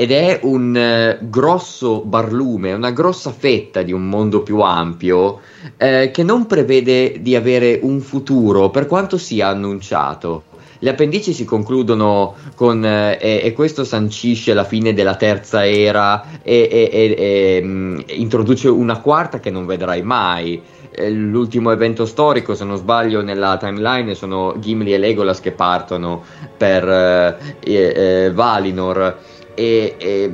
ed 0.01 0.13
è 0.13 0.41
un 0.45 0.75
eh, 0.75 1.19
grosso 1.21 2.01
barlume, 2.01 2.73
una 2.73 2.91
grossa 2.91 3.33
fetta 3.33 3.83
di 3.83 3.93
un 3.93 4.09
mondo 4.09 4.43
più 4.43 4.61
ampio 4.61 5.41
eh, 5.77 6.11
che 6.11 6.23
non 6.23 6.47
prevede 6.47 7.21
di 7.21 7.37
avere 7.37 7.79
un 7.83 8.01
futuro 8.01 8.71
per 8.71 8.87
quanto 8.87 9.19
sia 9.19 9.49
annunciato. 9.49 10.45
Le 10.83 10.89
appendici 10.89 11.35
si 11.35 11.45
concludono 11.45 12.35
con 12.55 12.83
eh, 12.83 13.19
e, 13.21 13.41
e, 13.45 13.53
questo 13.53 13.85
sancisce 13.85 14.55
la 14.55 14.65
fine 14.65 14.95
della 14.95 15.17
terza 15.17 15.69
era 15.69 16.41
e, 16.43 16.67
e, 16.71 17.15
e 17.19 17.63
mh, 17.63 18.05
introduce 18.15 18.69
una 18.69 19.01
quarta 19.01 19.39
che 19.39 19.51
non 19.51 19.67
vedrai 19.67 20.01
mai. 20.01 20.63
L'ultimo 21.09 21.70
evento 21.70 22.05
storico, 22.05 22.55
se 22.55 22.65
non 22.65 22.77
sbaglio, 22.77 23.23
nella 23.23 23.57
timeline 23.57 24.15
sono 24.15 24.55
Gimli 24.59 24.93
e 24.93 24.99
Legolas 24.99 25.41
che 25.41 25.52
partono 25.52 26.23
per 26.57 26.89
eh, 26.89 27.36
eh 27.60 28.31
Valinor 28.33 29.19
e, 29.55 29.94
e 29.99 30.31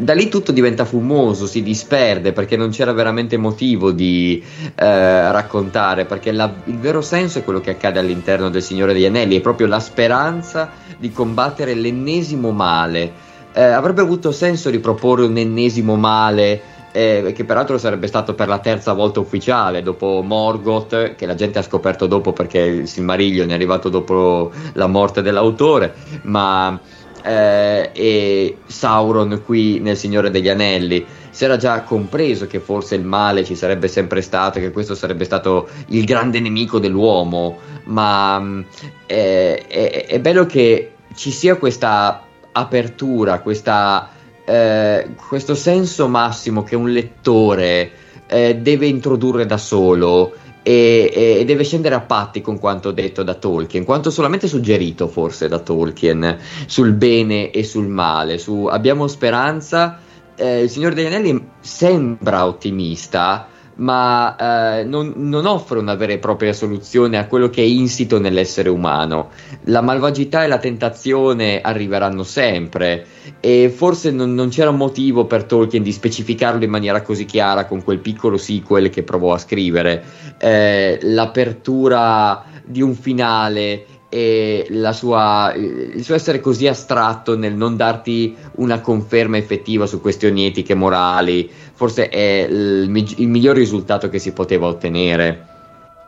da 0.00 0.14
lì 0.14 0.28
tutto 0.28 0.52
diventa 0.52 0.84
fumoso, 0.84 1.46
si 1.46 1.62
disperde 1.62 2.32
perché 2.32 2.56
non 2.56 2.70
c'era 2.70 2.92
veramente 2.92 3.36
motivo 3.36 3.90
di 3.90 4.42
eh, 4.74 5.32
raccontare, 5.32 6.04
perché 6.06 6.32
la, 6.32 6.50
il 6.64 6.78
vero 6.78 7.02
senso 7.02 7.38
è 7.38 7.44
quello 7.44 7.60
che 7.60 7.70
accade 7.70 7.98
all'interno 7.98 8.48
del 8.50 8.62
Signore 8.62 8.92
degli 8.92 9.04
Anelli, 9.04 9.36
è 9.36 9.40
proprio 9.40 9.66
la 9.66 9.80
speranza 9.80 10.70
di 10.96 11.12
combattere 11.12 11.74
l'ennesimo 11.74 12.50
male. 12.50 13.28
Eh, 13.52 13.62
avrebbe 13.62 14.00
avuto 14.00 14.32
senso 14.32 14.70
riproporre 14.70 15.24
un 15.24 15.36
ennesimo 15.36 15.96
male 15.96 16.78
eh, 16.92 17.32
che 17.34 17.44
peraltro 17.44 17.78
sarebbe 17.78 18.06
stato 18.06 18.34
per 18.34 18.48
la 18.48 18.58
terza 18.58 18.92
volta 18.92 19.20
ufficiale 19.20 19.82
dopo 19.82 20.22
Morgoth, 20.24 21.14
che 21.14 21.26
la 21.26 21.34
gente 21.34 21.58
ha 21.58 21.62
scoperto 21.62 22.06
dopo 22.06 22.32
perché 22.32 22.58
il 22.58 22.88
Silmarillion 22.88 23.50
è 23.50 23.54
arrivato 23.54 23.88
dopo 23.88 24.50
la 24.74 24.86
morte 24.86 25.22
dell'autore, 25.22 25.94
ma 26.22 26.78
eh, 27.22 27.90
e 27.92 28.56
Sauron 28.66 29.42
qui 29.44 29.80
nel 29.80 29.96
Signore 29.96 30.30
degli 30.30 30.48
Anelli. 30.48 31.04
Si 31.30 31.44
era 31.44 31.56
già 31.56 31.82
compreso 31.82 32.46
che 32.46 32.58
forse 32.58 32.96
il 32.96 33.04
male 33.04 33.44
ci 33.44 33.54
sarebbe 33.54 33.88
sempre 33.88 34.20
stato, 34.20 34.58
che 34.58 34.72
questo 34.72 34.94
sarebbe 34.94 35.24
stato 35.24 35.68
il 35.88 36.04
grande 36.04 36.40
nemico 36.40 36.78
dell'uomo, 36.78 37.58
ma 37.84 38.62
eh, 39.06 39.66
è, 39.66 40.06
è, 40.06 40.20
bello 40.20 40.46
che 40.46 40.92
ci 41.14 41.30
sia 41.30 41.54
questa 41.54 42.24
apertura, 42.52 43.40
questa, 43.40 44.10
eh, 44.50 45.14
questo 45.28 45.54
senso 45.54 46.08
massimo 46.08 46.64
che 46.64 46.74
un 46.74 46.90
lettore 46.90 47.92
eh, 48.26 48.56
deve 48.56 48.86
introdurre 48.86 49.46
da 49.46 49.56
solo 49.56 50.34
e, 50.62 51.38
e, 51.38 51.44
deve 51.44 51.62
scendere 51.62 51.94
a 51.94 52.00
patti 52.00 52.40
con 52.40 52.58
quanto 52.58 52.90
detto 52.90 53.22
da 53.22 53.34
Tolkien, 53.34 53.84
quanto 53.84 54.10
solamente 54.10 54.48
suggerito 54.48 55.06
forse 55.06 55.46
da 55.46 55.60
Tolkien 55.60 56.36
sul 56.66 56.92
bene 56.92 57.50
e 57.50 57.62
sul 57.62 57.86
male. 57.86 58.38
Su 58.38 58.64
abbiamo 58.64 59.06
speranza. 59.06 60.00
Eh, 60.34 60.62
il 60.62 60.70
Signore 60.70 60.94
degli 60.94 61.06
Anelli 61.06 61.48
sembra 61.60 62.44
ottimista, 62.46 63.46
ma 63.80 64.78
eh, 64.78 64.84
non, 64.84 65.12
non, 65.16 65.46
offre 65.46 65.78
una 65.78 65.94
vera 65.94 66.12
e 66.12 66.18
propria 66.18 66.52
soluzione 66.52 67.18
a 67.18 67.26
quello 67.26 67.48
che 67.48 67.62
è 67.62 67.64
insito 67.64 68.18
nell'essere 68.18 68.68
umano. 68.68 69.30
La 69.64 69.80
malvagità 69.80 70.44
e 70.44 70.48
la 70.48 70.58
tentazione 70.58 71.60
arriveranno 71.60 72.22
sempre 72.22 73.06
e 73.40 73.72
forse 73.74 74.10
non, 74.10 74.34
non 74.34 74.48
c'era 74.50 74.70
motivo 74.70 75.24
per 75.24 75.44
Tolkien 75.44 75.82
di 75.82 75.92
specificarlo 75.92 76.62
in 76.62 76.70
maniera 76.70 77.02
così 77.02 77.24
chiara 77.24 77.64
con 77.64 77.82
quel 77.82 77.98
piccolo 77.98 78.36
sequel 78.36 78.90
che 78.90 79.02
provò 79.02 79.32
a 79.32 79.38
scrivere. 79.38 80.04
Eh, 80.38 80.98
l'apertura 81.02 82.44
di 82.64 82.82
un 82.82 82.94
finale 82.94 83.86
e 84.10 84.66
sua, 84.92 85.54
il 85.56 86.02
suo 86.04 86.14
essere 86.14 86.40
così 86.40 86.66
astratto 86.66 87.36
nel 87.36 87.54
non 87.54 87.76
darti 87.76 88.36
una 88.56 88.80
conferma 88.80 89.36
effettiva 89.36 89.86
su 89.86 90.00
questioni 90.00 90.46
etiche 90.46 90.72
e 90.72 90.76
morali, 90.76 91.48
forse 91.72 92.08
è 92.08 92.46
il, 92.50 92.90
il 93.16 93.28
miglior 93.28 93.56
risultato 93.56 94.08
che 94.08 94.18
si 94.18 94.32
poteva 94.32 94.66
ottenere, 94.66 95.46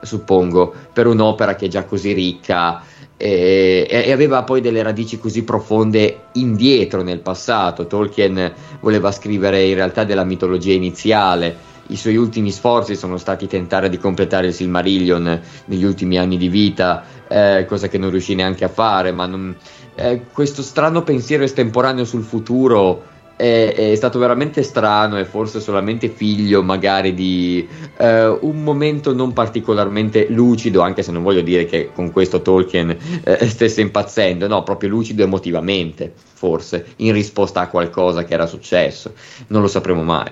suppongo, 0.02 0.74
per 0.92 1.06
un'opera 1.06 1.54
che 1.54 1.66
è 1.66 1.68
già 1.68 1.84
così 1.84 2.12
ricca 2.12 2.82
e, 3.22 3.86
e, 3.88 4.10
aveva 4.10 4.42
poi 4.42 4.60
delle 4.60 4.82
radici 4.82 5.16
così 5.16 5.44
profonde 5.44 6.22
indietro 6.32 7.02
nel 7.02 7.20
passato. 7.20 7.86
Tolkien 7.86 8.52
voleva 8.80 9.12
scrivere 9.12 9.62
in 9.62 9.76
realtà 9.76 10.02
della 10.02 10.24
mitologia 10.24 10.72
iniziale. 10.72 11.70
I 11.86 11.96
suoi 11.96 12.16
ultimi 12.16 12.50
sforzi 12.50 12.96
sono 12.96 13.18
stati 13.18 13.46
tentare 13.46 13.88
di 13.88 13.98
completare 13.98 14.48
il 14.48 14.52
Silmarillion 14.52 15.40
negli 15.66 15.84
ultimi 15.84 16.18
anni 16.18 16.36
di 16.36 16.48
vita, 16.48 17.04
eh, 17.32 17.64
cosa 17.66 17.88
che 17.88 17.98
non 17.98 18.10
riuscì 18.10 18.34
neanche 18.34 18.64
a 18.64 18.68
fare, 18.68 19.10
ma 19.12 19.26
non, 19.26 19.56
eh, 19.94 20.22
questo 20.32 20.62
strano 20.62 21.02
pensiero 21.02 21.44
estemporaneo 21.44 22.04
sul 22.04 22.22
futuro 22.22 23.10
è, 23.36 23.74
è, 23.74 23.94
stato 23.94 24.18
veramente 24.18 24.62
strano 24.62 25.18
e 25.18 25.24
forse 25.24 25.58
solamente 25.58 26.08
figlio 26.08 26.62
magari 26.62 27.14
di 27.14 27.66
eh, 27.96 28.26
un 28.28 28.62
momento 28.62 29.14
non 29.14 29.32
particolarmente 29.32 30.28
lucido, 30.28 30.80
anche 30.82 31.02
se 31.02 31.10
non 31.10 31.22
voglio 31.22 31.40
dire 31.40 31.64
che 31.64 31.90
con 31.92 32.12
questo 32.12 32.42
Tolkien 32.42 32.96
eh, 33.24 33.48
stesse 33.48 33.80
impazzendo, 33.80 34.46
no, 34.46 34.62
proprio 34.62 34.90
lucido 34.90 35.22
emotivamente, 35.22 36.12
forse, 36.14 36.94
in 36.96 37.12
risposta 37.12 37.60
a 37.60 37.68
qualcosa 37.68 38.24
che 38.24 38.34
era 38.34 38.46
successo, 38.46 39.14
non 39.48 39.62
lo 39.62 39.68
sapremo 39.68 40.02
mai. 40.02 40.30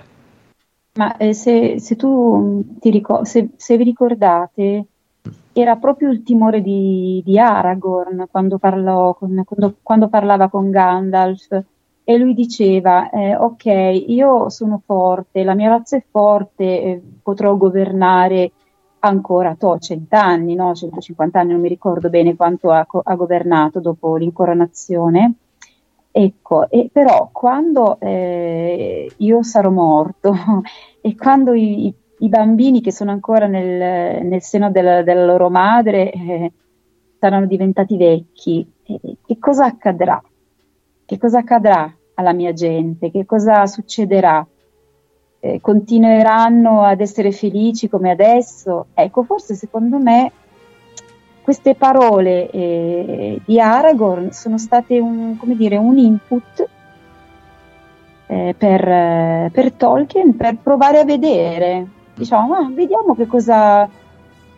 Ma 0.93 1.17
eh, 1.17 1.33
se, 1.35 1.79
se, 1.79 1.97
tu 1.97 2.77
ti 2.81 2.91
ricor- 2.91 3.25
se, 3.25 3.51
se, 3.57 3.77
vi 3.77 3.85
ricordate, 3.85 4.87
era 5.53 5.77
proprio 5.77 6.11
il 6.11 6.23
timore 6.23 6.61
di, 6.61 7.23
di 7.25 7.39
Aragorn 7.39 8.27
quando, 8.31 8.59
parlò 8.59 9.15
con, 9.15 9.43
quando, 9.45 9.77
quando 9.83 10.09
parlava 10.09 10.49
con 10.49 10.71
Gandalf 10.71 11.65
e 12.05 12.17
lui 12.19 12.35
diceva, 12.35 13.09
eh, 13.11 13.37
ok, 13.37 13.67
io 14.09 14.49
sono 14.49 14.83
forte, 14.85 15.45
la 15.45 15.55
mia 15.55 15.69
razza 15.69 15.97
è 15.97 16.03
forte, 16.09 16.65
eh, 16.65 17.03
potrò 17.23 17.57
governare 17.57 18.51
ancora 19.01 19.55
to, 19.55 19.79
cent'anni, 19.79 20.55
no? 20.55 20.75
150 20.75 21.39
anni, 21.39 21.53
non 21.53 21.61
mi 21.61 21.69
ricordo 21.69 22.11
bene 22.11 22.37
quanto 22.37 22.71
ha, 22.71 22.87
ha 23.05 23.15
governato 23.15 23.81
dopo 23.81 24.17
l'incoronazione. 24.17 25.35
Ecco, 26.13 26.69
e 26.69 26.91
però 26.93 27.29
quando 27.33 27.99
eh, 28.01 29.09
io 29.17 29.43
sarò 29.45 29.71
morto 29.71 30.35
e 31.01 31.15
quando 31.15 31.53
i, 31.55 31.87
i, 31.87 31.95
i, 32.21 32.29
bambini 32.29 32.81
che 32.81 32.93
sono 32.93 33.11
ancora 33.11 33.47
nel, 33.47 34.25
nel 34.25 34.43
seno 34.43 34.71
della, 34.71 35.03
della, 35.03 35.25
loro 35.25 35.51
madre 35.51 36.11
eh, 36.11 36.53
saranno 37.19 37.47
diventati 37.47 37.97
vecchi, 37.97 38.67
eh, 38.85 39.17
che 39.27 39.39
cosa 39.39 39.67
accadrà? 39.67 40.23
Che 41.05 41.19
cosa 41.19 41.39
accadrà 41.39 41.93
alla 42.15 42.33
mia 42.33 42.53
gente, 42.53 43.11
che 43.11 43.27
cosa 43.27 43.67
succederà? 43.67 44.47
Eh, 45.43 45.61
continueranno 45.61 46.83
ad 46.83 47.01
essere 47.01 47.33
felici 47.33 47.89
come 47.89 48.11
adesso? 48.11 48.87
Ecco, 48.95 49.23
forse 49.23 49.55
secondo 49.55 49.99
me 49.99 50.33
queste 51.43 51.75
parole 51.75 52.51
eh, 52.51 53.41
di 53.45 53.59
Aragorn 53.59 54.31
sono 54.31 54.59
state 54.59 54.99
un, 54.99 55.37
dire, 55.57 55.77
un 55.77 55.99
input 55.99 56.69
eh, 58.27 58.55
per, 58.57 59.51
per, 59.51 59.73
Tolkien 59.73 60.37
per 60.37 60.59
provare 60.63 61.01
a 61.01 61.05
vedere, 61.05 61.87
diciamo, 62.21 62.55
ah, 62.55 62.71
vediamo 62.71 63.15
che 63.15 63.27
cosa, 63.27 63.89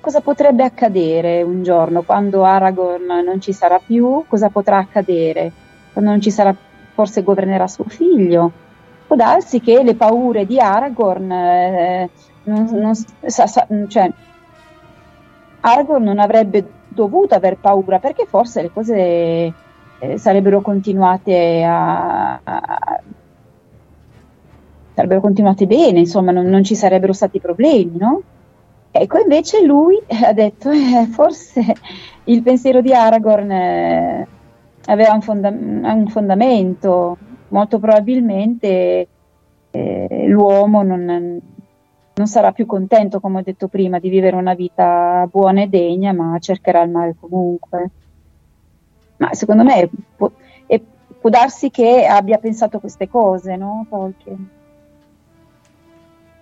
cosa 0.00 0.20
potrebbe 0.20 0.64
accadere 0.64 1.42
un 1.42 1.62
giorno 1.62 2.02
quando 2.02 2.42
Aragorn 2.42 3.22
non 3.24 3.40
ci 3.40 3.52
sarà 3.52 3.78
più, 3.78 4.24
cosa 4.26 4.48
potrà 4.48 4.78
accadere 4.78 5.52
quando 5.92 6.10
non 6.10 6.20
ci 6.20 6.32
sarà 6.32 6.54
forse 6.94 7.22
governerà 7.22 7.68
suo 7.68 7.84
figlio. 7.84 8.50
Può 9.06 9.14
darsi 9.14 9.60
che 9.60 9.82
le 9.82 9.94
paure 9.94 10.44
di 10.44 10.58
Aragorn 10.58 11.30
eh, 11.30 12.10
non, 12.44 12.68
non, 12.72 12.94
sa, 12.94 13.46
sa, 13.46 13.66
cioè, 13.86 14.10
Aragorn 15.60 16.02
non 16.02 16.18
avrebbe 16.18 16.66
dovuto 16.88 17.34
aver 17.34 17.58
paura 17.58 18.00
perché 18.00 18.26
forse 18.26 18.62
le 18.62 18.72
cose 18.72 18.94
eh, 19.98 20.18
sarebbero 20.18 20.60
continuate 20.62 21.62
a, 21.62 22.40
a, 22.42 23.00
sarebbero 24.94 25.20
continuate 25.20 25.66
bene, 25.66 26.00
insomma, 26.00 26.32
non, 26.32 26.46
non, 26.46 26.62
ci 26.64 26.74
sarebbero 26.74 27.12
stati 27.12 27.40
problemi, 27.40 27.96
no? 27.96 28.22
Ecco, 28.90 29.18
invece 29.18 29.64
lui 29.64 29.98
ha 30.22 30.32
detto, 30.32 30.70
eh, 30.70 31.06
forse 31.10 31.74
il 32.24 32.42
pensiero 32.42 32.80
di 32.82 32.92
Aragorn 32.92 33.50
eh, 33.50 34.26
aveva 34.86 35.14
un, 35.14 35.22
fonda- 35.22 35.48
un 35.48 36.06
fondamento, 36.08 37.16
molto 37.48 37.78
probabilmente 37.78 39.08
eh, 39.70 40.26
l'uomo 40.26 40.82
non, 40.82 41.40
non, 42.14 42.26
sarà 42.26 42.52
più 42.52 42.66
contento, 42.66 43.18
come 43.20 43.38
ho 43.38 43.42
detto 43.42 43.68
prima, 43.68 43.98
di 43.98 44.10
vivere 44.10 44.36
una 44.36 44.54
vita 44.54 45.26
buona 45.30 45.62
e 45.62 45.68
degna, 45.68 46.12
ma 46.12 46.36
cercherà 46.38 46.82
il 46.82 46.90
male 46.90 47.16
comunque. 47.18 47.90
Ma 49.16 49.32
secondo 49.32 49.62
me 49.62 49.88
può, 50.16 50.30
può 51.22 51.30
darsi 51.30 51.70
che 51.70 52.04
abbia 52.04 52.38
pensato 52.38 52.78
queste 52.80 53.08
cose, 53.08 53.56
no, 53.56 53.86
Tolkien? 53.88 54.60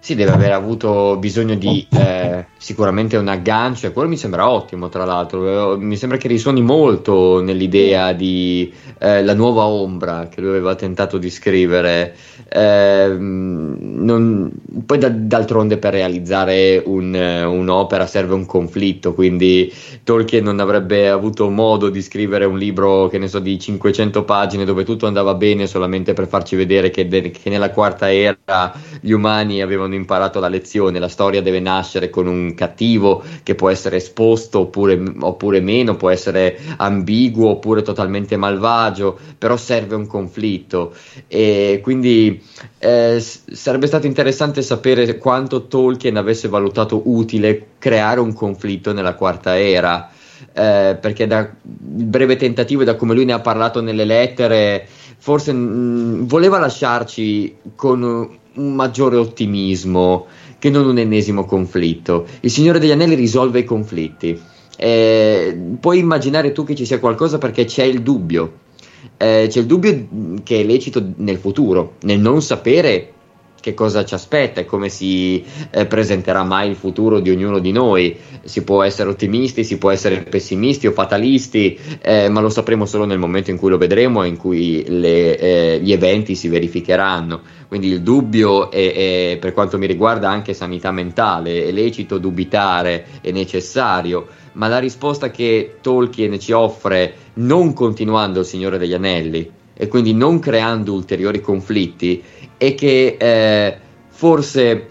Sì, 0.03 0.15
deve 0.15 0.31
aver 0.31 0.53
avuto 0.53 1.19
bisogno 1.19 1.57
di 1.57 1.87
eh, 1.91 2.47
sicuramente 2.57 3.19
un 3.19 3.29
aggancio 3.29 3.87
e 3.87 3.93
quello 3.93 4.09
mi 4.09 4.17
sembra 4.17 4.49
ottimo, 4.51 4.89
tra 4.89 5.05
l'altro. 5.05 5.77
Mi 5.77 5.95
sembra 5.95 6.17
che 6.17 6.27
risuoni 6.27 6.63
molto 6.63 7.43
nell'idea 7.43 8.15
di 8.15 8.73
eh, 8.99 9.23
la 9.23 9.35
nuova 9.35 9.67
ombra 9.67 10.29
che 10.29 10.41
lui 10.41 10.49
aveva 10.49 10.75
tentato 10.75 11.19
di 11.19 11.29
scrivere. 11.29 12.17
Eh, 12.49 13.15
non, 13.19 14.51
poi 14.87 14.97
da, 14.97 15.11
d'altronde 15.11 15.77
per 15.77 15.93
realizzare 15.93 16.83
un, 16.85 17.15
un'opera 17.15 18.07
serve 18.07 18.33
un 18.33 18.47
conflitto, 18.47 19.13
quindi 19.13 19.71
Tolkien 20.03 20.45
non 20.45 20.61
avrebbe 20.61 21.11
avuto 21.11 21.51
modo 21.51 21.91
di 21.91 22.01
scrivere 22.01 22.47
un 22.47 22.57
libro, 22.57 23.09
che 23.09 23.19
ne 23.19 23.29
so, 23.29 23.39
di 23.39 23.59
500 23.59 24.25
pagine 24.25 24.65
dove 24.65 24.85
tutto 24.85 25.07
andava 25.07 25.35
bene 25.35 25.67
solamente 25.67 26.15
per 26.15 26.27
farci 26.27 26.57
vedere 26.57 26.89
che, 26.89 27.07
de- 27.07 27.31
che 27.31 27.51
nella 27.51 27.71
quarta 27.71 28.11
era 28.13 28.73
gli 29.01 29.13
umani 29.13 29.61
avevano 29.61 29.90
hanno 29.91 29.97
imparato 29.97 30.39
la 30.39 30.49
lezione, 30.49 30.99
la 30.99 31.09
storia 31.09 31.43
deve 31.43 31.61
nascere 31.61 32.09
con 32.09 32.27
un 32.27 32.55
cattivo 32.55 33.23
che 33.43 33.55
può 33.55 33.69
essere 33.69 33.97
esposto 33.97 34.61
oppure, 34.61 35.03
oppure 35.21 35.61
meno, 35.61 35.97
può 35.97 36.11
essere 36.11 36.59
ambiguo 36.77 37.51
oppure 37.51 37.83
totalmente 37.83 38.37
malvagio, 38.37 39.19
però 39.37 39.57
serve 39.57 39.97
un 39.97 40.07
conflitto 40.07 40.95
e 41.27 41.81
quindi 41.83 42.43
eh, 42.79 43.21
sarebbe 43.21 43.87
stato 43.87 44.07
interessante 44.07 44.63
sapere 44.63 45.19
quanto 45.19 45.67
Tolkien 45.67 46.17
avesse 46.17 46.49
valutato 46.49 47.03
utile 47.05 47.67
creare 47.79 48.21
un 48.21 48.33
conflitto 48.33 48.93
nella 48.93 49.15
quarta 49.15 49.59
era. 49.59 50.11
Eh, 50.55 50.97
perché 50.99 51.27
da 51.27 51.41
il 51.41 52.05
breve 52.07 52.37
tentativo 52.37 52.81
e 52.81 52.87
da 52.87 52.97
come 52.97 53.13
lui 53.13 53.27
ne 53.27 53.35
ha 53.35 53.41
parlato 53.41 53.83
nelle 53.83 54.07
lettere 54.07 54.89
forse 55.19 55.53
mh, 55.53 56.27
voleva 56.27 56.59
lasciarci 56.59 57.57
con 57.77 58.39
un 58.55 58.75
maggiore 58.75 59.17
ottimismo 59.17 60.27
che 60.59 60.71
non 60.71 60.87
un 60.87 60.99
ennesimo 60.99 61.45
conflitto. 61.45 62.27
Il 62.41 62.51
Signore 62.51 62.79
degli 62.79 62.91
Anelli 62.91 63.15
risolve 63.15 63.61
i 63.61 63.65
conflitti. 63.65 64.39
Eh, 64.77 65.59
puoi 65.79 65.99
immaginare 65.99 66.53
tu 66.53 66.65
che 66.65 66.75
ci 66.75 66.87
sia 66.87 67.01
qualcosa 67.01 67.39
perché 67.39 67.65
c'è 67.65 67.85
il 67.85 68.03
dubbio. 68.03 68.53
Eh, 69.17 69.47
c'è 69.49 69.61
il 69.61 69.67
dubbio 69.67 70.07
che 70.43 70.61
è 70.61 70.65
lecito 70.65 71.03
nel 71.17 71.39
futuro, 71.39 71.95
nel 72.03 72.19
non 72.19 72.43
sapere 72.43 73.13
che 73.61 73.75
cosa 73.75 74.05
ci 74.05 74.15
aspetta 74.15 74.61
e 74.61 74.65
come 74.65 74.89
si 74.89 75.45
eh, 75.71 75.87
presenterà 75.87 76.43
mai 76.43 76.71
il 76.71 76.77
futuro 76.77 77.21
di 77.21 77.31
ognuno 77.31 77.59
di 77.59 77.73
noi. 77.73 78.17
Si 78.43 78.65
può 78.65 78.83
essere 78.83 79.11
ottimisti, 79.11 79.65
si 79.65 79.79
può 79.79 79.91
essere 79.91 80.23
pessimisti 80.23 80.87
o 80.87 80.93
fatalisti, 80.93 81.79
eh, 82.01 82.29
ma 82.29 82.41
lo 82.41 82.49
sapremo 82.49 82.87
solo 82.87 83.05
nel 83.05 83.19
momento 83.19 83.51
in 83.51 83.59
cui 83.59 83.71
lo 83.71 83.79
vedremo 83.79 84.23
e 84.23 84.29
in 84.29 84.37
cui 84.37 84.85
le, 84.89 85.39
eh, 85.39 85.81
gli 85.81 85.93
eventi 85.93 86.35
si 86.35 86.49
verificheranno. 86.49 87.41
Quindi 87.69 87.89
il 87.89 88.03
dubbio 88.03 88.71
è, 88.71 89.33
è, 89.33 89.39
per 89.39 89.53
quanto 89.53 89.79
mi 89.79 89.87
riguarda 89.87 90.29
anche 90.29 90.55
sanità 90.55 90.91
mentale, 90.91 91.67
è 91.67 91.71
lecito 91.71 92.19
dubitare, 92.19 93.07
è 93.21 93.31
necessario, 93.31 94.27
ma 94.55 94.67
la 94.67 94.79
risposta 94.79 95.31
che 95.31 95.77
Tolkien 95.81 96.39
ci 96.41 96.53
offre 96.53 97.15
non 97.35 97.73
continuando 97.73 98.41
il 98.41 98.47
Signore 98.47 98.79
degli 98.79 98.95
Anelli 98.95 99.59
e 99.81 99.89
quindi 99.89 100.13
non 100.13 100.41
creando 100.41 100.93
ulteriori 100.93 101.41
conflitti 101.41 102.23
è 102.61 102.75
che 102.75 103.17
eh, 103.19 103.79
forse 104.11 104.89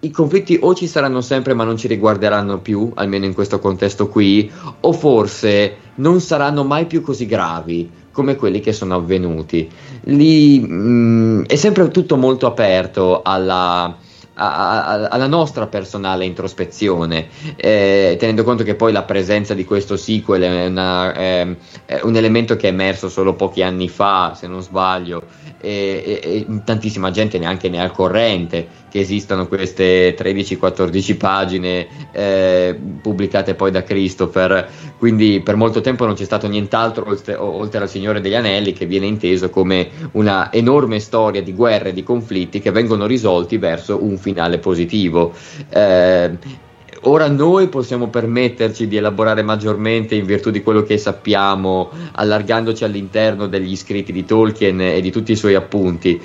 i 0.00 0.10
conflitti 0.10 0.58
o 0.62 0.74
ci 0.74 0.86
saranno 0.86 1.20
sempre 1.20 1.52
ma 1.52 1.62
non 1.62 1.76
ci 1.76 1.88
riguarderanno 1.88 2.60
più, 2.60 2.90
almeno 2.94 3.26
in 3.26 3.34
questo 3.34 3.58
contesto 3.58 4.08
qui, 4.08 4.50
o 4.80 4.92
forse 4.94 5.76
non 5.96 6.20
saranno 6.20 6.64
mai 6.64 6.86
più 6.86 7.02
così 7.02 7.26
gravi 7.26 7.90
come 8.12 8.36
quelli 8.36 8.60
che 8.60 8.72
sono 8.72 8.94
avvenuti. 8.94 9.70
Lì 10.04 10.58
mh, 10.58 10.72
mm, 10.72 11.42
è 11.44 11.56
sempre 11.56 11.90
tutto 11.90 12.16
molto 12.16 12.46
aperto 12.46 13.20
alla, 13.22 13.94
alla 14.36 15.26
nostra 15.26 15.66
personale 15.66 16.24
introspezione, 16.24 17.28
eh, 17.56 18.16
tenendo 18.18 18.44
conto 18.44 18.64
che 18.64 18.74
poi 18.74 18.92
la 18.92 19.02
presenza 19.02 19.54
di 19.54 19.64
questo 19.64 19.96
sequel 19.96 20.42
è, 20.42 20.66
una, 20.66 21.12
è- 21.14 21.56
è 21.86 22.00
un 22.02 22.16
elemento 22.16 22.56
che 22.56 22.68
è 22.68 22.72
emerso 22.72 23.08
solo 23.08 23.34
pochi 23.34 23.62
anni 23.62 23.88
fa, 23.88 24.34
se 24.34 24.46
non 24.46 24.62
sbaglio, 24.62 25.22
e, 25.60 26.20
e- 26.22 26.46
e 26.48 26.62
tantissima 26.64 27.10
gente 27.10 27.38
neanche 27.38 27.68
ne 27.68 27.78
è 27.78 27.80
al 27.80 27.92
corrente 27.92 28.84
che 28.90 29.00
esistano 29.00 29.46
queste 29.46 30.16
13-14 30.16 31.16
pagine 31.16 31.86
eh, 32.12 32.78
pubblicate 33.02 33.54
poi 33.54 33.70
da 33.70 33.82
Christopher, 33.82 34.68
quindi 34.98 35.40
per 35.40 35.56
molto 35.56 35.80
tempo 35.80 36.06
non 36.06 36.14
c'è 36.14 36.24
stato 36.24 36.48
nient'altro 36.48 37.06
oltre, 37.08 37.34
oltre 37.34 37.80
al 37.80 37.88
Signore 37.88 38.20
degli 38.20 38.34
Anelli 38.34 38.72
che 38.72 38.86
viene 38.86 39.06
inteso 39.06 39.50
come 39.50 39.88
una 40.12 40.52
enorme 40.52 41.00
storia 41.00 41.42
di 41.42 41.52
guerre 41.52 41.90
e 41.90 41.92
di 41.92 42.02
conflitti 42.02 42.60
che 42.60 42.70
vengono 42.70 43.06
risolti 43.06 43.58
verso 43.58 44.02
un 44.02 44.16
finale 44.16 44.58
positivo. 44.58 45.34
Eh, 45.68 46.64
Ora 47.08 47.28
noi 47.28 47.68
possiamo 47.68 48.08
permetterci 48.08 48.88
di 48.88 48.96
elaborare 48.96 49.42
maggiormente 49.42 50.16
in 50.16 50.24
virtù 50.24 50.50
di 50.50 50.60
quello 50.60 50.82
che 50.82 50.98
sappiamo, 50.98 51.88
allargandoci 52.12 52.82
all'interno 52.82 53.46
degli 53.46 53.76
scritti 53.76 54.10
di 54.10 54.24
Tolkien 54.24 54.80
e 54.80 55.00
di 55.00 55.12
tutti 55.12 55.30
i 55.30 55.36
suoi 55.36 55.54
appunti. 55.54 56.20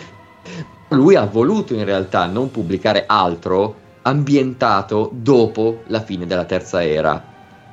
Lui 0.90 1.16
ha 1.16 1.26
voluto 1.26 1.76
in 1.76 1.86
realtà 1.86 2.26
non 2.26 2.50
pubblicare 2.50 3.04
altro 3.06 3.76
ambientato 4.02 5.12
dopo 5.14 5.84
la 5.86 6.02
fine 6.02 6.26
della 6.26 6.46
terza 6.46 6.84
era. 6.84 7.24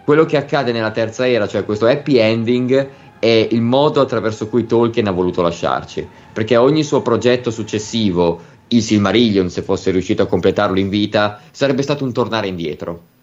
Quello 0.04 0.26
che 0.26 0.36
accade 0.36 0.72
nella 0.72 0.90
terza 0.90 1.26
era, 1.26 1.48
cioè 1.48 1.64
questo 1.64 1.86
happy 1.86 2.18
ending, 2.18 2.88
è 3.18 3.48
il 3.50 3.62
modo 3.62 4.02
attraverso 4.02 4.48
cui 4.48 4.66
Tolkien 4.66 5.06
ha 5.06 5.12
voluto 5.12 5.40
lasciarci, 5.40 6.06
perché 6.30 6.58
ogni 6.58 6.82
suo 6.82 7.00
progetto 7.00 7.50
successivo, 7.50 8.56
il 8.68 8.82
Silmarillion, 8.82 9.50
se 9.50 9.62
fosse 9.62 9.90
riuscito 9.90 10.22
a 10.22 10.26
completarlo 10.26 10.78
in 10.78 10.88
vita, 10.88 11.40
sarebbe 11.50 11.82
stato 11.82 12.04
un 12.04 12.12
tornare 12.12 12.48
indietro. 12.48 13.16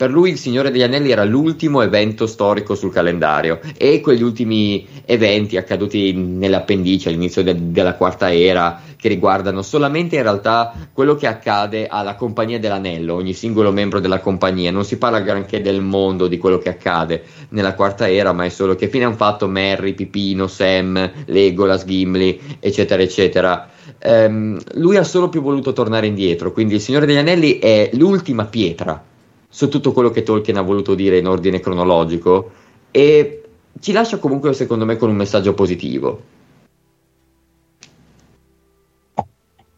Per 0.00 0.10
lui 0.10 0.30
il 0.30 0.38
Signore 0.38 0.70
degli 0.70 0.82
Anelli 0.82 1.10
era 1.10 1.24
l'ultimo 1.24 1.82
evento 1.82 2.26
storico 2.26 2.74
sul 2.74 2.90
calendario 2.90 3.60
e 3.76 4.00
quegli 4.00 4.22
ultimi 4.22 4.86
eventi 5.04 5.58
accaduti 5.58 6.14
nell'appendice 6.14 7.10
all'inizio 7.10 7.42
de- 7.42 7.70
della 7.70 7.96
quarta 7.96 8.32
era 8.32 8.80
che 8.96 9.08
riguardano 9.08 9.60
solamente 9.60 10.16
in 10.16 10.22
realtà 10.22 10.72
quello 10.94 11.16
che 11.16 11.26
accade 11.26 11.86
alla 11.86 12.14
compagnia 12.14 12.58
dell'anello, 12.58 13.12
ogni 13.12 13.34
singolo 13.34 13.72
membro 13.72 14.00
della 14.00 14.20
compagnia, 14.20 14.70
non 14.70 14.86
si 14.86 14.96
parla 14.96 15.20
granché 15.20 15.60
del 15.60 15.82
mondo, 15.82 16.28
di 16.28 16.38
quello 16.38 16.56
che 16.56 16.70
accade 16.70 17.22
nella 17.50 17.74
quarta 17.74 18.08
era, 18.10 18.32
ma 18.32 18.46
è 18.46 18.48
solo 18.48 18.76
che 18.76 18.88
fine 18.88 19.04
hanno 19.04 19.16
fatto 19.16 19.48
Merry, 19.48 19.92
Pipino, 19.92 20.46
Sam, 20.46 21.12
Legolas, 21.26 21.84
Gimli, 21.84 22.40
eccetera, 22.58 23.02
eccetera. 23.02 23.68
Ehm, 23.98 24.58
lui 24.76 24.96
ha 24.96 25.04
solo 25.04 25.28
più 25.28 25.42
voluto 25.42 25.74
tornare 25.74 26.06
indietro, 26.06 26.52
quindi 26.52 26.76
il 26.76 26.80
Signore 26.80 27.04
degli 27.04 27.18
Anelli 27.18 27.58
è 27.58 27.90
l'ultima 27.92 28.46
pietra 28.46 29.08
su 29.52 29.68
tutto 29.68 29.92
quello 29.92 30.10
che 30.10 30.22
Tolkien 30.22 30.56
ha 30.56 30.62
voluto 30.62 30.94
dire 30.94 31.18
in 31.18 31.26
ordine 31.26 31.60
cronologico 31.60 32.50
e 32.90 33.42
ci 33.80 33.92
lascia 33.92 34.18
comunque 34.18 34.54
secondo 34.54 34.86
me 34.86 34.96
con 34.96 35.10
un 35.10 35.16
messaggio 35.16 35.52
positivo. 35.52 36.22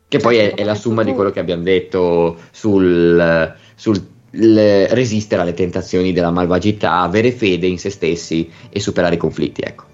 Che 0.06 0.18
poi 0.18 0.36
è, 0.36 0.54
è 0.54 0.62
la 0.62 0.74
somma 0.74 1.02
di 1.02 1.14
quello 1.14 1.30
che 1.30 1.40
abbiamo 1.40 1.62
detto 1.62 2.36
sul, 2.50 3.54
sul 3.74 4.10
il 4.32 4.88
resistere 4.88 5.42
alle 5.42 5.54
tentazioni 5.54 6.12
della 6.12 6.30
malvagità, 6.30 7.00
avere 7.00 7.32
fede 7.32 7.66
in 7.66 7.78
se 7.78 7.90
stessi 7.90 8.50
e 8.70 8.80
superare 8.80 9.16
i 9.16 9.18
conflitti. 9.18 9.62
Ecco. 9.62 9.84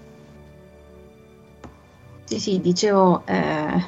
Sì, 2.25 2.39
sì, 2.39 2.61
dicevo, 2.61 3.23
eh, 3.27 3.83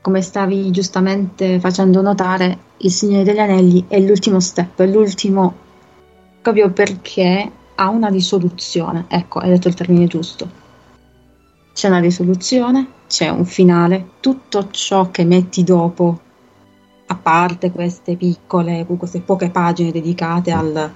come 0.00 0.22
stavi 0.22 0.70
giustamente 0.70 1.60
facendo 1.60 2.00
notare, 2.00 2.58
il 2.78 2.90
Signore 2.90 3.24
degli 3.24 3.38
Anelli 3.38 3.84
è 3.88 4.00
l'ultimo 4.00 4.40
step, 4.40 4.80
è 4.80 4.86
l'ultimo 4.86 5.54
proprio 6.40 6.70
perché 6.70 7.50
ha 7.74 7.88
una 7.88 8.08
risoluzione. 8.08 9.04
Ecco, 9.08 9.38
hai 9.38 9.50
detto 9.50 9.68
il 9.68 9.74
termine 9.74 10.06
giusto. 10.06 10.58
C'è 11.72 11.88
una 11.88 11.98
risoluzione, 11.98 12.86
c'è 13.06 13.28
un 13.28 13.44
finale, 13.44 14.10
tutto 14.20 14.68
ciò 14.70 15.10
che 15.10 15.24
metti 15.24 15.64
dopo, 15.64 16.20
a 17.06 17.14
parte 17.16 17.70
queste 17.70 18.16
piccole, 18.16 18.86
queste 18.86 19.20
poche 19.20 19.50
pagine 19.50 19.90
dedicate 19.90 20.50
al 20.50 20.92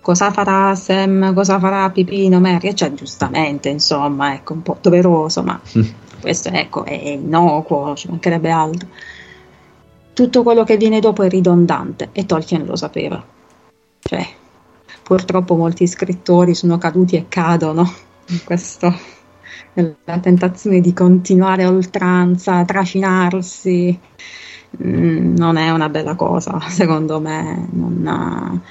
cosa 0.00 0.30
farà 0.30 0.74
Sam, 0.74 1.32
cosa 1.32 1.58
farà 1.58 1.88
Pipino, 1.90 2.38
Mary, 2.38 2.74
cioè 2.74 2.92
giustamente, 2.92 3.70
insomma, 3.70 4.34
ecco, 4.34 4.52
un 4.52 4.62
po' 4.62 4.76
doveroso, 4.80 5.42
ma 5.42 5.58
questo 6.24 6.48
ecco, 6.48 6.84
è 6.86 6.94
innocuo, 6.94 7.94
ci 7.94 8.08
mancherebbe 8.08 8.50
altro. 8.50 8.88
Tutto 10.14 10.42
quello 10.42 10.64
che 10.64 10.78
viene 10.78 10.98
dopo 10.98 11.22
è 11.22 11.28
ridondante 11.28 12.08
e 12.12 12.24
Tolkien 12.24 12.64
lo 12.64 12.76
sapeva. 12.76 13.22
Cioè, 14.00 14.26
purtroppo 15.02 15.54
molti 15.54 15.86
scrittori 15.86 16.54
sono 16.54 16.78
caduti 16.78 17.16
e 17.16 17.26
cadono 17.28 17.92
in 18.28 18.42
questo, 18.42 18.90
nella 19.74 20.18
tentazione 20.22 20.80
di 20.80 20.94
continuare 20.94 21.64
a 21.64 21.68
oltranza, 21.68 22.64
trascinarsi. 22.64 24.00
Mm, 24.82 25.36
non 25.36 25.58
è 25.58 25.70
una 25.70 25.90
bella 25.90 26.14
cosa, 26.14 26.58
secondo 26.70 27.20
me. 27.20 27.68
Non 27.70 28.62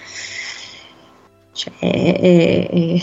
cioè, 1.51 1.71
è, 1.77 2.19
è, 2.19 2.69
è 2.69 3.01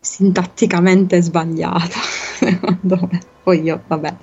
sintatticamente 0.00 1.20
sbagliata, 1.20 1.98
secondo. 2.80 3.08
Poi 3.42 3.62
io, 3.62 3.82
vabbè, 3.86 4.16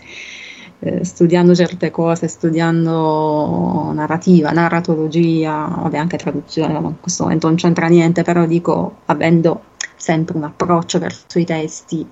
eh, 0.80 1.06
studiando 1.06 1.56
certe 1.56 1.92
cose, 1.92 2.28
studiando 2.28 3.92
narrativa, 3.94 4.52
narratologia, 4.52 5.68
vabbè, 5.82 5.98
anche 5.98 6.18
traduzione, 6.18 6.80
ma 6.80 6.90
in 6.90 7.00
questo 7.00 7.24
momento 7.24 7.48
non 7.48 7.56
c'entra 7.56 7.88
niente, 7.88 8.24
però 8.24 8.46
dico, 8.46 8.98
avendo 9.06 9.64
sempre 9.96 10.38
un 10.38 10.44
approccio 10.44 11.00
verso 11.00 11.40
i 11.40 11.46
testi, 11.46 12.08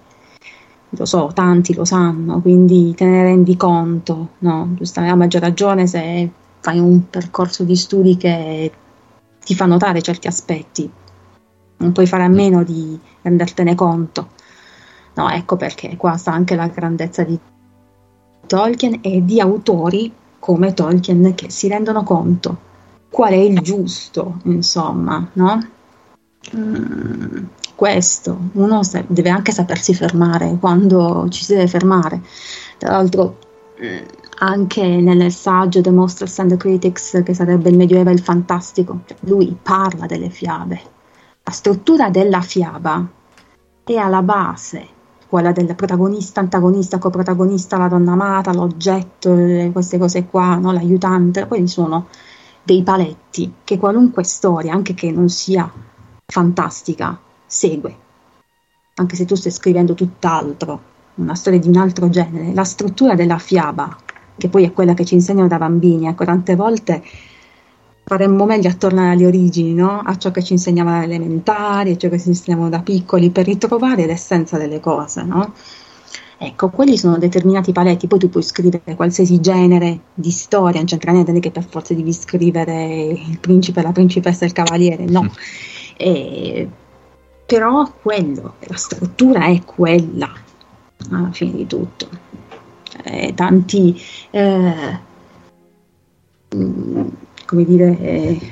lo 0.90 1.06
so, 1.06 1.32
tanti 1.34 1.74
lo 1.74 1.84
sanno, 1.86 2.42
quindi 2.42 2.94
te 2.96 3.06
ne 3.06 3.24
rendi 3.24 3.58
conto, 3.58 4.30
no? 4.40 4.70
Giustamente, 4.76 5.16
a 5.16 5.18
maggior 5.18 5.42
ragione 5.42 5.88
se 5.88 6.30
fai 6.62 6.80
un 6.80 7.10
percorso 7.10 7.64
di 7.64 7.76
studi 7.76 8.18
che 8.18 8.72
ti 9.44 9.54
fa 9.54 9.66
notare 9.66 10.02
certi 10.02 10.28
aspetti, 10.28 10.90
non 11.78 11.92
puoi 11.92 12.08
fare 12.08 12.24
a 12.24 12.28
meno 12.30 12.64
di 12.64 12.98
rendertene 13.22 13.76
conto. 13.76 14.30
No, 15.16 15.30
ecco 15.30 15.56
perché 15.56 15.96
qua 15.98 16.18
sta 16.18 16.32
anche 16.32 16.56
la 16.56 16.68
grandezza 16.68 17.24
di 17.24 17.40
Tolkien 18.46 19.00
e 19.02 19.24
di 19.24 19.40
autori 19.40 20.12
come 20.40 20.74
Tolkien 20.74 21.34
che 21.36 21.50
si 21.50 21.68
rendono 21.68 22.04
conto 22.04 22.74
qual 23.10 23.32
è 23.32 23.38
il 23.38 23.62
giusto, 23.62 24.40
insomma, 24.44 25.26
no? 25.34 25.68
Mm, 26.54 27.46
questo, 27.74 28.38
uno 28.54 28.82
deve 29.08 29.30
anche 29.30 29.54
sapersi 29.54 29.94
fermare 29.94 30.58
quando 30.60 31.28
ci 31.30 31.46
si 31.46 31.54
deve 31.54 31.68
fermare. 31.68 32.22
Tra 32.78 32.92
l'altro, 32.92 33.38
mm, 33.82 34.06
anche 34.40 34.86
nel 34.86 35.32
saggio 35.32 35.80
The 35.80 35.92
Monsters 35.92 36.40
and 36.40 36.50
the 36.50 36.58
Critics, 36.58 37.22
che 37.24 37.34
sarebbe 37.34 37.70
il 37.70 37.78
Medioevo 37.78 38.10
e 38.10 38.14
il 38.14 38.20
Fantastico, 38.20 39.00
lui 39.22 39.58
parla 39.62 40.08
delle 40.08 40.30
fiabe. 40.30 40.82
La 41.44 41.52
struttura 41.52 42.10
della 42.10 42.42
fiaba 42.42 43.08
è 43.86 43.96
alla 43.96 44.22
base 44.24 44.95
quella 45.28 45.52
del 45.52 45.74
protagonista, 45.76 46.40
antagonista, 46.40 46.98
coprotagonista, 46.98 47.78
la 47.78 47.88
donna 47.88 48.14
amata, 48.14 48.54
l'oggetto, 48.54 49.36
queste 49.72 49.98
cose 49.98 50.26
qua, 50.26 50.56
no? 50.56 50.72
l'aiutante, 50.72 51.46
poi 51.46 51.68
sono 51.68 52.08
dei 52.64 52.84
paletti 52.84 53.54
che 53.64 53.78
qualunque 53.78 54.24
storia, 54.24 54.74
anche 54.74 54.94
che 54.94 55.12
non 55.12 55.30
sia 55.30 55.72
fantastica, 56.26 57.20
segue. 57.46 58.04
Anche 58.96 59.16
se 59.16 59.26
tu 59.26 59.36
stai 59.36 59.52
scrivendo 59.52 59.94
tutt'altro, 59.94 60.94
una 61.16 61.36
storia 61.36 61.60
di 61.60 61.68
un 61.68 61.78
altro 61.78 62.10
genere, 62.10 62.54
la 62.54 62.64
struttura 62.64 63.16
della 63.16 63.38
fiaba, 63.38 63.96
che 64.38 64.50
poi 64.50 64.64
è 64.64 64.74
quella 64.74 64.94
che 64.94 65.06
ci 65.06 65.14
insegnano 65.16 65.48
da 65.48 65.58
bambini, 65.58 66.08
ecco, 66.08 66.26
tante 66.26 66.56
volte 66.56 67.04
faremmo 68.06 68.46
meglio 68.46 68.70
a 68.70 68.74
tornare 68.74 69.14
alle 69.14 69.26
origini, 69.26 69.74
no? 69.74 70.00
a 70.00 70.16
ciò 70.18 70.30
che 70.30 70.44
ci 70.44 70.54
insegnavano 70.54 71.04
elementari, 71.04 71.92
a 71.92 71.98
ciò 71.98 72.08
che 72.08 72.20
ci 72.20 72.30
insegnavano 72.30 72.70
da 72.70 72.82
piccoli, 72.82 73.32
per 73.32 73.46
ritrovare 73.46 74.06
l'essenza 74.06 74.60
delle 74.60 74.80
cose. 74.80 75.24
No? 75.24 75.54
Ecco, 76.38 76.70
quelli 76.70 77.00
sono 77.00 77.18
determinati 77.18 77.72
paletti, 77.72 78.06
poi 78.06 78.20
tu 78.20 78.30
puoi 78.30 78.44
scrivere 78.44 78.96
qualsiasi 78.96 79.40
genere 79.40 80.02
di 80.14 80.30
storia, 80.30 80.78
non 80.78 80.86
c'entra 80.86 81.12
niente, 81.12 81.40
che 81.40 81.50
per 81.50 81.66
forza 81.68 81.96
devi 81.96 82.14
scrivere 82.14 82.94
il 83.06 83.40
principe, 83.40 83.82
la 83.82 83.92
principessa 83.92 84.44
e 84.44 84.48
il 84.50 84.54
cavaliere, 84.54 85.06
no. 85.06 85.28
E, 85.98 86.70
però 87.48 87.92
quello, 88.02 88.56
la 88.60 88.76
struttura 88.76 89.46
è 89.46 89.64
quella, 89.64 90.32
alla 91.10 91.32
fine 91.32 91.54
di 91.54 91.66
tutto. 91.66 92.08
E 93.04 93.34
tanti... 93.34 94.00
Eh, 94.30 95.14
come 97.46 97.64
dire, 97.64 98.00
eh, 98.00 98.52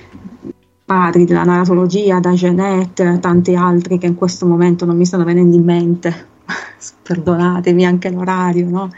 padri 0.86 1.26
della 1.26 1.44
narratologia, 1.44 2.20
da 2.20 2.34
Genet, 2.34 3.20
tanti 3.20 3.56
altri 3.56 3.98
che 3.98 4.06
in 4.06 4.16
questo 4.16 4.46
momento 4.46 4.86
non 4.86 4.98
mi 4.98 5.06
stanno 5.06 5.24
venendo 5.24 5.56
in 5.56 5.64
mente, 5.64 6.28
perdonatemi 7.02 7.86
anche 7.86 8.10
l'orario, 8.10 8.70
no? 8.70 8.90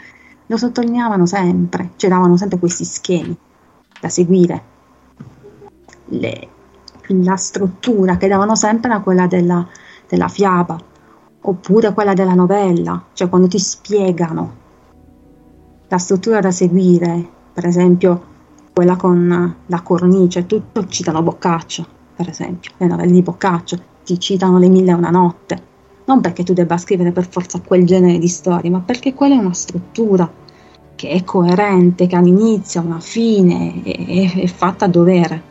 lo 0.46 0.56
sottolineavano 0.56 1.26
sempre, 1.26 1.90
ci 1.96 2.08
davano 2.08 2.36
sempre 2.36 2.58
questi 2.58 2.84
schemi. 2.84 3.36
da 4.00 4.08
seguire. 4.08 4.62
Le- 6.08 6.48
la 7.08 7.36
struttura 7.36 8.16
che 8.16 8.28
davano 8.28 8.54
sempre 8.54 8.90
era 8.90 9.00
quella 9.00 9.26
della, 9.26 9.66
della 10.08 10.28
fiaba, 10.28 10.78
oppure 11.40 11.92
quella 11.92 12.14
della 12.14 12.34
novella, 12.34 13.02
cioè 13.12 13.28
quando 13.28 13.48
ti 13.48 13.58
spiegano 13.58 14.64
la 15.88 15.98
struttura 15.98 16.40
da 16.40 16.50
seguire, 16.50 17.24
per 17.52 17.66
esempio 17.66 18.34
quella 18.76 18.96
con 18.96 19.56
la 19.64 19.80
cornice, 19.80 20.44
tutto 20.44 20.86
citano 20.86 21.22
Boccaccio, 21.22 21.86
per 22.14 22.28
esempio, 22.28 22.72
le 22.76 22.86
novelle 22.86 23.12
di 23.12 23.22
Boccaccio, 23.22 23.80
ti 24.04 24.20
citano 24.20 24.58
le 24.58 24.68
mille 24.68 24.90
e 24.90 24.94
una 24.94 25.08
notte, 25.08 25.62
non 26.04 26.20
perché 26.20 26.42
tu 26.42 26.52
debba 26.52 26.76
scrivere 26.76 27.10
per 27.10 27.26
forza 27.26 27.58
quel 27.66 27.86
genere 27.86 28.18
di 28.18 28.28
storie, 28.28 28.68
ma 28.68 28.80
perché 28.80 29.14
quella 29.14 29.34
è 29.34 29.38
una 29.38 29.54
struttura 29.54 30.30
che 30.94 31.08
è 31.08 31.24
coerente, 31.24 32.06
che 32.06 32.16
ha 32.16 32.18
un 32.18 32.26
inizio, 32.26 32.82
una 32.82 33.00
fine, 33.00 33.82
è, 33.82 34.42
è 34.42 34.46
fatta 34.46 34.84
a 34.84 34.88
dovere. 34.88 35.42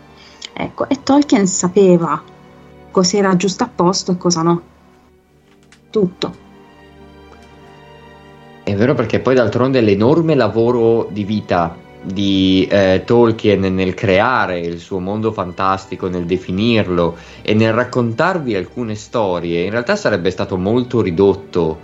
Ecco, 0.54 0.88
e 0.88 1.02
Tolkien 1.02 1.48
sapeva 1.48 2.22
cosa 2.92 3.18
era 3.18 3.36
giusto 3.36 3.64
a 3.64 3.72
posto 3.74 4.12
e 4.12 4.18
cosa 4.18 4.44
no. 4.44 4.62
Tutto. 5.90 6.36
È 8.62 8.76
vero 8.76 8.94
perché 8.94 9.20
poi 9.20 9.34
d'altronde 9.34 9.82
l'enorme 9.82 10.36
lavoro 10.36 11.08
di 11.12 11.24
vita 11.24 11.85
di 12.06 12.68
eh, 12.70 13.04
Tolkien 13.06 13.62
nel 13.74 13.94
creare 13.94 14.60
il 14.60 14.80
suo 14.80 15.00
mondo 15.00 15.32
fantastico, 15.32 16.08
nel 16.08 16.26
definirlo 16.26 17.18
e 17.42 17.54
nel 17.54 17.74
raccontarvi 17.74 18.56
alcune 18.56 18.96
storie, 18.96 19.64
in 19.64 19.72
realtà 19.72 19.96
sarebbe 19.96 20.30
stato 20.30 20.58
molto 20.58 21.02
ridotto 21.02 21.80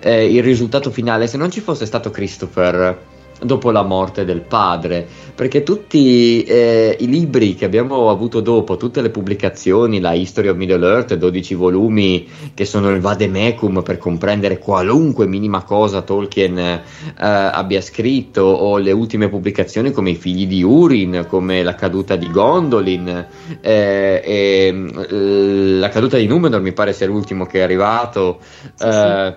eh, 0.00 0.32
il 0.32 0.42
risultato 0.42 0.90
finale 0.90 1.26
se 1.26 1.36
non 1.36 1.50
ci 1.50 1.60
fosse 1.60 1.86
stato 1.86 2.10
Christopher 2.10 3.14
dopo 3.42 3.70
la 3.70 3.82
morte 3.82 4.24
del 4.24 4.40
padre, 4.40 5.06
perché 5.34 5.62
tutti 5.62 6.42
eh, 6.44 6.96
i 6.98 7.06
libri 7.06 7.54
che 7.54 7.64
abbiamo 7.64 8.08
avuto 8.10 8.40
dopo, 8.40 8.76
tutte 8.76 9.02
le 9.02 9.10
pubblicazioni, 9.10 10.00
la 10.00 10.12
History 10.12 10.48
of 10.48 10.56
Middle 10.56 10.86
Earth, 10.86 11.14
12 11.14 11.54
volumi 11.54 12.26
che 12.54 12.64
sono 12.64 12.90
il 12.90 13.00
vademecum 13.00 13.82
per 13.82 13.98
comprendere 13.98 14.58
qualunque 14.58 15.26
minima 15.26 15.62
cosa 15.62 16.02
Tolkien 16.02 16.58
eh, 16.58 16.82
abbia 17.16 17.80
scritto, 17.80 18.42
o 18.42 18.78
le 18.78 18.92
ultime 18.92 19.28
pubblicazioni 19.28 19.90
come 19.90 20.10
I 20.10 20.16
figli 20.16 20.46
di 20.46 20.62
Urin, 20.62 21.26
come 21.28 21.62
La 21.62 21.74
caduta 21.74 22.16
di 22.16 22.30
Gondolin, 22.30 23.26
eh, 23.60 24.22
e, 24.24 25.78
La 25.78 25.88
caduta 25.88 26.16
di 26.16 26.26
Numenor 26.26 26.60
mi 26.60 26.72
pare 26.72 26.92
sia 26.92 27.06
l'ultimo 27.06 27.44
che 27.44 27.58
è 27.58 27.62
arrivato. 27.62 28.38
eh, 28.80 29.34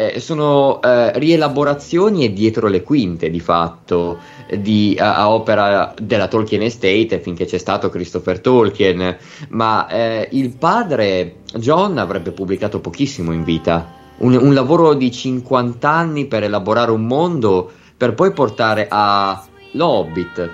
eh, 0.00 0.20
sono 0.20 0.80
eh, 0.80 1.18
rielaborazioni 1.18 2.24
e 2.24 2.32
dietro 2.32 2.68
le 2.68 2.82
quinte 2.82 3.28
di 3.28 3.40
fatto 3.40 4.18
di, 4.58 4.96
a, 4.98 5.16
a 5.16 5.30
opera 5.30 5.94
della 6.00 6.26
Tolkien 6.26 6.62
Estate 6.62 7.20
finché 7.20 7.44
c'è 7.44 7.58
stato 7.58 7.90
Christopher 7.90 8.40
Tolkien. 8.40 9.16
Ma 9.50 9.86
eh, 9.88 10.28
il 10.32 10.56
padre 10.56 11.40
John 11.54 11.98
avrebbe 11.98 12.32
pubblicato 12.32 12.80
pochissimo 12.80 13.32
in 13.32 13.44
vita. 13.44 13.98
Un, 14.18 14.34
un 14.34 14.54
lavoro 14.54 14.94
di 14.94 15.10
50 15.10 15.90
anni 15.90 16.26
per 16.26 16.44
elaborare 16.44 16.90
un 16.90 17.06
mondo 17.06 17.70
per 17.96 18.14
poi 18.14 18.32
portare 18.32 18.86
a 18.88 19.44
L'Hobbit 19.72 20.50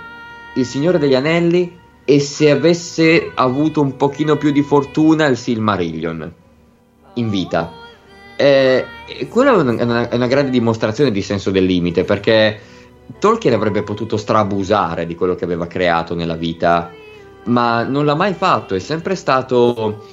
il 0.57 0.65
Signore 0.65 0.99
degli 0.99 1.15
Anelli 1.15 1.78
e 2.05 2.18
se 2.20 2.50
avesse 2.50 3.31
avuto 3.34 3.81
un 3.81 3.97
pochino 3.97 4.36
più 4.36 4.50
di 4.50 4.62
fortuna 4.62 5.26
il 5.26 5.36
Silmarillion. 5.36 6.33
In 7.15 7.31
vita 7.31 7.84
eh, 8.36 8.84
quella 9.28 9.52
è 9.52 9.55
una, 9.56 10.08
una 10.12 10.26
grande 10.26 10.50
dimostrazione 10.50 11.10
di 11.10 11.23
senso 11.23 11.50
del 11.50 11.65
limite 11.65 12.05
perché 12.05 12.60
Tolkien 13.18 13.55
avrebbe 13.55 13.82
potuto 13.82 14.16
strabusare 14.16 15.06
di 15.06 15.15
quello 15.15 15.34
che 15.34 15.44
aveva 15.44 15.66
creato 15.66 16.15
nella 16.15 16.34
vita, 16.34 16.90
ma 17.44 17.82
non 17.84 18.05
l'ha 18.05 18.15
mai 18.15 18.34
fatto, 18.34 18.74
è 18.74 18.78
sempre 18.78 19.15
stato 19.15 20.05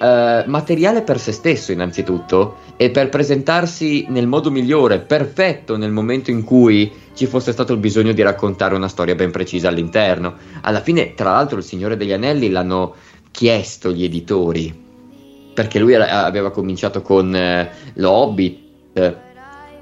eh, 0.00 0.44
materiale 0.46 1.02
per 1.02 1.20
se 1.20 1.32
stesso 1.32 1.70
innanzitutto 1.70 2.56
e 2.76 2.90
per 2.90 3.08
presentarsi 3.08 4.06
nel 4.08 4.26
modo 4.26 4.50
migliore, 4.50 4.98
perfetto 4.98 5.76
nel 5.76 5.92
momento 5.92 6.30
in 6.30 6.42
cui 6.42 6.90
ci 7.14 7.26
fosse 7.26 7.52
stato 7.52 7.72
il 7.72 7.78
bisogno 7.78 8.12
di 8.12 8.22
raccontare 8.22 8.74
una 8.74 8.88
storia 8.88 9.14
ben 9.14 9.30
precisa 9.30 9.68
all'interno. 9.68 10.36
Alla 10.62 10.80
fine, 10.80 11.14
tra 11.14 11.32
l'altro, 11.32 11.58
il 11.58 11.64
Signore 11.64 11.96
degli 11.96 12.12
Anelli 12.12 12.48
l'hanno 12.48 12.94
chiesto 13.30 13.92
gli 13.92 14.02
editori 14.02 14.88
perché 15.60 15.78
lui 15.78 15.92
era- 15.92 16.24
aveva 16.24 16.50
cominciato 16.50 17.02
con 17.02 17.36
eh, 17.36 17.70
Lo 17.96 18.10
Hobbit 18.12 18.58
eh, 18.94 19.14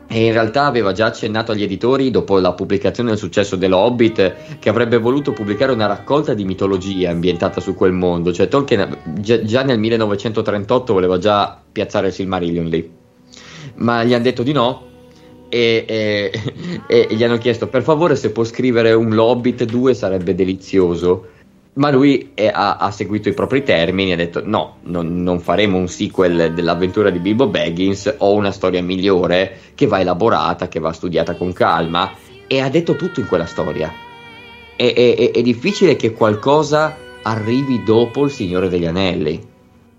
e 0.09 0.25
in 0.25 0.33
realtà 0.33 0.65
aveva 0.65 0.91
già 0.91 1.07
accennato 1.07 1.53
agli 1.53 1.63
editori 1.63 2.11
dopo 2.11 2.41
la 2.41 2.53
pubblicazione 2.53 3.11
del 3.11 3.19
successo 3.19 3.55
dello 3.55 3.77
Hobbit 3.77 4.59
che 4.59 4.69
avrebbe 4.69 4.97
voluto 4.97 5.33
pubblicare 5.33 5.71
una 5.71 5.87
raccolta 5.87 6.35
di 6.35 6.45
mitologia 6.45 7.11
ambientata 7.11 7.61
su 7.61 7.77
quel 7.77 7.93
mondo, 7.93 8.33
cioè 8.33 8.49
Tolkien 8.49 8.99
già, 9.21 9.41
già 9.41 9.63
nel 9.63 9.79
1938 9.79 10.93
voleva 10.93 11.19
già 11.19 11.63
piazzare 11.71 12.09
il 12.09 12.13
Silmarillion 12.13 12.67
lì, 12.67 12.91
ma 13.77 14.03
gli 14.03 14.15
hanno 14.15 14.25
detto 14.25 14.43
di 14.43 14.51
no 14.51 14.85
e, 15.49 15.85
e- 15.87 16.33
e 16.89 17.07
gli 17.11 17.23
hanno 17.23 17.39
chiesto 17.39 17.69
per 17.69 17.83
favore 17.83 18.17
se 18.17 18.33
può 18.33 18.43
scrivere 18.43 18.95
un 18.95 19.17
Hobbit 19.17 19.63
2 19.63 19.95
sarebbe 19.95 20.35
delizioso. 20.35 21.37
Ma 21.79 21.91
lui 21.91 22.33
eh, 22.35 22.49
ha, 22.49 22.77
ha 22.77 22.91
seguito 22.91 23.29
i 23.29 23.35
propri 23.35 23.63
termini 23.63 24.13
ha 24.13 24.17
detto: 24.17 24.43
No, 24.45 24.79
non, 24.83 25.23
non 25.23 25.39
faremo 25.39 25.79
un 25.79 25.87
sequel 25.87 26.53
dell'avventura 26.53 27.11
di 27.11 27.21
Bilbo 27.21 27.47
Baggins. 27.47 28.17
Ho 28.19 28.35
una 28.35 28.51
storia 28.51 28.83
migliore 28.83 29.59
che 29.77 29.87
va 29.87 30.01
elaborata, 30.01 30.67
che 30.67 30.81
va 30.81 30.93
studiata 30.93 31.37
con 31.37 31.53
calma. 31.53 32.13
E 32.49 32.61
ha 32.61 32.69
detto 32.69 32.97
tutto 32.97 33.21
in 33.21 33.29
quella 33.29 33.47
storia. 33.47 33.93
È, 34.75 34.93
è- 34.93 35.15
è- 35.17 35.31
è 35.31 35.43
difficile 35.43 35.95
che 35.95 36.13
qualcosa 36.13 36.97
arrivi 37.23 37.85
dopo 37.85 38.25
Il 38.25 38.33
Signore 38.33 38.69
degli 38.69 38.87
Anelli. 38.87 39.41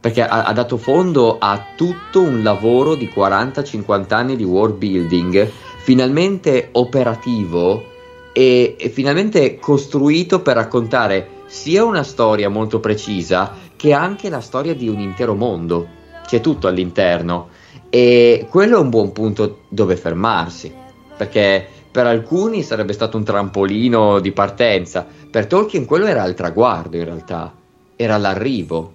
Perché 0.02 0.22
ha, 0.22 0.44
ha 0.44 0.54
dato 0.54 0.76
fondo 0.76 1.38
a 1.40 1.66
tutto 1.78 2.22
un 2.22 2.44
lavoro 2.44 2.96
di 2.96 3.10
40-50 3.14 4.14
anni 4.14 4.36
di 4.36 4.44
world 4.44 4.76
building, 4.76 5.50
finalmente 5.78 6.70
operativo 6.74 7.86
e, 8.34 8.76
e 8.78 8.90
finalmente 8.90 9.58
costruito 9.60 10.42
per 10.42 10.56
raccontare 10.56 11.38
sia 11.50 11.84
una 11.84 12.04
storia 12.04 12.48
molto 12.48 12.80
precisa 12.80 13.56
che 13.76 13.92
anche 13.92 14.30
la 14.30 14.40
storia 14.40 14.76
di 14.76 14.88
un 14.88 15.00
intero 15.00 15.34
mondo. 15.34 15.88
C'è 16.26 16.42
tutto 16.42 16.68
all'interno 16.68 17.50
e 17.90 18.46
quello 18.48 18.78
è 18.78 18.80
un 18.80 18.90
buon 18.90 19.12
punto 19.12 19.62
dove 19.68 19.96
fermarsi, 19.96 20.72
perché 21.18 21.66
per 21.92 22.06
alcuni 22.06 22.62
sarebbe 22.62 22.94
stato 22.94 23.18
un 23.18 23.24
trampolino 23.24 24.20
di 24.20 24.32
partenza, 24.32 25.08
per 25.30 25.48
Tolkien 25.48 25.86
quello 25.86 26.06
era 26.06 26.24
il 26.26 26.36
traguardo 26.36 26.98
in 26.98 27.06
realtà, 27.06 27.52
era 27.96 28.18
l'arrivo, 28.18 28.94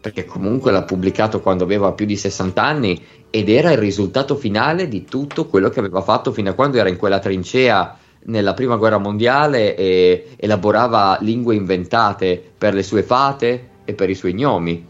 perché 0.00 0.24
comunque 0.24 0.70
l'ha 0.70 0.84
pubblicato 0.84 1.40
quando 1.40 1.64
aveva 1.64 1.90
più 1.90 2.06
di 2.06 2.16
60 2.16 2.62
anni 2.62 3.04
ed 3.30 3.48
era 3.48 3.72
il 3.72 3.78
risultato 3.78 4.36
finale 4.36 4.86
di 4.86 5.04
tutto 5.04 5.46
quello 5.46 5.70
che 5.70 5.80
aveva 5.80 6.02
fatto 6.02 6.30
fino 6.30 6.50
a 6.50 6.54
quando 6.54 6.78
era 6.78 6.88
in 6.88 6.96
quella 6.96 7.18
trincea 7.18 7.98
nella 8.24 8.54
prima 8.54 8.76
guerra 8.76 8.98
mondiale 8.98 9.76
e 9.76 10.28
elaborava 10.36 11.18
lingue 11.20 11.54
inventate 11.54 12.42
per 12.56 12.74
le 12.74 12.82
sue 12.82 13.02
fate 13.02 13.68
e 13.84 13.94
per 13.94 14.10
i 14.10 14.14
suoi 14.14 14.34
gnomi. 14.34 14.86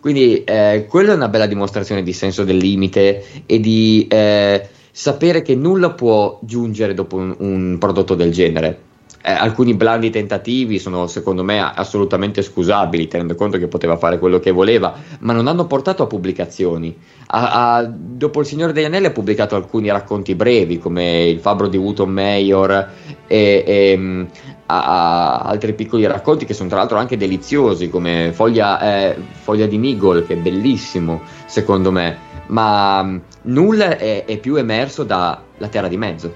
Quindi 0.00 0.44
eh, 0.44 0.86
quella 0.88 1.12
è 1.12 1.16
una 1.16 1.28
bella 1.28 1.46
dimostrazione 1.46 2.02
di 2.02 2.12
senso 2.12 2.44
del 2.44 2.56
limite 2.56 3.24
e 3.44 3.58
di 3.58 4.06
eh, 4.08 4.68
sapere 4.90 5.42
che 5.42 5.54
nulla 5.54 5.90
può 5.90 6.38
giungere 6.42 6.94
dopo 6.94 7.16
un, 7.16 7.34
un 7.38 7.76
prodotto 7.78 8.14
del 8.14 8.30
genere. 8.30 8.85
Eh, 9.22 9.32
alcuni 9.32 9.74
blandi 9.74 10.10
tentativi 10.10 10.78
sono 10.78 11.08
secondo 11.08 11.42
me 11.42 11.60
assolutamente 11.60 12.42
scusabili, 12.42 13.08
tenendo 13.08 13.34
conto 13.34 13.58
che 13.58 13.66
poteva 13.66 13.96
fare 13.96 14.20
quello 14.20 14.38
che 14.38 14.52
voleva, 14.52 14.94
ma 15.20 15.32
non 15.32 15.48
hanno 15.48 15.66
portato 15.66 16.04
a 16.04 16.06
pubblicazioni. 16.06 16.96
Ha- 17.28 17.74
ha- 17.76 17.84
dopo 17.84 18.38
Il 18.38 18.46
Signore 18.46 18.72
degli 18.72 18.84
Anelli 18.84 19.06
ha 19.06 19.10
pubblicato 19.10 19.56
alcuni 19.56 19.88
racconti 19.90 20.36
brevi, 20.36 20.78
come 20.78 21.24
Il 21.24 21.40
fabbro 21.40 21.66
di 21.66 21.76
Wotton 21.76 22.08
Mayor 22.08 22.88
e, 23.26 23.64
e, 23.66 24.26
ha- 24.66 24.84
ha 24.84 25.38
altri 25.40 25.72
piccoli 25.74 26.06
racconti 26.06 26.44
che 26.44 26.54
sono 26.54 26.68
tra 26.68 26.78
l'altro 26.78 26.98
anche 26.98 27.16
deliziosi, 27.16 27.88
come 27.90 28.30
Foglia, 28.32 28.80
eh, 28.80 29.16
Foglia 29.42 29.66
di 29.66 29.76
Nigol, 29.78 30.24
che 30.24 30.34
è 30.34 30.36
bellissimo 30.36 31.22
secondo 31.46 31.90
me, 31.90 32.16
ma 32.48 33.02
mh, 33.02 33.22
nulla 33.42 33.96
è, 33.96 34.24
è 34.24 34.38
più 34.38 34.54
emerso 34.54 35.02
da 35.02 35.42
La 35.58 35.66
Terra 35.66 35.88
di 35.88 35.96
Mezzo, 35.96 36.32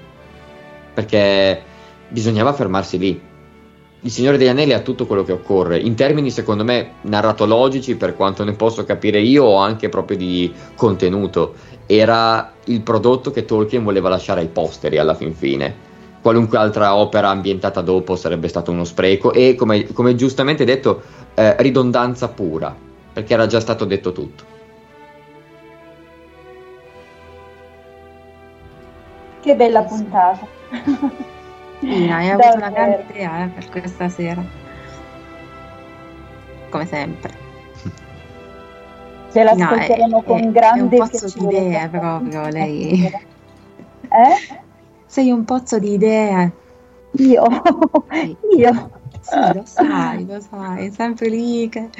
perché 0.92 1.68
bisognava 2.10 2.52
fermarsi 2.52 2.98
lì. 2.98 3.20
Il 4.02 4.10
Signore 4.10 4.39
degli 4.39 4.48
Anelli 4.48 4.72
ha 4.72 4.80
tutto 4.80 5.06
quello 5.06 5.24
che 5.24 5.32
occorre, 5.32 5.78
in 5.78 5.94
termini 5.94 6.30
secondo 6.30 6.64
me 6.64 6.92
narratologici, 7.02 7.97
per 7.97 8.16
quanto 8.16 8.44
ne 8.44 8.52
posso 8.52 8.84
capire 8.84 9.20
io, 9.20 9.44
o 9.44 9.56
anche 9.56 9.90
proprio 9.90 10.16
di 10.16 10.50
contenuto. 10.74 11.55
Era 11.84 12.55
il 12.64 12.80
prodotto 12.80 13.30
che 13.30 13.44
Tolkien 13.44 13.84
voleva 13.84 14.08
lasciare 14.08 14.40
ai 14.40 14.48
posteri 14.48 14.97
alla 14.97 15.14
fin 15.14 15.34
fine. 15.34 15.89
Qualunque 16.22 16.56
altra 16.56 16.94
opera 16.97 17.28
ambientata 17.28 17.82
dopo 17.82 18.16
sarebbe 18.16 18.48
stato 18.48 18.70
uno 18.70 18.84
spreco 18.84 19.32
e, 19.32 19.55
come, 19.55 19.92
come 19.92 20.14
giustamente 20.14 20.64
detto, 20.64 21.02
eh, 21.34 21.56
ridondanza 21.60 22.28
pura, 22.28 22.74
perché 23.12 23.34
era 23.34 23.47
già 23.47 23.60
stato 23.60 23.84
detto 23.84 24.12
tutto. 24.12 24.44
Che 29.40 29.55
bella 29.55 29.82
puntata. 29.82 30.47
Ina, 31.81 32.17
hai 32.17 32.31
avuto 32.31 32.57
una 32.57 32.70
grande 32.70 33.05
idea 33.09 33.44
eh, 33.44 33.49
per 33.49 33.68
questa 33.70 34.09
sera. 34.09 34.42
Come 36.68 36.86
sempre. 36.86 37.33
Ce 39.33 39.42
No, 39.42 39.55
l'ascolteremo 39.55 40.20
è- 40.20 40.25
con 40.25 40.39
è- 40.39 40.42
è 40.47 40.50
grande 40.50 40.81
un 40.83 40.89
pozzo 40.89 41.26
di 41.39 41.44
idee 41.44 41.89
proprio 41.89 42.49
lei. 42.49 43.05
Eh? 43.05 44.57
Sei 45.07 45.31
un 45.31 45.44
pozzo 45.44 45.78
di 45.78 45.92
idee. 45.92 46.52
Io? 47.12 47.44
Io? 48.57 48.91
Sì, 49.23 49.36
lo 49.55 49.62
sai, 49.65 50.26
lo 50.26 50.41
sai, 50.41 50.86
è 50.86 50.91
sempre 50.91 51.28
lì 51.28 51.68
che 51.68 51.91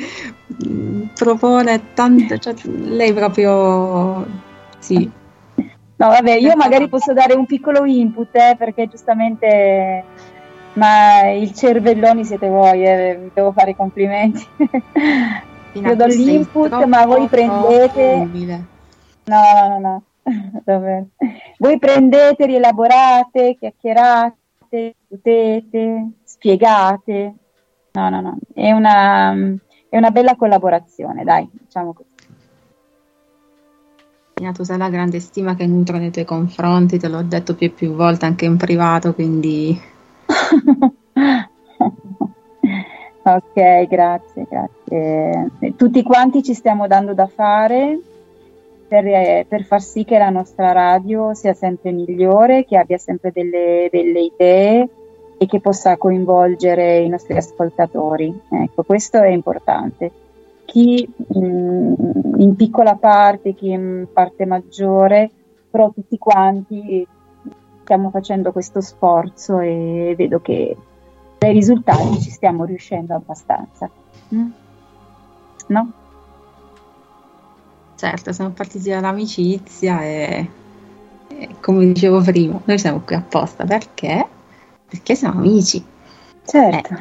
mm, 0.67 1.03
propone 1.15 1.93
tanto, 1.95 2.39
cioè, 2.39 2.55
lei 2.65 3.13
proprio 3.13 4.27
sì. 4.79 5.11
No, 6.01 6.09
vabbè, 6.09 6.33
io 6.37 6.57
magari 6.57 6.89
posso 6.89 7.13
dare 7.13 7.35
un 7.35 7.45
piccolo 7.45 7.85
input, 7.85 8.35
eh, 8.35 8.55
perché 8.57 8.89
giustamente, 8.89 10.03
ma 10.73 11.29
il 11.29 11.53
cervelloni 11.53 12.25
siete 12.25 12.49
voi, 12.49 12.87
eh, 12.87 13.19
vi 13.21 13.31
devo 13.35 13.53
fare 13.53 13.73
i 13.73 13.77
complimenti. 13.77 14.43
Io 15.75 15.95
do 15.97 16.07
l'input, 16.07 16.69
troppo, 16.71 16.87
ma 16.87 17.05
voi 17.05 17.27
prendete... 17.29 18.29
No, 19.25 19.43
no, 19.43 19.69
no, 19.69 19.79
no, 19.79 20.03
davvero. 20.65 21.09
Voi 21.59 21.79
prendete, 21.79 22.47
rielaborate, 22.47 23.57
chiacchierate, 23.59 24.95
discutete, 25.07 26.13
spiegate. 26.25 27.35
No, 27.93 28.09
no, 28.09 28.21
no, 28.23 28.39
è 28.55 28.73
una, 28.73 29.35
è 29.91 29.99
una 29.99 30.11
bella 30.11 30.35
collaborazione, 30.35 31.25
dai, 31.25 31.47
diciamo 31.53 31.93
così. 31.93 32.10
Tu 34.53 34.63
sai 34.65 34.79
la 34.79 34.89
grande 34.89 35.21
stima 35.21 35.55
che 35.55 35.67
nutro 35.67 35.99
nei 35.99 36.11
tuoi 36.11 36.25
confronti, 36.25 36.99
te 36.99 37.09
l'ho 37.09 37.23
detto 37.23 37.55
più 37.55 37.67
e 37.67 37.71
più 37.71 37.95
volte 37.95 38.25
anche 38.27 38.47
in 38.47 38.57
privato, 38.57 39.15
quindi 39.15 39.79
Ok, 43.23 43.87
grazie, 43.87 44.47
grazie. 44.49 45.51
Tutti 45.77 46.03
quanti 46.03 46.43
ci 46.43 46.55
stiamo 46.55 46.87
dando 46.87 47.13
da 47.13 47.27
fare 47.27 48.01
per, 48.89 49.07
eh, 49.07 49.45
per 49.47 49.65
far 49.65 49.83
sì 49.83 50.05
che 50.05 50.19
la 50.19 50.31
nostra 50.31 50.73
radio 50.73 51.35
sia 51.35 51.53
sempre 51.53 51.93
migliore, 51.93 52.65
che 52.65 52.77
abbia 52.77 52.99
sempre 52.99 53.31
delle 53.33 53.89
belle 53.91 54.21
idee 54.21 54.89
e 55.39 55.47
che 55.47 55.61
possa 55.61 55.97
coinvolgere 55.97 56.99
i 56.99 57.09
nostri 57.09 57.37
ascoltatori. 57.37 58.37
Ecco, 58.51 58.83
questo 58.83 59.19
è 59.19 59.29
importante. 59.29 60.11
Chi 60.71 61.09
mm, 61.37 61.95
in 62.37 62.55
piccola 62.57 62.95
parte, 62.95 63.55
chi 63.55 63.71
in 63.71 64.07
parte 64.13 64.47
maggiore, 64.47 65.31
però 65.69 65.91
tutti 65.91 66.17
quanti 66.17 67.07
stiamo 67.83 68.11
facendo 68.11 68.53
questo 68.53 68.81
sforzo 68.81 69.59
e 69.59 70.15
vedo 70.17 70.41
che 70.41 70.77
dai 71.39 71.53
risultati 71.53 72.21
ci 72.21 72.31
stiamo 72.31 72.65
riuscendo 72.65 73.15
abbastanza. 73.15 73.91
Mm? 74.33 74.51
No? 75.67 75.93
certo, 78.01 78.33
siamo 78.33 78.51
partiti 78.51 78.89
dall'amicizia 78.89 80.03
e, 80.03 80.49
e 81.29 81.49
come 81.61 81.93
dicevo 81.93 82.23
prima, 82.23 82.59
noi 82.65 82.79
siamo 82.79 83.01
qui 83.01 83.15
apposta 83.15 83.65
perché? 83.65 84.27
Perché 84.89 85.15
siamo 85.15 85.41
amici. 85.41 85.85
Certo. 86.47 86.95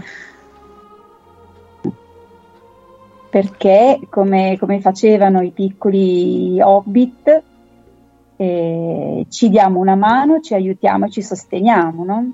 Perché 3.29 3.99
come, 4.09 4.57
come 4.59 4.81
facevano 4.81 5.41
i 5.41 5.51
piccoli 5.51 6.59
hobbit, 6.59 7.43
eh, 8.35 9.25
ci 9.29 9.49
diamo 9.49 9.79
una 9.79 9.95
mano, 9.95 10.39
ci 10.39 10.53
aiutiamo 10.53 11.05
e 11.05 11.09
ci 11.09 11.21
sosteniamo, 11.21 12.03
no? 12.03 12.31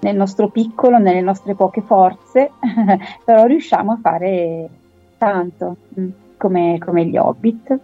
Nel 0.00 0.16
nostro 0.16 0.48
piccolo, 0.48 0.98
nelle 0.98 1.20
nostre 1.20 1.54
poche 1.54 1.80
forze, 1.82 2.50
però 3.24 3.44
riusciamo 3.44 3.92
a 3.92 3.98
fare 4.02 4.68
tanto 5.16 5.76
mm, 5.98 6.08
come, 6.36 6.78
come 6.78 7.06
gli 7.06 7.16
hobbit. 7.16 7.78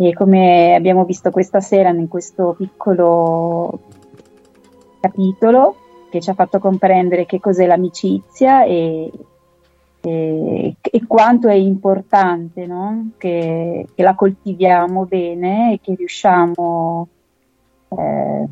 E 0.00 0.12
come 0.14 0.74
abbiamo 0.74 1.04
visto 1.04 1.30
questa 1.30 1.60
sera 1.60 1.88
in 1.88 2.06
questo 2.06 2.54
piccolo 2.56 3.80
capitolo 5.00 5.76
che 6.10 6.20
ci 6.20 6.30
ha 6.30 6.34
fatto 6.34 6.58
comprendere 6.58 7.26
che 7.26 7.40
cos'è 7.40 7.66
l'amicizia 7.66 8.64
e, 8.64 9.10
e- 10.00 10.76
e 10.80 11.06
quanto 11.06 11.48
è 11.48 11.54
importante 11.54 12.66
no? 12.66 13.10
che, 13.16 13.86
che 13.94 14.02
la 14.02 14.14
coltiviamo 14.14 15.04
bene 15.04 15.72
e 15.74 15.80
che 15.82 15.94
riusciamo 15.94 17.08
eh, 17.88 18.44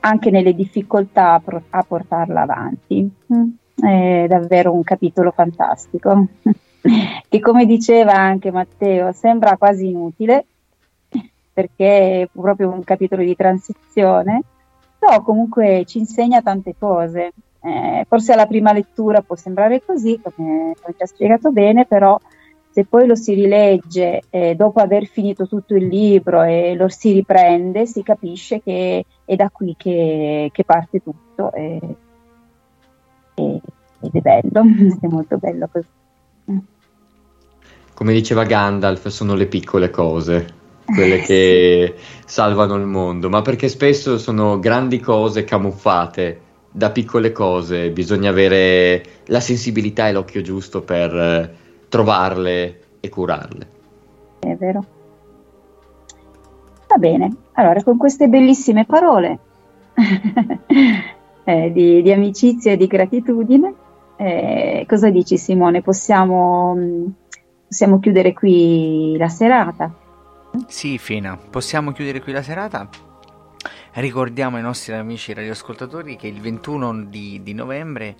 anche 0.00 0.30
nelle 0.30 0.54
difficoltà 0.54 1.34
a, 1.34 1.40
pro- 1.40 1.62
a 1.70 1.82
portarla 1.82 2.42
avanti. 2.42 3.10
Mm. 3.32 3.48
È 3.74 4.26
davvero 4.26 4.72
un 4.72 4.82
capitolo 4.82 5.32
fantastico 5.32 6.28
che 7.28 7.40
come 7.40 7.66
diceva 7.66 8.14
anche 8.14 8.50
Matteo 8.50 9.12
sembra 9.12 9.58
quasi 9.58 9.88
inutile 9.88 10.46
perché 11.56 12.22
è 12.22 12.28
proprio 12.30 12.70
un 12.70 12.84
capitolo 12.84 13.22
di 13.22 13.34
transizione, 13.34 14.42
però 14.98 15.22
comunque 15.22 15.84
ci 15.86 15.96
insegna 15.96 16.42
tante 16.42 16.74
cose. 16.78 17.32
Eh, 17.66 18.04
forse 18.08 18.32
alla 18.32 18.46
prima 18.46 18.72
lettura 18.72 19.22
può 19.22 19.34
sembrare 19.34 19.82
così, 19.84 20.20
come, 20.22 20.74
ci 20.96 21.02
ha 21.02 21.06
spiegato 21.06 21.50
bene, 21.50 21.84
però 21.84 22.16
se 22.70 22.84
poi 22.84 23.08
lo 23.08 23.16
si 23.16 23.34
rilegge 23.34 24.22
eh, 24.30 24.54
dopo 24.54 24.78
aver 24.78 25.06
finito 25.06 25.48
tutto 25.48 25.74
il 25.74 25.88
libro 25.88 26.42
e 26.42 26.76
lo 26.76 26.86
si 26.86 27.12
riprende, 27.12 27.86
si 27.86 28.04
capisce 28.04 28.62
che 28.62 29.04
è 29.24 29.34
da 29.34 29.50
qui 29.50 29.74
che, 29.76 30.50
che 30.52 30.64
parte 30.64 31.02
tutto 31.02 31.52
e- 31.52 31.80
e- 33.34 33.60
ed 34.00 34.10
è 34.12 34.20
bello, 34.20 34.62
è 35.00 35.06
molto 35.08 35.36
bello 35.36 35.68
così. 35.72 35.88
Come 37.94 38.12
diceva 38.12 38.44
Gandalf, 38.44 39.08
sono 39.08 39.34
le 39.34 39.46
piccole 39.46 39.90
cose, 39.90 40.46
quelle 40.84 41.18
che 41.18 41.96
salvano 42.24 42.76
il 42.76 42.86
mondo, 42.86 43.28
ma 43.28 43.42
perché 43.42 43.66
spesso 43.66 44.18
sono 44.18 44.60
grandi 44.60 45.00
cose 45.00 45.42
camuffate 45.42 46.44
da 46.76 46.90
piccole 46.90 47.32
cose, 47.32 47.90
bisogna 47.90 48.28
avere 48.28 49.02
la 49.28 49.40
sensibilità 49.40 50.08
e 50.08 50.12
l'occhio 50.12 50.42
giusto 50.42 50.82
per 50.82 51.14
eh, 51.14 51.54
trovarle 51.88 52.80
e 53.00 53.08
curarle. 53.08 53.68
È 54.40 54.54
vero. 54.56 54.84
Va 56.86 56.96
bene, 56.98 57.34
allora 57.54 57.82
con 57.82 57.96
queste 57.96 58.28
bellissime 58.28 58.84
parole 58.84 59.38
eh, 61.44 61.72
di, 61.72 62.02
di 62.02 62.12
amicizia 62.12 62.72
e 62.72 62.76
di 62.76 62.86
gratitudine, 62.86 63.74
eh, 64.16 64.84
cosa 64.86 65.08
dici 65.08 65.38
Simone? 65.38 65.80
Possiamo, 65.80 66.74
mh, 66.74 67.12
possiamo 67.68 67.98
chiudere 68.00 68.34
qui 68.34 69.16
la 69.16 69.28
serata? 69.28 69.90
Sì, 70.66 70.98
Fina, 70.98 71.38
possiamo 71.38 71.92
chiudere 71.92 72.20
qui 72.20 72.32
la 72.32 72.42
serata. 72.42 73.05
Ricordiamo 73.96 74.56
ai 74.58 74.62
nostri 74.62 74.92
amici 74.92 75.32
radioascoltatori 75.32 76.16
che 76.16 76.26
il 76.26 76.38
21 76.38 77.06
di, 77.06 77.40
di 77.42 77.54
novembre 77.54 78.14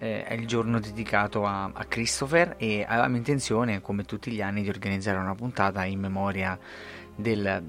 eh, 0.00 0.24
è 0.24 0.34
il 0.34 0.48
giorno 0.48 0.80
dedicato 0.80 1.46
a, 1.46 1.70
a 1.72 1.84
Christopher 1.84 2.56
e 2.58 2.84
avevamo 2.88 3.14
intenzione, 3.14 3.80
come 3.82 4.02
tutti 4.02 4.32
gli 4.32 4.42
anni, 4.42 4.62
di 4.62 4.68
organizzare 4.68 5.18
una 5.18 5.36
puntata 5.36 5.84
in 5.84 6.00
memoria 6.00 6.58
del, 7.14 7.62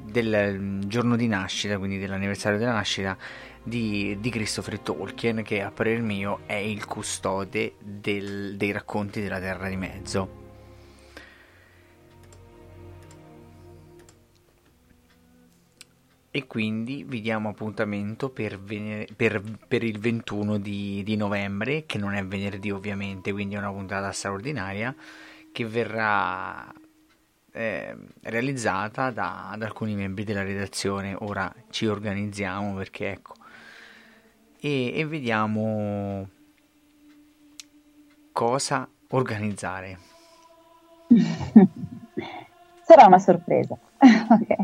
del 0.00 0.58
mm, 0.58 0.80
giorno 0.86 1.16
di 1.16 1.26
nascita, 1.26 1.76
quindi 1.76 1.98
dell'anniversario 1.98 2.58
della 2.58 2.72
nascita 2.72 3.18
di, 3.62 4.16
di 4.18 4.30
Christopher 4.30 4.78
Tolkien, 4.78 5.42
che 5.42 5.60
a 5.60 5.70
parer 5.70 6.00
mio 6.00 6.40
è 6.46 6.54
il 6.54 6.86
custode 6.86 7.74
del- 7.78 8.56
dei 8.56 8.72
racconti 8.72 9.20
della 9.20 9.40
Terra 9.40 9.68
di 9.68 9.76
Mezzo. 9.76 10.43
E 16.36 16.48
quindi 16.48 17.04
vi 17.04 17.20
diamo 17.20 17.50
appuntamento 17.50 18.28
per, 18.28 18.58
vene- 18.58 19.06
per- 19.14 19.40
per 19.68 19.84
il 19.84 20.00
21 20.00 20.58
di, 20.58 21.04
di 21.04 21.14
novembre, 21.14 21.86
che 21.86 21.96
non 21.96 22.14
è 22.14 22.26
venerdì 22.26 22.72
ovviamente, 22.72 23.30
quindi 23.30 23.54
è 23.54 23.58
una 23.58 23.70
puntata 23.70 24.10
straordinaria, 24.10 24.92
che 25.52 25.64
verrà 25.64 26.74
eh, 27.52 27.96
realizzata 28.22 29.12
da, 29.12 29.54
da 29.56 29.64
alcuni 29.64 29.94
membri 29.94 30.24
della 30.24 30.42
redazione. 30.42 31.14
Ora 31.20 31.54
ci 31.70 31.86
organizziamo 31.86 32.74
perché 32.74 33.12
ecco, 33.12 33.34
e, 34.58 34.92
e 34.92 35.06
vediamo 35.06 36.28
cosa 38.32 38.88
organizzare. 39.10 39.98
Sarà 42.82 43.06
una 43.06 43.20
sorpresa. 43.20 43.78
Ok. 44.30 44.56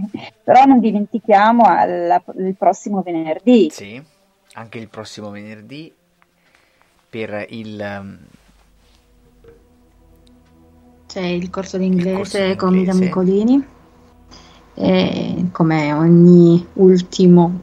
Però 0.44 0.64
non 0.64 0.80
dimentichiamo 0.80 1.64
alla- 1.64 2.22
il 2.38 2.54
prossimo 2.56 3.02
venerdì. 3.02 3.68
Sì, 3.70 4.00
anche 4.54 4.78
il 4.78 4.88
prossimo 4.88 5.30
venerdì 5.30 5.92
per 7.08 7.46
il... 7.50 7.80
ehm, 7.80 8.18
C'è 11.06 11.22
il 11.22 11.50
corso 11.50 11.76
d'inglese 11.76 12.14
corso 12.14 12.36
d'inglese. 12.38 12.56
con 12.56 12.72
Miriam 12.74 12.98
Nicolini. 12.98 13.64
E 14.74 15.44
come 15.50 15.92
ogni 15.92 16.64
ultimo 16.74 17.60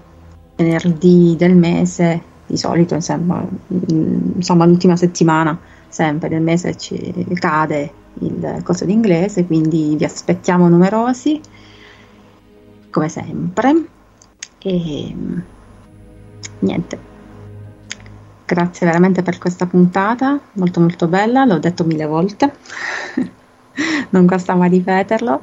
venerdì 0.56 1.36
del 1.38 1.56
mese, 1.56 2.22
di 2.46 2.58
solito 2.58 2.94
insomma, 2.96 3.42
mm, 3.42 4.32
insomma 4.36 4.66
l'ultima 4.66 4.96
settimana 4.96 5.58
sempre 5.88 6.28
del 6.30 6.42
mese 6.42 6.76
ci 6.78 7.26
cade 7.36 7.92
il 8.20 8.62
corso 8.64 8.84
di 8.86 8.92
inglese, 8.94 9.46
quindi 9.46 9.96
vi 9.96 10.04
aspettiamo 10.04 10.68
numerosi, 10.68 11.40
come 12.98 13.10
sempre. 13.10 13.86
E 14.58 15.16
niente, 16.60 17.00
grazie 18.44 18.88
veramente 18.88 19.22
per 19.22 19.38
questa 19.38 19.68
puntata, 19.68 20.40
molto 20.54 20.80
molto 20.80 21.08
bella, 21.08 21.46
l'ho 21.46 21.60
detto 21.60 21.84
mille 21.84 22.08
volte, 22.08 22.56
non 24.10 24.26
costa 24.26 24.56
mai 24.56 24.70
ripeterlo. 24.70 25.42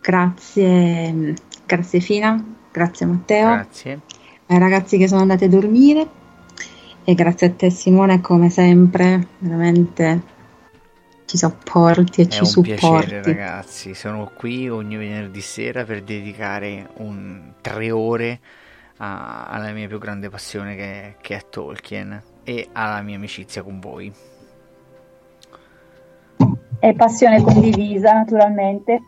Grazie, 0.00 1.34
grazie 1.64 2.00
Fina, 2.00 2.44
grazie 2.72 3.06
Matteo, 3.06 3.54
Grazie. 3.54 4.00
ai 4.46 4.58
ragazzi 4.58 4.98
che 4.98 5.06
sono 5.06 5.20
andati 5.20 5.44
a 5.44 5.48
dormire 5.48 6.08
e 7.04 7.14
grazie 7.14 7.46
a 7.46 7.50
te 7.50 7.70
Simone 7.70 8.20
come 8.20 8.50
sempre, 8.50 9.28
veramente 9.38 10.38
ci 11.30 11.36
sopporti 11.36 12.22
e 12.22 12.24
È 12.24 12.28
ci 12.28 12.40
un 12.40 12.46
supporti. 12.46 12.74
piacere, 12.74 13.22
ragazzi. 13.22 13.94
Sono 13.94 14.32
qui 14.34 14.68
ogni 14.68 14.96
venerdì 14.96 15.40
sera 15.40 15.84
per 15.84 16.02
dedicare 16.02 16.88
un, 16.96 17.52
tre 17.60 17.92
ore 17.92 18.40
a- 18.96 19.46
alla 19.46 19.70
mia 19.70 19.86
più 19.86 19.98
grande 19.98 20.28
passione 20.28 20.74
che, 20.74 21.14
che 21.20 21.36
è 21.36 21.44
Tolkien 21.48 22.20
e 22.42 22.70
alla 22.72 23.00
mia 23.02 23.14
amicizia 23.14 23.62
con 23.62 23.78
voi. 23.78 24.12
È 26.80 26.92
passione 26.94 27.40
condivisa, 27.42 28.12
naturalmente. 28.12 29.00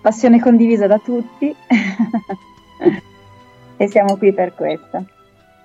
Passione 0.00 0.40
condivisa 0.40 0.88
da 0.88 0.98
tutti. 0.98 1.54
e 3.76 3.86
siamo 3.86 4.16
qui 4.16 4.34
per 4.34 4.52
questo. 4.54 5.06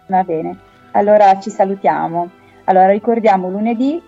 Va 0.06 0.24
bene. 0.24 0.60
Allora 0.92 1.40
ci 1.40 1.50
salutiamo. 1.50 2.38
Allora 2.70 2.92
ricordiamo 2.92 3.50
lunedì 3.50 4.02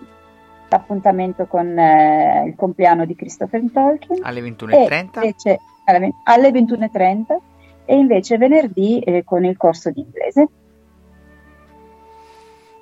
l'appuntamento 0.68 1.46
con 1.46 1.76
eh, 1.76 2.44
il 2.46 2.54
compleanno 2.56 3.04
di 3.04 3.16
Christopher 3.16 3.60
Tolkien. 3.72 4.20
Alle 4.22 4.38
E 4.38 4.42
21.30 4.42 5.08
invece 5.14 5.58
alle 5.84 6.12
alle 6.22 6.50
21.30 6.50 7.36
e 7.84 7.96
invece 7.96 8.38
venerdì 8.38 9.00
eh, 9.00 9.24
con 9.24 9.44
il 9.44 9.56
corso 9.56 9.90
di 9.90 10.00
inglese. 10.00 10.48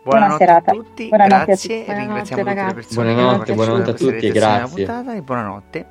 Buona 0.02 0.26
Buonanotte 0.26 0.44
serata. 0.44 0.70
a 0.70 0.75
tutti, 0.75 1.09
Buonanotte 1.09 1.34
a 1.34 1.44
grazie 1.47 1.78
tutti. 1.78 1.91
e 1.91 1.94
ringraziamo 1.94 2.42
tutte 2.42 2.55
le 2.55 2.60
ragazzi. 2.60 2.75
persone 2.75 3.15
Buonanotte, 3.15 3.55
buonanotte 3.55 3.91
a 3.91 3.94
tutti 3.94 4.26
e 4.26 4.33
grazie. 4.33 4.84
puntata 4.84 5.15
e 5.15 5.23
buonanotte. 5.23 5.86